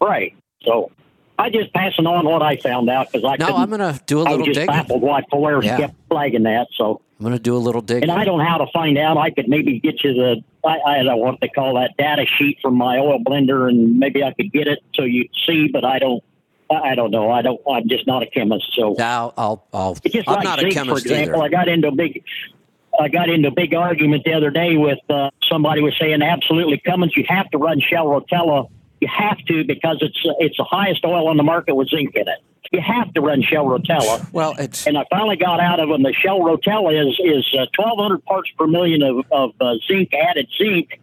Right. 0.00 0.34
So 0.62 0.90
I 1.38 1.50
just 1.50 1.72
passing 1.72 2.06
on 2.06 2.24
what 2.26 2.42
I 2.42 2.56
found 2.56 2.88
out 2.90 3.10
because 3.10 3.24
I 3.24 3.36
No, 3.44 3.56
I'm 3.56 3.68
going 3.70 3.80
to 3.80 4.00
do 4.06 4.20
a 4.20 4.24
I 4.24 4.24
was 4.24 4.30
little 4.32 4.46
just 4.46 4.54
digging. 4.54 4.66
baffled 4.74 5.02
why 5.02 5.22
Polaris 5.30 5.64
Yeah. 5.66 5.78
kept 5.78 5.94
flagging 6.08 6.44
that. 6.44 6.68
So 6.76 7.00
I'm 7.18 7.24
going 7.24 7.36
to 7.36 7.42
do 7.42 7.56
a 7.56 7.58
little 7.58 7.82
digging. 7.82 8.04
and 8.08 8.12
I 8.12 8.24
don't 8.24 8.38
know 8.38 8.44
how 8.44 8.58
to 8.58 8.66
find 8.72 8.98
out. 8.98 9.16
I 9.16 9.30
could 9.30 9.48
maybe 9.48 9.78
get 9.80 10.02
you 10.04 10.14
the 10.14 10.44
I, 10.64 10.78
I 10.86 10.96
don't 10.96 11.06
know 11.06 11.16
what 11.16 11.40
they 11.40 11.48
call 11.48 11.74
that 11.74 11.96
data 11.96 12.26
sheet 12.26 12.58
from 12.60 12.76
my 12.76 12.98
oil 12.98 13.18
blender, 13.18 13.68
and 13.68 13.98
maybe 13.98 14.22
I 14.22 14.32
could 14.32 14.52
get 14.52 14.68
it 14.68 14.80
so 14.94 15.02
you'd 15.02 15.30
see. 15.46 15.68
But 15.68 15.84
I 15.84 15.98
don't. 15.98 16.22
I 16.70 16.94
don't 16.94 17.10
know. 17.10 17.32
I 17.32 17.42
don't. 17.42 17.60
I'm 17.68 17.88
just 17.88 18.06
not 18.06 18.22
a 18.22 18.26
chemist. 18.26 18.72
So 18.74 18.94
Now 18.96 19.34
I'll, 19.36 19.66
I'll, 19.72 19.98
it's 20.04 20.14
just 20.14 20.28
I'm 20.28 20.36
like 20.36 20.44
not 20.44 20.62
a 20.62 20.70
chemist 20.70 20.90
for 20.90 20.98
example. 20.98 21.42
either. 21.42 21.44
I 21.44 21.48
got 21.48 21.68
into 21.68 21.88
a 21.88 21.92
big. 21.92 22.22
I 22.98 23.08
got 23.08 23.28
into 23.28 23.48
a 23.48 23.52
big 23.52 23.74
argument 23.74 24.24
the 24.24 24.34
other 24.34 24.50
day 24.50 24.76
with 24.76 24.98
uh, 25.08 25.30
somebody 25.48 25.80
was 25.80 25.96
saying 25.98 26.22
absolutely 26.22 26.78
Cummins, 26.78 27.16
you 27.16 27.24
have 27.28 27.48
to 27.50 27.58
run 27.58 27.80
Shell 27.80 28.06
Rotella. 28.06 28.68
You 29.00 29.08
have 29.08 29.38
to 29.46 29.64
because 29.64 29.98
it's 30.00 30.18
it's 30.38 30.56
the 30.56 30.64
highest 30.64 31.04
oil 31.04 31.28
on 31.28 31.36
the 31.36 31.42
market 31.42 31.74
with 31.74 31.88
zinc 31.88 32.14
in 32.14 32.28
it. 32.28 32.38
You 32.70 32.80
have 32.80 33.12
to 33.14 33.20
run 33.20 33.42
Shell 33.42 33.64
Rotella. 33.64 34.32
Well, 34.32 34.54
it's 34.58 34.86
and 34.86 34.96
I 34.96 35.04
finally 35.10 35.36
got 35.36 35.58
out 35.58 35.80
of 35.80 35.88
them. 35.88 36.02
The 36.02 36.12
Shell 36.12 36.40
Rotella 36.40 37.08
is 37.08 37.18
is 37.18 37.48
uh, 37.54 37.66
1,200 37.76 38.24
parts 38.24 38.50
per 38.56 38.66
million 38.66 39.02
of, 39.02 39.24
of 39.32 39.50
uh, 39.60 39.74
zinc 39.88 40.12
added 40.14 40.48
zinc, 40.56 41.00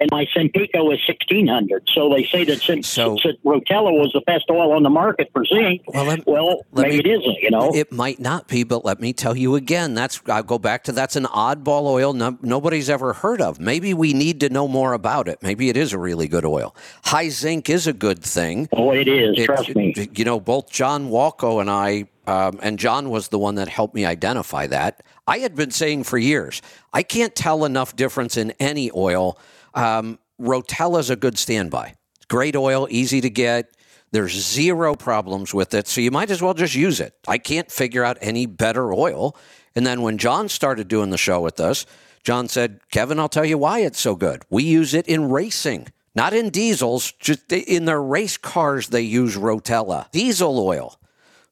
and 0.00 0.08
my 0.10 0.26
Sempico 0.36 0.92
is 0.94 1.00
1,600. 1.08 1.88
So 1.92 2.08
they 2.08 2.24
say 2.24 2.44
that 2.44 2.60
since, 2.60 2.88
since 2.88 3.20
Rotella 3.44 3.92
was 3.92 4.10
the 4.14 4.22
best 4.26 4.44
oil 4.50 4.72
on 4.72 4.82
the 4.82 4.90
market 4.90 5.30
for 5.32 5.44
zinc, 5.44 5.82
Well, 5.86 6.04
let- 6.04 6.26
well 6.26 6.62
let 6.72 6.88
maybe 6.88 7.02
me- 7.02 7.10
it 7.10 7.18
isn't. 7.20 7.36
You 7.42 7.50
know, 7.50 7.70
It 7.74 7.92
might 7.92 8.18
not 8.20 8.48
be, 8.48 8.64
but 8.64 8.84
let 8.84 9.00
me 9.00 9.12
tell 9.12 9.36
you 9.36 9.54
again. 9.56 9.94
That's 9.94 10.20
I'll 10.28 10.42
go 10.42 10.58
back 10.58 10.84
to 10.84 10.92
that's 10.92 11.16
an 11.16 11.24
oddball 11.24 11.86
oil 11.86 12.12
no, 12.12 12.38
nobody's 12.42 12.88
ever 12.90 13.12
heard 13.12 13.40
of. 13.40 13.60
Maybe 13.60 13.94
we 13.94 14.12
need 14.12 14.40
to 14.40 14.48
know 14.48 14.66
more 14.68 14.92
about 14.92 15.28
it. 15.28 15.38
Maybe 15.42 15.68
it 15.68 15.76
is 15.76 15.92
a 15.92 15.98
really 15.98 16.28
good 16.28 16.44
oil. 16.44 16.74
High 17.04 17.28
zinc 17.28 17.68
is 17.70 17.86
a 17.86 17.92
good 17.92 18.22
thing. 18.22 18.68
Oh, 18.72 18.92
it 18.92 19.08
is. 19.08 19.38
It- 19.38 19.46
trust 19.46 19.74
me. 19.74 19.94
You 20.14 20.24
know, 20.24 20.40
both 20.40 20.70
John 20.70 21.10
Walco 21.10 21.60
and 21.60 21.70
I, 21.70 22.04
um, 22.26 22.58
and 22.62 22.78
John 22.78 23.10
was 23.10 23.28
the 23.28 23.38
one 23.38 23.56
that 23.56 23.68
helped 23.68 23.94
me 23.94 24.04
identify 24.04 24.66
that. 24.68 25.02
I 25.26 25.38
had 25.38 25.54
been 25.54 25.70
saying 25.70 26.04
for 26.04 26.18
years, 26.18 26.60
I 26.92 27.02
can't 27.02 27.34
tell 27.34 27.64
enough 27.64 27.94
difference 27.96 28.36
in 28.36 28.52
any 28.60 28.90
oil. 28.94 29.38
Um, 29.74 30.18
Rotella's 30.40 31.10
a 31.10 31.16
good 31.16 31.38
standby. 31.38 31.94
Great 32.28 32.56
oil, 32.56 32.86
easy 32.90 33.20
to 33.20 33.30
get. 33.30 33.74
There's 34.12 34.32
zero 34.32 34.94
problems 34.94 35.54
with 35.54 35.72
it, 35.74 35.86
so 35.86 36.00
you 36.00 36.10
might 36.10 36.30
as 36.30 36.42
well 36.42 36.54
just 36.54 36.74
use 36.74 36.98
it. 36.98 37.14
I 37.28 37.38
can't 37.38 37.70
figure 37.70 38.04
out 38.04 38.18
any 38.20 38.46
better 38.46 38.92
oil. 38.92 39.36
And 39.76 39.86
then 39.86 40.02
when 40.02 40.18
John 40.18 40.48
started 40.48 40.88
doing 40.88 41.10
the 41.10 41.18
show 41.18 41.40
with 41.40 41.60
us, 41.60 41.86
John 42.24 42.48
said, 42.48 42.80
Kevin, 42.90 43.20
I'll 43.20 43.28
tell 43.28 43.44
you 43.44 43.56
why 43.56 43.80
it's 43.80 44.00
so 44.00 44.16
good. 44.16 44.42
We 44.50 44.64
use 44.64 44.94
it 44.94 45.06
in 45.06 45.30
racing, 45.30 45.88
not 46.14 46.32
in 46.32 46.50
diesels, 46.50 47.12
just 47.12 47.52
in 47.52 47.84
their 47.84 48.02
race 48.02 48.36
cars, 48.36 48.88
they 48.88 49.02
use 49.02 49.36
Rotella. 49.36 50.10
Diesel 50.10 50.58
oil, 50.58 50.98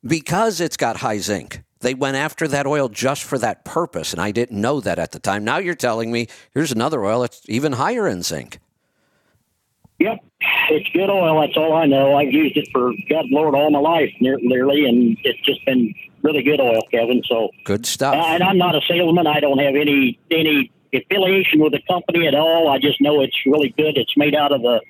because 0.04 0.60
it's 0.60 0.76
got 0.76 0.98
high 0.98 1.18
zinc. 1.18 1.62
They 1.80 1.94
went 1.94 2.16
after 2.16 2.48
that 2.48 2.66
oil 2.66 2.88
just 2.88 3.22
for 3.22 3.38
that 3.38 3.64
purpose, 3.64 4.12
and 4.12 4.20
I 4.20 4.32
didn't 4.32 4.60
know 4.60 4.80
that 4.80 4.98
at 4.98 5.12
the 5.12 5.18
time. 5.18 5.44
Now 5.44 5.58
you're 5.58 5.74
telling 5.74 6.10
me 6.10 6.26
here's 6.52 6.72
another 6.72 7.04
oil 7.04 7.20
that's 7.20 7.42
even 7.48 7.74
higher 7.74 8.08
in 8.08 8.22
zinc. 8.22 8.58
Yep, 10.00 10.18
it's 10.70 10.88
good 10.90 11.10
oil. 11.10 11.40
That's 11.40 11.56
all 11.56 11.74
I 11.74 11.86
know. 11.86 12.14
I've 12.16 12.32
used 12.32 12.56
it 12.56 12.68
for 12.72 12.92
God 13.08 13.26
Lord 13.30 13.54
all 13.54 13.70
my 13.70 13.80
life, 13.80 14.12
nearly, 14.20 14.86
and 14.86 15.16
it's 15.24 15.40
just 15.40 15.64
been 15.66 15.94
really 16.22 16.42
good 16.42 16.60
oil, 16.60 16.80
Kevin. 16.90 17.22
So 17.26 17.50
good 17.64 17.86
stuff. 17.86 18.14
And 18.14 18.42
I'm 18.42 18.58
not 18.58 18.74
a 18.74 18.80
salesman. 18.86 19.26
I 19.26 19.40
don't 19.40 19.58
have 19.58 19.74
any 19.74 20.18
any 20.30 20.70
affiliation 20.92 21.60
with 21.60 21.72
the 21.72 21.82
company 21.88 22.26
at 22.26 22.34
all. 22.34 22.68
I 22.68 22.78
just 22.78 23.00
know 23.00 23.20
it's 23.20 23.36
really 23.46 23.70
good. 23.76 23.96
It's 23.96 24.16
made 24.16 24.34
out 24.34 24.52
of 24.52 24.62
the 24.62 24.80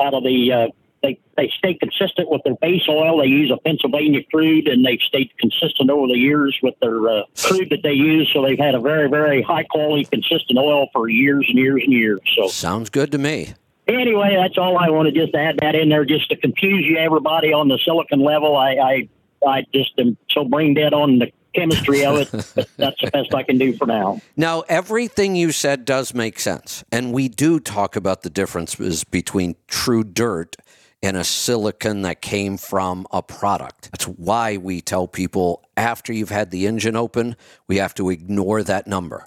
out 0.00 0.14
of 0.14 0.24
the. 0.24 0.52
Uh, 0.52 0.68
they 1.04 1.20
they 1.36 1.52
stay 1.58 1.74
consistent 1.74 2.30
with 2.30 2.42
their 2.44 2.54
base 2.54 2.82
oil. 2.88 3.18
They 3.18 3.26
use 3.26 3.50
a 3.50 3.58
Pennsylvania 3.58 4.22
crude, 4.30 4.66
and 4.68 4.84
they've 4.84 5.00
stayed 5.00 5.30
consistent 5.38 5.90
over 5.90 6.06
the 6.06 6.18
years 6.18 6.58
with 6.62 6.74
their 6.80 7.08
uh, 7.08 7.22
crude 7.36 7.70
that 7.70 7.82
they 7.82 7.92
use. 7.92 8.30
So 8.32 8.42
they've 8.42 8.58
had 8.58 8.74
a 8.74 8.80
very 8.80 9.08
very 9.08 9.42
high 9.42 9.64
quality, 9.64 10.04
consistent 10.04 10.58
oil 10.58 10.88
for 10.92 11.08
years 11.08 11.46
and 11.48 11.58
years 11.58 11.82
and 11.84 11.92
years. 11.92 12.20
So 12.36 12.48
sounds 12.48 12.90
good 12.90 13.12
to 13.12 13.18
me. 13.18 13.54
Anyway, 13.86 14.34
that's 14.34 14.56
all 14.56 14.78
I 14.78 14.88
want 14.88 15.12
to 15.12 15.12
just 15.12 15.34
add 15.34 15.58
that 15.60 15.74
in 15.74 15.90
there, 15.90 16.06
just 16.06 16.30
to 16.30 16.36
confuse 16.36 16.86
you 16.86 16.96
everybody 16.96 17.52
on 17.52 17.68
the 17.68 17.78
silicon 17.84 18.20
level. 18.20 18.56
I 18.56 18.72
I, 18.74 19.08
I 19.46 19.66
just 19.74 19.92
am 19.98 20.16
so 20.30 20.44
brain 20.44 20.74
dead 20.74 20.94
on 20.94 21.18
the 21.18 21.30
chemistry 21.54 22.04
of 22.04 22.16
it. 22.16 22.30
but 22.54 22.68
that's 22.76 23.00
the 23.00 23.10
best 23.10 23.34
I 23.34 23.42
can 23.42 23.58
do 23.58 23.74
for 23.74 23.86
now. 23.86 24.20
Now, 24.36 24.60
everything 24.68 25.36
you 25.36 25.52
said 25.52 25.84
does 25.84 26.12
make 26.12 26.38
sense. 26.38 26.84
And 26.92 27.12
we 27.12 27.28
do 27.28 27.60
talk 27.60 27.96
about 27.96 28.22
the 28.22 28.30
differences 28.30 29.04
between 29.04 29.56
true 29.68 30.04
dirt 30.04 30.56
and 31.04 31.18
a 31.18 31.24
silicon 31.24 32.00
that 32.02 32.22
came 32.22 32.56
from 32.56 33.06
a 33.12 33.22
product. 33.22 33.90
That's 33.92 34.06
why 34.06 34.56
we 34.56 34.80
tell 34.80 35.06
people 35.06 35.62
after 35.76 36.14
you've 36.14 36.30
had 36.30 36.50
the 36.50 36.66
engine 36.66 36.96
open, 36.96 37.36
we 37.66 37.76
have 37.76 37.92
to 37.94 38.08
ignore 38.08 38.62
that 38.62 38.86
number. 38.86 39.26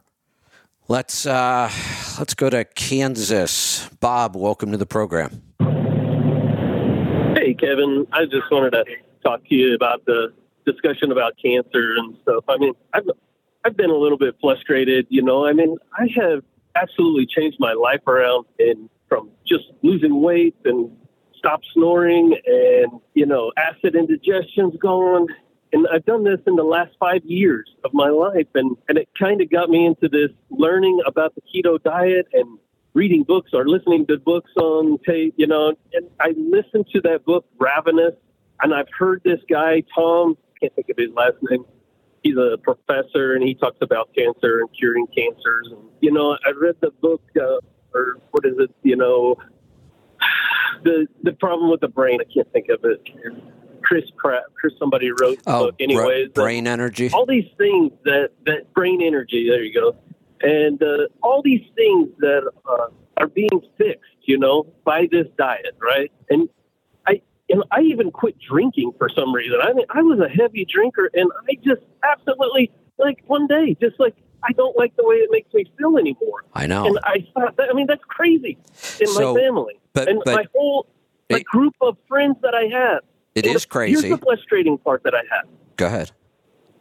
Let's 0.88 1.26
uh, 1.26 1.70
let's 2.18 2.34
go 2.34 2.50
to 2.50 2.66
Kansas. 2.66 3.88
Bob, 4.00 4.36
welcome 4.36 4.72
to 4.72 4.78
the 4.78 4.86
program. 4.86 5.44
Hey, 7.36 7.54
Kevin. 7.54 8.08
I 8.12 8.26
just 8.26 8.50
wanted 8.50 8.72
to 8.72 8.86
talk 9.24 9.48
to 9.48 9.56
you 9.56 9.76
about 9.76 10.06
the 10.06 10.34
discussion 10.66 11.12
about 11.12 11.34
cancer 11.42 11.96
and 11.98 12.18
stuff. 12.24 12.44
I 12.48 12.58
mean, 12.58 12.74
I've 12.94 13.08
I've 13.66 13.78
been 13.78 13.92
a 13.92 13.96
little 13.98 14.18
bit 14.18 14.36
frustrated. 14.42 15.06
You 15.10 15.22
know, 15.22 15.46
I 15.46 15.54
mean, 15.54 15.78
I 15.94 16.08
have 16.16 16.42
absolutely 16.74 17.28
changed 17.28 17.58
my 17.60 17.74
life 17.74 18.08
around 18.08 18.46
and 18.58 18.90
from 19.10 19.30
just 19.46 19.66
losing 19.84 20.22
weight 20.22 20.56
and 20.66 20.90
stop 21.38 21.62
snoring 21.74 22.36
and 22.46 22.92
you 23.14 23.26
know 23.26 23.52
acid 23.58 23.96
indigestion's 23.96 24.76
gone 24.78 25.28
and 25.74 25.88
I've 25.92 26.06
done 26.06 26.24
this 26.24 26.40
in 26.48 26.56
the 26.56 26.64
last 26.64 26.92
five 27.00 27.24
years 27.26 27.70
of 27.84 27.94
my 27.94 28.10
life, 28.10 28.48
and 28.56 28.78
and 28.88 28.98
it 28.98 29.10
kind 29.18 29.42
of 29.42 29.50
got 29.50 29.70
me 29.70 29.86
into 29.86 30.08
this 30.08 30.32
learning 30.50 31.02
about 31.06 31.34
the 31.36 31.42
keto 31.42 31.82
diet 31.82 32.28
and 32.34 32.58
reading 32.94 33.24
books 33.24 33.52
or 33.54 33.68
listening 33.68 34.06
to 34.08 34.18
books 34.18 34.52
on 34.58 34.98
tape, 35.06 35.34
you 35.38 35.48
know. 35.48 35.74
And 35.94 36.10
I 36.20 36.34
listened 36.38 36.88
to 36.94 37.02
that 37.02 37.26
book, 37.26 37.46
Ravenous, 37.60 38.16
and 38.62 38.74
I've 38.74 38.88
heard 38.98 39.22
this 39.24 39.40
guy 39.50 39.84
Tom, 39.94 40.38
can't 40.60 40.74
think 40.76 40.90
of 40.90 40.98
his 40.98 41.10
last 41.14 41.36
name. 41.50 41.66
He's 42.24 42.38
a 42.38 42.58
professor, 42.58 43.34
and 43.34 43.44
he 43.44 43.54
talks 43.54 43.78
about 43.82 44.10
cancer 44.16 44.60
and 44.60 44.70
curing 44.78 45.08
cancers. 45.08 45.70
And 45.72 45.90
you 46.02 46.12
know, 46.12 46.38
I 46.46 46.52
read 46.52 46.76
the 46.82 46.92
book, 47.02 47.22
uh, 47.40 47.58
or 47.94 48.18
what 48.32 48.46
is 48.46 48.56
it? 48.58 48.74
You 48.84 48.96
know, 48.96 49.36
the 50.84 51.08
the 51.24 51.34
problem 51.34 51.70
with 51.70 51.82
the 51.82 51.88
brain. 51.88 52.20
I 52.22 52.32
can't 52.32 52.52
think 52.52 52.70
of 52.70 52.84
it. 52.84 53.02
Chris 53.84 54.06
Pratt, 54.18 54.44
Chris 54.60 54.74
somebody 54.78 55.12
wrote 55.12 55.44
the 55.44 55.54
oh, 55.54 55.66
book. 55.68 55.76
Anyways, 55.80 56.30
brain 56.30 56.68
energy. 56.68 57.10
All 57.14 57.26
these 57.26 57.50
things 57.58 57.92
that 58.04 58.32
that 58.46 58.74
brain 58.74 59.02
energy. 59.02 59.50
There 59.50 59.64
you 59.64 59.74
go. 59.74 59.96
And 60.42 60.82
uh, 60.84 61.08
all 61.24 61.42
these 61.42 61.66
things 61.76 62.10
that 62.20 62.52
uh, 62.70 62.88
are 63.18 63.28
being 63.28 63.62
fixed, 63.78 64.04
you 64.24 64.38
know, 64.38 64.68
by 64.86 65.08
this 65.12 65.26
diet, 65.38 65.76
right? 65.82 66.12
And 66.30 66.48
I, 67.08 67.22
and 67.50 67.64
I 67.72 67.82
even 67.82 68.12
quit 68.12 68.36
drinking 68.40 68.92
for 69.00 69.10
some 69.10 69.34
reason. 69.34 69.58
I 69.62 69.74
mean, 69.74 69.88
I 69.90 70.02
was 70.04 70.20
a 70.20 70.30
heavy 70.30 70.66
drinker, 70.66 71.10
and 71.14 71.32
I 71.50 71.56
just 71.66 71.82
absolutely 72.04 72.72
like 73.00 73.24
one 73.26 73.48
day, 73.48 73.76
just 73.82 74.00
like 74.00 74.16
I 74.44 74.52
don't 74.54 74.78
like 74.78 74.96
the 74.96 75.06
way 75.06 75.16
it 75.16 75.30
makes 75.32 75.52
me 75.54 75.66
feel 75.78 75.98
anymore. 75.98 76.44
I 76.54 76.68
know. 76.68 76.86
And 76.86 77.00
I 77.04 77.26
thought, 77.34 77.58
that, 77.58 77.70
I 77.70 77.74
mean, 77.74 77.88
that's 77.88 78.04
crazy 78.08 78.58
in 79.00 79.08
So, 79.08 79.34
my 79.34 79.40
family 79.40 79.80
but- 79.98 80.10
and 80.10 80.22
but- 80.26 80.36
my 80.36 80.46
whole 80.56 80.88
my 81.30 81.40
It- 81.40 81.46
group 81.46 81.74
of 81.82 81.98
friends 82.08 82.38
that 82.42 82.54
I 82.56 82.66
have. 82.68 83.02
It 83.36 83.46
is 83.46 83.66
crazy. 83.66 84.08
Here's 84.08 84.20
the 84.20 84.26
frustrating 84.26 84.78
part 84.78 85.04
that 85.04 85.14
I 85.14 85.24
have. 85.30 85.46
Go 85.76 85.86
ahead. 85.88 86.12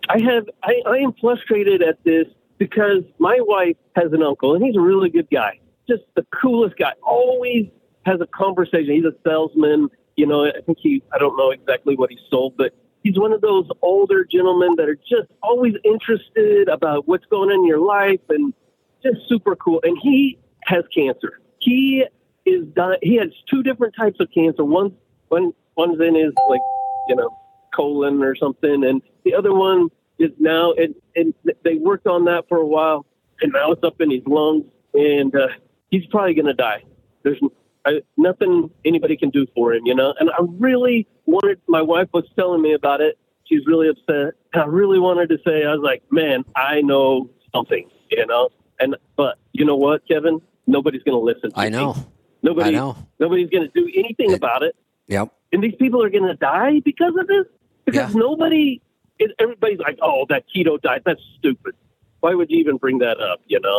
I 0.08 0.20
have 0.20 0.48
I, 0.62 0.82
I 0.86 0.98
am 0.98 1.12
frustrated 1.20 1.82
at 1.82 2.02
this 2.04 2.26
because 2.58 3.02
my 3.18 3.38
wife 3.40 3.76
has 3.96 4.12
an 4.12 4.22
uncle 4.22 4.54
and 4.54 4.64
he's 4.64 4.76
a 4.76 4.80
really 4.80 5.10
good 5.10 5.28
guy. 5.30 5.58
Just 5.88 6.04
the 6.14 6.24
coolest 6.40 6.76
guy. 6.76 6.92
Always 7.02 7.66
has 8.04 8.20
a 8.20 8.26
conversation. 8.26 8.94
He's 8.94 9.04
a 9.04 9.14
salesman. 9.24 9.88
You 10.16 10.26
know, 10.26 10.46
I 10.46 10.60
think 10.64 10.78
he 10.80 11.02
I 11.12 11.18
don't 11.18 11.36
know 11.36 11.50
exactly 11.50 11.96
what 11.96 12.10
he 12.10 12.18
sold, 12.30 12.56
but 12.56 12.72
he's 13.02 13.18
one 13.18 13.32
of 13.32 13.40
those 13.40 13.68
older 13.82 14.24
gentlemen 14.24 14.74
that 14.76 14.88
are 14.88 14.96
just 14.96 15.28
always 15.42 15.74
interested 15.84 16.68
about 16.68 17.06
what's 17.06 17.26
going 17.26 17.50
on 17.50 17.56
in 17.56 17.66
your 17.66 17.80
life 17.80 18.20
and 18.30 18.54
just 19.02 19.28
super 19.28 19.56
cool. 19.56 19.80
And 19.82 19.98
he 20.00 20.38
has 20.64 20.84
cancer. 20.94 21.40
He 21.58 22.04
is 22.46 22.66
di- 22.74 22.98
he 23.02 23.16
has 23.16 23.28
two 23.50 23.62
different 23.62 23.94
types 23.96 24.18
of 24.20 24.28
cancer. 24.32 24.64
One 24.64 24.94
one 25.28 25.52
one's 25.76 26.00
in 26.00 26.14
his 26.14 26.32
like, 26.48 26.60
you 27.08 27.16
know, 27.16 27.36
colon 27.74 28.22
or 28.22 28.34
something, 28.34 28.84
and 28.84 29.02
the 29.24 29.34
other 29.34 29.52
one 29.52 29.88
is 30.18 30.30
now 30.38 30.72
and 30.72 30.94
and 31.14 31.34
they 31.64 31.74
worked 31.74 32.06
on 32.06 32.24
that 32.26 32.48
for 32.48 32.58
a 32.58 32.66
while, 32.66 33.04
and 33.40 33.52
now 33.52 33.72
it's 33.72 33.84
up 33.84 34.00
in 34.00 34.10
his 34.10 34.22
lungs, 34.26 34.64
and 34.94 35.34
uh, 35.34 35.48
he's 35.90 36.06
probably 36.06 36.34
going 36.34 36.46
to 36.46 36.54
die. 36.54 36.84
There's 37.22 37.40
I, 37.84 38.02
nothing 38.16 38.70
anybody 38.84 39.16
can 39.16 39.30
do 39.30 39.46
for 39.54 39.72
him, 39.74 39.86
you 39.86 39.94
know. 39.94 40.14
And 40.18 40.30
I 40.30 40.38
really 40.58 41.06
wanted. 41.26 41.60
My 41.68 41.82
wife 41.82 42.08
was 42.12 42.24
telling 42.36 42.62
me 42.62 42.72
about 42.72 43.00
it. 43.00 43.18
She's 43.44 43.64
really 43.66 43.88
upset. 43.88 44.34
And 44.52 44.62
I 44.62 44.66
really 44.66 44.98
wanted 44.98 45.28
to 45.28 45.38
say, 45.46 45.64
I 45.64 45.72
was 45.72 45.82
like, 45.82 46.02
man, 46.10 46.44
I 46.56 46.80
know 46.80 47.30
something, 47.54 47.88
you 48.10 48.26
know. 48.26 48.50
And 48.80 48.96
but 49.16 49.38
you 49.52 49.64
know 49.64 49.76
what, 49.76 50.06
Kevin? 50.08 50.40
Nobody's 50.66 51.02
going 51.04 51.16
to 51.16 51.24
listen. 51.24 51.52
To 51.52 51.58
I 51.58 51.70
me. 51.94 52.06
Nobody. 52.46 52.68
I 52.68 52.72
know. 52.80 52.90
Nobody's 53.18 53.50
going 53.54 53.66
to 53.70 53.72
do 53.80 53.84
anything 54.02 54.30
about 54.40 54.62
it 54.68 54.74
Yep. 55.08 55.26
and 55.52 55.62
these 55.64 55.76
people 55.82 56.00
are 56.04 56.10
going 56.16 56.28
to 56.34 56.38
die 56.52 56.80
because 56.90 57.14
of 57.20 57.26
this 57.32 57.46
because 57.86 58.12
Yeah. 58.14 58.20
nobody 58.28 58.80
it, 59.22 59.30
everybody's 59.44 59.78
like 59.88 59.98
oh 60.02 60.26
that 60.32 60.42
keto 60.52 60.72
diet 60.86 61.02
that's 61.08 61.20
stupid 61.38 61.74
why 62.20 62.32
would 62.34 62.50
you 62.52 62.58
even 62.64 62.76
bring 62.84 62.98
that 63.06 63.18
up 63.30 63.40
you 63.46 63.60
know 63.66 63.78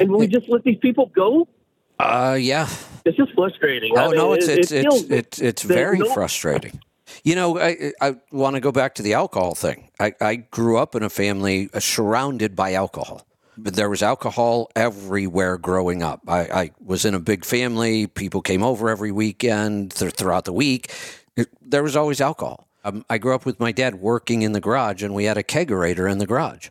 and 0.00 0.06
we 0.12 0.26
just 0.26 0.48
let 0.48 0.62
these 0.68 0.78
people 0.86 1.06
go 1.24 1.30
Uh, 1.98 2.36
yeah. 2.40 2.66
it's 3.04 3.16
just 3.22 3.32
frustrating 3.40 3.92
I 3.98 4.04
Oh 4.04 4.08
mean, 4.10 4.18
no, 4.22 4.32
it's 4.36 4.48
it, 4.48 4.58
it's 4.60 4.72
it 4.72 4.86
it's 4.86 5.02
it's, 5.20 5.38
it's 5.48 5.62
very 5.62 5.98
no- 5.98 6.12
frustrating. 6.14 6.76
You 7.24 7.34
know, 7.34 7.58
I 7.58 7.92
I 8.00 8.08
want 8.30 8.54
to 8.54 8.60
go 8.60 8.72
back 8.80 8.94
to 8.98 9.02
the 9.02 9.14
alcohol 9.22 9.54
thing. 9.56 9.78
I, 9.98 10.08
I 10.30 10.32
grew 10.58 10.74
up 10.82 10.94
in 10.94 11.02
a 11.02 11.10
family 11.10 11.68
uh, 11.74 11.80
surrounded 11.80 12.54
by 12.54 12.68
alcohol. 12.84 13.26
There 13.62 13.90
was 13.90 14.02
alcohol 14.02 14.70
everywhere 14.74 15.58
growing 15.58 16.02
up. 16.02 16.22
I, 16.28 16.40
I 16.40 16.70
was 16.84 17.04
in 17.04 17.14
a 17.14 17.20
big 17.20 17.44
family. 17.44 18.06
People 18.06 18.42
came 18.42 18.62
over 18.62 18.88
every 18.88 19.12
weekend 19.12 19.92
th- 19.92 20.14
throughout 20.14 20.44
the 20.44 20.52
week. 20.52 20.92
There 21.60 21.82
was 21.82 21.96
always 21.96 22.20
alcohol. 22.20 22.68
Um, 22.84 23.04
I 23.10 23.18
grew 23.18 23.34
up 23.34 23.44
with 23.44 23.60
my 23.60 23.72
dad 23.72 23.96
working 23.96 24.42
in 24.42 24.52
the 24.52 24.60
garage, 24.60 25.02
and 25.02 25.14
we 25.14 25.24
had 25.24 25.36
a 25.36 25.42
kegerator 25.42 26.10
in 26.10 26.18
the 26.18 26.26
garage. 26.26 26.68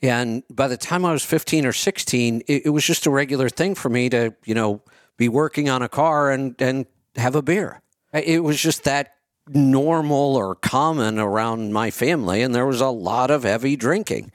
And 0.00 0.42
by 0.50 0.66
the 0.68 0.76
time 0.76 1.04
I 1.04 1.12
was 1.12 1.24
15 1.24 1.64
or 1.64 1.72
16, 1.72 2.42
it, 2.48 2.66
it 2.66 2.70
was 2.70 2.84
just 2.84 3.06
a 3.06 3.10
regular 3.10 3.48
thing 3.48 3.74
for 3.74 3.88
me 3.88 4.08
to, 4.10 4.34
you 4.44 4.54
know, 4.54 4.82
be 5.16 5.28
working 5.28 5.68
on 5.68 5.82
a 5.82 5.88
car 5.88 6.30
and, 6.30 6.60
and 6.60 6.86
have 7.16 7.36
a 7.36 7.42
beer. 7.42 7.82
It 8.12 8.42
was 8.42 8.60
just 8.60 8.84
that 8.84 9.14
normal 9.48 10.36
or 10.36 10.54
common 10.54 11.18
around 11.18 11.72
my 11.72 11.90
family. 11.90 12.42
And 12.42 12.54
there 12.54 12.66
was 12.66 12.80
a 12.80 12.88
lot 12.88 13.30
of 13.30 13.44
heavy 13.44 13.76
drinking. 13.76 14.32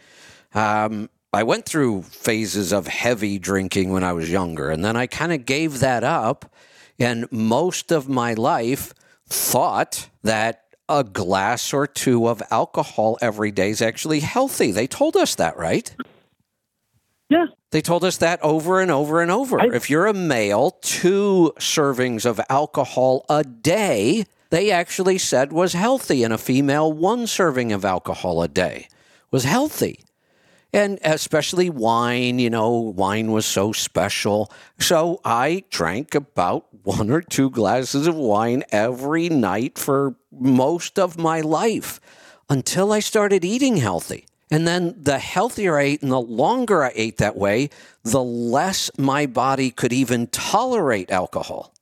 Um, 0.53 1.09
I 1.33 1.43
went 1.43 1.65
through 1.65 2.03
phases 2.03 2.71
of 2.71 2.87
heavy 2.87 3.37
drinking 3.37 3.91
when 3.91 4.03
I 4.03 4.13
was 4.13 4.29
younger, 4.31 4.69
and 4.69 4.83
then 4.83 4.95
I 4.95 5.07
kind 5.07 5.33
of 5.33 5.45
gave 5.45 5.79
that 5.79 6.03
up. 6.03 6.51
And 6.99 7.31
most 7.31 7.91
of 7.91 8.07
my 8.09 8.33
life 8.33 8.93
thought 9.27 10.09
that 10.23 10.63
a 10.89 11.03
glass 11.03 11.73
or 11.73 11.85
two 11.85 12.27
of 12.27 12.41
alcohol 12.49 13.17
every 13.21 13.51
day 13.51 13.69
is 13.69 13.81
actually 13.81 14.21
healthy. 14.21 14.71
They 14.71 14.87
told 14.87 15.15
us 15.17 15.35
that, 15.35 15.57
right? 15.57 15.93
yeah 17.29 17.47
They 17.71 17.81
told 17.81 18.05
us 18.05 18.17
that 18.17 18.41
over 18.41 18.79
and 18.79 18.89
over 18.89 19.21
and 19.21 19.29
over. 19.29 19.59
I- 19.59 19.75
if 19.75 19.89
you're 19.89 20.07
a 20.07 20.13
male, 20.13 20.71
two 20.81 21.53
servings 21.59 22.25
of 22.25 22.39
alcohol 22.49 23.25
a 23.29 23.43
day, 23.43 24.23
they 24.49 24.71
actually 24.71 25.17
said 25.17 25.51
was 25.51 25.73
healthy. 25.73 26.23
And 26.23 26.33
a 26.33 26.37
female, 26.37 26.91
one 26.91 27.27
serving 27.27 27.73
of 27.73 27.83
alcohol 27.83 28.41
a 28.41 28.47
day 28.47 28.87
was 29.29 29.43
healthy. 29.43 29.99
And 30.77 30.99
especially 31.03 31.71
wine, 31.71 32.37
you 32.37 32.51
know, 32.51 32.69
wine 32.69 33.31
was 33.31 33.47
so 33.47 33.71
special. 33.71 34.51
So 34.77 35.19
I 35.25 35.63
drank 35.71 36.13
about 36.13 36.67
one 36.83 37.09
or 37.09 37.21
two 37.21 37.49
glasses 37.49 38.05
of 38.05 38.13
wine 38.13 38.63
every 38.71 39.27
night 39.27 39.79
for 39.79 40.13
most 40.31 40.99
of 40.99 41.17
my 41.17 41.41
life 41.41 41.99
until 42.47 42.91
I 42.91 42.99
started 42.99 43.43
eating 43.43 43.77
healthy. 43.77 44.27
And 44.51 44.67
then 44.67 44.95
the 45.01 45.17
healthier 45.17 45.79
I 45.79 45.81
ate 45.81 46.03
and 46.03 46.11
the 46.11 46.21
longer 46.21 46.83
I 46.83 46.91
ate 46.93 47.17
that 47.17 47.35
way, 47.35 47.71
the 48.03 48.21
less 48.21 48.91
my 48.99 49.25
body 49.25 49.71
could 49.71 49.91
even 49.91 50.27
tolerate 50.27 51.09
alcohol. 51.09 51.73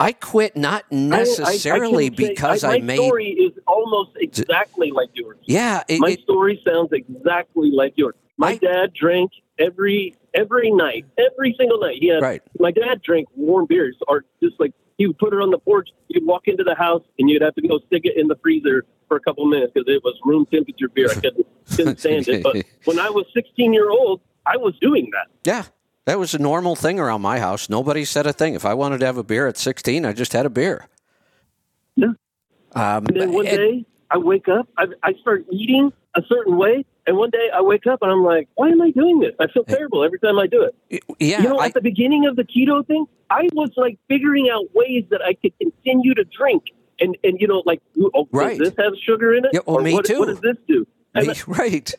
I 0.00 0.12
quit 0.12 0.56
not 0.56 0.84
necessarily 0.92 2.04
I, 2.04 2.06
I, 2.06 2.12
I 2.12 2.28
because 2.28 2.64
I, 2.64 2.68
I 2.68 2.78
my 2.78 2.84
made. 2.84 2.96
story 2.96 3.30
is 3.30 3.52
almost 3.66 4.10
exactly 4.16 4.90
like 4.92 5.08
yours. 5.14 5.38
Yeah, 5.44 5.82
it, 5.88 6.00
my 6.00 6.10
it- 6.10 6.20
story 6.20 6.60
sounds 6.66 6.90
exactly 6.92 7.70
like 7.72 7.94
yours. 7.96 8.14
My 8.36 8.56
dad 8.56 8.92
drank 8.94 9.32
every 9.58 10.14
every 10.34 10.70
night, 10.70 11.04
every 11.18 11.54
single 11.58 11.80
night. 11.80 11.96
He 11.98 12.06
had, 12.08 12.22
Right. 12.22 12.40
My 12.60 12.70
dad 12.70 13.02
drank 13.02 13.26
warm 13.34 13.66
beers, 13.66 13.96
or 14.06 14.24
just 14.40 14.60
like 14.60 14.72
he 14.96 15.08
would 15.08 15.18
put 15.18 15.32
it 15.32 15.40
on 15.40 15.50
the 15.50 15.58
porch. 15.58 15.88
You'd 16.06 16.24
walk 16.24 16.46
into 16.46 16.62
the 16.62 16.76
house, 16.76 17.02
and 17.18 17.28
you'd 17.28 17.42
have 17.42 17.56
to 17.56 17.66
go 17.66 17.80
stick 17.88 18.02
it 18.04 18.16
in 18.16 18.28
the 18.28 18.36
freezer 18.40 18.84
for 19.08 19.16
a 19.16 19.20
couple 19.20 19.44
minutes 19.46 19.72
because 19.74 19.92
it 19.92 20.04
was 20.04 20.14
room 20.24 20.46
temperature 20.46 20.88
beer. 20.88 21.08
I 21.10 21.14
couldn't 21.14 21.46
couldn't 21.74 21.98
stand 21.98 22.28
it. 22.28 22.44
But 22.44 22.64
when 22.84 23.00
I 23.00 23.10
was 23.10 23.26
16 23.34 23.72
year 23.72 23.90
old, 23.90 24.20
I 24.46 24.56
was 24.56 24.74
doing 24.80 25.10
that. 25.12 25.26
yeah, 25.44 25.64
that 26.08 26.18
was 26.18 26.32
a 26.32 26.38
normal 26.38 26.74
thing 26.74 26.98
around 26.98 27.20
my 27.20 27.38
house. 27.38 27.68
Nobody 27.68 28.04
said 28.06 28.26
a 28.26 28.32
thing. 28.32 28.54
If 28.54 28.64
I 28.64 28.72
wanted 28.72 29.00
to 29.00 29.06
have 29.06 29.18
a 29.18 29.22
beer 29.22 29.46
at 29.46 29.58
16, 29.58 30.06
I 30.06 30.14
just 30.14 30.32
had 30.32 30.46
a 30.46 30.50
beer. 30.50 30.86
Yeah. 31.96 32.06
Um, 32.74 33.04
And 33.06 33.16
then 33.20 33.32
one 33.32 33.44
day 33.44 33.84
I 34.10 34.16
wake 34.16 34.48
up, 34.48 34.66
I, 34.78 34.86
I 35.02 35.12
start 35.20 35.44
eating 35.50 35.92
a 36.16 36.22
certain 36.26 36.56
way, 36.56 36.86
and 37.06 37.18
one 37.18 37.28
day 37.28 37.50
I 37.54 37.60
wake 37.60 37.86
up 37.86 38.00
and 38.00 38.10
I'm 38.10 38.24
like, 38.24 38.48
why 38.54 38.68
am 38.70 38.80
I 38.80 38.90
doing 38.90 39.20
this? 39.20 39.34
I 39.38 39.48
feel 39.48 39.64
terrible 39.64 40.02
every 40.02 40.18
time 40.18 40.38
I 40.38 40.46
do 40.46 40.62
it. 40.62 41.02
yeah, 41.18 41.42
you 41.42 41.48
know, 41.50 41.58
I- 41.58 41.66
at 41.66 41.74
the 41.74 41.82
beginning 41.82 42.26
of 42.26 42.36
the 42.36 42.44
keto 42.44 42.86
thing, 42.86 43.04
I 43.28 43.46
was 43.52 43.70
like 43.76 43.98
figuring 44.08 44.48
out 44.50 44.64
ways 44.74 45.04
that 45.10 45.20
I 45.22 45.34
could 45.34 45.52
continue 45.58 46.14
to 46.14 46.24
drink. 46.24 46.62
And, 47.00 47.16
and 47.22 47.38
you 47.38 47.46
know, 47.46 47.62
like, 47.66 47.80
oh, 48.14 48.26
Right. 48.32 48.58
does 48.58 48.70
this 48.70 48.84
have 48.84 48.94
sugar 49.04 49.34
in 49.34 49.44
it? 49.44 49.50
Yeah, 49.52 49.60
well, 49.66 49.76
Or 49.76 49.82
me 49.82 49.92
what, 49.92 50.06
too. 50.06 50.18
What 50.18 50.28
does 50.28 50.40
this 50.40 50.56
do? 50.66 50.86
And 51.14 51.48
right. 51.58 51.94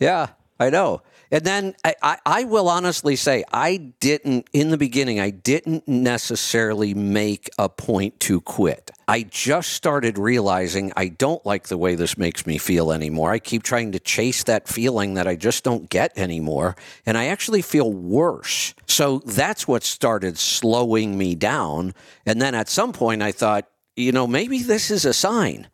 Yeah, 0.00 0.28
I 0.58 0.70
know. 0.70 1.02
And 1.30 1.44
then 1.44 1.74
I, 1.84 2.18
I, 2.24 2.44
will 2.44 2.68
honestly 2.68 3.16
say, 3.16 3.44
I 3.52 3.92
didn't, 4.00 4.48
in 4.52 4.70
the 4.70 4.78
beginning, 4.78 5.18
I 5.18 5.30
didn't 5.30 5.86
necessarily 5.88 6.94
make 6.94 7.50
a 7.58 7.68
point 7.68 8.20
to 8.20 8.40
quit. 8.40 8.92
I 9.08 9.22
just 9.22 9.72
started 9.72 10.18
realizing 10.18 10.92
I 10.96 11.08
don't 11.08 11.44
like 11.44 11.68
the 11.68 11.78
way 11.78 11.94
this 11.94 12.16
makes 12.16 12.46
me 12.46 12.58
feel 12.58 12.92
anymore. 12.92 13.32
I 13.32 13.38
keep 13.38 13.62
trying 13.62 13.92
to 13.92 14.00
chase 14.00 14.44
that 14.44 14.68
feeling 14.68 15.14
that 15.14 15.26
I 15.26 15.36
just 15.36 15.64
don't 15.64 15.88
get 15.88 16.16
anymore. 16.16 16.76
And 17.04 17.18
I 17.18 17.26
actually 17.26 17.62
feel 17.62 17.92
worse. 17.92 18.74
So 18.86 19.18
that's 19.26 19.66
what 19.66 19.82
started 19.82 20.38
slowing 20.38 21.18
me 21.18 21.34
down. 21.34 21.94
And 22.24 22.40
then 22.40 22.54
at 22.54 22.68
some 22.68 22.92
point, 22.92 23.22
I 23.22 23.32
thought, 23.32 23.68
you 23.96 24.12
know, 24.12 24.26
maybe 24.26 24.62
this 24.62 24.90
is 24.90 25.04
a 25.04 25.12
sign 25.12 25.68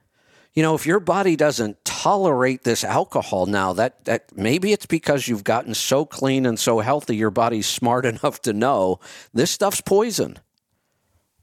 you 0.55 0.63
know, 0.63 0.75
if 0.75 0.87
your 0.87 1.01
body 1.01 1.35
doesn't 1.35 1.83
tolerate 1.85 2.65
this 2.65 2.85
alcohol 2.85 3.47
now, 3.47 3.73
that, 3.73 4.05
that 4.05 4.37
maybe 4.37 4.73
it's 4.73 4.87
because 4.87 5.27
you've 5.27 5.45
gotten 5.45 5.75
so 5.75 6.05
clean 6.05 6.45
and 6.45 6.59
so 6.59 6.81
healthy, 6.81 7.17
your 7.17 7.31
body's 7.31 7.67
smart 7.67 8.05
enough 8.13 8.43
to 8.43 8.53
know 8.53 9.01
this 9.33 9.51
stuff's 9.51 9.81
poison. 9.81 10.39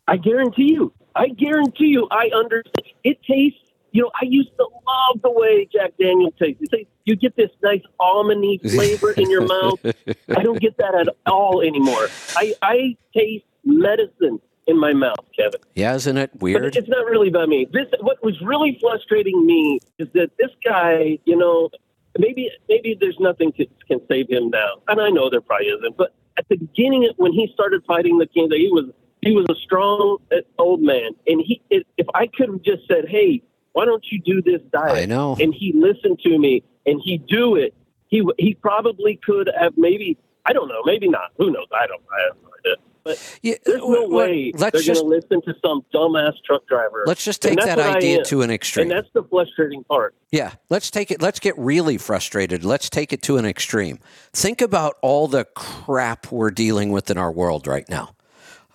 I 0.08 0.18
guarantee 0.18 0.74
you, 0.74 0.94
I 1.16 1.30
guarantee 1.30 1.88
you, 1.88 2.08
I 2.12 2.30
understand. 2.36 2.86
It 3.04 3.20
tastes, 3.24 3.60
you 3.92 4.04
know, 4.04 4.12
I 4.20 4.26
used 4.26 4.52
to 4.58 4.64
love 4.64 5.22
the 5.22 5.32
way 5.32 5.68
Jack 5.72 5.94
Daniel 6.00 6.32
tastes. 6.32 6.62
You, 6.62 6.68
say, 6.72 6.88
you 7.06 7.16
get 7.16 7.36
this 7.36 7.50
nice 7.64 7.82
almondy 8.00 8.60
flavor 8.76 9.12
in 9.12 9.30
your 9.30 9.46
mouth. 9.46 9.80
I 9.86 10.44
don't 10.44 10.60
get 10.60 10.78
that 10.78 10.96
at 10.96 11.16
all 11.26 11.62
anymore. 11.62 12.08
I, 12.36 12.54
I 12.62 12.98
taste 13.16 13.46
medicine 13.64 14.40
in 14.70 14.80
my 14.80 14.94
mouth, 14.94 15.26
Kevin. 15.36 15.60
Yeah, 15.76 15.96
isn't 15.96 16.18
it 16.18 16.32
But 16.34 16.42
weird? 16.42 16.76
it's 16.76 16.88
not 16.88 17.06
really 17.06 17.28
about 17.30 17.50
me. 17.50 17.68
This 17.74 17.88
what 18.02 18.24
was 18.24 18.40
really 18.42 18.78
frustrating 18.82 19.46
me 19.46 19.80
is 19.98 20.08
that 20.14 20.30
this 20.38 20.52
guy, 20.64 21.18
you 21.26 21.36
know, 21.36 21.70
maybe 22.18 22.50
maybe 22.70 22.96
there's 23.00 23.20
nothing 23.20 23.52
to, 23.54 23.66
can 23.88 24.00
save 24.08 24.30
him 24.30 24.50
now, 24.50 24.74
and 24.88 25.02
I 25.02 25.10
know 25.10 25.30
there 25.30 25.42
probably 25.42 25.68
isn't. 25.68 25.98
But 25.98 26.14
at 26.38 26.48
the 26.50 26.56
beginning, 26.58 27.10
when 27.18 27.34
he 27.34 27.50
started 27.54 27.84
fighting 27.86 28.18
the 28.20 28.28
cancer, 28.28 28.56
he 28.56 28.70
was 28.72 28.86
he 29.22 29.34
was 29.34 29.46
a 29.50 29.56
strong 29.56 30.18
uh, 30.32 30.38
old 30.58 30.82
man, 30.82 31.12
and 31.28 31.42
he 31.42 31.62
if 31.70 31.84
if 31.98 32.08
I 32.14 32.28
could 32.28 32.50
have 32.50 32.62
just 32.62 32.88
said, 32.88 33.08
hey, 33.10 33.42
why 33.74 33.86
don't 33.86 34.06
you 34.12 34.22
do 34.22 34.42
this 34.42 34.62
diet? 34.72 34.98
I 34.98 35.06
know. 35.06 35.36
And 35.40 35.54
he 35.54 35.74
listened 35.74 36.20
to 36.24 36.38
me, 36.38 36.64
and 36.86 37.02
he 37.04 37.18
do 37.18 37.56
it. 37.56 37.74
He 38.08 38.24
he 38.38 38.54
probably 38.54 39.20
could 39.24 39.50
have 39.60 39.74
maybe 39.78 40.18
I 40.46 40.54
don't 40.54 40.68
know, 40.68 40.82
maybe 40.86 41.08
not. 41.10 41.32
Who 41.38 41.52
knows? 41.52 41.68
I 41.74 41.86
don't. 41.88 42.02
I 42.12 42.22
have 42.28 42.38
no 42.44 42.50
idea. 42.60 42.76
But 43.10 43.40
Yeah, 43.42 43.56
there's 43.66 43.80
no 43.80 43.88
well, 43.88 44.10
way 44.10 44.52
let's 44.56 44.86
they're 44.86 44.94
going 44.94 45.04
to 45.04 45.16
listen 45.16 45.42
to 45.42 45.56
some 45.66 45.84
dumbass 45.92 46.34
truck 46.46 46.68
driver. 46.68 47.04
Let's 47.08 47.26
just 47.26 47.42
take 47.42 47.60
that 47.60 47.80
idea 47.80 48.24
to 48.26 48.44
an 48.44 48.52
extreme. 48.52 48.84
And 48.84 48.92
that's 48.92 49.12
the 49.14 49.24
frustrating 49.24 49.84
part. 49.86 50.14
Yeah, 50.32 50.54
let's 50.70 50.92
take 50.92 51.10
it. 51.10 51.22
Let's 51.22 51.40
get 51.40 51.58
really 51.58 51.98
frustrated. 51.98 52.64
Let's 52.64 52.88
take 52.88 53.12
it 53.12 53.24
to 53.24 53.38
an 53.38 53.46
extreme. 53.46 53.98
Think 54.32 54.62
about 54.62 54.98
all 55.02 55.28
the 55.28 55.46
crap 55.56 56.32
we're 56.32 56.52
dealing 56.52 56.92
with 56.92 57.10
in 57.10 57.18
our 57.18 57.32
world 57.32 57.66
right 57.66 57.90
now. 57.90 58.16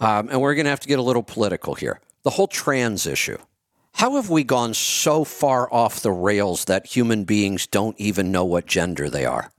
Um, 0.01 0.29
and 0.29 0.41
we're 0.41 0.57
going 0.57 0.65
to 0.65 0.71
have 0.71 0.81
to 0.81 0.89
get 0.89 0.99
a 0.99 1.03
little 1.03 1.23
political 1.23 1.77
here. 1.77 2.01
The 2.25 2.31
whole 2.31 2.49
trans 2.49 3.07
issue. 3.07 3.39
How 3.93 4.17
have 4.17 4.29
we 4.29 4.43
gone 4.43 4.75
so 4.75 5.23
far 5.23 5.73
off 5.73 6.01
the 6.01 6.11
rails 6.11 6.65
that 6.65 6.87
human 6.87 7.23
beings 7.23 7.69
don't 7.69 7.95
even 8.01 8.33
know 8.33 8.45
what 8.45 8.67
gender 8.67 9.09
they 9.09 9.25
are? 9.25 9.53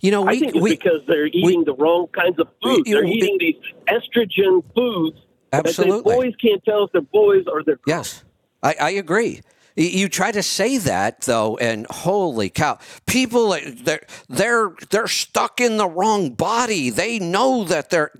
You 0.00 0.10
know, 0.12 0.22
we, 0.22 0.36
I 0.36 0.38
think 0.38 0.54
it's 0.54 0.62
we 0.62 0.70
because 0.70 1.00
they're 1.06 1.26
eating 1.26 1.64
the 1.64 1.74
wrong 1.74 2.06
kinds 2.08 2.38
of 2.38 2.48
foods. 2.62 2.88
You- 2.88 2.96
they're 2.96 3.04
eating 3.04 3.36
these 3.40 3.56
estrogen 3.88 4.62
foods. 4.74 5.18
Absolutely. 5.52 6.14
boys 6.14 6.34
can't 6.36 6.62
tell 6.64 6.84
if 6.84 6.92
they're 6.92 7.00
boys 7.00 7.44
or 7.50 7.62
they're 7.64 7.76
Girls. 7.76 7.84
Yes, 7.86 8.24
I, 8.62 8.74
I 8.80 8.90
agree. 8.90 9.40
You 9.76 10.08
try 10.08 10.30
to 10.32 10.42
say 10.42 10.76
that 10.78 11.22
though, 11.22 11.56
and 11.56 11.86
holy 11.88 12.50
cow, 12.50 12.78
people 13.06 13.56
they're 13.82 14.04
they're 14.28 14.72
they're 14.90 15.06
stuck 15.06 15.60
in 15.60 15.76
the 15.76 15.86
wrong 15.88 16.30
body. 16.30 16.90
They 16.90 17.18
know 17.18 17.64
that 17.64 17.88
they're 17.90 18.10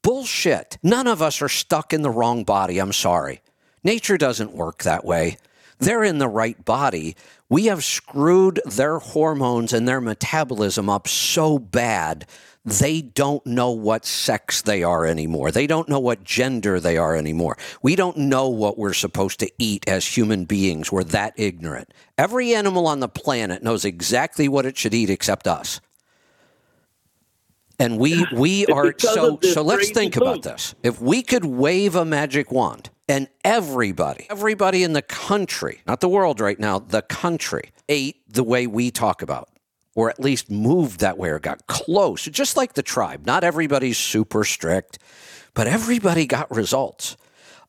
bullshit. 0.00 0.78
None 0.82 1.06
of 1.08 1.20
us 1.20 1.42
are 1.42 1.48
stuck 1.48 1.92
in 1.92 2.02
the 2.02 2.10
wrong 2.10 2.44
body. 2.44 2.78
I'm 2.78 2.92
sorry, 2.92 3.42
nature 3.84 4.16
doesn't 4.16 4.52
work 4.52 4.84
that 4.84 5.04
way. 5.04 5.36
They're 5.80 6.04
in 6.04 6.18
the 6.18 6.28
right 6.28 6.64
body. 6.64 7.16
We 7.50 7.66
have 7.66 7.82
screwed 7.82 8.60
their 8.66 8.98
hormones 8.98 9.72
and 9.72 9.88
their 9.88 10.00
metabolism 10.00 10.90
up 10.90 11.08
so 11.08 11.58
bad 11.58 12.26
they 12.64 13.00
don't 13.00 13.44
know 13.46 13.70
what 13.70 14.04
sex 14.04 14.60
they 14.60 14.82
are 14.82 15.06
anymore. 15.06 15.50
They 15.50 15.66
don't 15.66 15.88
know 15.88 16.00
what 16.00 16.22
gender 16.22 16.78
they 16.78 16.98
are 16.98 17.16
anymore. 17.16 17.56
We 17.82 17.96
don't 17.96 18.16
know 18.18 18.48
what 18.48 18.76
we're 18.76 18.92
supposed 18.92 19.40
to 19.40 19.50
eat 19.58 19.88
as 19.88 20.04
human 20.16 20.44
beings. 20.44 20.92
We're 20.92 21.04
that 21.04 21.32
ignorant. 21.36 21.94
Every 22.18 22.54
animal 22.54 22.86
on 22.86 23.00
the 23.00 23.08
planet 23.08 23.62
knows 23.62 23.86
exactly 23.86 24.48
what 24.48 24.66
it 24.66 24.76
should 24.76 24.92
eat 24.92 25.08
except 25.08 25.46
us. 25.46 25.80
And 27.78 27.98
we 27.98 28.26
we 28.34 28.66
are 28.72 28.94
so 28.98 29.38
so 29.40 29.62
let's 29.62 29.90
think 29.90 30.16
about 30.16 30.42
this. 30.42 30.74
If 30.82 31.00
we 31.00 31.22
could 31.22 31.46
wave 31.46 31.94
a 31.94 32.04
magic 32.04 32.52
wand 32.52 32.90
and 33.08 33.28
everybody, 33.42 34.26
everybody 34.30 34.84
in 34.84 34.92
the 34.92 35.02
country, 35.02 35.80
not 35.86 36.00
the 36.00 36.08
world 36.08 36.40
right 36.40 36.58
now, 36.58 36.78
the 36.78 37.02
country 37.02 37.72
ate 37.88 38.16
the 38.32 38.44
way 38.44 38.66
we 38.66 38.90
talk 38.90 39.22
about 39.22 39.48
or 39.94 40.08
at 40.08 40.20
least 40.20 40.48
moved 40.48 41.00
that 41.00 41.18
way 41.18 41.28
or 41.28 41.40
got 41.40 41.66
close, 41.66 42.26
just 42.26 42.56
like 42.56 42.74
the 42.74 42.84
tribe. 42.84 43.26
Not 43.26 43.42
everybody's 43.42 43.98
super 43.98 44.44
strict, 44.44 45.00
but 45.54 45.66
everybody 45.66 46.24
got 46.24 46.54
results. 46.54 47.16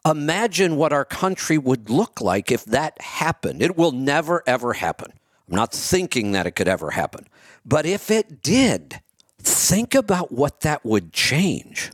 Imagine 0.05 0.75
what 0.75 0.93
our 0.93 1.05
country 1.05 1.57
would 1.57 1.89
look 1.89 2.21
like 2.21 2.51
if 2.51 2.65
that 2.65 3.01
happened. 3.01 3.63
It 3.63 3.75
will 3.75 3.91
never, 3.91 4.43
ever 4.45 4.73
happen. 4.73 5.11
I'm 5.49 5.55
not 5.55 5.73
thinking 5.73 6.33
that 6.33 6.45
it 6.45 6.51
could 6.51 6.67
ever 6.67 6.91
happen. 6.91 7.27
But 7.65 7.87
if 7.87 8.11
it 8.11 8.43
did, 8.43 9.01
think 9.39 9.95
about 9.95 10.31
what 10.31 10.61
that 10.61 10.85
would 10.85 11.11
change. 11.11 11.91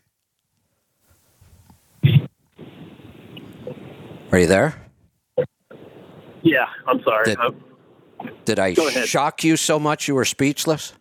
Are 4.32 4.40
you 4.40 4.48
there? 4.48 4.76
Yeah, 6.42 6.68
I'm 6.88 7.02
sorry. 7.04 7.26
Did- 7.26 7.40
I'm- 7.40 7.62
Did 8.46 8.60
I 8.60 8.74
shock 8.74 9.44
you 9.44 9.58
so 9.58 9.80
much 9.80 10.08
you 10.08 10.16
were 10.16 10.26
speechless? 10.26 10.94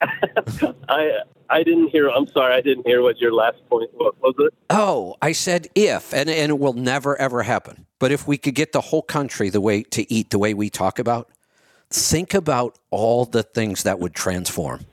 I 0.88 1.20
I 1.48 1.62
didn't 1.62 1.88
hear. 1.88 2.08
I'm 2.10 2.26
sorry. 2.28 2.54
I 2.54 2.60
didn't 2.60 2.86
hear 2.86 3.00
what 3.02 3.18
your 3.20 3.32
last 3.32 3.58
point 3.70 3.90
was. 3.94 4.14
Was 4.20 4.34
it? 4.38 4.52
Oh, 4.68 5.14
I 5.22 5.32
said 5.32 5.68
if, 5.74 6.12
and, 6.12 6.28
and 6.28 6.50
it 6.50 6.58
will 6.58 6.72
never 6.72 7.18
ever 7.20 7.42
happen. 7.42 7.86
But 7.98 8.12
if 8.12 8.26
we 8.26 8.36
could 8.36 8.54
get 8.54 8.72
the 8.72 8.80
whole 8.80 9.02
country 9.02 9.48
the 9.48 9.60
way 9.60 9.82
to 9.84 10.12
eat 10.12 10.30
the 10.30 10.38
way 10.38 10.52
we 10.52 10.68
talk 10.68 10.98
about, 10.98 11.30
think 11.90 12.34
about 12.34 12.78
all 12.90 13.24
the 13.24 13.42
things 13.42 13.84
that 13.84 13.98
would 14.00 14.14
transform. 14.14 14.84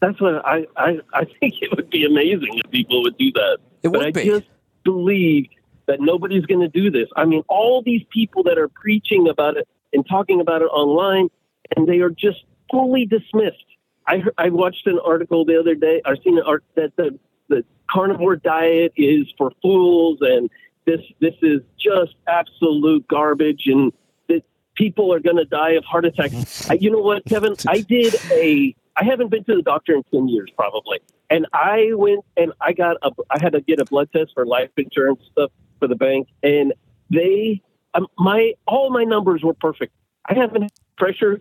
That's 0.00 0.20
what 0.20 0.44
I, 0.46 0.66
I, 0.76 0.98
I 1.14 1.24
think 1.40 1.54
it 1.62 1.74
would 1.74 1.88
be 1.90 2.04
amazing 2.04 2.60
if 2.64 2.70
people 2.70 3.02
would 3.02 3.16
do 3.16 3.32
that. 3.32 3.58
It 3.82 3.88
but 3.90 3.92
would 3.98 4.06
I 4.06 4.10
be. 4.12 4.24
just 4.24 4.46
believe 4.84 5.48
that 5.86 6.00
nobody's 6.00 6.46
going 6.46 6.60
to 6.60 6.68
do 6.68 6.90
this. 6.90 7.08
I 7.16 7.24
mean, 7.24 7.42
all 7.48 7.82
these 7.82 8.02
people 8.10 8.42
that 8.44 8.58
are 8.58 8.68
preaching 8.68 9.28
about 9.28 9.56
it 9.56 9.68
and 9.92 10.06
talking 10.06 10.40
about 10.40 10.62
it 10.62 10.66
online, 10.66 11.28
and 11.76 11.86
they 11.86 12.00
are 12.00 12.10
just 12.10 12.44
fully 12.70 13.06
dismissed. 13.06 13.64
I 14.06 14.22
I 14.38 14.50
watched 14.50 14.86
an 14.86 14.98
article 15.04 15.44
the 15.44 15.58
other 15.58 15.74
day. 15.74 16.02
I've 16.04 16.18
seen 16.24 16.38
an 16.38 16.44
art 16.46 16.64
that 16.74 16.94
the 16.96 17.18
the 17.48 17.64
carnivore 17.90 18.36
diet 18.36 18.92
is 18.96 19.26
for 19.38 19.52
fools, 19.62 20.18
and 20.20 20.50
this 20.86 21.00
this 21.20 21.34
is 21.42 21.60
just 21.78 22.14
absolute 22.26 23.06
garbage, 23.08 23.62
and 23.66 23.92
that 24.28 24.42
people 24.74 25.12
are 25.12 25.20
going 25.20 25.36
to 25.36 25.44
die 25.44 25.72
of 25.72 25.84
heart 25.84 26.04
attacks. 26.04 26.68
I, 26.70 26.74
you 26.74 26.90
know 26.90 26.98
what, 26.98 27.24
Kevin? 27.26 27.54
I 27.66 27.80
did 27.80 28.14
a. 28.30 28.74
I 28.96 29.04
haven't 29.04 29.30
been 29.30 29.42
to 29.44 29.56
the 29.56 29.62
doctor 29.62 29.94
in 29.94 30.02
ten 30.12 30.28
years, 30.28 30.50
probably. 30.56 31.00
And 31.30 31.46
I 31.52 31.90
went 31.94 32.24
and 32.36 32.52
I 32.60 32.72
got 32.72 32.96
a, 33.02 33.10
I 33.30 33.40
had 33.40 33.52
to 33.52 33.60
get 33.60 33.80
a 33.80 33.84
blood 33.84 34.10
test 34.12 34.32
for 34.34 34.46
life 34.46 34.70
insurance 34.76 35.20
stuff 35.32 35.50
for 35.78 35.88
the 35.88 35.96
bank, 35.96 36.28
and 36.42 36.72
they, 37.10 37.62
um, 37.94 38.06
my 38.18 38.54
all 38.66 38.90
my 38.90 39.04
numbers 39.04 39.42
were 39.42 39.54
perfect. 39.54 39.92
I 40.26 40.34
haven't 40.34 40.70
pressure. 40.96 41.40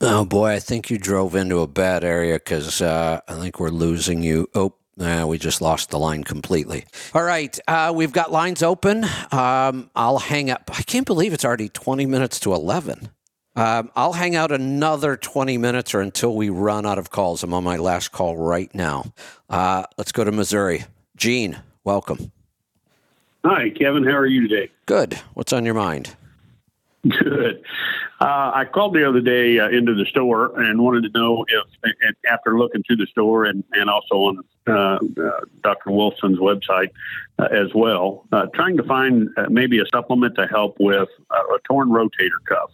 Oh 0.00 0.24
boy, 0.24 0.52
I 0.52 0.58
think 0.58 0.90
you 0.90 0.98
drove 0.98 1.34
into 1.34 1.60
a 1.60 1.66
bad 1.66 2.04
area 2.04 2.34
because 2.34 2.82
uh, 2.82 3.20
I 3.26 3.34
think 3.34 3.58
we're 3.58 3.70
losing 3.70 4.22
you. 4.22 4.48
Oh, 4.54 4.74
nah, 4.96 5.26
we 5.26 5.38
just 5.38 5.62
lost 5.62 5.90
the 5.90 5.98
line 5.98 6.22
completely. 6.22 6.84
All 7.14 7.22
right, 7.22 7.58
uh, 7.66 7.92
we've 7.96 8.12
got 8.12 8.30
lines 8.30 8.62
open. 8.62 9.04
Um, 9.32 9.90
I'll 9.96 10.18
hang 10.18 10.50
up. 10.50 10.70
I 10.72 10.82
can't 10.82 11.06
believe 11.06 11.32
it's 11.32 11.46
already 11.46 11.70
20 11.70 12.04
minutes 12.04 12.38
to 12.40 12.52
11. 12.52 13.10
Um, 13.56 13.90
I'll 13.96 14.12
hang 14.12 14.36
out 14.36 14.52
another 14.52 15.16
20 15.16 15.56
minutes 15.56 15.94
or 15.94 16.00
until 16.00 16.36
we 16.36 16.50
run 16.50 16.84
out 16.84 16.98
of 16.98 17.10
calls. 17.10 17.42
I'm 17.42 17.54
on 17.54 17.64
my 17.64 17.78
last 17.78 18.12
call 18.12 18.36
right 18.36 18.72
now. 18.74 19.12
Uh, 19.48 19.84
let's 19.96 20.12
go 20.12 20.24
to 20.24 20.30
Missouri. 20.30 20.84
Gene, 21.16 21.58
welcome. 21.82 22.30
Hi, 23.44 23.70
Kevin. 23.70 24.04
How 24.04 24.16
are 24.16 24.26
you 24.26 24.46
today? 24.46 24.70
Good. 24.84 25.14
What's 25.32 25.54
on 25.54 25.64
your 25.64 25.74
mind? 25.74 26.14
Good. 27.08 27.62
Uh, 28.20 28.50
I 28.54 28.64
called 28.64 28.94
the 28.94 29.08
other 29.08 29.20
day 29.20 29.58
uh, 29.58 29.68
into 29.68 29.94
the 29.94 30.04
store 30.06 30.58
and 30.60 30.80
wanted 30.80 31.04
to 31.04 31.18
know 31.18 31.46
if, 31.48 32.14
after 32.28 32.58
looking 32.58 32.82
through 32.82 32.96
the 32.96 33.06
store 33.06 33.44
and, 33.44 33.62
and 33.72 33.88
also 33.88 34.14
on 34.16 34.38
uh, 34.66 34.72
uh 34.72 35.40
Dr. 35.62 35.92
Wilson's 35.92 36.38
website 36.38 36.90
uh, 37.38 37.44
as 37.44 37.72
well, 37.74 38.26
uh, 38.32 38.46
trying 38.54 38.76
to 38.78 38.82
find 38.82 39.28
maybe 39.48 39.78
a 39.78 39.84
supplement 39.94 40.34
to 40.36 40.46
help 40.46 40.76
with 40.80 41.08
a 41.30 41.58
torn 41.68 41.88
rotator 41.88 42.42
cuff. 42.46 42.70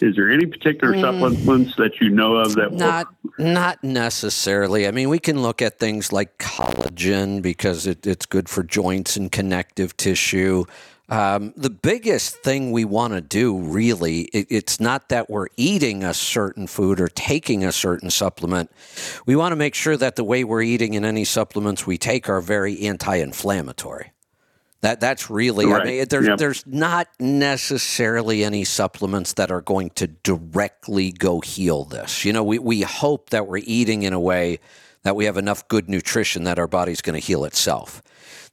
Is 0.00 0.16
there 0.16 0.30
any 0.30 0.46
particular 0.46 0.94
mm. 0.94 1.00
supplements 1.00 1.76
that 1.76 2.00
you 2.00 2.10
know 2.10 2.36
of 2.36 2.54
that 2.56 2.72
not 2.72 3.06
work? 3.24 3.38
not 3.38 3.82
necessarily? 3.82 4.86
I 4.86 4.90
mean, 4.90 5.08
we 5.08 5.18
can 5.18 5.42
look 5.42 5.62
at 5.62 5.78
things 5.78 6.12
like 6.12 6.38
collagen 6.38 7.40
because 7.40 7.86
it, 7.86 8.06
it's 8.06 8.26
good 8.26 8.48
for 8.48 8.62
joints 8.62 9.16
and 9.16 9.32
connective 9.32 9.96
tissue. 9.96 10.64
Um, 11.08 11.54
the 11.56 11.70
biggest 11.70 12.36
thing 12.38 12.72
we 12.72 12.84
want 12.84 13.14
to 13.14 13.20
do, 13.20 13.56
really, 13.56 14.22
it, 14.32 14.48
it's 14.50 14.80
not 14.80 15.08
that 15.10 15.30
we're 15.30 15.46
eating 15.56 16.02
a 16.02 16.12
certain 16.12 16.66
food 16.66 17.00
or 17.00 17.08
taking 17.08 17.64
a 17.64 17.72
certain 17.72 18.10
supplement. 18.10 18.70
We 19.24 19.36
want 19.36 19.52
to 19.52 19.56
make 19.56 19.74
sure 19.74 19.96
that 19.96 20.16
the 20.16 20.24
way 20.24 20.42
we're 20.42 20.62
eating 20.62 20.96
and 20.96 21.06
any 21.06 21.24
supplements 21.24 21.86
we 21.86 21.96
take 21.96 22.28
are 22.28 22.40
very 22.40 22.80
anti-inflammatory. 22.82 24.12
That 24.82 25.00
that's 25.00 25.30
really. 25.30 25.66
Right. 25.66 25.82
I 25.82 25.84
mean, 25.84 26.04
there's 26.08 26.26
yep. 26.26 26.38
there's 26.38 26.66
not 26.66 27.08
necessarily 27.18 28.44
any 28.44 28.64
supplements 28.64 29.32
that 29.34 29.50
are 29.50 29.62
going 29.62 29.90
to 29.90 30.06
directly 30.06 31.12
go 31.12 31.40
heal 31.40 31.84
this. 31.84 32.24
You 32.24 32.32
know, 32.32 32.44
we 32.44 32.58
we 32.58 32.82
hope 32.82 33.30
that 33.30 33.46
we're 33.46 33.62
eating 33.64 34.02
in 34.02 34.12
a 34.12 34.20
way 34.20 34.60
that 35.02 35.14
we 35.14 35.24
have 35.24 35.36
enough 35.36 35.66
good 35.68 35.88
nutrition 35.88 36.42
that 36.44 36.58
our 36.58 36.66
body's 36.66 37.00
going 37.00 37.18
to 37.18 37.24
heal 37.24 37.44
itself. 37.44 38.02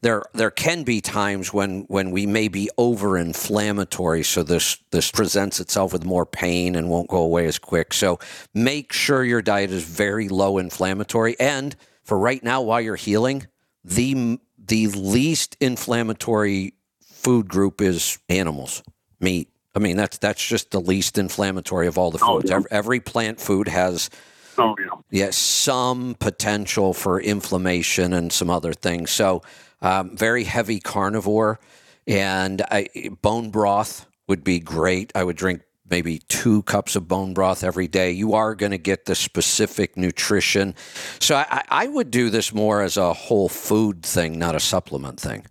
There 0.01 0.21
there 0.33 0.51
can 0.51 0.83
be 0.83 1.01
times 1.01 1.53
when 1.53 1.85
when 1.87 2.11
we 2.11 2.25
may 2.25 2.47
be 2.47 2.69
over 2.77 3.17
inflammatory, 3.17 4.23
so 4.23 4.43
this 4.43 4.77
this 4.91 5.09
presents 5.09 5.59
itself 5.59 5.93
with 5.93 6.05
more 6.05 6.25
pain 6.25 6.75
and 6.75 6.89
won't 6.89 7.09
go 7.09 7.23
away 7.23 7.47
as 7.47 7.57
quick. 7.57 7.93
So 7.93 8.19
make 8.53 8.93
sure 8.93 9.23
your 9.23 9.41
diet 9.41 9.71
is 9.71 9.83
very 9.83 10.29
low 10.29 10.57
inflammatory, 10.57 11.35
and 11.39 11.75
for 12.03 12.19
right 12.19 12.43
now, 12.43 12.61
while 12.61 12.81
you're 12.81 12.97
healing, 12.97 13.47
the 13.83 14.39
the 14.65 14.87
least 14.87 15.57
inflammatory 15.59 16.73
food 17.01 17.47
group 17.47 17.81
is 17.81 18.19
animals, 18.29 18.83
meat. 19.19 19.49
I 19.75 19.79
mean, 19.79 19.97
that's 19.97 20.17
that's 20.19 20.45
just 20.45 20.71
the 20.71 20.79
least 20.79 21.17
inflammatory 21.17 21.87
of 21.87 21.97
all 21.97 22.11
the 22.11 22.19
oh, 22.23 22.39
foods. 22.39 22.51
Oh, 22.51 22.53
yeah. 22.53 22.57
every, 22.57 22.71
every, 22.71 22.99
plant 22.99 23.39
food 23.39 23.67
has, 23.67 24.09
oh, 24.57 24.75
yeah. 24.79 24.85
yeah, 25.09 25.29
some 25.31 26.15
potential 26.19 26.93
for 26.93 27.19
inflammation 27.19 28.13
and 28.13 28.31
some 28.31 28.49
other 28.49 28.73
things. 28.73 29.09
So, 29.09 29.41
um, 29.81 30.15
very 30.15 30.43
heavy 30.43 30.79
carnivore, 30.79 31.59
and 32.05 32.61
I, 32.61 32.87
bone 33.21 33.49
broth 33.49 34.05
would 34.27 34.43
be 34.43 34.59
great. 34.59 35.11
I 35.15 35.23
would 35.23 35.35
drink 35.37 35.61
maybe 35.89 36.19
two 36.29 36.63
cups 36.63 36.95
of 36.95 37.07
bone 37.07 37.33
broth 37.33 37.63
every 37.63 37.87
day. 37.87 38.11
You 38.11 38.33
are 38.33 38.55
going 38.55 38.71
to 38.71 38.77
get 38.77 39.05
the 39.05 39.15
specific 39.15 39.97
nutrition. 39.97 40.75
So 41.19 41.35
I, 41.35 41.63
I, 41.69 41.87
would 41.87 42.09
do 42.09 42.29
this 42.29 42.53
more 42.53 42.81
as 42.81 42.97
a 42.97 43.13
whole 43.13 43.49
food 43.49 44.03
thing, 44.03 44.39
not 44.39 44.55
a 44.55 44.59
supplement 44.59 45.19
thing. 45.19 45.45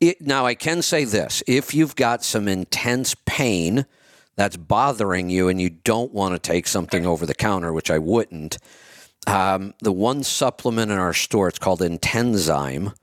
It, 0.00 0.20
now, 0.20 0.46
I 0.46 0.54
can 0.54 0.82
say 0.82 1.04
this 1.04 1.42
if 1.46 1.74
you've 1.74 1.96
got 1.96 2.22
some 2.22 2.48
intense 2.48 3.14
pain 3.24 3.86
that's 4.36 4.56
bothering 4.56 5.30
you 5.30 5.48
and 5.48 5.60
you 5.60 5.70
don't 5.70 6.12
want 6.12 6.34
to 6.34 6.38
take 6.38 6.66
something 6.66 7.06
over 7.06 7.24
the 7.24 7.34
counter, 7.34 7.72
which 7.72 7.90
I 7.90 7.98
wouldn't, 7.98 8.58
um, 9.26 9.74
the 9.80 9.92
one 9.92 10.22
supplement 10.22 10.92
in 10.92 10.98
our 10.98 11.14
store, 11.14 11.48
it's 11.48 11.58
called 11.58 11.80
Intenzyme. 11.80 12.94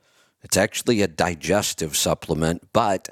It's 0.43 0.57
actually 0.57 1.01
a 1.01 1.07
digestive 1.07 1.97
supplement, 1.97 2.69
but 2.73 3.09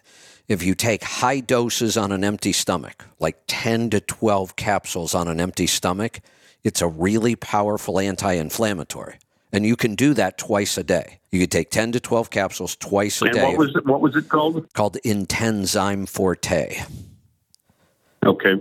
if 0.51 0.63
you 0.63 0.75
take 0.75 1.03
high 1.03 1.39
doses 1.39 1.95
on 1.95 2.11
an 2.11 2.25
empty 2.25 2.51
stomach, 2.51 3.05
like 3.19 3.37
10 3.47 3.89
to 3.91 4.01
12 4.01 4.57
capsules 4.57 5.15
on 5.15 5.27
an 5.29 5.39
empty 5.39 5.65
stomach, 5.65 6.19
it's 6.63 6.81
a 6.81 6.87
really 6.87 7.35
powerful 7.35 7.99
anti 7.99 8.33
inflammatory. 8.33 9.15
And 9.53 9.65
you 9.65 9.75
can 9.75 9.95
do 9.95 10.13
that 10.13 10.37
twice 10.37 10.77
a 10.77 10.83
day. 10.83 11.19
You 11.31 11.39
could 11.39 11.51
take 11.51 11.71
10 11.71 11.93
to 11.93 11.99
12 11.99 12.29
capsules 12.29 12.75
twice 12.75 13.21
a 13.21 13.25
and 13.25 13.33
day. 13.33 13.43
What 13.43 13.57
was, 13.57 13.75
it, 13.75 13.85
what 13.85 14.01
was 14.01 14.15
it 14.15 14.27
called? 14.29 14.71
Called 14.73 14.97
Intenzyme 15.05 16.07
Forte. 16.07 16.81
Okay. 18.25 18.55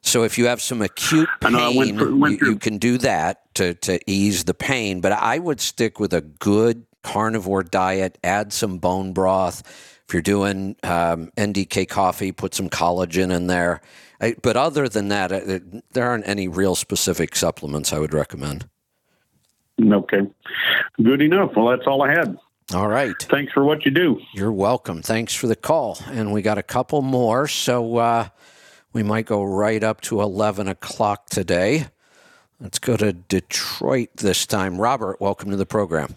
So 0.00 0.22
if 0.22 0.38
you 0.38 0.46
have 0.46 0.62
some 0.62 0.82
acute 0.82 1.28
pain, 1.40 1.76
went 1.76 1.98
through, 1.98 2.16
went 2.16 2.40
you, 2.40 2.50
you, 2.50 2.56
can 2.56 2.78
do 2.78 2.96
that 2.98 3.52
to, 3.56 3.74
to 3.74 3.98
ease 4.10 4.44
the 4.44 4.54
pain. 4.54 5.00
But 5.00 5.12
I 5.12 5.38
would 5.38 5.60
stick 5.60 5.98
with 5.98 6.12
a 6.12 6.20
good 6.20 6.86
carnivore 7.02 7.64
diet, 7.64 8.18
add 8.22 8.52
some 8.52 8.78
bone 8.78 9.12
broth 9.12 9.62
if 10.08 10.14
you're 10.14 10.22
doing 10.22 10.74
um, 10.84 11.30
NDK 11.36 11.86
coffee, 11.86 12.32
put 12.32 12.54
some 12.54 12.70
collagen 12.70 13.30
in 13.30 13.46
there. 13.46 13.82
I, 14.22 14.36
but 14.40 14.56
other 14.56 14.88
than 14.88 15.08
that, 15.08 15.30
it, 15.30 15.92
there 15.92 16.08
aren't 16.08 16.26
any 16.26 16.48
real 16.48 16.74
specific 16.74 17.36
supplements 17.36 17.92
I 17.92 17.98
would 17.98 18.14
recommend. 18.14 18.66
Okay. 19.80 20.22
Good 21.02 21.20
enough. 21.20 21.52
Well, 21.54 21.68
that's 21.68 21.86
all 21.86 22.02
I 22.02 22.10
had. 22.10 22.38
All 22.74 22.88
right. 22.88 23.14
Thanks 23.24 23.52
for 23.52 23.64
what 23.64 23.84
you 23.84 23.90
do. 23.90 24.18
You're 24.32 24.50
welcome. 24.50 25.02
Thanks 25.02 25.34
for 25.34 25.46
the 25.46 25.56
call. 25.56 25.98
And 26.06 26.32
we 26.32 26.40
got 26.40 26.56
a 26.56 26.62
couple 26.62 27.02
more. 27.02 27.46
So 27.46 27.98
uh, 27.98 28.28
we 28.94 29.02
might 29.02 29.26
go 29.26 29.44
right 29.44 29.84
up 29.84 30.00
to 30.02 30.22
11 30.22 30.68
o'clock 30.68 31.26
today. 31.26 31.88
Let's 32.58 32.78
go 32.78 32.96
to 32.96 33.12
Detroit 33.12 34.08
this 34.16 34.46
time. 34.46 34.80
Robert, 34.80 35.20
welcome 35.20 35.50
to 35.50 35.56
the 35.56 35.66
program. 35.66 36.14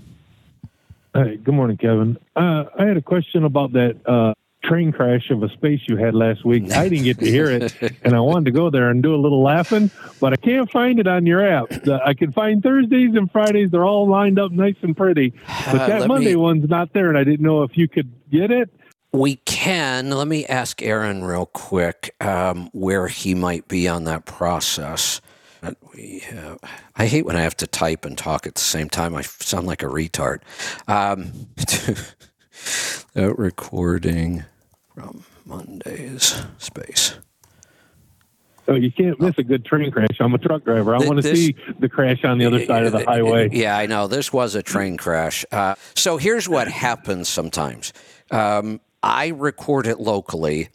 Hey, 1.14 1.36
good 1.36 1.54
morning, 1.54 1.76
Kevin. 1.76 2.18
Uh, 2.38 2.66
I 2.80 2.86
had 2.86 2.96
a 2.96 3.02
question 3.02 3.44
about 3.44 3.74
that 3.74 3.98
uh, 4.06 4.34
train 4.64 4.94
crash 4.94 5.30
of 5.30 5.44
a 5.44 5.50
space 5.50 5.82
you 5.88 5.98
had 5.98 6.16
last 6.16 6.46
week. 6.46 6.72
I 6.72 6.88
didn't 6.88 7.04
get 7.04 7.20
to 7.20 7.26
hear 7.26 7.50
it, 7.50 7.76
and 8.04 8.16
I 8.16 8.22
wanted 8.22 8.46
to 8.46 8.52
go 8.52 8.70
there 8.70 8.90
and 8.90 9.04
do 9.04 9.14
a 9.14 9.18
little 9.18 9.44
laughing, 9.44 9.92
but 10.22 10.32
I 10.32 10.38
can't 10.38 10.72
find 10.72 11.00
it 11.02 11.08
on 11.08 11.26
your 11.26 11.46
app. 11.46 11.86
I 12.06 12.14
can 12.14 12.32
find 12.32 12.64
Thursdays 12.64 13.14
and 13.16 13.30
Fridays; 13.30 13.72
they're 13.72 13.86
all 13.86 14.08
lined 14.08 14.40
up 14.40 14.54
nice 14.54 14.78
and 14.84 14.96
pretty, 14.96 15.34
but 15.66 15.86
that 15.88 16.04
uh, 16.04 16.08
Monday 16.08 16.32
me... 16.32 16.38
one's 16.38 16.70
not 16.70 16.94
there, 16.94 17.10
and 17.10 17.18
I 17.18 17.26
didn't 17.26 17.42
know 17.42 17.64
if 17.64 17.78
you 17.78 17.90
could 17.90 18.10
get 18.32 18.50
it. 18.50 18.70
We 19.12 19.36
can. 19.36 20.12
Let 20.12 20.30
me 20.30 20.46
ask 20.46 20.82
Aaron 20.82 21.26
real 21.26 21.46
quick 21.46 22.16
um, 22.22 22.70
where 22.72 23.10
he 23.10 23.36
might 23.36 23.68
be 23.68 23.90
on 23.90 24.06
that 24.06 24.26
process. 24.26 25.20
We 25.96 26.20
have, 26.20 26.60
I 26.96 27.06
hate 27.06 27.26
when 27.26 27.36
I 27.36 27.42
have 27.42 27.58
to 27.58 27.68
type 27.68 28.06
and 28.06 28.18
talk 28.18 28.48
at 28.48 28.56
the 28.56 28.62
same 28.62 28.90
time. 28.90 29.16
I 29.16 29.22
sound 29.22 29.68
like 29.68 29.84
a 29.84 29.88
retard. 29.88 30.40
Um, 30.88 31.48
recording 33.16 34.46
from 34.94 35.24
Monday's 35.46 36.42
space. 36.58 37.16
So 38.66 38.76
you 38.76 38.92
can't 38.92 39.20
miss 39.20 39.38
a 39.38 39.44
good 39.44 39.66
train 39.66 39.92
crash. 39.92 40.18
I'm 40.20 40.34
a 40.34 40.38
truck 40.38 40.64
driver. 40.64 40.96
I 40.96 41.00
want 41.00 41.22
to 41.22 41.36
see 41.36 41.56
the 41.80 41.90
crash 41.90 42.24
on 42.24 42.38
the 42.38 42.46
other 42.46 42.64
side 42.66 42.86
of 42.86 42.92
the 42.92 43.04
highway. 43.04 43.50
Yeah, 43.52 43.78
I 43.78 43.86
know. 43.86 44.08
This 44.08 44.32
was 44.32 44.56
a 44.56 44.64
train 44.64 44.98
crash. 44.98 45.44
Uh, 45.52 45.76
so 45.96 46.18
here's 46.18 46.48
what 46.48 46.68
happens 46.68 47.28
sometimes. 47.28 47.92
Um, 48.30 48.80
I 49.04 49.30
record 49.30 49.88
it 49.88 50.00
locally 50.00 50.70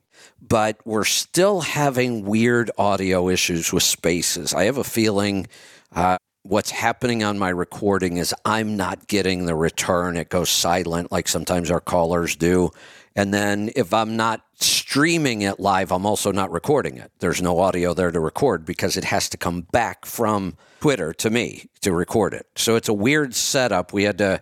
but 0.49 0.78
we're 0.84 1.05
still 1.05 1.60
having 1.60 2.25
weird 2.25 2.70
audio 2.78 3.28
issues 3.28 3.73
with 3.73 3.83
spaces. 3.83 4.55
I 4.55 4.65
have 4.65 4.78
a 4.78 4.84
feeling 4.84 5.47
uh, 5.92 6.18
what's 6.42 6.70
happening 6.70 7.25
on 7.25 7.39
my 7.39 7.49
recording 7.49 8.16
is 8.16 8.34
I'm 8.44 8.76
not 8.76 9.08
getting 9.08 9.47
the 9.47 9.55
return. 9.55 10.16
It 10.16 10.28
goes 10.28 10.50
silent, 10.50 11.10
like 11.10 11.28
sometimes 11.28 11.70
our 11.70 11.81
callers 11.81 12.36
do. 12.36 12.70
And 13.15 13.33
then 13.33 13.70
if 13.75 13.94
I'm 13.94 14.16
not 14.16 14.42
streaming 14.60 15.42
it 15.42 15.58
live, 15.58 15.91
I'm 15.91 16.07
also 16.07 16.31
not 16.33 16.52
recording 16.52 16.99
it. 16.99 17.10
There's 17.18 17.41
no 17.41 17.58
audio 17.58 17.94
there 17.94 18.10
to 18.10 18.20
record 18.20 18.65
because 18.65 18.97
it 18.97 19.05
has 19.05 19.28
to 19.31 19.36
come 19.36 19.62
back 19.62 20.05
from 20.05 20.57
Twitter 20.81 21.12
to 21.15 21.31
me 21.31 21.70
to 21.81 21.92
record 21.92 22.34
it. 22.34 22.47
So 22.57 22.76
it's 22.76 22.89
a 22.89 22.94
weird 22.94 23.34
setup. 23.34 23.92
We 23.92 24.05
had 24.05 24.18
to 24.18 24.41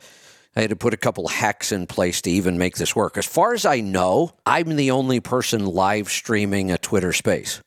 I 0.56 0.60
had 0.60 0.70
to 0.70 0.76
put 0.76 0.94
a 0.94 0.98
couple 0.98 1.26
hacks 1.28 1.72
in 1.72 1.86
place 1.86 2.22
to 2.22 2.30
even 2.30 2.58
make 2.58 2.76
this 2.76 2.94
work. 2.94 3.16
As 3.16 3.26
far 3.26 3.54
as 3.54 3.64
I 3.64 3.80
know, 3.80 4.32
I'm 4.46 4.76
the 4.76 4.92
only 4.92 5.20
person 5.20 5.66
live 5.66 6.08
streaming 6.10 6.70
a 6.70 6.78
Twitter 6.78 7.12
space. 7.12 7.60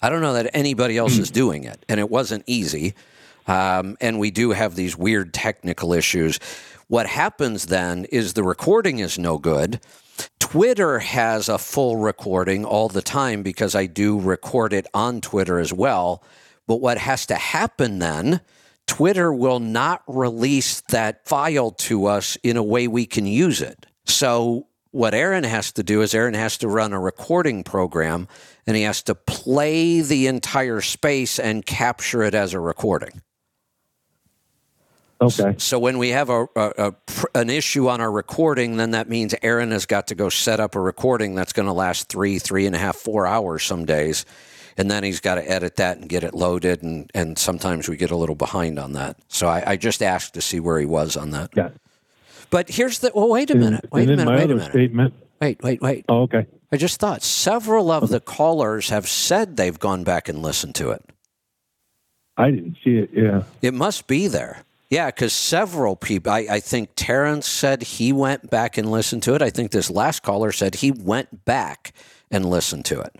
I 0.00 0.08
don't 0.08 0.22
know 0.22 0.32
that 0.32 0.50
anybody 0.54 0.96
else 0.96 1.18
is 1.18 1.30
doing 1.30 1.64
it, 1.64 1.84
and 1.88 2.00
it 2.00 2.10
wasn't 2.10 2.44
easy. 2.46 2.94
Um, 3.46 3.96
and 4.00 4.18
we 4.18 4.30
do 4.30 4.50
have 4.50 4.74
these 4.74 4.96
weird 4.96 5.34
technical 5.34 5.92
issues. 5.92 6.38
What 6.88 7.06
happens 7.06 7.66
then 7.66 8.06
is 8.06 8.32
the 8.32 8.42
recording 8.42 8.98
is 8.98 9.18
no 9.18 9.38
good. 9.38 9.80
Twitter 10.38 10.98
has 10.98 11.48
a 11.48 11.58
full 11.58 11.96
recording 11.96 12.64
all 12.64 12.88
the 12.88 13.02
time 13.02 13.42
because 13.42 13.74
I 13.74 13.86
do 13.86 14.18
record 14.18 14.72
it 14.72 14.86
on 14.92 15.20
Twitter 15.20 15.58
as 15.58 15.72
well. 15.72 16.22
But 16.66 16.80
what 16.80 16.98
has 16.98 17.26
to 17.26 17.34
happen 17.34 17.98
then, 17.98 18.40
Twitter 18.86 19.32
will 19.32 19.60
not 19.60 20.02
release 20.06 20.80
that 20.88 21.26
file 21.26 21.70
to 21.70 22.06
us 22.06 22.36
in 22.42 22.56
a 22.56 22.62
way 22.62 22.88
we 22.88 23.06
can 23.06 23.26
use 23.26 23.62
it. 23.62 23.86
So 24.04 24.66
what 24.90 25.14
Aaron 25.14 25.44
has 25.44 25.72
to 25.72 25.82
do 25.82 26.02
is 26.02 26.14
Aaron 26.14 26.34
has 26.34 26.58
to 26.58 26.68
run 26.68 26.92
a 26.92 27.00
recording 27.00 27.64
program 27.64 28.28
and 28.66 28.76
he 28.76 28.82
has 28.82 29.02
to 29.04 29.14
play 29.14 30.02
the 30.02 30.26
entire 30.26 30.80
space 30.80 31.38
and 31.38 31.64
capture 31.64 32.22
it 32.22 32.34
as 32.34 32.54
a 32.54 32.60
recording. 32.60 33.22
Okay. 35.22 35.54
So 35.58 35.78
when 35.78 35.98
we 35.98 36.08
have 36.10 36.30
a, 36.30 36.46
a, 36.56 36.72
a 36.78 36.94
an 37.36 37.48
issue 37.48 37.88
on 37.88 38.00
our 38.00 38.10
recording, 38.10 38.76
then 38.76 38.90
that 38.90 39.08
means 39.08 39.34
Aaron 39.42 39.70
has 39.70 39.86
got 39.86 40.08
to 40.08 40.16
go 40.16 40.28
set 40.28 40.58
up 40.58 40.74
a 40.74 40.80
recording 40.80 41.36
that's 41.36 41.52
going 41.52 41.66
to 41.66 41.72
last 41.72 42.08
three, 42.08 42.40
three 42.40 42.66
and 42.66 42.74
a 42.74 42.78
half, 42.78 42.96
four 42.96 43.24
hours 43.24 43.62
some 43.62 43.84
days, 43.84 44.26
and 44.76 44.90
then 44.90 45.04
he's 45.04 45.20
got 45.20 45.36
to 45.36 45.50
edit 45.50 45.76
that 45.76 45.98
and 45.98 46.08
get 46.08 46.24
it 46.24 46.34
loaded, 46.34 46.82
and 46.82 47.10
and 47.14 47.38
sometimes 47.38 47.88
we 47.88 47.96
get 47.96 48.10
a 48.10 48.16
little 48.16 48.34
behind 48.34 48.78
on 48.78 48.92
that. 48.92 49.16
So 49.28 49.48
I, 49.48 49.72
I 49.72 49.76
just 49.76 50.02
asked 50.02 50.34
to 50.34 50.40
see 50.40 50.60
where 50.60 50.78
he 50.78 50.86
was 50.86 51.16
on 51.16 51.30
that. 51.30 51.50
Yeah. 51.56 51.70
But 52.50 52.68
here's 52.68 52.98
the. 52.98 53.12
Well, 53.14 53.28
wait 53.28 53.50
a 53.50 53.54
minute. 53.54 53.86
Wait 53.90 54.10
a 54.10 54.16
minute. 54.16 54.28
Wait 54.28 54.50
a 54.50 54.54
minute. 54.54 54.70
statement. 54.70 55.14
Wait, 55.40 55.62
wait, 55.62 55.80
wait. 55.80 56.04
Oh, 56.08 56.22
okay. 56.22 56.46
I 56.70 56.76
just 56.76 57.00
thought 57.00 57.22
several 57.22 57.90
of 57.90 58.08
the 58.08 58.20
callers 58.20 58.90
have 58.90 59.08
said 59.08 59.56
they've 59.56 59.78
gone 59.78 60.04
back 60.04 60.28
and 60.28 60.40
listened 60.40 60.74
to 60.76 60.90
it. 60.90 61.04
I 62.36 62.50
didn't 62.50 62.76
see 62.82 62.96
it. 62.96 63.10
Yeah. 63.12 63.42
It 63.60 63.74
must 63.74 64.06
be 64.06 64.28
there. 64.28 64.64
Yeah, 64.88 65.06
because 65.06 65.32
several 65.32 65.96
people, 65.96 66.32
I, 66.32 66.46
I 66.50 66.60
think 66.60 66.90
Terrence 66.96 67.48
said 67.48 67.82
he 67.82 68.12
went 68.12 68.50
back 68.50 68.76
and 68.76 68.90
listened 68.90 69.22
to 69.22 69.34
it. 69.34 69.40
I 69.40 69.48
think 69.48 69.70
this 69.70 69.90
last 69.90 70.22
caller 70.22 70.52
said 70.52 70.76
he 70.76 70.90
went 70.90 71.46
back 71.46 71.94
and 72.30 72.44
listened 72.44 72.84
to 72.86 73.00
it. 73.00 73.16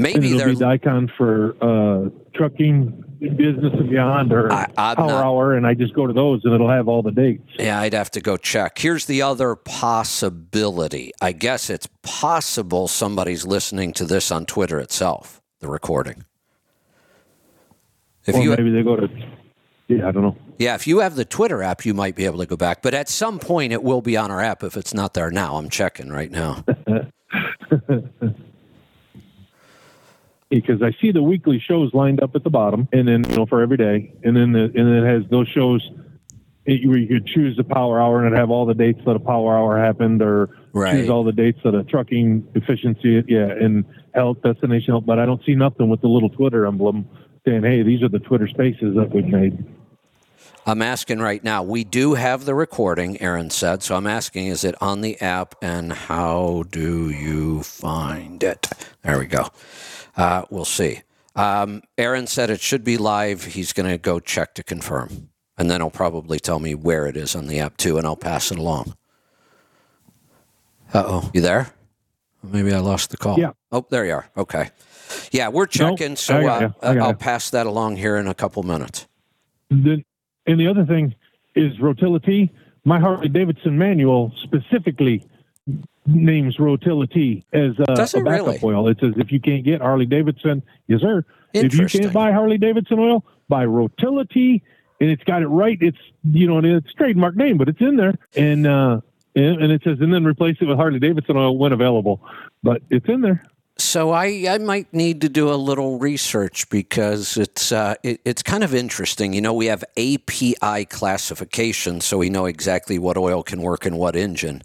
Maybe 0.00 0.32
they're. 0.32 0.48
be 0.48 0.56
Dicon 0.56 1.10
for 1.16 1.54
uh, 1.60 2.08
trucking 2.34 3.04
business 3.20 3.72
and 3.74 3.90
beyond 3.90 4.32
or 4.32 4.50
I- 4.50 4.66
I'm 4.78 4.96
Power 4.96 5.06
not- 5.08 5.24
Hour, 5.24 5.54
and 5.54 5.66
I 5.66 5.74
just 5.74 5.92
go 5.94 6.06
to 6.06 6.12
those 6.12 6.40
and 6.44 6.54
it'll 6.54 6.70
have 6.70 6.88
all 6.88 7.02
the 7.02 7.10
dates. 7.10 7.44
Yeah, 7.58 7.78
I'd 7.80 7.92
have 7.92 8.10
to 8.12 8.20
go 8.20 8.36
check. 8.38 8.78
Here's 8.78 9.04
the 9.04 9.20
other 9.22 9.54
possibility. 9.54 11.12
I 11.20 11.32
guess 11.32 11.68
it's 11.68 11.88
possible 12.02 12.88
somebody's 12.88 13.44
listening 13.46 13.92
to 13.94 14.04
this 14.06 14.30
on 14.30 14.46
Twitter 14.46 14.80
itself, 14.80 15.42
the 15.60 15.68
recording. 15.68 16.24
If 18.26 18.34
or 18.36 18.42
you 18.42 18.50
maybe 18.50 18.70
they 18.70 18.82
go 18.82 18.96
to. 18.96 19.08
Yeah, 19.88 20.08
I 20.08 20.12
don't 20.12 20.22
know. 20.22 20.36
Yeah, 20.58 20.74
if 20.76 20.86
you 20.86 21.00
have 21.00 21.16
the 21.16 21.24
Twitter 21.24 21.62
app, 21.62 21.84
you 21.84 21.92
might 21.94 22.14
be 22.14 22.24
able 22.24 22.38
to 22.38 22.46
go 22.46 22.56
back. 22.56 22.80
But 22.80 22.94
at 22.94 23.08
some 23.08 23.38
point, 23.38 23.72
it 23.72 23.82
will 23.82 24.02
be 24.02 24.16
on 24.16 24.30
our 24.30 24.40
app 24.40 24.62
if 24.62 24.76
it's 24.76 24.94
not 24.94 25.14
there 25.14 25.30
now. 25.30 25.56
I'm 25.56 25.68
checking 25.68 26.10
right 26.10 26.30
now. 26.30 26.64
because 30.50 30.82
I 30.82 30.92
see 31.00 31.12
the 31.12 31.22
weekly 31.22 31.60
shows 31.60 31.94
lined 31.94 32.22
up 32.22 32.34
at 32.34 32.44
the 32.44 32.50
bottom, 32.50 32.88
and 32.92 33.08
then 33.08 33.24
you 33.30 33.36
know 33.36 33.46
for 33.46 33.62
every 33.62 33.76
day, 33.76 34.12
and 34.24 34.36
then 34.36 34.52
the, 34.52 34.64
and 34.64 34.74
then 34.74 35.04
it 35.04 35.06
has 35.06 35.30
those 35.30 35.48
shows 35.48 35.88
it, 36.66 36.86
where 36.86 36.98
you 36.98 37.06
could 37.06 37.26
choose 37.26 37.56
the 37.56 37.64
power 37.64 38.00
hour 38.00 38.24
and 38.24 38.34
it 38.34 38.38
have 38.38 38.50
all 38.50 38.66
the 38.66 38.74
dates 38.74 39.00
that 39.06 39.16
a 39.16 39.20
power 39.20 39.56
hour 39.56 39.78
happened, 39.78 40.20
or 40.20 40.50
Right. 40.72 41.00
choose 41.00 41.10
all 41.10 41.24
the 41.24 41.32
dates 41.32 41.58
that 41.64 41.74
a 41.74 41.82
trucking 41.82 42.46
efficiency, 42.54 43.24
yeah, 43.26 43.50
and 43.50 43.84
health 44.14 44.42
destination 44.42 44.92
health. 44.92 45.04
But 45.06 45.18
I 45.18 45.26
don't 45.26 45.42
see 45.44 45.54
nothing 45.54 45.88
with 45.88 46.00
the 46.00 46.08
little 46.08 46.28
Twitter 46.28 46.66
emblem 46.66 47.08
saying, 47.44 47.62
"Hey, 47.62 47.82
these 47.82 48.02
are 48.02 48.08
the 48.08 48.20
Twitter 48.20 48.46
Spaces 48.46 48.94
that 48.94 49.10
we've 49.12 49.26
made." 49.26 49.64
I'm 50.66 50.82
asking 50.82 51.20
right 51.20 51.42
now. 51.42 51.62
We 51.62 51.84
do 51.84 52.14
have 52.14 52.44
the 52.44 52.54
recording, 52.54 53.20
Aaron 53.20 53.50
said. 53.50 53.82
So 53.82 53.96
I'm 53.96 54.06
asking, 54.06 54.46
is 54.46 54.62
it 54.62 54.74
on 54.80 55.00
the 55.00 55.20
app 55.20 55.54
and 55.62 55.92
how 55.92 56.64
do 56.70 57.10
you 57.10 57.62
find 57.62 58.42
it? 58.42 58.68
There 59.02 59.18
we 59.18 59.26
go. 59.26 59.48
Uh, 60.16 60.44
we'll 60.50 60.64
see. 60.64 61.02
Um, 61.36 61.82
Aaron 61.96 62.26
said 62.26 62.50
it 62.50 62.60
should 62.60 62.84
be 62.84 62.96
live. 62.96 63.44
He's 63.44 63.72
going 63.72 63.88
to 63.88 63.98
go 63.98 64.20
check 64.20 64.54
to 64.54 64.62
confirm. 64.62 65.30
And 65.56 65.70
then 65.70 65.80
he'll 65.80 65.90
probably 65.90 66.40
tell 66.40 66.58
me 66.58 66.74
where 66.74 67.06
it 67.06 67.16
is 67.16 67.36
on 67.36 67.46
the 67.46 67.58
app 67.60 67.76
too, 67.76 67.98
and 67.98 68.06
I'll 68.06 68.16
pass 68.16 68.50
it 68.50 68.58
along. 68.58 68.94
Uh 70.92 71.04
oh. 71.06 71.30
You 71.34 71.40
there? 71.40 71.72
Maybe 72.42 72.72
I 72.72 72.78
lost 72.78 73.10
the 73.10 73.16
call. 73.16 73.38
Yeah. 73.38 73.52
Oh, 73.70 73.86
there 73.90 74.06
you 74.06 74.14
are. 74.14 74.30
Okay. 74.36 74.70
Yeah, 75.30 75.48
we're 75.48 75.66
checking. 75.66 76.16
so 76.16 76.38
I 76.38 76.42
got 76.42 76.62
uh, 76.62 76.66
ya. 76.66 76.72
I 76.82 76.94
got 76.94 77.02
I'll 77.02 77.08
ya. 77.10 77.14
pass 77.14 77.50
that 77.50 77.66
along 77.66 77.96
here 77.96 78.16
in 78.16 78.26
a 78.26 78.34
couple 78.34 78.62
minutes. 78.62 79.06
The, 79.70 80.02
and 80.46 80.58
the 80.58 80.66
other 80.66 80.84
thing 80.84 81.14
is 81.54 81.76
Rotella. 81.78 82.50
My 82.84 82.98
Harley 82.98 83.28
Davidson 83.28 83.76
manual 83.76 84.32
specifically 84.42 85.26
names 86.10 86.56
Rotella 86.56 87.44
as 87.52 87.78
uh, 87.80 87.84
a 87.92 88.24
backup 88.24 88.46
really? 88.46 88.60
oil. 88.62 88.88
It 88.88 88.98
says 89.00 89.14
if 89.16 89.32
you 89.32 89.40
can't 89.40 89.64
get 89.64 89.80
Harley 89.80 90.06
Davidson, 90.06 90.62
yes 90.86 91.00
sir. 91.00 91.24
If 91.52 91.74
you 91.74 91.86
can't 91.86 92.12
buy 92.12 92.32
Harley 92.32 92.58
Davidson 92.58 92.98
oil, 92.98 93.24
buy 93.48 93.64
Rotella, 93.64 94.26
and 95.00 95.10
it's 95.10 95.24
got 95.24 95.42
it 95.42 95.48
right. 95.48 95.78
It's 95.80 95.98
you 96.24 96.46
know 96.46 96.58
and 96.58 96.66
it's 96.66 96.92
trademark 96.94 97.36
name, 97.36 97.56
but 97.58 97.68
it's 97.68 97.80
in 97.80 97.96
there, 97.96 98.14
and 98.36 98.66
uh, 98.66 99.00
and, 99.34 99.62
and 99.62 99.72
it 99.72 99.82
says 99.82 99.98
and 100.00 100.12
then 100.12 100.24
replace 100.24 100.56
it 100.60 100.66
with 100.66 100.76
Harley 100.76 100.98
Davidson 100.98 101.36
oil 101.36 101.56
when 101.56 101.72
available. 101.72 102.20
But 102.62 102.82
it's 102.90 103.08
in 103.08 103.22
there. 103.22 103.42
So 103.80 104.10
I, 104.10 104.44
I 104.46 104.58
might 104.58 104.92
need 104.92 105.22
to 105.22 105.30
do 105.30 105.50
a 105.50 105.56
little 105.56 105.98
research 105.98 106.68
because 106.68 107.38
it's 107.38 107.72
uh, 107.72 107.94
it, 108.02 108.20
it's 108.26 108.42
kind 108.42 108.62
of 108.62 108.74
interesting. 108.74 109.32
You 109.32 109.40
know, 109.40 109.54
we 109.54 109.66
have 109.66 109.82
API 109.96 110.84
classification, 110.84 112.02
so 112.02 112.18
we 112.18 112.28
know 112.28 112.44
exactly 112.44 112.98
what 112.98 113.16
oil 113.16 113.42
can 113.42 113.62
work 113.62 113.86
in 113.86 113.96
what 113.96 114.16
engine. 114.16 114.62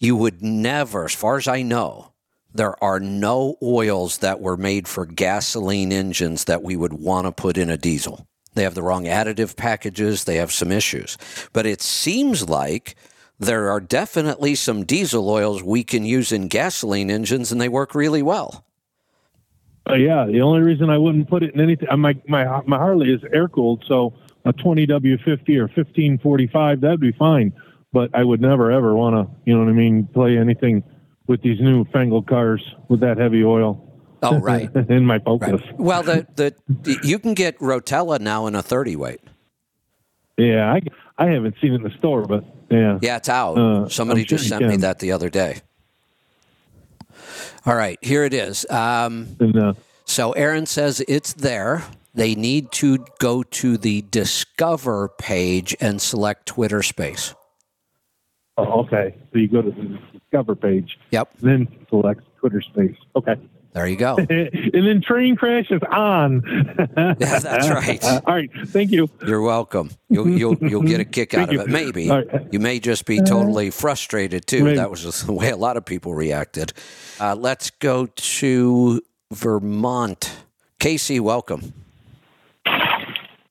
You 0.00 0.16
would 0.16 0.42
never, 0.42 1.04
as 1.04 1.14
far 1.14 1.36
as 1.36 1.46
I 1.46 1.60
know, 1.60 2.12
there 2.54 2.82
are 2.82 2.98
no 2.98 3.56
oils 3.62 4.18
that 4.18 4.40
were 4.40 4.56
made 4.56 4.88
for 4.88 5.04
gasoline 5.04 5.92
engines 5.92 6.44
that 6.44 6.62
we 6.62 6.74
would 6.74 6.94
want 6.94 7.26
to 7.26 7.32
put 7.32 7.58
in 7.58 7.68
a 7.68 7.76
diesel. 7.76 8.26
They 8.54 8.64
have 8.64 8.74
the 8.74 8.82
wrong 8.82 9.04
additive 9.04 9.56
packages. 9.56 10.24
They 10.24 10.36
have 10.36 10.52
some 10.52 10.72
issues. 10.72 11.16
But 11.52 11.66
it 11.66 11.82
seems 11.82 12.48
like 12.48 12.96
there 13.38 13.70
are 13.70 13.80
definitely 13.80 14.54
some 14.54 14.84
diesel 14.84 15.28
oils 15.28 15.62
we 15.62 15.84
can 15.84 16.04
use 16.04 16.32
in 16.32 16.48
gasoline 16.48 17.10
engines, 17.10 17.52
and 17.52 17.60
they 17.60 17.68
work 17.68 17.94
really 17.94 18.22
well. 18.22 18.64
Uh, 19.88 19.94
yeah, 19.94 20.26
the 20.26 20.40
only 20.40 20.62
reason 20.62 20.90
I 20.90 20.98
wouldn't 20.98 21.28
put 21.28 21.42
it 21.42 21.54
in 21.54 21.60
anything, 21.60 21.88
uh, 21.90 21.96
my 21.96 22.16
my 22.26 22.62
my 22.66 22.76
Harley 22.76 23.12
is 23.12 23.20
air 23.32 23.48
cooled, 23.48 23.84
so 23.86 24.14
a 24.44 24.52
20W50 24.52 25.56
or 25.56 25.68
1545 25.68 26.80
that'd 26.80 27.00
be 27.00 27.12
fine. 27.12 27.52
But 27.92 28.10
I 28.14 28.22
would 28.22 28.40
never 28.40 28.70
ever 28.70 28.94
want 28.94 29.16
to, 29.16 29.34
you 29.44 29.54
know 29.54 29.64
what 29.64 29.70
I 29.70 29.74
mean, 29.74 30.06
play 30.12 30.38
anything 30.38 30.84
with 31.26 31.42
these 31.42 31.60
new 31.60 31.84
fangled 31.86 32.26
cars 32.26 32.62
with 32.88 33.00
that 33.00 33.18
heavy 33.18 33.44
oil. 33.44 33.86
Oh, 34.22 34.38
right. 34.38 34.70
in 34.88 35.06
my 35.06 35.18
Focus. 35.18 35.60
Well, 35.76 36.02
the, 36.02 36.26
the 36.36 36.98
you 37.02 37.18
can 37.18 37.34
get 37.34 37.58
Rotella 37.58 38.20
now 38.20 38.46
in 38.46 38.54
a 38.54 38.62
30 38.62 38.96
weight. 38.96 39.20
Yeah, 40.36 40.72
I 40.72 40.80
I 41.18 41.26
haven't 41.30 41.56
seen 41.60 41.72
it 41.72 41.76
in 41.76 41.82
the 41.82 41.90
store, 41.98 42.24
but 42.26 42.44
yeah. 42.70 42.98
Yeah, 43.02 43.16
it's 43.16 43.28
out. 43.28 43.58
Uh, 43.58 43.88
Somebody 43.88 44.22
sure 44.22 44.38
just 44.38 44.48
sent 44.48 44.66
me 44.66 44.76
that 44.78 44.98
the 45.00 45.12
other 45.12 45.28
day. 45.28 45.60
All 47.66 47.74
right, 47.74 47.98
here 48.00 48.24
it 48.24 48.32
is. 48.32 48.64
Um, 48.70 49.36
And, 49.38 49.56
uh, 49.56 49.72
so 50.04 50.32
Aaron 50.32 50.66
says 50.66 51.02
it's 51.06 51.34
there. 51.34 51.84
They 52.14 52.34
need 52.34 52.72
to 52.72 53.04
go 53.18 53.42
to 53.42 53.76
the 53.76 54.02
Discover 54.10 55.10
page 55.18 55.76
and 55.80 56.00
select 56.00 56.46
Twitter 56.46 56.82
Space. 56.82 57.34
Oh, 58.68 58.80
okay, 58.80 59.14
so 59.32 59.38
you 59.38 59.48
go 59.48 59.62
to 59.62 59.70
the 59.70 59.98
Discover 60.12 60.56
page. 60.56 60.98
Yep. 61.10 61.34
Then 61.40 61.68
select 61.88 62.22
Twitter 62.38 62.60
Space. 62.60 62.96
Okay. 63.16 63.36
There 63.72 63.86
you 63.86 63.96
go. 63.96 64.16
and 64.18 64.86
then 64.86 65.00
train 65.00 65.36
crash 65.36 65.70
is 65.70 65.80
on. 65.90 66.42
Yeah, 67.20 67.38
that's 67.38 67.68
right. 67.70 68.02
All 68.26 68.34
right. 68.34 68.50
Thank 68.66 68.90
you. 68.90 69.08
You're 69.26 69.42
welcome. 69.42 69.90
You'll 70.08 70.28
you'll 70.28 70.56
you'll 70.60 70.82
get 70.82 71.00
a 71.00 71.04
kick 71.04 71.34
out 71.34 71.48
Thank 71.48 71.60
of 71.60 71.68
it. 71.68 71.72
Maybe 71.72 72.10
All 72.10 72.22
right. 72.22 72.52
you 72.52 72.58
may 72.58 72.80
just 72.80 73.06
be 73.06 73.20
totally 73.20 73.70
frustrated 73.70 74.46
too. 74.46 74.64
Maybe. 74.64 74.76
That 74.76 74.90
was 74.90 75.02
just 75.02 75.26
the 75.26 75.32
way 75.32 75.50
a 75.50 75.56
lot 75.56 75.76
of 75.76 75.84
people 75.84 76.14
reacted. 76.14 76.72
Uh, 77.20 77.34
let's 77.34 77.70
go 77.70 78.06
to 78.06 79.00
Vermont. 79.32 80.32
Casey, 80.78 81.20
welcome. 81.20 81.72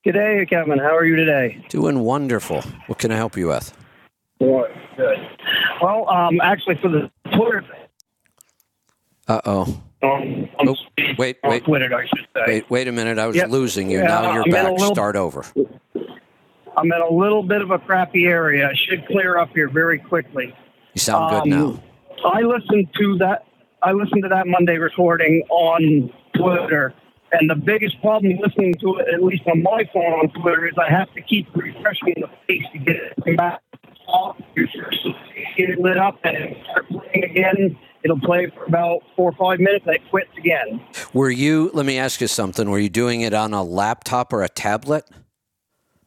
G'day, 0.06 0.50
Kevin. 0.50 0.80
How 0.80 0.96
are 0.96 1.06
you 1.06 1.16
today? 1.16 1.64
Doing 1.70 2.00
wonderful. 2.00 2.62
What 2.88 3.00
can 3.00 3.12
I 3.12 3.16
help 3.16 3.38
you 3.38 3.48
with? 3.48 3.74
Good. 4.40 4.72
Good. 4.98 5.18
Well, 5.82 6.08
um, 6.09 6.40
actually, 6.42 6.76
for 6.82 6.88
the 6.90 7.11
Twitter, 7.35 7.64
Uh 9.27 9.42
oh. 9.45 9.82
um, 10.01 10.50
I'm 10.59 10.76
Wait, 11.18 11.38
wait, 11.43 11.64
Twitter, 11.66 11.93
I 11.93 12.06
should 12.08 12.27
say. 12.34 12.43
wait, 12.48 12.69
wait 12.69 12.88
a 12.88 12.92
minute. 12.92 13.19
I 13.19 13.27
was 13.27 13.35
Yep. 13.35 13.50
losing 13.50 13.90
you. 13.92 14.00
Yeah, 14.00 14.08
now 14.08 14.34
you're 14.34 14.43
I'm 14.43 14.51
back. 14.51 14.72
little- 14.72 14.93
Start 14.93 15.16
over. 15.16 15.43
I'm 16.77 16.85
in 16.92 17.01
a 17.01 17.09
little 17.11 17.43
bit 17.43 17.61
of 17.61 17.72
a 17.72 17.80
crappy 17.80 18.26
area. 18.26 18.69
I 18.69 18.74
should 18.74 19.06
clear 19.08 19.38
up 19.38 19.50
here 19.53 19.68
very 19.68 20.00
quickly. 20.00 20.56
You 20.93 21.00
sound 21.00 21.30
good 21.32 21.53
Um, 21.53 21.59
now. 21.59 21.84
I 22.26 22.42
listened 22.42 22.88
to 22.98 23.18
that. 23.18 23.45
I 23.84 23.92
listened 23.92 24.24
to 24.24 24.30
that 24.30 24.48
Monday 24.48 24.77
recording 24.77 25.43
on 25.50 26.11
Twitter, 26.35 26.93
And 27.32 27.48
the 27.48 27.56
biggest 27.56 28.01
problem 28.01 28.38
listening 28.42 28.74
to 28.82 28.95
it, 28.98 29.08
at 29.14 29.22
least 29.24 29.43
on 29.45 29.61
my 29.61 29.84
phone 29.93 30.14
on 30.14 30.30
Twitter, 30.30 30.66
is 30.68 30.74
I 30.80 30.90
have 30.90 31.14
to 31.14 31.22
keep 31.22 31.45
refreshing 31.56 32.16
the 32.18 32.27
face 32.48 32.66
to 32.74 32.80
get 32.80 32.95
it 32.95 33.14
to 33.24 33.35
back. 34.14 34.46
Get 35.58 35.70
it 35.70 35.80
lit 35.80 35.98
up 35.98 36.20
and 36.24 36.38
it 36.38 36.58
start 36.64 36.88
playing 36.90 37.24
again. 37.24 37.78
It'll 38.04 38.20
play 38.20 38.50
for 38.56 38.64
about 38.66 39.02
four 39.16 39.32
or 39.32 39.36
five 39.36 39.60
minutes. 39.60 39.86
and 39.86 39.96
it 39.96 40.10
quits 40.10 40.30
again. 40.38 40.82
Were 41.14 41.30
you? 41.30 41.70
Let 41.74 41.86
me 41.86 41.98
ask 41.98 42.22
you 42.22 42.28
something. 42.28 42.70
Were 42.70 42.80
you 42.80 42.90
doing 42.90 43.22
it 43.22 43.34
on 43.34 43.54
a 43.54 43.62
laptop 43.64 44.32
or 44.32 44.44
a 44.44 44.50
tablet? 44.50 45.06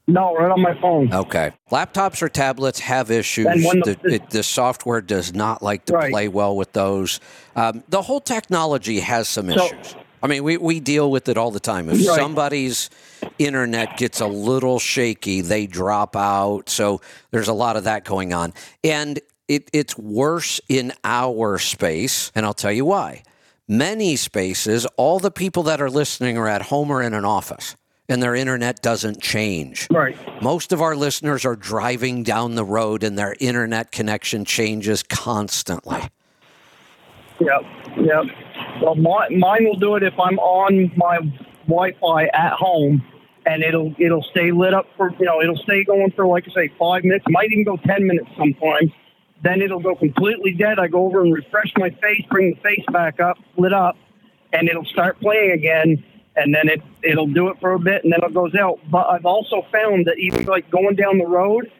No, 0.09 0.35
right 0.35 0.51
on 0.51 0.61
my 0.61 0.79
phone. 0.81 1.13
Okay. 1.13 1.53
Laptops 1.71 2.23
or 2.23 2.29
tablets 2.29 2.81
have 2.81 3.11
issues. 3.11 3.45
The, 3.47 3.97
the- 4.03 4.15
it, 4.15 4.31
the 4.31 4.43
software 4.43 5.01
does 5.01 5.33
not 5.35 5.63
like 5.63 5.85
to 5.87 5.93
Right. 5.93 6.11
play 6.11 6.29
well 6.29 6.57
with 6.57 6.73
those. 6.73 7.21
Um, 7.55 7.85
the 7.89 8.03
whole 8.03 8.21
technology 8.21 9.01
has 9.01 9.29
some 9.29 9.51
So- 9.53 9.65
issues. 9.67 9.95
I 10.23 10.29
mean, 10.29 10.45
we, 10.45 10.57
we 10.57 10.79
deal 10.81 11.11
with 11.11 11.29
it 11.29 11.37
all 11.37 11.51
the 11.51 11.61
time. 11.61 11.89
If 11.89 12.07
Right. 12.07 12.17
somebody's 12.17 12.91
internet 13.39 13.97
gets 13.97 14.21
a 14.21 14.27
little 14.27 14.79
shaky, 14.79 15.41
they 15.41 15.67
drop 15.67 16.15
out. 16.17 16.69
So 16.69 17.01
there's 17.31 17.49
a 17.49 17.53
lot 17.53 17.77
of 17.77 17.85
that 17.85 18.05
going 18.05 18.33
on. 18.33 18.53
And 18.85 19.19
it, 19.49 19.69
it's 19.73 19.99
worse 19.99 20.61
in 20.69 20.93
our 21.05 21.59
space. 21.59 22.31
And 22.35 22.47
I'll 22.47 22.55
tell 22.55 22.73
you 22.73 22.85
why. 22.85 23.23
Many 23.69 24.17
spaces, 24.17 24.87
all 24.97 25.19
the 25.19 25.31
people 25.31 25.63
that 25.65 25.81
are 25.81 25.91
listening 25.91 26.37
are 26.39 26.49
at 26.49 26.63
home 26.63 26.91
or 26.91 27.03
in 27.03 27.15
an 27.15 27.25
office, 27.25 27.77
and 28.09 28.23
their 28.23 28.35
internet 28.35 28.83
doesn't 28.83 29.23
change. 29.23 29.87
Right. 29.91 30.17
Most 30.43 30.73
of 30.73 30.83
our 30.83 30.95
listeners 30.97 31.45
are 31.45 31.57
driving 31.57 32.23
down 32.25 32.55
the 32.57 32.65
road 32.65 33.03
and 33.03 33.17
their 33.17 33.35
internet 33.41 33.91
connection 33.93 34.45
changes 34.45 35.03
constantly. 35.03 36.01
Yep, 37.47 37.63
yep. 38.07 38.25
Well, 38.83 38.95
my, 38.95 39.29
mine 39.31 39.65
will 39.65 39.77
do 39.77 39.97
it 39.97 40.03
if 40.03 40.15
I'm 40.19 40.39
on 40.39 40.93
my 40.97 41.19
Wi-Fi 41.67 42.25
at 42.27 42.53
home, 42.53 43.03
and 43.47 43.63
it'll 43.63 43.95
it'll 43.99 44.23
stay 44.23 44.53
lit 44.53 44.75
up 44.75 44.87
for 44.97 45.11
you 45.19 45.27
know 45.27 45.41
it'll 45.43 45.57
stay 45.57 45.85
going 45.85 46.13
for 46.13 46.27
like 46.27 46.45
I 46.49 46.55
say 46.55 46.73
five 46.79 47.05
minutes, 47.05 47.25
might 47.29 47.51
even 47.51 47.65
go 47.65 47.77
ten 47.77 48.07
minutes 48.07 48.29
sometimes. 48.37 48.93
Then 49.43 49.61
it'll 49.61 49.81
go 49.81 49.97
completely 49.97 50.53
dead. 50.53 50.79
I 50.79 50.87
go 50.87 51.05
over 51.07 51.21
and 51.21 51.35
refresh 51.35 51.73
my 51.77 51.91
face, 51.91 52.25
bring 52.31 52.51
the 52.55 52.61
face 52.61 52.85
back 52.93 53.19
up, 53.19 53.39
lit 53.57 53.73
up, 53.73 53.97
and 54.53 54.69
it'll 54.69 54.85
start 54.85 55.19
playing 55.21 55.51
again. 55.53 56.05
And 56.37 56.55
then 56.55 56.69
it 56.69 56.81
it'll 57.03 57.27
do 57.27 57.49
it 57.49 57.59
for 57.61 57.73
a 57.73 57.79
bit, 57.79 58.05
and 58.05 58.13
then 58.13 58.21
it 58.23 58.33
goes 58.33 58.55
out. 58.55 58.79
But 58.91 59.09
I've 59.09 59.27
also 59.27 59.67
found 59.73 60.07
that 60.07 60.19
even 60.19 60.45
like 60.45 60.71
going 60.71 60.95
down 60.95 61.19
the 61.19 61.27
road, 61.27 61.71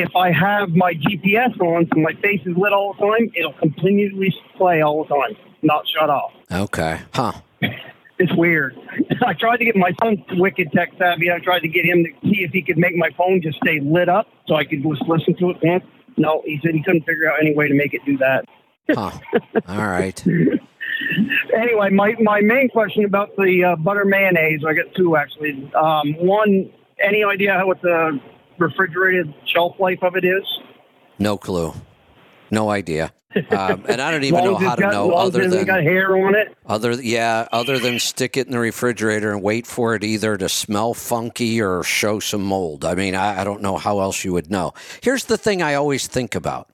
if 0.00 0.16
I 0.16 0.32
have 0.32 0.70
my 0.70 0.94
GPS 0.94 1.58
on, 1.60 1.88
so 1.92 2.00
my 2.00 2.14
face 2.20 2.40
is 2.44 2.56
lit 2.56 2.72
all 2.72 2.94
the 2.94 3.06
time, 3.06 3.30
it'll 3.36 3.52
continuously 3.54 4.34
play 4.56 4.82
all 4.82 5.04
the 5.04 5.14
time, 5.14 5.36
not 5.62 5.86
shut 5.86 6.10
off. 6.10 6.32
Okay. 6.50 7.00
Huh. 7.14 7.32
It's 8.22 8.34
weird. 8.34 8.76
I 9.26 9.32
tried 9.32 9.56
to 9.56 9.64
get 9.64 9.76
my 9.76 9.92
son 10.02 10.22
wicked 10.32 10.72
tech 10.72 10.90
savvy. 10.98 11.32
I 11.32 11.38
tried 11.38 11.60
to 11.60 11.68
get 11.68 11.86
him 11.86 12.04
to 12.04 12.28
see 12.28 12.42
if 12.42 12.50
he 12.50 12.60
could 12.60 12.76
make 12.76 12.94
my 12.94 13.08
phone 13.16 13.40
just 13.40 13.56
stay 13.64 13.80
lit 13.80 14.10
up 14.10 14.26
so 14.46 14.56
I 14.56 14.64
could 14.64 14.82
just 14.82 15.00
listen 15.08 15.34
to 15.36 15.48
it 15.48 15.56
once. 15.62 15.84
No, 16.18 16.42
he 16.44 16.60
said 16.62 16.74
he 16.74 16.82
couldn't 16.82 17.06
figure 17.06 17.32
out 17.32 17.40
any 17.40 17.54
way 17.54 17.66
to 17.66 17.72
make 17.72 17.94
it 17.94 18.02
do 18.04 18.18
that. 18.18 18.44
Huh. 18.90 19.12
All 19.66 19.86
right. 19.86 20.22
anyway, 21.56 21.88
my, 21.88 22.14
my 22.20 22.42
main 22.42 22.68
question 22.68 23.06
about 23.06 23.34
the 23.36 23.64
uh, 23.64 23.76
butter 23.76 24.04
mayonnaise, 24.04 24.60
I 24.68 24.74
got 24.74 24.94
two 24.94 25.16
actually. 25.16 25.72
Um, 25.74 26.12
one, 26.18 26.70
any 27.02 27.24
idea 27.24 27.58
what 27.64 27.80
the 27.80 28.20
refrigerated 28.60 29.32
shelf 29.46 29.78
life 29.80 29.98
of 30.02 30.16
it 30.16 30.24
is? 30.24 30.44
No 31.18 31.36
clue. 31.38 31.72
No 32.50 32.70
idea. 32.70 33.12
Um, 33.50 33.84
and 33.88 34.00
I 34.00 34.10
don't 34.10 34.24
even 34.30 34.42
know 34.44 34.56
how 34.56 34.74
to 34.74 34.82
got- 34.82 34.92
know 34.92 35.12
other 35.12 35.48
than 35.48 35.64
got 35.64 35.82
hair 35.82 36.16
on 36.16 36.34
it. 36.34 36.56
other 36.66 36.92
yeah 37.00 37.46
other 37.52 37.78
than 37.78 38.00
stick 38.00 38.36
it 38.36 38.46
in 38.46 38.52
the 38.52 38.58
refrigerator 38.58 39.30
and 39.32 39.40
wait 39.40 39.68
for 39.68 39.94
it 39.94 40.02
either 40.02 40.36
to 40.36 40.48
smell 40.48 40.94
funky 40.94 41.60
or 41.62 41.84
show 41.84 42.18
some 42.18 42.42
mold. 42.42 42.84
I 42.84 42.94
mean, 42.96 43.14
I, 43.14 43.40
I 43.42 43.44
don't 43.44 43.62
know 43.62 43.76
how 43.76 44.00
else 44.00 44.24
you 44.24 44.32
would 44.32 44.50
know. 44.50 44.74
Here's 45.00 45.26
the 45.26 45.38
thing 45.38 45.62
I 45.62 45.74
always 45.74 46.06
think 46.08 46.34
about. 46.34 46.68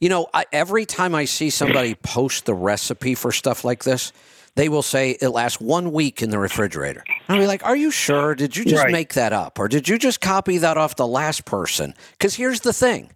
You 0.00 0.08
know, 0.08 0.28
I, 0.34 0.46
every 0.52 0.86
time 0.86 1.14
I 1.14 1.26
see 1.26 1.50
somebody 1.50 1.94
post 1.94 2.46
the 2.46 2.54
recipe 2.54 3.14
for 3.14 3.30
stuff 3.32 3.64
like 3.64 3.84
this, 3.84 4.12
they 4.56 4.68
will 4.68 4.82
say 4.82 5.12
it 5.20 5.28
lasts 5.30 5.60
one 5.60 5.92
week 5.92 6.22
in 6.22 6.30
the 6.30 6.38
refrigerator. 6.38 7.04
I'll 7.28 7.38
be 7.38 7.46
like, 7.46 7.64
"Are 7.64 7.76
you 7.76 7.90
sure? 7.90 8.34
Did 8.34 8.56
you 8.56 8.64
just 8.64 8.82
Right. 8.84 8.92
make 8.92 9.14
that 9.14 9.32
up, 9.32 9.58
or 9.58 9.68
did 9.68 9.88
you 9.88 9.98
just 9.98 10.20
copy 10.20 10.58
that 10.58 10.76
off 10.76 10.96
the 10.96 11.06
last 11.06 11.44
person?" 11.44 11.94
Because 12.12 12.34
here's 12.34 12.60
the 12.60 12.72
thing: 12.72 13.10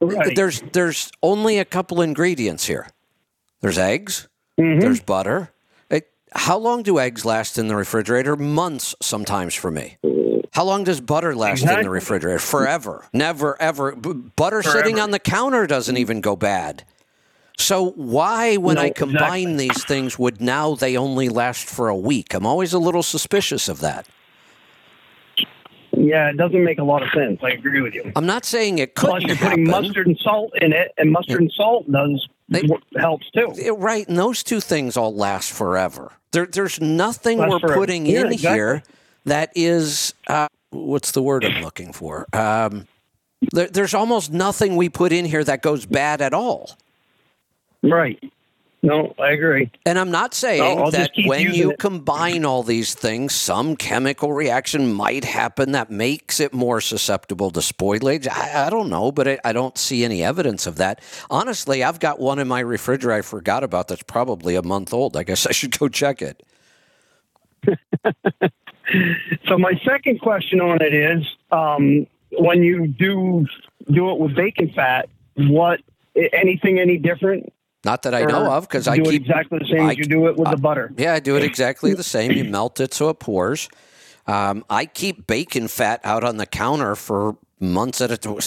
Right. 0.00 0.34
there's 0.36 0.62
there's 0.72 1.10
only 1.22 1.58
a 1.58 1.64
couple 1.64 2.00
ingredients 2.02 2.66
here. 2.66 2.88
There's 3.60 3.78
eggs. 3.78 4.28
Mm-hmm. 4.60 4.80
There's 4.80 5.00
butter. 5.00 5.50
It, 5.90 6.10
how 6.34 6.58
long 6.58 6.82
do 6.82 6.98
eggs 6.98 7.24
last 7.24 7.58
in 7.58 7.68
the 7.68 7.76
refrigerator? 7.76 8.36
Months 8.36 8.94
sometimes 9.00 9.54
for 9.54 9.70
me. 9.70 9.96
How 10.52 10.64
long 10.64 10.82
does 10.84 11.00
butter 11.00 11.34
last 11.36 11.62
in 11.62 11.82
the 11.82 11.90
refrigerator? 11.90 12.38
Forever. 12.40 13.04
Never, 13.12 13.60
ever. 13.60 13.94
Butter 13.94 14.62
sitting 14.62 14.98
on 14.98 15.10
the 15.12 15.18
counter 15.20 15.66
doesn't 15.66 15.96
even 15.96 16.20
go 16.20 16.34
bad. 16.36 16.84
So 17.58 17.90
why, 17.90 18.56
when 18.56 18.76
No, 18.76 18.82
I 18.82 18.90
combine 18.90 19.56
these 19.56 19.84
things, 19.84 20.18
would 20.18 20.40
now 20.40 20.74
they 20.74 20.96
only 20.96 21.28
last 21.28 21.66
for 21.66 21.88
a 21.88 21.96
week? 21.96 22.32
I'm 22.32 22.46
always 22.46 22.72
a 22.72 22.78
little 22.78 23.02
suspicious 23.02 23.68
of 23.68 23.80
that. 23.80 24.06
Yeah, 25.92 26.30
it 26.30 26.36
doesn't 26.36 26.62
make 26.62 26.78
a 26.78 26.84
lot 26.84 27.02
of 27.02 27.08
sense. 27.10 27.40
I 27.42 27.50
agree 27.50 27.80
with 27.80 27.92
you. 27.92 28.12
I'm 28.14 28.24
not 28.26 28.44
saying 28.44 28.78
it 28.78 28.94
Plus, 28.94 29.14
couldn't 29.14 29.28
you're 29.28 29.36
putting 29.36 29.64
mustard 29.64 30.06
and 30.06 30.16
salt 30.18 30.52
in 30.62 30.72
it, 30.72 30.92
and 30.96 31.10
mustard 31.10 31.40
and 31.40 31.50
salt 31.52 31.90
does 31.90 32.28
helps 32.96 33.28
too. 33.32 33.52
Right, 33.76 34.06
and 34.08 34.16
those 34.16 34.44
two 34.44 34.60
things 34.60 34.96
all 34.96 35.14
last 35.14 35.52
forever. 35.52 36.12
There, 36.30 36.46
there's 36.46 36.80
nothing 36.80 37.38
Last 37.38 37.50
we're 37.50 37.58
forever. 37.58 37.74
putting 37.74 38.06
Yeah, 38.06 38.20
in 38.20 38.32
exactly. 38.32 38.54
here 38.56 38.82
that 39.24 39.50
is 39.56 40.14
uh, 40.28 40.46
what's 40.70 41.10
the 41.12 41.22
word 41.22 41.44
I'm 41.44 41.62
looking 41.62 41.92
for? 41.92 42.26
Um, 42.32 42.86
there, 43.52 43.66
there's 43.66 43.94
almost 43.94 44.32
nothing 44.32 44.76
we 44.76 44.88
put 44.88 45.10
in 45.10 45.24
here 45.24 45.42
that 45.42 45.62
goes 45.62 45.84
bad 45.84 46.22
at 46.22 46.32
all. 46.32 46.78
Right. 47.82 48.22
No, 48.80 49.12
I 49.18 49.32
agree. 49.32 49.72
And 49.84 49.98
I'm 49.98 50.12
not 50.12 50.34
saying 50.34 50.78
No, 50.78 50.90
that 50.92 51.10
when 51.24 51.52
you 51.52 51.72
it. 51.72 51.80
combine 51.80 52.44
all 52.44 52.62
these 52.62 52.94
things, 52.94 53.34
some 53.34 53.74
chemical 53.74 54.32
reaction 54.32 54.92
might 54.92 55.24
happen 55.24 55.72
that 55.72 55.90
makes 55.90 56.38
it 56.38 56.54
more 56.54 56.80
susceptible 56.80 57.50
to 57.50 57.60
spoilage. 57.60 58.28
I, 58.28 58.66
I 58.66 58.70
don't 58.70 58.88
know, 58.88 59.10
but 59.10 59.26
I, 59.26 59.38
I 59.44 59.52
don't 59.52 59.76
see 59.76 60.04
any 60.04 60.22
evidence 60.22 60.64
of 60.66 60.76
that. 60.76 61.02
Honestly, 61.28 61.82
I've 61.82 61.98
got 61.98 62.20
one 62.20 62.38
in 62.38 62.46
my 62.46 62.60
refrigerator 62.60 63.18
I 63.18 63.22
forgot 63.22 63.64
about 63.64 63.88
that's 63.88 64.04
probably 64.04 64.54
a 64.54 64.62
month 64.62 64.94
old. 64.94 65.16
I 65.16 65.24
guess 65.24 65.44
I 65.44 65.50
should 65.50 65.76
go 65.76 65.88
check 65.88 66.22
it. 66.22 66.44
So 69.46 69.58
my 69.58 69.78
second 69.84 70.20
question 70.20 70.60
on 70.60 70.80
it 70.80 70.94
is, 70.94 71.22
um, 71.52 72.06
when 72.32 72.62
you 72.62 72.86
do 72.86 73.46
do 73.90 74.10
it 74.10 74.18
with 74.18 74.34
bacon 74.34 74.72
fat, 74.74 75.10
what 75.36 75.80
anything 76.32 76.78
any 76.78 76.96
different? 76.96 77.52
Not 77.84 78.02
that 78.02 78.14
I 78.14 78.22
know 78.24 78.50
of, 78.52 78.68
because 78.68 78.88
I 78.88 78.96
do 78.96 79.02
it 79.02 79.10
keep 79.12 79.22
exactly 79.22 79.58
the 79.60 79.66
same 79.66 79.82
I- 79.86 79.90
as 79.92 79.98
you 79.98 80.04
do 80.04 80.26
it 80.26 80.36
with 80.36 80.48
I- 80.48 80.52
the 80.52 80.56
butter. 80.60 80.92
Yeah, 80.96 81.14
I 81.14 81.20
do 81.20 81.36
it 81.36 81.44
exactly 81.44 81.94
the 81.94 82.02
same. 82.16 82.32
You 82.32 82.44
melt 82.44 82.80
it 82.80 82.92
so 82.92 83.08
it 83.10 83.18
pours. 83.20 83.68
Um, 84.26 84.64
I 84.68 84.84
keep 84.86 85.26
bacon 85.26 85.68
fat 85.68 86.00
out 86.04 86.24
on 86.24 86.36
the 86.36 86.46
counter 86.46 86.94
for 86.96 87.36
months 87.60 88.00
at 88.00 88.10
a 88.10 88.16
time, 88.18 88.38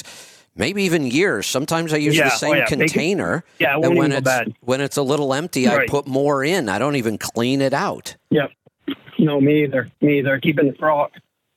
maybe 0.56 0.84
even 0.84 1.08
years. 1.08 1.48
Sometimes 1.48 1.92
I 1.94 1.98
use 1.98 2.16
Yeah, 2.18 2.26
the 2.30 2.34
oh 2.34 2.38
same 2.38 2.56
yeah, 2.56 2.62
bacon- 2.66 2.80
container. 2.80 3.44
yeah, 3.58 3.72
it 3.72 3.76
and 3.76 3.84
won't 3.86 3.98
when 3.98 4.12
it's 4.12 4.22
bad. 4.26 4.54
when 4.62 4.82
it's 4.82 4.98
a 4.98 5.02
little 5.02 5.34
empty, 5.34 5.68
I 5.68 5.86
put 5.88 6.08
more 6.08 6.44
in. 6.44 6.70
I 6.70 6.78
don't 6.78 6.98
even 6.98 7.18
clean 7.18 7.62
it 7.62 7.74
out. 7.74 8.16
Yep. 8.30 8.52
No, 9.18 9.40
me 9.40 9.64
either. 9.64 9.88
Me 10.02 10.20
either. 10.20 10.40
Keeping 10.40 10.68
the 10.68 10.74
crock, 10.74 11.12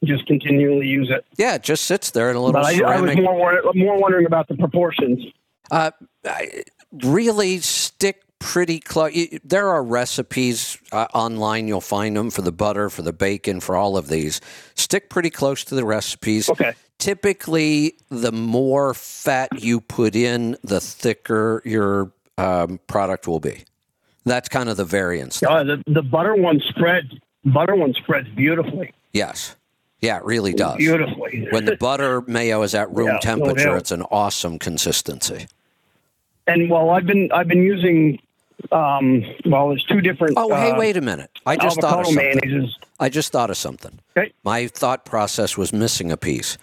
just 0.04 0.26
continually 0.26 0.86
use 0.86 1.10
it. 1.10 1.24
Yeah, 1.36 1.56
it 1.56 1.62
just 1.62 1.84
sits 1.84 2.10
there 2.12 2.30
in 2.30 2.36
a 2.36 2.40
little 2.40 2.52
But 2.52 2.64
I, 2.66 2.82
I 2.96 3.00
was 3.00 3.16
more 3.16 3.60
more 3.74 3.98
wondering 4.00 4.26
about 4.26 4.48
the 4.48 4.54
proportions. 4.56 5.24
Uh, 5.70 5.90
I 6.24 6.62
really 7.02 7.58
stick 7.60 8.22
pretty 8.38 8.78
close. 8.78 9.12
There 9.42 9.68
are 9.68 9.82
recipes 9.82 10.78
uh, 10.92 11.06
online. 11.14 11.66
You'll 11.66 11.80
find 11.80 12.16
them 12.16 12.30
for 12.30 12.42
the 12.42 12.52
butter, 12.52 12.90
for 12.90 13.02
the 13.02 13.12
bacon, 13.12 13.60
for 13.60 13.74
all 13.76 13.96
of 13.96 14.08
these. 14.08 14.40
Stick 14.74 15.08
pretty 15.08 15.30
close 15.30 15.64
to 15.64 15.74
the 15.74 15.84
recipes. 15.84 16.48
Okay. 16.50 16.74
Typically, 16.98 17.94
the 18.10 18.32
more 18.32 18.94
fat 18.94 19.48
you 19.60 19.80
put 19.80 20.14
in, 20.14 20.56
the 20.62 20.80
thicker 20.80 21.62
your 21.64 22.12
um, 22.38 22.78
product 22.86 23.26
will 23.26 23.40
be. 23.40 23.64
That's 24.24 24.48
kind 24.48 24.68
of 24.68 24.76
the 24.76 24.84
variance. 24.84 25.42
Uh, 25.42 25.64
the 25.64 25.82
the 25.86 26.02
butter 26.02 26.34
one 26.34 26.60
spreads. 26.60 27.12
Butter 27.44 27.74
one 27.74 27.92
spreads 27.94 28.28
beautifully. 28.30 28.92
Yes. 29.12 29.56
Yeah, 30.00 30.18
it 30.18 30.24
really 30.24 30.52
does. 30.52 30.76
Beautifully. 30.76 31.46
When 31.50 31.64
the 31.64 31.76
butter 31.76 32.22
mayo 32.22 32.62
is 32.62 32.74
at 32.74 32.90
room 32.94 33.08
Yeah, 33.12 33.18
temperature, 33.20 33.64
doubt. 33.70 33.78
it's 33.78 33.90
an 33.90 34.02
awesome 34.10 34.58
consistency. 34.58 35.46
And 36.46 36.68
well, 36.70 36.90
I've 36.90 37.06
been 37.06 37.30
I've 37.32 37.48
been 37.48 37.62
using. 37.62 38.18
Um, 38.72 39.24
well, 39.44 39.68
there's 39.68 39.84
two 39.84 40.00
different. 40.00 40.34
Oh, 40.36 40.54
hey, 40.54 40.70
uh, 40.70 40.78
wait 40.78 40.96
a 40.96 41.00
minute. 41.00 41.30
I 41.44 41.56
just 41.56 41.80
thought 41.80 42.00
of 42.00 42.06
something. 42.06 42.38
mayonnaises. 42.40 42.70
I 43.00 43.08
just 43.08 43.32
thought 43.32 43.50
of 43.50 43.56
something. 43.56 43.98
Okay. 44.16 44.32
My 44.44 44.68
thought 44.68 45.04
process 45.04 45.56
was 45.58 45.72
missing 45.72 46.10
a 46.12 46.16
piece. 46.16 46.56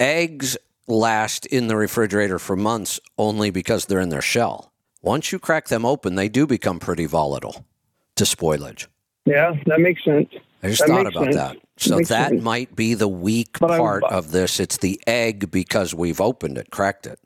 Eggs 0.00 0.56
last 0.88 1.46
in 1.46 1.68
the 1.68 1.76
refrigerator 1.76 2.38
for 2.38 2.56
months 2.56 3.00
only 3.18 3.50
because 3.50 3.86
they're 3.86 4.00
in 4.00 4.08
their 4.08 4.22
shell. 4.22 4.72
Once 5.02 5.30
you 5.30 5.38
crack 5.38 5.68
them 5.68 5.84
open, 5.84 6.14
they 6.16 6.28
do 6.28 6.46
become 6.46 6.78
pretty 6.80 7.06
volatile 7.06 7.64
to 8.16 8.24
spoilage. 8.24 8.86
Yeah, 9.24 9.54
that 9.66 9.80
makes 9.80 10.04
sense. 10.04 10.28
I 10.62 10.68
just 10.68 10.80
That 10.80 10.88
thought 10.88 11.06
about 11.06 11.24
sense. 11.24 11.36
that. 11.36 11.56
So 11.76 12.00
that 12.00 12.40
might 12.40 12.74
be 12.74 12.94
the 12.94 13.08
weak 13.08 13.58
But 13.60 13.72
I- 13.72 13.78
part 13.78 14.04
of 14.04 14.32
this. 14.32 14.58
It's 14.58 14.78
the 14.78 15.00
egg 15.06 15.50
because 15.50 15.94
we've 15.94 16.20
opened 16.20 16.58
it, 16.58 16.70
cracked 16.70 17.06
it. 17.06 17.18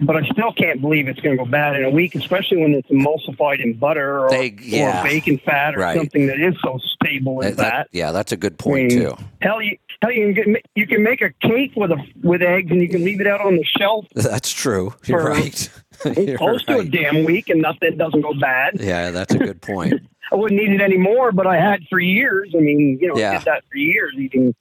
But 0.00 0.16
I 0.16 0.22
still 0.26 0.52
can't 0.52 0.80
believe 0.80 1.06
it's 1.06 1.20
going 1.20 1.36
to 1.38 1.44
go 1.44 1.48
bad 1.48 1.76
in 1.76 1.84
a 1.84 1.90
week, 1.90 2.14
especially 2.16 2.56
when 2.58 2.74
it's 2.74 2.88
emulsified 2.90 3.62
in 3.62 3.74
butter 3.74 4.24
or, 4.24 4.30
They- 4.30 4.54
yeah. 4.60 5.00
or 5.00 5.04
bacon 5.04 5.38
fat 5.38 5.76
or 5.76 5.80
Right. 5.80 5.96
something 5.96 6.26
that 6.26 6.40
is 6.40 6.54
so 6.64 6.78
stable 6.78 7.42
as 7.44 7.56
That- 7.56 7.62
that- 7.62 7.70
that. 7.72 7.88
yeah, 7.92 8.10
that's 8.10 8.32
a 8.32 8.36
good 8.36 8.58
point 8.58 8.92
I 8.92 8.96
mean, 8.96 9.06
too. 9.06 9.16
Hell, 9.40 9.62
you, 9.62 9.76
hell, 10.02 10.10
you 10.10 10.34
can 10.34 10.52
get, 10.52 10.62
you 10.74 10.86
can 10.88 11.02
make 11.04 11.22
a 11.22 11.30
cake 11.40 11.72
with 11.76 11.92
a 11.92 12.04
with 12.24 12.42
eggs, 12.42 12.72
and 12.72 12.80
you 12.82 12.88
can 12.88 13.04
leave 13.04 13.20
it 13.20 13.28
out 13.28 13.40
on 13.40 13.54
the 13.56 13.62
shelf 13.64 14.06
That's 14.14 14.50
true. 14.52 14.94
You're 15.06 15.20
For- 15.20 15.30
right. 15.30 15.70
You're 16.18 16.38
close 16.38 16.64
to 16.64 16.78
a 16.78 16.84
damn 16.84 17.24
week, 17.24 17.48
and 17.48 17.62
nothing 17.62 17.96
doesn't 17.96 18.20
go 18.20 18.34
bad. 18.34 18.78
Yeah, 18.80 19.12
that's 19.12 19.32
a 19.32 19.38
good 19.38 19.62
point. 19.62 19.94
I 20.32 20.34
wouldn't 20.34 20.60
eat 20.60 20.72
it 20.72 20.80
anymore, 20.80 21.30
but 21.30 21.46
I 21.46 21.56
had 21.60 21.84
for 21.88 22.00
years. 22.00 22.52
I 22.56 22.58
mean, 22.60 22.98
you 23.00 23.08
know, 23.08 23.16
Yeah. 23.16 23.30
I 23.30 23.36
did 23.36 23.44
that 23.44 23.62
for 23.70 23.78
years, 23.78 24.12
eating 24.18 24.54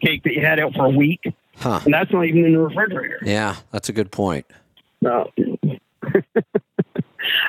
cake 0.00 0.22
that 0.22 0.32
you 0.32 0.40
had 0.40 0.58
out 0.58 0.74
for 0.74 0.86
a 0.86 0.90
week, 0.90 1.20
Huh. 1.58 1.80
and 1.84 1.92
that's 1.92 2.10
not 2.12 2.24
even 2.24 2.46
in 2.46 2.52
the 2.54 2.58
refrigerator. 2.60 3.18
Yeah, 3.22 3.56
that's 3.72 3.90
a 3.90 3.92
good 3.92 4.10
point. 4.10 4.46
No. 5.00 5.30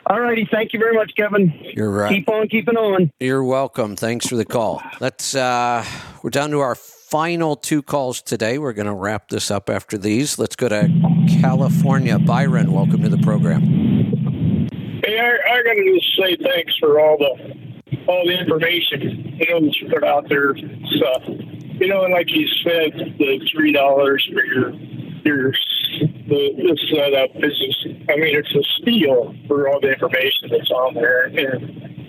All 0.08 0.20
righty, 0.20 0.48
thank 0.52 0.74
you 0.74 0.80
very 0.80 0.94
much, 0.94 1.14
Kevin. 1.16 1.54
You're 1.74 1.92
right. 1.92 2.10
Keep 2.14 2.30
on 2.30 2.48
keeping 2.50 2.76
on. 2.76 3.12
You're 3.20 3.44
welcome. 3.44 3.96
Thanks 3.96 4.28
for 4.28 4.36
the 4.36 4.46
call. 4.46 4.82
Let's 5.00 5.36
uh 5.36 5.86
we're 6.24 6.30
down 6.30 6.52
to 6.52 6.60
our 6.60 6.76
final 6.76 7.56
two 7.56 7.82
calls 7.82 8.22
today. 8.22 8.58
We're 8.58 8.74
going 8.74 8.88
to 8.88 8.94
wrap 8.94 9.28
this 9.28 9.52
up 9.52 9.70
after 9.70 9.98
these. 9.98 10.40
Let's 10.40 10.56
go 10.56 10.70
to 10.70 10.90
California. 11.42 12.18
Byron, 12.18 12.72
welcome 12.72 13.02
to 13.02 13.10
the 13.10 13.18
program. 13.18 13.62
Hey, 15.04 15.20
I, 15.20 15.38
I 15.52 15.64
got 15.64 15.74
to 15.74 16.00
just 16.00 16.16
say 16.18 16.38
thanks 16.38 16.78
for 16.78 17.00
all 17.00 17.18
the 17.18 17.62
all 18.08 18.26
the 18.26 18.40
information 18.40 19.38
you 19.38 19.50
know 19.50 19.60
that 19.60 19.76
you 19.78 19.90
put 19.90 20.04
out 20.04 20.30
there. 20.30 20.56
So, 20.56 21.38
you 21.80 21.88
know, 21.88 22.04
and 22.04 22.14
like 22.14 22.32
you 22.32 22.48
said, 22.48 22.94
the 23.18 23.50
three 23.52 23.72
dollars 23.72 24.28
for 24.34 24.46
your 24.46 24.72
your 25.24 25.52
the, 25.52 26.54
the 26.58 26.80
setup 26.90 27.32
is 27.44 27.58
just. 27.60 27.86
I 28.10 28.16
mean, 28.16 28.36
it's 28.36 28.56
a 28.56 28.64
steal 28.82 29.36
for 29.48 29.70
all 29.70 29.80
the 29.80 29.94
information 29.94 30.50
that's 30.50 30.72
on 30.72 30.94
there, 30.96 31.24
and 31.26 32.02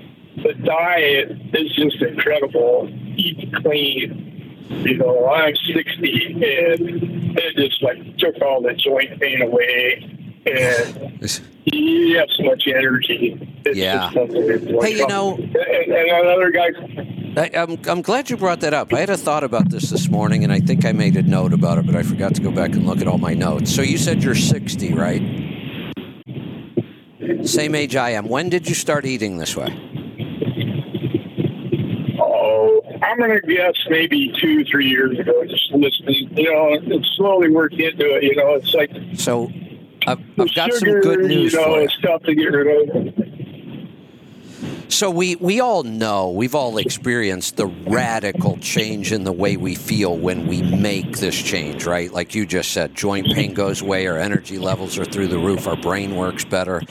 the 0.43 0.55
diet 0.65 1.33
is 1.55 1.73
just 1.73 2.01
incredible. 2.03 2.89
Eat 3.17 3.53
clean. 3.57 4.29
You 4.69 4.97
know, 4.97 5.29
I'm 5.29 5.55
60, 5.55 6.33
and 6.33 7.39
it 7.39 7.57
just 7.57 7.83
like 7.83 8.17
took 8.17 8.41
all 8.41 8.63
the 8.63 8.73
joint 8.73 9.21
pain 9.21 9.43
away. 9.43 10.22
And 10.45 11.41
you 11.67 12.19
have 12.19 12.29
so 12.31 12.43
much 12.45 12.67
energy. 12.67 13.39
It's 13.65 13.79
Yeah. 13.79 14.11
just. 14.13 14.33
Hey, 14.83 14.97
you 14.97 15.07
know- 15.07 15.37
and, 15.37 15.57
and 15.57 16.11
another 16.11 16.51
guy. 16.51 16.71
I, 17.35 17.51
I'm, 17.55 17.79
I'm 17.89 18.03
glad 18.03 18.29
you 18.29 18.37
brought 18.37 18.61
that 18.61 18.75
up. 18.75 18.93
I 18.93 19.01
had 19.01 19.11
a 19.11 19.17
thought 19.17 19.43
about 19.45 19.71
this 19.71 19.89
this 19.91 20.09
morning, 20.11 20.45
and 20.45 20.53
I 20.53 20.61
think 20.61 20.85
I 20.85 20.93
made 20.93 21.17
a 21.17 21.23
note 21.23 21.53
about 21.55 21.79
it, 21.79 21.87
but 21.87 21.95
I 21.97 22.03
forgot 22.03 22.35
to 22.35 22.43
go 22.43 22.51
back 22.51 22.71
and 22.73 22.87
look 22.87 23.01
at 23.01 23.07
all 23.09 23.17
my 23.19 23.33
notes. 23.35 23.75
So 23.75 23.81
you 23.83 23.97
said 23.97 24.23
you're 24.23 24.35
60, 24.35 24.93
right? 24.95 25.23
Same 27.45 27.75
age 27.75 27.97
I 27.97 28.11
am. 28.11 28.29
When 28.29 28.49
did 28.51 28.69
you 28.69 28.75
start 28.75 29.07
eating 29.07 29.39
this 29.39 29.57
way? 29.57 29.69
Oh, 32.21 32.83
I'm 33.03 33.19
gonna 33.19 33.41
guess 33.41 33.75
maybe 33.89 34.33
two, 34.41 34.65
three 34.65 34.89
years 34.89 35.19
ago. 35.19 35.45
Just 35.47 35.71
listening, 35.73 36.37
you 36.37 36.53
know, 36.53 36.75
and 36.75 37.07
slowly 37.17 37.49
worked 37.51 37.75
into 37.75 38.15
it. 38.17 38.23
You 38.25 38.37
know, 38.37 38.55
it's 38.55 38.75
like 38.75 38.91
So 39.15 39.51
I've, 40.07 40.21
I've 40.39 40.55
got 40.55 40.73
sugar, 40.73 40.79
some 40.79 41.01
good 41.01 41.21
news 41.21 41.53
you 41.53 41.59
know, 41.59 41.65
for 41.65 41.79
you. 41.79 41.85
it's 41.85 42.01
tough 42.01 42.23
to 42.25 42.35
get 42.35 42.47
rid 42.47 42.91
of. 42.91 43.33
So 44.93 45.11
we 45.11 45.37
we 45.37 45.59
all 45.59 45.85
know 45.85 46.31
we've 46.31 46.55
all 46.55 46.77
experienced 46.77 47.57
the 47.57 47.67
radical 47.67 48.59
change 48.59 49.11
in 49.11 49.25
the 49.25 49.33
way 49.33 49.57
we 49.57 49.75
feel 49.75 50.17
when 50.17 50.47
we 50.47 50.61
make 50.63 51.17
this 51.17 51.41
change, 51.41 51.87
right? 51.87 52.13
Like 52.13 52.35
you 52.35 52.45
just 52.45 52.73
said, 52.73 52.95
joint 52.95 53.27
pain 53.33 53.55
goes 53.55 53.81
away, 53.81 54.07
our 54.07 54.19
energy 54.19 54.59
levels 54.59 54.99
are 54.99 55.07
through 55.07 55.29
the 55.29 55.39
roof, 55.39 55.67
our 55.67 55.77
brain 55.77 56.15
works 56.15 56.45
better. 56.45 56.83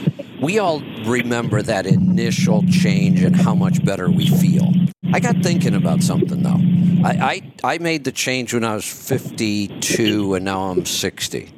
We 0.42 0.58
all 0.58 0.82
remember 1.06 1.62
that 1.62 1.86
initial 1.86 2.64
change 2.64 3.22
and 3.22 3.36
how 3.36 3.54
much 3.54 3.86
better 3.86 4.10
we 4.10 4.28
feel. 4.28 4.74
I 5.14 5.20
got 5.20 5.38
thinking 5.38 5.76
about 5.76 6.02
something 6.02 6.42
though. 6.42 7.08
I 7.08 7.44
I, 7.64 7.76
I 7.76 7.78
made 7.78 8.04
the 8.04 8.12
change 8.12 8.52
when 8.54 8.64
I 8.64 8.74
was 8.74 8.86
52 8.86 10.34
and 10.34 10.44
now 10.44 10.72
I'm 10.72 10.86
60. 10.86 11.54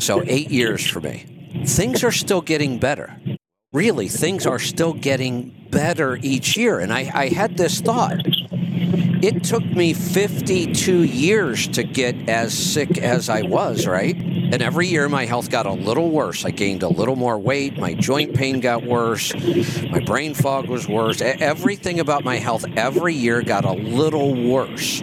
So 0.00 0.22
8 0.24 0.50
years 0.50 0.86
for 0.86 1.00
me. 1.00 1.64
Things 1.66 2.04
are 2.04 2.12
still 2.12 2.40
getting 2.40 2.78
better 2.78 3.16
really 3.72 4.08
things 4.08 4.46
are 4.46 4.58
still 4.58 4.94
getting 4.94 5.54
better 5.70 6.18
each 6.22 6.56
year. 6.56 6.78
And 6.78 6.90
I, 6.90 7.10
I 7.12 7.28
had 7.28 7.58
this 7.58 7.80
thought. 7.80 8.20
It 9.20 9.44
took 9.44 9.64
me 9.64 9.92
52 9.92 11.02
years 11.02 11.68
to 11.68 11.82
get 11.82 12.30
as 12.30 12.56
sick 12.56 12.96
as 12.98 13.28
I 13.28 13.42
was, 13.42 13.86
right? 13.86 14.16
And 14.16 14.62
every 14.62 14.86
year 14.86 15.08
my 15.08 15.26
health 15.26 15.50
got 15.50 15.66
a 15.66 15.72
little 15.72 16.10
worse. 16.10 16.46
I 16.46 16.50
gained 16.50 16.82
a 16.82 16.88
little 16.88 17.16
more 17.16 17.36
weight. 17.36 17.76
My 17.76 17.92
joint 17.92 18.34
pain 18.34 18.60
got 18.60 18.84
worse. 18.84 19.34
My 19.90 20.00
brain 20.00 20.32
fog 20.32 20.68
was 20.68 20.88
worse. 20.88 21.20
Everything 21.20 22.00
about 22.00 22.24
my 22.24 22.36
health 22.36 22.64
every 22.76 23.12
year 23.12 23.42
got 23.42 23.66
a 23.66 23.72
little 23.72 24.34
worse. 24.48 25.02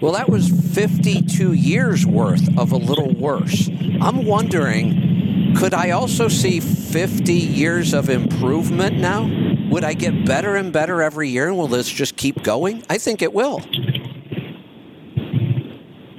Well, 0.00 0.12
that 0.12 0.28
was 0.30 0.48
52 0.74 1.52
years 1.52 2.06
worth 2.06 2.58
of 2.58 2.72
a 2.72 2.76
little 2.76 3.12
worse. 3.14 3.68
I'm 4.00 4.24
wondering 4.24 5.54
could 5.56 5.74
I 5.74 5.90
also 5.90 6.28
see 6.28 6.60
50 6.60 7.32
years 7.34 7.92
of 7.92 8.08
improvement 8.08 8.96
now? 8.98 9.28
Would 9.70 9.84
I 9.84 9.94
get 9.94 10.24
better 10.24 10.54
and 10.56 10.72
better 10.72 11.02
every 11.02 11.28
year? 11.28 11.48
And 11.48 11.58
will 11.58 11.66
this 11.68 11.88
just 11.88 12.16
keep 12.16 12.42
going? 12.42 12.82
I 12.88 12.98
think 12.98 13.20
it 13.20 13.32
will. 13.32 13.60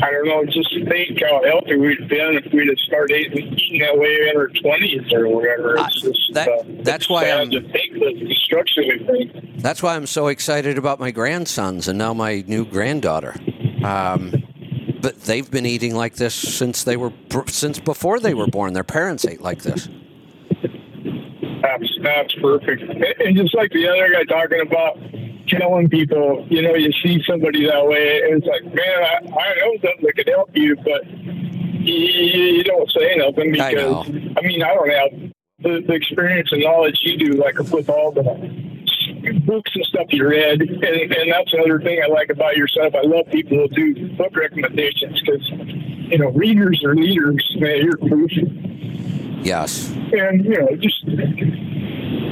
I 0.03 0.09
don't 0.09 0.25
know, 0.27 0.43
just 0.45 0.73
think 0.89 1.21
how 1.21 1.43
healthy 1.43 1.75
we'd 1.77 2.07
been 2.09 2.39
if 2.43 2.51
we'd 2.51 2.67
have 2.67 2.77
started 2.79 3.33
eating, 3.37 3.79
that 3.81 3.97
way 3.97 4.29
in 4.29 4.35
our 4.37 4.47
twenties 4.47 5.11
or 5.13 5.27
whatever. 5.27 5.75
It's 5.77 6.01
just 6.01 6.33
that- 6.33 6.47
uh, 6.49 6.63
that's 6.81 7.07
why 7.07 7.29
I'm- 7.29 7.51
to 7.51 7.61
think 7.61 7.93
the 7.93 8.25
destruction 8.27 8.83
we've 8.87 9.07
made. 9.07 9.53
That's 9.59 9.83
why 9.83 9.95
I'm 9.95 10.07
so 10.07 10.27
excited 10.27 10.77
about 10.79 10.99
my 10.99 11.11
grandsons 11.11 11.87
and 11.87 11.99
now 11.99 12.13
my 12.13 12.43
new 12.47 12.65
granddaughter. 12.65 13.35
Um, 13.83 14.43
but 15.01 15.19
they've 15.21 15.49
been 15.49 15.65
eating 15.65 15.95
like 15.95 16.15
this 16.15 16.35
since 16.35 16.83
they 16.83 16.97
were 16.97 17.11
since 17.47 17.79
before 17.79 18.19
they 18.19 18.33
were 18.33 18.47
born. 18.47 18.73
Their 18.73 18.83
parents 18.83 19.25
ate 19.25 19.41
like 19.41 19.63
this. 19.63 19.89
That's 21.61 21.97
that's 22.01 22.33
perfect. 22.35 22.81
And- 22.83 23.37
just 23.37 23.55
like 23.55 23.71
the 23.71 23.87
other 23.87 24.11
guy 24.11 24.23
talking 24.25 24.61
about 24.61 24.99
telling 25.47 25.89
people, 25.89 26.45
you 26.49 26.61
know, 26.61 26.75
you 26.75 26.91
see 27.03 27.21
somebody 27.23 27.65
that 27.65 27.85
way, 27.85 28.21
and 28.23 28.43
it's 28.43 28.47
like, 28.47 28.63
man, 28.73 29.03
I, 29.03 29.39
I 29.39 29.55
know 29.55 29.73
something 29.81 30.05
that 30.05 30.13
could 30.15 30.27
help 30.27 30.49
you, 30.53 30.75
but 30.77 31.07
you, 31.81 31.95
you 31.95 32.63
don't 32.63 32.89
say 32.91 33.15
nothing 33.15 33.59
I 33.59 33.71
because 33.71 34.07
know. 34.09 34.33
I, 34.37 34.41
mean 34.41 34.63
I 34.63 34.73
don't 34.73 34.89
have 34.89 35.31
the, 35.59 35.83
the 35.87 35.93
experience 35.93 36.51
and 36.51 36.61
knowledge 36.63 36.99
you 37.01 37.17
do, 37.17 37.33
like 37.33 37.57
with 37.57 37.89
all 37.89 38.11
the 38.11 38.23
books 39.45 39.71
and 39.75 39.85
stuff 39.85 40.07
you 40.09 40.27
read, 40.27 40.61
and, 40.61 40.83
and 40.83 41.31
that's 41.31 41.53
another 41.53 41.79
thing 41.81 42.01
I 42.03 42.07
like 42.07 42.29
about 42.29 42.57
your 42.57 42.67
stuff. 42.67 42.93
I 42.95 43.01
love 43.01 43.27
people 43.31 43.57
who 43.57 43.67
do 43.69 44.09
book 44.15 44.35
recommendations 44.35 45.21
because 45.21 45.49
you 45.49 46.17
know 46.17 46.29
readers 46.29 46.83
are 46.83 46.95
leaders. 46.95 47.55
Man, 47.59 47.77
you're 47.83 47.97
proof 47.97 48.31
Yes. 49.43 49.89
and 49.89 50.45
you 50.45 50.59
know 50.59 50.75
just 50.75 51.03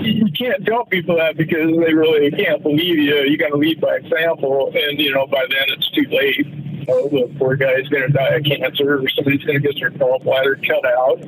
you 0.02 0.26
can't 0.38 0.66
tell 0.66 0.86
people 0.86 1.18
that 1.18 1.38
because 1.38 1.72
they 1.72 1.94
really 1.94 2.32
can't 2.32 2.62
believe 2.62 2.98
you 2.98 3.16
you 3.24 3.38
got 3.38 3.50
to 3.50 3.58
lead 3.58 3.82
by 3.82 3.96
example 3.96 4.72
and 4.76 5.00
you 5.00 5.14
know 5.14 5.26
by 5.28 5.46
then 5.50 5.66
it's 5.70 5.90
too 5.90 6.06
late 6.10 6.46
know, 6.90 7.08
the 7.10 7.34
poor 7.38 7.56
guy's 7.56 7.88
going 7.88 8.04
to 8.04 8.10
die 8.10 8.36
of 8.36 8.44
cancer 8.44 9.02
or 9.02 9.10
somebody's 9.10 9.44
going 9.44 9.62
to 9.62 9.68
get 9.68 9.80
their 9.80 9.92
gallbladder 9.92 10.66
cut 10.68 10.86
out 10.86 11.20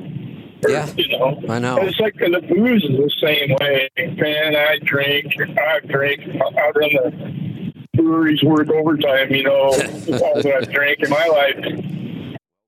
Yeah. 0.68 0.86
you 0.96 1.18
know 1.18 1.40
I 1.48 1.58
know. 1.58 1.78
and 1.78 1.88
it's 1.88 1.98
like 2.00 2.14
the 2.14 2.40
booze 2.48 2.84
is 2.84 2.90
the 2.90 3.10
same 3.20 3.56
way 3.60 3.90
man 4.16 4.54
i 4.54 4.78
drink 4.84 5.34
i 5.58 5.80
drink 5.86 6.20
i 6.22 6.70
run 6.74 6.90
the 6.92 7.72
breweries 7.94 8.42
work 8.42 8.68
overtime 8.70 9.30
you 9.34 9.42
know 9.42 9.52
all 9.64 9.72
that 9.72 10.58
i've 10.62 10.72
drank 10.72 11.00
in 11.00 11.10
my 11.10 11.26
life 11.26 12.02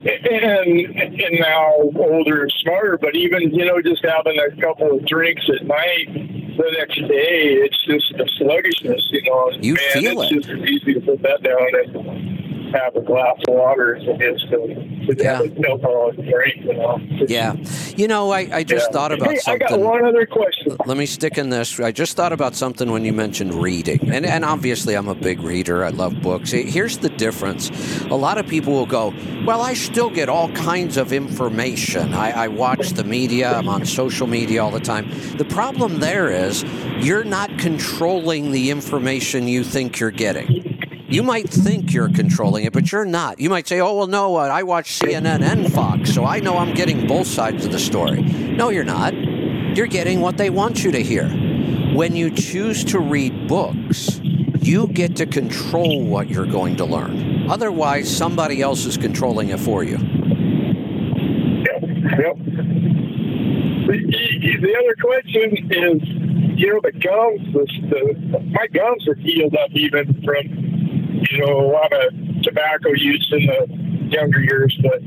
and 0.07 0.97
and 0.97 1.41
now 1.41 1.73
older 1.97 2.43
and 2.43 2.53
smarter, 2.63 2.99
but 2.99 3.15
even 3.17 3.55
you 3.55 3.65
know 3.65 3.81
just 3.81 4.05
having 4.05 4.39
a 4.39 4.61
couple 4.61 4.97
of 4.97 5.07
drinks 5.07 5.49
at 5.49 5.67
night 5.67 6.13
the 6.57 6.75
next 6.79 6.97
day, 7.09 7.55
it's 7.65 7.85
just 7.85 8.13
a 8.13 8.27
sluggishness, 8.37 9.09
you 9.11 9.23
know. 9.23 9.51
You 9.61 9.75
Man, 9.75 9.93
feel 9.93 10.21
it's 10.23 10.33
it. 10.33 10.35
just 10.37 10.49
as 10.51 10.69
easy 10.69 10.95
to 10.95 11.01
put 11.01 11.23
that 11.23 11.43
down. 11.43 11.69
And 11.97 12.44
have 12.75 12.97
a 12.97 13.01
glass 13.01 13.37
of 13.49 13.55
water 13.55 13.97
as 13.97 14.03
it 14.07 14.21
is 14.23 14.41
to, 14.51 15.15
to 15.15 15.23
Yeah. 15.23 15.39
have 15.39 15.59
no 15.59 15.79
problem 15.79 16.17
drink. 16.29 16.57
You 16.65 16.75
know. 16.75 16.99
Yeah. 17.29 17.55
You 17.97 18.09
know, 18.09 18.31
I, 18.33 18.49
I 18.53 18.65
just 18.65 18.89
Yeah. 18.89 18.93
thought 18.93 19.13
about 19.13 19.33
Hey, 19.33 19.39
I 19.47 19.59
got 19.59 19.79
one 19.79 20.05
other 20.05 20.27
question. 20.27 20.77
Let 20.87 20.97
me 20.97 21.07
stick 21.07 21.39
in 21.39 21.51
this. 21.51 21.79
I 21.81 21.93
just 21.93 22.17
thought 22.17 22.33
about 22.33 22.55
something 22.55 22.91
when 22.91 23.05
you 23.05 23.13
mentioned 23.13 23.55
reading. 23.55 24.01
And, 24.13 24.27
and 24.27 24.45
obviously, 24.45 24.95
I'm 24.95 25.09
a 25.09 25.15
big 25.15 25.41
reader. 25.43 25.85
I 25.85 25.91
love 25.91 26.21
books. 26.21 26.51
Here's 26.51 26.99
the 26.99 27.09
difference 27.11 27.71
a 28.11 28.15
lot 28.17 28.39
of 28.39 28.47
people 28.47 28.73
will 28.73 28.87
go, 28.87 29.15
Well, 29.47 29.61
I 29.63 29.75
still 29.75 30.11
get 30.11 30.29
all 30.29 30.51
kinds 30.53 30.97
of 30.97 31.13
information. 31.13 32.15
I, 32.15 32.45
I 32.45 32.49
watch 32.49 32.91
the 32.91 33.05
media, 33.05 33.53
I'm 33.53 33.69
on 33.69 33.85
social 33.87 34.27
media 34.27 34.63
all 34.63 34.71
the 34.71 34.81
time. 34.81 35.11
The 35.39 35.45
problem 35.45 36.01
there 36.01 36.31
is 36.31 36.65
you're 36.99 37.25
not 37.25 37.57
controlling 37.59 38.51
the 38.51 38.71
information 38.71 39.47
you 39.49 39.65
think 39.65 40.01
you're 40.01 40.11
getting. 40.11 40.74
You 41.07 41.23
might 41.23 41.49
think 41.49 41.93
you're 41.93 42.09
controlling 42.09 42.65
it, 42.65 42.73
but 42.73 42.91
you're 42.91 43.05
not. 43.05 43.39
You 43.39 43.51
might 43.51 43.69
say, 43.69 43.81
oh, 43.81 43.95
well, 43.95 44.07
no, 44.07 44.37
I 44.37 44.63
watch 44.63 44.99
CNN 44.99 45.43
and 45.43 45.71
Fox, 45.73 46.15
so 46.15 46.25
I 46.25 46.41
know 46.41 46.57
I'm 46.57 46.75
getting 46.75 47.07
both 47.07 47.27
sides 47.27 47.67
of 47.67 47.73
the 47.73 47.79
story. 47.79 48.23
No, 48.23 48.71
you're 48.71 48.85
not. 48.85 49.15
You're 49.77 49.87
getting 49.87 50.21
what 50.21 50.39
they 50.39 50.49
want 50.49 50.83
you 50.83 50.91
to 50.93 51.03
hear. 51.03 51.29
When 51.95 52.17
you 52.17 52.31
choose 52.31 52.85
to 52.85 52.99
read 53.01 53.49
books, 53.49 54.19
you 54.61 54.87
get 54.89 55.17
to 55.17 55.27
control 55.27 56.05
what 56.05 56.31
you're 56.31 56.47
going 56.47 56.77
to 56.77 56.87
learn. 56.87 57.51
Otherwise, 57.51 58.15
somebody 58.15 58.63
else 58.63 58.87
is 58.87 58.97
controlling 58.97 59.51
it 59.51 59.61
for 59.61 59.85
you. 59.85 59.99
Yep. 62.19 62.37
The, 63.87 64.59
the 64.61 64.77
other 64.79 64.95
question 65.01 65.71
is, 65.71 66.25
you 66.59 66.73
know, 66.73 66.81
the 66.83 66.93
gums. 66.93 67.53
The, 67.53 67.67
the 67.91 68.41
my 68.51 68.67
gums 68.69 69.07
are 69.09 69.15
healed 69.17 69.55
up 69.57 69.71
even 69.73 70.23
from, 70.23 70.54
you 71.31 71.39
know, 71.47 71.61
a 71.61 71.71
lot 71.71 71.93
of 71.93 72.13
tobacco 72.43 72.91
use 72.95 73.29
in 73.33 73.47
the 73.47 74.07
younger 74.11 74.41
years, 74.41 74.79
but 74.83 75.01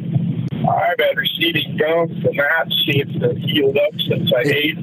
I've 0.69 0.99
had 0.99 1.15
receding 1.17 1.77
gums, 1.77 2.25
and 2.25 2.39
that 2.39 2.71
seems 2.85 3.13
to 3.19 3.27
have 3.29 3.37
healed 3.37 3.77
up 3.77 3.93
since 4.01 4.31
I 4.33 4.41
ate. 4.41 4.77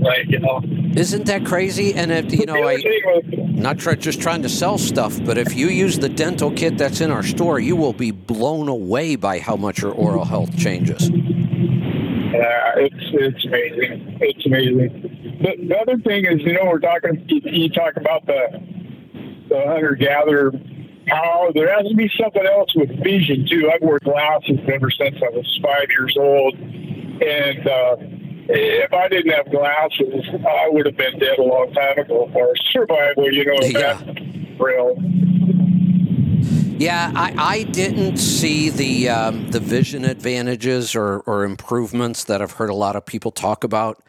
Like, 0.00 0.28
you 0.28 0.38
know, 0.40 0.60
Isn't 0.96 1.26
that 1.26 1.44
crazy? 1.44 1.94
And 1.94 2.10
if, 2.10 2.32
you 2.32 2.46
know, 2.46 2.54
I. 2.54 2.74
was, 2.74 3.24
Not 3.50 3.78
try, 3.78 3.94
just 3.94 4.20
trying 4.20 4.42
to 4.42 4.48
sell 4.48 4.78
stuff, 4.78 5.18
but 5.24 5.38
if 5.38 5.54
you 5.54 5.68
use 5.68 5.98
the 5.98 6.08
dental 6.08 6.50
kit 6.50 6.78
that's 6.78 7.00
in 7.00 7.10
our 7.10 7.22
store, 7.22 7.60
you 7.60 7.76
will 7.76 7.92
be 7.92 8.10
blown 8.10 8.68
away 8.68 9.16
by 9.16 9.38
how 9.38 9.56
much 9.56 9.82
your 9.82 9.92
oral 9.92 10.24
health 10.24 10.56
changes. 10.58 11.10
Yeah, 11.10 12.72
it's 12.76 12.94
it's 13.12 13.44
amazing. 13.44 14.18
It's 14.20 14.46
amazing. 14.46 15.38
The, 15.42 15.66
the 15.68 15.78
other 15.78 15.98
thing 15.98 16.26
is, 16.26 16.40
you 16.42 16.52
know, 16.54 16.64
we're 16.64 16.78
talking. 16.78 17.24
You, 17.28 17.40
you 17.44 17.68
talk 17.70 17.96
about 17.96 18.26
the 18.26 18.62
the 19.48 19.62
hunter 19.66 19.94
gatherer 19.96 20.52
power. 21.10 21.52
There 21.52 21.68
has 21.76 21.86
to 21.88 21.94
be 21.94 22.10
something 22.20 22.46
else 22.46 22.74
with 22.74 22.88
vision 23.02 23.46
too. 23.48 23.70
I've 23.72 23.82
worn 23.82 23.98
glasses 24.02 24.58
ever 24.72 24.90
since 24.90 25.16
I 25.22 25.28
was 25.30 25.60
five 25.62 25.88
years 25.90 26.16
old, 26.18 26.54
and 26.58 27.68
uh, 27.68 27.96
if 28.48 28.92
I 28.92 29.08
didn't 29.08 29.32
have 29.32 29.50
glasses, 29.50 30.24
I 30.48 30.68
would 30.70 30.86
have 30.86 30.96
been 30.96 31.18
dead 31.18 31.38
a 31.38 31.42
long 31.42 31.72
time 31.72 31.98
ago 31.98 32.28
for 32.32 32.54
survival. 32.72 33.32
You 33.32 33.44
know, 33.44 33.58
Yeah. 33.62 34.00
real. 34.58 34.96
Yeah, 36.78 37.12
I, 37.14 37.34
I 37.36 37.62
didn't 37.64 38.16
see 38.16 38.70
the 38.70 39.10
um, 39.10 39.50
the 39.50 39.60
vision 39.60 40.06
advantages 40.06 40.94
or, 40.94 41.20
or 41.20 41.44
improvements 41.44 42.24
that 42.24 42.40
I've 42.40 42.52
heard 42.52 42.70
a 42.70 42.74
lot 42.74 42.96
of 42.96 43.04
people 43.04 43.30
talk 43.30 43.64
about. 43.64 44.02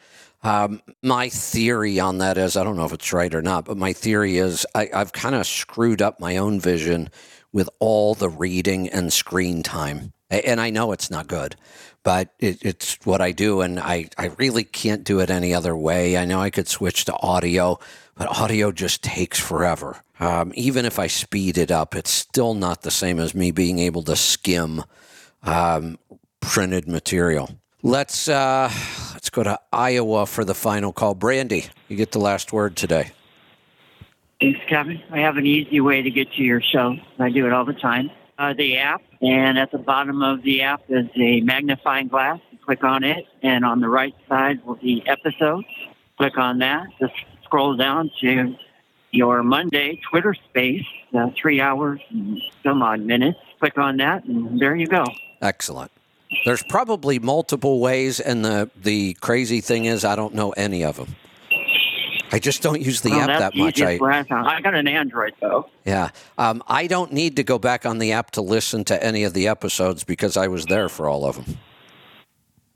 Um, 0.44 0.82
my 1.04 1.30
theory 1.30 2.00
on 2.00 2.18
that 2.18 2.38
is 2.38 2.58
I 2.58 2.64
don't 2.64 2.76
know 2.76 2.86
if 2.86 2.94
it's 2.94 3.14
right 3.14 3.34
or 3.34 3.42
not, 3.42 3.66
but 3.66 3.78
my 3.78 3.94
theory 3.94 4.38
is 4.38 4.66
I, 4.74 4.90
I've 4.94 5.14
kind 5.14 5.36
of 5.36 5.46
screwed 5.46 6.02
up 6.02 6.20
my 6.20 6.38
own 6.38 6.60
vision 6.60 7.10
with 7.54 7.70
all 7.80 8.16
the 8.16 8.30
reading 8.30 8.90
and 8.90 9.12
screen 9.14 9.62
time. 9.62 10.14
And 10.30 10.62
I 10.62 10.70
know 10.70 10.94
it's 10.94 11.12
not 11.12 11.28
good, 11.28 11.58
but 12.04 12.30
it, 12.40 12.60
it's 12.62 12.98
what 13.04 13.20
I 13.20 13.34
do, 13.34 13.60
and 13.62 13.80
I, 13.80 14.08
I 14.18 14.28
really 14.38 14.64
can't 14.64 15.04
do 15.04 15.20
it 15.20 15.30
any 15.30 15.54
other 15.54 15.76
way. 15.76 16.18
I 16.18 16.24
know 16.24 16.40
I 16.40 16.50
could 16.50 16.70
switch 16.70 17.06
to 17.06 17.20
audio, 17.20 17.80
but 18.16 18.30
audio 18.30 18.72
just 18.72 19.04
takes 19.04 19.38
forever. 19.38 20.02
Um, 20.22 20.54
even 20.56 20.86
if 20.86 21.00
I 21.00 21.08
speed 21.08 21.58
it 21.58 21.70
up, 21.70 21.96
it's 21.96 22.10
still 22.10 22.54
not 22.54 22.84
the 22.84 22.92
same 22.92 23.20
as 23.20 23.36
me 23.36 23.52
being 23.52 23.80
able 23.80 24.04
to 24.04 24.16
skim 24.16 24.84
um, 25.44 26.00
printed 26.40 26.88
material. 26.88 27.50
Let's 27.84 28.30
uh, 28.30 28.72
go 29.32 29.44
to 29.44 29.60
Iowa 29.72 30.26
for 30.26 30.46
the 30.46 30.54
final 30.54 30.92
call. 30.92 31.16
Brandy, 31.16 31.66
you 31.88 31.96
get 31.96 32.12
the 32.12 32.20
last 32.20 32.54
word 32.54 32.76
today. 32.76 33.12
Thanks, 34.40 34.60
Kevin. 34.68 35.02
I 35.12 35.20
have 35.20 35.38
an 35.38 35.46
easy 35.46 35.82
way 35.82 36.02
to 36.02 36.10
get 36.10 36.32
to 36.34 36.44
your 36.44 36.62
show. 36.62 36.98
I 37.20 37.30
do 37.30 37.46
it 37.46 37.54
all 37.54 37.66
the 37.66 37.74
time. 37.74 38.10
Uh, 38.40 38.54
the 38.54 38.78
app, 38.78 39.04
and 39.22 39.60
at 39.60 39.72
the 39.72 39.78
bottom 39.78 40.24
of 40.24 40.42
the 40.42 40.64
app 40.64 40.82
is 40.90 41.06
a 41.16 41.42
magnifying 41.42 42.08
glass. 42.08 42.40
You 42.50 42.58
click 42.58 42.84
on 42.84 43.04
it, 43.04 43.28
and 43.44 43.64
on 43.64 43.82
the 43.82 43.88
right 43.88 44.16
side 44.28 44.66
will 44.66 44.76
be 44.76 45.04
episodes. 45.08 45.68
Click 46.18 46.40
on 46.40 46.58
that. 46.58 46.88
Just 47.00 47.14
scroll 47.44 47.76
down 47.76 48.10
to 48.22 48.56
your 49.12 49.44
Monday 49.44 50.02
Twitter 50.10 50.34
space, 50.34 50.86
uh, 51.14 51.30
three 51.40 51.62
hours 51.62 52.00
and 52.10 52.42
some 52.64 52.82
odd 52.82 53.02
minutes. 53.02 53.38
Click 53.60 53.78
on 53.78 53.98
that, 53.98 54.24
and 54.24 54.60
there 54.60 54.76
you 54.76 54.88
go. 54.88 55.06
Excellent. 55.42 55.92
There's 56.46 56.64
probably 56.64 57.20
multiple 57.20 57.80
ways, 57.80 58.20
and 58.20 58.44
the 58.46 58.70
the 58.76 59.14
crazy 59.16 59.62
thing 59.62 59.86
is, 59.86 60.06
I 60.06 60.16
don't 60.16 60.34
know 60.34 60.52
any 60.52 60.84
of 60.84 60.98
them. 60.98 61.16
I 62.34 62.40
just 62.40 62.62
don't 62.64 62.82
use 62.82 63.02
the 63.02 63.10
Well, 63.10 63.30
app 63.30 63.40
that 63.40 63.56
much. 63.56 63.82
I, 63.82 64.00
I 64.32 64.62
got 64.62 64.74
an 64.74 64.88
Android 64.88 65.34
though. 65.42 65.70
yeah, 65.86 66.10
um, 66.38 66.64
I 66.68 66.88
don't 66.88 67.12
need 67.12 67.36
to 67.36 67.44
go 67.44 67.60
back 67.60 67.86
on 67.86 68.00
the 68.00 68.14
app 68.14 68.32
to 68.32 68.42
listen 68.42 68.86
to 68.86 69.04
any 69.04 69.26
of 69.26 69.34
the 69.34 69.50
episodes 69.50 70.06
because 70.06 70.38
I 70.38 70.48
was 70.48 70.66
there 70.68 70.88
for 70.88 71.10
all 71.10 71.26
of 71.26 71.36
them. 71.46 71.58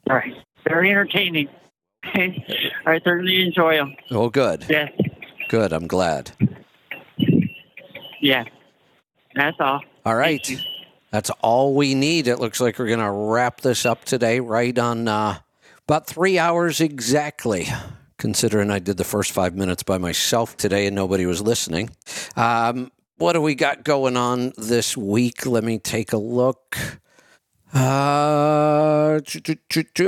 All 0.10 0.18
right, 0.18 0.34
very 0.68 0.92
entertaining. 0.92 1.48
I 2.86 3.00
thoroughly 3.04 3.42
enjoy 3.42 3.78
them. 3.78 3.96
Oh, 4.12 4.30
good, 4.30 4.66
Yeah, 4.70 4.90
good. 5.48 5.72
I'm 5.74 5.88
glad. 5.88 6.32
yeah. 8.20 8.44
That's 9.36 9.58
all. 9.60 9.82
All 10.06 10.16
right. 10.16 10.46
That's 11.16 11.30
all 11.40 11.74
we 11.74 11.96
need. 11.96 12.28
It 12.28 12.40
looks 12.42 12.60
like 12.60 12.78
we're 12.78 12.88
going 12.88 13.00
to 13.00 13.10
wrap 13.10 13.62
this 13.62 13.86
up 13.86 14.04
today, 14.04 14.42
right 14.42 14.78
on 14.78 15.08
uh, 15.08 15.38
about 15.88 16.08
three 16.08 16.38
hours 16.38 16.82
exactly, 16.82 17.70
considering 18.18 18.70
I 18.70 18.80
did 18.80 18.98
the 18.98 19.06
first 19.06 19.32
five 19.32 19.56
minutes 19.56 19.82
by 19.82 19.98
myself 19.98 20.58
today 20.58 20.88
and 20.88 20.94
nobody 20.94 21.26
was 21.26 21.42
listening. 21.42 21.92
Um, 22.36 22.92
what 23.16 23.32
do 23.32 23.42
we 23.42 23.56
got 23.56 23.86
going 23.86 24.18
on 24.18 24.52
this 24.58 24.98
week? 24.98 25.46
Let 25.46 25.64
me 25.64 25.80
take 25.80 26.12
a 26.12 26.18
look. 26.18 26.78
Uh, 27.74 29.22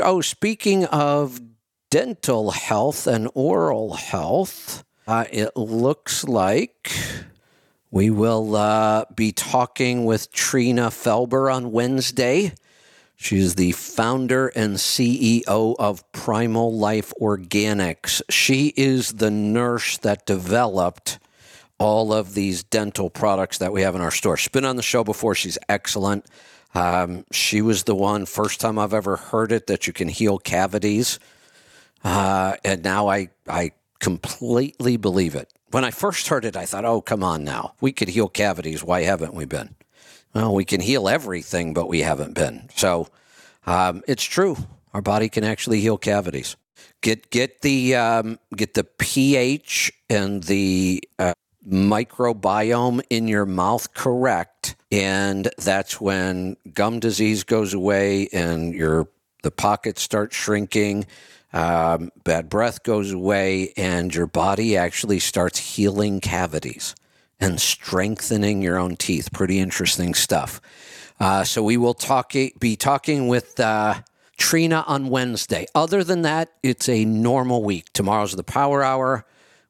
oh, 0.02 0.22
speaking 0.22 0.86
of 0.88 1.40
dental 1.90 2.52
health 2.52 3.08
and 3.08 3.30
oral 3.34 3.94
health, 3.94 4.84
uh, 5.08 5.24
it 5.32 5.56
looks 5.56 6.26
like 6.26 6.92
we 7.98 8.12
will 8.12 8.56
uh, 8.56 9.06
be 9.16 9.32
talking 9.32 10.06
with 10.06 10.32
Trina 10.32 10.90
Felber 10.92 11.52
on 11.52 11.72
Wednesday. 11.72 12.54
She's 13.16 13.56
the 13.56 13.72
founder 13.72 14.50
and 14.50 14.76
CEO 14.76 15.76
of 15.80 16.12
Primal 16.12 16.78
Life 16.78 17.12
Organics. 17.20 18.22
She 18.30 18.72
is 18.78 19.14
the 19.14 19.32
nurse 19.32 19.98
that 19.98 20.28
developed 20.28 21.18
all 21.80 22.14
of 22.14 22.36
these 22.36 22.62
dental 22.62 23.10
products 23.10 23.58
that 23.58 23.74
we 23.74 23.82
have 23.82 23.96
in 23.96 24.02
our 24.02 24.12
store. 24.12 24.38
She's 24.38 24.50
been 24.50 24.64
on 24.64 24.76
the 24.76 24.84
show 24.84 25.04
before. 25.04 25.34
She's 25.34 25.58
excellent. 25.68 26.28
Um, 26.76 27.26
she 27.32 27.64
was 27.64 27.86
the 27.86 27.96
one, 27.96 28.28
first 28.28 28.62
time 28.62 28.78
I've 28.78 28.94
ever 28.94 29.16
heard 29.16 29.52
it, 29.52 29.66
that 29.66 29.88
you 29.88 29.94
can 29.94 30.08
heal 30.08 30.38
cavities. 30.38 31.18
Uh, 32.04 32.58
and 32.64 32.84
now 32.84 33.08
I, 33.08 33.30
I 33.48 33.72
completely 34.00 34.98
believe 34.98 35.36
it. 35.36 35.52
When 35.72 35.84
I 35.84 35.92
first 35.92 36.28
heard 36.28 36.46
it, 36.46 36.56
I 36.56 36.66
thought, 36.66 36.86
oh, 36.86 37.02
come 37.02 37.24
on 37.24 37.44
now. 37.44 37.76
We 37.82 37.92
could 37.92 38.10
heal 38.10 38.30
cavities. 38.30 38.84
Why 38.84 39.04
haven't 39.04 39.34
we 39.34 39.46
been? 39.46 39.76
Well, 40.34 40.54
we 40.54 40.66
can 40.66 40.82
heal 40.82 41.10
everything, 41.10 41.74
but 41.74 41.88
we 41.88 42.02
haven't 42.02 42.34
been. 42.34 42.70
So 42.76 43.08
um, 43.66 44.04
it's 44.08 44.24
true. 44.24 44.58
Our 44.94 45.02
body 45.02 45.30
can 45.30 45.44
actually 45.44 45.82
heal 45.82 45.98
cavities. 45.98 46.56
Get 47.02 47.30
get 47.30 47.62
the 47.62 47.96
um, 47.96 48.40
get 48.56 48.74
the 48.74 48.84
pH 48.84 49.92
and 50.10 50.42
the 50.44 51.04
uh, 51.20 51.34
microbiome 51.68 53.02
in 53.10 53.28
your 53.28 53.46
mouth 53.46 53.94
correct, 53.94 54.76
and 54.92 55.50
that's 55.58 56.02
when 56.02 56.58
gum 56.74 57.00
disease 57.00 57.44
goes 57.44 57.74
away 57.74 58.30
and 58.34 58.74
your 58.74 59.10
the 59.44 59.52
pockets 59.52 60.02
start 60.02 60.34
shrinking. 60.34 61.06
Um, 61.58 62.12
bad 62.24 62.50
breath 62.50 62.84
goes 62.84 63.12
away, 63.12 63.74
and 63.76 64.14
your 64.14 64.28
body 64.28 64.78
actually 64.78 65.18
starts 65.18 65.58
healing 65.58 66.20
cavities 66.20 66.94
and 67.40 67.60
strengthening 67.60 68.62
your 68.62 68.78
own 68.78 68.96
teeth. 68.96 69.34
Pretty 69.34 69.58
interesting 69.58 70.14
stuff. 70.14 70.62
Uh, 71.20 71.44
so 71.44 71.64
we 71.64 71.76
will 71.76 71.96
talk 71.96 72.34
be 72.60 72.76
talking 72.76 73.28
with 73.28 73.60
uh, 73.60 73.96
Trina 74.38 74.84
on 74.86 75.10
Wednesday. 75.10 75.66
Other 75.74 76.04
than 76.04 76.22
that, 76.22 76.52
it's 76.62 76.88
a 76.88 77.06
normal 77.06 77.64
week. 77.64 77.92
Tomorrow's 77.92 78.36
the 78.36 78.44
Power 78.44 78.84
Hour. 78.84 79.26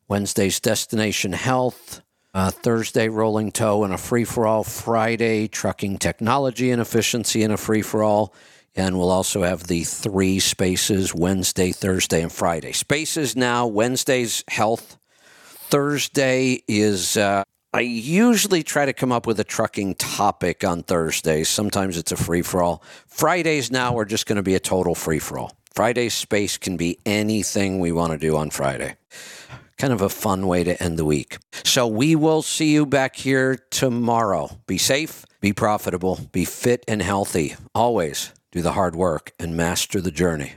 Wednesday's 0.09 0.59
Destination 0.59 1.31
Health. 1.31 2.01
Uh, 2.33 2.51
Thursday, 2.51 3.07
rolling 3.07 3.49
toe 3.49 3.85
and 3.85 3.93
a 3.93 3.97
free 3.97 4.25
for 4.25 4.45
all. 4.45 4.65
Friday, 4.65 5.47
trucking 5.47 5.99
technology 5.99 6.69
and 6.69 6.81
efficiency 6.81 7.43
and 7.43 7.53
a 7.53 7.57
free 7.57 7.81
for 7.81 8.03
all. 8.03 8.33
And 8.77 8.97
we'll 8.99 9.09
also 9.09 9.41
have 9.41 9.63
the 9.63 9.83
three 9.83 10.39
spaces 10.39 11.13
Wednesday, 11.13 11.71
Thursday, 11.71 12.21
and 12.21 12.31
Friday. 12.31 12.73
Spaces 12.73 13.35
now, 13.35 13.65
Wednesday's 13.65 14.43
health. 14.47 14.99
Thursday 15.41 16.61
is, 16.67 17.17
uh, 17.17 17.43
I 17.73 17.79
usually 17.81 18.61
try 18.61 18.85
to 18.85 18.93
come 18.93 19.11
up 19.11 19.25
with 19.25 19.39
a 19.39 19.43
trucking 19.43 19.95
topic 19.95 20.63
on 20.63 20.83
Thursdays. 20.83 21.49
Sometimes 21.49 21.97
it's 21.97 22.11
a 22.11 22.15
free 22.15 22.43
for 22.43 22.61
all. 22.61 22.83
Fridays 23.07 23.71
now 23.71 23.97
are 23.97 24.05
just 24.05 24.27
going 24.27 24.35
to 24.35 24.43
be 24.43 24.53
a 24.53 24.59
total 24.59 24.93
free 24.93 25.19
for 25.19 25.39
all. 25.39 25.57
Friday's 25.73 26.13
space 26.13 26.57
can 26.57 26.77
be 26.77 26.99
anything 27.03 27.79
we 27.79 27.91
want 27.91 28.11
to 28.11 28.17
do 28.19 28.37
on 28.37 28.51
Friday 28.51 28.95
kind 29.77 29.93
of 29.93 30.01
a 30.01 30.09
fun 30.09 30.47
way 30.47 30.63
to 30.63 30.81
end 30.81 30.97
the 30.97 31.05
week. 31.05 31.37
So 31.63 31.85
we 31.85 32.15
will 32.15 32.41
see 32.41 32.73
you 32.73 32.83
back 32.87 33.15
here 33.15 33.59
tomorrow. 33.69 34.49
Be 34.65 34.79
safe, 34.79 35.23
be 35.39 35.53
profitable, 35.53 36.19
be 36.31 36.45
fit 36.45 36.83
and 36.87 36.99
healthy. 36.99 37.55
Always 37.75 38.33
do 38.57 38.63
the 38.63 38.71
hard 38.71 38.95
work 38.95 39.33
and 39.37 39.55
master 39.55 40.01
the 40.01 40.09
journey. 40.09 40.53